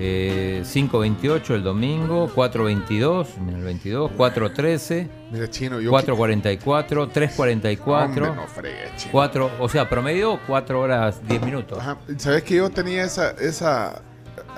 Eh, 0.00 0.62
5.28 0.64 1.54
el 1.54 1.62
domingo, 1.64 2.30
4.22, 2.32 3.26
mira 3.44 3.58
el 3.58 3.64
22, 3.64 4.12
4.13, 4.12 5.08
Mira, 5.32 5.50
chino, 5.50 5.80
yo 5.80 5.90
4.44, 5.90 7.10
3.44, 7.12 8.04
Hombre, 8.04 8.26
no 8.26 8.46
fregues, 8.46 8.96
chino. 8.96 9.10
4, 9.10 9.50
o 9.58 9.68
sea, 9.68 9.88
promedio 9.88 10.38
4 10.46 10.80
horas 10.80 11.26
10 11.26 11.42
minutos. 11.42 11.78
Ajá. 11.80 11.98
¿Sabes 12.18 12.44
que 12.44 12.54
yo 12.56 12.70
tenía 12.70 13.02
esa, 13.02 13.30
esa 13.32 14.02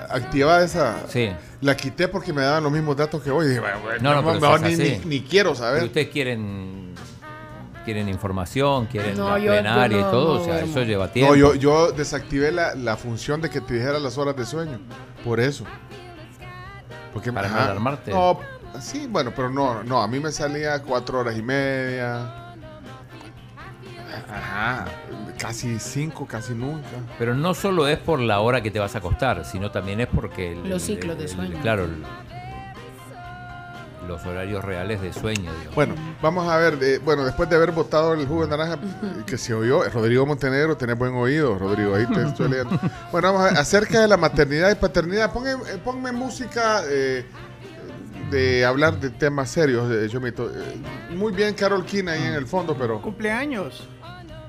activada 0.09 0.63
esa? 0.63 0.95
Sí. 1.07 1.31
La 1.61 1.75
quité 1.77 2.07
porque 2.07 2.33
me 2.33 2.41
daban 2.41 2.63
los 2.63 2.71
mismos 2.71 2.95
datos 2.97 3.21
que 3.21 3.29
hoy. 3.31 3.47
Dije, 3.47 3.59
bueno, 3.59 3.79
bueno, 3.81 3.99
No, 4.01 4.21
no, 4.21 4.39
pero 4.39 4.55
es 4.67 4.77
ni, 4.77 4.83
ni- 4.83 5.05
ni 5.05 5.21
quiero 5.21 5.53
saber. 5.55 5.75
Pero 5.75 5.85
ustedes 5.87 6.07
quieren 6.09 6.91
quieren 7.85 8.07
información, 8.09 8.85
quieren 8.85 9.17
No, 9.17 9.29
la 9.31 9.39
yo- 9.39 9.45
yo 9.45 9.51
plenaria 9.53 9.97
no- 10.01 10.07
y 10.07 10.11
todo, 10.11 10.35
no 10.35 10.41
o 10.41 10.45
sea, 10.45 10.59
eso 10.59 10.83
lleva 10.83 11.11
tiempo. 11.11 11.33
No, 11.33 11.37
yo, 11.39 11.55
yo 11.55 11.91
desactivé 11.91 12.51
la, 12.51 12.75
la 12.75 12.95
función 12.95 13.41
de 13.41 13.49
que 13.49 13.59
te 13.59 13.73
dijera 13.73 13.97
las 13.99 14.17
horas 14.19 14.35
de 14.35 14.45
sueño. 14.45 14.79
Por 15.23 15.39
eso. 15.39 15.63
Porque, 17.13 17.33
Para 17.33 17.47
no 17.49 17.55
ajá. 17.55 17.63
alarmarte. 17.65 18.11
No, 18.11 18.39
sí, 18.79 19.07
bueno, 19.09 19.33
pero 19.35 19.49
no, 19.49 19.83
no, 19.83 20.01
a 20.01 20.07
mí 20.07 20.19
me 20.19 20.31
salía 20.31 20.81
cuatro 20.83 21.19
horas 21.19 21.35
y 21.37 21.41
media. 21.41 22.40
Ajá, 24.29 24.85
casi 25.39 25.79
cinco, 25.79 26.25
casi 26.27 26.53
nunca. 26.53 26.87
Pero 27.17 27.33
no 27.35 27.53
solo 27.53 27.87
es 27.87 27.97
por 27.97 28.19
la 28.19 28.39
hora 28.41 28.61
que 28.61 28.71
te 28.71 28.79
vas 28.79 28.95
a 28.95 28.97
acostar, 28.99 29.45
sino 29.45 29.71
también 29.71 29.99
es 30.01 30.07
porque... 30.07 30.53
el- 30.53 30.69
Los 30.69 30.81
ciclos 30.83 31.17
de 31.17 31.23
el- 31.23 31.29
sueño. 31.29 31.57
Claro, 31.61 31.85
el- 31.85 32.03
los 34.07 34.25
horarios 34.25 34.63
reales 34.65 34.99
de 35.01 35.13
sueño, 35.13 35.51
digamos. 35.53 35.75
Bueno, 35.75 35.95
vamos 36.21 36.47
a 36.49 36.57
ver, 36.57 36.77
eh, 36.81 36.99
bueno, 37.03 37.23
después 37.23 37.47
de 37.49 37.55
haber 37.55 37.71
votado 37.71 38.13
el 38.13 38.25
jugo 38.27 38.43
de 38.45 38.49
naranja 38.49 38.77
que 39.25 39.37
se 39.37 39.53
oyó, 39.53 39.83
Rodrigo 39.89 40.25
Montenegro, 40.25 40.75
tenés 40.75 40.97
buen 40.97 41.13
oído, 41.13 41.57
Rodrigo, 41.57 41.95
ahí 41.95 42.05
te 42.07 42.23
estoy 42.23 42.49
leyendo. 42.49 42.77
Bueno, 43.11 43.27
vamos 43.31 43.41
a 43.43 43.45
ver, 43.51 43.57
acerca 43.57 44.01
de 44.01 44.07
la 44.07 44.17
maternidad 44.17 44.71
y 44.71 44.75
paternidad, 44.75 45.31
ponme, 45.31 45.51
eh, 45.51 45.77
ponme 45.83 46.11
música 46.11 46.81
eh, 46.89 47.25
de 48.31 48.65
hablar 48.65 48.99
de 48.99 49.11
temas 49.11 49.49
serios, 49.51 49.89
eh, 49.91 50.07
Chomito. 50.09 50.49
Eh, 50.49 50.81
muy 51.15 51.31
bien 51.31 51.53
Carol 51.53 51.85
King 51.85 52.07
ahí 52.07 52.23
en 52.23 52.33
el 52.33 52.47
fondo, 52.47 52.75
pero... 52.77 53.01
Cumpleaños. 53.01 53.87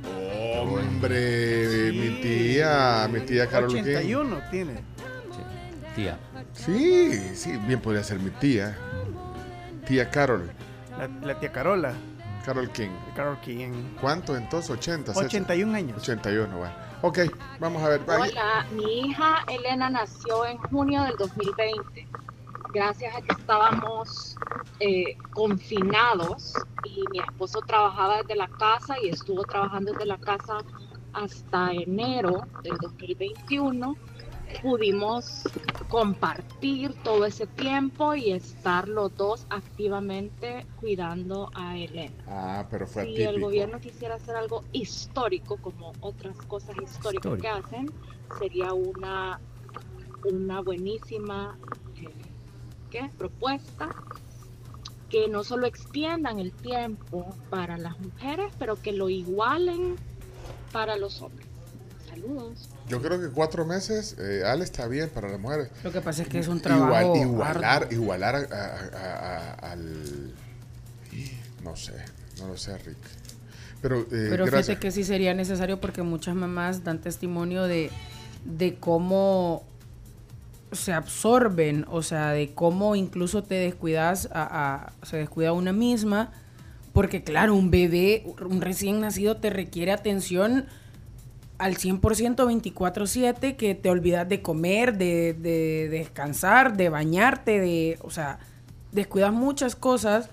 Oh, 0.04 0.62
hombre, 0.62 1.92
mi 1.92 2.20
tía, 2.20 3.08
mi 3.12 3.20
tía 3.20 3.46
Carol 3.48 3.70
King. 3.72 3.82
81 3.82 4.40
tiene. 4.50 4.74
Tía. 5.94 6.18
Sí, 6.52 7.34
sí, 7.34 7.56
bien 7.66 7.80
podría 7.80 8.02
ser 8.02 8.18
mi 8.18 8.30
tía. 8.30 8.76
Tía 9.86 10.10
Carol. 10.10 10.50
La, 10.98 11.08
la 11.26 11.38
tía 11.38 11.52
Carola. 11.52 11.94
Carol 12.44 12.70
King. 12.70 12.90
Carol 13.14 13.38
King. 13.40 13.70
¿Cuánto 14.00 14.36
entonces? 14.36 14.70
80. 14.70 15.12
81 15.12 15.74
años. 15.76 15.98
81, 15.98 16.56
bueno. 16.56 16.74
Ok, 17.02 17.18
vamos 17.58 17.82
a 17.82 17.88
ver. 17.88 18.00
Hola, 18.06 18.66
mi 18.72 19.00
hija 19.00 19.44
Elena 19.48 19.90
nació 19.90 20.46
en 20.46 20.56
junio 20.58 21.02
del 21.02 21.16
2020. 21.16 22.08
Gracias 22.72 23.14
a 23.14 23.20
que 23.20 23.32
estábamos 23.38 24.36
eh, 24.80 25.16
confinados 25.34 26.54
y 26.84 27.04
mi 27.10 27.18
esposo 27.18 27.60
trabajaba 27.60 28.18
desde 28.18 28.34
la 28.34 28.48
casa 28.48 28.96
y 29.02 29.08
estuvo 29.10 29.42
trabajando 29.44 29.92
desde 29.92 30.06
la 30.06 30.18
casa 30.18 30.58
hasta 31.12 31.72
enero 31.72 32.46
del 32.62 32.76
2021, 32.78 33.96
pudimos 34.62 35.44
compartir 35.88 36.94
todo 37.02 37.24
ese 37.26 37.46
tiempo 37.46 38.14
y 38.14 38.32
estar 38.32 38.88
los 38.88 39.14
dos 39.16 39.46
activamente 39.50 40.66
cuidando 40.80 41.50
a 41.54 41.76
Elena. 41.76 42.24
Ah, 42.26 42.66
pero 42.70 42.86
fue 42.86 43.04
Si 43.04 43.22
el 43.22 43.40
gobierno 43.40 43.80
quisiera 43.80 44.14
hacer 44.14 44.36
algo 44.36 44.64
histórico, 44.72 45.58
como 45.58 45.92
otras 46.00 46.36
cosas 46.46 46.76
históricas 46.82 47.38
que 47.40 47.48
hacen, 47.48 47.90
sería 48.38 48.72
una, 48.72 49.40
una 50.24 50.60
buenísima 50.60 51.58
eh, 52.94 53.00
¿qué? 53.10 53.10
propuesta 53.18 53.88
que 55.08 55.28
no 55.28 55.44
solo 55.44 55.66
extiendan 55.66 56.38
el 56.38 56.52
tiempo 56.52 57.34
para 57.50 57.76
las 57.76 57.98
mujeres, 58.00 58.52
pero 58.58 58.80
que 58.80 58.92
lo 58.92 59.08
igualen 59.10 59.96
para 60.72 60.96
los 60.96 61.20
hombres. 61.20 61.46
Saludos. 62.08 62.68
Yo 62.88 63.00
creo 63.02 63.20
que 63.20 63.28
cuatro 63.28 63.64
meses, 63.66 64.16
eh, 64.18 64.42
Ale, 64.46 64.64
está 64.64 64.86
bien 64.86 65.08
para 65.10 65.28
las 65.28 65.38
mujeres. 65.40 65.68
Lo 65.84 65.92
que 65.92 66.00
pasa 66.00 66.22
es 66.22 66.28
que 66.28 66.38
es 66.38 66.48
un 66.48 66.60
trabajo 66.60 67.16
igualar, 67.16 67.64
arduo. 67.84 67.92
igualar 67.92 68.34
a- 68.36 68.38
a- 68.38 68.98
a- 68.98 69.36
a- 69.36 69.72
al... 69.72 70.34
No 71.62 71.76
sé, 71.76 71.92
no 72.38 72.48
lo 72.48 72.56
sé, 72.56 72.76
Rick. 72.78 72.96
Pero, 73.82 74.00
eh, 74.00 74.06
Pero 74.30 74.46
fíjate 74.46 74.78
que 74.78 74.90
sí 74.90 75.04
sería 75.04 75.34
necesario 75.34 75.80
porque 75.80 76.02
muchas 76.02 76.34
mamás 76.34 76.84
dan 76.84 77.00
testimonio 77.00 77.64
de, 77.64 77.90
de 78.44 78.76
cómo 78.76 79.64
se 80.72 80.92
absorben, 80.92 81.84
o 81.90 82.02
sea, 82.02 82.30
de 82.30 82.52
cómo 82.54 82.96
incluso 82.96 83.42
te 83.42 83.54
descuidas, 83.56 84.28
a, 84.32 84.86
a- 85.02 85.06
se 85.06 85.16
descuida 85.18 85.52
una 85.52 85.72
misma, 85.72 86.32
porque 86.92 87.22
claro, 87.22 87.54
un 87.54 87.70
bebé, 87.70 88.24
un 88.48 88.60
recién 88.60 89.00
nacido 89.00 89.36
te 89.36 89.50
requiere 89.50 89.92
atención 89.92 90.66
al 91.58 91.76
100% 91.76 92.00
24/7, 92.46 93.56
que 93.56 93.74
te 93.74 93.88
olvidas 93.88 94.28
de 94.28 94.42
comer, 94.42 94.98
de, 94.98 95.32
de 95.34 95.88
descansar, 95.90 96.76
de 96.76 96.88
bañarte, 96.88 97.60
de, 97.60 97.98
o 98.02 98.10
sea, 98.10 98.38
descuidas 98.90 99.32
muchas 99.32 99.76
cosas 99.76 100.28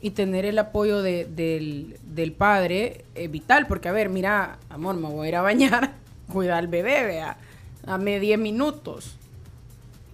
y 0.00 0.10
tener 0.10 0.44
el 0.44 0.58
apoyo 0.58 1.02
de- 1.02 1.24
del, 1.26 1.96
del 2.04 2.32
padre 2.32 3.04
es 3.16 3.30
vital, 3.30 3.66
porque 3.66 3.88
a 3.88 3.92
ver, 3.92 4.08
mira, 4.08 4.58
amor, 4.70 4.94
me 4.96 5.08
voy 5.08 5.26
a 5.26 5.28
ir 5.28 5.36
a 5.36 5.42
bañar, 5.42 5.92
cuida 6.32 6.56
al 6.58 6.68
bebé, 6.68 7.04
vea, 7.04 7.36
dame 7.84 8.20
10 8.20 8.38
minutos. 8.38 9.17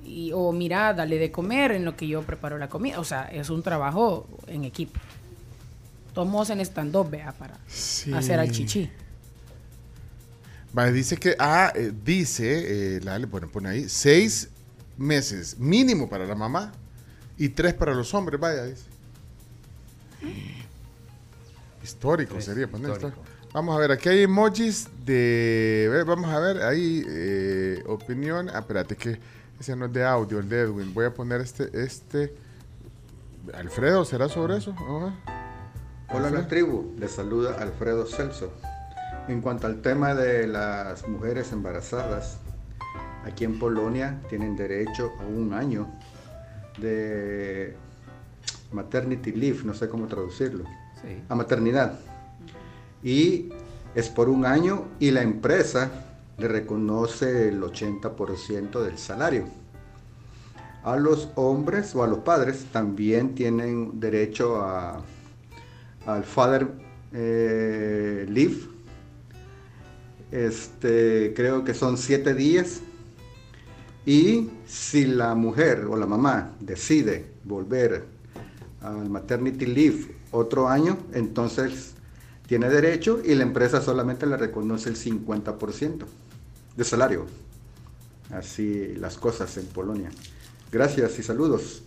Y, 0.05 0.33
o 0.35 0.53
mira, 0.53 0.93
dale 0.95 1.19
de 1.19 1.31
comer 1.33 1.73
en 1.73 1.85
lo 1.85 1.97
que 1.97 2.07
yo 2.07 2.23
preparo 2.23 2.59
la 2.59 2.69
comida. 2.69 3.01
O 3.01 3.05
sea, 3.05 3.25
es 3.25 3.51
un 3.51 3.63
trabajo 3.63 4.27
en 4.47 4.65
equipo. 4.65 5.01
Tomos 6.13 6.51
en 6.51 6.61
stand-up, 6.61 7.11
vea, 7.11 7.33
para 7.33 7.59
Sí. 7.67 8.13
hacer 8.13 8.39
al 8.39 8.51
chichi. 8.51 8.91
Vale, 10.73 10.93
dice 10.93 11.17
que, 11.17 11.37
ah, 11.39 11.73
eh, 11.75 11.93
dice, 12.05 12.97
eh, 12.97 13.01
Lale, 13.01 13.27
bueno, 13.27 13.49
pone 13.49 13.69
ahí, 13.69 13.89
seis 13.89 14.49
meses 14.97 15.59
mínimo 15.59 16.09
para 16.09 16.25
la 16.27 16.35
mamá 16.35 16.73
y 17.39 17.49
tres 17.49 17.75
para 17.75 17.95
los 17.95 18.13
hombres, 18.15 18.39
vaya, 18.41 18.65
dice. 18.65 18.85
Histórico 21.83 22.35
Tres, 22.35 22.45
sería 22.47 22.67
poner 22.69 22.91
histórico. 22.93 23.21
esto. 23.21 23.51
Vamos 23.53 23.77
a 23.77 23.79
ver, 23.79 23.93
aquí 23.93 24.09
hay 24.09 24.23
emojis 24.23 24.89
de, 25.05 26.03
vamos 26.07 26.31
a 26.31 26.41
ver, 26.41 26.63
ahí, 26.63 27.05
eh, 27.09 27.83
opinión, 27.87 28.49
ah, 28.53 28.59
espérate 28.61 28.97
que 28.97 29.19
ese 29.65 29.77
no 29.77 29.87
es 29.87 29.93
de 29.95 30.05
audio, 30.05 30.41
el 30.41 30.49
de 30.51 30.61
Edwin, 30.61 30.93
voy 30.93 31.07
a 31.07 31.15
poner 31.15 31.41
este, 31.41 31.71
este, 31.73 32.35
Alfredo, 33.55 34.05
¿será 34.05 34.29
sobre 34.29 34.59
eso? 34.59 34.75
Hola 34.87 35.15
Alfredo. 36.11 36.31
la 36.31 36.49
tribu, 36.49 36.95
les 36.99 37.13
saluda 37.13 37.57
Alfredo 37.59 38.05
Celso. 38.05 38.53
En 39.27 39.41
cuanto 39.41 39.67
al 39.67 39.81
tema 39.81 40.15
de 40.15 40.47
las 40.47 41.09
mujeres 41.09 41.51
embarazadas, 41.53 42.37
aquí 43.25 43.45
en 43.45 43.59
Polonia 43.59 44.21
tienen 44.29 44.55
derecho 44.55 45.13
a 45.19 45.25
un 45.25 45.55
año 45.55 45.89
de 46.79 47.75
maternity 48.71 49.33
leave, 49.33 49.61
no 49.65 49.73
sé 49.73 49.89
cómo 49.89 50.09
traducirlo, 50.09 50.65
a 51.27 51.35
maternidad. 51.35 51.99
Y 53.03 53.49
es 53.95 54.11
por 54.11 54.29
un 54.29 54.45
año 54.45 54.89
y 54.99 55.11
la 55.11 55.23
empresa 55.23 55.91
le 56.39 56.49
reconoce 56.49 57.49
el 57.49 57.63
80% 57.63 58.83
del 58.83 58.99
salario. 58.99 59.45
A 60.83 60.97
los 60.97 61.29
hombres 61.37 61.95
o 61.95 62.03
a 62.03 62.07
los 62.07 62.19
padres 62.19 62.67
también 62.73 63.35
tienen 63.35 64.01
derecho 64.01 64.57
a, 64.57 65.03
al 66.07 66.25
Father 66.25 66.69
eh, 67.13 68.27
Leave. 68.29 68.57
Este, 70.31 71.33
creo 71.35 71.65
que 71.65 71.73
son 71.73 71.97
siete 71.97 72.35
días. 72.35 72.81
Y 74.05 74.51
si 74.67 75.07
la 75.07 75.35
mujer 75.35 75.87
o 75.89 75.97
la 75.97 76.07
mamá 76.07 76.53
decide 76.61 77.31
volver 77.45 78.05
al 78.83 79.09
maternity 79.09 79.65
leave 79.65 80.15
otro 80.31 80.69
año, 80.69 80.99
entonces 81.15 81.95
tiene 82.47 82.69
derecho 82.69 83.23
y 83.25 83.35
la 83.35 83.45
empresa 83.45 83.81
solamente 83.81 84.27
le 84.27 84.37
reconoce 84.37 84.91
el 84.91 84.97
50% 84.97 86.05
de 86.77 86.85
salario. 86.85 87.27
Así 88.31 88.95
las 88.97 89.17
cosas 89.17 89.57
en 89.57 89.67
Polonia. 89.67 90.11
Gracias 90.73 91.19
y 91.19 91.23
saludos. 91.23 91.83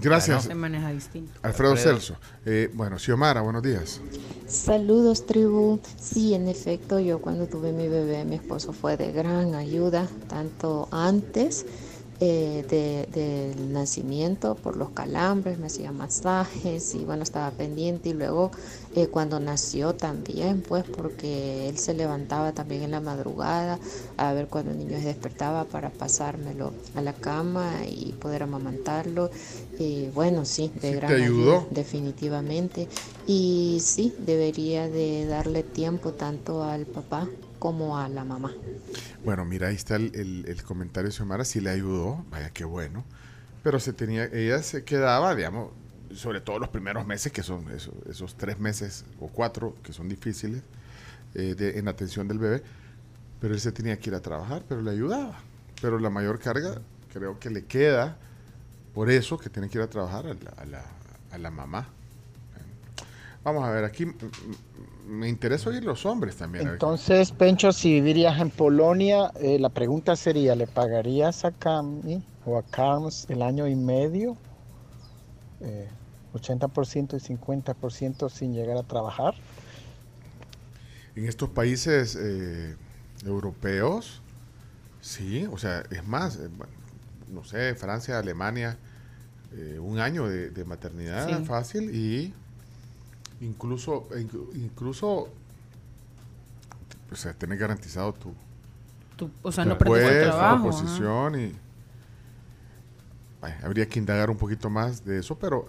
Gracias. 0.00 0.44
Se 0.44 0.54
maneja 0.54 0.90
distinto. 0.90 1.32
Alfredo, 1.42 1.72
Alfredo. 1.72 1.94
Celso. 1.94 2.16
Eh, 2.44 2.68
bueno, 2.74 2.98
Xiomara, 2.98 3.42
buenos 3.42 3.62
días. 3.62 4.00
Saludos 4.48 5.24
tribu. 5.24 5.78
Sí, 6.00 6.34
en 6.34 6.48
efecto, 6.48 6.98
yo 6.98 7.20
cuando 7.20 7.46
tuve 7.46 7.72
mi 7.72 7.86
bebé, 7.86 8.24
mi 8.24 8.36
esposo 8.36 8.72
fue 8.72 8.96
de 8.96 9.12
gran 9.12 9.54
ayuda, 9.54 10.08
tanto 10.28 10.88
antes 10.90 11.64
eh, 12.20 12.64
de- 12.68 13.06
del 13.12 13.72
nacimiento 13.72 14.54
por 14.56 14.76
los 14.76 14.90
calambres, 14.90 15.58
me 15.58 15.66
hacía 15.66 15.92
masajes 15.92 16.94
y 16.94 17.04
bueno, 17.04 17.22
estaba 17.22 17.50
pendiente 17.50 18.10
y 18.10 18.12
luego 18.14 18.50
eh, 18.94 19.08
cuando 19.08 19.40
nació 19.40 19.94
también, 19.94 20.62
pues 20.62 20.84
porque 20.84 21.68
él 21.68 21.76
se 21.78 21.94
levantaba 21.94 22.52
también 22.52 22.82
en 22.84 22.92
la 22.92 23.00
madrugada 23.00 23.78
a 24.16 24.32
ver 24.32 24.46
cuando 24.48 24.70
el 24.70 24.78
niño 24.78 24.98
se 24.98 25.06
despertaba 25.06 25.64
para 25.64 25.90
pasármelo 25.90 26.72
a 26.94 27.02
la 27.02 27.12
cama 27.12 27.72
y 27.88 28.12
poder 28.12 28.44
amamantarlo. 28.44 29.30
Y 29.78 30.08
bueno, 30.14 30.44
sí, 30.44 30.70
de 30.80 30.90
¿Sí 30.90 30.96
gran 30.96 31.16
te 31.16 31.22
ayudó? 31.24 31.52
ayuda, 31.54 31.66
definitivamente. 31.70 32.88
Y 33.26 33.80
sí, 33.82 34.14
debería 34.18 34.88
de 34.88 35.26
darle 35.26 35.62
tiempo 35.62 36.12
tanto 36.12 36.62
al 36.62 36.86
papá 36.86 37.28
como 37.64 37.96
a 37.96 38.10
la 38.10 38.24
mamá. 38.26 38.52
Bueno, 39.24 39.46
mira, 39.46 39.68
ahí 39.68 39.74
está 39.74 39.96
el, 39.96 40.44
el- 40.46 40.62
comentario 40.64 41.08
de 41.08 41.16
Xiomara, 41.16 41.46
sí 41.46 41.62
le 41.62 41.70
ayudó, 41.70 42.22
vaya 42.28 42.50
qué 42.50 42.66
bueno. 42.66 43.06
Pero 43.62 43.80
se 43.80 43.94
tenía, 43.94 44.26
ella 44.26 44.62
se 44.62 44.84
quedaba, 44.84 45.34
digamos, 45.34 45.72
sobre 46.14 46.42
todo 46.42 46.58
los 46.58 46.68
primeros 46.68 47.06
meses, 47.06 47.32
que 47.32 47.42
son 47.42 47.70
esos, 47.70 47.94
esos 48.06 48.34
tres 48.34 48.58
meses 48.58 49.06
o 49.18 49.28
cuatro, 49.28 49.74
que 49.82 49.94
son 49.94 50.10
difíciles, 50.10 50.60
eh, 51.34 51.54
de- 51.54 51.78
en 51.78 51.88
atención 51.88 52.28
del 52.28 52.38
bebé. 52.38 52.62
Pero 53.40 53.54
él 53.54 53.60
se 53.60 53.72
tenía 53.72 53.98
que 53.98 54.10
ir 54.10 54.14
a 54.14 54.20
trabajar, 54.20 54.62
pero 54.68 54.82
le 54.82 54.90
ayudaba. 54.90 55.38
Pero 55.80 55.98
la 55.98 56.10
mayor 56.10 56.38
carga 56.40 56.82
creo 57.14 57.38
que 57.38 57.48
le 57.48 57.64
queda 57.64 58.18
por 58.92 59.08
eso 59.10 59.38
que 59.38 59.48
tiene 59.48 59.70
que 59.70 59.78
ir 59.78 59.84
a 59.84 59.88
trabajar 59.88 60.26
a 60.26 60.34
la, 60.34 60.50
a 60.58 60.64
la- 60.66 60.92
a 61.30 61.38
la 61.38 61.50
mamá. 61.50 61.88
Vamos 63.42 63.64
a 63.64 63.70
ver, 63.70 63.84
aquí 63.84 64.06
me 65.06 65.28
interesa 65.28 65.70
oír 65.70 65.84
los 65.84 66.06
hombres 66.06 66.36
también. 66.36 66.68
Entonces, 66.68 67.30
Pencho, 67.32 67.72
si 67.72 67.92
vivirías 67.94 68.40
en 68.40 68.50
Polonia, 68.50 69.30
eh, 69.40 69.58
la 69.58 69.68
pregunta 69.68 70.16
sería, 70.16 70.54
¿le 70.54 70.66
pagarías 70.66 71.44
a 71.44 71.52
Cami 71.52 72.22
o 72.46 72.58
a 72.58 72.62
Carms 72.62 73.26
el 73.28 73.42
año 73.42 73.66
y 73.66 73.74
medio? 73.74 74.36
Eh, 75.60 75.88
80% 76.34 77.16
y 77.16 77.20
50% 77.20 78.28
sin 78.28 78.54
llegar 78.54 78.76
a 78.76 78.82
trabajar. 78.82 79.34
En 81.14 81.26
estos 81.26 81.50
países 81.50 82.16
eh, 82.20 82.76
europeos, 83.24 84.20
sí, 85.00 85.46
o 85.50 85.58
sea, 85.58 85.84
es 85.90 86.04
más, 86.06 86.36
eh, 86.36 86.48
no 87.32 87.44
sé, 87.44 87.74
Francia, 87.76 88.18
Alemania, 88.18 88.76
eh, 89.52 89.78
un 89.80 90.00
año 90.00 90.28
de, 90.28 90.50
de 90.50 90.64
maternidad 90.64 91.38
Sí. 91.38 91.44
fácil 91.44 91.94
y 91.94 92.34
incluso, 93.44 94.08
inclu- 94.10 94.48
incluso 94.54 95.28
o 97.10 97.16
sea, 97.16 97.32
tenés 97.34 97.58
garantizado 97.58 98.12
tu, 98.14 98.34
Tú- 99.16 99.30
o 99.42 99.52
sea, 99.52 99.64
tu 99.64 99.70
no 99.70 99.78
perdes 99.78 100.02
el 100.02 100.02
puesto, 100.08 100.26
trabajo. 100.26 100.56
tu 100.64 100.68
ajá. 100.68 100.78
posición 100.78 101.40
y 101.40 101.52
Ay, 103.40 103.52
habría 103.62 103.86
que 103.88 103.98
indagar 103.98 104.30
un 104.30 104.38
poquito 104.38 104.70
más 104.70 105.04
de 105.04 105.18
eso, 105.18 105.38
pero, 105.38 105.66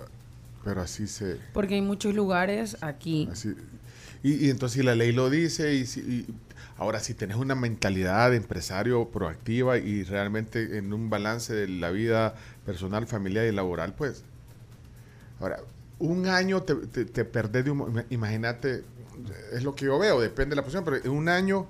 pero 0.64 0.82
así 0.82 1.08
se... 1.08 1.38
Porque 1.54 1.76
hay 1.76 1.82
muchos 1.82 2.16
lugares 2.16 2.78
aquí. 2.82 3.28
así- 3.32 3.56
y, 4.24 4.46
y 4.48 4.50
entonces 4.50 4.80
si 4.80 4.84
la 4.84 4.96
ley 4.96 5.12
lo 5.12 5.30
dice 5.30 5.74
y, 5.76 5.86
si- 5.86 6.00
y 6.00 6.26
ahora 6.78 7.00
si 7.02 7.14
tenés 7.14 7.36
una 7.38 7.54
mentalidad 7.54 8.32
de 8.32 8.38
empresario 8.38 9.10
proactiva 9.10 9.78
y 9.78 10.04
realmente 10.04 10.78
en 10.78 10.94
un 10.94 11.10
balance 11.10 11.54
de 11.54 11.68
la 11.68 11.92
vida 11.92 12.36
personal, 12.66 13.08
familiar 13.08 13.46
y 13.46 13.52
laboral, 13.52 13.94
pues 13.94 14.24
ahora 15.42 15.58
un 16.00 16.28
año 16.28 16.62
te, 16.64 16.76
te, 16.76 17.06
te 17.06 17.26
perdés 17.26 17.66
de 17.66 17.72
un... 17.72 18.04
Imagínate, 18.10 18.84
es 19.54 19.64
lo 19.64 19.76
que 19.76 19.86
yo 19.86 19.98
veo, 19.98 20.20
depende 20.20 20.52
de 20.52 20.56
la 20.58 20.62
posición, 20.64 20.84
pero 20.84 20.98
en 20.98 21.10
un 21.10 21.30
año 21.30 21.68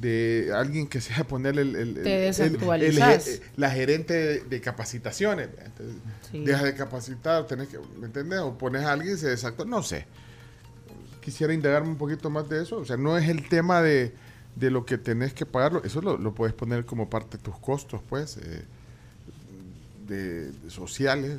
de 0.00 0.50
alguien 0.54 0.86
que 0.88 1.00
sea 1.00 1.24
ponerle 1.24 1.62
el, 1.62 1.76
el- 1.76 1.94
Te 1.94 2.28
el- 2.28 2.54
el- 2.82 3.42
la 3.56 3.70
gerente 3.70 4.14
de, 4.14 4.40
de 4.40 4.60
capacitaciones. 4.60 5.48
Entonces, 5.64 5.96
Sí. 6.30 6.44
Deja 6.44 6.64
de 6.64 6.74
capacitar, 6.74 7.46
tenés 7.46 7.68
que, 7.68 7.78
¿me 8.00 8.06
entiendes? 8.06 8.40
O 8.40 8.58
pones 8.58 8.82
a 8.82 8.92
alguien 8.92 9.14
y 9.14 9.18
se 9.18 9.28
desactúa, 9.28 9.64
no 9.66 9.82
sé. 9.84 10.04
Quisiera 11.20 11.54
indagarme 11.54 11.88
un 11.90 11.96
poquito 11.96 12.28
más 12.28 12.48
de 12.48 12.62
eso. 12.62 12.78
O 12.78 12.84
sea, 12.84 12.96
no 12.96 13.16
es 13.16 13.28
el 13.28 13.48
tema 13.48 13.80
de, 13.82 14.12
de 14.56 14.70
lo 14.70 14.84
que 14.84 14.98
tenés 14.98 15.32
que 15.32 15.46
pagarlo, 15.46 15.82
eso 15.84 16.00
lo, 16.02 16.18
lo 16.18 16.34
puedes 16.34 16.54
poner 16.54 16.84
como 16.84 17.08
parte 17.08 17.36
de 17.38 17.42
tus 17.44 17.56
costos, 17.58 18.00
pues, 18.08 18.36
eh, 18.38 18.64
de, 20.08 20.50
de 20.50 20.70
sociales. 20.70 21.38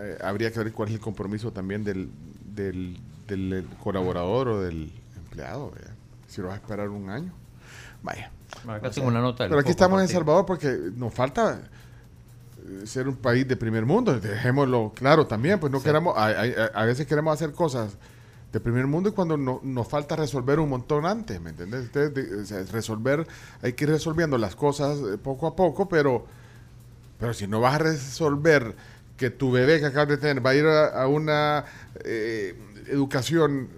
Eh, 0.00 0.18
habría 0.22 0.52
que 0.52 0.58
ver 0.60 0.72
cuál 0.72 0.88
es 0.88 0.94
el 0.94 1.00
compromiso 1.00 1.52
también 1.52 1.82
del, 1.84 2.08
del, 2.54 2.98
del 3.26 3.66
colaborador 3.82 4.48
o 4.48 4.60
del 4.60 4.92
empleado, 5.16 5.70
¿verdad? 5.70 5.92
si 6.28 6.40
lo 6.40 6.48
vas 6.48 6.58
a 6.58 6.60
esperar 6.60 6.88
un 6.90 7.08
año. 7.10 7.32
Vaya. 8.02 8.30
Acá 8.68 8.88
O 8.88 8.90
tengo 8.90 9.08
una 9.08 9.20
nota 9.20 9.46
Pero 9.48 9.60
aquí 9.60 9.70
estamos 9.70 9.96
en 9.98 10.02
El 10.02 10.04
Martín. 10.06 10.16
Salvador 10.18 10.46
porque 10.46 10.78
nos 10.96 11.12
falta 11.12 11.60
eh, 12.66 12.86
ser 12.86 13.08
un 13.08 13.16
país 13.16 13.46
de 13.48 13.56
primer 13.56 13.84
mundo, 13.86 14.18
dejémoslo 14.18 14.92
claro 14.94 15.26
también, 15.26 15.58
pues 15.58 15.72
no 15.72 15.82
queramos, 15.82 16.16
a, 16.16 16.26
a- 16.26 16.66
a 16.74 16.84
veces 16.84 17.06
queremos 17.06 17.32
hacer 17.34 17.52
cosas 17.52 17.96
de 18.52 18.60
primer 18.60 18.86
mundo 18.86 19.10
y 19.10 19.12
cuando 19.12 19.36
no- 19.36 19.60
nos 19.62 19.88
falta 19.88 20.16
resolver 20.16 20.58
un 20.60 20.68
montón 20.70 21.04
antes, 21.06 21.40
¿me 21.40 21.50
entiendes? 21.50 21.84
Ustedes 21.86 22.14
de- 22.14 22.36
o 22.42 22.44
sea, 22.46 22.62
resolver, 22.72 23.26
hay 23.62 23.72
que 23.74 23.84
ir 23.84 23.90
resolviendo 23.90 24.38
las 24.38 24.54
cosas 24.54 24.98
eh, 24.98 25.18
poco 25.18 25.46
a 25.46 25.54
poco, 25.56 25.88
pero, 25.88 26.24
pero 27.18 27.34
si 27.34 27.46
no 27.46 27.60
vas 27.60 27.74
a 27.74 27.78
resolver 27.78 28.74
que 29.18 29.30
tu 29.30 29.50
bebé 29.50 29.80
que 29.80 29.86
acabas 29.86 30.08
de 30.08 30.16
tener 30.16 30.44
va 30.44 30.50
a 30.50 30.54
ir 30.54 30.64
a, 30.64 31.02
a 31.02 31.08
una 31.08 31.64
eh, 32.04 32.56
educación 32.86 33.68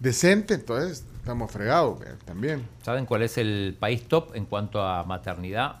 decente, 0.00 0.54
entonces 0.54 1.04
estamos 1.16 1.50
fregados 1.50 2.00
eh, 2.02 2.14
también. 2.24 2.66
¿Saben 2.82 3.06
cuál 3.06 3.22
es 3.22 3.38
el 3.38 3.76
país 3.78 4.06
top 4.06 4.34
en 4.34 4.44
cuanto 4.44 4.82
a 4.82 5.04
maternidad, 5.04 5.76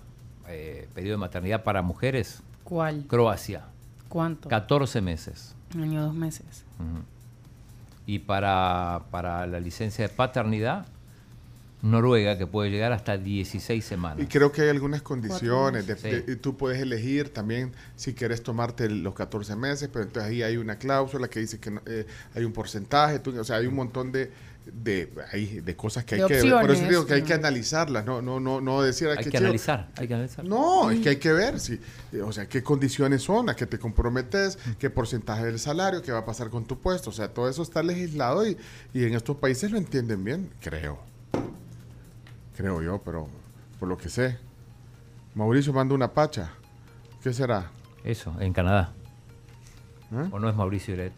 eh, 0.46 0.88
periodo 0.94 1.16
de 1.16 1.18
maternidad 1.18 1.64
para 1.64 1.82
mujeres? 1.82 2.40
¿Cuál? 2.64 3.04
Croacia. 3.06 3.64
¿Cuánto? 4.08 4.48
14 4.48 5.00
meses. 5.00 5.54
Un 5.74 5.82
año, 5.82 6.02
dos 6.02 6.14
meses. 6.14 6.64
Y 8.06 8.20
para, 8.20 9.02
para 9.10 9.46
la 9.46 9.60
licencia 9.60 10.08
de 10.08 10.14
paternidad, 10.14 10.86
Noruega, 11.82 12.36
que 12.36 12.46
puede 12.46 12.70
llegar 12.70 12.92
hasta 12.92 13.16
16 13.18 13.84
semanas. 13.84 14.22
Y 14.22 14.26
creo 14.26 14.50
que 14.50 14.62
hay 14.62 14.68
algunas 14.68 15.02
condiciones. 15.02 15.86
de- 15.86 15.96
Sí. 15.96 16.10
de- 16.10 16.32
y 16.32 16.36
tú 16.36 16.56
puedes 16.56 16.80
elegir 16.80 17.28
también 17.30 17.72
si 17.96 18.14
quieres 18.14 18.42
tomarte 18.42 18.88
los 18.90 19.14
14 19.14 19.54
meses, 19.56 19.88
pero 19.92 20.04
entonces 20.04 20.30
ahí 20.30 20.42
hay 20.42 20.56
una 20.56 20.76
cláusula 20.78 21.28
que 21.28 21.40
dice 21.40 21.58
que 21.60 21.70
no- 21.70 21.82
eh, 21.86 22.06
hay 22.34 22.44
un 22.44 22.52
porcentaje. 22.52 23.18
tú- 23.20 23.38
o 23.38 23.44
sea, 23.44 23.56
hay 23.56 23.66
un 23.66 23.74
montón 23.74 24.10
de, 24.12 24.30
de, 24.70 25.10
ahí, 25.32 25.60
de 25.64 25.76
cosas 25.76 26.04
que 26.04 26.16
hay 26.16 26.20
De 26.22 26.26
que 26.26 26.42
ver. 26.42 26.50
Por 26.60 26.70
eso 26.72 26.86
digo 26.88 27.06
que 27.06 27.14
hay 27.14 27.22
que 27.22 27.32
analizarlas, 27.32 28.04
no, 28.04 28.20
no, 28.20 28.38
no, 28.40 28.60
no 28.60 28.82
decir 28.82 29.08
"Ay, 29.08 29.16
Hay 29.18 29.24
que 29.24 29.30
chido". 29.30 29.44
analizar, 29.44 29.88
hay 29.96 30.08
que 30.08 30.14
analizar. 30.14 30.44
No, 30.44 30.90
es 30.90 31.00
que 31.00 31.08
hay 31.10 31.16
que 31.16 31.32
ver 31.32 31.58
si, 31.60 31.80
eh, 32.12 32.20
o 32.22 32.32
sea, 32.32 32.46
qué 32.48 32.62
condiciones 32.62 33.22
son, 33.22 33.48
a 33.48 33.56
qué 33.56 33.66
te 33.66 33.78
comprometes, 33.78 34.58
qué 34.78 34.90
porcentaje 34.90 35.46
del 35.46 35.58
salario, 35.58 36.02
qué 36.02 36.12
va 36.12 36.18
a 36.18 36.24
pasar 36.26 36.50
con 36.50 36.66
tu 36.66 36.78
puesto. 36.80 37.08
O 37.10 37.12
sea, 37.14 37.28
todo 37.32 37.48
eso 37.48 37.62
está 37.62 37.82
legislado 37.82 38.46
y, 38.46 38.56
y 38.92 39.04
en 39.04 39.14
estos 39.14 39.36
países 39.36 39.70
lo 39.70 39.78
entienden 39.78 40.22
bien, 40.24 40.50
creo. 40.60 40.98
Creo 42.58 42.82
yo, 42.82 43.00
pero 43.04 43.28
por 43.78 43.88
lo 43.88 43.96
que 43.96 44.08
sé. 44.08 44.36
Mauricio 45.36 45.72
manda 45.72 45.94
una 45.94 46.12
pacha. 46.12 46.50
¿Qué 47.22 47.32
será? 47.32 47.70
Eso, 48.02 48.34
en 48.40 48.52
Canadá. 48.52 48.92
¿Eh? 50.12 50.28
¿O 50.32 50.40
no 50.40 50.48
es 50.48 50.56
Mauricio 50.56 50.94
Iret? 50.94 51.12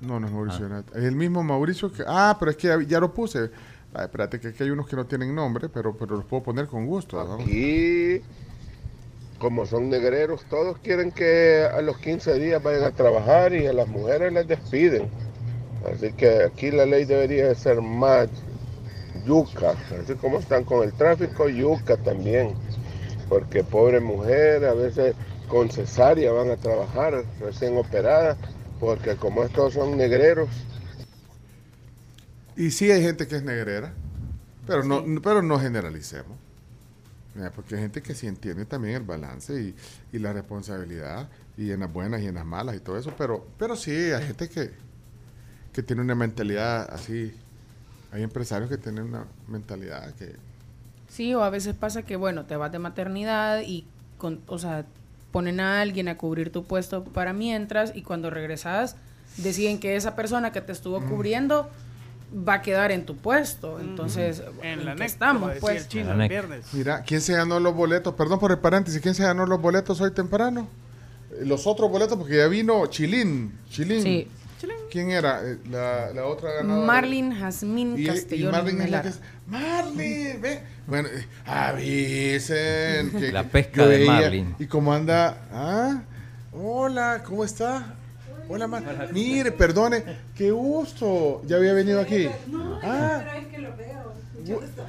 No, 0.00 0.18
no 0.18 0.26
es 0.26 0.32
Mauricio. 0.32 0.68
Ah. 0.68 0.82
Es 0.96 1.04
el 1.04 1.14
mismo 1.14 1.44
Mauricio 1.44 1.92
que... 1.92 2.02
Ah, 2.04 2.36
pero 2.40 2.50
es 2.50 2.56
que 2.56 2.66
ya, 2.66 2.82
ya 2.82 2.98
lo 2.98 3.14
puse. 3.14 3.52
Espérate, 3.96 4.40
que 4.40 4.48
aquí 4.48 4.64
hay 4.64 4.70
unos 4.70 4.88
que 4.88 4.96
no 4.96 5.06
tienen 5.06 5.32
nombre, 5.32 5.68
pero, 5.68 5.96
pero 5.96 6.16
los 6.16 6.24
puedo 6.24 6.42
poner 6.42 6.66
con 6.66 6.86
gusto. 6.86 7.22
¿no? 7.22 7.34
Aquí, 7.34 8.20
como 9.38 9.66
son 9.66 9.90
negreros, 9.90 10.44
todos 10.50 10.78
quieren 10.78 11.12
que 11.12 11.68
a 11.72 11.80
los 11.82 11.98
15 11.98 12.34
días 12.40 12.60
vayan 12.60 12.82
a 12.82 12.90
trabajar 12.90 13.54
y 13.54 13.64
a 13.64 13.72
las 13.72 13.86
mujeres 13.86 14.32
les 14.32 14.48
despiden. 14.48 15.08
Así 15.88 16.12
que 16.14 16.42
aquí 16.42 16.72
la 16.72 16.84
ley 16.84 17.04
debería 17.04 17.46
de 17.46 17.54
ser 17.54 17.80
más 17.80 18.28
yuca. 19.30 19.74
Así 20.02 20.14
como 20.14 20.38
están 20.38 20.64
con 20.64 20.82
el 20.82 20.92
tráfico, 20.92 21.48
yuca 21.48 21.96
también. 21.96 22.54
Porque 23.28 23.62
pobre 23.64 24.00
mujer, 24.00 24.64
a 24.64 24.74
veces 24.74 25.14
con 25.48 25.70
cesárea 25.70 26.32
van 26.32 26.50
a 26.50 26.56
trabajar 26.56 27.24
recién 27.40 27.76
operadas, 27.76 28.36
porque 28.80 29.16
como 29.16 29.44
estos 29.44 29.74
son 29.74 29.96
negreros, 29.96 30.48
Y 32.56 32.70
sí 32.72 32.90
hay 32.90 33.02
gente 33.02 33.26
que 33.26 33.36
es 33.36 33.42
negrera, 33.42 33.94
pero 34.66 34.84
no, 34.84 35.04
pero 35.22 35.42
no 35.42 35.58
generalicemos. 35.58 36.36
Porque 37.54 37.76
hay 37.76 37.82
gente 37.82 38.02
que 38.02 38.14
sí 38.14 38.26
entiende 38.26 38.66
también 38.66 38.96
el 38.96 39.02
balance 39.04 39.54
y, 39.62 39.74
y 40.12 40.18
la 40.18 40.32
responsabilidad, 40.32 41.30
y 41.56 41.70
en 41.70 41.80
las 41.80 41.92
buenas 41.92 42.20
y 42.22 42.26
en 42.26 42.34
las 42.34 42.44
malas 42.44 42.76
y 42.76 42.80
todo 42.80 42.98
eso, 42.98 43.14
pero, 43.16 43.46
pero 43.58 43.76
sí, 43.76 43.92
hay 43.92 44.26
gente 44.26 44.48
que, 44.48 44.72
que 45.72 45.82
tiene 45.82 46.02
una 46.02 46.14
mentalidad 46.14 46.88
así. 46.92 47.34
Hay 48.12 48.22
empresarios 48.22 48.68
que 48.68 48.78
tienen 48.78 49.04
una 49.04 49.24
mentalidad 49.48 50.12
que... 50.14 50.34
Sí, 51.08 51.34
o 51.34 51.42
a 51.42 51.50
veces 51.50 51.74
pasa 51.74 52.02
que, 52.02 52.16
bueno, 52.16 52.44
te 52.44 52.56
vas 52.56 52.70
de 52.72 52.78
maternidad 52.78 53.62
y, 53.62 53.84
con, 54.18 54.40
o 54.46 54.58
sea, 54.58 54.84
ponen 55.32 55.60
a 55.60 55.80
alguien 55.80 56.08
a 56.08 56.16
cubrir 56.16 56.50
tu 56.52 56.64
puesto 56.64 57.04
para 57.04 57.32
mientras 57.32 57.94
y 57.94 58.02
cuando 58.02 58.30
regresas 58.30 58.96
deciden 59.36 59.78
que 59.78 59.96
esa 59.96 60.16
persona 60.16 60.52
que 60.52 60.60
te 60.60 60.72
estuvo 60.72 61.00
cubriendo 61.06 61.68
va 62.48 62.54
a 62.54 62.62
quedar 62.62 62.92
en 62.92 63.06
tu 63.06 63.16
puesto. 63.16 63.80
Entonces, 63.80 64.42
En 64.62 64.84
la 64.84 64.92
qué 64.94 65.00
NEC, 65.00 65.06
estamos, 65.08 65.52
pues. 65.60 65.82
el 65.82 65.88
chino 65.88 66.12
el 66.12 66.28
viernes. 66.28 66.66
Mira, 66.72 67.02
¿quién 67.02 67.20
se 67.20 67.34
ganó 67.34 67.58
los 67.60 67.74
boletos? 67.74 68.14
Perdón 68.14 68.38
por 68.38 68.52
el 68.52 68.58
paréntesis, 68.58 69.00
¿quién 69.00 69.14
se 69.14 69.22
ganó 69.24 69.46
los 69.46 69.60
boletos 69.60 70.00
hoy 70.00 70.12
temprano? 70.12 70.68
Eh, 71.32 71.44
Los 71.44 71.66
otros 71.66 71.90
boletos, 71.90 72.16
porque 72.16 72.36
ya 72.36 72.46
vino 72.46 72.86
Chilín. 72.86 73.52
Chilín. 73.68 74.02
Sí. 74.02 74.28
¿Quién 74.90 75.10
era? 75.10 75.40
Eh, 75.44 75.58
La, 75.70 76.12
la 76.12 76.24
otra 76.26 76.52
ganadora. 76.52 76.86
Marlin 76.86 77.32
Jazmín 77.38 78.04
Castellón 78.04 78.52
Marlin 78.52 78.74
es 78.74 78.78
la 78.78 78.84
Melara. 78.84 79.02
que 79.02 79.08
es- 79.08 79.20
Marlin, 79.46 80.40
ve. 80.42 80.60
Bueno, 80.86 81.08
eh, 81.08 81.26
avisen. 81.46 83.10
que- 83.18 83.32
La 83.32 83.44
pesca 83.44 83.86
de 83.86 84.04
Marlin. 84.06 84.54
¿Y 84.58 84.66
cómo 84.66 84.92
anda? 84.92 85.36
Ah, 85.52 86.02
hola, 86.52 87.22
¿cómo 87.24 87.44
está? 87.44 87.94
Hola, 88.48 88.66
Mar. 88.66 89.10
Mire, 89.12 89.52
perdone, 89.52 90.02
qué 90.34 90.50
gusto. 90.50 91.42
Ya 91.46 91.56
había 91.56 91.72
venido 91.72 92.00
aquí. 92.00 92.28
Ah, 92.82 93.22
es 93.38 93.46
que 93.46 93.58
lo 93.58 93.76
veo. 93.76 94.12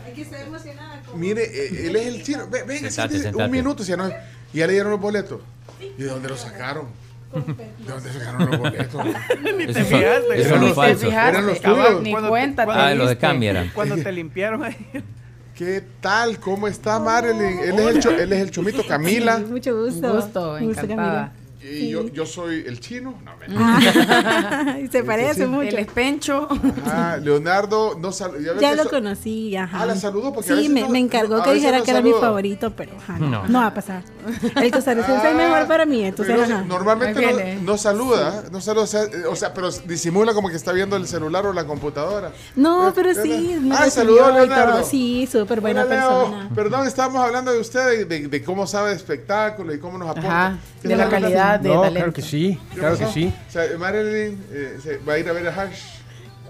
Hay 0.05 0.13
que 0.13 0.21
estar 0.23 0.41
emocionada. 0.41 1.01
como- 1.05 1.17
mire, 1.19 1.43
eh, 1.43 1.87
él 1.87 1.95
es 1.95 2.07
el 2.07 2.23
chino. 2.23 2.47
Ve- 2.49 2.63
Venga, 2.63 2.89
Sentate, 2.89 3.19
sentate. 3.21 3.43
un 3.45 3.51
minuto. 3.51 3.83
Si 3.83 3.89
ya, 3.91 3.97
no, 3.97 4.09
y 4.09 4.57
ya 4.57 4.65
le 4.67 4.73
dieron 4.73 4.91
los 4.91 4.99
boletos. 5.01 5.41
¿Y 5.79 6.01
de 6.01 6.09
dónde 6.09 6.29
los 6.29 6.39
sacaron? 6.39 6.87
¿De 7.33 7.91
dónde 7.91 8.11
sacaron 8.13 8.49
los 8.51 8.59
boletos? 8.59 9.05
Ni 9.57 9.65
te 9.67 9.83
fijaste. 9.83 10.37
Ni 10.37 10.43
los 10.43 10.75
te 10.75 10.95
fijaste, 10.95 11.29
Eran 11.29 11.45
los 11.47 11.59
cabal, 11.59 11.85
tuyos. 11.87 12.01
Ni 12.03 12.11
cuando 12.11 12.27
te- 12.27 12.31
cuenta, 12.31 12.65
Ah, 12.69 12.93
los 12.93 13.09
de 13.09 13.17
cambio 13.17 13.49
eran. 13.51 13.69
Cuando 13.73 13.95
te 13.97 14.11
limpiaron 14.11 14.63
ahí. 14.63 14.75
¿Qué 15.55 15.83
tal? 15.99 16.39
¿Cómo 16.39 16.67
está 16.67 16.99
Marilyn? 16.99 17.59
Él 17.59 17.79
es 17.79 17.87
el, 17.87 17.99
cho- 18.01 18.11
él 18.11 18.33
es 18.33 18.39
el 18.41 18.51
chomito 18.51 18.83
Camila. 18.87 19.37
Sí, 19.37 19.43
mucho 19.45 19.75
gusto. 19.85 20.07
Un 20.07 20.15
gusto, 20.15 20.57
encantada. 20.57 21.33
Y 21.63 21.89
yo, 21.89 22.07
yo 22.09 22.25
soy 22.25 22.63
el 22.65 22.79
chino. 22.79 23.13
No, 23.23 23.31
me- 23.37 23.45
Ah, 23.57 24.77
y 24.83 24.87
se 24.91 25.03
parece 25.03 25.41
sí. 25.43 25.45
mucho. 25.47 25.67
El 25.69 25.79
espencho. 25.79 26.47
Ah, 26.85 27.17
Leonardo, 27.21 27.95
no 27.99 28.11
sal- 28.11 28.33
ya 28.59 28.73
lo 28.75 28.83
so- 28.83 28.89
conocí, 28.89 29.55
ajá. 29.55 29.81
Ah, 29.81 29.85
la 29.85 29.95
saludó 29.95 30.33
porque 30.33 30.51
a 30.51 30.55
Sí, 30.55 30.61
veces 30.61 30.73
me, 30.73 30.81
no- 30.81 30.89
me 30.89 30.99
encargó 30.99 31.35
a 31.37 31.43
que 31.43 31.53
dijera 31.53 31.77
no 31.79 31.83
que 31.83 31.91
era 31.91 32.01
mi 32.01 32.13
favorito, 32.13 32.71
pero 32.75 32.93
ajá, 32.97 33.19
no, 33.19 33.27
No. 33.29 33.47
no 33.47 33.59
va 33.59 33.67
a 33.67 33.73
pasar. 33.73 34.03
El 34.55 34.71
costarricense 34.71 35.29
es 35.29 35.35
mejor 35.35 35.67
para 35.67 35.85
mí, 35.85 36.03
entonces 36.03 36.35
Pero 36.35 36.51
ajá. 36.55 36.63
normalmente 36.65 37.59
no, 37.61 37.77
saluda, 37.77 38.43
no 38.51 38.59
saluda, 38.59 38.83
o 38.83 38.87
sea, 38.87 39.03
eh, 39.03 39.25
o 39.29 39.35
sea, 39.35 39.53
pero 39.53 39.69
disimula 39.85 40.33
como 40.33 40.49
que 40.49 40.55
está 40.55 40.71
viendo 40.71 40.95
el 40.95 41.07
celular 41.07 41.45
o 41.45 41.53
la 41.53 41.65
computadora. 41.65 42.31
No, 42.55 42.91
pero 42.95 43.11
Hola. 43.11 43.21
sí, 43.21 43.29
recibió 43.69 43.91
saludó 43.91 44.25
a. 44.25 44.31
Leonardo. 44.31 44.83
Sí, 44.83 45.27
súper 45.31 45.61
buena 45.61 45.83
Hola, 45.83 45.95
Leo. 45.95 46.09
persona. 46.25 46.49
Perdón, 46.55 46.87
estábamos 46.87 47.23
hablando 47.23 47.51
de 47.53 47.59
usted, 47.59 47.85
de, 47.85 48.05
de- 48.05 48.27
de 48.27 48.43
cómo 48.43 48.65
sabe 48.65 48.89
de 48.89 48.95
espectáculo 48.95 49.73
y 49.73 49.79
cómo 49.79 49.97
nos 49.97 50.09
aporta. 50.09 50.47
Ajá, 50.47 50.57
¿Qué 50.81 50.87
de 50.87 50.95
la 50.95 51.03
tal, 51.03 51.11
de 51.59 51.69
No, 51.69 51.75
talento. 51.81 51.95
claro 51.99 52.13
que 52.13 52.21
sí, 52.21 52.59
¿Qué 52.73 52.79
claro 52.79 52.97
que 52.97 53.05
sí. 53.07 53.33
O 53.47 53.51
sea, 53.51 53.63
Marilyn 53.79 54.43
eh, 54.51 54.77
se 54.81 54.97
va 54.99 55.13
a 55.13 55.19
ir 55.19 55.27
a 55.29 55.33
ver 55.33 55.47
a 55.47 55.61
Hash. 55.61 55.79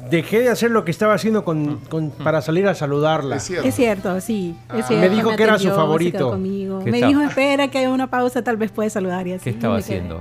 dejé 0.09 0.39
de 0.41 0.49
hacer 0.49 0.71
lo 0.71 0.83
que 0.83 0.91
estaba 0.91 1.13
haciendo 1.13 1.43
con, 1.45 1.77
con- 1.85 2.09
para 2.11 2.41
salir 2.41 2.67
a 2.67 2.73
saludarla. 2.75 3.35
Es 3.37 3.43
cierto. 3.43 3.67
Es 3.67 3.75
cierto, 3.75 4.21
sí. 4.21 4.57
Es 4.75 4.83
Ah. 4.83 4.87
cierto, 4.87 5.09
Me 5.09 5.09
dijo 5.15 5.35
que 5.35 5.43
era 5.43 5.59
su 5.59 5.69
favorito. 5.69 6.17
quedó 6.17 6.29
conmigo. 6.31 6.83
¿Qué 6.83 6.91
Me 6.91 7.01
dijo, 7.05 7.21
espera 7.21 7.67
que 7.69 7.77
haya 7.79 7.89
una 7.91 8.09
pausa, 8.09 8.43
tal 8.43 8.57
vez 8.57 8.71
puede 8.71 8.89
saludar 8.89 9.27
y 9.27 9.33
así. 9.33 9.43
¿Qué 9.43 9.49
estaba 9.51 9.75
quedé. 9.75 9.83
haciendo? 9.83 10.19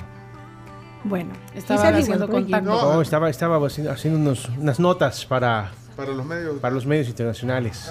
Bueno, 1.02 1.30
Estaba 1.54 1.88
haciendo 1.88 2.24
allí. 2.24 2.30
contacto. 2.32 2.92
No, 2.92 3.00
estaba, 3.00 3.30
estaba 3.30 3.66
haciendo, 3.66 3.90
haciendo 3.90 4.18
unos- 4.20 4.50
unas 4.58 4.78
notas 4.78 5.24
para, 5.24 5.70
Para 5.96 6.12
los 6.12 6.26
medios. 6.26 6.58
para 6.60 6.74
los 6.74 6.84
medios 6.84 7.08
internacionales. 7.08 7.90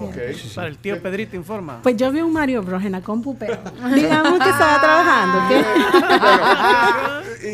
Ok. 0.00 0.16
Para 0.54 0.68
el 0.68 0.78
tío 0.78 1.00
Pedrito 1.02 1.36
informa. 1.36 1.80
Pues 1.82 1.96
yo 1.96 2.10
vi 2.12 2.20
un 2.20 2.32
Mario 2.32 2.62
Bros 2.62 2.84
en 2.84 2.92
la 2.92 3.00
compu, 3.00 3.36
pero 3.36 3.58
digamos 3.94 4.38
que 4.42 4.48
estaba 4.50 4.80
trabajando. 4.80 5.38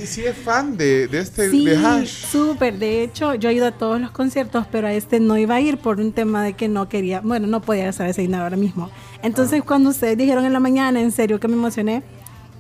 Y 0.03 0.07
si 0.07 0.25
es 0.25 0.37
fan 0.37 0.77
de, 0.77 1.07
de 1.09 1.19
este 1.21 1.51
Sí, 1.51 1.65
de 1.67 1.77
Hash. 1.77 2.09
súper. 2.27 2.79
De 2.79 3.03
hecho, 3.03 3.35
yo 3.35 3.49
he 3.51 3.53
ido 3.55 3.67
a 3.67 3.73
todos 3.73 4.01
los 4.01 4.11
conciertos, 4.11 4.67
pero 4.71 4.87
a 4.89 4.93
este 4.93 5.21
no 5.21 5.37
iba 5.39 5.57
a 5.57 5.61
ir 5.61 5.79
por 5.79 6.01
un 6.01 6.13
tema 6.13 6.43
de 6.43 6.55
que 6.55 6.69
no 6.69 6.89
quería, 6.89 7.21
bueno, 7.21 7.47
no 7.47 7.61
podía 7.61 7.85
gastar 7.87 8.09
ese 8.09 8.23
dinero 8.23 8.45
ahora 8.45 8.57
mismo. 8.57 8.91
Entonces, 9.23 9.63
cuando 9.63 9.91
ustedes 9.91 10.17
dijeron 10.17 10.45
en 10.45 10.53
la 10.53 10.61
mañana, 10.61 11.01
en 11.01 11.13
serio 11.13 11.39
que 11.41 11.49
me 11.49 11.55
emocioné, 11.55 12.03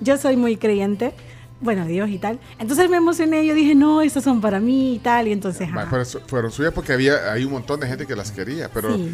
yo 0.00 0.16
soy 0.18 0.36
muy 0.36 0.56
creyente, 0.56 1.14
bueno, 1.65 1.86
Dios 1.86 2.09
y 2.10 2.18
tal. 2.18 2.39
Entonces 2.59 2.89
me 2.89 2.99
emocioné, 2.99 3.44
yo 3.44 3.55
dije, 3.55 3.75
no, 3.75 4.02
estos 4.02 4.23
son 4.23 4.41
para 4.41 4.60
mí 4.60 4.94
y 4.94 4.99
tal, 5.01 5.26
y 5.28 5.33
entonces, 5.33 5.68
fueron 6.26 6.51
suyas 6.52 6.73
porque 6.73 6.93
había 6.93 7.33
hay 7.33 7.44
un 7.44 7.52
montón 7.52 7.81
de 7.81 7.86
gente 7.89 8.07
que 8.07 8.15
las 8.15 8.31
quería, 8.31 8.68
pero 8.73 8.94
Sí. 8.97 9.10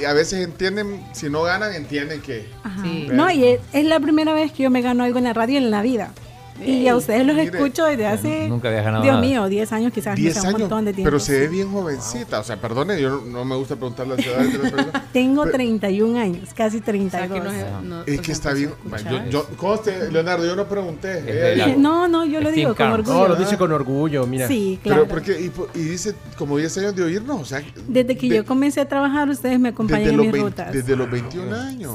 y 0.00 0.04
a 0.04 0.12
veces 0.12 0.44
entienden, 0.44 1.02
si 1.12 1.30
no 1.30 1.42
ganan, 1.42 1.72
entienden 1.72 2.20
que. 2.20 2.46
Ajá. 2.62 2.82
No, 3.12 3.30
y 3.30 3.44
es, 3.44 3.60
es 3.72 3.84
la 3.84 4.00
primera 4.00 4.34
vez 4.34 4.52
que 4.52 4.64
yo 4.64 4.70
me 4.70 4.82
gano 4.82 5.04
algo 5.04 5.18
en 5.18 5.24
la 5.24 5.32
radio 5.32 5.56
en 5.58 5.70
la 5.70 5.80
vida. 5.82 6.12
Y 6.64 6.86
a 6.88 6.94
ustedes 6.96 7.26
los 7.26 7.34
Mire. 7.36 7.56
escucho 7.58 7.84
desde 7.84 8.06
hace, 8.06 8.48
Nunca 8.48 8.68
habías 8.68 8.84
ganado 8.84 9.02
Dios 9.02 9.14
nada. 9.16 9.26
mío, 9.26 9.48
10 9.48 9.72
años 9.72 9.92
quizás, 9.92 10.16
no 10.16 10.22
10 10.22 10.34
sé, 10.34 10.40
un 10.40 10.46
años, 10.46 10.60
montón 10.60 10.84
de 10.84 10.92
tiempo. 10.92 11.06
pero 11.08 11.18
se 11.20 11.40
ve 11.40 11.48
bien 11.48 11.70
jovencita. 11.72 12.38
O 12.40 12.44
sea, 12.44 12.60
perdone, 12.60 13.00
yo 13.00 13.10
no, 13.10 13.20
no 13.22 13.44
me 13.44 13.56
gusta 13.56 13.74
preguntar 13.76 14.06
las 14.06 14.22
personas. 14.24 14.86
Tengo 15.12 15.42
Pero- 15.42 15.54
31 15.54 16.18
años, 16.18 16.50
casi 16.54 16.80
32. 16.80 17.52
Es 18.06 18.20
que 18.20 18.32
está 18.32 18.52
bien. 18.52 18.70
Yo, 19.10 19.30
yo, 19.30 19.46
conste, 19.56 20.10
Leonardo, 20.12 20.46
yo 20.46 20.54
no 20.56 20.68
pregunté. 20.68 21.54
la- 21.56 21.66
dijo. 21.66 21.78
No, 21.84 22.06
no, 22.08 22.24
yo 22.24 22.40
lo 22.40 22.50
digo 22.52 22.74
con 22.74 22.86
orgullo. 22.92 23.14
No, 23.18 23.28
lo 23.28 23.36
dice 23.36 23.56
con 23.58 23.72
orgullo, 23.72 24.26
mira. 24.26 24.46
Sí, 24.48 24.78
Pero 24.82 24.94
claro. 25.06 25.08
porque, 25.08 25.32
y, 25.40 25.78
y 25.78 25.82
dice 25.82 26.14
como 26.38 26.56
10 26.56 26.78
años 26.78 26.96
de 26.96 27.02
oírnos, 27.02 27.40
o 27.40 27.44
sea, 27.44 27.62
Desde 27.88 28.16
que 28.16 28.28
de- 28.28 28.36
yo 28.36 28.44
comencé 28.44 28.80
a 28.80 28.88
trabajar, 28.88 29.28
ustedes 29.28 29.58
me 29.58 29.70
acompañan 29.70 30.02
desde 30.04 30.10
en 30.12 30.16
los, 30.18 30.26
mis 30.26 30.32
20 30.32 30.50
rutas. 30.62 30.72
desde 30.72 30.96
los 30.96 31.10
21 31.10 31.54
años. 31.56 31.92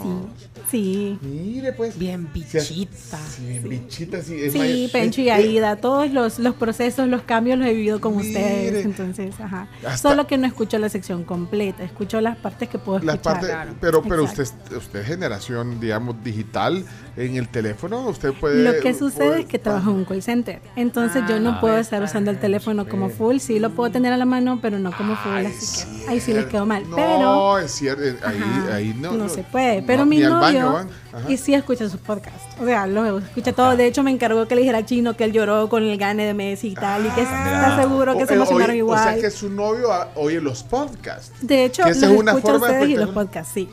Sí. 0.70 1.18
Mire, 1.22 1.74
pues. 1.74 1.98
Bien 1.98 2.28
bichita. 2.32 2.62
Sí, 2.62 3.46
bien 3.48 3.68
bichita, 3.70 4.22
sí. 4.22 4.49
Sí, 4.52 4.90
Pencho 4.92 5.22
y 5.22 5.30
eh, 5.30 5.32
Aida, 5.34 5.76
todos 5.78 6.12
los, 6.12 6.40
los 6.40 6.56
procesos, 6.56 7.08
los 7.08 7.22
cambios 7.24 7.58
los 7.60 7.68
he 7.68 7.74
vivido 7.74 8.00
con 8.02 8.16
ustedes. 8.16 8.86
Entonces, 8.86 9.40
ajá. 9.40 9.68
Hasta- 9.86 9.98
Solo 10.10 10.28
que 10.28 10.38
no 10.38 10.48
escucho 10.48 10.78
la 10.80 10.90
sección 10.90 11.24
completa, 11.24 11.84
escucho 11.84 12.22
las 12.22 12.38
partes 12.38 12.70
que 12.70 12.78
puedo 12.80 13.00
Las 13.00 13.16
escuchar. 13.16 13.40
partes, 13.42 13.76
pero 13.82 14.02
pero 14.04 14.24
usted, 14.24 14.44
Exacto. 14.44 14.78
usted 14.78 15.00
es 15.02 15.08
generación, 15.08 15.80
digamos, 15.80 16.24
digital 16.24 16.86
en 17.18 17.36
el 17.36 17.48
teléfono, 17.50 18.08
usted 18.08 18.34
puede... 18.34 18.64
Lo 18.64 18.80
que 18.82 18.94
sucede 18.94 19.42
es 19.42 19.46
que 19.46 19.60
trabajo 19.60 19.90
en 19.92 19.98
un 19.98 20.06
call 20.06 20.22
center. 20.22 20.62
Entonces 20.76 21.24
yo 21.28 21.40
no 21.40 21.50
Ah, 21.52 21.60
puedo 21.62 21.78
estar 21.78 22.02
usando 22.02 22.32
el 22.32 22.40
teléfono 22.40 22.88
como 22.88 23.10
full. 23.10 23.40
Sí 23.40 23.60
lo 23.60 23.72
puedo 23.72 23.92
tener 23.92 24.14
a 24.14 24.18
la 24.18 24.26
mano, 24.26 24.60
pero 24.62 24.80
no 24.80 24.92
como 24.96 25.16
full. 25.18 25.46
Así 25.46 25.86
que 26.04 26.08
ahí 26.10 26.20
sí 26.22 26.32
les 26.34 26.46
quedó 26.46 26.66
mal. 26.66 26.90
No, 26.90 26.96
pero 26.96 27.58
es 27.60 27.72
cierto, 27.72 28.04
eh, 28.04 28.16
ahí, 28.24 28.38
Ajá, 28.42 28.76
ahí 28.76 28.96
no. 29.00 29.12
no, 29.14 29.28
se 29.28 29.44
puede. 29.44 29.82
Pero 29.82 30.00
no, 30.00 30.06
mi 30.06 30.20
novio 30.20 30.88
y 31.28 31.36
sí 31.38 31.54
escucha 31.54 31.90
sus 31.90 32.00
podcasts. 32.00 32.42
O 32.62 32.66
sea, 32.66 32.88
lo 32.88 33.18
escucha 33.20 33.52
todo. 33.52 33.76
De 33.76 33.86
hecho, 33.88 34.04
me 34.04 34.12
encargó 34.12 34.39
que 34.48 34.56
le 34.56 34.62
dijera 34.62 34.80
a 34.80 34.86
Chino 34.86 35.16
que 35.18 35.24
él 35.26 35.32
lloró 35.34 35.70
con 35.70 35.84
el 35.84 35.98
gane 35.98 36.26
de 36.26 36.34
Messi 36.34 36.70
y 36.70 36.74
tal. 36.76 37.06
y 37.06 37.10
que 37.10 37.22
está 37.24 37.78
seguro 37.82 38.18
que 38.18 38.24
O- 38.24 38.28
se 38.28 38.34
eh, 38.34 38.36
emocionaron 38.38 38.70
oye, 38.72 38.78
igual. 38.78 39.00
O 39.00 39.12
sea 39.12 39.22
que 39.22 39.32
su 39.32 39.50
novio 39.50 39.92
ah, 39.92 40.10
oye 40.16 40.40
los 40.42 40.64
podcasts. 40.64 41.32
De 41.42 41.66
hecho, 41.66 41.84
que 41.84 41.90
los 41.90 41.98
es 42.04 42.10
una 42.10 42.34
de 42.34 42.52
ustedes 42.52 42.90
y 42.90 42.96
los 42.96 43.10
podcasts, 43.10 43.52
sí. 43.54 43.70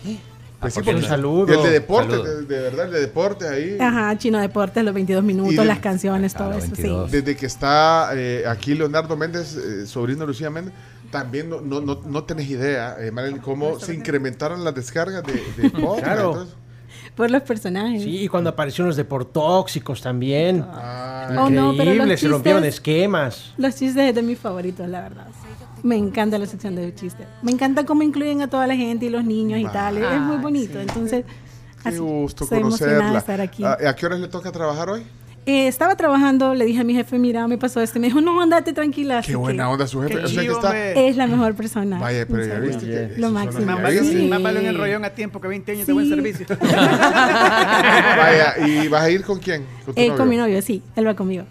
Pues 0.59 0.73
sí, 0.73 0.81
porque 0.81 0.93
porque 0.93 1.05
un 1.05 1.09
saludo. 1.09 1.53
Y 1.53 1.57
el 1.59 1.63
de 1.65 1.71
deporte, 1.71 2.11
Saludo. 2.13 2.35
de, 2.37 2.43
de 2.47 2.63
verdad, 2.63 2.87
el 2.87 2.93
de 2.93 3.01
deporte 3.01 3.47
ahí. 3.47 3.77
Ajá, 3.79 4.17
Chino 4.17 4.39
Deportes, 4.41 4.83
los 4.85 4.95
22 4.95 5.23
minutos, 5.23 5.55
de- 5.57 5.65
las 5.67 5.81
canciones, 5.81 6.33
todo 6.35 6.53
eso, 6.55 6.75
sí. 6.75 6.91
Desde 7.11 7.37
que 7.37 7.45
está 7.45 8.11
eh, 8.15 8.45
aquí 8.49 8.75
Leonardo 8.75 9.17
Méndez, 9.19 9.55
eh, 9.55 9.87
sobrino 9.87 10.25
Lucía 10.27 10.49
Méndez, 10.49 10.73
también 11.11 11.51
no, 11.51 11.61
no, 11.61 11.83
no, 11.83 12.01
no 12.07 12.25
tenés 12.25 12.49
idea, 12.49 12.97
eh, 12.99 13.11
Marilyn, 13.11 13.39
cómo 13.39 13.79
se 13.79 13.95
incrementaron 13.95 14.65
las 14.65 14.75
descargas 14.75 15.23
de, 15.25 15.35
de 15.63 15.71
podcast. 15.79 16.03
Claro. 16.05 16.31
entonces. 16.33 16.55
Por 17.17 17.31
los 17.31 17.43
personajes. 17.43 18.03
Sí, 18.03 18.19
y 18.25 18.29
cuando 18.29 18.51
aparecieron 18.51 18.89
los 18.89 18.97
deportóxicos 18.97 20.03
también. 20.03 20.61
Oh, 20.63 21.49
no, 21.51 21.73
pero 21.77 21.91
Increíble, 21.93 22.07
los 22.09 22.21
se 22.21 22.29
rompieron 22.29 22.63
esquemas. 22.65 23.55
Los 23.57 23.75
chistes 23.75 24.11
es 24.11 24.15
de 24.15 24.23
mis 24.23 24.39
favoritos, 24.39 24.87
la 24.89 25.01
verdad. 25.01 25.27
Me 25.83 25.97
encanta 25.97 26.37
la 26.39 26.47
sección 26.47 26.75
de 26.77 26.95
chistes. 26.95 27.27
Me 27.43 27.53
encanta 27.53 27.85
cómo 27.87 28.03
incluyen 28.03 28.43
a 28.43 28.49
toda 28.49 28.67
la 28.67 28.77
gente 28.77 29.07
y 29.07 29.11
los 29.11 29.25
niños 29.25 29.61
y 29.61 29.65
tal. 29.65 29.97
Es 29.99 30.21
muy 30.21 30.37
bonito. 30.37 30.79
Entonces, 30.79 31.25
Qué 31.83 31.89
así, 31.91 31.99
gusto 31.99 32.47
conocerla. 32.47 33.19
estar 33.19 33.41
aquí. 33.41 33.65
¿A, 33.65 33.73
a 33.89 33.95
qué 33.97 34.07
horas 34.07 34.21
le 34.21 34.29
toca 34.29 34.53
trabajar 34.53 34.91
hoy? 34.91 35.03
Eh, 35.49 35.69
estaba 35.69 35.95
trabajando, 35.97 36.55
le 36.55 36.65
dije 36.65 36.81
a 36.81 36.85
mi 36.85 36.93
jefe, 36.93 37.21
mira, 37.21 37.47
me 37.47 37.57
pasó 37.57 37.81
esto. 37.81 37.99
Y 37.99 38.01
me 38.01 38.09
dijo, 38.09 38.21
no, 38.21 38.41
andate 38.41 38.73
tranquila. 38.73 39.23
Qué 39.25 39.37
buena 39.37 39.65
que 39.65 39.71
onda 39.73 39.87
su 39.87 40.03
jefe. 40.03 40.15
Qué 40.19 40.25
O 40.25 40.27
sea 40.29 40.37
que 40.37 40.43
chivo, 40.43 40.55
está. 40.57 40.67
hombre. 40.71 41.09
Es 41.09 41.17
la 41.17 41.27
mejor 41.29 41.55
persona. 41.55 41.99
Vaya, 42.01 42.27
pero 42.27 42.43
En 42.43 42.49
ya 42.51 42.59
viste 42.59 42.85
que. 42.87 43.13
Lo 43.17 43.31
máximo. 43.31 43.65
Más 43.65 43.81
vale, 43.83 44.03
más 44.29 44.43
vale 44.43 44.61
un 44.61 44.67
enrollón 44.67 45.05
a 45.05 45.11
tiempo 45.11 45.41
que 45.41 45.47
20 45.49 45.71
años 45.73 45.87
de 45.87 45.93
buen 45.93 46.07
Sí. 46.07 46.15
servicio. 46.15 46.47
Vaya, 46.61 48.55
¿y 48.67 48.89
vas 48.89 49.03
a 49.03 49.11
ir 49.11 49.23
con 49.23 49.39
quién? 49.39 49.65
¿Con 49.85 49.95
tu 49.95 50.01
Eh, 50.01 50.07
novio? 50.09 50.19
con 50.19 50.29
mi 50.29 50.37
novio, 50.37 50.61
sí, 50.63 50.83
él 50.97 51.07
va 51.07 51.15
conmigo. 51.15 51.45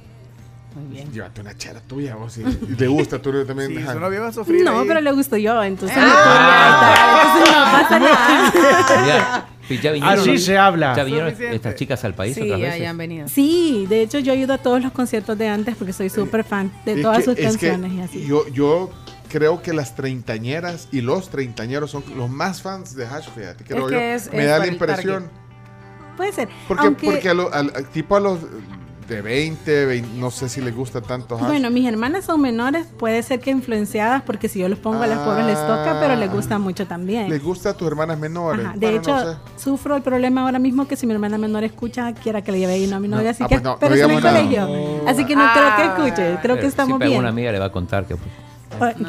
Llévate 1.12 1.42
una 1.42 1.56
chela 1.58 1.80
tuya, 1.82 2.16
vos. 2.16 2.38
Y, 2.38 2.42
y 2.42 2.76
te 2.76 2.88
gusta, 2.88 3.20
tú 3.22 3.32
también. 3.46 3.70
Sí, 3.76 3.84
su 3.92 4.00
novio 4.00 4.22
va 4.22 4.28
a 4.30 4.34
sufrir. 4.34 4.64
No, 4.64 4.80
ahí. 4.82 4.88
pero 4.88 5.02
le 5.02 5.12
gusto 5.12 5.38
yo, 5.38 5.62
entonces. 5.64 5.98
Ah. 6.00 7.34
entonces 7.36 7.56
no 7.58 7.72
pasa 7.72 8.00
nada. 8.00 9.08
Ya, 9.08 9.48
y 9.70 9.78
ya 9.82 9.92
vinieron- 9.92 10.20
Así 10.20 10.38
se 10.38 10.58
habla. 10.58 10.96
¿Ya 10.96 11.04
vinieron 11.04 11.30
Suficiente. 11.30 11.56
estas 11.58 11.76
chicas 11.76 12.04
al 12.06 12.14
país 12.14 12.36
Sí, 12.36 12.42
otras 12.42 12.60
ya, 12.60 12.66
veces? 12.68 12.82
ya 12.82 12.90
han 12.90 12.98
venido. 12.98 13.28
Sí, 13.28 13.86
de 13.90 14.02
hecho 14.02 14.20
yo 14.20 14.32
ayudo 14.34 14.54
a 14.54 14.58
todos 14.58 14.82
los 14.82 14.92
conciertos 14.92 15.38
de 15.38 15.48
antes 15.50 15.76
porque 15.76 15.94
soy 15.94 16.10
súper 16.10 16.44
fan 16.44 16.72
de 16.86 16.94
Es 16.94 17.02
todas 17.02 17.18
que- 17.20 17.24
sus 17.26 17.34
es 17.34 17.58
que 17.58 17.68
canciones 17.70 17.94
y 17.94 18.02
así. 18.02 18.26
Yo, 18.26 18.48
yo 18.50 18.90
creo 19.30 19.62
que 19.62 19.74
las 19.74 19.96
treintañeras 19.96 20.88
y 20.92 21.02
los 21.02 21.30
treintañeros 21.30 21.92
son 21.92 22.04
los 22.16 22.30
más 22.30 22.62
fans 22.62 22.96
de 22.96 23.06
Hash, 23.06 23.28
fíjate. 23.36 23.64
Creo 23.64 23.88
que 23.88 23.94
yo. 23.94 24.00
es- 24.00 24.32
Me 24.32 24.44
es 24.44 24.50
da 24.50 24.60
la 24.60 24.68
impresión. 24.68 25.30
Puede 26.16 26.32
ser. 26.32 26.48
Porque, 26.68 26.86
Aunque, 26.86 27.06
porque 27.12 27.30
a 27.30 27.34
lo- 27.34 27.54
al- 27.54 27.74
tipo 27.90 28.16
a 28.16 28.20
los 28.22 28.40
de 29.08 29.22
20, 29.22 29.86
20, 29.86 30.18
no 30.20 30.32
sé 30.32 30.50
si 30.50 30.62
les 30.62 30.76
gusta 30.76 31.00
tanto 31.00 31.36
Hash. 31.38 31.46
bueno, 31.48 31.70
mis 31.70 31.88
hermanas 31.88 32.26
son 32.26 32.42
menores, 32.42 32.88
puede 32.98 33.22
ser 33.22 33.40
que 33.40 33.52
influenciadas 33.52 34.24
porque 34.24 34.50
si 34.50 34.60
yo 34.60 34.68
los 34.68 34.80
pongo 34.80 35.04
a 35.04 35.08
las 35.08 35.20
pobres 35.20 35.46
les 35.46 35.60
toca, 35.60 35.98
pero 36.02 36.16
les 36.16 36.32
gusta 36.32 36.58
mucho 36.58 36.88
también. 36.88 37.30
les 37.30 37.44
gusta 37.44 37.70
a 37.70 37.74
tus 37.76 37.88
hermanas 37.88 38.18
menores. 38.18 38.66
Ajá, 38.66 38.74
De 38.76 38.88
Bueno, 38.88 38.98
hecho, 39.02 39.16
no 39.16 39.32
sé. 39.34 39.38
sufro 39.58 39.96
el 39.96 40.02
problema 40.02 40.42
ahora 40.42 40.58
mismo 40.60 40.88
que 40.88 40.96
si 40.96 41.06
mi 41.06 41.14
hermana 41.14 41.38
menor 41.38 41.64
escucha, 41.64 42.14
quiera 42.14 42.42
que 42.42 42.52
le 42.52 42.60
lleve 42.60 42.74
ahí 42.74 42.88
no 42.88 42.96
a 42.96 43.00
mi 43.00 43.08
novia, 43.08 43.30
así 43.30 43.44
Ah, 43.44 43.48
que, 43.48 43.56
pues 43.56 43.64
no, 43.64 43.78
pero 43.80 43.90
no 43.92 43.96
es 43.96 44.02
en 44.04 44.10
el 44.10 44.16
digamos 44.18 44.34
nada. 44.34 44.66
colegio. 44.66 45.08
Así 45.10 45.26
que 45.26 45.36
no 45.36 45.44
creo 45.54 45.76
que 45.76 45.84
escuche, 46.04 46.38
creo 46.42 46.60
que 46.60 46.66
estamos 46.66 46.98
bien. 47.00 47.12
alguna 47.12 47.30
amiga 47.30 47.52
le 47.52 47.60
va 47.60 47.66
a 47.66 47.72
contar 47.72 48.06
que 48.06 48.16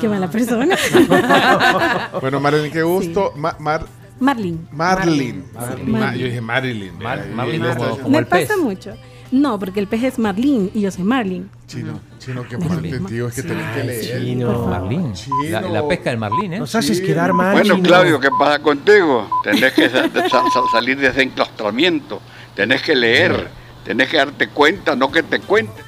Qué 0.01 0.09
mala 0.09 0.31
persona. 0.31 0.77
bueno, 2.21 2.39
Marilyn, 2.39 2.71
qué 2.71 2.83
gusto. 2.83 3.33
Ma- 3.37 3.57
Mar- 3.59 3.87
Marlene. 4.21 4.59
Marlin. 4.73 5.45
Marlin. 5.55 5.91
Ma- 5.91 5.99
Marlin. 6.01 6.21
yo 6.21 6.27
dije 6.27 6.41
Marilyn. 6.41 6.99
Mar- 6.99 7.27
Marlin 7.35 7.63
como 8.03 8.09
Me 8.11 8.25
pasa 8.25 8.57
mucho. 8.57 8.93
No, 9.41 9.59
porque 9.59 9.81
el 9.81 9.87
pez 9.87 10.03
es 10.05 10.19
Marlene 10.19 10.71
y 10.73 10.81
yo 10.81 10.91
soy 10.91 11.05
Marlin. 11.05 11.51
Chino, 11.67 12.01
chino, 12.19 12.45
qué 12.49 12.57
fuerte, 12.59 13.01
tío. 13.01 13.29
Es 13.29 13.35
que 13.35 13.43
tenés 13.43 13.77
que 13.77 13.85
leer. 13.85 14.23
Chino. 14.25 14.67
Marlín. 14.67 15.13
La, 15.51 15.61
la 15.61 15.87
pesca 15.89 16.11
del 16.11 16.19
Marlín, 16.19 16.55
¿eh? 16.55 16.59
Nos 16.59 16.75
haces 16.75 17.01
quedar 17.01 17.33
mal. 17.33 17.53
Bueno, 17.53 17.75
Chino. 17.75 17.87
Claudio, 17.89 18.21
¿qué 18.21 18.29
pasa 18.39 18.61
contigo? 18.63 19.29
Tenés 19.43 19.73
que 19.75 19.89
sa- 19.91 20.09
sa- 20.11 20.29
sa- 20.31 20.71
salir 20.73 20.99
de 20.99 21.09
ese 21.09 21.23
enclaustramiento, 21.23 22.21
tenés 22.55 22.83
que 22.83 22.95
leer, 22.95 23.49
tenés 23.85 24.09
que 24.09 24.17
darte 24.17 24.49
cuenta, 24.49 24.95
no 24.97 25.11
que 25.11 25.23
te 25.23 25.41
cuenten. 25.41 25.85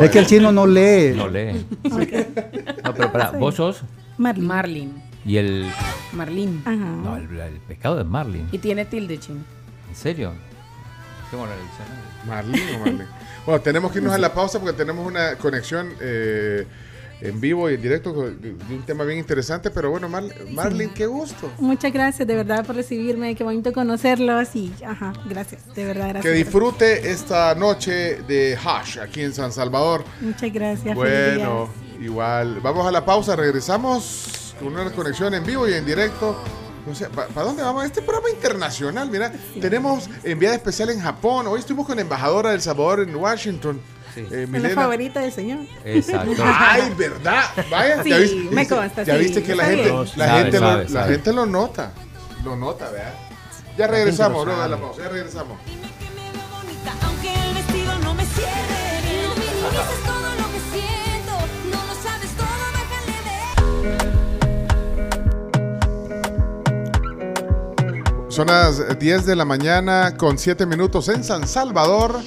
Es 0.00 0.10
que 0.10 0.20
el 0.20 0.26
chino 0.26 0.52
no 0.52 0.66
lee. 0.66 1.12
No 1.16 1.28
lee. 1.28 1.66
No, 2.84 2.94
pero 2.94 3.12
para, 3.12 3.32
vos 3.32 3.56
sos 3.56 3.82
Marlin. 4.16 4.46
Marlin. 4.46 5.02
y 5.26 5.36
el. 5.36 5.66
Marlin. 6.12 6.62
Ajá. 6.64 6.76
No, 6.76 7.16
el, 7.16 7.40
el 7.40 7.56
pescado 7.66 7.96
de 7.96 8.04
Marlin. 8.04 8.48
Y 8.52 8.58
tiene 8.58 8.84
tilde, 8.84 9.18
chino. 9.18 9.40
¿En 9.88 9.96
serio? 9.96 10.32
La 11.32 11.56
diccionario. 11.56 12.02
Marlin 12.26 12.76
o 12.76 12.78
Marlin. 12.80 13.06
Bueno, 13.44 13.60
tenemos 13.60 13.90
que 13.90 13.98
irnos 13.98 14.12
a 14.14 14.18
la 14.18 14.32
pausa 14.32 14.60
porque 14.60 14.76
tenemos 14.76 15.04
una 15.04 15.34
conexión 15.34 15.92
eh, 16.00 16.64
en 17.20 17.40
vivo 17.40 17.68
y 17.68 17.74
en 17.74 17.82
directo 17.82 18.12
de 18.30 18.50
un 18.70 18.82
tema 18.86 19.02
bien 19.02 19.18
interesante. 19.18 19.68
Pero 19.72 19.90
bueno, 19.90 20.08
Mar- 20.08 20.22
Marlin, 20.52 20.90
qué 20.94 21.06
gusto. 21.06 21.50
Muchas 21.58 21.92
gracias 21.92 22.28
de 22.28 22.36
verdad 22.36 22.64
por 22.64 22.76
recibirme, 22.76 23.34
qué 23.34 23.42
bonito 23.42 23.72
conocerlos 23.72 24.54
y 24.54 24.72
ajá, 24.86 25.12
gracias, 25.28 25.74
de 25.74 25.84
verdad, 25.84 26.06
Que 26.06 26.12
gracias. 26.12 26.34
disfrute 26.34 27.10
esta 27.10 27.52
noche 27.56 28.22
de 28.28 28.56
Hash 28.64 28.98
aquí 29.00 29.22
en 29.22 29.32
San 29.34 29.50
Salvador. 29.50 30.04
Muchas 30.20 30.52
gracias. 30.52 30.82
feliz 30.84 30.94
Bueno, 30.94 31.68
igual. 32.00 32.60
Vamos 32.60 32.86
a 32.86 32.92
la 32.92 33.04
pausa, 33.04 33.34
regresamos 33.34 34.54
con 34.60 34.68
una 34.76 34.88
conexión 34.92 35.34
en 35.34 35.44
vivo 35.44 35.68
y 35.68 35.72
en 35.74 35.84
directo. 35.84 36.36
No 36.86 36.94
sé, 36.94 37.08
¿para 37.10 37.28
dónde 37.44 37.62
vamos? 37.62 37.84
Este 37.84 38.02
programa 38.02 38.30
internacional, 38.30 39.08
mira, 39.08 39.32
tenemos 39.60 40.10
enviada 40.24 40.56
especial 40.56 40.90
en 40.90 41.00
Japón. 41.00 41.46
Hoy 41.46 41.60
estuvimos 41.60 41.86
con 41.86 41.94
la 41.96 42.02
embajadora 42.02 42.50
del 42.50 42.60
Salvador 42.60 43.00
en 43.08 43.14
Washington. 43.14 43.80
Eh, 44.16 44.46
Es 44.52 44.62
la 44.62 44.70
favorita 44.70 45.20
del 45.20 45.32
señor. 45.32 45.60
Exacto. 45.84 46.32
Ay, 46.44 46.92
¿verdad? 46.98 47.44
Vaya, 47.70 48.02
Sí, 48.02 48.10
ya 48.10 48.18
viste, 48.18 48.36
me 48.50 48.68
consta, 48.68 49.02
ya 49.04 49.14
sí, 49.14 49.20
viste 49.20 49.42
que 49.42 49.54
la 49.54 49.64
gente, 49.64 49.88
la, 50.16 50.26
Sabe, 50.26 50.42
gente 50.42 50.58
sabe, 50.58 50.72
lo, 50.76 50.82
la 50.82 50.88
sabe. 50.88 51.12
gente 51.14 51.32
lo 51.32 51.46
nota. 51.46 51.92
Lo 52.44 52.56
nota, 52.56 52.90
vea. 52.90 53.14
Ya 53.78 53.86
regresamos, 53.86 54.44
luego 54.44 54.60
de 54.62 54.68
la 54.68 54.76
pausa, 54.76 55.02
ya 55.02 55.08
regresamos. 55.08 55.58
Aunque 57.04 57.32
el 57.32 57.54
vestido 57.54 57.98
no 58.00 58.14
me 58.14 58.24
cierre 58.26 59.22
Son 68.32 68.46
las 68.46 68.98
10 68.98 69.26
de 69.26 69.36
la 69.36 69.44
mañana 69.44 70.16
con 70.16 70.38
7 70.38 70.64
minutos 70.64 71.08
en 71.08 71.22
San 71.22 71.46
Salvador. 71.46 72.18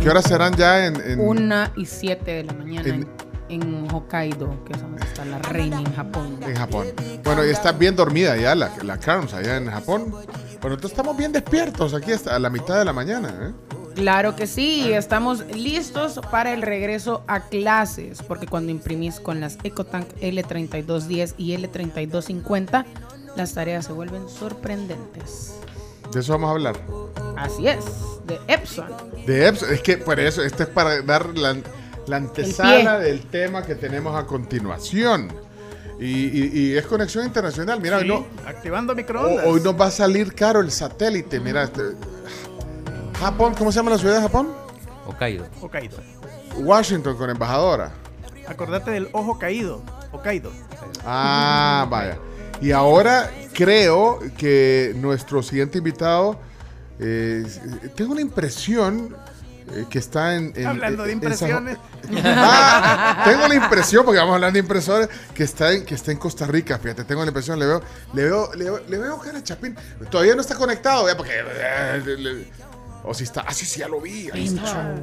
¿Qué 0.00 0.08
horas 0.08 0.24
serán 0.24 0.54
ya 0.54 0.86
en, 0.86 1.00
en- 1.00 1.18
Una 1.20 1.72
y 1.76 1.84
siete 1.86 2.30
de 2.30 2.44
la 2.44 2.52
mañana 2.52 2.88
en- 2.88 3.08
en, 3.48 3.62
en 3.62 3.88
Hokkaido, 3.92 4.64
que 4.64 4.74
es 4.74 4.80
donde 4.80 5.02
está 5.04 5.24
la 5.24 5.38
reina 5.40 5.80
en 5.80 5.92
Japón. 5.92 6.38
en 6.40 6.54
Japón? 6.54 6.86
Bueno, 7.24 7.44
y 7.44 7.50
está 7.50 7.72
bien 7.72 7.96
dormida 7.96 8.36
ya 8.36 8.54
la, 8.54 8.70
la 8.84 8.98
Carms 8.98 9.34
allá 9.34 9.56
en 9.56 9.68
Japón. 9.68 10.10
Bueno, 10.12 10.74
entonces 10.76 10.92
estamos 10.92 11.16
bien 11.16 11.32
despiertos 11.32 11.92
aquí 11.92 12.12
a 12.30 12.38
la 12.38 12.50
mitad 12.50 12.78
de 12.78 12.84
la 12.84 12.92
mañana. 12.92 13.34
¿eh? 13.42 13.52
Claro 13.96 14.36
que 14.36 14.46
sí, 14.46 14.92
estamos 14.92 15.44
listos 15.52 16.20
para 16.30 16.52
el 16.52 16.62
regreso 16.62 17.24
a 17.26 17.40
clases, 17.40 18.22
porque 18.22 18.46
cuando 18.46 18.70
imprimís 18.70 19.18
con 19.18 19.40
las 19.40 19.58
EcoTank 19.64 20.06
L3210 20.20 21.34
y 21.38 21.56
L3250, 21.56 22.84
las 23.36 23.52
tareas 23.54 23.84
se 23.86 23.92
vuelven 23.92 24.28
sorprendentes. 24.28 25.54
De 26.12 26.20
eso 26.20 26.32
vamos 26.32 26.48
a 26.48 26.50
hablar. 26.52 26.76
Así 27.36 27.66
es, 27.68 27.84
de 28.26 28.38
Epson. 28.48 28.86
De 29.26 29.48
Epson, 29.48 29.72
es 29.72 29.80
que 29.82 29.98
por 29.98 30.18
eso, 30.20 30.42
este 30.42 30.62
es 30.64 30.68
para 30.68 31.02
dar 31.02 31.36
la, 31.36 31.56
la 32.06 32.16
antesala 32.16 32.98
del 32.98 33.26
tema 33.26 33.62
que 33.62 33.74
tenemos 33.74 34.14
a 34.16 34.26
continuación. 34.26 35.30
Y, 35.98 36.04
y- 36.06 36.50
y 36.52 36.76
es 36.76 36.86
conexión 36.86 37.24
internacional. 37.24 37.80
Mira, 37.80 37.98
hoy, 37.98 38.08
no, 38.08 38.26
activando 38.46 38.94
microondas. 38.94 39.46
hoy 39.46 39.60
nos 39.62 39.78
va 39.80 39.86
a 39.86 39.90
salir 39.90 40.34
caro 40.34 40.60
el 40.60 40.70
satélite. 40.70 41.40
Mira, 41.40 41.62
este, 41.64 41.82
Japón, 43.18 43.54
¿cómo 43.56 43.72
se 43.72 43.76
llama 43.76 43.90
la 43.92 43.98
ciudad 43.98 44.16
de 44.16 44.20
Japón? 44.22 44.48
Hokkaido. 45.06 45.46
Hokkaido. 45.60 45.96
Washington 46.58 47.16
con 47.16 47.30
embajadora. 47.30 47.92
Acordate 48.46 48.90
del 48.90 49.08
ojo 49.12 49.38
caído. 49.38 49.82
Hokkaido. 50.12 50.50
Ah, 51.04 51.86
vaya. 51.90 52.18
Y 52.60 52.72
ahora 52.72 53.30
creo 53.52 54.20
que 54.38 54.94
nuestro 54.96 55.42
siguiente 55.42 55.78
invitado, 55.78 56.38
eh, 56.98 57.44
tengo 57.94 58.14
la 58.14 58.20
impresión 58.22 59.14
eh, 59.72 59.84
que 59.90 59.98
está 59.98 60.36
en... 60.36 60.52
en- 60.56 60.66
Hablando 60.66 61.04
de 61.04 61.12
en- 61.12 61.24
en 61.24 61.36
San- 61.36 61.48
impresiones. 61.50 61.78
Ah, 62.24 63.22
tengo 63.24 63.48
la 63.48 63.54
impresión, 63.54 64.04
porque 64.04 64.18
vamos 64.18 64.32
a 64.32 64.36
hablar 64.36 64.52
de 64.52 64.60
impresores, 64.60 65.08
que 65.34 65.42
está 65.44 65.72
en, 65.72 65.84
que 65.84 65.94
está 65.94 66.12
en 66.12 66.18
Costa 66.18 66.46
Rica, 66.46 66.78
fíjate, 66.78 67.04
tengo 67.04 67.22
la 67.22 67.28
impresión, 67.28 67.58
le 67.58 67.66
veo, 67.66 67.82
le 68.14 68.22
veo, 68.24 68.50
le 68.54 68.64
veo, 68.64 68.80
le 68.88 68.98
veo 68.98 69.18
cara 69.18 69.38
a 69.38 69.42
Chapín. 69.42 69.76
Todavía 70.10 70.34
no 70.34 70.40
está 70.40 70.54
conectado, 70.54 71.06
ya, 71.08 71.16
porque... 71.16 71.32
eh, 71.34 72.02
le- 72.04 72.16
le- 72.18 72.66
o 73.08 73.14
si 73.14 73.22
está, 73.22 73.42
ah, 73.46 73.52
sí, 73.54 73.64
sí, 73.66 73.78
ya 73.80 73.88
lo 73.88 74.00
vi. 74.00 74.28
ahí 74.32 74.46
está. 74.46 74.94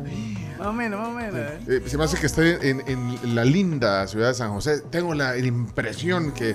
Más 0.60 0.68
o 0.68 0.74
menos, 0.74 1.00
más 1.00 1.08
o 1.08 1.12
menos. 1.14 1.36
¿eh? 1.40 1.60
Eh, 1.68 1.84
se 1.88 1.98
me 1.98 2.04
hace 2.04 2.18
que 2.18 2.26
estoy 2.26 2.58
en, 2.62 2.84
en 2.86 3.34
la 3.36 3.46
linda 3.46 4.06
ciudad 4.08 4.28
de 4.30 4.34
San 4.34 4.52
José. 4.52 4.82
Tengo 4.92 5.14
la 5.14 5.38
impresión 5.38 6.34
que 6.34 6.54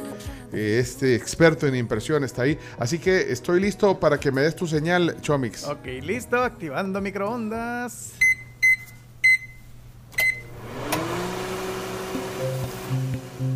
este 0.52 1.14
experto 1.14 1.66
en 1.66 1.74
impresión 1.76 2.24
está 2.24 2.42
ahí. 2.42 2.58
Así 2.78 2.98
que 2.98 3.32
estoy 3.32 3.60
listo 3.60 3.98
para 4.00 4.18
que 4.18 4.32
me 4.32 4.42
des 4.42 4.56
tu 4.56 4.66
señal, 4.66 5.16
Chomix. 5.20 5.64
Ok, 5.64 5.86
listo. 6.02 6.42
Activando 6.42 7.00
microondas. 7.00 8.12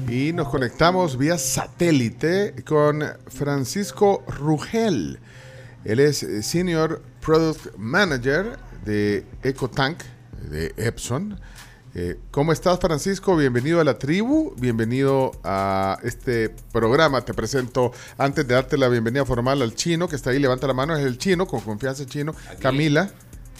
Y 0.08 0.34
nos 0.34 0.48
conectamos 0.48 1.16
vía 1.16 1.38
satélite 1.38 2.54
con 2.66 3.02
Francisco 3.28 4.22
Rugel. 4.26 5.18
Él 5.84 6.00
es 6.00 6.22
eh, 6.22 6.42
Senior 6.42 7.00
Product 7.24 7.76
Manager 7.78 8.58
de 8.84 9.24
EcoTank, 9.42 10.02
de 10.50 10.74
Epson. 10.76 11.40
Eh, 11.94 12.18
¿Cómo 12.30 12.52
estás, 12.52 12.80
Francisco? 12.80 13.36
Bienvenido 13.36 13.78
a 13.78 13.84
la 13.84 13.98
tribu, 13.98 14.54
bienvenido 14.56 15.32
a 15.44 15.98
este 16.02 16.48
programa. 16.72 17.22
Te 17.22 17.34
presento, 17.34 17.92
antes 18.16 18.48
de 18.48 18.54
darte 18.54 18.78
la 18.78 18.88
bienvenida 18.88 19.26
formal 19.26 19.60
al 19.60 19.74
chino, 19.74 20.08
que 20.08 20.16
está 20.16 20.30
ahí, 20.30 20.38
levanta 20.38 20.66
la 20.66 20.72
mano, 20.72 20.96
es 20.96 21.04
el 21.04 21.18
chino, 21.18 21.46
con 21.46 21.60
confianza 21.60 22.06
chino. 22.06 22.34
Camila, 22.60 23.10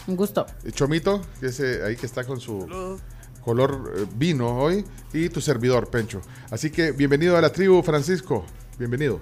Un 0.07 0.17
gusto. 0.17 0.47
eh, 0.65 0.73
Chomito, 0.73 1.21
que 1.41 1.47
es 1.47 1.61
eh, 1.61 1.83
ahí 1.85 1.97
que 1.97 2.07
está 2.07 2.25
con 2.25 2.41
su 2.41 2.99
color 3.45 4.07
vino 4.17 4.59
hoy, 4.59 4.83
y 5.13 5.29
tu 5.29 5.43
servidor, 5.43 5.91
Pencho. 5.91 6.23
Así 6.51 6.71
que 6.71 6.93
bienvenido 6.93 7.37
a 7.37 7.41
la 7.43 7.53
tribu, 7.53 7.83
Francisco. 7.83 8.47
Bienvenido. 8.79 9.21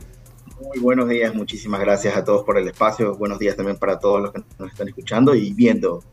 Muy 0.61 0.79
buenos 0.79 1.09
días, 1.09 1.35
muchísimas 1.35 1.81
gracias 1.81 2.17
a 2.17 2.25
todos 2.25 2.45
por 2.45 2.59
el 2.59 2.69
espacio. 2.69 3.17
Buenos 3.17 3.41
días 3.41 3.57
también 3.57 3.77
para 3.77 3.99
todos 3.99 4.23
los 4.23 4.33
que 4.33 4.45
nos 4.59 4.71
están 4.71 4.87
escuchando 4.87 5.35
y 5.35 5.53
viendo 5.53 6.05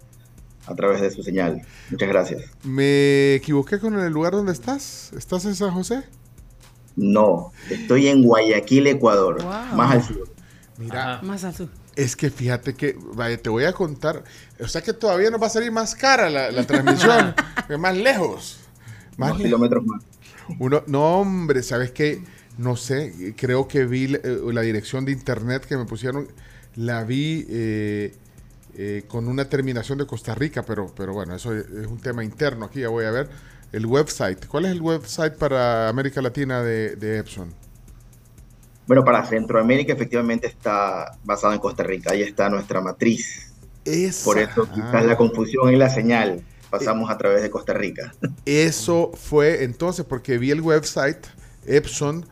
a 0.67 0.75
través 0.75 1.01
de 1.01 1.09
su 1.11 1.23
señal. 1.23 1.61
Muchas 1.89 2.09
gracias. 2.09 2.43
¿Me 2.63 3.35
equivoqué 3.35 3.79
con 3.79 3.97
el 3.99 4.11
lugar 4.13 4.33
donde 4.33 4.51
estás? 4.51 5.11
¿Estás 5.17 5.45
en 5.45 5.55
San 5.55 5.71
José? 5.71 6.03
No, 6.95 7.51
estoy 7.69 8.07
en 8.07 8.23
Guayaquil, 8.23 8.87
Ecuador, 8.87 9.41
Wow. 9.43 9.77
más 9.77 9.91
al 9.95 10.03
sur. 10.03 10.29
Mira, 10.77 11.21
Más 11.23 11.43
al 11.43 11.55
sur. 11.55 11.69
es 11.95 12.15
que 12.15 12.29
fíjate 12.29 12.75
que, 12.75 12.95
vaya, 13.13 13.37
te 13.41 13.49
voy 13.49 13.65
a 13.65 13.73
contar, 13.73 14.23
o 14.59 14.67
sea 14.67 14.81
que 14.81 14.93
todavía 14.93 15.29
nos 15.31 15.41
va 15.41 15.47
a 15.47 15.49
salir 15.51 15.71
más 15.71 15.95
cara 15.95 16.29
la, 16.29 16.51
la 16.51 16.65
transmisión, 16.65 17.33
más 17.79 17.95
lejos. 17.97 18.59
Más 19.17 19.31
Unos 19.31 19.41
kilómetros 19.43 19.85
más. 19.85 20.03
Uno, 20.59 20.83
no, 20.87 21.19
hombre, 21.19 21.61
¿sabes 21.63 21.91
qué? 21.91 22.21
No 22.57 22.75
sé, 22.75 23.33
creo 23.37 23.67
que 23.67 23.85
vi 23.85 24.13
eh, 24.15 24.39
la 24.51 24.61
dirección 24.61 25.05
de 25.05 25.11
internet 25.11 25.65
que 25.65 25.77
me 25.77 25.85
pusieron, 25.85 26.27
la 26.75 27.03
vi 27.03 27.45
eh, 27.49 28.15
eh, 28.77 29.03
con 29.07 29.27
una 29.27 29.45
terminación 29.49 29.97
de 29.97 30.05
Costa 30.05 30.35
Rica, 30.35 30.63
pero, 30.63 30.93
pero 30.95 31.11
bueno, 31.13 31.35
eso 31.35 31.53
es 31.53 31.65
es 31.67 31.87
un 31.87 31.99
tema 31.99 32.23
interno 32.23 32.65
aquí, 32.65 32.81
ya 32.81 32.89
voy 32.89 33.05
a 33.05 33.11
ver. 33.11 33.29
El 33.71 33.85
website, 33.85 34.45
¿cuál 34.47 34.65
es 34.65 34.71
el 34.71 34.81
website 34.81 35.35
para 35.35 35.89
América 35.89 36.21
Latina 36.21 36.61
de, 36.63 36.95
de 36.95 37.17
Epson? 37.19 37.53
Bueno, 38.85 39.03
para 39.03 39.25
Centroamérica 39.25 39.91
efectivamente 39.93 40.47
está 40.47 41.17
basado 41.25 41.51
en 41.53 41.59
Costa 41.59 41.83
Rica. 41.83 42.11
Ahí 42.13 42.21
está 42.21 42.49
nuestra 42.49 42.79
matriz. 42.79 43.51
Esa. 43.83 44.23
Por 44.23 44.37
eso 44.39 44.67
Ah. 44.69 44.73
quizás 44.73 45.05
la 45.05 45.17
confusión 45.17 45.69
en 45.69 45.79
la 45.79 45.89
señal. 45.89 46.41
Pasamos 46.69 47.09
a 47.09 47.17
través 47.17 47.41
de 47.41 47.49
Costa 47.49 47.73
Rica. 47.73 48.13
Eso 48.45 49.11
fue 49.13 49.63
entonces 49.63 50.05
porque 50.05 50.37
vi 50.37 50.51
el 50.51 50.61
website 50.61 51.25
Epson, 51.65 52.25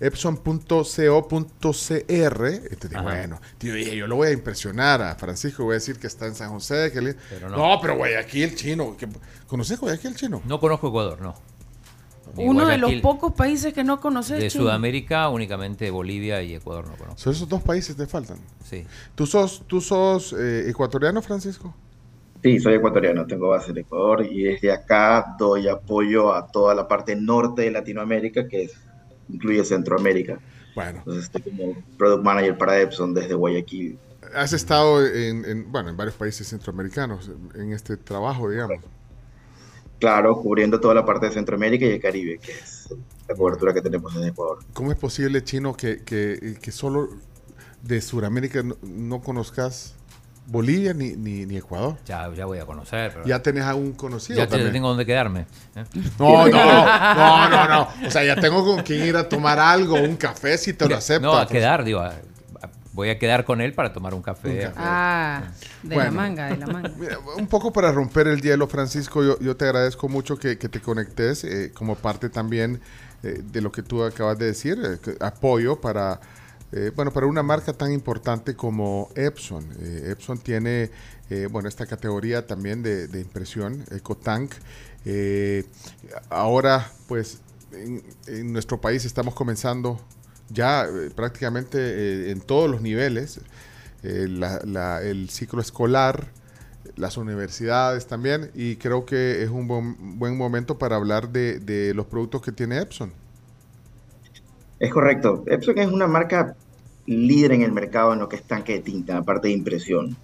epson.co.cr. 0.00 2.44
Este 2.70 2.88
dije, 2.88 3.02
bueno, 3.02 3.40
tío, 3.58 3.74
dije, 3.74 3.96
yo 3.96 4.06
lo 4.06 4.16
voy 4.16 4.28
a 4.28 4.32
impresionar 4.32 5.02
a 5.02 5.14
Francisco, 5.16 5.64
voy 5.64 5.72
a 5.72 5.74
decir 5.74 5.98
que 5.98 6.06
está 6.06 6.26
en 6.26 6.34
San 6.34 6.50
José. 6.50 6.90
Que 6.92 7.00
le- 7.00 7.14
Pero 7.28 7.48
no. 7.50 7.56
no. 7.56 7.78
pero 7.80 7.96
Guayaquil 7.96 8.54
chino. 8.54 8.96
que- 8.96 9.08
¿Conoces 9.46 9.78
Guayaquil 9.80 10.14
chino? 10.16 10.42
No 10.46 10.60
conozco 10.60 10.88
Ecuador, 10.88 11.20
no. 11.20 11.34
Ni 12.36 12.46
Uno 12.46 12.68
de 12.68 12.78
los 12.78 12.92
pocos 13.00 13.32
países 13.32 13.74
que 13.74 13.82
no 13.82 14.00
conoces. 14.00 14.40
De 14.40 14.48
Chino. 14.48 14.62
Sudamérica 14.64 15.28
únicamente 15.30 15.90
Bolivia 15.90 16.40
y 16.42 16.54
Ecuador 16.54 16.86
no 16.86 16.94
conozco. 16.96 17.18
Son 17.18 17.32
esos 17.32 17.48
dos 17.48 17.60
países 17.60 17.96
te 17.96 18.06
faltan. 18.06 18.38
Sí. 18.64 18.86
¿Tú 19.16 19.26
sos, 19.26 19.64
tú 19.66 19.80
sos 19.80 20.32
eh, 20.38 20.70
ecuatoriano, 20.70 21.20
Francisco? 21.22 21.74
Sí, 22.40 22.60
soy 22.60 22.74
ecuatoriano, 22.74 23.26
tengo 23.26 23.48
base 23.48 23.72
en 23.72 23.78
Ecuador 23.78 24.24
y 24.24 24.44
desde 24.44 24.70
acá 24.72 25.34
doy 25.38 25.66
apoyo 25.68 26.32
a 26.32 26.46
toda 26.46 26.72
la 26.74 26.86
parte 26.86 27.16
norte 27.16 27.62
de 27.62 27.72
Latinoamérica, 27.72 28.46
que 28.46 28.62
es- 28.64 28.78
incluye 29.32 29.64
Centroamérica. 29.64 30.40
Bueno. 30.74 30.98
Entonces 30.98 31.24
estoy 31.24 31.42
como 31.42 31.74
Product 31.98 32.24
Manager 32.24 32.58
para 32.58 32.80
Epson 32.80 33.14
desde 33.14 33.34
Guayaquil. 33.34 33.98
Has 34.34 34.52
estado 34.52 35.04
en, 35.04 35.44
en, 35.44 35.72
bueno, 35.72 35.88
en 35.90 35.96
varios 35.96 36.14
países 36.14 36.48
centroamericanos 36.48 37.30
en 37.54 37.72
este 37.72 37.96
trabajo, 37.96 38.48
digamos. 38.48 38.78
Claro, 39.98 40.36
cubriendo 40.40 40.80
toda 40.80 40.94
la 40.94 41.04
parte 41.04 41.26
de 41.26 41.32
Centroamérica 41.32 41.84
y 41.84 41.90
el 41.90 42.00
Caribe, 42.00 42.38
que 42.38 42.52
es 42.52 42.88
la 43.28 43.34
cobertura 43.34 43.74
que 43.74 43.82
tenemos 43.82 44.14
en 44.16 44.24
Ecuador. 44.24 44.58
¿Cómo 44.72 44.92
es 44.92 44.98
posible, 44.98 45.42
Chino, 45.44 45.74
que, 45.76 46.02
que, 46.04 46.56
que 46.60 46.72
solo 46.72 47.08
de 47.82 48.00
Sudamérica 48.00 48.62
no, 48.62 48.76
no 48.82 49.20
conozcas 49.20 49.94
Bolivia 50.50 50.92
ni, 50.92 51.10
ni, 51.16 51.46
ni 51.46 51.56
Ecuador? 51.56 51.96
Ya, 52.06 52.28
ya 52.34 52.44
voy 52.44 52.58
a 52.58 52.66
conocer. 52.66 53.12
pero- 53.12 53.24
Ya 53.24 53.40
tenés 53.40 53.62
a 53.64 53.74
un 53.76 53.92
conocido 53.92 54.38
ya 54.38 54.46
te- 54.46 54.50
también. 54.52 54.72
tengo 54.72 54.88
donde 54.88 55.06
quedarme. 55.06 55.46
¿eh? 55.76 55.84
No, 56.18 56.48
no, 56.48 56.84
no, 57.14 57.48
no, 57.48 57.68
no. 57.68 57.88
O 58.06 58.10
sea, 58.10 58.24
ya 58.24 58.34
tengo 58.36 58.64
con 58.64 58.82
quién 58.82 59.04
ir 59.06 59.16
a 59.16 59.28
tomar 59.28 59.58
algo, 59.60 59.94
un 59.94 60.16
café, 60.16 60.58
si 60.58 60.72
te 60.74 60.88
lo 60.88 60.96
acepto. 60.96 61.26
No, 61.28 61.36
a 61.38 61.46
quedar, 61.46 61.84
digo. 61.84 62.00
a- 62.00 62.14
voy 62.92 63.08
a 63.10 63.18
quedar 63.20 63.44
con 63.44 63.60
él 63.60 63.72
para 63.72 63.92
tomar 63.92 64.12
un 64.12 64.20
café. 64.22 64.72
Ah, 64.76 65.44
de 65.84 65.96
la 65.96 66.10
manga, 66.10 66.46
de 66.48 66.56
la 66.56 66.66
manga. 66.66 66.90
Mira, 66.98 67.18
un 67.38 67.46
poco 67.46 67.72
para 67.72 67.92
romper 67.92 68.26
el 68.26 68.40
hielo, 68.42 68.66
Francisco, 68.66 69.22
yo, 69.22 69.38
yo 69.38 69.56
te 69.56 69.64
agradezco 69.66 70.08
mucho 70.08 70.36
que, 70.36 70.58
que 70.58 70.68
te 70.68 70.80
conectes 70.80 71.44
eh, 71.44 71.70
como 71.72 71.94
parte 71.94 72.28
también 72.28 72.80
eh, 73.22 73.40
de 73.44 73.60
lo 73.60 73.70
que 73.70 73.82
tú 73.84 74.02
acabas 74.02 74.36
de 74.38 74.46
decir, 74.46 74.78
eh, 74.84 74.98
que- 75.02 75.16
apoyo 75.24 75.80
para 75.80 76.20
eh, 76.72 76.92
bueno, 76.94 77.12
para 77.12 77.26
una 77.26 77.42
marca 77.42 77.72
tan 77.72 77.92
importante 77.92 78.54
como 78.54 79.08
Epson. 79.14 79.66
Eh, 79.80 80.10
Epson 80.12 80.38
tiene, 80.38 80.90
eh, 81.28 81.48
bueno, 81.50 81.68
esta 81.68 81.86
categoría 81.86 82.46
también 82.46 82.82
de, 82.82 83.08
de 83.08 83.20
impresión, 83.20 83.84
EcoTank. 83.90 84.52
Eh, 85.04 85.64
ahora, 86.28 86.92
pues, 87.08 87.40
en, 87.72 88.52
nuestro 88.52 88.80
país 88.80 89.04
estamos 89.04 89.34
comenzando 89.34 90.00
ya 90.48 90.86
prácticamente 91.14 92.30
en 92.30 92.40
todos 92.40 92.68
los 92.68 92.80
niveles, 92.82 93.40
el 94.02 95.28
ciclo 95.30 95.60
escolar, 95.60 96.32
las 96.96 97.16
universidades 97.16 98.08
también, 98.08 98.50
y 98.54 98.74
creo 98.74 99.06
que 99.06 99.44
es 99.44 99.48
un 99.48 99.68
buen, 99.68 100.18
buen 100.18 100.36
momento 100.36 100.76
para 100.76 100.96
hablar 100.96 101.30
de 101.30 101.92
los 101.94 102.06
productos 102.06 102.42
que 102.42 102.50
tiene 102.50 102.78
Epson. 102.78 103.12
Es 104.80 104.90
correcto. 104.90 105.44
Epson 105.46 105.78
es 105.78 105.92
una 105.92 106.06
marca 106.06 106.56
líder 107.04 107.52
en 107.52 107.60
el 107.60 107.70
mercado 107.70 108.14
en 108.14 108.18
lo 108.18 108.30
que 108.30 108.36
es 108.36 108.42
tanque 108.42 108.72
de 108.72 108.80
tinta, 108.80 109.14
la 109.14 109.22
parte 109.22 109.48
de 109.48 109.54
impresión. 109.54 110.16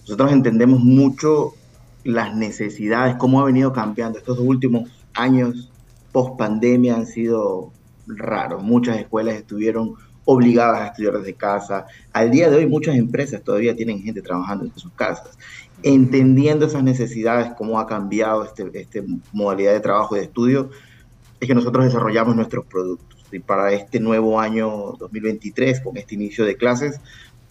Nosotros 0.00 0.32
entendemos 0.32 0.80
mucho 0.80 1.54
las 2.02 2.34
necesidades, 2.34 3.14
cómo 3.14 3.40
ha 3.40 3.44
venido 3.44 3.72
cambiando. 3.72 4.18
Estos 4.18 4.40
últimos 4.40 4.90
años 5.14 5.70
post 6.10 6.36
pandemia 6.36 6.96
han 6.96 7.06
sido 7.06 7.70
raros. 8.08 8.64
Muchas 8.64 8.98
escuelas 8.98 9.36
estuvieron 9.36 9.94
obligadas 10.24 10.80
a 10.80 10.86
estudiar 10.88 11.18
desde 11.18 11.34
casa. 11.34 11.86
Al 12.12 12.32
día 12.32 12.50
de 12.50 12.56
hoy 12.56 12.66
muchas 12.66 12.96
empresas 12.96 13.42
todavía 13.44 13.76
tienen 13.76 14.02
gente 14.02 14.22
trabajando 14.22 14.64
en 14.64 14.76
sus 14.76 14.90
casas. 14.92 15.38
Entendiendo 15.84 16.66
esas 16.66 16.82
necesidades, 16.82 17.52
cómo 17.56 17.78
ha 17.78 17.86
cambiado 17.86 18.44
esta 18.44 18.64
este 18.72 19.04
modalidad 19.32 19.72
de 19.72 19.80
trabajo 19.80 20.16
y 20.16 20.18
de 20.18 20.24
estudio, 20.24 20.70
es 21.38 21.46
que 21.46 21.54
nosotros 21.54 21.84
desarrollamos 21.84 22.34
nuestros 22.34 22.66
productos. 22.66 23.13
Y 23.34 23.40
para 23.40 23.72
este 23.72 24.00
nuevo 24.00 24.40
año 24.40 24.92
2023, 24.98 25.80
con 25.80 25.96
este 25.96 26.14
inicio 26.14 26.44
de 26.44 26.56
clases, 26.56 27.00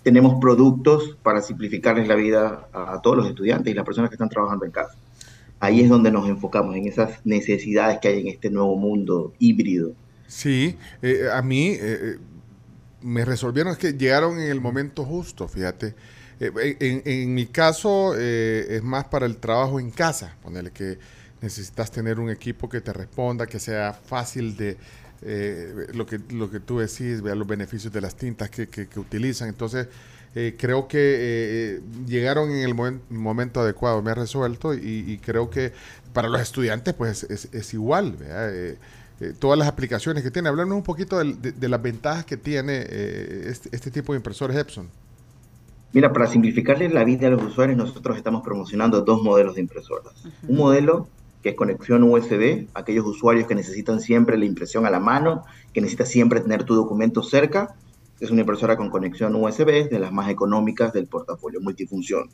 tenemos 0.04 0.40
productos 0.40 1.18
para 1.24 1.42
simplificarles 1.42 2.08
la 2.08 2.16
vida 2.16 2.68
a, 2.74 2.94
a 2.94 3.02
todos 3.02 3.18
los 3.18 3.28
estudiantes 3.28 3.72
y 3.72 3.76
las 3.76 3.86
personas 3.86 4.10
que 4.10 4.16
están 4.16 4.30
trabajando 4.30 4.66
en 4.66 4.72
casa. 4.72 4.96
Ahí 5.60 5.80
es 5.80 5.90
donde 5.90 6.12
nos 6.12 6.28
enfocamos, 6.28 6.76
en 6.76 6.88
esas 6.88 7.26
necesidades 7.26 8.00
que 8.00 8.10
hay 8.10 8.20
en 8.20 8.28
este 8.28 8.50
nuevo 8.50 8.76
mundo 8.76 9.34
híbrido. 9.40 9.94
Sí, 10.28 10.78
eh, 11.02 11.28
a 11.32 11.42
mí 11.42 11.68
eh, 11.68 11.80
eh, 11.82 12.18
me 13.02 13.24
resolvieron 13.24 13.72
es 13.72 13.78
que 13.78 13.94
llegaron 13.94 14.40
en 14.40 14.50
el 14.50 14.60
momento 14.60 15.06
justo, 15.06 15.48
fíjate. 15.48 15.96
Eh, 16.40 16.76
en, 16.80 17.04
en 17.06 17.34
mi 17.34 17.46
caso 17.46 18.18
es 18.18 18.84
más 18.84 19.06
para 19.06 19.26
el 19.26 19.38
trabajo 19.38 19.80
en 19.80 19.92
casa, 19.92 20.36
ponerle 20.42 20.72
que 20.72 20.98
necesitas 21.42 21.92
tener 21.92 22.20
un 22.20 22.30
equipo 22.30 22.68
que 22.68 22.82
te 22.82 22.92
responda, 22.92 23.46
que 23.46 23.60
sea 23.60 23.94
fácil 23.94 24.58
de 24.58 24.78
eh, 25.26 25.88
lo 25.94 26.06
que 26.06 26.20
lo 26.32 26.50
que 26.52 26.60
tú 26.60 26.80
decís, 26.80 27.22
vea 27.22 27.36
los 27.36 27.48
beneficios 27.48 27.92
de 27.94 28.02
las 28.02 28.16
tintas 28.16 28.50
que, 28.50 28.68
que- 28.68 28.88
que 28.88 29.00
utilizan. 29.00 29.50
Entonces 29.50 29.88
eh, 30.36 30.56
creo 30.58 30.88
que 30.88 30.98
eh, 31.00 31.82
llegaron 32.08 32.50
en 32.52 32.64
el 32.64 32.76
momen- 32.76 33.02
momento 33.10 33.62
adecuado, 33.62 34.02
me 34.02 34.12
ha 34.12 34.16
resuelto 34.16 34.74
y, 34.74 34.80
y 35.08 35.18
creo 35.20 35.50
que 35.50 35.72
para 36.14 36.28
los 36.30 36.42
estudiantes 36.42 36.94
pues 36.94 37.24
es, 37.24 37.50
es 37.54 37.74
igual. 37.74 38.16
Eh, 38.22 38.78
eh, 39.20 39.34
todas 39.40 39.60
las 39.60 39.68
aplicaciones 39.68 40.24
que 40.24 40.32
tiene. 40.32 40.50
Hablarnos 40.50 40.76
un 40.76 40.84
poquito 40.84 41.20
del- 41.20 41.40
de, 41.42 41.52
de 41.52 41.70
las 41.70 41.82
ventajas 41.82 42.26
que 42.26 42.36
tiene 42.38 42.84
eh, 42.90 43.46
este, 43.48 43.70
este 43.72 43.92
tipo 43.92 44.12
de 44.14 44.18
impresores 44.18 44.58
Epson. 44.58 44.90
Mira, 45.94 46.12
para 46.12 46.26
simplificarle 46.26 46.90
la 46.90 47.04
vida 47.04 47.28
a 47.28 47.30
los 47.30 47.44
usuarios, 47.44 47.78
nosotros 47.78 48.18
estamos 48.18 48.42
promocionando 48.44 49.02
dos 49.02 49.22
modelos 49.22 49.54
de 49.56 49.62
impresoras. 49.62 50.14
Un 50.48 50.58
modelo 50.58 51.08
que 51.44 51.50
es 51.50 51.56
conexión 51.56 52.04
USB, 52.04 52.68
aquellos 52.74 53.06
usuarios 53.06 53.48
que 53.48 53.54
necesitan 53.54 54.00
siempre 54.00 54.38
la 54.38 54.46
impresión 54.46 54.86
a 54.86 54.90
la 54.90 55.02
mano, 55.02 55.44
que 55.74 55.82
necesitan 55.82 56.08
siempre 56.08 56.40
tener 56.40 56.64
tu 56.64 56.74
documento 56.74 57.22
cerca. 57.22 57.76
Es 58.22 58.32
una 58.32 58.42
impresora 58.42 58.78
con 58.78 58.90
conexión 58.90 59.36
USB, 59.36 59.90
de 59.90 60.00
las 60.00 60.14
más 60.14 60.30
económicas 60.30 60.94
del 60.94 61.08
portafolio 61.08 61.60
multifunción. 61.60 62.30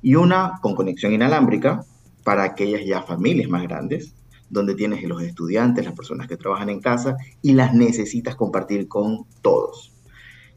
Y 0.00 0.14
una 0.14 0.58
con 0.62 0.74
conexión 0.74 1.12
inalámbrica 1.12 1.84
para 2.24 2.44
aquellas 2.44 2.84
ya 2.86 3.02
familias 3.02 3.50
más 3.50 3.62
grandes, 3.62 4.14
donde 4.48 4.74
tienes 4.74 5.02
los 5.04 5.22
estudiantes, 5.22 5.84
las 5.84 5.94
personas 5.94 6.26
que 6.26 6.38
trabajan 6.38 6.70
en 6.70 6.80
casa 6.80 7.16
y 7.42 7.52
las 7.52 7.74
necesitas 7.74 8.36
compartir 8.36 8.88
con 8.88 9.26
todos. 9.42 9.92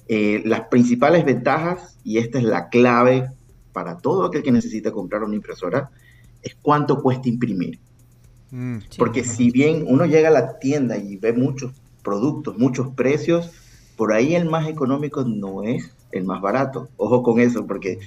Eh, 0.07 0.41
las 0.45 0.61
principales 0.69 1.25
ventajas, 1.25 1.97
y 2.05 2.17
esta 2.17 2.37
es 2.37 2.45
la 2.45 2.69
clave 2.69 3.29
para 3.73 3.97
todo 3.97 4.25
aquel 4.25 4.41
que 4.41 4.53
necesita 4.53 4.91
comprar 4.91 5.23
una 5.23 5.35
impresora, 5.35 5.91
es 6.41 6.55
cuánto 6.61 7.01
cuesta 7.01 7.27
imprimir. 7.27 7.79
Porque 8.97 9.23
si 9.23 9.51
bien 9.51 9.85
uno 9.87 10.05
llega 10.05 10.29
a 10.29 10.31
la 10.31 10.59
tienda 10.59 10.97
y 10.97 11.15
ve 11.17 11.33
muchos 11.33 11.71
productos, 12.03 12.57
muchos 12.57 12.89
precios, 12.95 13.51
por 13.95 14.13
ahí 14.13 14.35
el 14.35 14.49
más 14.49 14.67
económico 14.67 15.23
no 15.23 15.63
es 15.63 15.95
el 16.11 16.25
más 16.25 16.41
barato. 16.41 16.89
Ojo 16.97 17.23
con 17.23 17.39
eso, 17.39 17.65
porque 17.65 17.99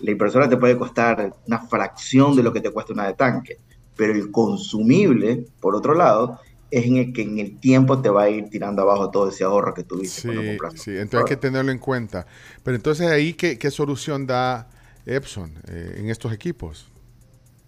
la 0.00 0.10
impresora 0.10 0.48
te 0.48 0.56
puede 0.56 0.76
costar 0.76 1.34
una 1.46 1.60
fracción 1.66 2.36
de 2.36 2.42
lo 2.42 2.52
que 2.52 2.60
te 2.60 2.70
cuesta 2.70 2.92
una 2.92 3.06
de 3.06 3.14
tanque, 3.14 3.56
pero 3.96 4.12
el 4.12 4.30
consumible, 4.30 5.46
por 5.60 5.74
otro 5.74 5.94
lado, 5.94 6.38
es 6.70 6.84
en 6.86 6.96
el 6.96 7.12
que 7.12 7.22
en 7.22 7.38
el 7.38 7.58
tiempo 7.58 8.00
te 8.02 8.10
va 8.10 8.24
a 8.24 8.30
ir 8.30 8.50
tirando 8.50 8.82
abajo 8.82 9.10
todo 9.10 9.28
ese 9.30 9.44
ahorro 9.44 9.72
que 9.72 9.84
tuviste 9.84 10.22
cuando 10.22 10.42
Sí, 10.42 10.44
compraste. 10.44 10.80
sí, 10.80 10.90
entonces 10.92 11.18
hay 11.20 11.24
que 11.24 11.36
tenerlo 11.36 11.72
en 11.72 11.78
cuenta. 11.78 12.26
Pero 12.62 12.76
entonces 12.76 13.08
ahí, 13.10 13.34
¿qué, 13.34 13.58
qué 13.58 13.70
solución 13.70 14.26
da 14.26 14.68
Epson 15.06 15.52
eh, 15.68 15.96
en 15.98 16.10
estos 16.10 16.32
equipos? 16.32 16.90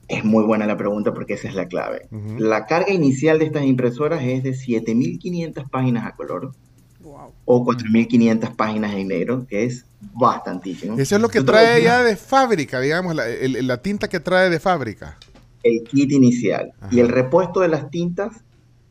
Es 0.08 0.24
muy 0.24 0.42
buena 0.44 0.66
la 0.66 0.76
pregunta 0.76 1.12
porque 1.12 1.34
esa 1.34 1.48
es 1.48 1.54
la 1.54 1.68
clave. 1.68 2.08
La 2.38 2.66
carga 2.66 2.90
inicial 2.92 3.38
de 3.38 3.44
estas 3.46 3.64
impresoras 3.64 4.22
es 4.22 4.42
de 4.42 4.54
7.500 4.54 5.68
páginas 5.70 6.06
a 6.06 6.16
color 6.16 6.52
o 7.44 7.64
4.500 7.64 8.56
páginas 8.56 8.94
en 8.94 9.08
negro, 9.08 9.46
que 9.46 9.64
es 9.64 9.84
bastantísimo. 10.14 10.98
Eso 10.98 11.16
es 11.16 11.20
lo 11.22 11.28
que 11.28 11.40
trae 11.42 11.82
ya 11.82 12.02
de 12.02 12.16
fábrica, 12.16 12.80
digamos, 12.80 13.14
la, 13.14 13.28
el- 13.28 13.66
la 13.66 13.82
tinta 13.82 14.08
que 14.08 14.20
trae 14.20 14.48
de 14.50 14.60
fábrica. 14.60 15.18
El 15.62 15.82
kit 15.84 16.10
inicial. 16.12 16.72
Y 16.90 17.00
el 17.00 17.08
repuesto 17.08 17.60
de 17.60 17.68
las 17.68 17.90
tintas 17.90 18.44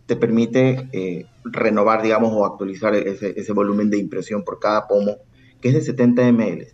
te 0.06 0.16
permite 0.16 0.88
eh, 0.92 1.26
renovar, 1.46 2.02
digamos, 2.02 2.32
o 2.34 2.46
actualizar 2.46 2.94
ese, 2.96 3.34
ese 3.40 3.54
volumen 3.54 3.90
de 3.90 3.98
impresión 3.98 4.44
por 4.44 4.60
cada 4.60 4.88
pomo, 4.88 5.18
que 5.62 5.70
es 5.70 5.74
de 5.74 5.82
70 5.82 6.32
ml. 6.32 6.68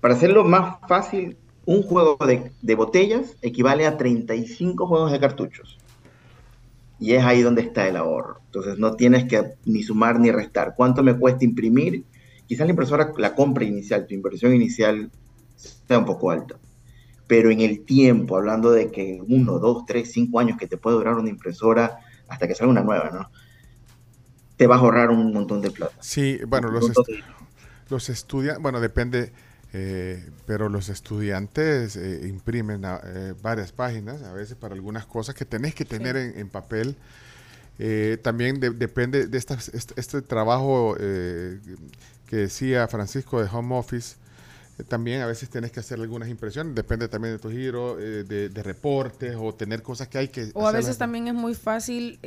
Para 0.00 0.14
hacerlo 0.14 0.44
más 0.44 0.76
fácil, 0.88 1.36
un 1.66 1.82
juego 1.82 2.16
de, 2.26 2.52
de 2.62 2.74
botellas 2.74 3.36
equivale 3.42 3.86
a 3.86 3.98
35 3.98 4.86
juegos 4.86 5.12
de 5.12 5.20
cartuchos. 5.20 5.78
Y 6.98 7.12
es 7.14 7.24
ahí 7.24 7.42
donde 7.42 7.62
está 7.62 7.86
el 7.88 7.96
ahorro. 7.96 8.40
Entonces 8.46 8.78
no 8.78 8.94
tienes 8.96 9.26
que 9.26 9.54
ni 9.66 9.82
sumar 9.82 10.18
ni 10.18 10.30
restar. 10.30 10.74
¿Cuánto 10.76 11.02
me 11.02 11.18
cuesta 11.18 11.44
imprimir? 11.44 12.04
Quizás 12.46 12.66
la 12.66 12.70
impresora, 12.72 13.12
la 13.18 13.34
compra 13.34 13.64
inicial, 13.64 14.06
tu 14.06 14.14
inversión 14.14 14.54
inicial 14.54 15.10
sea 15.56 15.98
un 15.98 16.06
poco 16.06 16.30
alta. 16.30 16.58
Pero 17.26 17.50
en 17.50 17.60
el 17.60 17.84
tiempo, 17.84 18.36
hablando 18.36 18.70
de 18.72 18.90
que 18.90 19.20
uno, 19.28 19.58
dos, 19.58 19.84
tres, 19.86 20.12
cinco 20.12 20.40
años 20.40 20.58
que 20.58 20.68
te 20.68 20.78
puede 20.78 20.96
durar 20.96 21.14
una 21.16 21.30
impresora 21.30 21.98
hasta 22.28 22.48
que 22.48 22.54
salga 22.54 22.72
una 22.72 22.82
nueva, 22.84 23.10
¿no? 23.12 23.30
Te 24.56 24.66
vas 24.66 24.78
a 24.78 24.82
ahorrar 24.84 25.10
un 25.10 25.32
montón 25.32 25.60
de 25.60 25.70
plata. 25.70 25.94
Sí, 26.00 26.38
bueno, 26.46 26.70
los, 26.70 26.88
est- 26.88 27.06
de- 27.06 27.24
los 27.90 28.08
estudiantes, 28.08 28.62
bueno, 28.62 28.80
depende, 28.80 29.32
eh, 29.78 30.24
pero 30.46 30.68
los 30.70 30.88
estudiantes 30.88 31.96
eh, 31.96 32.26
imprimen 32.26 32.84
a- 32.86 33.00
eh, 33.04 33.34
varias 33.42 33.72
páginas, 33.72 34.22
a 34.22 34.32
veces 34.32 34.56
para 34.56 34.74
algunas 34.74 35.04
cosas 35.06 35.34
que 35.34 35.44
tenés 35.44 35.74
que 35.74 35.84
tener 35.84 36.16
en, 36.16 36.38
en 36.38 36.48
papel. 36.48 36.96
Eh, 37.78 38.16
también 38.22 38.58
de- 38.58 38.70
depende 38.70 39.26
de 39.26 39.36
estas- 39.38 39.68
este, 39.74 39.92
este 40.00 40.22
trabajo 40.22 40.96
que 40.96 42.36
decía 42.36 42.88
Francisco 42.88 43.42
de 43.42 43.48
Home 43.52 43.76
Office. 43.76 44.16
también 44.88 45.22
a 45.22 45.26
veces 45.26 45.48
tenés 45.48 45.72
que 45.72 45.80
hacer 45.80 45.98
algunas 46.00 46.28
impresiones, 46.28 46.74
depende 46.74 47.08
también 47.08 47.32
de 47.34 47.38
tu 47.38 47.50
giro, 47.50 47.98
eh, 47.98 48.24
de, 48.24 48.50
de 48.50 48.62
reportes 48.62 49.34
o 49.38 49.54
tener 49.54 49.82
cosas 49.82 50.06
que 50.08 50.18
hay 50.18 50.28
que... 50.28 50.50
O 50.52 50.66
a 50.68 50.72
veces 50.72 50.98
también 50.98 51.28
es 51.28 51.34
muy 51.34 51.54
fácil 51.54 52.18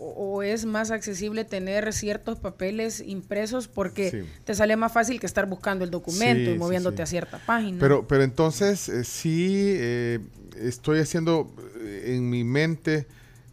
o, 0.00 0.42
es 0.42 0.64
más 0.66 0.90
accesible 0.90 1.44
tener 1.44 1.92
ciertos 1.92 2.38
papeles 2.38 3.02
impresos 3.06 3.68
porque 3.68 4.10
Sí. 4.10 4.18
te 4.44 4.54
sale 4.54 4.76
más 4.76 4.92
fácil 4.92 5.20
que 5.20 5.26
estar 5.26 5.46
buscando 5.48 5.84
el 5.84 5.90
documento 5.90 6.50
Sí, 6.50 6.54
y 6.54 6.58
moviéndote 6.58 7.02
sí. 7.02 7.02
a 7.02 7.06
cierta 7.06 7.38
página. 7.38 7.78
Pero, 7.78 8.06
pero 8.08 8.22
entonces 8.24 8.88
eh, 8.88 9.04
sí 9.04 9.54
eh, 9.76 10.20
estoy 10.56 11.00
haciendo 11.00 11.52
eh, 11.80 12.14
en 12.16 12.28
mi 12.30 12.44
mente 12.44 13.06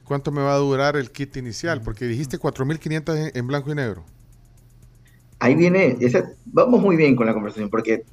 cuánto 0.03 0.31
me 0.31 0.41
va 0.41 0.53
a 0.53 0.57
durar 0.57 0.95
el 0.97 1.11
kit 1.11 1.37
inicial, 1.37 1.81
porque 1.81 2.05
dijiste 2.05 2.37
4.500 2.39 3.17
en, 3.17 3.31
en 3.35 3.47
blanco 3.47 3.71
y 3.71 3.75
negro. 3.75 4.05
Ahí 5.39 5.55
viene, 5.55 5.97
esa- 5.99 6.31
vamos 6.45 6.81
muy 6.81 6.95
bien 6.95 7.15
con 7.15 7.25
la 7.27 7.33
conversación, 7.33 7.69
porque 7.69 8.03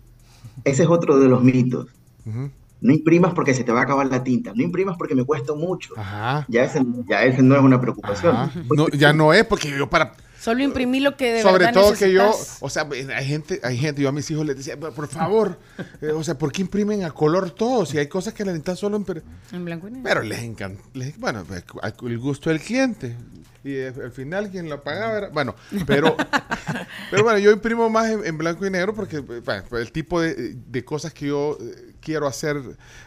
ese 0.65 0.85
es 0.85 0.89
otro 0.89 1.19
de 1.21 1.29
los 1.29 1.43
mitos. 1.45 1.89
Ujú. 2.27 2.51
No 2.83 2.93
imprimas 2.93 3.33
porque 3.33 3.55
se 3.55 3.63
te 3.63 3.73
va 3.73 3.81
a 3.81 3.83
acabar 3.85 4.07
la 4.07 4.25
tinta, 4.25 4.53
no 4.55 4.63
imprimas 4.63 4.97
porque 4.99 5.15
me 5.15 5.25
cuesta 5.25 5.55
mucho. 5.55 5.95
Ajá. 5.97 6.45
Ya 6.49 6.65
ese, 6.65 6.85
ya 7.09 7.23
ese 7.23 7.43
no 7.43 7.55
es 7.55 7.63
una 7.63 7.81
preocupación. 7.81 8.51
No, 8.77 8.89
ya 8.89 9.13
no 9.13 9.33
es 9.33 9.45
porque 9.45 9.71
yo 9.71 9.89
para 9.89 10.13
Solo 10.43 10.63
imprimí 10.65 10.99
lo 11.01 11.17
que 11.17 11.33
de 11.35 11.43
sobre 11.43 11.67
verdad 11.67 11.81
todo 11.81 11.95
que 11.95 12.13
yo, 12.13 12.35
o 12.61 12.69
sea, 12.69 12.89
hay 13.17 13.27
gente, 13.27 13.61
hay 13.63 13.77
gente, 13.79 14.03
yo 14.03 14.09
a 14.09 14.13
mis 14.13 14.29
hijos 14.31 14.45
les 14.45 14.57
decía, 14.57 14.77
por 14.79 15.07
favor, 15.07 15.59
eh, 16.03 16.09
o 16.11 16.25
sea, 16.25 16.37
¿por 16.37 16.51
qué 16.51 16.63
imprimen 16.63 17.05
a 17.05 17.13
color 17.13 17.51
todo? 17.53 17.87
Si 17.87 17.97
hay 17.99 18.09
cosas 18.09 18.35
que 18.35 18.45
la 18.45 18.51
necesitan 18.53 18.77
solo 18.77 18.97
en 18.97 19.65
blanco 19.65 19.87
y 19.89 19.93
negro. 19.93 20.03
Pero 20.05 20.23
les 20.23 20.41
encanta, 20.43 20.83
les- 20.95 21.17
bueno, 21.19 21.45
pues, 21.47 21.65
el 22.05 22.19
gusto 22.19 22.51
del 22.51 22.61
cliente. 22.61 23.17
Y 23.65 23.75
eh, 23.77 23.93
al 24.03 24.11
final 24.11 24.51
quien 24.51 24.69
lo 24.69 24.83
pagaba 24.83 25.17
era, 25.19 25.29
bueno, 25.29 25.55
pero, 25.87 26.17
Pero 27.13 27.23
bueno, 27.23 27.39
yo 27.39 27.53
imprimo 27.53 27.89
más 27.91 28.11
en, 28.11 28.27
en 28.27 28.37
blanco 28.39 28.67
y 28.67 28.71
negro 28.71 28.95
porque 28.95 29.21
bueno, 29.21 29.63
el 29.79 29.93
tipo 29.93 30.21
de, 30.21 30.55
de 30.55 30.85
cosas 30.85 31.13
que 31.15 31.27
yo 31.29 31.57
eh, 31.61 31.93
quiero 32.01 32.27
hacer 32.27 32.57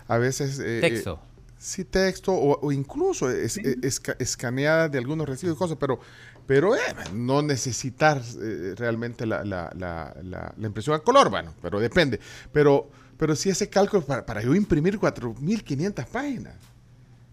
a 0.08 0.18
veces... 0.18 0.60
eh, 0.60 0.80
Texto. 0.80 1.20
eh, 1.22 1.54
sí, 1.58 1.84
texto 1.84 2.32
o, 2.32 2.60
o 2.62 2.72
incluso 2.72 3.30
es, 3.30 3.58
es- 3.58 3.78
esca- 3.82 4.16
escaneada 4.20 4.88
de 4.88 4.98
algunos 4.98 5.28
recibos 5.28 5.56
y 5.56 5.58
cosas, 5.60 5.78
pero, 5.80 6.00
pero 6.48 6.76
eh, 6.76 6.80
no 7.14 7.42
necesitar 7.42 8.22
eh, 8.42 8.74
realmente 8.78 9.26
la, 9.26 9.44
la, 9.44 9.72
la, 9.78 10.14
la- 10.24 10.54
la 10.58 10.68
impresión 10.68 10.96
a 10.96 11.00
color, 11.00 11.30
bueno, 11.30 11.54
pero 11.62 11.80
depende. 11.80 12.20
Pero, 12.52 12.90
pero 13.18 13.36
si 13.36 13.50
ese 13.50 13.70
cálculo 13.70 14.04
para, 14.06 14.26
para 14.26 14.42
yo 14.42 14.54
imprimir 14.56 15.00
4.500 15.00 16.06
páginas. 16.08 16.54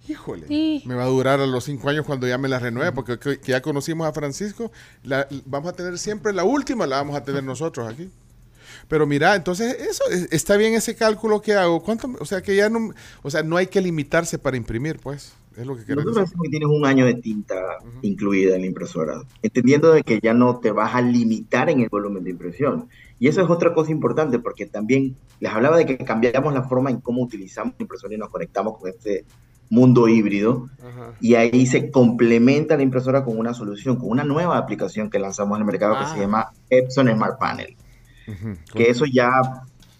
Híjole, 0.08 0.48
Sí. 0.48 0.82
me 0.84 0.96
va 0.96 1.04
a 1.04 1.06
durar 1.06 1.38
a 1.40 1.46
los 1.46 1.62
cinco 1.64 1.88
años 1.88 2.04
cuando 2.04 2.26
ya 2.26 2.36
me 2.36 2.48
la 2.48 2.58
renueve, 2.58 2.90
porque 2.90 3.18
que, 3.20 3.38
que 3.38 3.52
ya 3.52 3.62
conocimos 3.62 4.06
a 4.08 4.12
Francisco, 4.12 4.72
vamos 5.46 5.72
a 5.72 5.76
tener 5.76 5.96
siempre 5.98 6.32
la 6.32 6.42
última, 6.42 6.86
la 6.88 6.96
vamos 6.96 7.14
a 7.16 7.22
tener 7.22 7.44
nosotros 7.44 7.88
aquí. 7.92 8.10
Pero 8.88 9.06
mira, 9.06 9.36
entonces 9.36 9.76
eso 9.80 10.02
es- 10.10 10.26
está 10.32 10.56
bien 10.56 10.74
ese 10.74 10.96
cálculo 10.96 11.40
que 11.40 11.54
hago. 11.54 11.80
¿Cuánto? 11.84 12.10
O 12.18 12.24
sea 12.24 12.42
que 12.42 12.56
ya 12.56 12.68
no, 12.68 12.92
o 13.22 13.30
sea, 13.30 13.44
no 13.44 13.56
hay 13.56 13.68
que 13.68 13.80
limitarse 13.80 14.38
para 14.40 14.56
imprimir, 14.56 14.98
pues. 14.98 15.34
Es 15.56 15.66
lo 15.66 15.76
que 15.76 15.84
quiero 15.84 16.02
Nosotros 16.02 16.32
que 16.42 16.48
tienes 16.48 16.68
un 16.68 16.86
año 16.86 17.04
de 17.04 17.14
tinta 17.14 17.78
incluida 18.02 18.54
en 18.54 18.62
la 18.62 18.66
impresora, 18.66 19.22
entendiendo 19.42 19.92
de 19.92 20.02
que 20.02 20.20
ya 20.20 20.34
no 20.34 20.58
te 20.58 20.70
vas 20.70 20.94
a 20.94 21.00
limitar 21.00 21.70
en 21.70 21.80
el 21.80 21.88
volumen 21.88 22.24
de 22.24 22.30
impresión. 22.30 22.88
Y 23.18 23.28
eso 23.28 23.42
es 23.42 23.50
otra 23.50 23.74
cosa 23.74 23.90
importante, 23.90 24.38
porque 24.38 24.66
también 24.66 25.16
les 25.40 25.52
hablaba 25.52 25.76
de 25.76 25.86
que 25.86 25.98
cambiamos 25.98 26.54
la 26.54 26.62
forma 26.62 26.90
en 26.90 27.00
cómo 27.00 27.22
utilizamos 27.22 27.74
la 27.78 27.82
impresora 27.82 28.14
y 28.14 28.18
nos 28.18 28.30
conectamos 28.30 28.78
con 28.78 28.90
este 28.90 29.24
mundo 29.70 30.08
híbrido. 30.08 30.68
Y 31.20 31.34
ahí 31.34 31.66
se 31.66 31.90
complementa 31.90 32.76
la 32.76 32.82
impresora 32.82 33.24
con 33.24 33.38
una 33.38 33.54
solución, 33.54 33.96
con 33.96 34.10
una 34.10 34.24
nueva 34.24 34.58
aplicación 34.58 35.10
que 35.10 35.18
lanzamos 35.18 35.56
en 35.56 35.62
el 35.62 35.66
mercado 35.66 35.98
que 35.98 36.06
se 36.06 36.20
llama 36.20 36.52
Epson 36.68 37.08
Smart 37.08 37.38
Panel 37.38 37.76
que 38.74 38.90
eso 38.90 39.04
ya 39.06 39.30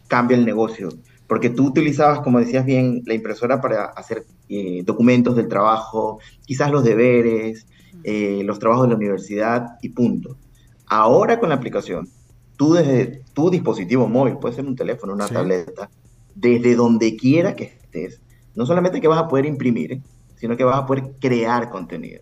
cambia 0.09 0.37
el 0.37 0.45
negocio. 0.45 0.91
Porque 1.33 1.49
tú 1.49 1.69
utilizabas, 1.69 2.21
como 2.21 2.41
decías 2.41 2.63
bien, 2.67 3.01
la 3.07 3.15
impresora 3.15 3.59
para 3.59 3.87
hacer 3.87 4.27
eh, 4.51 4.83
documentos 4.85 5.35
del 5.35 5.49
trabajo, 5.49 6.19
quizás 6.45 6.71
los 6.71 6.85
deberes, 6.85 7.67
eh, 8.05 8.43
los 8.45 8.59
trabajos 8.59 8.85
de 8.85 8.91
la 8.91 8.97
universidad 8.97 9.67
y 9.81 9.89
punto. 9.89 10.37
Ahora 10.85 11.41
con 11.41 11.49
la 11.49 11.55
aplicación, 11.55 12.07
tú 12.55 12.75
desde 12.75 13.23
tu 13.33 13.49
dispositivo 13.49 14.07
móvil, 14.09 14.37
puede 14.37 14.57
ser 14.57 14.67
un 14.67 14.77
teléfono, 14.77 15.15
una 15.15 15.27
Sí. 15.27 15.33
tableta, 15.33 15.91
desde 16.35 16.75
donde 16.75 17.17
quiera 17.17 17.57
que 17.57 17.65
estés, 17.65 18.21
no 18.55 18.67
solamente 18.67 19.01
que 19.01 19.09
vas 19.09 19.19
a 19.23 19.27
poder 19.29 19.47
imprimir, 19.47 20.03
sino 20.35 20.55
que 20.55 20.65
vas 20.65 20.77
a 20.81 20.87
poder 20.87 21.15
crear 21.19 21.71
contenido. 21.71 22.21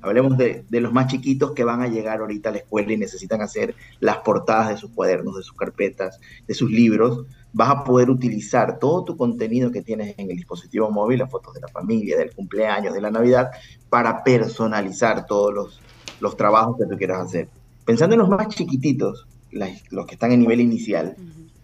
Hablemos 0.00 0.36
de, 0.36 0.64
de 0.68 0.80
los 0.80 0.92
más 0.92 1.06
chiquitos 1.06 1.52
que 1.52 1.62
van 1.62 1.80
a 1.82 1.86
llegar 1.86 2.18
ahorita 2.18 2.48
a 2.48 2.52
la 2.52 2.58
escuela 2.58 2.92
y 2.92 2.96
necesitan 2.96 3.40
hacer 3.40 3.76
las 4.00 4.16
portadas 4.18 4.70
de 4.70 4.76
sus 4.78 4.90
cuadernos, 4.90 5.36
de 5.36 5.42
sus 5.44 5.54
carpetas, 5.54 6.18
de 6.48 6.54
sus 6.54 6.70
libros. 6.72 7.24
Vas 7.52 7.70
a 7.70 7.84
poder 7.84 8.10
utilizar 8.10 8.78
todo 8.78 9.04
tu 9.04 9.16
contenido 9.16 9.70
que 9.72 9.82
tienes 9.82 10.14
en 10.18 10.30
el 10.30 10.36
dispositivo 10.36 10.90
móvil, 10.90 11.18
las 11.20 11.30
fotos 11.30 11.54
de 11.54 11.60
la 11.60 11.68
familia, 11.68 12.16
del 12.18 12.32
cumpleaños, 12.34 12.94
de 12.94 13.00
la 13.00 13.10
Navidad, 13.10 13.50
para 13.88 14.22
personalizar 14.22 15.26
todos 15.26 15.52
los, 15.54 15.84
los 16.18 16.36
trabajos 16.36 16.76
que 16.78 16.86
tú 16.86 16.96
quieras 16.96 17.26
hacer. 17.26 17.50
Pensando 17.84 18.14
en 18.14 18.20
los 18.20 18.28
más 18.28 18.48
chiquititos, 18.48 19.28
las- 19.50 19.82
los 19.90 20.06
que 20.06 20.14
están 20.14 20.32
en 20.32 20.40
nivel 20.40 20.60
inicial, 20.60 21.18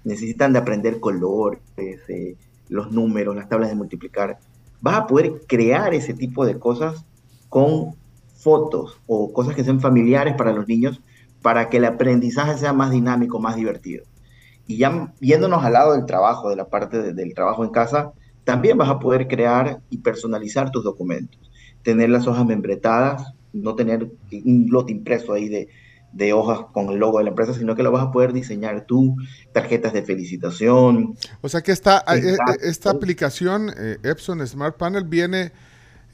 necesitan 0.04 0.52
de 0.52 0.58
aprender 0.60 1.00
colores, 1.00 1.60
eh, 2.08 2.36
los 2.68 2.90
números, 2.92 3.36
las 3.36 3.48
tablas 3.48 3.70
de 3.70 3.76
multiplicar. 3.76 4.38
Vas 4.80 4.96
a 4.96 5.06
poder 5.06 5.44
crear 5.48 5.94
ese 5.94 6.14
tipo 6.14 6.44
de 6.46 6.58
cosas 6.58 7.04
con 7.48 7.94
fotos 8.32 9.00
o 9.06 9.32
cosas 9.32 9.54
que 9.54 9.64
sean 9.64 9.80
familiares 9.80 10.34
para 10.36 10.52
los 10.52 10.66
niños 10.68 11.00
para 11.40 11.68
que 11.70 11.76
el 11.78 11.84
aprendizaje 11.84 12.58
sea 12.58 12.72
más 12.72 12.90
dinámico, 12.90 13.38
más 13.40 13.56
divertido. 13.56 14.04
Y 14.66 14.78
ya 14.78 15.12
viéndonos 15.20 15.64
al 15.64 15.72
lado 15.74 15.92
del 15.94 16.06
trabajo, 16.06 16.48
de 16.50 16.56
la 16.56 16.68
parte 16.68 17.02
de- 17.02 17.12
del 17.14 17.34
trabajo 17.34 17.64
en 17.64 17.70
casa, 17.70 18.12
también 18.44 18.78
vas 18.78 18.88
a 18.90 18.98
poder 18.98 19.28
crear 19.28 19.80
y 19.90 19.98
personalizar 19.98 20.70
tus 20.70 20.84
documentos. 20.84 21.40
Tener 21.82 22.10
las 22.10 22.26
hojas 22.26 22.46
membretadas, 22.46 23.22
no 23.52 23.74
tener 23.76 24.10
un 24.44 24.66
lote 24.70 24.92
impreso 24.92 25.32
ahí 25.32 25.48
de, 25.48 25.68
de 26.12 26.32
hojas 26.32 26.60
con 26.72 26.90
el 26.90 26.98
logo 26.98 27.18
de 27.18 27.24
la 27.24 27.30
empresa, 27.30 27.54
sino 27.54 27.74
que 27.76 27.82
lo 27.82 27.92
vas 27.92 28.04
a 28.04 28.10
poder 28.12 28.32
diseñar 28.32 28.84
tú, 28.86 29.16
tarjetas 29.52 29.92
de 29.92 30.02
felicitación. 30.02 31.18
O 31.42 31.48
sea 31.48 31.62
que 31.62 31.72
esta, 31.72 31.98
eh, 32.10 32.20
eh, 32.24 32.28
Exacto. 32.30 32.62
esta 32.62 32.90
aplicación 32.90 33.70
eh, 33.76 33.98
Epson 34.02 34.46
Smart 34.46 34.76
Panel 34.76 35.04
viene, 35.04 35.52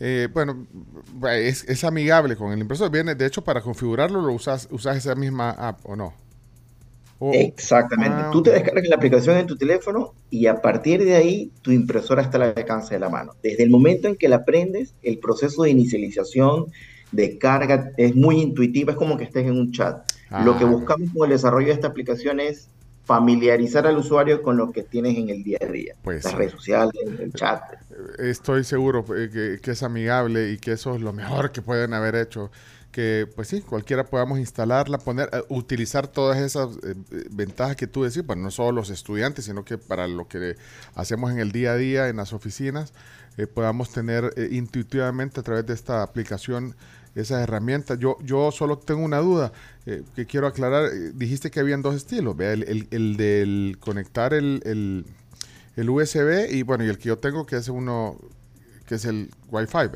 eh, 0.01 0.29
bueno, 0.33 0.67
es, 1.33 1.65
es 1.69 1.85
amigable 1.85 2.37
con 2.37 2.53
el 2.53 2.61
impresor. 2.61 2.91
Viene, 2.91 3.15
de 3.15 3.27
hecho, 3.27 3.43
para 3.45 3.63
configurarlo 3.63 4.23
lo 4.23 4.33
usas, 4.33 4.69
usas 4.71 4.97
esa 4.97 5.15
misma 5.15 5.51
app 5.51 5.81
o 5.85 5.97
no. 5.97 6.15
O- 7.23 7.33
Exactamente. 7.35 8.17
Ah, 8.25 8.31
Tú 8.33 8.43
te 8.43 8.51
descargas 8.51 8.89
la 8.89 8.97
aplicación 8.97 9.37
en 9.37 9.47
tu 9.47 9.57
teléfono 9.57 10.15
y 10.31 10.47
a 10.47 10.61
partir 10.61 11.05
de 11.05 11.15
ahí 11.15 11.53
tu 11.63 11.71
impresora 11.71 12.23
está 12.23 12.39
al 12.39 12.55
alcance 12.57 12.95
de 12.95 13.01
la 13.01 13.09
mano. 13.11 13.35
Desde 13.43 13.63
el 13.63 13.71
momento 13.71 14.09
en 14.09 14.17
que 14.17 14.29
la 14.29 14.45
prendes, 14.45 14.95
el 15.03 15.19
proceso 15.19 15.63
de 15.63 15.71
inicialización, 15.71 16.67
de 17.13 17.39
carga, 17.39 17.93
es 17.97 18.15
muy 18.17 18.41
intuitivo, 18.41 18.91
es 18.91 18.97
como 18.97 19.17
que 19.19 19.25
estés 19.25 19.47
en 19.47 19.53
un 19.59 19.71
chat. 19.73 19.97
Lo 20.45 20.57
que 20.57 20.65
Ah. 20.65 20.69
buscamos 20.69 21.11
con 21.15 21.27
el 21.27 21.33
desarrollo 21.37 21.67
de 21.69 21.73
esta 21.75 21.89
aplicación 21.89 22.41
es 22.41 22.69
familiarizar 23.05 23.87
al 23.87 23.97
usuario 23.99 24.41
con 24.41 24.57
lo 24.57 24.71
que 24.71 24.85
tienes 24.85 25.19
en 25.19 25.29
el 25.31 25.43
día 25.43 25.59
a 25.61 25.67
día. 25.67 25.95
Pues 26.03 26.25
Las 26.25 26.35
redes 26.35 26.53
sociales, 26.53 26.93
el 27.19 27.33
chat. 27.35 27.61
Estoy 28.19 28.63
seguro 28.65 29.05
eh, 29.17 29.29
que, 29.33 29.59
que 29.61 29.73
es 29.73 29.83
amigable 29.83 30.53
y 30.53 30.59
que 30.59 30.73
eso 30.73 30.95
es 30.95 31.01
lo 31.01 31.13
mejor 31.13 31.51
que 31.51 31.61
pueden 31.61 31.93
haber 31.93 32.15
hecho. 32.15 32.51
Que, 32.93 33.29
pues 33.37 33.47
sí, 33.49 33.61
cualquiera 33.61 34.05
podamos 34.05 34.41
instalarla, 34.41 34.99
poner, 34.99 35.29
eh, 35.33 35.43
utilizar 35.49 36.09
todas 36.09 36.39
esas 36.39 36.77
eh, 36.79 36.95
eh, 37.13 37.25
ventajas 37.31 37.77
que 37.77 37.87
tú 37.87 38.03
decís, 38.03 38.27
bueno, 38.27 38.43
no 38.43 38.51
solo 38.51 38.73
los 38.73 38.91
estudiantes, 38.91 39.45
sino 39.45 39.65
que 39.65 39.79
para 39.79 40.09
lo 40.09 40.27
que 40.27 40.57
hacemos 40.97 41.31
en 41.31 41.39
el 41.39 41.53
día 41.53 41.73
a 41.73 41.77
día 41.77 42.09
en 42.09 42.17
las 42.17 42.33
oficinas, 42.33 42.93
podamos 43.55 43.91
tener 43.91 44.35
intuitivamente 44.53 45.41
a 45.41 45.43
través 45.43 45.65
de 45.65 45.73
esta 45.73 46.03
aplicación 46.03 46.75
esas 47.15 47.43
herramientas. 47.43 47.99
Yo, 47.99 48.19
yo 48.23 48.51
solo 48.53 48.77
tengo 48.79 49.03
una 49.03 49.19
duda 49.19 49.53
que 50.15 50.27
quiero 50.27 50.47
aclarar. 50.47 50.91
Dijiste 51.15 51.51
que 51.51 51.61
habían 51.61 51.81
dos 51.81 51.95
estilos. 51.95 52.39
El, 52.41 52.65
el- 52.65 52.89
el 52.91 53.17
del 53.17 53.77
conectar 53.81 54.35
el, 54.35 54.61
el- 54.67 55.07
el 55.77 55.89
USB 55.91 56.49
y 56.51 56.63
bueno, 56.65 56.85
y 56.85 56.89
el 56.89 56.99
que 56.99 57.09
yo 57.09 57.19
tengo 57.19 57.47
que 57.47 57.57
es 57.57 57.69
uno 57.69 58.19
que 58.87 58.97
es 58.97 59.05
el 59.07 59.31
Wi-Fi. 59.51 59.89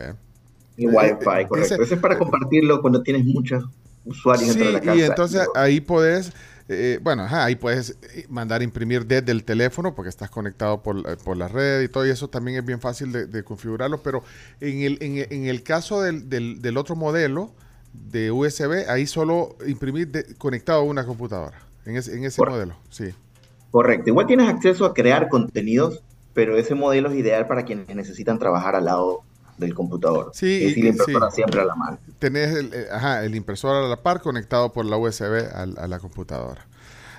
Eh, 0.76 0.86
Wi-Fi, 0.86 1.42
eh, 1.42 1.46
correcto. 1.48 1.74
ese- 1.74 1.82
Ese 1.82 1.94
es 1.94 2.00
para 2.00 2.18
compartirlo 2.18 2.80
cuando 2.80 3.02
tienes 3.02 3.24
muchos 3.24 3.64
usuarios 4.04 4.48
dentro 4.48 4.66
de 4.66 4.72
la 4.72 4.78
Sí, 4.80 4.86
casa. 4.86 4.98
y 4.98 5.02
entonces 5.02 5.48
ahí 5.54 5.80
puedes, 5.80 6.32
eh, 6.68 6.98
bueno, 7.02 7.22
ajá, 7.22 7.44
ahí 7.44 7.54
puedes 7.56 7.96
eh, 8.14 8.26
mandar 8.28 8.62
imprimir 8.62 9.06
desde 9.06 9.30
el 9.32 9.44
teléfono 9.44 9.94
porque 9.94 10.08
estás 10.08 10.30
conectado 10.30 10.82
por, 10.82 10.98
eh, 10.98 11.16
por 11.22 11.36
la 11.36 11.48
red 11.48 11.82
y 11.82 11.88
todo 11.88 12.06
y 12.06 12.10
eso 12.10 12.28
también 12.28 12.58
es 12.58 12.64
bien 12.64 12.80
fácil 12.80 13.12
de, 13.12 13.26
de 13.26 13.44
configurarlo, 13.44 14.02
pero 14.02 14.22
en 14.60 14.80
el, 14.82 14.98
en, 15.00 15.18
el- 15.18 15.26
en 15.32 15.46
el 15.46 15.62
caso 15.62 16.02
del, 16.02 16.28
del- 16.28 16.60
del 16.60 16.76
otro 16.76 16.96
modelo 16.96 17.52
de 17.92 18.30
USB, 18.32 18.86
ahí 18.88 19.06
solo 19.06 19.56
imprimir 19.66 20.08
de- 20.08 20.34
conectado 20.36 20.80
a 20.80 20.84
una 20.84 21.06
computadora, 21.06 21.58
en 21.86 21.96
ese, 21.96 22.14
en 22.16 22.24
ese 22.24 22.38
Correcto. 22.38 22.56
modelo, 22.56 22.76
sí. 22.90 23.14
Correcto. 23.70 24.10
Igual 24.10 24.26
tienes 24.26 24.48
acceso 24.48 24.84
a 24.84 24.94
crear 24.94 25.28
contenidos, 25.28 26.02
pero 26.32 26.56
ese 26.56 26.74
modelo 26.74 27.10
es 27.10 27.16
ideal 27.16 27.46
para 27.46 27.64
quienes 27.64 27.94
necesitan 27.94 28.38
trabajar 28.38 28.74
al 28.76 28.84
lado 28.86 29.22
del 29.58 29.74
computador. 29.74 30.31
Sí, 30.34 30.55
Es 30.55 30.60
decir, 30.68 30.78
y- 30.78 30.83
la 30.83 30.89
impresora 30.91 31.31
sí. 31.31 31.36
siempre 31.36 31.60
a 31.60 31.65
la 31.65 31.74
mano. 31.74 31.99
Tenés 32.18 32.55
el, 32.57 32.73
eh, 32.74 32.86
ajá, 32.92 33.24
el 33.24 33.34
impresor 33.34 33.84
a 33.84 33.89
la 33.89 34.02
par 34.02 34.20
conectado 34.20 34.73
por 34.73 34.84
la 34.84 34.97
USB 34.97 35.49
al- 35.55 35.78
a, 35.78 35.86
la 35.86 35.99
computadora. 35.99 36.66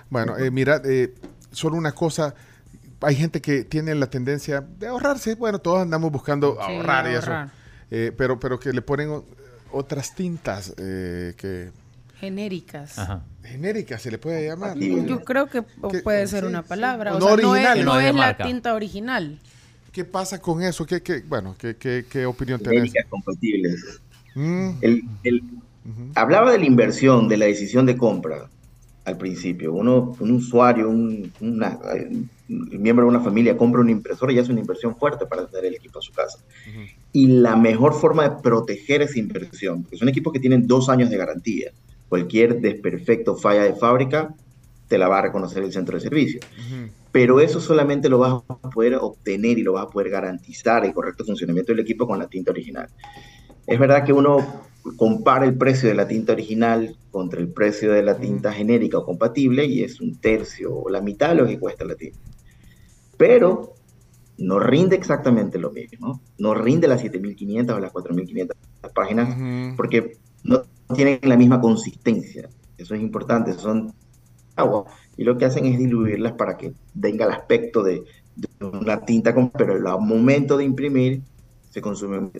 Bueno, 0.09 0.37
eh, 0.37 0.51
mira, 0.51 0.81
eh, 0.85 1.13
solo 1.51 1.75
una 1.77 1.91
cosa. 1.93 2.35
Hay 3.01 3.15
gente 3.15 3.41
que 3.41 3.63
tiene 3.63 3.93
la 3.95 4.07
tendencia 4.07 4.61
de 4.61 4.87
ahorrarse. 4.87 5.35
Bueno, 5.35 5.59
todos 5.59 5.79
andamos 5.81 6.11
buscando 6.11 6.57
Sí, 6.65 6.73
ahorrar 6.75 7.09
y 7.11 7.15
ahorrar. 7.15 7.45
eso. 7.47 7.53
Eh, 7.91 8.11
pero, 8.17 8.39
pero 8.39 8.59
que 8.59 8.73
le 8.73 8.81
ponen 8.81 9.23
otras 9.71 10.15
tintas 10.15 10.73
eh, 10.77 11.33
que 11.37 11.71
Genéricas. 12.19 12.95
genéricas, 13.43 14.01
se 14.01 14.09
le 14.09 14.17
puede 14.17 14.47
llamar. 14.47 14.77
Yo 14.77 15.23
creo 15.23 15.47
que 15.47 15.61
puede 16.03 16.25
ser 16.27 16.45
una 16.45 16.63
palabra. 16.63 17.11
No 17.11 17.17
O 17.17 17.21
sea, 17.21 17.35
no 17.37 17.49
original. 17.51 17.77
es, 17.79 17.85
No 17.85 17.93
no 17.95 17.99
es 17.99 18.15
la 18.15 18.37
tinta 18.37 18.73
original. 18.73 19.39
¿Qué 19.95 20.03
pasa 20.03 20.41
con 20.41 20.61
eso? 20.61 20.85
¿Qué, 20.85 21.01
qué, 21.01 21.23
bueno, 21.25 21.55
¿qué, 21.57 21.77
qué, 21.77 22.03
qué 22.09 22.25
opinión 22.25 22.59
tenés? 22.59 22.91
Compatibles. 23.09 24.01
Mm, 24.35 24.71
El- 24.81 25.03
el- 25.23 25.41
Hablaba 26.15 26.51
de 26.51 26.57
la 26.57 26.65
inversión, 26.65 27.29
de 27.29 27.37
la 27.37 27.45
decisión 27.45 27.85
de 27.85 27.95
compra 27.95 28.49
al 29.05 29.17
principio. 29.17 29.71
Uno, 29.71 30.13
un 30.19 30.31
usuario, 30.31 30.89
un, 30.89 31.31
una- 31.39 31.79
un 32.49 32.81
miembro 32.81 33.05
de 33.05 33.09
una 33.09 33.21
familia 33.21 33.55
compra 33.55 33.79
una 33.79 33.91
impresora 33.91 34.33
y 34.33 34.39
hace 34.39 34.51
una 34.51 34.59
inversión 34.59 34.97
fuerte 34.97 35.25
para 35.27 35.47
tener 35.47 35.67
el 35.67 35.75
equipo 35.75 35.99
en 35.99 36.03
su 36.03 36.11
casa. 36.11 36.39
Y 37.13 37.27
la 37.27 37.55
mejor 37.55 37.93
forma 37.93 38.27
de 38.27 38.35
proteger 38.43 39.01
esa 39.01 39.17
inversión, 39.17 39.81
porque 39.83 39.95
son 39.95 40.09
equipos 40.09 40.33
que 40.33 40.41
tienen 40.41 40.67
dos 40.67 40.89
años 40.89 41.09
de 41.09 41.15
garantía. 41.15 41.71
Cualquier 42.09 42.59
desperfecto, 42.59 43.37
falla 43.37 43.63
de 43.63 43.75
fábrica, 43.75 44.35
te 44.87 44.97
la 44.97 45.07
va 45.07 45.19
a 45.19 45.21
reconocer 45.23 45.63
el 45.63 45.71
centro 45.71 45.97
de 45.97 46.01
servicio. 46.01 46.39
Pero 47.11 47.39
eso 47.39 47.59
solamente 47.59 48.09
lo 48.09 48.19
vas 48.19 48.43
a 48.47 48.69
poder 48.69 48.95
obtener 48.95 49.57
y 49.57 49.63
lo 49.63 49.73
vas 49.73 49.85
a 49.85 49.89
poder 49.89 50.09
garantizar 50.09 50.85
el 50.85 50.93
correcto 50.93 51.23
funcionamiento 51.25 51.71
del 51.71 51.81
equipo 51.81 52.07
con 52.07 52.19
la 52.19 52.27
tinta 52.27 52.51
original. 52.51 52.89
Es 53.65 53.79
verdad 53.79 54.03
que 54.03 54.13
uno 54.13 54.65
compara 54.97 55.45
el 55.45 55.57
precio 55.57 55.89
de 55.89 55.95
la 55.95 56.07
tinta 56.07 56.33
original 56.33 56.95
contra 57.09 57.39
el 57.39 57.47
precio 57.47 57.91
de 57.91 58.03
la 58.03 58.17
tinta 58.17 58.53
genérica 58.53 58.99
o 58.99 59.05
compatible 59.05 59.65
y 59.65 59.83
es 59.83 59.99
un 59.99 60.15
tercio 60.17 60.75
o 60.75 60.89
la 60.89 61.01
mitad 61.01 61.29
de 61.29 61.35
lo 61.35 61.47
que 61.47 61.59
cuesta 61.59 61.85
la 61.85 61.95
tinta. 61.95 62.19
Pero 63.17 63.73
no 64.37 64.59
rinde 64.59 64.95
exactamente 64.95 65.57
lo 65.57 65.71
mismo, 65.71 66.21
no 66.37 66.53
rinde 66.53 66.87
las 66.87 67.01
7500 67.01 67.75
o 67.75 67.79
las 67.79 67.91
4500 67.91 68.57
páginas 68.93 69.73
porque 69.75 70.17
no 70.43 70.63
tienen 70.93 71.19
la 71.23 71.37
misma 71.37 71.59
consistencia. 71.61 72.49
Eso 72.77 72.93
es 72.93 73.01
importante, 73.01 73.53
son 73.53 73.93
agua 74.55 74.85
y 75.15 75.23
lo 75.23 75.37
que 75.37 75.45
hacen 75.45 75.65
es 75.65 75.77
diluirlas 75.77 76.33
para 76.33 76.57
que 76.57 76.73
tenga 76.99 77.25
el 77.25 77.31
aspecto 77.31 77.83
de, 77.83 78.03
de 78.35 78.47
una 78.65 79.03
tinta, 79.05 79.33
pero 79.57 79.73
al 79.73 79.99
momento 80.01 80.57
de 80.57 80.63
imprimir 80.65 81.23
se 81.69 81.81
consume. 81.81 82.31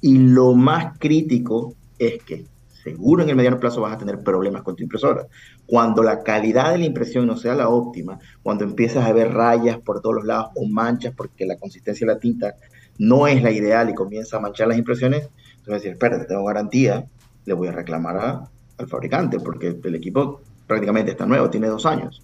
Y 0.00 0.18
lo 0.18 0.54
más 0.54 0.98
crítico 0.98 1.76
es 1.98 2.22
que 2.24 2.48
seguro 2.66 3.22
en 3.22 3.28
el 3.30 3.36
mediano 3.36 3.60
plazo 3.60 3.80
vas 3.82 3.94
a 3.94 3.98
tener 3.98 4.22
problemas 4.22 4.62
con 4.62 4.74
tu 4.74 4.82
impresora. 4.82 5.26
Cuando 5.64 6.02
la 6.02 6.22
calidad 6.22 6.72
de 6.72 6.78
la 6.78 6.86
impresión 6.86 7.26
no 7.26 7.36
sea 7.36 7.54
la 7.54 7.68
óptima, 7.68 8.18
cuando 8.42 8.64
empiezas 8.64 9.04
a 9.06 9.12
ver 9.12 9.32
rayas 9.32 9.78
por 9.80 10.00
todos 10.00 10.16
los 10.16 10.24
lados 10.24 10.48
o 10.56 10.66
manchas 10.68 11.14
porque 11.16 11.46
la 11.46 11.56
consistencia 11.58 12.06
de 12.06 12.14
la 12.14 12.18
tinta 12.18 12.54
no 12.98 13.26
es 13.28 13.42
la 13.42 13.50
ideal 13.52 13.88
y 13.90 13.94
comienza 13.94 14.36
a 14.36 14.40
manchar 14.40 14.68
las 14.68 14.78
impresiones, 14.78 15.30
entonces 15.58 15.82
decir, 15.82 15.92
espérate, 15.92 16.26
tengo 16.26 16.44
garantía, 16.44 17.04
le 17.44 17.54
voy 17.54 17.68
a 17.68 17.72
reclamar 17.72 18.16
a- 18.18 18.50
al 18.78 18.88
fabricante 18.88 19.38
porque 19.40 19.78
el 19.82 19.94
equipo 19.94 20.42
prácticamente 20.66 21.10
está 21.12 21.26
nuevo, 21.26 21.50
tiene 21.50 21.68
dos 21.68 21.86
años. 21.86 22.22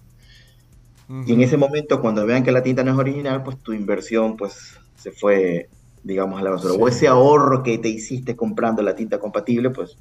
Y 1.25 1.33
en 1.33 1.41
ese 1.41 1.57
momento, 1.57 2.01
cuando 2.01 2.23
vean 2.27 2.43
que 2.43 2.51
la 2.51 2.61
tinta 2.61 2.83
no 2.83 2.91
es 2.91 2.97
original, 2.97 3.41
pues 3.41 3.57
tu 3.57 3.73
inversión 3.73 4.37
pues 4.37 4.77
se 4.95 5.11
fue, 5.11 5.67
digamos, 6.03 6.39
a 6.39 6.43
la 6.43 6.51
basura. 6.51 6.75
O 6.75 6.87
ese 6.87 7.07
ahorro 7.07 7.63
que 7.63 7.79
te 7.79 7.89
hiciste 7.89 8.35
comprando 8.35 8.83
la 8.83 8.93
tinta 8.93 9.17
compatible, 9.17 9.71
pues 9.71 9.97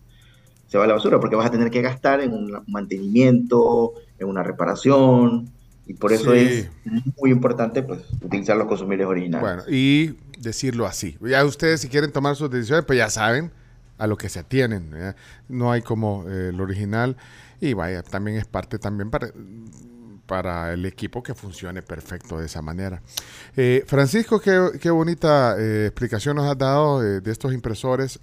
se 0.67 0.77
va 0.77 0.85
a 0.85 0.87
la 0.87 0.93
basura 0.93 1.19
porque 1.19 1.35
vas 1.35 1.47
a 1.47 1.51
tener 1.51 1.71
que 1.71 1.81
gastar 1.81 2.21
en 2.21 2.35
un 2.35 2.63
mantenimiento, 2.67 3.95
en 4.19 4.29
una 4.29 4.43
reparación. 4.43 5.49
Y 5.87 5.95
por 5.95 6.13
eso 6.13 6.35
Sí. 6.35 6.39
es 6.39 6.71
muy 7.19 7.31
importante 7.31 7.83
pues 7.83 8.01
utilizar 8.23 8.59
los 8.59 8.67
consumibles 8.67 9.07
originales. 9.07 9.41
Bueno, 9.41 9.63
y 9.67 10.15
decirlo 10.39 10.85
así. 10.87 11.17
Ya 11.23 11.43
ustedes 11.47 11.81
si 11.81 11.89
quieren 11.89 12.13
tomar 12.13 12.37
sus 12.37 12.51
decisiones, 12.51 12.85
pues 12.85 12.99
ya 12.99 13.09
saben 13.09 13.51
a 13.97 14.07
lo 14.07 14.19
que 14.19 14.29
se 14.29 14.41
atienen. 14.41 15.15
No 15.49 15.73
hay 15.73 15.81
como 15.81 16.29
eh, 16.29 16.51
el 16.51 16.61
original. 16.61 17.17
Y 17.61 17.73
vaya, 17.75 18.03
también 18.03 18.37
es 18.37 18.47
parte 18.47 18.79
también 18.79 19.11
para, 19.11 19.31
para 20.27 20.73
el 20.73 20.85
equipo 20.87 21.23
que 21.23 21.35
funcione 21.35 21.83
perfecto 21.83 22.39
de 22.39 22.47
esa 22.47 22.63
manera. 22.63 23.03
Eh, 23.57 23.85
Francisco, 23.87 24.41
qué, 24.41 24.73
qué 24.81 24.91
bonita 24.91 25.57
eh, 25.59 25.87
explicación 25.87 26.37
nos 26.37 26.47
has 26.51 26.59
dado 26.59 27.03
eh, 27.03 27.21
de 27.21 27.31
estos 27.33 27.53
impresores. 27.53 28.21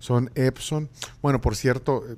Son 0.00 0.30
Epson. 0.36 0.88
Bueno, 1.20 1.40
por 1.40 1.56
cierto, 1.56 2.04
eh, 2.08 2.16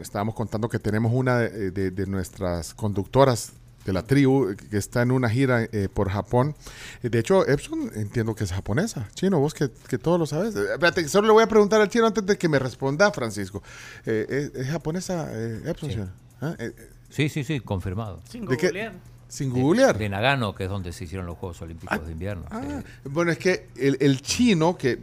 estábamos 0.00 0.34
contando 0.34 0.68
que 0.68 0.80
tenemos 0.80 1.12
una 1.14 1.38
de, 1.38 1.70
de- 1.70 1.90
de 1.92 2.06
nuestras 2.06 2.74
conductoras 2.74 3.52
de 3.84 3.92
la 3.92 4.02
tribu 4.04 4.54
que 4.70 4.76
está 4.76 5.02
en 5.02 5.10
una 5.10 5.28
gira 5.28 5.62
eh, 5.64 5.88
por 5.92 6.08
Japón. 6.10 6.54
Eh, 7.02 7.08
De 7.08 7.18
hecho, 7.18 7.46
Epson 7.48 7.90
entiendo 7.94 8.34
que 8.34 8.44
es 8.44 8.52
japonesa. 8.52 9.08
Chino, 9.14 9.38
vos 9.40 9.54
que, 9.54 9.70
que 9.88 9.98
todo 9.98 10.18
lo 10.18 10.26
sabes. 10.26 10.54
Eh, 10.54 10.64
Espérate, 10.72 11.08
solo 11.08 11.26
le 11.28 11.32
voy 11.32 11.42
a 11.42 11.48
preguntar 11.48 11.80
al 11.80 11.88
chino 11.88 12.06
antes 12.06 12.24
de 12.24 12.38
que 12.38 12.48
me 12.48 12.58
responda, 12.58 13.10
Francisco. 13.12 13.62
Eh, 14.06 14.50
¿es, 14.54 14.60
es 14.60 14.68
japonesa 14.70 15.28
eh, 15.32 15.62
Epson? 15.66 15.88
Sí. 15.90 15.94
chino? 15.96 16.08
¿Ah? 16.40 16.54
Eh, 16.58 16.72
Sí, 17.10 17.28
sí, 17.28 17.44
sí, 17.44 17.60
confirmado. 17.60 18.22
Sin 18.28 18.46
¿De 18.46 18.56
qué? 18.56 18.68
googlear. 18.68 18.92
Sin 19.28 19.50
googlear. 19.50 19.98
De 19.98 20.08
Nagano, 20.08 20.54
que 20.54 20.64
es 20.64 20.70
donde 20.70 20.92
se 20.92 21.04
hicieron 21.04 21.26
los 21.26 21.36
Juegos 21.36 21.60
Olímpicos 21.62 22.06
de 22.06 22.12
invierno. 22.12 22.44
sí. 22.50 22.56
Ah, 22.58 22.82
bueno, 23.04 23.30
es 23.32 23.38
que 23.38 23.68
el, 23.76 23.98
el 24.00 24.22
chino, 24.22 24.76
que 24.78 24.98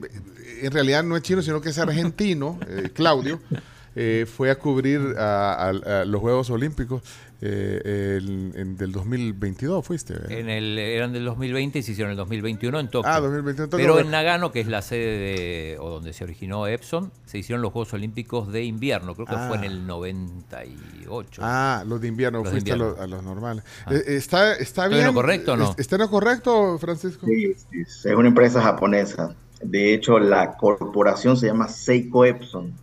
en 0.62 0.72
realidad 0.72 1.04
no 1.04 1.16
es 1.18 1.22
chino, 1.24 1.42
sino 1.44 1.62
que 1.62 1.70
es 1.70 1.78
argentino, 1.78 2.60
eh, 2.68 2.90
Claudio, 2.94 3.40
eh, 3.96 4.26
fue 4.32 4.50
a 4.52 4.58
cubrir 4.58 5.00
a, 5.20 5.54
a- 5.54 5.70
a 6.02 6.06
los 6.06 6.20
Juegos 6.22 6.50
Olímpicos 6.50 7.02
eh, 7.42 8.18
el- 8.18 8.52
en- 8.56 8.76
del 8.78 8.92
2022, 8.92 9.86
fuiste. 9.86 10.14
¿verdad? 10.14 10.32
En 10.32 10.50
el, 10.50 10.78
eran 10.78 11.14
del 11.14 11.24
2020 11.26 11.80
y 11.80 11.84
se 11.84 11.94
hicieron 11.94 12.10
en 12.10 12.14
el 12.14 12.18
2021 12.18 12.80
en 12.80 12.90
Tokio. 12.90 13.10
Ah, 13.10 13.20
2021 13.22 13.64
en 13.66 13.70
Tokio, 13.70 13.86
Pero 13.86 14.00
en 14.00 14.12
Nagano, 14.12 14.52
que 14.52 14.60
es 14.60 14.68
la 14.68 14.82
sede 14.82 15.18
de, 15.18 15.78
o 15.80 15.90
donde 15.90 16.12
se 16.14 16.24
originó 16.26 16.68
Epson, 16.68 17.12
se 17.26 17.38
hicieron 17.38 17.62
los 17.62 17.72
Juegos 17.72 17.94
Olímpicos 17.94 18.52
de 18.52 18.64
invierno. 18.64 19.16
Creo 19.16 19.26
que 19.26 19.36
Ah. 19.36 19.48
fue 19.48 19.58
en 19.58 19.64
el 19.64 19.88
98. 19.88 21.42
Ah, 21.44 21.84
los 21.88 22.02
de 22.02 22.08
invierno, 22.10 22.40
Los 22.40 22.48
de 22.48 22.52
fuiste 22.52 22.72
a 22.74 22.76
los, 22.76 23.00
a 23.00 23.08
los 23.08 23.24
normales. 23.24 23.64
Ah. 23.86 23.94
Eh, 23.94 24.04
¿Está, 24.18 24.54
está 24.56 24.84
¿Estoy 24.84 24.86
en 24.86 24.92
bien? 24.92 25.06
lo 25.08 25.14
correcto 25.14 25.56
no? 25.58 25.76
¿Está 25.78 25.96
en 25.96 26.02
lo 26.02 26.10
correcto, 26.10 26.78
Francisco? 26.80 27.26
Sí, 27.26 27.54
sí, 27.54 27.80
es 27.82 28.06
una 28.16 28.28
empresa 28.28 28.62
japonesa. 28.62 29.34
De 29.62 29.94
hecho, 29.94 30.20
la 30.20 30.58
corporación 30.58 31.36
se 31.38 31.48
llama 31.48 31.68
Seiko 31.68 32.26
Epson. 32.26 32.74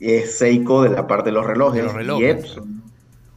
Es 0.00 0.38
Seiko 0.38 0.82
de 0.82 0.90
la 0.90 1.06
parte 1.06 1.30
de 1.30 1.32
los 1.32 1.46
relojes. 1.46 1.80
De 1.80 1.84
los 1.84 1.94
Y, 1.94 1.96
relojes. 1.96 2.30
Epson, 2.44 2.82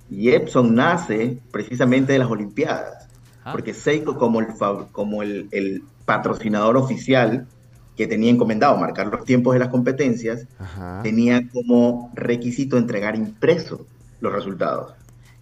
y 0.10 0.30
Epson 0.30 0.74
nace 0.76 1.40
precisamente 1.52 2.14
de 2.14 2.20
las 2.20 2.30
Olimpiadas. 2.30 3.08
Ah. 3.44 3.52
Porque 3.52 3.74
Seiko, 3.74 4.18
como, 4.18 4.40
el, 4.40 4.48
fab- 4.48 4.92
como 4.92 5.24
el, 5.24 5.48
el 5.52 5.84
patrocinador 6.06 6.78
oficial 6.78 7.48
que 7.96 8.08
tenía 8.08 8.30
encomendado 8.30 8.78
marcar 8.78 9.08
los 9.08 9.26
tiempos 9.26 9.54
de 9.54 9.60
las 9.60 9.70
competencias, 9.70 10.46
Ajá. 10.60 11.02
tenía 11.02 11.48
como 11.50 12.12
requisito 12.14 12.78
entregar 12.78 13.16
impreso 13.16 13.86
los 14.22 14.32
resultados. 14.34 14.94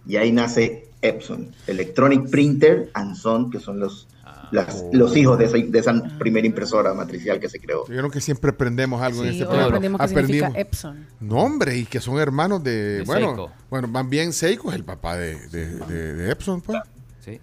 Y 0.06 0.16
ahí 0.16 0.32
nace 0.32 0.88
Epson, 1.02 1.50
Electronic 1.66 2.30
Printer 2.30 2.90
and 2.94 3.14
Son, 3.14 3.50
que 3.50 3.60
son 3.60 3.78
los, 3.78 4.08
las- 4.50 4.84
los 4.92 5.16
hijos 5.16 5.38
de 5.38 5.44
esa, 5.46 5.56
de 5.58 5.78
esa 5.78 5.92
primera 6.18 6.46
impresora 6.46 6.94
matricial 6.94 7.38
que 7.40 7.48
se 7.48 7.58
creó. 7.60 7.84
Vieron 7.86 8.10
que 8.10 8.20
siempre 8.20 8.50
aprendemos 8.50 9.00
algo 9.02 9.22
en 9.24 9.30
este 9.30 9.44
programa. 9.44 9.66
aprendimos 9.68 10.00
que 10.00 10.08
significa 10.08 10.52
Epson. 10.54 11.06
No, 11.20 11.36
hombre, 11.36 11.76
y 11.76 11.84
que 11.86 12.00
son 12.00 12.18
hermanos 12.18 12.62
de. 12.62 12.98
De 12.98 13.02
bueno, 13.04 13.26
Seiko. 13.28 13.52
bueno, 13.70 13.88
más 13.88 14.08
bien 14.08 14.32
Seiko 14.32 14.70
es 14.70 14.76
el 14.76 14.84
papá 14.84 15.16
de, 15.16 15.36
de, 15.48 15.68
de- 15.86 16.14
de 16.14 16.30
Epson, 16.32 16.60
pues. 16.60 16.78
Sí. 17.20 17.40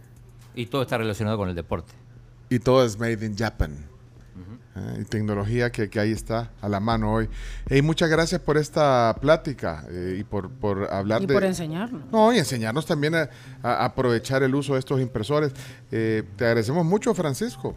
Y 0.56 0.66
todo 0.68 0.84
está 0.84 0.98
relacionado 0.98 1.38
con 1.38 1.50
el 1.50 1.56
deporte. 1.56 1.94
Y 2.50 2.60
todo 2.60 2.86
es 2.86 3.00
made 3.00 3.26
in 3.26 3.36
Japan. 3.38 3.76
Ah, 4.76 4.96
y 5.00 5.04
tecnología 5.04 5.72
que, 5.72 5.88
que 5.88 6.00
ahí 6.00 6.12
está 6.12 6.50
a 6.60 6.68
la 6.68 6.80
mano 6.80 7.14
hoy. 7.14 7.30
Hey, 7.70 7.84
muchas 7.84 8.10
gracias 8.10 8.42
por 8.42 8.58
esta 8.58 9.16
plática 9.22 9.86
eh, 9.92 10.18
y 10.20 10.24
por, 10.24 10.50
por 10.50 10.92
hablar 10.92 11.22
Y 11.22 11.28
de. 11.28 11.34
por 11.36 11.44
enseñarnos. 11.44 12.02
No, 12.12 12.34
y 12.34 12.40
enseñarnos 12.40 12.86
también 12.88 13.14
a, 13.14 13.30
a 13.62 13.86
aprovechar 13.86 14.42
el 14.42 14.56
uso 14.56 14.74
de 14.74 14.80
estos 14.80 15.00
impresores. 15.00 15.54
Eh, 15.92 16.24
te 16.38 16.46
agradecemos 16.46 16.84
mucho, 16.86 17.14
Francisco. 17.14 17.76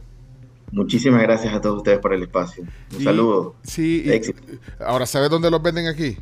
Muchísimas 0.72 1.20
gracias 1.22 1.52
a 1.54 1.60
todos 1.60 1.76
ustedes 1.76 1.98
por 1.98 2.14
el 2.14 2.22
espacio. 2.22 2.64
Un 2.94 3.00
Y- 3.00 3.04
saludo. 3.04 3.56
Sí, 3.62 4.02
y- 4.06 4.82
ahora, 4.82 5.04
¿sabes 5.04 5.28
dónde 5.28 5.50
los 5.50 5.62
venden 5.62 5.88
aquí? 5.88 6.16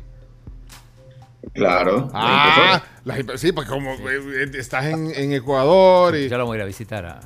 Claro. 1.53 2.09
Ah, 2.13 2.81
sí, 3.35 3.51
porque 3.51 3.69
como 3.69 3.91
eh, 3.93 4.49
estás 4.57 4.85
en, 4.85 5.11
en 5.15 5.31
Ecuador 5.33 6.15
y... 6.15 6.27
Ya 6.27 6.37
lo 6.37 6.45
voy 6.45 6.55
a 6.55 6.57
ir 6.57 6.63
a 6.63 6.65
visitar. 6.65 7.05
A... 7.05 7.19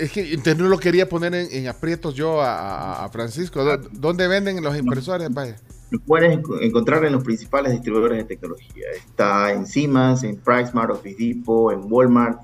Es 0.00 0.10
que 0.12 0.22
entonces 0.32 0.58
no 0.58 0.68
lo 0.68 0.78
quería 0.78 1.08
poner 1.08 1.34
en, 1.34 1.48
en 1.52 1.68
aprietos 1.68 2.14
yo 2.14 2.40
a, 2.42 3.08
Francisco. 3.12 3.64
¿Dó- 3.64 3.88
¿Dónde 3.92 4.26
venden 4.28 4.62
los 4.62 4.76
impresores? 4.76 5.28
Vaya. 5.32 5.56
Lo 5.90 6.00
puedes 6.00 6.36
enco- 6.38 6.58
encontrar 6.60 7.04
en 7.04 7.12
los 7.12 7.24
principales 7.24 7.72
distribuidores 7.72 8.18
de 8.18 8.24
tecnología. 8.24 8.86
Está 8.96 9.52
en 9.52 9.66
Siemens, 9.66 10.22
en 10.22 10.36
PriceMart, 10.36 10.90
Office 10.90 11.16
Depot, 11.18 11.72
en 11.72 11.80
Walmart. 11.90 12.40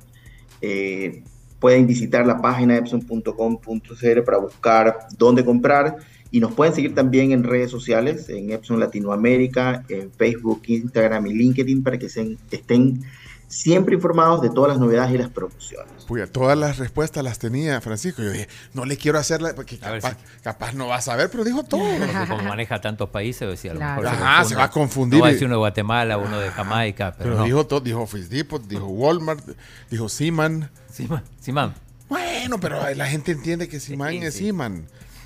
Eh, 0.61 1.23
pueden 1.59 1.87
visitar 1.87 2.27
la 2.27 2.41
página 2.41 2.77
epson.com.cr 2.77 4.25
para 4.25 4.39
buscar 4.39 4.99
dónde 5.19 5.45
comprar. 5.45 5.97
Y 6.35 6.41
nos 6.41 6.53
pueden 6.53 6.75
seguir 6.75 6.97
también 6.97 7.31
en 7.31 7.45
redes 7.45 7.71
sociales, 7.71 8.29
en 8.29 8.51
Epson 8.51 8.81
Latinoamérica, 8.81 9.85
en 9.89 10.11
Facebook, 10.11 10.63
Instagram 10.67 11.27
y 11.29 11.33
LinkedIn, 11.35 11.85
para 11.85 11.97
que 11.97 12.09
se- 12.09 12.37
estén 12.51 13.05
siempre 13.47 13.95
informados 13.95 14.43
de 14.43 14.51
todas 14.51 14.71
las 14.71 14.81
novedades 14.81 15.15
y 15.15 15.19
las 15.19 15.29
promociones. 15.31 15.93
Puya, 16.09 16.27
todas 16.27 16.59
las 16.59 16.79
respuestas 16.79 17.23
las 17.23 17.39
tenía 17.39 17.81
Francisco. 17.81 18.21
Yo 18.21 18.33
dije, 18.33 18.49
no 18.73 18.85
le 18.85 18.97
quiero 18.97 19.17
hacerla 19.19 19.55
porque 19.55 19.79
capaz, 19.79 20.17
capaz 20.43 20.73
no 20.73 20.89
va 20.89 20.97
a 20.97 21.01
saber, 21.03 21.31
pero 21.31 21.45
dijo 21.45 21.63
todo. 21.63 21.83
Porque 21.99 22.13
como 22.29 22.43
maneja 22.49 22.81
tantos 22.81 23.11
países, 23.11 23.49
decía, 23.49 23.71
a 23.71 23.75
lo 23.75 23.79
Claro. 23.81 24.03
mejor 24.03 24.17
Ajá, 24.19 24.45
se 24.45 24.57
va 24.57 24.65
a 24.65 24.71
confundir. 24.73 25.19
No 25.21 25.23
va 25.23 25.29
a 25.29 25.33
decir 25.33 25.47
uno 25.47 25.55
de 25.55 25.59
Guatemala, 25.59 26.19
uno 26.19 26.41
de 26.41 26.51
Jamaica, 26.51 27.15
pero, 27.17 27.31
Pero 27.31 27.39
no. 27.39 27.45
dijo 27.45 27.67
todo, 27.67 27.79
dijo 27.81 28.01
Office 28.01 28.29
Depot, 28.29 28.61
dijo 28.67 28.87
Walmart, 28.87 29.47
dijo 29.89 30.09
Siman. 30.09 30.69
Siman, 30.91 31.23
Siman. 31.39 31.75
Bueno, 32.09 32.59
pero 32.59 32.93
la 32.93 33.07
gente 33.07 33.31
entiende 33.31 33.69
que 33.69 33.79
Siman 33.79 34.11
Sí, 34.11 34.17
es 34.19 34.35
sí. 34.35 34.45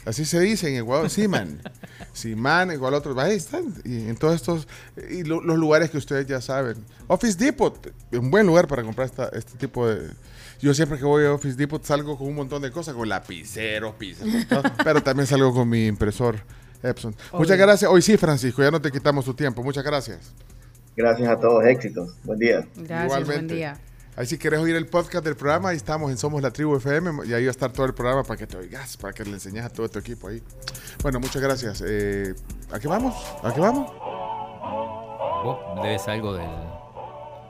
Así 0.08 0.24
se 0.24 0.40
dice 0.40 0.68
en 0.70 0.82
Ecuador, 0.82 1.10
Siman. 1.10 1.60
Siman, 2.14 2.72
igual 2.72 2.94
otros. 2.94 3.16
Ahí 3.18 3.36
están. 3.36 3.74
Y 3.84 4.08
en 4.08 4.16
todos 4.16 4.34
estos. 4.36 4.66
Y 5.10 5.22
lo- 5.24 5.42
los 5.42 5.58
lugares 5.58 5.90
que 5.90 5.98
ustedes 5.98 6.26
ya 6.26 6.40
saben. 6.40 6.76
Office 7.08 7.36
Depot, 7.36 7.92
un 8.12 8.30
buen 8.30 8.46
lugar 8.46 8.66
para 8.66 8.82
comprar 8.82 9.06
esta- 9.06 9.28
este 9.34 9.58
tipo 9.58 9.86
de. 9.86 10.08
Yo 10.60 10.72
siempre 10.72 10.98
que 10.98 11.04
voy 11.04 11.26
a 11.26 11.32
Office 11.34 11.56
Depot 11.56 11.84
salgo 11.84 12.16
con 12.16 12.26
un 12.26 12.34
montón 12.36 12.62
de 12.62 12.70
cosas, 12.70 12.94
con 12.94 13.08
lapiceros, 13.08 13.94
pizarros, 13.96 14.48
todo, 14.48 14.62
pero 14.84 15.02
también 15.02 15.26
salgo 15.26 15.52
con 15.52 15.68
mi 15.68 15.86
impresor 15.86 16.36
Epson. 16.82 17.14
Muchas 17.34 17.58
gracias. 17.58 17.90
Hoy 17.90 18.00
sí, 18.02 18.16
Francisco, 18.16 18.62
ya 18.62 18.70
no 18.70 18.80
te 18.80 18.90
quitamos 18.90 19.24
tu 19.26 19.34
tiempo. 19.34 19.62
Muchas 19.62 19.84
gracias. 19.84 20.32
Gracias 20.96 21.28
a 21.28 21.38
todos, 21.38 21.64
éxitos. 21.66 22.16
Buen 22.24 22.38
día. 22.38 22.66
Gracias, 22.76 23.06
buen 23.08 23.20
Igualmente. 23.22 23.54
día. 23.54 23.78
Ahí 24.18 24.26
si 24.26 24.36
querés 24.36 24.58
oír 24.58 24.74
el 24.74 24.86
podcast 24.86 25.24
del 25.24 25.36
programa, 25.36 25.68
ahí 25.68 25.76
estamos 25.76 26.10
en 26.10 26.18
Somos 26.18 26.42
la 26.42 26.50
Tribu 26.50 26.74
FM 26.76 27.24
y 27.24 27.34
ahí 27.34 27.44
va 27.44 27.50
a 27.50 27.52
estar 27.52 27.70
todo 27.70 27.86
el 27.86 27.94
programa 27.94 28.24
para 28.24 28.36
que 28.36 28.48
te 28.48 28.56
oigas, 28.56 28.96
para 28.96 29.12
que 29.12 29.24
le 29.24 29.30
enseñes 29.30 29.64
a 29.64 29.68
todo 29.68 29.88
tu 29.88 30.00
equipo 30.00 30.26
ahí. 30.26 30.42
Bueno, 31.04 31.20
muchas 31.20 31.40
gracias. 31.40 31.84
Eh, 31.86 32.34
¿A 32.72 32.80
qué 32.80 32.88
vamos? 32.88 33.14
¿A 33.44 33.54
qué 33.54 33.60
vamos? 33.60 33.92
Vos 35.44 35.58
debes 35.84 36.08
algo 36.08 36.34
del... 36.34 36.50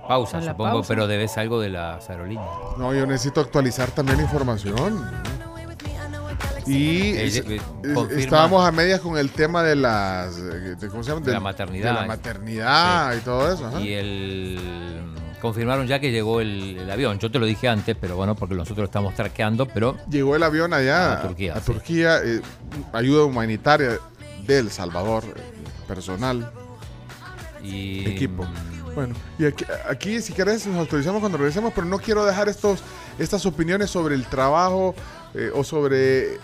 Pausa, 0.06 0.36
¿A 0.36 0.40
la 0.42 0.50
supongo, 0.52 0.70
pausa? 0.72 0.88
pero 0.88 1.06
debes 1.06 1.38
algo 1.38 1.58
de 1.58 1.70
las 1.70 2.10
aerolíneas. 2.10 2.46
No, 2.76 2.92
yo 2.94 3.06
necesito 3.06 3.40
actualizar 3.40 3.90
también 3.92 4.18
la 4.18 4.24
información. 4.24 5.10
Y 6.66 7.12
Eh, 7.16 7.26
es- 7.28 7.42
estábamos 8.18 8.66
a 8.66 8.70
medias 8.72 9.00
con 9.00 9.16
el 9.16 9.30
tema 9.30 9.62
de 9.62 9.74
las... 9.74 10.36
eh, 10.36 10.76
de- 10.78 10.88
¿Cómo 10.90 11.02
se 11.02 11.10
llama? 11.12 11.24
De 11.24 11.32
la 11.32 11.40
maternidad. 11.40 11.94
De 11.94 12.00
la 12.02 12.06
maternidad 12.06 13.12
Sí. 13.14 13.18
y 13.18 13.20
todo 13.22 13.52
eso. 13.54 13.66
ajá. 13.68 13.80
Y 13.80 13.92
el 13.94 14.60
confirmaron 15.38 15.86
ya 15.86 16.00
que 16.00 16.10
llegó 16.10 16.40
el, 16.40 16.78
el 16.78 16.90
avión. 16.90 17.18
Yo 17.18 17.30
te 17.30 17.38
lo 17.38 17.46
dije 17.46 17.68
antes, 17.68 17.96
pero 18.00 18.16
bueno, 18.16 18.34
porque 18.34 18.54
nosotros 18.54 18.78
lo 18.78 18.84
estamos 18.84 19.14
traqueando, 19.14 19.66
pero 19.66 19.96
Llegó 20.10 20.36
el 20.36 20.42
avión 20.42 20.72
allá 20.72 21.14
A 21.14 21.22
Turquía, 21.22 21.54
a 21.54 21.60
sí. 21.60 21.66
Turquía, 21.72 22.18
eh, 22.24 22.40
ayuda 22.92 23.24
humanitaria 23.24 23.98
de 24.46 24.58
El 24.58 24.70
Salvador, 24.70 25.24
eh, 25.24 25.40
personal, 25.86 26.50
y 27.62 28.08
equipo. 28.08 28.46
Bueno, 28.94 29.14
y 29.38 29.44
aquí, 29.44 29.64
aquí, 29.88 30.20
si 30.20 30.32
querés 30.32 30.66
nos 30.66 30.82
actualizamos 30.82 31.20
cuando 31.20 31.38
regresemos, 31.38 31.72
pero 31.74 31.86
no 31.86 31.98
quiero 31.98 32.24
dejar 32.24 32.48
estos 32.48 32.82
estas 33.18 33.44
opiniones 33.46 33.90
sobre 33.90 34.14
el 34.14 34.24
trabajo 34.26 34.94
eh, 35.34 35.50
o 35.54 35.64
sobre, 35.64 36.34
eh, 36.34 36.38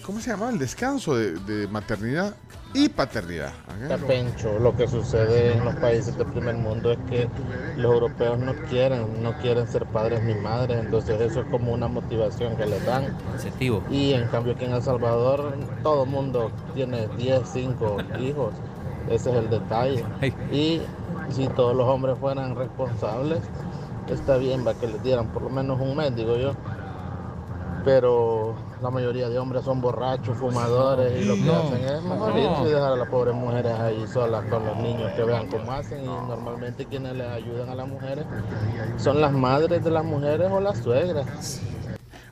¿cómo 0.00 0.20
se 0.20 0.30
llama? 0.30 0.50
El 0.50 0.58
descanso 0.58 1.16
de, 1.16 1.32
de 1.32 1.68
maternidad 1.68 2.34
y 2.74 2.88
paternidad. 2.88 3.52
Pencho, 4.06 4.58
lo 4.58 4.76
que 4.76 4.86
sucede 4.86 5.54
en 5.54 5.64
los 5.64 5.74
países 5.76 6.16
del 6.18 6.26
primer 6.26 6.56
mundo 6.56 6.92
es 6.92 6.98
que 7.08 7.28
los 7.76 7.92
europeos 7.92 8.38
no 8.38 8.54
quieren, 8.68 9.22
no 9.22 9.36
quieren 9.38 9.66
ser 9.66 9.86
padres 9.86 10.22
ni 10.22 10.34
madres, 10.34 10.84
entonces 10.84 11.20
eso 11.20 11.40
es 11.40 11.46
como 11.46 11.72
una 11.72 11.88
motivación 11.88 12.56
que 12.56 12.66
les 12.66 12.84
dan. 12.84 13.16
Incentivo. 13.32 13.82
Y 13.90 14.12
en 14.12 14.26
cambio 14.28 14.52
aquí 14.54 14.66
en 14.66 14.72
El 14.72 14.82
Salvador 14.82 15.54
todo 15.82 16.04
el 16.04 16.10
mundo 16.10 16.50
tiene 16.74 17.08
10, 17.16 17.40
5 17.50 17.96
hijos, 18.20 18.52
ese 19.08 19.30
es 19.30 19.36
el 19.36 19.48
detalle. 19.48 20.04
Y 20.52 20.82
si 21.30 21.48
todos 21.48 21.74
los 21.74 21.86
hombres 21.86 22.18
fueran 22.18 22.54
responsables, 22.54 23.40
está 24.08 24.36
bien 24.36 24.66
va 24.66 24.74
que 24.74 24.88
les 24.88 25.02
dieran 25.02 25.28
por 25.28 25.42
lo 25.42 25.50
menos 25.50 25.80
un 25.80 25.96
mes, 25.96 26.14
digo 26.14 26.36
yo. 26.36 26.52
Pero 27.88 28.54
la 28.82 28.90
mayoría 28.90 29.30
de 29.30 29.38
hombres 29.38 29.64
son 29.64 29.80
borrachos, 29.80 30.36
fumadores 30.36 31.22
y 31.22 31.24
lo 31.24 31.36
que 31.36 31.40
No. 31.46 31.54
hacen 31.60 31.82
es 31.84 32.02
mejor 32.02 32.34
No. 32.34 32.38
irse 32.38 32.62
y 32.68 32.72
dejar 32.74 32.92
a 32.92 32.96
las 32.96 33.08
pobres 33.08 33.34
mujeres 33.34 33.72
ahí 33.80 34.06
solas 34.06 34.44
con 34.44 34.62
los 34.66 34.76
niños 34.76 35.10
que 35.16 35.24
vean 35.24 35.46
cómo 35.48 35.72
hacen 35.72 36.02
y 36.04 36.06
normalmente 36.06 36.84
quienes 36.84 37.16
les 37.16 37.26
ayudan 37.26 37.70
a 37.70 37.74
las 37.74 37.88
mujeres 37.88 38.26
son 38.98 39.22
las 39.22 39.32
madres 39.32 39.82
de 39.82 39.90
las 39.90 40.04
mujeres 40.04 40.50
o 40.52 40.60
las 40.60 40.76
suegras. 40.80 41.62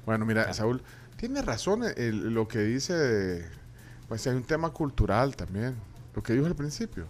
Bueno, 0.05 0.27
mira, 0.27 0.53
Saúl, 0.53 0.83
tiene 1.17 1.41
razón 1.41 1.85
el- 1.97 2.35
lo 2.35 2.47
que 2.47 2.59
dice, 2.59 3.49
pues 4.09 4.27
hay 4.27 4.37
un 4.37 4.45
tema 4.45 4.69
cultural 4.75 5.37
también, 5.37 5.75
lo 6.15 6.23
que 6.23 6.35
dijo 6.35 6.45
al 6.45 6.55
principio. 6.55 7.07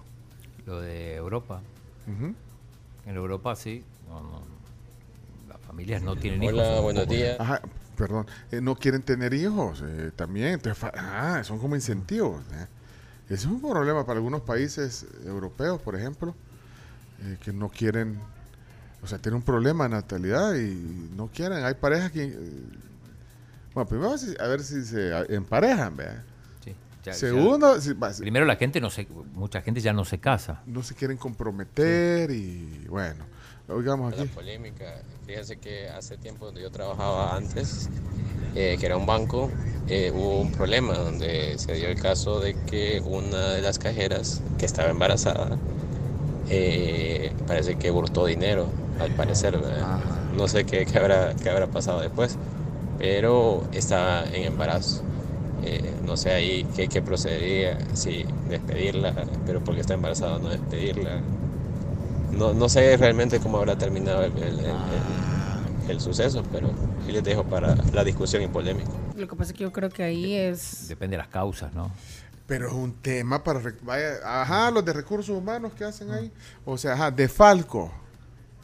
lo 0.66 0.80
de 0.80 1.16
Europa. 1.16 1.60
En 2.06 3.16
Europa 3.16 3.56
sí, 3.56 3.84
no, 4.08 4.20
no, 4.20 4.42
las 5.48 5.60
familias 5.62 6.00
no 6.02 6.14
tienen 6.14 6.40
Hola, 6.42 6.62
hijos. 6.62 6.66
son 6.76 6.82
buenos 6.84 7.08
días. 7.08 7.38
Ajá, 7.40 7.60
perdón, 7.96 8.26
eh, 8.52 8.60
no 8.60 8.76
quieren 8.76 9.02
tener 9.02 9.34
hijos 9.34 9.82
eh, 9.84 10.10
también, 10.14 10.48
entonces, 10.54 10.84
ah, 10.94 11.40
son 11.44 11.58
como 11.58 11.74
incentivos. 11.74 12.42
¿eh? 12.52 12.66
Ese 13.26 13.34
es 13.34 13.46
un 13.46 13.60
problema 13.60 14.04
para 14.06 14.18
algunos 14.18 14.42
países 14.42 15.06
europeos, 15.24 15.80
por 15.80 15.96
ejemplo, 15.96 16.34
eh, 17.22 17.38
que 17.42 17.52
no 17.52 17.68
quieren, 17.68 18.18
o 19.02 19.06
sea, 19.06 19.18
tienen 19.18 19.36
un 19.38 19.42
problema 19.42 19.84
de 19.84 19.90
natalidad 19.90 20.54
y 20.54 21.10
no 21.16 21.28
quieren. 21.28 21.64
Hay 21.64 21.74
parejas 21.74 22.12
que, 22.12 22.24
eh, 22.24 22.62
bueno, 23.74 23.88
primero 23.88 24.14
a 24.40 24.46
ver 24.46 24.62
si- 24.62 24.84
se 24.84 25.10
emparejan, 25.34 25.96
Segundo, 27.12 27.76
ya- 27.76 27.80
si- 27.80 27.92
va- 27.92 28.10
primero 28.12 28.44
la 28.46 28.56
gente 28.56 28.80
no 28.80 28.90
se, 28.90 29.06
mucha 29.34 29.62
gente 29.62 29.80
ya 29.80 29.92
no 29.92 30.04
se 30.04 30.18
casa. 30.18 30.62
no 30.66 30.82
se 30.82 30.94
quieren 30.96 31.16
comprometer 31.16 32.30
y 32.32 32.84
bueno, 32.88 33.24
oigamos 33.68 34.16
La 34.16 34.22
aquí. 34.24 34.32
polémica. 34.32 34.84
Fíjense 35.26 35.56
que 35.56 35.88
hace 35.88 36.16
tiempo 36.16 36.46
donde 36.46 36.62
yo 36.62 36.70
trabajaba 36.70 37.34
antes, 37.34 37.90
eh, 38.54 38.76
que 38.78 38.86
era 38.86 38.96
un 38.96 39.06
banco, 39.06 39.50
eh, 39.88 40.12
hubo 40.14 40.40
un 40.40 40.52
problema 40.52 40.94
donde 40.94 41.58
se 41.58 41.74
dio 41.74 41.88
el 41.88 42.00
caso 42.00 42.38
de 42.38 42.54
que 42.66 43.02
una 43.04 43.54
de 43.54 43.60
las 43.60 43.80
cajeras 43.80 44.40
que 44.56 44.66
estaba 44.66 44.88
embarazada 44.88 45.48
eh, 46.48 47.32
parece 47.48 47.74
que 47.74 47.90
hurtó 47.90 48.26
dinero, 48.26 48.68
al 49.00 49.10
parecer. 49.10 49.58
¿verdad? 49.58 49.98
No 50.36 50.46
sé 50.46 50.64
qué, 50.64 50.86
qué 50.86 50.96
habrá, 50.96 51.34
qué 51.34 51.50
habrá 51.50 51.66
pasado 51.66 52.00
después, 52.00 52.36
pero 52.98 53.64
estaba 53.72 54.26
en 54.32 54.44
embarazo. 54.44 55.02
Eh, 55.64 55.92
no 56.04 56.16
sé 56.16 56.30
ahí 56.30 56.64
qué, 56.76 56.86
qué 56.86 57.02
procedería, 57.02 57.76
si 57.94 58.24
despedirla, 58.48 59.12
pero 59.44 59.58
porque 59.64 59.80
está 59.80 59.94
embarazada 59.94 60.38
no 60.38 60.50
despedirla. 60.50 61.20
No, 62.32 62.52
no 62.52 62.68
sé 62.68 62.96
realmente 62.96 63.38
cómo 63.40 63.58
habrá 63.58 63.76
terminado 63.78 64.22
el, 64.24 64.32
el- 64.38 64.60
el- 64.60 64.66
el- 64.66 65.90
el 65.90 66.00
suceso, 66.00 66.42
pero 66.52 66.68
sí 67.06 67.12
les 67.12 67.22
dejo 67.22 67.44
para 67.44 67.76
la 67.92 68.02
discusión 68.04 68.42
y 68.42 68.48
polémica. 68.48 68.90
Lo 69.16 69.28
que 69.28 69.36
pasa 69.36 69.52
es 69.52 69.56
que 69.58 69.62
yo 69.64 69.72
creo 69.72 69.88
que 69.88 70.02
ahí 70.02 70.34
es... 70.34 70.88
Depende 70.88 71.14
de 71.16 71.18
las 71.18 71.28
causas, 71.28 71.72
¿no? 71.74 71.90
Pero 72.46 72.66
es 72.66 72.72
un 72.74 72.92
tema 72.94 73.42
para... 73.44 73.60
Vaya, 73.82 74.16
ajá, 74.24 74.70
los 74.72 74.84
de 74.84 74.92
recursos 74.92 75.36
humanos 75.36 75.72
que 75.74 75.84
hacen 75.84 76.10
ahí. 76.10 76.30
O 76.64 76.76
sea, 76.76 76.94
ajá, 76.94 77.10
de 77.12 77.28
Falco. 77.28 77.92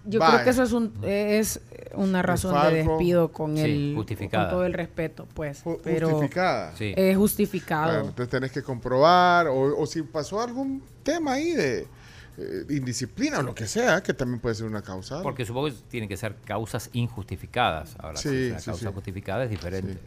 Yo 0.04 0.18
Vaya. 0.18 0.32
creo 0.34 0.44
que 0.44 0.50
eso 0.50 0.62
es, 0.64 0.72
un, 0.72 0.92
es 1.04 1.60
una 1.94 2.22
razón 2.22 2.60
de 2.66 2.74
despido 2.82 3.30
con 3.30 3.56
Sí, 3.56 3.62
el 3.62 3.92
justificada. 3.96 4.44
con 4.46 4.50
todo 4.56 4.66
el 4.66 4.72
respeto, 4.72 5.28
pues. 5.32 5.62
Pero 5.84 6.10
Justificada. 6.10 6.74
Sí. 6.76 6.92
Es 6.96 7.16
justificado. 7.16 7.86
Bueno, 7.92 8.08
entonces 8.08 8.28
tenés 8.28 8.50
que 8.50 8.64
comprobar, 8.64 9.46
o, 9.46 9.78
o 9.80 9.86
si 9.86 10.02
pasó 10.02 10.40
algún 10.42 10.82
tema 11.04 11.34
ahí 11.34 11.52
de 11.52 11.86
eh, 12.38 12.64
indisciplina 12.70 13.40
o 13.40 13.42
lo 13.42 13.54
que 13.54 13.66
sea, 13.66 14.02
que 14.02 14.14
también 14.14 14.40
puede 14.40 14.54
ser 14.54 14.66
una 14.66 14.82
causa. 14.82 15.22
Porque 15.22 15.44
supongo 15.44 15.66
que 15.68 15.74
tienen 15.90 16.08
que 16.08 16.16
ser 16.16 16.34
causas 16.44 16.88
injustificadas. 16.92 17.94
Ahora, 17.98 18.16
Sí, 18.18 18.48
una 18.50 18.58
sí, 18.60 18.66
causa 18.66 18.88
sí. 18.88 18.94
justificada 18.94 19.44
es 19.44 19.50
diferente. 19.50 19.98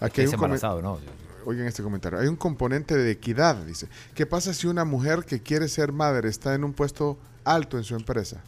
Aquí 0.00 0.20
hay 0.22 0.26
un 0.28 0.32
comen- 0.34 0.44
embarazado, 0.44 0.80
¿no? 0.82 0.98
Oigan 1.44 1.66
este 1.66 1.82
comentario. 1.82 2.18
Hay 2.18 2.26
un 2.26 2.36
componente 2.36 2.96
de 2.96 3.10
equidad, 3.10 3.54
dice. 3.64 3.88
¿Qué 4.14 4.26
pasa 4.26 4.52
si 4.52 4.66
una 4.66 4.84
mujer 4.84 5.24
que 5.24 5.40
quiere 5.40 5.68
ser 5.68 5.92
madre 5.92 6.28
está 6.28 6.54
en 6.54 6.64
un 6.64 6.72
puesto 6.72 7.18
alto 7.44 7.76
en 7.78 7.84
su 7.84 7.94
empresa? 7.94 8.40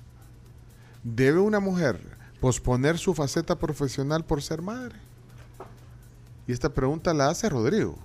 ¿Debe 1.05 1.39
una 1.39 1.61
mujer 1.61 2.01
posponer 2.41 2.99
su 2.99 3.15
faceta 3.15 3.57
profesional 3.59 4.25
por 4.25 4.43
ser 4.43 4.63
madre? 4.63 4.97
Y 6.49 6.53
esta 6.53 6.71
pregunta 6.71 7.13
la 7.15 7.29
hace 7.29 7.49
Rodrigo. 7.49 7.99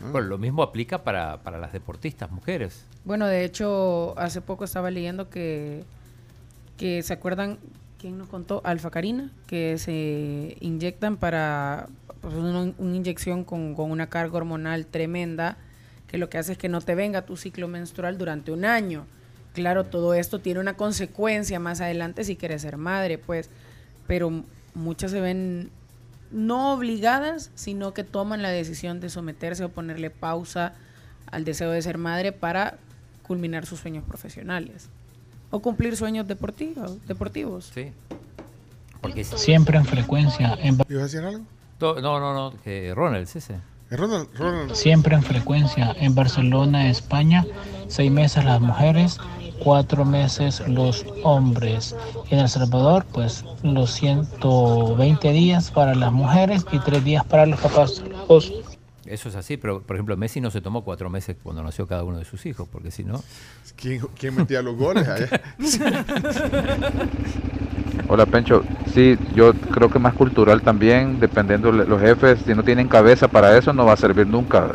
Ujú. 0.00 0.12
Bueno, 0.12 0.28
lo 0.28 0.38
mismo 0.38 0.62
aplica 0.62 1.02
para, 1.04 1.38
para 1.38 1.58
las 1.58 1.72
deportistas, 1.72 2.30
mujeres. 2.30 2.86
Bueno, 3.04 3.26
de 3.26 3.44
hecho, 3.44 4.18
hace 4.18 4.40
poco 4.40 4.64
estaba 4.64 4.90
leyendo 4.90 5.30
que, 5.30 5.84
que 6.76 7.02
¿se 7.02 7.12
acuerdan? 7.12 7.58
¿Quién 7.98 8.16
nos 8.16 8.28
contó? 8.28 8.62
Alfa 8.64 8.90
Karina, 8.90 9.30
que 9.46 9.76
se 9.78 10.56
inyectan 10.60 11.18
para 11.18 11.88
pues, 12.22 12.34
una, 12.34 12.72
una 12.78 12.96
inyección 12.96 13.44
con, 13.44 13.74
con 13.74 13.90
una 13.90 14.08
carga 14.08 14.38
hormonal 14.38 14.86
tremenda, 14.86 15.58
que 16.06 16.16
lo 16.16 16.30
que 16.30 16.38
hace 16.38 16.52
es 16.52 16.58
que 16.58 16.68
no 16.68 16.80
te 16.80 16.94
venga 16.94 17.22
tu 17.22 17.36
ciclo 17.36 17.68
menstrual 17.68 18.16
durante 18.16 18.52
un 18.52 18.64
año. 18.64 19.04
Claro, 19.52 19.84
todo 19.84 20.14
esto 20.14 20.38
tiene 20.38 20.60
una 20.60 20.74
consecuencia 20.74 21.60
más 21.60 21.80
adelante 21.80 22.24
si 22.24 22.36
quieres 22.36 22.62
ser 22.62 22.76
madre, 22.76 23.18
pues, 23.18 23.50
pero 24.06 24.44
muchas 24.74 25.10
se 25.10 25.20
ven 25.20 25.70
no 26.30 26.72
obligadas, 26.72 27.50
sino 27.54 27.94
que 27.94 28.04
toman 28.04 28.42
la 28.42 28.50
decisión 28.50 29.00
de 29.00 29.10
someterse 29.10 29.64
o 29.64 29.68
ponerle 29.68 30.10
pausa 30.10 30.74
al 31.30 31.44
deseo 31.44 31.70
de 31.70 31.82
ser 31.82 31.98
madre 31.98 32.32
para 32.32 32.78
culminar 33.26 33.66
sus 33.66 33.80
sueños 33.80 34.04
profesionales 34.04 34.88
o 35.50 35.60
cumplir 35.60 35.96
sueños 35.96 36.26
deportivos. 36.26 37.04
deportivos. 37.06 37.70
Sí. 37.74 37.92
Porque 39.00 39.24
Siempre 39.24 39.78
en 39.78 39.84
frecuencia. 39.84 40.58
En, 40.60 40.74
¿Ibas 40.88 40.90
a 40.90 41.02
decir 41.04 41.20
algo? 41.20 41.44
No, 41.80 42.20
no, 42.20 42.34
no, 42.34 42.54
que 42.62 42.92
Ronald, 42.94 43.24
es 43.24 43.36
ese. 43.36 43.56
Ronald, 43.90 44.28
Ronald. 44.36 44.74
siempre 44.74 45.16
en 45.16 45.22
frecuencia. 45.22 45.94
En 45.98 46.14
Barcelona, 46.14 46.90
España, 46.90 47.44
seis 47.88 48.12
meses 48.12 48.44
las 48.44 48.60
mujeres, 48.60 49.18
cuatro 49.62 50.04
meses 50.04 50.62
los 50.68 51.04
hombres. 51.22 51.94
En 52.30 52.38
El 52.40 52.48
Salvador, 52.48 53.04
pues 53.12 53.44
los 53.62 53.90
120 53.92 55.30
días 55.32 55.70
para 55.70 55.94
las 55.94 56.12
mujeres 56.12 56.64
y 56.72 56.78
tres 56.80 57.04
días 57.04 57.24
para 57.24 57.46
los 57.46 57.60
papás. 57.60 58.02
Los- 58.28 58.52
Eso 59.06 59.28
es 59.28 59.34
así, 59.36 59.56
pero 59.56 59.82
por 59.82 59.96
ejemplo 59.96 60.16
Messi 60.16 60.40
no 60.40 60.50
se 60.50 60.60
tomó 60.60 60.82
cuatro 60.82 61.10
meses 61.10 61.36
cuando 61.42 61.62
nació 61.62 61.86
cada 61.86 62.04
uno 62.04 62.18
de 62.18 62.24
sus 62.24 62.44
hijos, 62.46 62.68
porque 62.70 62.90
si 62.90 63.02
no... 63.04 63.20
¿Quién, 63.76 64.00
quién 64.18 64.34
metía 64.36 64.62
los 64.62 64.76
goles 64.76 65.08
allá? 65.08 65.28
Hola 68.08 68.26
Pencho, 68.26 68.62
sí, 68.92 69.16
yo 69.34 69.52
creo 69.54 69.88
que 69.90 69.98
más 69.98 70.14
cultural 70.14 70.62
también, 70.62 71.18
dependiendo 71.20 71.70
de 71.72 71.86
los 71.86 72.00
jefes, 72.00 72.40
si 72.44 72.54
no 72.54 72.62
tienen 72.64 72.88
cabeza 72.88 73.28
para 73.28 73.56
eso 73.56 73.72
no 73.72 73.84
va 73.86 73.92
a 73.92 73.96
servir 73.96 74.26
nunca. 74.26 74.68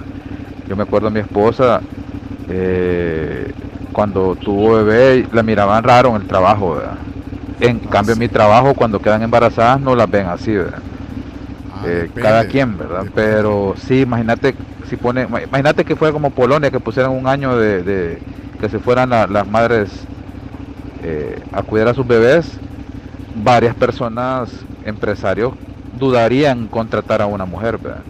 Yo 0.70 0.76
me 0.76 0.84
acuerdo 0.84 1.08
a 1.08 1.12
mi 1.12 1.20
esposa, 1.20 1.82
eh, 2.50 3.52
cuando 3.95 4.35
tuvo 4.35 4.83
bebé, 4.83 5.25
la 5.32 5.41
miraban 5.41 5.82
raro 5.82 6.09
en 6.09 6.17
el 6.17 6.27
trabajo, 6.27 6.75
¿verdad? 6.75 6.98
En 7.61 7.80
cambio, 7.80 8.11
en 8.11 8.19
mi 8.19 8.27
trabajo, 8.27 8.74
cuando 8.74 8.99
quedan 9.01 9.22
embarazadas, 9.24 9.80
no 9.80 9.95
las 9.95 10.11
ven 10.11 10.27
así, 10.27 10.51
¿verdad? 10.51 10.80
Eh, 11.85 12.09
cada 12.22 12.41
quien, 12.51 12.77
¿verdad? 12.77 13.06
Pero 13.15 13.75
sí, 13.77 14.01
imagínate 14.01 14.53
si 14.90 14.98
pone, 14.98 15.24
imagínate 15.24 15.85
que 15.85 15.95
fuera 15.95 16.11
como 16.11 16.30
Polonia, 16.30 16.69
que 16.69 16.80
pusieran 16.82 17.14
un 17.14 17.25
año 17.25 17.57
de, 17.57 17.83
de- 17.83 18.19
que 18.59 18.67
se 18.67 18.80
fueran 18.80 19.09
la- 19.11 19.27
las 19.27 19.48
madres 19.48 19.90
eh, 21.01 21.40
a 21.53 21.64
cuidar 21.64 21.88
a 21.88 21.93
sus 21.93 22.06
bebés, 22.06 22.51
varias 23.43 23.75
personas, 23.75 24.49
empresarios, 24.85 25.53
dudarían 25.98 26.67
contratar 26.67 27.22
a 27.22 27.27
una 27.27 27.45
mujer, 27.45 27.77
¿verdad? 27.77 28.01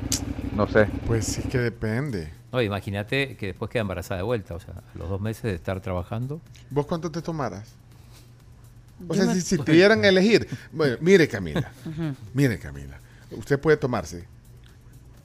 No 0.55 0.67
sé. 0.67 0.87
Pues 1.05 1.25
sí 1.25 1.43
que 1.43 1.59
depende. 1.59 2.29
No, 2.55 2.61
imagínate 2.61 3.35
que 3.35 3.47
después 3.47 3.69
queda 3.69 3.81
embarazada 3.81 4.19
de 4.19 4.23
vuelta, 4.23 4.55
o 4.55 4.59
sea, 4.61 4.75
a 4.75 4.97
los 4.97 5.09
dos 5.09 5.19
meses 5.19 5.43
de 5.43 5.55
estar 5.55 5.81
trabajando. 5.81 6.39
¿Vos 6.69 6.85
cuánto 6.85 7.11
te 7.11 7.21
tomaras? 7.21 7.67
O 9.09 9.13
Yo 9.13 9.21
sea, 9.21 9.25
me- 9.25 9.35
si, 9.35 9.41
si 9.41 9.57
te 9.63 9.73
dieran 9.73 10.05
a 10.05 10.07
elegir. 10.07 10.47
Bueno, 10.71 10.95
mire, 11.01 11.27
Camila. 11.27 11.69
Mire, 12.33 12.57
Camila. 12.57 12.97
Usted 13.31 13.59
puede 13.59 13.75
tomarse 13.75 14.25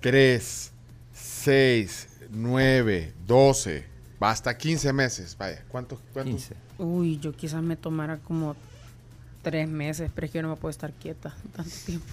3, 0.00 0.72
6, 1.12 2.08
9, 2.32 3.12
12, 3.26 3.86
hasta 4.18 4.56
15 4.58 4.92
meses. 4.92 5.36
Vaya, 5.38 5.62
¿cuánto? 5.68 6.00
cuánto? 6.12 6.36
Uy, 6.78 7.20
yo 7.20 7.32
quizás 7.32 7.62
me 7.62 7.76
tomara 7.76 8.16
como 8.18 8.56
tres 9.42 9.68
meses, 9.68 10.10
pero 10.14 10.24
es 10.26 10.32
que 10.32 10.38
yo 10.38 10.42
no 10.42 10.48
me 10.50 10.56
puedo 10.56 10.70
estar 10.70 10.92
quieta 10.94 11.36
tanto 11.56 11.70
tiempo. 11.86 12.06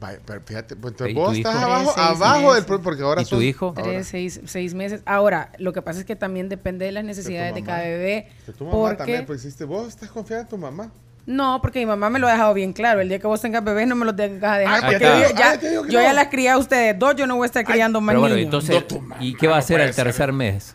Vaya, 0.00 0.20
pero 0.24 0.40
fíjate, 0.44 0.76
pues, 0.76 0.92
entonces 0.92 1.10
¿Y 1.12 1.14
tu 1.14 1.20
vos 1.20 1.36
hijo? 1.36 1.48
estás 1.48 1.62
abajo, 1.64 1.92
abajo 1.98 2.54
del 2.54 2.62
meses. 2.62 2.80
porque 2.84 3.02
ahora 3.02 3.22
¿Y 3.22 3.24
tu 3.24 3.30
son- 3.30 3.42
hijo? 3.42 3.66
ahora- 3.76 3.82
Tres, 3.82 4.06
seis, 4.06 4.40
seis 4.44 4.72
meses. 4.74 5.02
Ahora, 5.06 5.50
lo 5.58 5.72
que 5.72 5.82
pasa 5.82 5.98
es 5.98 6.04
que 6.06 6.14
también 6.14 6.48
depende 6.48 6.84
de 6.84 6.92
las 6.92 7.02
necesidades 7.04 7.52
de 7.54 7.62
mamá. 7.62 7.72
cada 7.72 7.84
bebé. 7.88 8.28
Que 8.46 8.52
tu 8.52 8.64
mamá 8.64 8.76
Porque 8.76 8.96
también, 8.96 9.26
pues 9.26 9.44
hiciste, 9.44 9.64
vos 9.64 9.88
estás 9.88 10.08
confiada 10.10 10.42
en 10.42 10.48
tu 10.48 10.56
mamá. 10.56 10.92
No, 11.26 11.60
porque 11.60 11.80
mi 11.80 11.86
mamá 11.86 12.08
me 12.10 12.18
lo 12.20 12.28
ha 12.28 12.30
dejado 12.32 12.54
bien 12.54 12.72
claro. 12.72 13.00
El 13.00 13.08
día 13.08 13.18
que 13.18 13.26
vos 13.26 13.40
tengas 13.40 13.62
bebés 13.64 13.86
no 13.88 13.96
me 13.96 14.04
los 14.06 14.14
dejas 14.16 14.58
dejar. 14.58 14.84
Ay, 14.84 14.90
porque 14.92 15.04
yo 15.04 15.36
ya, 15.38 15.50
ay, 15.50 15.58
yo 15.62 16.00
ya 16.00 16.08
no. 16.10 16.14
las 16.14 16.28
crié 16.28 16.50
a 16.50 16.58
ustedes 16.58 16.98
dos, 16.98 17.16
yo 17.16 17.26
no 17.26 17.36
voy 17.36 17.44
a 17.44 17.46
estar 17.46 17.64
criando 17.64 18.00
más 18.00 18.12
Pero 18.12 18.20
bueno, 18.20 18.36
niños. 18.36 18.46
entonces, 18.70 18.84
¿y 19.20 19.34
qué 19.34 19.46
va 19.48 19.56
a 19.56 19.58
hacer 19.58 19.76
puede 19.78 19.88
al 19.88 19.94
tercer 19.96 20.32
mes? 20.32 20.74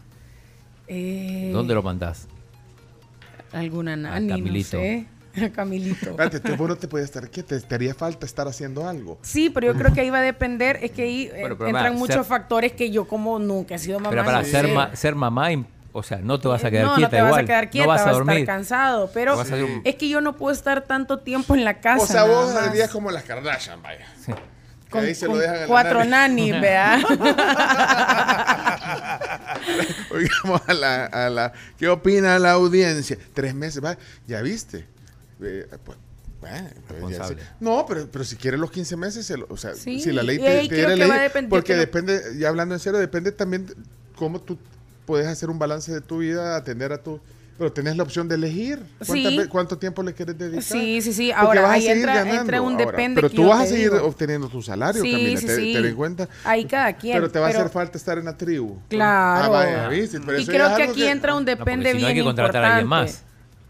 Eh, 0.88 1.50
¿Dónde 1.54 1.74
lo 1.74 1.82
mandás? 1.82 2.28
Alguna 3.52 3.96
nani, 3.96 4.28
no 4.28 4.36
Camilito. 4.36 4.72
sé. 4.72 5.06
Camilito. 5.56 6.12
Espérate, 6.12 6.40
tú, 6.40 6.56
vos 6.56 6.70
no 6.70 6.76
te 6.76 6.88
puedes 6.88 7.06
estar 7.06 7.28
quieta, 7.30 7.60
te 7.60 7.76
haría 7.76 7.94
falta 7.96 8.26
estar 8.26 8.48
haciendo 8.48 8.88
algo. 8.88 9.18
Sí, 9.22 9.50
pero 9.50 9.68
yo 9.68 9.76
creo 9.78 9.94
que 9.94 10.02
ahí 10.02 10.10
va 10.10 10.20
a 10.20 10.22
depender, 10.22 10.80
es 10.82 10.92
que 10.92 11.04
ahí 11.04 11.24
eh, 11.34 11.40
pero 11.44 11.68
entran 11.68 11.96
muchos 11.96 12.16
ser- 12.18 12.26
factores 12.26 12.72
que 12.74 12.92
yo 12.92 13.06
como 13.06 13.40
nunca 13.40 13.76
he 13.76 13.80
sido 13.80 14.00
mamá. 14.00 14.10
Pero 14.12 14.26
para 14.26 14.44
ser, 14.44 14.68
ma- 14.68 14.96
ser 14.96 15.16
mamá, 15.16 15.50
o 15.92 16.04
sea, 16.04 16.18
no 16.20 16.40
te 16.40 16.48
vas 16.48 16.64
a 16.64 16.72
quedar 16.72 16.86
no, 16.86 16.96
quieta 16.96 17.08
no 17.08 17.12
te 17.12 17.18
igual. 17.18 17.32
vas 17.32 17.40
a 17.40 17.46
quedar 17.46 17.70
quieta, 17.70 17.86
no 17.86 17.90
vas 17.90 18.00
a 18.02 18.04
estar 18.04 18.14
dormir. 18.16 18.46
cansado, 18.46 19.12
pero 19.14 19.38
un- 19.40 19.82
es 19.84 19.96
que 19.96 20.10
yo 20.10 20.22
no 20.22 20.36
puedo 20.36 20.54
estar 20.54 20.82
tanto 20.86 21.20
tiempo 21.20 21.56
en 21.56 21.64
la 21.64 21.80
casa. 21.82 22.04
O 22.04 22.08
sea, 22.08 22.24
vos 22.26 22.52
serías 22.52 22.90
como 22.90 23.12
las 23.12 23.24
Kardashian, 23.24 23.82
vaya. 23.82 24.06
Que 24.26 24.34
Con- 25.00 25.06
ahí 25.06 25.16
se 25.16 25.26
con 25.26 25.38
lo 25.38 25.42
dejan 25.42 25.68
cuatro 25.68 26.04
nani. 26.06 26.52
nanis, 26.52 26.62
vea. 26.62 27.00
Oigamos 30.12 30.62
a 30.68 30.74
la, 30.74 31.06
a 31.06 31.30
la- 31.30 31.54
¿Qué 31.78 31.88
opina 31.90 32.38
la 32.40 32.52
audiencia? 32.52 33.18
Tres 33.34 33.54
meses, 33.56 33.84
va, 33.84 33.98
ya 34.28 34.42
viste. 34.42 34.86
Eh, 35.42 35.68
pues, 35.84 35.98
bueno, 36.42 36.68
pues 36.88 37.02
Responsable. 37.02 37.42
no, 37.60 37.86
pero, 37.88 38.08
pero 38.12 38.24
si 38.26 38.36
quiere 38.36 38.58
los 38.58 38.70
15 38.72 38.98
meses, 38.98 39.26
se 39.26 39.38
lo- 39.38 39.48
o 39.50 39.58
sea, 39.58 39.76
Sí, 39.76 40.02
si 40.02 40.12
la 40.12 40.24
ley 40.24 40.38
te, 40.40 40.68
te 40.68 40.76
diera 40.76 40.96
ley, 40.96 41.10
porque 41.50 41.76
depende, 41.76 42.22
ya 42.38 42.50
hablando 42.50 42.76
en 42.76 42.80
serio, 42.80 43.00
depende 43.00 43.32
también 43.32 43.66
de 43.68 43.74
cómo 44.16 44.42
tú 44.42 44.58
puedes 45.06 45.28
hacer 45.28 45.50
un 45.50 45.58
balance 45.60 45.92
de 45.94 46.02
tu 46.02 46.18
vida, 46.20 46.56
atender 46.56 46.92
a 46.94 46.98
tu... 47.02 47.20
Pero 47.56 47.72
tenés 47.72 47.96
la 47.96 48.02
opción 48.04 48.28
de 48.28 48.34
elegir. 48.36 48.80
¿Cuántas 49.06 49.32
Sí. 49.32 49.38
ve- 49.38 49.48
¿Cuánto 49.48 49.78
tiempo 49.78 50.02
le 50.02 50.14
quieres 50.14 50.36
dedicar? 50.38 50.64
Sí, 50.64 51.02
sí, 51.04 51.14
sí. 51.14 51.32
Ahora, 51.32 51.62
vas 51.62 51.70
a 51.70 51.74
ahí 51.76 51.88
entra, 51.88 52.22
entra 52.40 52.62
un 52.62 52.74
Ahora, 52.74 52.86
depende. 52.88 53.22
Pero 53.22 53.30
tú 53.30 53.48
vas 53.48 53.60
a 53.60 53.64
te 53.66 53.70
seguir 53.70 53.92
digo. 53.92 54.06
obteniendo 54.08 54.50
tu 54.50 54.62
salario, 54.64 55.04
Sí, 55.04 55.12
Camila, 55.12 55.40
sí, 55.40 55.74
te, 55.74 55.88
en 55.88 55.96
cuenta. 55.96 56.28
Ahí 56.46 56.66
cada 56.66 56.92
quien. 56.94 57.16
Pero 57.16 57.30
te 57.32 57.38
va 57.38 57.48
a 57.48 57.50
hacer 57.52 57.70
falta 57.70 57.96
estar 57.98 58.18
en 58.18 58.26
la 58.26 58.36
tribu. 58.36 58.80
Claro. 58.90 59.44
Ah, 59.46 59.50
vaya, 59.50 59.88
¿viste? 59.88 60.20
Pero 60.20 60.40
y 60.40 60.46
creo 60.48 60.76
que 60.76 60.84
aquí 60.84 61.04
entra 61.06 61.36
un 61.36 61.46
depende 61.46 61.92
si 61.94 62.02
no 62.02 62.08
hay 62.08 62.14
bien 62.16 62.24
que 62.26 62.28
contratar 62.28 62.64
a 62.64 62.68
alguien 62.78 62.86
importante. 62.88 63.12
más. 63.14 63.24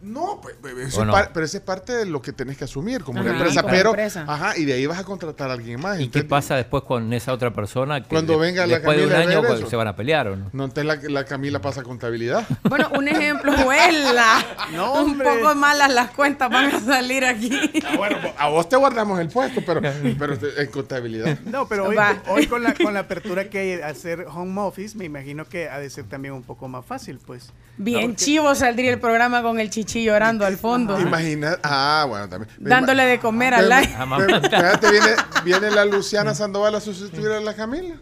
No, 0.04 0.40
pues, 0.42 0.56
pues, 0.62 0.76
eso 0.78 1.02
¿O 1.02 1.18
es 1.18 1.28
pero 1.34 1.46
eso 1.46 1.58
es 1.58 1.64
parte 1.64 1.94
de 1.94 2.06
lo 2.06 2.22
que 2.22 2.34
tenés 2.34 2.58
que 2.58 2.66
asumir 2.66 3.04
como 3.04 3.22
una 3.22 3.32
empresa. 3.32 3.62
como 3.62 3.74
Pero, 3.74 3.90
empresa. 3.92 4.26
ajá, 4.28 4.58
y 4.58 4.66
de 4.66 4.74
ahí 4.74 4.86
vas 4.86 5.00
a 5.00 5.04
contratar 5.06 5.50
a 5.50 5.54
alguien 5.54 5.80
más. 5.80 6.00
¿Y 6.00 6.10
qué 6.10 6.24
pasa 6.24 6.56
después 6.56 6.84
con 6.84 7.12
esa 7.14 7.32
otra 7.34 7.54
persona? 7.54 8.02
Que 8.04 8.10
Cuando 8.10 8.34
de- 8.34 8.40
venga 8.40 8.68
la 8.68 8.76
Después 8.80 8.98
de 8.98 9.06
un 9.08 9.14
año 9.14 9.42
pues, 9.42 9.62
se 9.70 9.76
van 9.76 9.88
a 9.88 9.96
pelear, 9.96 10.28
¿o 10.28 10.36
no? 10.36 10.50
No, 10.52 10.66
entonces 10.66 10.86
la, 10.86 11.10
la 11.10 11.26
Camila 11.26 11.60
pasa 11.62 11.84
contabilidad. 11.84 12.46
Bueno, 12.64 12.90
un 12.96 13.08
ejemplo, 13.08 13.54
vuela. 13.64 14.44
No, 14.74 15.04
un 15.04 15.18
poco 15.20 15.56
malas 15.56 15.94
las 15.94 16.12
cuentas 16.12 16.50
van 16.50 16.74
a 16.74 16.80
salir 16.80 17.24
aquí. 17.26 17.52
Ah, 17.86 17.96
bueno, 17.98 18.18
a 18.38 18.50
vos 18.50 18.68
te 18.68 18.76
guardamos 18.76 19.20
el 19.20 19.30
puesto, 19.30 19.62
pero, 19.66 19.82
pero 20.20 20.38
en 20.58 20.68
contabilidad. 20.72 21.38
No, 21.46 21.68
pero 21.68 21.88
hoy, 21.88 21.98
hoy 22.28 22.48
con, 22.48 22.64
la, 22.64 22.74
con 22.74 22.94
la 22.94 23.02
apertura 23.02 23.50
que 23.50 23.60
hay 23.60 23.68
de 23.78 23.84
hacer 23.84 24.26
home 24.34 24.60
office, 24.62 24.98
me 24.98 25.06
imagino 25.06 25.46
que 25.46 25.70
ha 25.70 25.80
de 25.80 25.90
ser 25.90 26.06
también 26.06 26.34
un 26.34 26.44
poco 26.44 26.68
más 26.68 26.86
fácil, 26.86 27.20
pues. 27.26 27.52
Bien 27.78 28.12
porque- 28.12 28.16
chivo 28.26 28.54
saldría 28.56 28.92
el 28.92 29.00
programa 29.00 29.42
con 29.42 29.60
el 29.60 29.70
chichi 29.94 30.06
llorando 30.06 30.46
al 30.46 30.58
fondo. 30.58 31.00
Imagina, 31.00 31.58
ah, 31.64 32.06
bueno, 32.08 32.28
también. 32.30 32.52
Dándole 32.60 33.06
de 33.06 33.20
comer 33.20 33.54
al 33.54 33.72
aire. 33.72 33.94
pero- 34.18 34.42
Fíjate, 34.42 34.92
viene, 34.92 35.08
viene 35.44 35.72
la 35.72 35.86
Luciana 35.86 36.34
Sandoval 36.34 36.76
a 36.76 36.82
sustituir 36.82 37.28
a 37.30 37.40
la 37.40 37.54
Camila. 37.56 37.96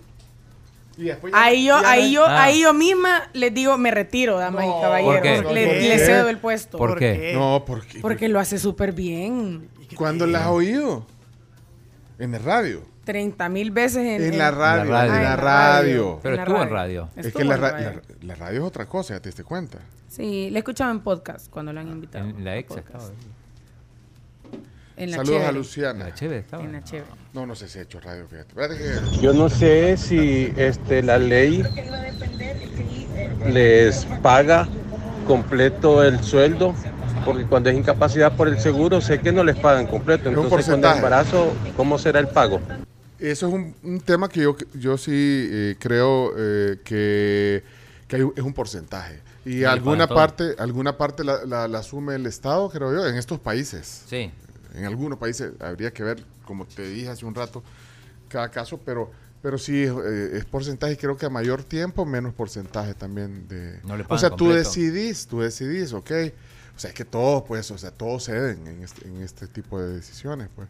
Y 0.98 1.04
después 1.06 1.34
ya- 1.34 1.42
Ahí 1.44 1.66
yo, 1.66 1.82
ya 1.82 1.90
ahí 1.92 2.04
no- 2.08 2.12
yo, 2.14 2.26
Ah. 2.26 2.44
ahí 2.44 2.62
yo 2.62 2.74
misma 2.74 3.24
les 3.34 3.54
digo, 3.54 3.78
me 3.78 3.92
retiro, 3.92 4.38
damas 4.38 4.66
y 4.66 4.82
caballeros. 4.82 5.44
¿Por? 5.44 5.54
Le, 5.54 5.66
¿Por 5.68 5.76
le 5.76 6.00
cedo 6.00 6.30
el 6.30 6.38
puesto. 6.38 6.78
¿Por 6.78 7.00
qué? 7.00 7.32
No, 7.34 7.64
porque. 7.66 8.00
Porque 8.02 8.28
lo 8.30 8.40
hace 8.40 8.60
súper 8.60 8.92
bien. 8.92 9.70
¿Cuándo 9.96 10.26
la 10.28 10.42
has 10.46 10.48
oído? 10.48 11.06
En 12.20 12.34
el 12.36 12.44
radio. 12.44 12.84
30 13.04 13.50
mil 13.50 13.72
veces 13.72 13.98
en, 14.06 14.22
En 14.34 14.38
la 14.38 14.52
radio. 14.52 14.84
En 14.84 14.90
la 14.92 15.06
radio. 15.06 15.16
En 15.18 15.24
la 15.24 15.36
radio. 15.36 16.20
Pero 16.22 16.36
la 16.36 16.42
estuvo 16.44 16.62
en 16.64 16.70
radio. 16.70 17.10
Es 17.16 17.26
Estuvo 17.28 17.42
que 17.42 17.48
la, 17.48 17.58
ra- 17.58 17.72
radio. 17.72 18.02
la- 18.22 18.26
la 18.28 18.36
radio 18.36 18.60
es 18.62 18.66
otra 18.68 18.86
cosa, 18.86 19.14
ya 19.16 19.20
te 19.20 19.30
diste 19.30 19.44
cuenta. 19.44 19.80
Sí, 20.08 20.50
le 20.50 20.58
he 20.58 20.60
escuchado 20.60 20.92
en 20.92 21.00
podcast 21.00 21.50
cuando 21.50 21.74
lo 21.74 21.80
han 21.80 21.88
invitado. 21.88 22.26
En 22.30 22.44
la 22.44 22.58
ex. 22.58 22.74
En 24.98 25.10
la 25.10 25.18
Saludos 25.18 25.44
a. 25.44 25.52
Luciana. 25.52 26.06
La 26.06 26.14
chévere 26.14 26.40
estaba. 26.42 26.64
En 26.64 26.74
la 26.74 26.84
chévere. 26.84 27.08
No, 27.34 27.46
no 27.48 27.56
sé 27.56 27.68
si 27.70 27.80
ha 27.80 27.82
hecho 27.84 28.00
radio, 28.02 28.28
fíjate. 28.28 28.54
Que- 28.78 29.18
Yo 29.22 29.34
no 29.34 29.50
sé 29.50 29.98
si 29.98 30.54
este, 30.58 31.02
la 31.02 31.18
ley 31.18 31.64
les 33.48 34.06
paga 34.22 34.68
completo 35.28 36.04
el 36.04 36.22
sueldo, 36.24 36.76
porque 37.26 37.46
cuando 37.46 37.70
es 37.70 37.78
incapacidad 37.78 38.34
por 38.36 38.48
el 38.48 38.60
seguro 38.60 39.02
sé 39.02 39.20
que 39.22 39.32
no 39.32 39.44
les 39.44 39.56
pagan 39.58 39.88
completo. 39.88 40.30
Entonces, 40.30 40.66
cuando 40.68 40.90
es 40.90 40.96
embarazo, 40.98 41.54
¿cómo 41.78 41.98
será 41.98 42.20
el 42.20 42.28
pago? 42.28 42.60
Eso 43.22 43.48
es 43.48 43.54
un, 43.54 43.76
un 43.84 44.00
tema 44.02 44.28
que 44.30 44.42
yo, 44.42 44.56
yo 44.74 44.98
sí 44.98 45.12
eh, 45.14 45.76
creo 45.80 46.34
eh, 46.38 46.80
que, 46.84 47.64
que 48.08 48.16
hay 48.16 48.24
es 48.36 48.44
un 48.44 48.54
porcentaje. 48.54 49.20
Y 49.46 49.64
alguna 49.64 50.08
parte, 50.08 50.56
alguna 50.60 50.98
parte 50.98 51.24
la, 51.24 51.46
la- 51.46 51.68
la 51.68 51.80
asume 51.80 52.16
el 52.16 52.26
Estado, 52.26 52.70
creo 52.70 52.94
yo, 52.94 53.08
en 53.08 53.16
estos 53.16 53.40
países. 53.40 54.04
Sí. 54.08 54.32
En 54.74 54.86
algunos 54.86 55.18
países 55.18 55.52
habría 55.60 55.92
que 55.92 56.04
ver, 56.04 56.24
como 56.46 56.66
te 56.66 56.84
dije 56.90 57.10
hace 57.10 57.26
un 57.26 57.36
rato, 57.36 57.64
cada 58.28 58.50
caso, 58.50 58.80
pero, 58.86 59.12
pero 59.42 59.58
sí 59.58 59.84
eh, 59.84 60.30
es 60.34 60.46
porcentaje. 60.46 60.94
y 60.94 60.98
Creo 60.98 61.18
que 61.18 61.26
a 61.26 61.30
mayor 61.30 61.64
tiempo, 61.64 62.06
menos 62.06 62.34
porcentaje 62.34 62.94
también 62.94 63.48
de. 63.48 63.80
No 63.84 63.98
le 63.98 64.06
o 64.08 64.18
sea, 64.18 64.30
tú 64.30 64.46
completo. 64.46 64.58
decidís, 64.70 65.28
tú 65.28 65.42
decidís, 65.42 65.92
ok. 65.94 66.12
O 66.76 66.80
sea, 66.80 66.90
es 66.90 66.96
que 66.96 67.06
todos, 67.06 67.44
pues, 67.48 67.70
o 67.72 67.78
sea, 67.78 67.92
todos 67.92 68.26
ceden 68.26 68.66
en 68.68 68.84
este, 68.84 69.08
en 69.08 69.22
este 69.22 69.48
tipo 69.48 69.80
de 69.80 69.94
decisiones, 69.96 70.48
pues. 70.56 70.68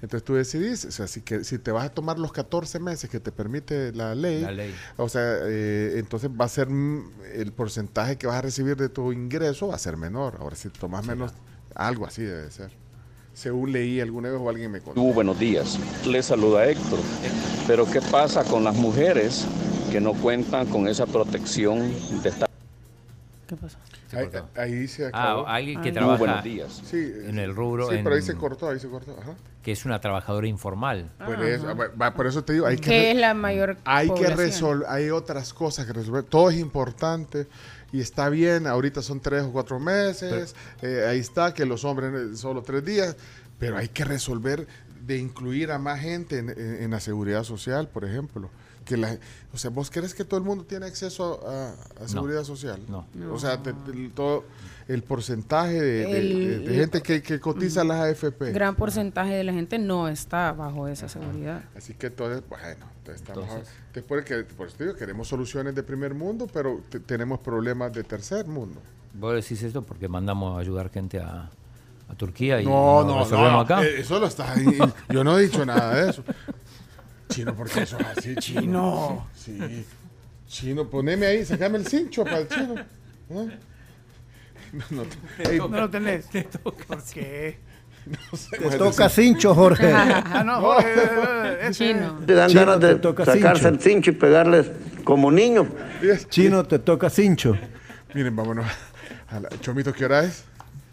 Entonces 0.00 0.24
tú 0.24 0.34
decidís, 0.34 0.84
o 0.84 0.90
sea, 0.92 1.08
si, 1.08 1.22
que, 1.22 1.42
si 1.42 1.58
te 1.58 1.72
vas 1.72 1.86
a 1.86 1.88
tomar 1.88 2.18
los 2.18 2.32
14 2.32 2.78
meses 2.78 3.10
que 3.10 3.18
te 3.18 3.32
permite 3.32 3.92
la 3.92 4.14
ley, 4.14 4.42
La 4.42 4.52
ley. 4.52 4.72
o 4.96 5.08
sea, 5.08 5.38
eh, 5.42 5.94
entonces 5.96 6.30
va 6.30 6.44
a 6.44 6.48
ser 6.48 6.68
mm, 6.70 7.10
el 7.34 7.52
porcentaje 7.52 8.16
que 8.16 8.28
vas 8.28 8.36
a 8.36 8.42
recibir 8.42 8.76
de 8.76 8.88
tu 8.88 9.12
ingreso 9.12 9.68
va 9.68 9.74
a 9.74 9.78
ser 9.78 9.96
menor. 9.96 10.36
Ahora, 10.38 10.54
si 10.54 10.68
tomas 10.68 11.04
menos, 11.04 11.32
algo 11.74 12.06
así 12.06 12.22
debe 12.22 12.48
ser. 12.50 12.70
Según 13.34 13.72
leí 13.72 14.00
alguna 14.00 14.30
vez 14.30 14.40
o 14.40 14.48
alguien 14.48 14.70
me 14.70 14.80
contó. 14.80 15.00
Uh, 15.00 15.12
buenos 15.14 15.38
días. 15.38 15.78
Les 16.06 16.26
saluda 16.26 16.66
Héctor. 16.66 16.98
Pero 17.66 17.84
¿qué 17.86 18.00
pasa 18.00 18.44
con 18.44 18.64
las 18.64 18.74
mujeres 18.76 19.46
que 19.90 20.00
no 20.00 20.12
cuentan 20.12 20.66
con 20.66 20.86
esa 20.88 21.06
protección 21.06 21.92
de 22.22 22.28
estar... 22.28 22.48
¿Qué 23.46 23.56
Ahí, 24.12 24.28
ahí 24.56 24.88
se 24.88 25.10
Ah, 25.12 25.44
alguien 25.46 25.80
que 25.82 25.92
trabaja 25.92 26.18
buenos 26.18 26.44
días. 26.44 26.82
Sí, 26.84 27.12
en 27.24 27.38
el 27.38 27.54
rubro. 27.54 27.88
Sí, 27.88 27.96
en- 27.96 28.04
pero 28.04 28.16
ahí 28.16 28.22
se 28.22 28.34
cortó, 28.34 28.68
ahí 28.68 28.78
se 28.80 28.88
cortó. 28.88 29.16
Ajá. 29.20 29.34
Que 29.62 29.72
es 29.72 29.84
una 29.84 30.00
trabajadora 30.00 30.46
informal. 30.46 31.10
Por, 31.24 31.42
eso, 31.44 31.66
va- 31.76 31.88
va- 31.88 32.14
por 32.14 32.26
eso 32.26 32.42
te 32.42 32.54
digo, 32.54 32.66
hay 32.66 32.76
que, 32.78 33.10
es 33.10 33.16
la 33.16 33.34
mayor 33.34 33.76
hay 33.84 34.08
que 34.10 34.26
resolver, 34.28 34.88
hay 34.88 35.10
otras 35.10 35.52
cosas 35.52 35.84
que 35.86 35.92
resolver. 35.92 36.24
Todo 36.24 36.48
es 36.50 36.56
importante 36.58 37.46
y 37.92 38.00
está 38.00 38.28
bien, 38.30 38.66
ahorita 38.66 39.02
son 39.02 39.20
tres 39.20 39.42
o 39.42 39.52
cuatro 39.52 39.78
meses, 39.78 40.54
eh, 40.80 41.04
ahí 41.08 41.18
está, 41.18 41.52
que 41.52 41.66
los 41.66 41.84
hombres 41.84 42.38
solo 42.38 42.62
tres 42.62 42.84
días, 42.84 43.16
pero 43.58 43.76
hay 43.76 43.88
que 43.88 44.04
resolver 44.04 44.66
de 45.04 45.18
incluir 45.18 45.70
a 45.70 45.78
más 45.78 46.00
gente 46.00 46.38
en, 46.38 46.48
en- 46.50 46.82
en 46.84 46.90
la 46.90 47.00
seguridad 47.00 47.44
social, 47.44 47.88
por 47.88 48.04
ejemplo. 48.06 48.48
Que 48.88 48.96
la, 48.96 49.18
o 49.52 49.58
sea, 49.58 49.70
¿vos 49.70 49.90
crees 49.90 50.14
que 50.14 50.24
todo 50.24 50.38
el 50.40 50.44
mundo 50.46 50.64
tiene 50.64 50.86
acceso 50.86 51.46
a, 51.46 51.74
a 52.02 52.08
seguridad 52.08 52.42
social? 52.44 52.80
No. 52.88 53.04
O 53.32 53.38
sea, 53.38 53.58
de- 53.58 53.74
de- 53.74 54.08
todo 54.08 54.44
el 54.88 55.02
porcentaje 55.02 55.74
de, 55.80 56.06
de- 56.06 56.18
El- 56.18 56.38
de- 56.64 56.68
de 56.70 56.74
gente 56.74 57.02
que, 57.02 57.22
que 57.22 57.38
cotiza 57.38 57.82
a 57.82 57.84
las 57.84 58.00
AFP. 58.00 58.52
Gran 58.52 58.74
porcentaje 58.74 59.34
de 59.34 59.44
la 59.44 59.52
gente 59.52 59.78
no 59.78 60.08
está 60.08 60.52
bajo 60.52 60.88
esa 60.88 61.08
seguridad. 61.08 61.62
Así 61.76 61.92
que 61.92 62.06
entonces, 62.06 62.42
bueno, 62.48 62.86
entonces 62.98 63.22
estamos 63.22 63.44
Entonces- 63.48 63.74
después 63.92 64.24
que 64.24 64.44
por 64.44 64.68
eso 64.68 64.76
te 64.78 64.84
digo, 64.84 64.96
queremos 64.96 65.28
soluciones 65.28 65.74
de 65.74 65.82
primer 65.82 66.14
mundo, 66.14 66.46
pero 66.50 66.80
te- 66.88 67.00
tenemos 67.00 67.40
problemas 67.40 67.92
de 67.92 68.04
tercer 68.04 68.46
mundo. 68.46 68.80
Vos 69.12 69.34
decís 69.34 69.62
esto 69.62 69.82
porque 69.82 70.08
mandamos 70.08 70.56
a 70.56 70.60
ayudar 70.60 70.88
gente 70.90 71.20
a, 71.20 71.50
a 72.08 72.14
Turquía 72.16 72.60
y 72.62 72.64
No, 72.64 73.04
no, 73.04 73.28
no, 73.28 73.60
acá. 73.60 73.84
eh, 73.84 74.00
Eso 74.00 74.18
lo 74.18 74.26
está 74.26 74.52
ahí. 74.52 74.78
Yo 75.10 75.22
no 75.24 75.38
he 75.38 75.42
dicho 75.42 75.66
nada 75.66 75.94
de 75.94 76.10
eso. 76.10 76.24
Chino, 77.28 77.54
porque 77.54 77.82
eso 77.82 77.98
es 77.98 78.06
así, 78.18 78.34
chino. 78.36 79.26
Sí. 79.34 79.84
Chino, 80.46 80.88
poneme 80.88 81.26
ahí, 81.26 81.44
sacame 81.44 81.78
el 81.78 81.86
cincho 81.86 82.24
para 82.24 82.38
el 82.38 82.48
chino. 82.48 82.74
¿Eh? 83.30 83.58
No, 84.72 84.84
no, 84.90 85.02
te- 85.42 85.58
No 85.58 85.68
lo 85.68 85.90
tenés. 85.90 86.26
¿Por 86.62 87.02
qué? 87.12 87.58
Te 88.50 88.78
toca 88.78 89.08
cincho, 89.10 89.54
Jorge. 89.54 89.92
ah, 89.94 90.42
no, 90.44 90.60
Jorge. 90.60 90.94
eh, 90.94 91.58
ese- 91.68 91.94
Te 92.26 92.34
dan 92.34 92.48
Chino, 92.48 92.60
ganas 92.62 92.80
te 92.80 92.86
de 92.86 92.94
toca 92.96 93.24
sacarse 93.26 93.62
cincho. 93.64 93.68
el 93.68 93.80
cincho 93.80 94.10
y 94.10 94.14
pegarles 94.14 94.70
como 95.04 95.30
niño. 95.30 95.66
Chino, 96.30 96.64
te 96.64 96.78
toca 96.78 97.10
cincho. 97.10 97.56
Miren, 98.14 98.34
vámonos. 98.34 98.66
A 99.30 99.40
la- 99.40 99.48
Chomito, 99.60 99.92
¿qué 99.92 100.06
hora 100.06 100.24
es? 100.24 100.44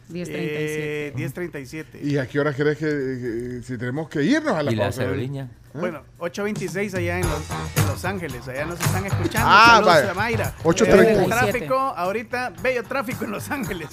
10.37. 0.10 0.28
Eh, 0.30 1.14
10.37. 1.16 1.86
¿Y 2.04 2.18
a 2.18 2.28
qué 2.28 2.40
hora 2.40 2.54
crees 2.54 2.78
que, 2.78 2.86
que- 2.86 3.62
si 3.64 3.78
tenemos 3.78 4.08
que 4.10 4.24
irnos 4.24 4.54
a 4.56 4.64
la 4.64 4.72
¿Y 4.72 4.76
la 4.76 4.84
pausa? 4.86 5.02
aerolínea? 5.02 5.48
Bueno, 5.74 6.04
8.26 6.20 6.94
allá 6.96 7.20
en 7.20 7.28
los, 7.28 7.42
en 7.76 7.88
Los 7.88 8.06
Ángeles. 8.06 8.48
Allá 8.48 8.66
nos 8.66 8.80
están 8.80 9.06
escuchando. 9.06 9.50
Ah, 9.52 9.74
Saludos 9.76 9.94
vaya. 9.96 10.12
a 10.12 10.14
Mayra. 10.14 10.54
8:30. 10.64 11.24
Eh, 11.24 11.26
tráfico, 11.28 11.76
ahorita, 11.76 12.54
bello 12.64 12.84
tráfico 12.84 13.26
en 13.26 13.32
Los 13.32 13.50
Ángeles. 13.52 13.90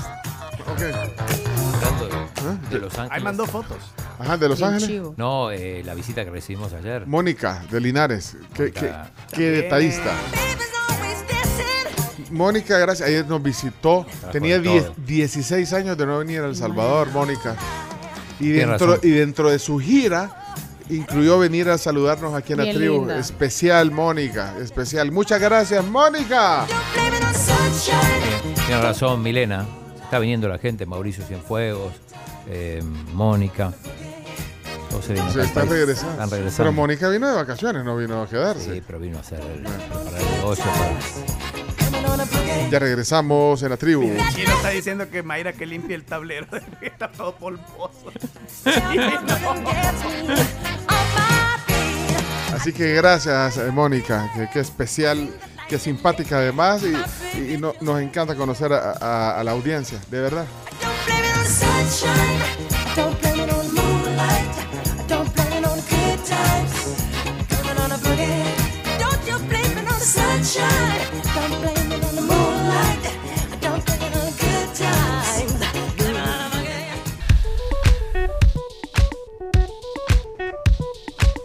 Hablando 0.66 2.07
de, 2.08 2.68
de 2.70 2.78
Los 2.78 2.92
Ángeles. 2.99 3.10
Ahí 3.10 3.23
mandó 3.23 3.47
fotos. 3.47 3.78
Ajá, 4.18 4.36
de 4.36 4.49
Los 4.49 4.58
Bien 4.58 4.70
Ángeles. 4.74 4.89
chivo. 4.89 5.15
No, 5.16 5.50
eh, 5.50 5.82
la 5.84 5.94
visita 5.94 6.24
que 6.24 6.31
recibimos 6.31 6.73
ayer. 6.73 7.05
Mónica 7.07 7.65
de 7.70 7.81
Linares. 7.81 8.36
Qué, 8.55 8.70
qué, 8.70 8.81
Mónica. 8.82 9.10
qué 9.32 9.50
detallista. 9.50 10.12
Mónica, 12.33 12.78
gracias. 12.78 13.09
Ayer 13.09 13.27
nos 13.27 13.43
visitó. 13.43 14.07
Tenía 14.31 14.57
con 14.57 14.65
10 14.65 14.85
todo. 14.85 14.94
16 15.07 15.73
años 15.73 15.97
de 15.97 16.07
no 16.07 16.19
venir 16.19 16.41
a 16.41 16.47
El 16.47 16.57
Salvador, 16.57 17.11
Mónica. 17.12 17.57
Y 18.41 18.51
dentro, 18.51 18.99
y 19.02 19.11
dentro 19.11 19.51
de 19.51 19.59
su 19.59 19.78
gira 19.78 20.43
incluyó 20.91 21.39
venir 21.39 21.69
a 21.69 21.78
saludarnos 21.78 22.35
aquí 22.35 22.52
en 22.52 22.59
la 22.59 22.73
tribu. 22.73 22.99
linda. 22.99 23.19
Especial, 23.19 23.91
Mónica. 23.91 24.55
Especial. 24.61 25.12
Muchas 25.12 25.41
gracias, 25.41 25.85
Mónica. 25.85 26.67
Tiene 28.67 28.81
razón, 28.81 29.23
Milena. 29.23 29.67
Está 30.02 30.19
viniendo 30.19 30.49
la 30.49 30.59
gente, 30.59 30.85
Mauricio 30.85 31.25
Cienfuegos, 31.25 31.93
eh, 32.49 32.83
Mónica. 33.15 33.73
Se 35.01 35.15
están 35.15 35.69
regresando. 35.69 36.12
Están 36.12 36.31
regresando. 36.31 36.57
Pero 36.59 36.73
Mónica 36.73 37.09
vino 37.09 37.27
de 37.27 37.35
vacaciones, 37.35 37.85
no 37.85 37.97
vino 37.97 38.23
a 38.23 38.28
quedarse. 38.28 38.75
Sí, 38.75 38.83
pero 38.86 39.01
vino 39.01 39.17
a 39.17 39.20
hacer 39.20 39.41
el, 39.41 39.62
preparar 39.62 40.20
el 40.20 40.31
negocio 40.36 40.65
para... 40.65 41.72
Ya 42.71 42.79
regresamos 42.79 43.63
en 43.63 43.71
la 43.71 43.77
tribu. 43.77 44.03
El 44.05 44.35
chino 44.35 44.53
está 44.53 44.71
diciendo 44.71 45.09
que 45.11 45.23
Mayra 45.23 45.53
que 45.53 45.67
limpie 45.67 45.95
el 45.95 46.05
tablero. 46.05 46.47
está 46.81 47.11
todo 47.11 47.35
polvoso. 47.37 48.11
Así 52.55 52.73
que 52.73 52.95
gracias, 52.95 53.57
eh, 53.59 53.71
Mónica, 53.73 54.31
que 54.53 54.61
especial, 54.61 55.31
que 55.69 55.79
simpática 55.79 56.37
además 56.39 56.83
y, 57.35 57.55
y 57.55 57.59
no- 57.59 57.75
nos 57.81 58.01
encanta 58.01 58.35
conocer 58.37 58.73
a, 58.73 58.93
a- 58.93 59.41
a 59.41 59.45
la 59.45 59.51
audiencia, 59.51 59.99
de 60.11 60.21
verdad. 60.21 60.47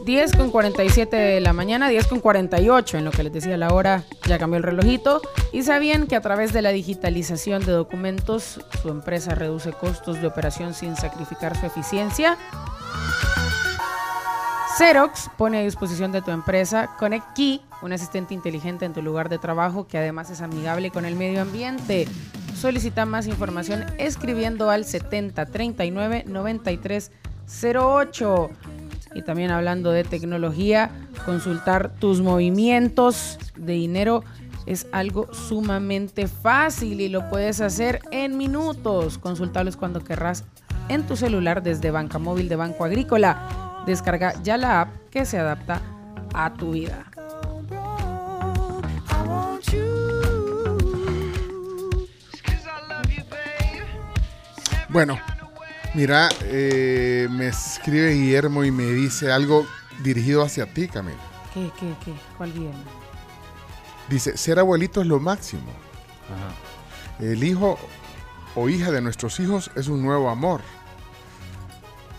Diez 0.08 0.32
con 0.32 0.50
47 0.52 1.18
de 1.18 1.42
la 1.42 1.52
mañana, 1.52 1.90
10 1.90 2.08
con 2.08 2.22
48 2.22 2.98
en 2.98 3.04
lo 3.04 3.12
que 3.12 3.24
les 3.24 3.34
decía 3.34 3.58
la 3.58 3.74
hora, 3.74 4.06
ya 4.26 4.40
cambió 4.40 4.56
el 4.56 4.64
relojito. 4.64 5.22
Y 5.52 5.64
sabían 5.64 6.08
que 6.08 6.16
a 6.16 6.22
través 6.22 6.54
de 6.54 6.62
la 6.62 6.70
digitalización 6.70 7.66
de 7.66 7.74
documentos, 7.74 8.62
su 8.82 8.88
empresa 8.88 9.36
reduce 9.36 9.74
costos 9.74 10.22
de 10.22 10.28
operación 10.28 10.74
sin 10.74 10.96
sacrificar 10.96 11.60
su 11.60 11.66
eficiencia. 11.66 12.38
Xerox 14.78 15.30
pone 15.38 15.58
a 15.58 15.64
disposición 15.64 16.14
de 16.14 16.22
tu 16.22 16.32
empresa 16.32 16.96
Connect 16.98 17.34
Key, 17.36 17.60
un 17.82 17.92
asistente 17.92 18.34
inteligente 18.34 18.86
en 18.86 18.94
tu 18.94 19.02
lugar 19.02 19.28
de 19.28 19.40
trabajo 19.40 19.90
que 19.90 19.98
además 19.98 20.30
es 20.30 20.40
amigable 20.40 20.90
con 20.90 21.04
el 21.04 21.18
medio 21.18 21.42
ambiente. 21.42 22.08
Solicita 22.56 23.06
más 23.06 23.28
información 23.28 23.84
escribiendo 23.98 24.70
al 24.70 24.86
7039 24.86 26.24
9308. 26.28 28.52
Y 29.18 29.24
también 29.24 29.50
hablando 29.50 29.92
de 29.92 30.04
tecnología, 30.04 30.92
consultar 31.26 31.92
tus 32.00 32.22
movimientos 32.22 33.40
de 33.56 33.74
dinero 33.74 34.24
es 34.68 34.86
algo 34.92 35.34
sumamente 35.34 36.28
fácil 36.28 37.02
y 37.02 37.10
lo 37.10 37.28
puedes 37.28 37.60
hacer 37.60 38.00
en 38.12 38.38
minutos. 38.38 39.18
Consultalos 39.18 39.76
cuando 39.76 40.04
querrás 40.04 40.44
en 40.88 41.02
tu 41.08 41.16
celular 41.16 41.64
desde 41.64 41.90
Banca 41.90 42.20
Móvil 42.20 42.48
de 42.48 42.58
Banco 42.58 42.86
Agrícola. 42.86 43.82
Descarga 43.88 44.36
ya 44.44 44.56
la 44.58 44.82
app 44.82 44.90
que 45.10 45.26
se 45.26 45.40
adapta 45.40 45.82
a 46.36 46.54
tu 46.54 46.74
vida. 46.74 47.06
Bueno, 54.90 55.18
mira, 55.98 56.30
eh, 56.44 57.28
me 57.32 57.48
escribe 57.48 58.14
Guillermo 58.14 58.64
y 58.64 58.70
me 58.70 58.86
dice 58.86 59.32
algo 59.32 59.66
dirigido 60.04 60.44
hacia 60.44 60.72
ti, 60.72 60.88
Camila. 60.88 61.18
¿Qué, 61.52 61.72
qué, 61.80 61.92
qué? 62.06 62.14
¿Cuál 62.38 62.52
bien? 62.52 62.72
Dice, 64.08 64.38
ser 64.38 64.60
abuelito 64.60 65.02
es 65.02 65.08
lo 65.08 65.20
máximo. 65.20 65.74
El 67.20 67.44
hijo 67.44 67.80
o 68.56 68.70
hija 68.70 68.92
de 68.92 69.02
nuestros 69.02 69.40
hijos 69.40 69.72
es 69.76 69.88
un 69.88 70.04
nuevo 70.04 70.30
amor. 70.30 70.62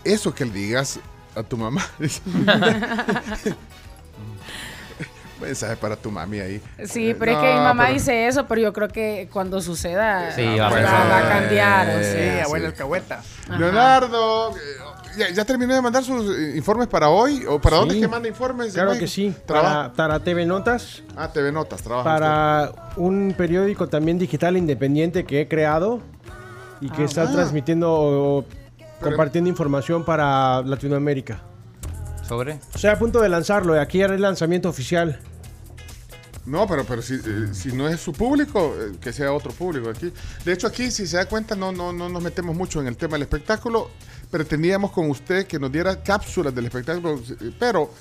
Eso 0.03 0.35
que 0.35 0.43
le 0.43 0.51
digas 0.51 0.99
a 1.33 1.43
tu 1.43 1.55
mamá. 1.55 1.85
Mensaje 5.41 5.75
para 5.77 5.95
tu 5.95 6.11
mami 6.11 6.39
ahí. 6.39 6.61
Sí, 6.85 7.15
pero 7.17 7.31
es 7.31 7.37
que 7.37 7.47
mi 7.53 7.59
mamá 7.59 7.83
pero- 7.85 7.93
dice 7.93 8.27
eso, 8.27 8.45
pero 8.47 8.61
yo 8.61 8.73
creo 8.73 8.87
que 8.89 9.29
cuando 9.31 9.61
suceda 9.61 10.31
Sí, 10.35 10.43
va, 10.59 10.69
va 10.69 10.77
a 10.77 11.21
va- 11.23 11.29
cambiar. 11.29 11.87
o 11.87 11.91
Eh, 11.99 12.03
sea. 12.03 12.35
Sí, 12.35 12.39
abuela 12.45 12.67
alcahueta. 12.67 13.21
Leonardo, 13.57 14.51
eh, 14.51 14.59
¿ya, 15.17 15.29
ya 15.31 15.45
terminó 15.45 15.73
de 15.73 15.81
mandar 15.81 16.03
sus 16.03 16.25
eh, 16.37 16.53
informes 16.57 16.87
para 16.87 17.09
hoy? 17.09 17.45
¿O 17.47 17.59
para 17.59 17.75
Sí. 17.77 17.79
dónde 17.79 17.95
es 17.95 18.01
que 18.01 18.07
manda 18.07 18.27
informes? 18.27 18.73
Claro 18.73 18.91
que 18.97 19.07
sí. 19.07 19.33
Para, 19.47 19.93
para 19.93 20.19
TV 20.19 20.45
Notas, 20.45 21.03
Ah, 21.15 21.31
TV 21.31 21.51
Notas, 21.51 21.81
trabaja. 21.81 22.03
para 22.03 22.71
un 22.97 23.33
periódico 23.37 23.87
también 23.87 24.19
digital 24.19 24.57
independiente 24.57 25.23
que 25.25 25.41
he 25.41 25.47
creado 25.47 26.01
y 26.81 26.89
que 26.89 27.03
Ah, 27.03 27.05
está 27.05 27.31
transmitiendo 27.31 27.91
o, 27.91 28.39
o 28.39 28.45
compartiendo 29.01 29.49
información 29.49 30.03
para 30.03 30.61
Latinoamérica. 30.63 31.39
¿Sobre? 32.27 32.59
O 32.75 32.77
sea, 32.77 32.91
a 32.93 32.99
punto 32.99 33.21
de 33.21 33.29
lanzarlo. 33.29 33.75
y 33.75 33.79
Aquí 33.79 34.01
era 34.01 34.13
el 34.13 34.21
lanzamiento 34.21 34.69
oficial. 34.69 35.19
No, 36.45 36.65
pero, 36.67 36.83
pero 36.85 37.01
si, 37.01 37.15
eh, 37.15 37.49
si 37.51 37.71
no 37.71 37.87
es 37.87 37.99
su 37.99 38.13
público, 38.13 38.75
eh, 38.79 38.97
que 38.99 39.13
sea 39.13 39.31
otro 39.33 39.51
público 39.51 39.89
aquí. 39.89 40.11
De 40.45 40.53
hecho, 40.53 40.67
aquí, 40.67 40.89
si 40.89 41.05
se 41.05 41.17
da 41.17 41.25
cuenta, 41.25 41.55
no, 41.55 41.71
no, 41.71 41.93
no 41.93 42.09
nos 42.09 42.23
metemos 42.23 42.55
mucho 42.55 42.81
en 42.81 42.87
el 42.87 42.97
tema 42.97 43.13
del 43.13 43.23
espectáculo. 43.23 43.89
Pretendíamos 44.31 44.91
con 44.91 45.09
usted 45.09 45.45
que 45.47 45.59
nos 45.59 45.71
diera 45.71 46.01
cápsulas 46.01 46.53
del 46.53 46.65
espectáculo, 46.65 47.19
pero, 47.59 47.91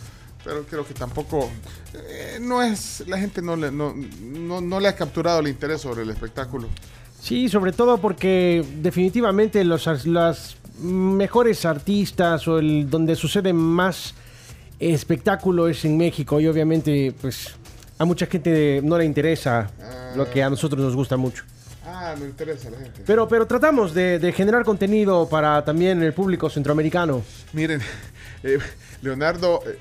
pero 0.44 0.64
creo 0.64 0.86
que 0.86 0.94
tampoco, 0.94 1.50
eh, 1.94 2.38
no 2.40 2.62
es, 2.62 3.04
la 3.06 3.18
gente 3.18 3.42
no 3.42 3.56
le, 3.56 3.70
no, 3.70 3.94
no, 4.22 4.60
no 4.60 4.80
le 4.80 4.88
ha 4.88 4.96
capturado 4.96 5.40
el 5.40 5.48
interés 5.48 5.80
sobre 5.80 6.02
el 6.02 6.10
espectáculo. 6.10 6.68
Sí, 7.20 7.48
sobre 7.48 7.72
todo 7.72 7.98
porque 7.98 8.64
definitivamente 8.80 9.64
los, 9.64 10.06
las 10.06 10.56
mejores 10.80 11.64
artistas 11.64 12.46
o 12.46 12.58
el 12.58 12.88
donde 12.88 13.16
sucede 13.16 13.52
más 13.52 14.14
espectáculo 14.78 15.68
es 15.68 15.84
en 15.84 15.96
México 15.96 16.40
y 16.40 16.46
obviamente 16.46 17.12
pues 17.20 17.56
a 17.98 18.04
mucha 18.04 18.26
gente 18.26 18.80
no 18.82 18.96
le 18.98 19.04
interesa 19.04 19.70
lo 20.16 20.30
que 20.30 20.42
a 20.42 20.50
nosotros 20.50 20.80
nos 20.82 20.94
gusta 20.94 21.16
mucho. 21.16 21.44
Ah, 21.84 22.14
me 22.18 22.26
interesa 22.26 22.70
la 22.70 22.78
gente. 22.78 23.02
Pero, 23.06 23.26
pero 23.28 23.46
tratamos 23.46 23.94
de, 23.94 24.18
de 24.18 24.32
generar 24.32 24.64
contenido 24.64 25.28
para 25.28 25.64
también 25.64 26.02
el 26.02 26.12
público 26.12 26.48
centroamericano. 26.50 27.22
Miren, 27.52 27.80
eh, 28.42 28.58
Leonardo, 29.02 29.60
eh, 29.66 29.78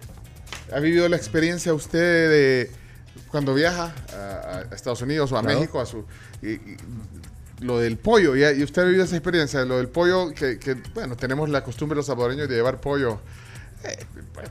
¿Ha 0.74 0.80
vivido 0.82 1.08
la 1.08 1.16
experiencia 1.16 1.74
usted 1.74 2.30
de 2.30 2.72
cuando 3.32 3.54
viaja 3.54 3.94
a, 4.14 4.64
a 4.70 4.76
Estados 4.76 5.02
Unidos 5.02 5.32
o 5.32 5.38
a 5.38 5.42
Claro. 5.42 5.60
México 5.60 5.80
a 5.80 5.86
su 5.86 6.04
y- 6.42 6.48
y 6.56 6.78
lo 7.62 7.80
del 7.80 7.96
pollo? 7.98 8.36
¿Y, 8.36 8.44
y 8.44 8.64
usted 8.64 8.82
ha 8.82 8.86
vivido 8.86 9.06
esa 9.06 9.16
experiencia? 9.16 9.64
Lo 9.64 9.78
del 9.78 9.88
pollo 9.88 10.32
que, 10.34 10.60
que, 10.60 10.76
bueno, 10.94 11.16
tenemos 11.16 11.48
la 11.50 11.64
costumbre 11.64 11.96
los 11.96 12.06
salvadoreños 12.08 12.50
de 12.50 12.56
llevar 12.56 12.82
pollo 12.82 13.22
eh, 13.86 13.98
pues, 14.34 14.50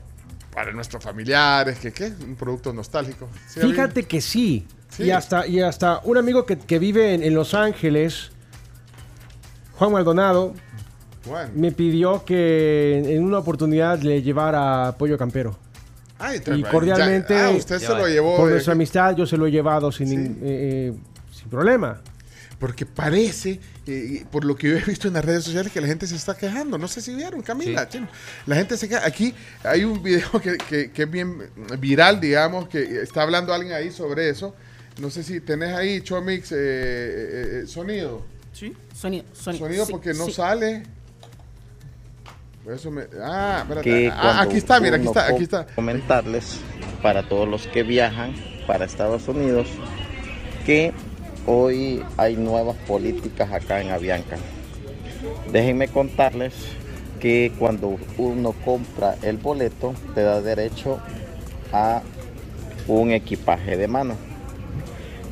para 0.57 0.71
nuestros 0.71 1.03
familiares, 1.03 1.77
que 1.77 1.91
qué, 1.91 2.11
un 2.25 2.35
producto 2.35 2.73
nostálgico. 2.73 3.29
¿Sí? 3.47 3.59
Fíjate 3.59 4.05
que 4.05 4.19
sí. 4.21 4.65
Sí. 4.89 5.03
Y, 5.03 5.11
hasta, 5.11 5.45
y 5.45 5.59
hasta 5.61 5.99
un 6.03 6.17
amigo 6.17 6.47
que, 6.47 6.57
que 6.57 6.79
vive 6.79 7.13
en, 7.13 7.21
en 7.21 7.35
Los 7.35 7.53
Ángeles, 7.53 8.31
Juan 9.75 9.91
Maldonado, 9.91 10.55
Juan. 11.27 11.51
me 11.53 11.71
pidió 11.71 12.25
que 12.25 13.03
en 13.15 13.23
una 13.23 13.37
oportunidad 13.37 13.99
le 14.01 14.23
llevara 14.23 14.95
pollo 14.97 15.15
campero. 15.15 15.55
Ay, 16.17 16.37
Y 16.37 16.41
tra- 16.41 16.71
cordialmente, 16.71 17.35
ya- 17.35 17.47
ah, 17.49 17.51
usted 17.51 17.77
se 17.77 17.89
lo 17.89 18.07
llevó. 18.07 18.37
por 18.37 18.49
nuestra 18.49 18.73
amistad, 18.73 19.15
yo 19.15 19.27
se 19.27 19.37
lo 19.37 19.45
he 19.45 19.51
llevado 19.51 19.91
sin, 19.91 20.09
nin- 20.09 20.37
eh, 20.41 20.91
eh, 20.91 20.93
sin 21.31 21.49
problema. 21.49 22.01
Porque 22.57 22.87
parece, 22.87 23.59
eh, 23.87 24.25
por 24.31 24.43
lo 24.45 24.55
que 24.55 24.69
yo 24.69 24.77
he 24.77 24.81
visto 24.83 25.07
en 25.07 25.13
las 25.15 25.23
redes 25.25 25.43
sociales, 25.43 25.71
que 25.71 25.81
la 25.81 25.87
gente 25.87 26.07
se 26.07 26.15
está 26.15 26.35
quejando. 26.35 26.77
No 26.77 26.87
sé 26.87 27.01
si 27.01 27.13
vieron, 27.15 27.41
Camila. 27.41 27.83
Sí. 27.83 27.89
Chino. 27.97 28.07
La 28.45 28.55
gente 28.55 28.77
se 28.77 28.87
queja. 28.89 29.05
Aquí 29.05 29.33
hay 29.63 29.83
un 29.83 30.01
video 30.03 30.29
que, 30.41 30.57
que- 30.57 30.91
que 30.91 31.03
es 31.03 31.11
bien 31.11 31.49
viral, 31.79 32.19
digamos, 32.19 32.67
que 32.67 33.01
está 33.01 33.21
hablando 33.23 33.53
alguien 33.53 33.73
ahí 33.73 33.91
sobre 33.91 34.29
eso. 34.29 34.55
No 34.99 35.09
sé 35.09 35.23
si 35.23 35.39
tenés 35.41 35.75
ahí, 35.75 36.01
Chomix, 36.01 36.51
eh, 36.51 36.55
eh, 36.57 37.61
eh, 37.63 37.67
sonido. 37.67 38.25
Sí. 38.53 38.73
Sonido, 38.95 39.25
sonido. 39.33 39.65
Sonido 39.65 39.85
sí, 39.85 39.91
porque 39.91 40.13
no 40.13 40.25
sí. 40.25 40.31
sale. 40.33 40.83
Por 42.63 42.73
Eso 42.73 42.91
me, 42.91 43.03
ah, 43.23 43.59
espérate. 43.61 44.09
Ah, 44.11 44.41
aquí 44.41 44.57
está, 44.57 44.79
mira, 44.79 44.97
aquí 44.97 45.05
está, 45.07 45.27
aquí 45.27 45.43
está. 45.43 45.65
Comentarles 45.67 46.57
para 47.01 47.27
todos 47.29 47.47
los 47.47 47.67
que 47.67 47.83
viajan 47.83 48.33
para 48.65 48.83
Estados 48.85 49.27
Unidos 49.27 49.67
que 50.65 50.93
hoy 51.47 52.03
hay 52.17 52.35
nuevas 52.35 52.75
políticas 52.87 53.51
acá 53.51 53.81
en 53.81 53.89
Avianca. 53.89 54.37
Déjenme 55.51 55.87
contarles 55.87 56.53
que 57.19 57.51
cuando 57.57 57.97
uno 58.17 58.51
compra 58.63 59.15
el 59.23 59.37
boleto 59.37 59.93
te 60.13 60.21
da 60.21 60.41
derecho 60.41 60.99
a 61.71 62.03
un 62.87 63.11
equipaje 63.11 63.77
de 63.77 63.87
mano. 63.87 64.15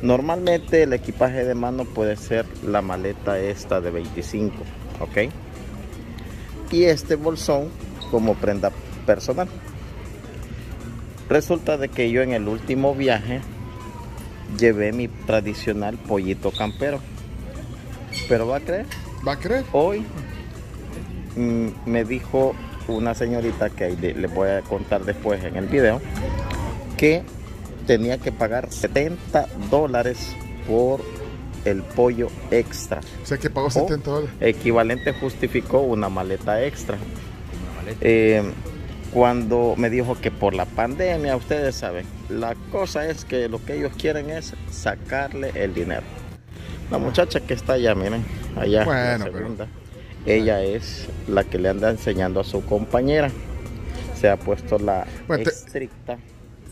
Normalmente 0.02 0.82
el 0.82 0.92
equipaje 0.94 1.44
de 1.44 1.54
mano 1.54 1.84
puede 1.84 2.16
ser 2.16 2.46
la 2.64 2.82
maleta 2.82 3.38
esta 3.38 3.80
de 3.80 3.90
25, 3.90 4.54
¿ok? 5.00 5.32
Y 6.72 6.84
este 6.84 7.14
bolsón 7.14 7.70
como 8.10 8.34
prenda 8.34 8.72
personal. 9.04 9.48
Resulta 11.28 11.76
de 11.76 11.88
que 11.88 12.10
yo 12.10 12.22
en 12.22 12.32
el 12.32 12.48
último 12.48 12.94
viaje 12.94 13.40
llevé 14.58 14.92
mi 14.92 15.08
tradicional 15.08 15.96
pollito 15.96 16.50
campero. 16.50 17.00
Pero 18.28 18.46
va 18.46 18.56
a 18.56 18.60
creer. 18.60 18.86
¿Va 19.26 19.32
a 19.32 19.38
creer? 19.38 19.64
Hoy 19.72 20.04
mm, 21.36 21.68
me 21.86 22.04
dijo 22.04 22.54
una 22.88 23.14
señorita 23.14 23.70
que 23.70 23.84
ahí 23.84 23.96
le- 23.96 24.14
les 24.14 24.32
voy 24.32 24.48
a 24.48 24.60
contar 24.62 25.04
después 25.04 25.42
en 25.44 25.56
el 25.56 25.66
video 25.66 26.00
que 26.96 27.22
tenía 27.86 28.18
que 28.18 28.32
pagar 28.32 28.72
70 28.72 29.46
dólares 29.70 30.34
por 30.68 31.00
el 31.64 31.82
pollo 31.82 32.28
extra. 32.50 33.00
O 33.22 33.26
sea 33.26 33.38
que 33.38 33.50
pagó 33.50 33.70
70 33.70 34.10
dólares. 34.10 34.30
Equivalente 34.40 35.12
justificó 35.12 35.80
una 35.80 36.08
maleta 36.08 36.64
extra. 36.64 36.96
Eh, 38.00 38.42
cuando 39.12 39.74
me 39.76 39.90
dijo 39.90 40.16
que 40.20 40.30
por 40.30 40.54
la 40.54 40.64
pandemia, 40.64 41.36
ustedes 41.36 41.74
saben, 41.76 42.04
la 42.28 42.54
cosa 42.72 43.08
es 43.08 43.24
que 43.24 43.48
lo 43.48 43.64
que 43.64 43.74
ellos 43.76 43.92
quieren 43.98 44.30
es 44.30 44.54
sacarle 44.70 45.52
el 45.54 45.74
dinero. 45.74 46.02
La 46.90 46.98
muchacha 46.98 47.40
que 47.40 47.54
está 47.54 47.74
allá, 47.74 47.94
miren, 47.94 48.24
allá, 48.56 48.84
Bueno, 48.84 49.18
la 49.18 49.24
pero- 49.24 49.38
segunda, 49.38 49.66
ella 50.24 50.62
es 50.62 51.06
la 51.28 51.44
que 51.44 51.58
le 51.58 51.68
anda 51.68 51.90
enseñando 51.90 52.40
a 52.40 52.44
su 52.44 52.64
compañera. 52.64 53.30
Se 54.20 54.28
ha 54.28 54.36
puesto 54.36 54.78
la 54.78 55.06
Bueno, 55.28 55.44
te- 55.44 55.50
estricta 55.50 56.16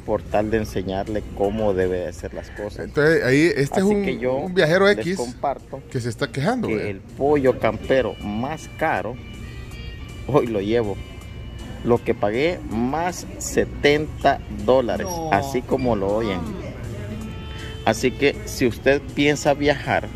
por 0.06 0.22
tal 0.22 0.50
de 0.50 0.58
enseñarle 0.58 1.22
cómo 1.36 1.72
debe 1.74 1.98
de 1.98 2.08
hacer 2.08 2.34
las 2.34 2.50
cosas. 2.50 2.86
Entonces, 2.86 3.22
ahí, 3.24 3.46
este 3.46 3.62
es 3.62 3.72
Así 3.72 3.82
un, 3.82 4.04
que 4.04 4.18
yo 4.18 4.34
un 4.36 4.54
viajero 4.54 4.88
X 4.88 5.16
comparto 5.16 5.82
que 5.90 6.00
se 6.00 6.08
está 6.10 6.30
quejando. 6.30 6.68
que 6.68 6.74
güey. 6.74 6.88
el 6.90 7.00
pollo 7.00 7.58
campero 7.58 8.14
más 8.22 8.68
caro, 8.78 9.16
hoy 10.26 10.46
lo 10.46 10.60
llevo. 10.60 10.96
Lo 11.84 12.02
que 12.02 12.14
pagué 12.14 12.58
más 12.70 13.26
70 13.38 14.40
dólares, 14.64 15.06
así 15.30 15.60
como 15.62 15.94
lo 15.96 16.08
oyen. 16.16 16.40
Así 17.84 18.10
que 18.10 18.34
si 18.46 18.66
usted 18.66 19.02
piensa 19.14 19.52
viajar 19.52 20.08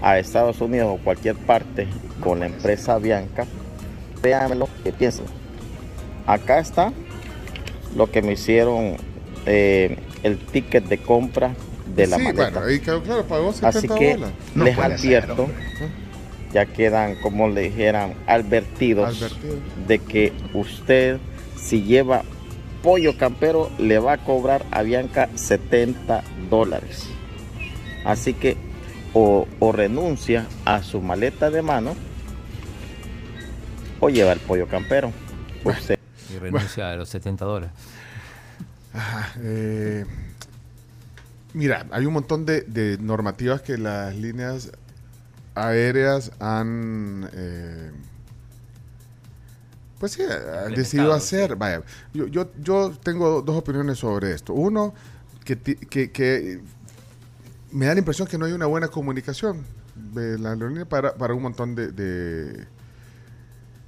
a 0.00 0.18
Estados 0.18 0.60
Unidos 0.60 0.96
o 1.00 1.02
cualquier 1.02 1.34
parte 1.34 1.88
con 2.20 2.40
la 2.40 2.46
empresa 2.46 2.98
Bianca, 2.98 3.46
véanlo 4.22 4.68
que 4.84 4.92
piensen. 4.92 5.26
Acá 6.26 6.58
está 6.60 6.92
lo 7.96 8.10
que 8.10 8.22
me 8.22 8.32
hicieron 8.32 8.96
eh, 9.46 9.98
el 10.22 10.38
ticket 10.38 10.84
de 10.84 10.98
compra 10.98 11.54
de 11.94 12.06
la 12.06 12.16
sí, 12.16 12.22
maleta. 12.22 12.50
bueno, 12.50 12.66
ahí 12.66 12.78
quedó 12.80 13.02
claro, 13.02 13.24
pagó 13.24 13.52
70 13.52 13.68
Así 13.78 13.88
que 13.88 14.14
dólares. 14.14 14.34
les 14.54 14.78
advierto, 14.78 15.48
ya 16.54 16.66
quedan, 16.66 17.16
como 17.16 17.48
le 17.48 17.62
dijeran, 17.62 18.14
advertidos 18.28 19.36
de 19.88 19.98
que 19.98 20.32
usted, 20.54 21.18
si 21.56 21.82
lleva 21.82 22.22
pollo 22.80 23.18
campero, 23.18 23.70
le 23.78 23.98
va 23.98 24.12
a 24.12 24.18
cobrar 24.18 24.64
a 24.70 24.82
Bianca 24.82 25.28
70 25.34 26.22
dólares. 26.48 27.08
Así 28.04 28.34
que 28.34 28.56
o, 29.14 29.48
o 29.58 29.72
renuncia 29.72 30.46
a 30.64 30.84
su 30.84 31.00
maleta 31.00 31.50
de 31.50 31.62
mano 31.62 31.96
o 33.98 34.08
lleva 34.08 34.32
el 34.32 34.38
pollo 34.38 34.68
campero. 34.68 35.12
Usted. 35.64 35.98
Y 36.32 36.38
renuncia 36.38 36.92
a 36.92 36.94
los 36.94 37.08
70 37.08 37.44
dólares. 37.44 37.70
Ajá, 38.92 39.32
eh, 39.40 40.04
mira, 41.52 41.86
hay 41.90 42.06
un 42.06 42.12
montón 42.12 42.46
de, 42.46 42.60
de 42.60 42.96
normativas 42.98 43.60
que 43.60 43.76
las 43.76 44.14
líneas 44.14 44.70
aéreas 45.54 46.32
han, 46.40 47.28
eh, 47.32 47.90
pues 49.98 50.12
sí, 50.12 50.22
han 50.22 50.74
decidido 50.74 51.12
hacer. 51.12 51.56
Vaya, 51.56 51.82
yo, 52.12 52.26
yo, 52.26 52.50
yo 52.60 52.92
tengo 53.02 53.42
dos 53.42 53.56
opiniones 53.56 53.98
sobre 53.98 54.32
esto. 54.32 54.52
Uno, 54.52 54.94
que, 55.44 55.56
ti- 55.56 55.76
que, 55.76 56.10
que 56.10 56.60
me 57.72 57.86
da 57.86 57.94
la 57.94 58.00
impresión 58.00 58.28
que 58.28 58.38
no 58.38 58.46
hay 58.46 58.52
una 58.52 58.66
buena 58.66 58.88
comunicación 58.88 59.64
de 60.14 60.38
la 60.38 60.50
aerolínea 60.52 60.84
para, 60.84 61.14
para 61.14 61.34
un 61.34 61.42
montón 61.42 61.74
de... 61.74 61.92
de- 61.92 62.66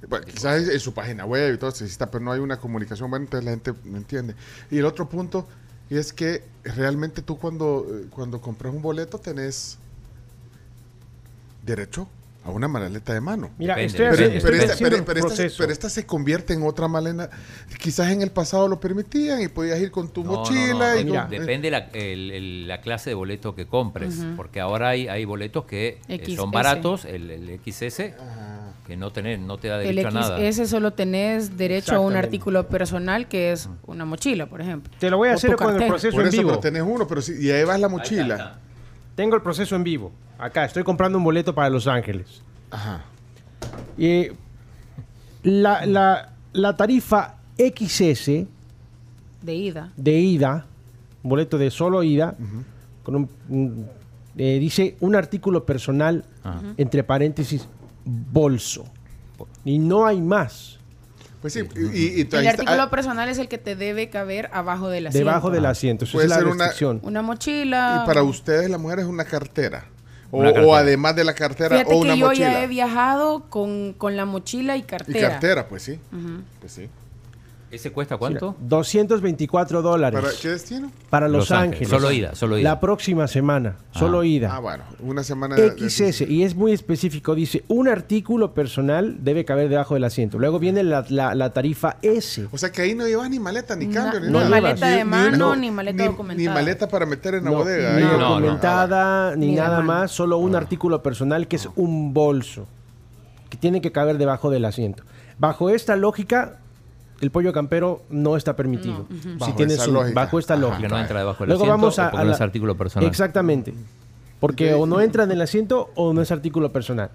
bueno, 0.07 0.25
quizás 0.27 0.67
en 0.69 0.79
su 0.79 0.93
página 0.93 1.25
web 1.25 1.55
y 1.55 1.57
todo 1.57 1.71
se 1.71 1.83
necesita, 1.83 2.09
pero 2.09 2.23
no 2.23 2.31
hay 2.31 2.39
una 2.39 2.57
comunicación 2.57 3.09
buena, 3.09 3.25
entonces 3.25 3.45
la 3.45 3.51
gente 3.51 3.73
no 3.83 3.97
entiende. 3.97 4.35
Y 4.69 4.77
el 4.77 4.85
otro 4.85 5.09
punto 5.09 5.47
es 5.89 6.13
que 6.13 6.43
realmente 6.63 7.21
tú 7.21 7.37
cuando, 7.37 7.85
eh, 7.89 8.07
cuando 8.09 8.39
compras 8.39 8.73
un 8.73 8.81
boleto 8.81 9.17
tenés 9.19 9.79
derecho 11.67 12.07
a 12.43 12.49
una 12.49 12.69
maleta 12.69 13.13
de 13.13 13.19
mano. 13.19 13.49
Mira, 13.57 13.73
el 13.79 13.91
pero, 13.91 14.13
esta, 14.13 14.77
proceso. 15.13 15.55
pero 15.59 15.71
esta 15.73 15.89
se 15.89 16.05
convierte 16.05 16.53
en 16.53 16.63
otra 16.63 16.87
maleta. 16.87 17.29
Quizás 17.77 18.09
en 18.11 18.21
el 18.21 18.31
pasado 18.31 18.69
lo 18.69 18.79
permitían 18.79 19.41
y 19.41 19.49
podías 19.49 19.77
ir 19.81 19.91
con 19.91 20.07
tu 20.07 20.23
No, 20.23 20.31
no, 20.31 20.37
mochila. 20.39 20.93
no, 20.95 20.99
y 20.99 21.03
mira, 21.05 21.21
con- 21.27 21.31
depende 21.31 21.69
la, 21.69 21.77
el- 21.91 22.31
el- 22.31 22.67
la 22.69 22.79
clase 22.79 23.09
de 23.09 23.15
boleto 23.15 23.53
que 23.53 23.67
compres, 23.67 24.17
Ujú. 24.19 24.35
porque 24.37 24.61
ahora 24.61 24.89
hay, 24.89 25.09
hay 25.09 25.25
boletos 25.25 25.65
que 25.65 25.99
eh, 26.07 26.21
XS. 26.25 26.35
son 26.37 26.51
baratos, 26.51 27.03
el, 27.03 27.29
el 27.31 27.59
XS, 27.65 28.13
que 28.87 28.95
no, 28.95 29.11
tenés, 29.11 29.41
no 29.41 29.57
te 29.57 29.67
da 29.67 29.81
El 29.83 29.97
derecho 29.97 30.07
a 30.07 30.11
nada. 30.11 30.37
XS 30.51 30.69
solo 30.69 30.93
tenés 30.93 31.57
derecho 31.57 31.95
a 31.95 31.99
un 31.99 32.15
artículo 32.15 32.69
personal 32.69 33.27
que 33.27 33.51
es 33.51 33.67
una 33.87 34.05
mochila, 34.05 34.45
por 34.45 34.61
ejemplo. 34.61 34.93
Te 34.97 35.09
lo 35.09 35.17
voy 35.17 35.27
a 35.27 35.31
O 35.33 35.35
hacer 35.35 35.57
con 35.57 35.75
el 35.81 35.85
proceso 35.85 36.15
Por 36.15 36.21
en 36.21 36.27
eso, 36.29 36.37
vivo. 36.37 36.49
pero 36.51 36.61
tenés 36.61 36.83
uno, 36.83 37.05
pero 37.05 37.21
si 37.21 37.33
y 37.45 37.51
ahí 37.51 37.65
vas 37.65 37.77
la 37.77 37.89
mochila. 37.89 38.59
Tengo 39.15 39.35
el 39.35 39.41
proceso 39.41 39.75
en 39.75 39.83
vivo. 39.83 40.13
Acá, 40.39 40.65
estoy 40.65 40.83
comprando 40.83 41.17
un 41.17 41.23
boleto 41.23 41.53
para 41.55 41.69
Los 41.69 41.87
Ángeles. 41.87 42.41
Ajá. 42.71 43.01
Y 43.97 44.27
la, 45.43 45.85
la- 45.85 46.33
la 46.53 46.75
tarifa 46.75 47.35
XS 47.57 48.45
De 49.41 49.53
ida. 49.55 49.91
de 49.95 50.11
ida, 50.19 50.65
un 51.23 51.29
boleto 51.29 51.57
de 51.57 51.71
solo 51.71 52.03
ida, 52.03 52.35
con 53.03 53.15
un, 53.15 53.29
un- 53.49 53.87
eh, 54.37 54.59
dice 54.59 54.95
un 54.99 55.15
artículo 55.15 55.65
personal, 55.65 56.23
entre 56.77 57.03
paréntesis, 57.03 57.67
bolso. 58.05 58.85
Y 59.65 59.79
no 59.79 60.05
hay 60.05 60.21
más. 60.21 60.77
Pues 61.41 61.53
sí, 61.53 61.61
y, 61.93 62.21
y- 62.21 62.21
y 62.21 62.27
El 62.35 62.47
artículo 62.47 62.81
ah, 62.83 62.89
personal 62.89 63.29
es 63.29 63.37
el 63.37 63.47
que 63.47 63.57
te 63.57 63.75
debe 63.75 64.09
caber 64.09 64.49
abajo 64.53 64.89
del 64.89 65.07
asiento. 65.07 65.27
Debajo 65.29 65.49
del 65.51 65.65
asiento. 65.65 66.05
Esa 66.05 66.13
Puede 66.13 66.25
es 66.25 66.29
la 66.29 66.35
ser 66.37 66.45
una-. 66.45 66.99
Una 67.03 67.21
mochila. 67.21 68.01
Y 68.03 68.07
para 68.07 68.23
ustedes, 68.23 68.69
la 68.69 68.77
mujer 68.77 68.99
es 68.99 69.05
una 69.05 69.23
cartera. 69.25 69.85
O, 70.31 70.41
cartera. 70.41 70.77
además 70.77 71.15
de 71.15 71.23
la 71.23 71.33
cartera, 71.33 71.77
Fíjate 71.77 71.93
o 71.93 71.97
una 71.99 72.13
que 72.13 72.19
yo 72.19 72.25
mochila. 72.27 72.51
ya 72.51 72.63
he 72.63 72.67
viajado 72.67 73.45
con, 73.49 73.93
con 73.93 74.17
la 74.17 74.25
mochila 74.25 74.75
y 74.75 74.79
y 74.79 74.83
cartera. 74.83 75.29
cartera, 75.29 75.67
pues 75.69 75.83
sí. 75.83 75.99
Pues 76.59 76.71
sí. 76.73 76.89
¿Ese 77.69 77.91
cuesta 77.91 78.15
cuánto? 78.15 78.55
224 78.61 79.81
dólares. 79.81 80.21
¿Para 80.21 80.33
qué 80.41 80.47
destino? 80.49 80.89
Para 81.09 81.27
Los, 81.27 81.49
Los 81.49 81.51
Ángeles. 81.51 81.73
Ángeles. 81.81 81.89
Solo 81.89 82.11
ida, 82.13 82.33
solo 82.35 82.57
ida. 82.57 82.69
La 82.69 82.79
próxima 82.79 83.27
semana, 83.27 83.75
solo 83.91 84.23
ida. 84.23 84.55
Ah, 84.55 84.59
bueno, 84.59 84.85
una 85.01 85.21
semana 85.21 85.55
de- 85.55 85.71
de- 85.71 85.89
XS, 85.89 86.21
y 86.29 86.43
es 86.43 86.55
muy 86.55 86.71
específico, 86.71 87.35
dice, 87.35 87.65
un 87.67 87.89
artículo 87.89 88.53
personal 88.53 89.17
debe 89.19 89.43
caber 89.43 89.67
debajo 89.67 89.95
del 89.95 90.05
asiento. 90.05 90.39
Luego 90.39 90.59
viene 90.59 90.81
la, 90.83 91.05
la- 91.09 91.35
la 91.35 91.51
tarifa 91.51 91.97
S. 92.01 92.47
O 92.53 92.57
sea 92.57 92.71
que 92.71 92.83
ahí 92.83 92.95
no 92.95 93.05
llevas 93.05 93.29
ni 93.29 93.37
maleta, 93.39 93.75
ni 93.75 93.87
cambio, 93.89 94.21
ni 94.21 94.27
ni 94.27 94.33
nada. 94.33 94.49
maleta 94.49 94.87
de 94.87 95.03
mano, 95.03 95.35
no, 95.37 95.55
ni 95.57 95.69
maleta 95.69 96.03
ni- 96.03 96.07
documentada. 96.09 96.49
Ni 96.49 96.53
maleta 96.53 96.87
para 96.87 97.05
meter 97.05 97.35
en 97.35 97.43
la 97.43 97.51
No, 97.51 97.57
bodega. 97.57 97.97
ni 97.97 98.03
ahí. 98.03 98.17
documentada, 98.19 99.35
ni, 99.35 99.51
nada 99.55 99.81
más, 99.81 100.11
solo 100.11 100.37
un 100.37 100.55
artículo 100.55 101.03
personal 101.03 101.49
que 101.49 101.57
es 101.57 101.67
un 101.75 102.13
bolso, 102.13 102.65
que 103.49 103.57
tiene 103.57 103.81
que 103.81 103.91
caber 103.91 104.17
debajo 104.17 104.49
del 104.49 104.63
asiento. 104.63 105.03
Bajo 105.37 105.69
esta 105.69 105.97
lógica, 105.97 106.59
el 107.21 107.31
pollo 107.31 107.51
campero 107.53 108.03
no 108.09 108.37
está 108.37 108.55
permitido. 108.55 109.05
No. 109.09 109.15
Si 109.21 109.37
Bajo 109.37 109.53
tienes 109.55 109.75
esa 109.77 109.87
un- 109.87 109.93
lógica. 109.95 110.13
bajo 110.21 110.39
esta 110.39 110.53
Ajá. 110.53 110.61
lógica. 110.61 110.81
Que 110.81 110.87
no 110.87 110.99
entra 110.99 111.19
debajo 111.19 111.39
del 111.43 111.49
Luego 111.49 111.63
asiento 111.63 111.77
vamos 111.81 111.99
a, 111.99 112.01
o 112.01 112.05
porque 112.11 112.17
a 112.17 112.23
no 112.23 112.29
la- 112.29 112.35
es 112.35 112.41
artículo 112.41 112.77
personal. 112.77 113.09
Exactamente. 113.09 113.73
Porque 114.39 114.73
o 114.75 114.85
no 114.85 115.01
entra 115.01 115.23
en 115.23 115.31
el 115.31 115.41
asiento 115.41 115.89
o 115.95 116.13
no 116.13 116.21
es 116.21 116.31
artículo 116.31 116.71
personal. 116.71 117.09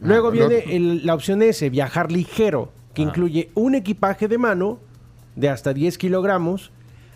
Luego 0.00 0.28
Ah, 0.28 0.30
viene 0.32 0.64
el- 0.74 1.06
la 1.06 1.14
opción 1.14 1.42
S, 1.42 1.68
viajar 1.70 2.10
ligero, 2.10 2.72
que 2.94 3.02
incluye 3.02 3.50
un 3.54 3.74
equipaje 3.76 4.26
de 4.28 4.38
mano 4.38 4.78
de 5.36 5.48
hasta 5.48 5.72
10 5.72 5.96
kilogramos 5.96 6.72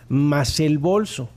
más 0.09 0.61
el 0.61 0.79
bolso. 0.79 1.29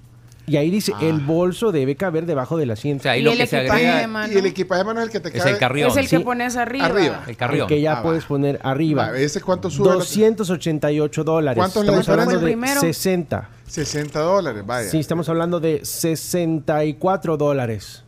Y 0.49 0.57
ahí 0.57 0.69
dice, 0.71 0.93
Ah. 0.95 0.99
el 1.05 1.19
bolso 1.19 1.71
debe 1.71 1.95
caber 1.95 2.25
debajo 2.25 2.57
del 2.57 2.71
asiento. 2.71 3.01
O 3.01 3.03
sea, 3.03 3.11
ahí 3.11 3.21
lo 3.21 3.31
que 3.33 3.45
se 3.45 3.57
agrega 3.57 4.07
mano. 4.07 4.33
Y 4.33 4.37
el 4.37 4.45
equipaje 4.47 4.79
de 4.79 4.85
mano 4.85 4.99
es 5.01 5.05
el 5.05 5.11
que 5.11 5.19
te 5.19 5.29
Es 5.29 5.35
cabe. 5.35 5.51
el 5.51 5.57
carrión. 5.59 5.89
Es 5.91 5.97
el 5.97 6.09
que 6.09 6.17
Sí. 6.17 6.23
pones 6.23 6.55
arriba. 6.57 6.85
Arriba. 6.87 7.23
El 7.27 7.37
carrión. 7.37 7.67
que 7.67 7.79
ya 7.81 7.99
Ah, 7.99 8.01
puedes 8.03 8.25
poner 8.25 8.59
arriba. 8.63 9.11
Va, 9.11 9.17
¿ese 9.17 9.41
cuánto 9.41 9.69
sube? 9.69 9.89
288 9.91 11.23
dólares. 11.23 11.57
¿Cuánto 11.59 11.81
es 11.81 11.85
la 11.87 11.99
Estamos 11.99 12.09
hablando 12.09 12.39
de 12.39 12.45
diferencia? 12.55 12.81
60. 12.81 13.49
60 13.67 14.19
dólares, 14.21 14.65
vaya. 14.65 14.89
Sí, 14.89 14.99
estamos 14.99 15.29
hablando 15.29 15.59
de 15.59 15.85
64 15.85 17.37
dólares. 17.37 18.03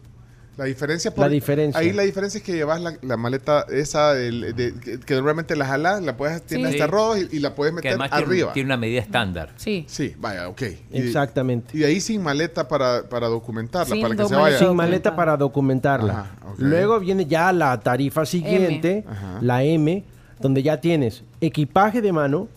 La 0.62 0.68
diferencia 0.68 1.12
La 1.18 1.28
diferencia. 1.28 1.80
Ahí 1.82 1.92
la 1.92 2.04
diferencia 2.04 2.38
es 2.38 2.44
que 2.44 2.54
llevas 2.54 2.80
la, 2.82 2.96
la 3.02 3.18
maleta 3.18 3.66
esa 3.72 4.14
del- 4.14 4.56
de- 4.56 4.74
que, 4.76 5.00
que 5.00 5.14
normalmente 5.16 5.56
la 5.56 5.66
jalas, 5.66 6.04
la 6.04 6.16
puedes 6.16 6.44
tiene 6.44 6.68
Sí. 6.70 6.76
hasta 6.76 6.86
rodos 6.86 7.18
y, 7.20 7.38
y 7.38 7.40
la 7.40 7.56
puedes 7.56 7.74
Que 7.82 7.98
meter 7.98 8.14
arriba. 8.14 8.54
tiene 8.54 8.68
una 8.68 8.78
medida 8.78 9.02
estándar. 9.02 9.54
Sí. 9.58 9.86
Sí, 9.88 10.14
vaya, 10.20 10.48
ok. 10.50 10.62
Y- 10.62 10.98
Exactamente. 11.00 11.76
Y, 11.76 11.84
ahí 11.84 12.00
sin 12.00 12.22
maleta 12.22 12.68
para, 12.68 13.10
para 13.10 13.28
documentarla, 13.28 13.92
Sin 13.96 14.04
para 14.04 14.16
que 14.16 14.26
se 14.28 14.36
vaya. 14.36 14.60
Sin 14.60 14.76
maleta 14.76 15.16
para 15.16 15.36
documentarla. 15.36 16.14
Ajá. 16.14 16.36
Luego 16.60 17.00
viene 17.00 17.26
ya 17.26 17.52
la 17.52 17.80
tarifa 17.80 18.24
siguiente, 18.26 19.04
la 19.42 19.64
M, 19.64 20.04
donde 20.40 20.62
ya 20.62 20.80
tienes 20.80 21.24
equipaje 21.42 22.02
de 22.02 22.12
mano, 22.14 22.48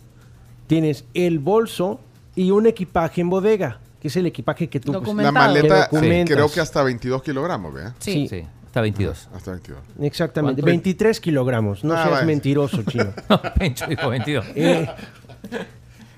tienes 0.67 1.05
el 1.15 1.39
bolso 1.39 2.01
y 2.37 2.51
un 2.51 2.67
equipaje 2.67 3.21
en 3.23 3.31
bodega, 3.31 3.79
que 4.05 4.09
es 4.09 4.17
el 4.19 4.27
equipaje 4.27 4.69
que 4.69 4.81
tú 4.81 4.93
pues, 4.93 5.17
La 5.17 5.33
maleta, 5.33 5.89
que 5.89 6.25
creo 6.27 6.53
que 6.53 6.61
hasta 6.61 6.83
22 6.83 7.23
kilogramos, 7.23 7.73
¿vea? 7.73 7.95
Sí. 8.01 8.29
Sí, 8.29 8.45
hasta 8.67 8.83
22. 8.83 9.29
Hasta 9.35 9.53
22. 9.53 9.79
Exactamente, 10.03 10.61
¿Cuánto? 10.61 10.73
23 10.73 11.21
kilogramos. 11.21 11.83
No 11.85 11.95
Ah, 11.95 12.03
seas 12.03 12.11
vaya. 12.11 12.27
mentiroso, 12.27 12.83
chino. 12.87 13.15
No, 13.31 13.41
Pencho 13.59 13.87
dijo 13.87 14.07
22. 14.11 14.45
Eh, 14.57 14.87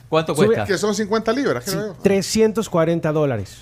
¿Cuánto 0.09 0.35
Sube- 0.35 0.47
cuesta? 0.47 0.65
Que 0.65 0.77
son 0.79 0.97
50 0.97 1.33
libras, 1.33 1.65
sí, 1.65 1.71
creo 1.71 1.87
yo. 1.95 1.97
340 2.03 3.13
dólares. 3.13 3.59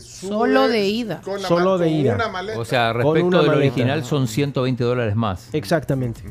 Solo 0.00 0.66
de 0.68 0.86
ida. 0.88 1.20
con 1.20 1.42
la 1.42 1.46
Solo 1.46 1.76
de 1.76 1.88
con 1.88 1.94
ida. 1.94 2.14
una 2.14 2.28
maleta. 2.30 2.58
O 2.58 2.64
sea, 2.64 2.94
respecto 2.94 3.42
del 3.42 3.50
original 3.50 4.02
son 4.02 4.28
120 4.28 4.82
dólares 4.82 5.14
más. 5.14 5.50
Exactamente. 5.52 6.22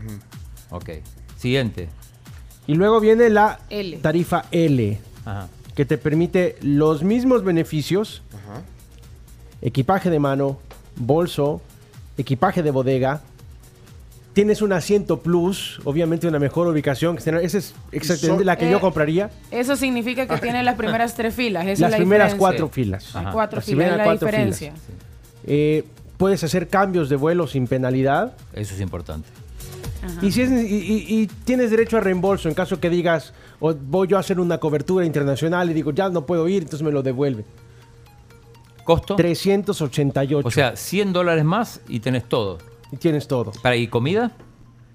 Ok. 0.72 0.90
Siguiente. 1.38 1.88
Y 2.66 2.74
luego 2.74 3.00
viene 3.00 3.30
la 3.30 3.59
L. 3.69 3.98
tarifa 3.98 4.45
L, 4.50 5.00
Ajá. 5.24 5.48
Que 5.76 5.86
te 5.86 5.98
permite 5.98 6.56
los 6.62 7.04
mismos 7.04 7.44
beneficios, 7.44 8.22
Ajá. 8.34 8.62
equipaje 9.62 10.10
de 10.10 10.20
mano, 10.20 10.58
bolso, 10.95 11.62
equipaje 12.18 12.64
de 12.64 12.72
bodega. 12.72 13.22
Tienes 14.34 14.62
un 14.62 14.74
asiento 14.74 15.22
plus, 15.22 15.80
obviamente 15.86 16.28
una 16.28 16.40
mejor 16.40 16.68
ubicación. 16.68 17.18
Esa 17.18 17.40
es 17.42 17.74
exactamente 17.94 18.44
la 18.44 18.58
que 18.58 18.68
Eh, 18.68 18.72
yo 18.72 18.82
compraría. 18.82 19.30
Eso 19.50 19.78
significa 19.78 20.28
que 20.28 20.38
tiene 20.40 20.62
las 20.64 20.76
primeras 20.76 21.16
tres 21.16 21.34
filas. 21.34 21.64
Esa 21.64 21.72
es 21.72 21.80
Las 21.80 21.92
la 21.92 21.98
primeras 21.98 22.34
diferencia. 22.34 22.40
cuatro 22.40 22.70
filas. 22.70 23.16
Hay 23.16 23.26
Cuatro 23.32 23.58
Las 23.58 23.66
filas, 23.66 23.92
es 23.92 23.98
la 23.98 24.04
cuatro 24.04 24.28
diferencia. 24.28 24.74
Eh, 25.48 25.86
puedes 26.18 26.44
hacer 26.44 26.68
cambios 26.68 27.08
de 27.08 27.16
vuelo 27.16 27.48
sin 27.48 27.66
penalidad. 27.68 28.34
Eso 28.54 28.74
es 28.76 28.82
importante. 28.82 29.28
Y, 30.22 30.32
si 30.32 30.42
es- 30.42 30.51
y- 30.51 30.56
y- 30.75 31.22
y 31.22 31.27
tienes 31.27 31.72
derecho 31.72 31.98
a 31.98 32.00
reembolso 32.01 32.48
en 32.50 32.56
caso 32.56 32.80
que 32.80 32.90
digas, 32.90 33.34
o 33.59 33.74
voy 33.74 34.08
yo 34.08 34.17
a 34.17 34.19
hacer 34.19 34.40
una 34.40 34.58
cobertura 34.59 35.06
internacional 35.06 35.69
y 35.69 35.74
digo, 35.74 35.92
ya 35.92 36.09
no 36.09 36.25
puedo 36.25 36.48
ir, 36.48 36.64
entonces 36.64 36.84
me 36.85 36.92
lo 36.92 37.01
devuelve. 37.03 37.45
¿Costo? 38.84 39.16
388. 39.16 40.48
O 40.48 40.51
sea, 40.51 40.75
100 40.75 41.11
dólares 41.14 41.43
más 41.43 41.82
y 41.88 42.00
tenés 42.00 42.25
todo. 42.30 42.58
y 42.92 42.98
tienes 42.98 43.27
todo. 43.27 43.51
¿Para 43.64 43.75
y 43.75 43.88
comida? 43.88 44.32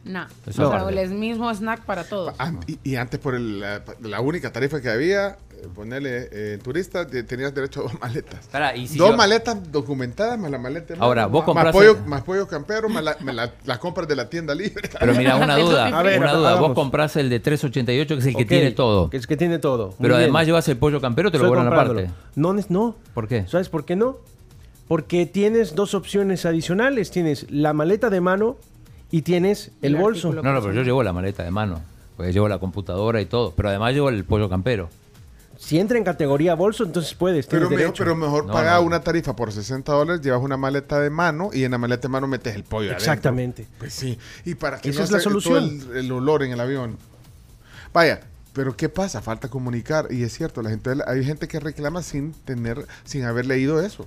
No. 0.05 0.27
Eso 0.47 0.69
O 0.69 0.71
sea, 0.71 0.89
el 1.03 1.11
mismo 1.11 1.53
snack 1.53 1.85
para 1.85 2.05
todos. 2.05 2.35
Ah, 2.39 2.53
y, 2.67 2.79
y 2.85 2.97
antes 2.97 3.19
por 3.21 3.35
el- 3.35 3.61
la, 3.61 3.83
la 4.01 4.21
única 4.21 4.53
tarifa 4.53 4.81
que 4.81 4.89
había, 4.89 5.37
ponerle 5.75 6.29
eh, 6.33 6.59
turista, 6.63 7.07
te- 7.07 7.23
tenías 7.23 7.55
derecho 7.55 7.81
a 7.81 7.83
dos 7.85 8.01
maletas. 8.01 8.47
Pará, 8.49 8.75
y 8.77 8.87
si 8.89 8.99
dos 8.99 9.11
yo- 9.11 9.17
maletas 9.17 9.71
documentadas 9.73 10.39
más 10.39 10.51
la 10.51 10.59
maleta. 10.59 10.95
de 10.95 11.01
Ahora, 11.01 11.23
mano, 11.23 11.33
vos 11.33 11.41
más- 11.41 11.47
compras 11.47 11.65
más 11.67 11.75
pollo, 11.75 11.99
más 12.07 12.23
pollo 12.23 12.47
campero, 12.49 12.89
más 12.89 13.03
la, 13.05 13.17
más 13.21 13.35
la- 13.35 13.53
las 13.65 13.79
compras 13.79 14.07
de 14.09 14.17
la 14.17 14.29
tienda 14.29 14.55
libre. 14.55 14.89
Pero 14.99 15.15
mira, 15.15 15.37
una 15.37 15.57
duda. 15.59 15.87
A 15.87 16.03
ver, 16.03 16.19
una 16.21 16.33
duda. 16.33 16.55
Vos 16.61 16.73
comprás 16.75 17.17
el 17.17 17.29
de 17.31 17.41
388, 17.41 18.15
que 18.15 18.21
es 18.21 18.27
el 18.27 18.37
que 18.37 18.45
tiene 18.45 18.71
todo. 18.73 19.11
Que 19.11 19.17
es 19.17 19.27
que 19.27 19.37
tiene 19.37 19.59
todo. 19.59 19.89
Muy 19.89 19.97
Pero 20.01 20.15
bien. 20.15 20.23
además 20.23 20.47
llevas 20.47 20.69
el 20.69 20.77
pollo 20.77 21.01
campero, 21.01 21.31
te 21.31 21.39
lo 21.39 21.49
cobran 21.49 21.67
aparte. 21.67 22.11
No, 22.37 22.53
no. 22.69 22.97
¿Por 23.15 23.29
qué? 23.29 23.47
¿Sabes 23.47 23.69
por 23.69 23.85
qué 23.85 23.97
no? 23.97 24.17
Porque 24.89 25.27
tienes 25.27 25.75
dos 25.75 25.95
opciones 25.95 26.45
adicionales. 26.47 27.11
Tienes 27.11 27.47
la 27.51 27.73
maleta 27.73 28.11
de 28.11 28.21
mano 28.21 28.57
y 29.11 29.23
tienes 29.23 29.73
el, 29.83 29.95
El 29.95 30.01
bolso. 30.01 30.33
No, 30.33 30.43
no, 30.43 30.61
pero 30.61 30.73
yo 30.73 30.83
llevo 30.83 31.03
la 31.03 31.13
maleta 31.13 31.43
de 31.45 31.51
mano. 31.51 31.81
Porque 32.17 32.33
llevo 32.33 32.49
la 32.49 32.59
computadora 32.59 33.21
y 33.21 33.27
todo. 33.27 33.53
Pero 33.57 33.69
además 33.71 33.95
llevo 33.95 34.09
el 34.09 34.25
pollo 34.25 34.49
campero. 34.49 34.89
Si 35.63 35.79
entra 35.79 35.99
en 35.99 36.05
categoría 36.05 36.55
bolso, 36.55 36.85
entonces 36.85 37.13
puedes. 37.15 37.47
Pero, 37.47 37.69
mejor, 37.69 37.93
pero 37.97 38.17
mejor 38.17 38.47
No, 38.47 38.55
no. 38.65 38.83
una 38.83 39.03
tarifa 39.03 39.37
por 39.37 39.53
60 39.53 39.93
dólares, 39.93 40.23
llevas 40.23 40.41
una 40.41 40.57
maleta 40.57 40.99
de 40.99 41.11
mano 41.11 41.51
y 41.53 41.65
en 41.65 41.73
la 41.73 41.77
maleta 41.79 42.03
de 42.03 42.09
mano 42.09 42.27
metes 42.27 42.55
el 42.57 42.65
pollo 42.65 42.89
adentro. 42.89 42.99
Exactamente. 43.05 43.69
Pues 43.79 43.93
sí. 43.93 44.19
Y 44.47 44.55
para 44.55 44.81
que 44.81 44.89
Esa 44.89 45.01
no 45.01 45.05
es 45.05 45.11
la 45.11 45.19
se- 45.19 45.25
todo 45.25 45.41
solución. 45.41 45.91
el, 45.93 45.97
el 46.07 46.13
olor 46.13 46.43
en 46.45 46.53
el 46.53 46.61
avión. 46.61 46.97
Vaya, 47.93 48.21
pero 48.55 48.75
¿qué 48.75 48.89
pasa? 48.89 49.21
Falta 49.21 49.49
comunicar. 49.49 50.07
Y 50.11 50.23
es 50.23 50.33
cierto, 50.33 50.63
la 50.63 50.71
gente, 50.71 50.93
hay 51.07 51.25
gente 51.25 51.47
que 51.47 51.61
reclama 51.61 52.03
sin 52.03 52.33
tener, 52.33 52.87
sin 53.05 53.25
haber 53.25 53.45
leído 53.45 53.83
eso. 53.85 54.07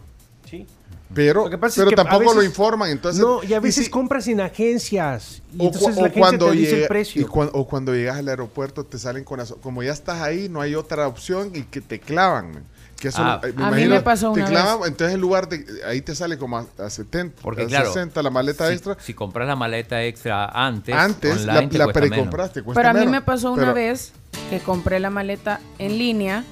Sí. 0.58 0.68
Pero, 1.16 1.44
Lo 1.44 1.50
que 1.52 1.58
pasa 1.60 1.74
es 1.74 1.86
pero 1.86 1.90
que 1.90 1.96
tampoco 1.96 2.24
lo 2.34 2.40
veces- 2.40 2.46
informan. 2.50 2.90
Entonces, 2.90 3.22
no, 3.22 3.44
y 3.44 3.54
a 3.54 3.60
veces 3.60 3.86
si- 3.86 3.92
compras 3.92 4.28
en 4.28 4.42
agencias. 4.42 5.42
Y 5.54 5.62
o, 5.62 5.66
entonces 5.68 5.96
la 5.96 6.02
o 6.02 6.06
agencia 6.06 6.20
cuando 6.22 6.46
te 6.50 6.56
dice 6.58 6.72
llega- 6.72 6.82
el 6.84 6.88
precio. 6.88 7.22
y 7.22 7.26
cuan- 7.26 7.50
o 7.54 7.68
cuando 7.68 7.94
llegas 7.94 8.18
al 8.18 8.28
aeropuerto 8.30 8.84
te 8.84 8.98
salen 8.98 9.24
con 9.24 9.40
eso. 9.40 9.58
Como 9.58 9.84
ya 9.84 9.92
estás 9.92 10.22
ahí, 10.22 10.50
no 10.50 10.60
hay 10.62 10.74
otra 10.76 11.08
opción 11.08 11.52
y 11.54 11.64
que 11.64 11.82
te 11.82 12.00
clavan. 12.00 12.64
Que 13.00 13.10
eso, 13.10 13.22
Ah. 13.22 13.42
eh, 13.44 13.54
A 13.58 13.70
mí 13.72 13.86
me 13.86 14.00
pasó 14.02 14.32
te 14.34 14.40
una 14.40 14.50
clavan, 14.50 14.80
vez. 14.80 14.88
entonces 14.90 15.14
en 15.16 15.22
lugar 15.22 15.50
de 15.50 15.66
ahí 15.86 16.02
te 16.02 16.16
sale 16.16 16.38
como 16.38 16.58
a, 16.58 16.66
a 16.80 16.90
70, 16.90 17.42
Porque 17.44 17.64
a 17.64 17.68
claro, 17.68 17.88
60 17.88 18.24
la 18.24 18.30
maleta 18.30 18.68
si, 18.70 18.74
extra. 18.74 18.98
Si 19.00 19.14
compras 19.14 19.48
la 19.48 19.56
maleta 19.58 20.02
extra 20.04 20.46
antes, 20.46 20.96
Antes 20.96 21.34
online 21.42 21.62
la, 21.64 21.70
te 21.70 21.78
la 21.80 21.88
precompraste, 21.90 22.64
Pero 22.64 22.90
a 22.90 22.94
mí 22.94 23.00
menos. 23.02 23.12
me 23.12 23.22
pasó 23.22 23.52
una 23.52 23.64
Pero- 23.64 23.74
vez 23.76 24.14
que 24.50 24.60
compré 24.62 25.00
la 25.02 25.10
maleta 25.10 25.60
en 25.80 25.98
línea. 25.98 26.44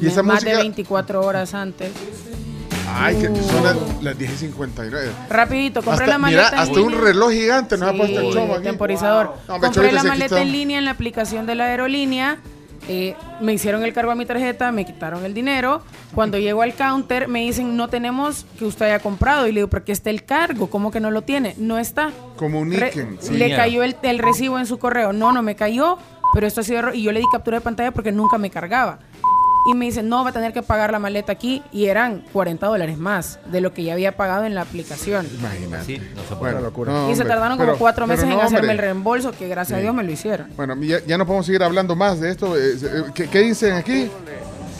¿Y 0.00 0.06
esa 0.08 0.22
más 0.22 0.36
música? 0.36 0.50
de 0.52 0.56
24 0.58 1.20
horas 1.24 1.54
antes. 1.54 1.90
Ay, 2.92 3.14
que 3.16 3.26
son 3.42 3.62
las, 3.62 3.76
las 4.02 4.18
10 4.18 4.32
y 4.32 4.36
59. 4.36 5.10
Rapidito, 5.28 5.80
compré 5.82 6.04
Hasta- 6.04 6.06
la 6.14 6.18
maleta 6.18 6.42
mira, 6.50 6.56
en 6.56 6.68
hasta 6.68 6.80
un 6.80 6.88
línea. 6.90 7.00
reloj 7.04 7.30
gigante 7.30 7.78
nos 7.78 7.88
ha 7.88 7.92
Sí, 7.92 7.98
puesto 7.98 8.20
el 8.20 8.32
chomo 8.34 8.54
aquí. 8.54 8.64
temporizador. 8.64 9.34
No, 9.46 9.60
compré 9.60 9.92
la 9.92 10.02
maleta 10.02 10.40
en 10.42 10.50
línea 10.52 10.78
en 10.78 10.84
la 10.84 10.90
aplicación 10.90 11.46
de 11.46 11.54
la 11.54 11.64
aerolínea. 11.66 12.38
eh, 12.88 13.14
me 13.42 13.52
hicieron 13.52 13.84
el 13.84 13.92
cargo 13.92 14.10
a 14.10 14.14
mi 14.16 14.24
tarjeta, 14.26 14.72
me 14.72 14.84
quitaron 14.86 15.24
el 15.24 15.34
dinero. 15.34 15.82
Cuando 16.14 16.38
llego 16.38 16.62
al 16.62 16.74
counter 16.74 17.28
me 17.28 17.40
dicen, 17.42 17.76
no 17.76 17.88
tenemos 17.88 18.46
que 18.58 18.64
usted 18.64 18.86
haya 18.86 18.98
comprado. 18.98 19.46
Y 19.46 19.52
le 19.52 19.60
digo, 19.60 19.68
¿pero 19.68 19.84
qué 19.84 19.92
está 19.92 20.08
el 20.10 20.24
cargo? 20.24 20.68
¿Cómo 20.70 20.90
que 20.90 20.98
no 20.98 21.10
lo 21.12 21.22
tiene? 21.22 21.54
No 21.58 21.78
está. 21.78 22.10
Comuniquen. 22.36 23.18
Sí. 23.20 23.34
le 23.34 23.54
cayó 23.54 23.82
el, 23.84 23.94
el 24.02 24.18
recibo 24.18 24.58
en 24.58 24.64
su 24.66 24.78
correo. 24.78 25.12
No, 25.12 25.30
no 25.30 25.42
me 25.42 25.54
cayó, 25.54 25.98
pero 26.32 26.46
esto 26.46 26.62
ha 26.62 26.64
sido 26.64 26.78
error. 26.80 26.96
Y 26.96 27.02
yo 27.02 27.12
le 27.12 27.20
di 27.20 27.26
captura 27.30 27.58
de 27.58 27.60
pantalla 27.60 27.92
porque 27.92 28.10
nunca 28.12 28.38
me 28.38 28.50
cargaba. 28.50 28.98
Y 29.66 29.74
me 29.74 29.84
dicen, 29.84 30.08
no, 30.08 30.24
va 30.24 30.30
a 30.30 30.32
tener 30.32 30.52
que 30.54 30.62
pagar 30.62 30.90
la 30.90 30.98
maleta 30.98 31.32
aquí. 31.32 31.62
Y 31.70 31.86
eran 31.86 32.24
40 32.32 32.66
dólares 32.66 32.96
más 32.98 33.38
de 33.52 33.60
lo 33.60 33.74
que 33.74 33.82
ya 33.84 33.92
había 33.92 34.16
pagado 34.16 34.44
en 34.46 34.54
la 34.54 34.62
aplicación. 34.62 35.28
Imagínate. 35.38 35.84
Sí, 35.84 35.98
no 36.16 36.22
se 36.22 36.28
puede. 36.36 36.52
Bueno, 36.54 36.60
locura. 36.60 36.92
no, 36.92 37.10
y 37.10 37.14
se 37.14 37.24
tardaron 37.24 37.58
pero- 37.58 37.72
como 37.72 37.78
cuatro 37.78 38.06
meses 38.06 38.24
no, 38.26 38.32
en 38.34 38.38
hacerme 38.40 38.58
hombre. 38.60 38.72
el 38.72 38.78
reembolso, 38.78 39.32
que 39.32 39.48
gracias 39.48 39.78
a. 39.78 39.82
Dios 39.82 39.94
me 39.94 40.02
lo 40.02 40.10
hicieron. 40.10 40.48
Bueno, 40.56 40.74
ya, 40.80 41.00
ya 41.06 41.18
no 41.18 41.26
podemos 41.26 41.44
seguir 41.46 41.62
hablando 41.62 41.94
más 41.94 42.20
de 42.20 42.30
esto. 42.30 42.56
eh, 42.56 42.72
eh, 42.82 43.02
¿Qué, 43.14 43.28
qué 43.28 43.40
dicen 43.40 43.74
aquí? 43.74 44.10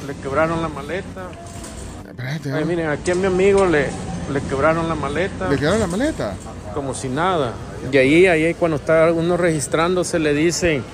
Le 0.06 0.14
quebraron 0.22 0.62
la 0.62 0.68
maleta. 0.68 1.28
Espérate, 2.08 2.52
Ay, 2.52 2.64
miren, 2.64 2.88
aquí 2.88 3.10
a 3.10 3.14
mi 3.14 3.26
amigo 3.26 3.66
le, 3.66 3.86
le 4.32 4.40
quebraron 4.48 4.88
la 4.88 4.94
maleta. 4.94 5.48
¿Le 5.48 5.56
quedaron 5.56 5.80
la 5.80 5.86
maleta? 5.86 6.34
como 6.74 6.94
si 6.94 7.08
nada. 7.08 7.52
Y 7.92 7.96
ahí, 7.96 8.26
ahí 8.28 8.54
cuando 8.54 8.76
está 8.76 9.10
uno 9.12 9.36
registrándose 9.36 10.20
le 10.20 10.32
dicen, 10.32 10.84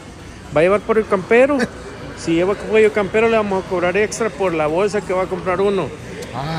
¿va 0.56 0.60
a 0.60 0.65
llevar 0.65 0.81
por 0.81 0.97
el 0.98 1.06
campero? 1.06 1.58
Si 2.18 2.34
lleva 2.34 2.54
cuello 2.54 2.92
campero 2.92 3.28
le 3.28 3.36
vamos 3.36 3.64
a 3.64 3.68
cobrar 3.68 3.96
extra 3.96 4.30
por 4.30 4.54
la 4.54 4.66
bolsa 4.66 5.00
que 5.00 5.12
va 5.12 5.24
a 5.24 5.26
comprar 5.26 5.60
uno. 5.60 5.88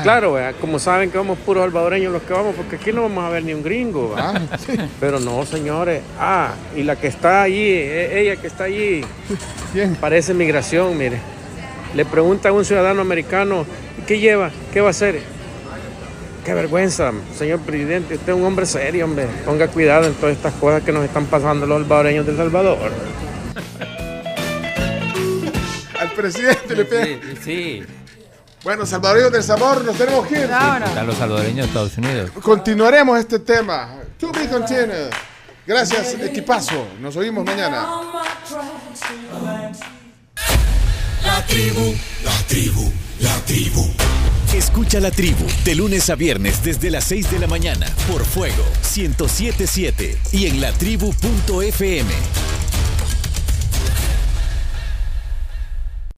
Claro, 0.02 0.32
¿verdad? 0.32 0.54
como 0.60 0.78
saben 0.78 1.10
que 1.10 1.18
vamos 1.18 1.38
puros 1.38 1.62
salvadoreños 1.62 2.12
los 2.12 2.22
que 2.22 2.32
vamos, 2.32 2.54
porque 2.56 2.76
aquí 2.76 2.92
no 2.92 3.02
vamos 3.02 3.24
a 3.24 3.28
ver 3.28 3.44
ni 3.44 3.54
un 3.54 3.62
gringo. 3.62 4.10
¿verdad? 4.10 4.42
Pero 5.00 5.20
no, 5.20 5.44
señores. 5.46 6.02
Ah, 6.18 6.52
y 6.76 6.82
la 6.82 6.96
que 6.96 7.06
está 7.06 7.42
allí, 7.42 7.70
e- 7.70 8.20
ella 8.20 8.36
que 8.36 8.48
está 8.48 8.64
allí, 8.64 9.02
parece 10.00 10.34
migración, 10.34 10.96
mire. 10.98 11.18
Le 11.94 12.04
pregunta 12.04 12.48
a 12.48 12.52
un 12.52 12.64
ciudadano 12.64 13.00
americano, 13.00 13.64
¿qué 14.06 14.18
lleva? 14.18 14.50
¿Qué 14.72 14.80
va 14.80 14.88
a 14.88 14.90
hacer? 14.90 15.20
Qué 16.44 16.54
vergüenza, 16.54 17.12
señor 17.36 17.60
presidente. 17.60 18.14
Usted 18.14 18.32
es 18.32 18.38
un 18.38 18.44
hombre 18.44 18.66
serio, 18.66 19.04
hombre. 19.04 19.26
Ponga 19.44 19.68
cuidado 19.68 20.06
en 20.06 20.14
todas 20.14 20.34
estas 20.36 20.54
cosas 20.54 20.82
que 20.82 20.92
nos 20.92 21.04
están 21.04 21.26
pasando 21.26 21.66
los 21.66 21.80
salvadoreños 21.82 22.26
del 22.26 22.36
Salvador. 22.36 22.90
Presidente 26.18 26.74
le 26.74 26.84
pega. 26.84 27.20
Sí, 27.22 27.38
sí. 27.44 27.82
Bueno, 28.64 28.84
salvadoreños 28.84 29.30
del 29.30 29.44
sabor, 29.44 29.84
nos 29.84 29.96
tenemos 29.96 30.26
que 30.26 30.34
ir. 30.34 30.40
Están 30.42 31.06
los 31.06 31.16
salvadoreños 31.16 31.58
de 31.58 31.62
Estados 31.66 31.96
Unidos. 31.96 32.30
Continuaremos 32.42 33.20
este 33.20 33.38
tema. 33.38 34.00
To 34.18 34.32
be 34.32 34.48
continued. 34.48 35.10
Gracias, 35.64 36.14
equipazo. 36.20 36.88
Nos 37.00 37.14
oímos 37.14 37.44
mañana. 37.44 37.86
La 41.24 41.46
tribu, 41.46 41.94
la 42.24 42.32
tribu, 42.48 42.92
la 43.20 43.34
tribu. 43.46 43.86
Escucha 44.52 44.98
la 44.98 45.12
tribu 45.12 45.46
de 45.64 45.76
lunes 45.76 46.10
a 46.10 46.16
viernes 46.16 46.64
desde 46.64 46.90
las 46.90 47.04
6 47.04 47.30
de 47.30 47.38
la 47.38 47.46
mañana 47.46 47.86
por 48.10 48.24
Fuego 48.24 48.64
1077 48.82 50.18
y 50.32 50.46
en 50.46 50.60
latribu.fm. 50.60 52.10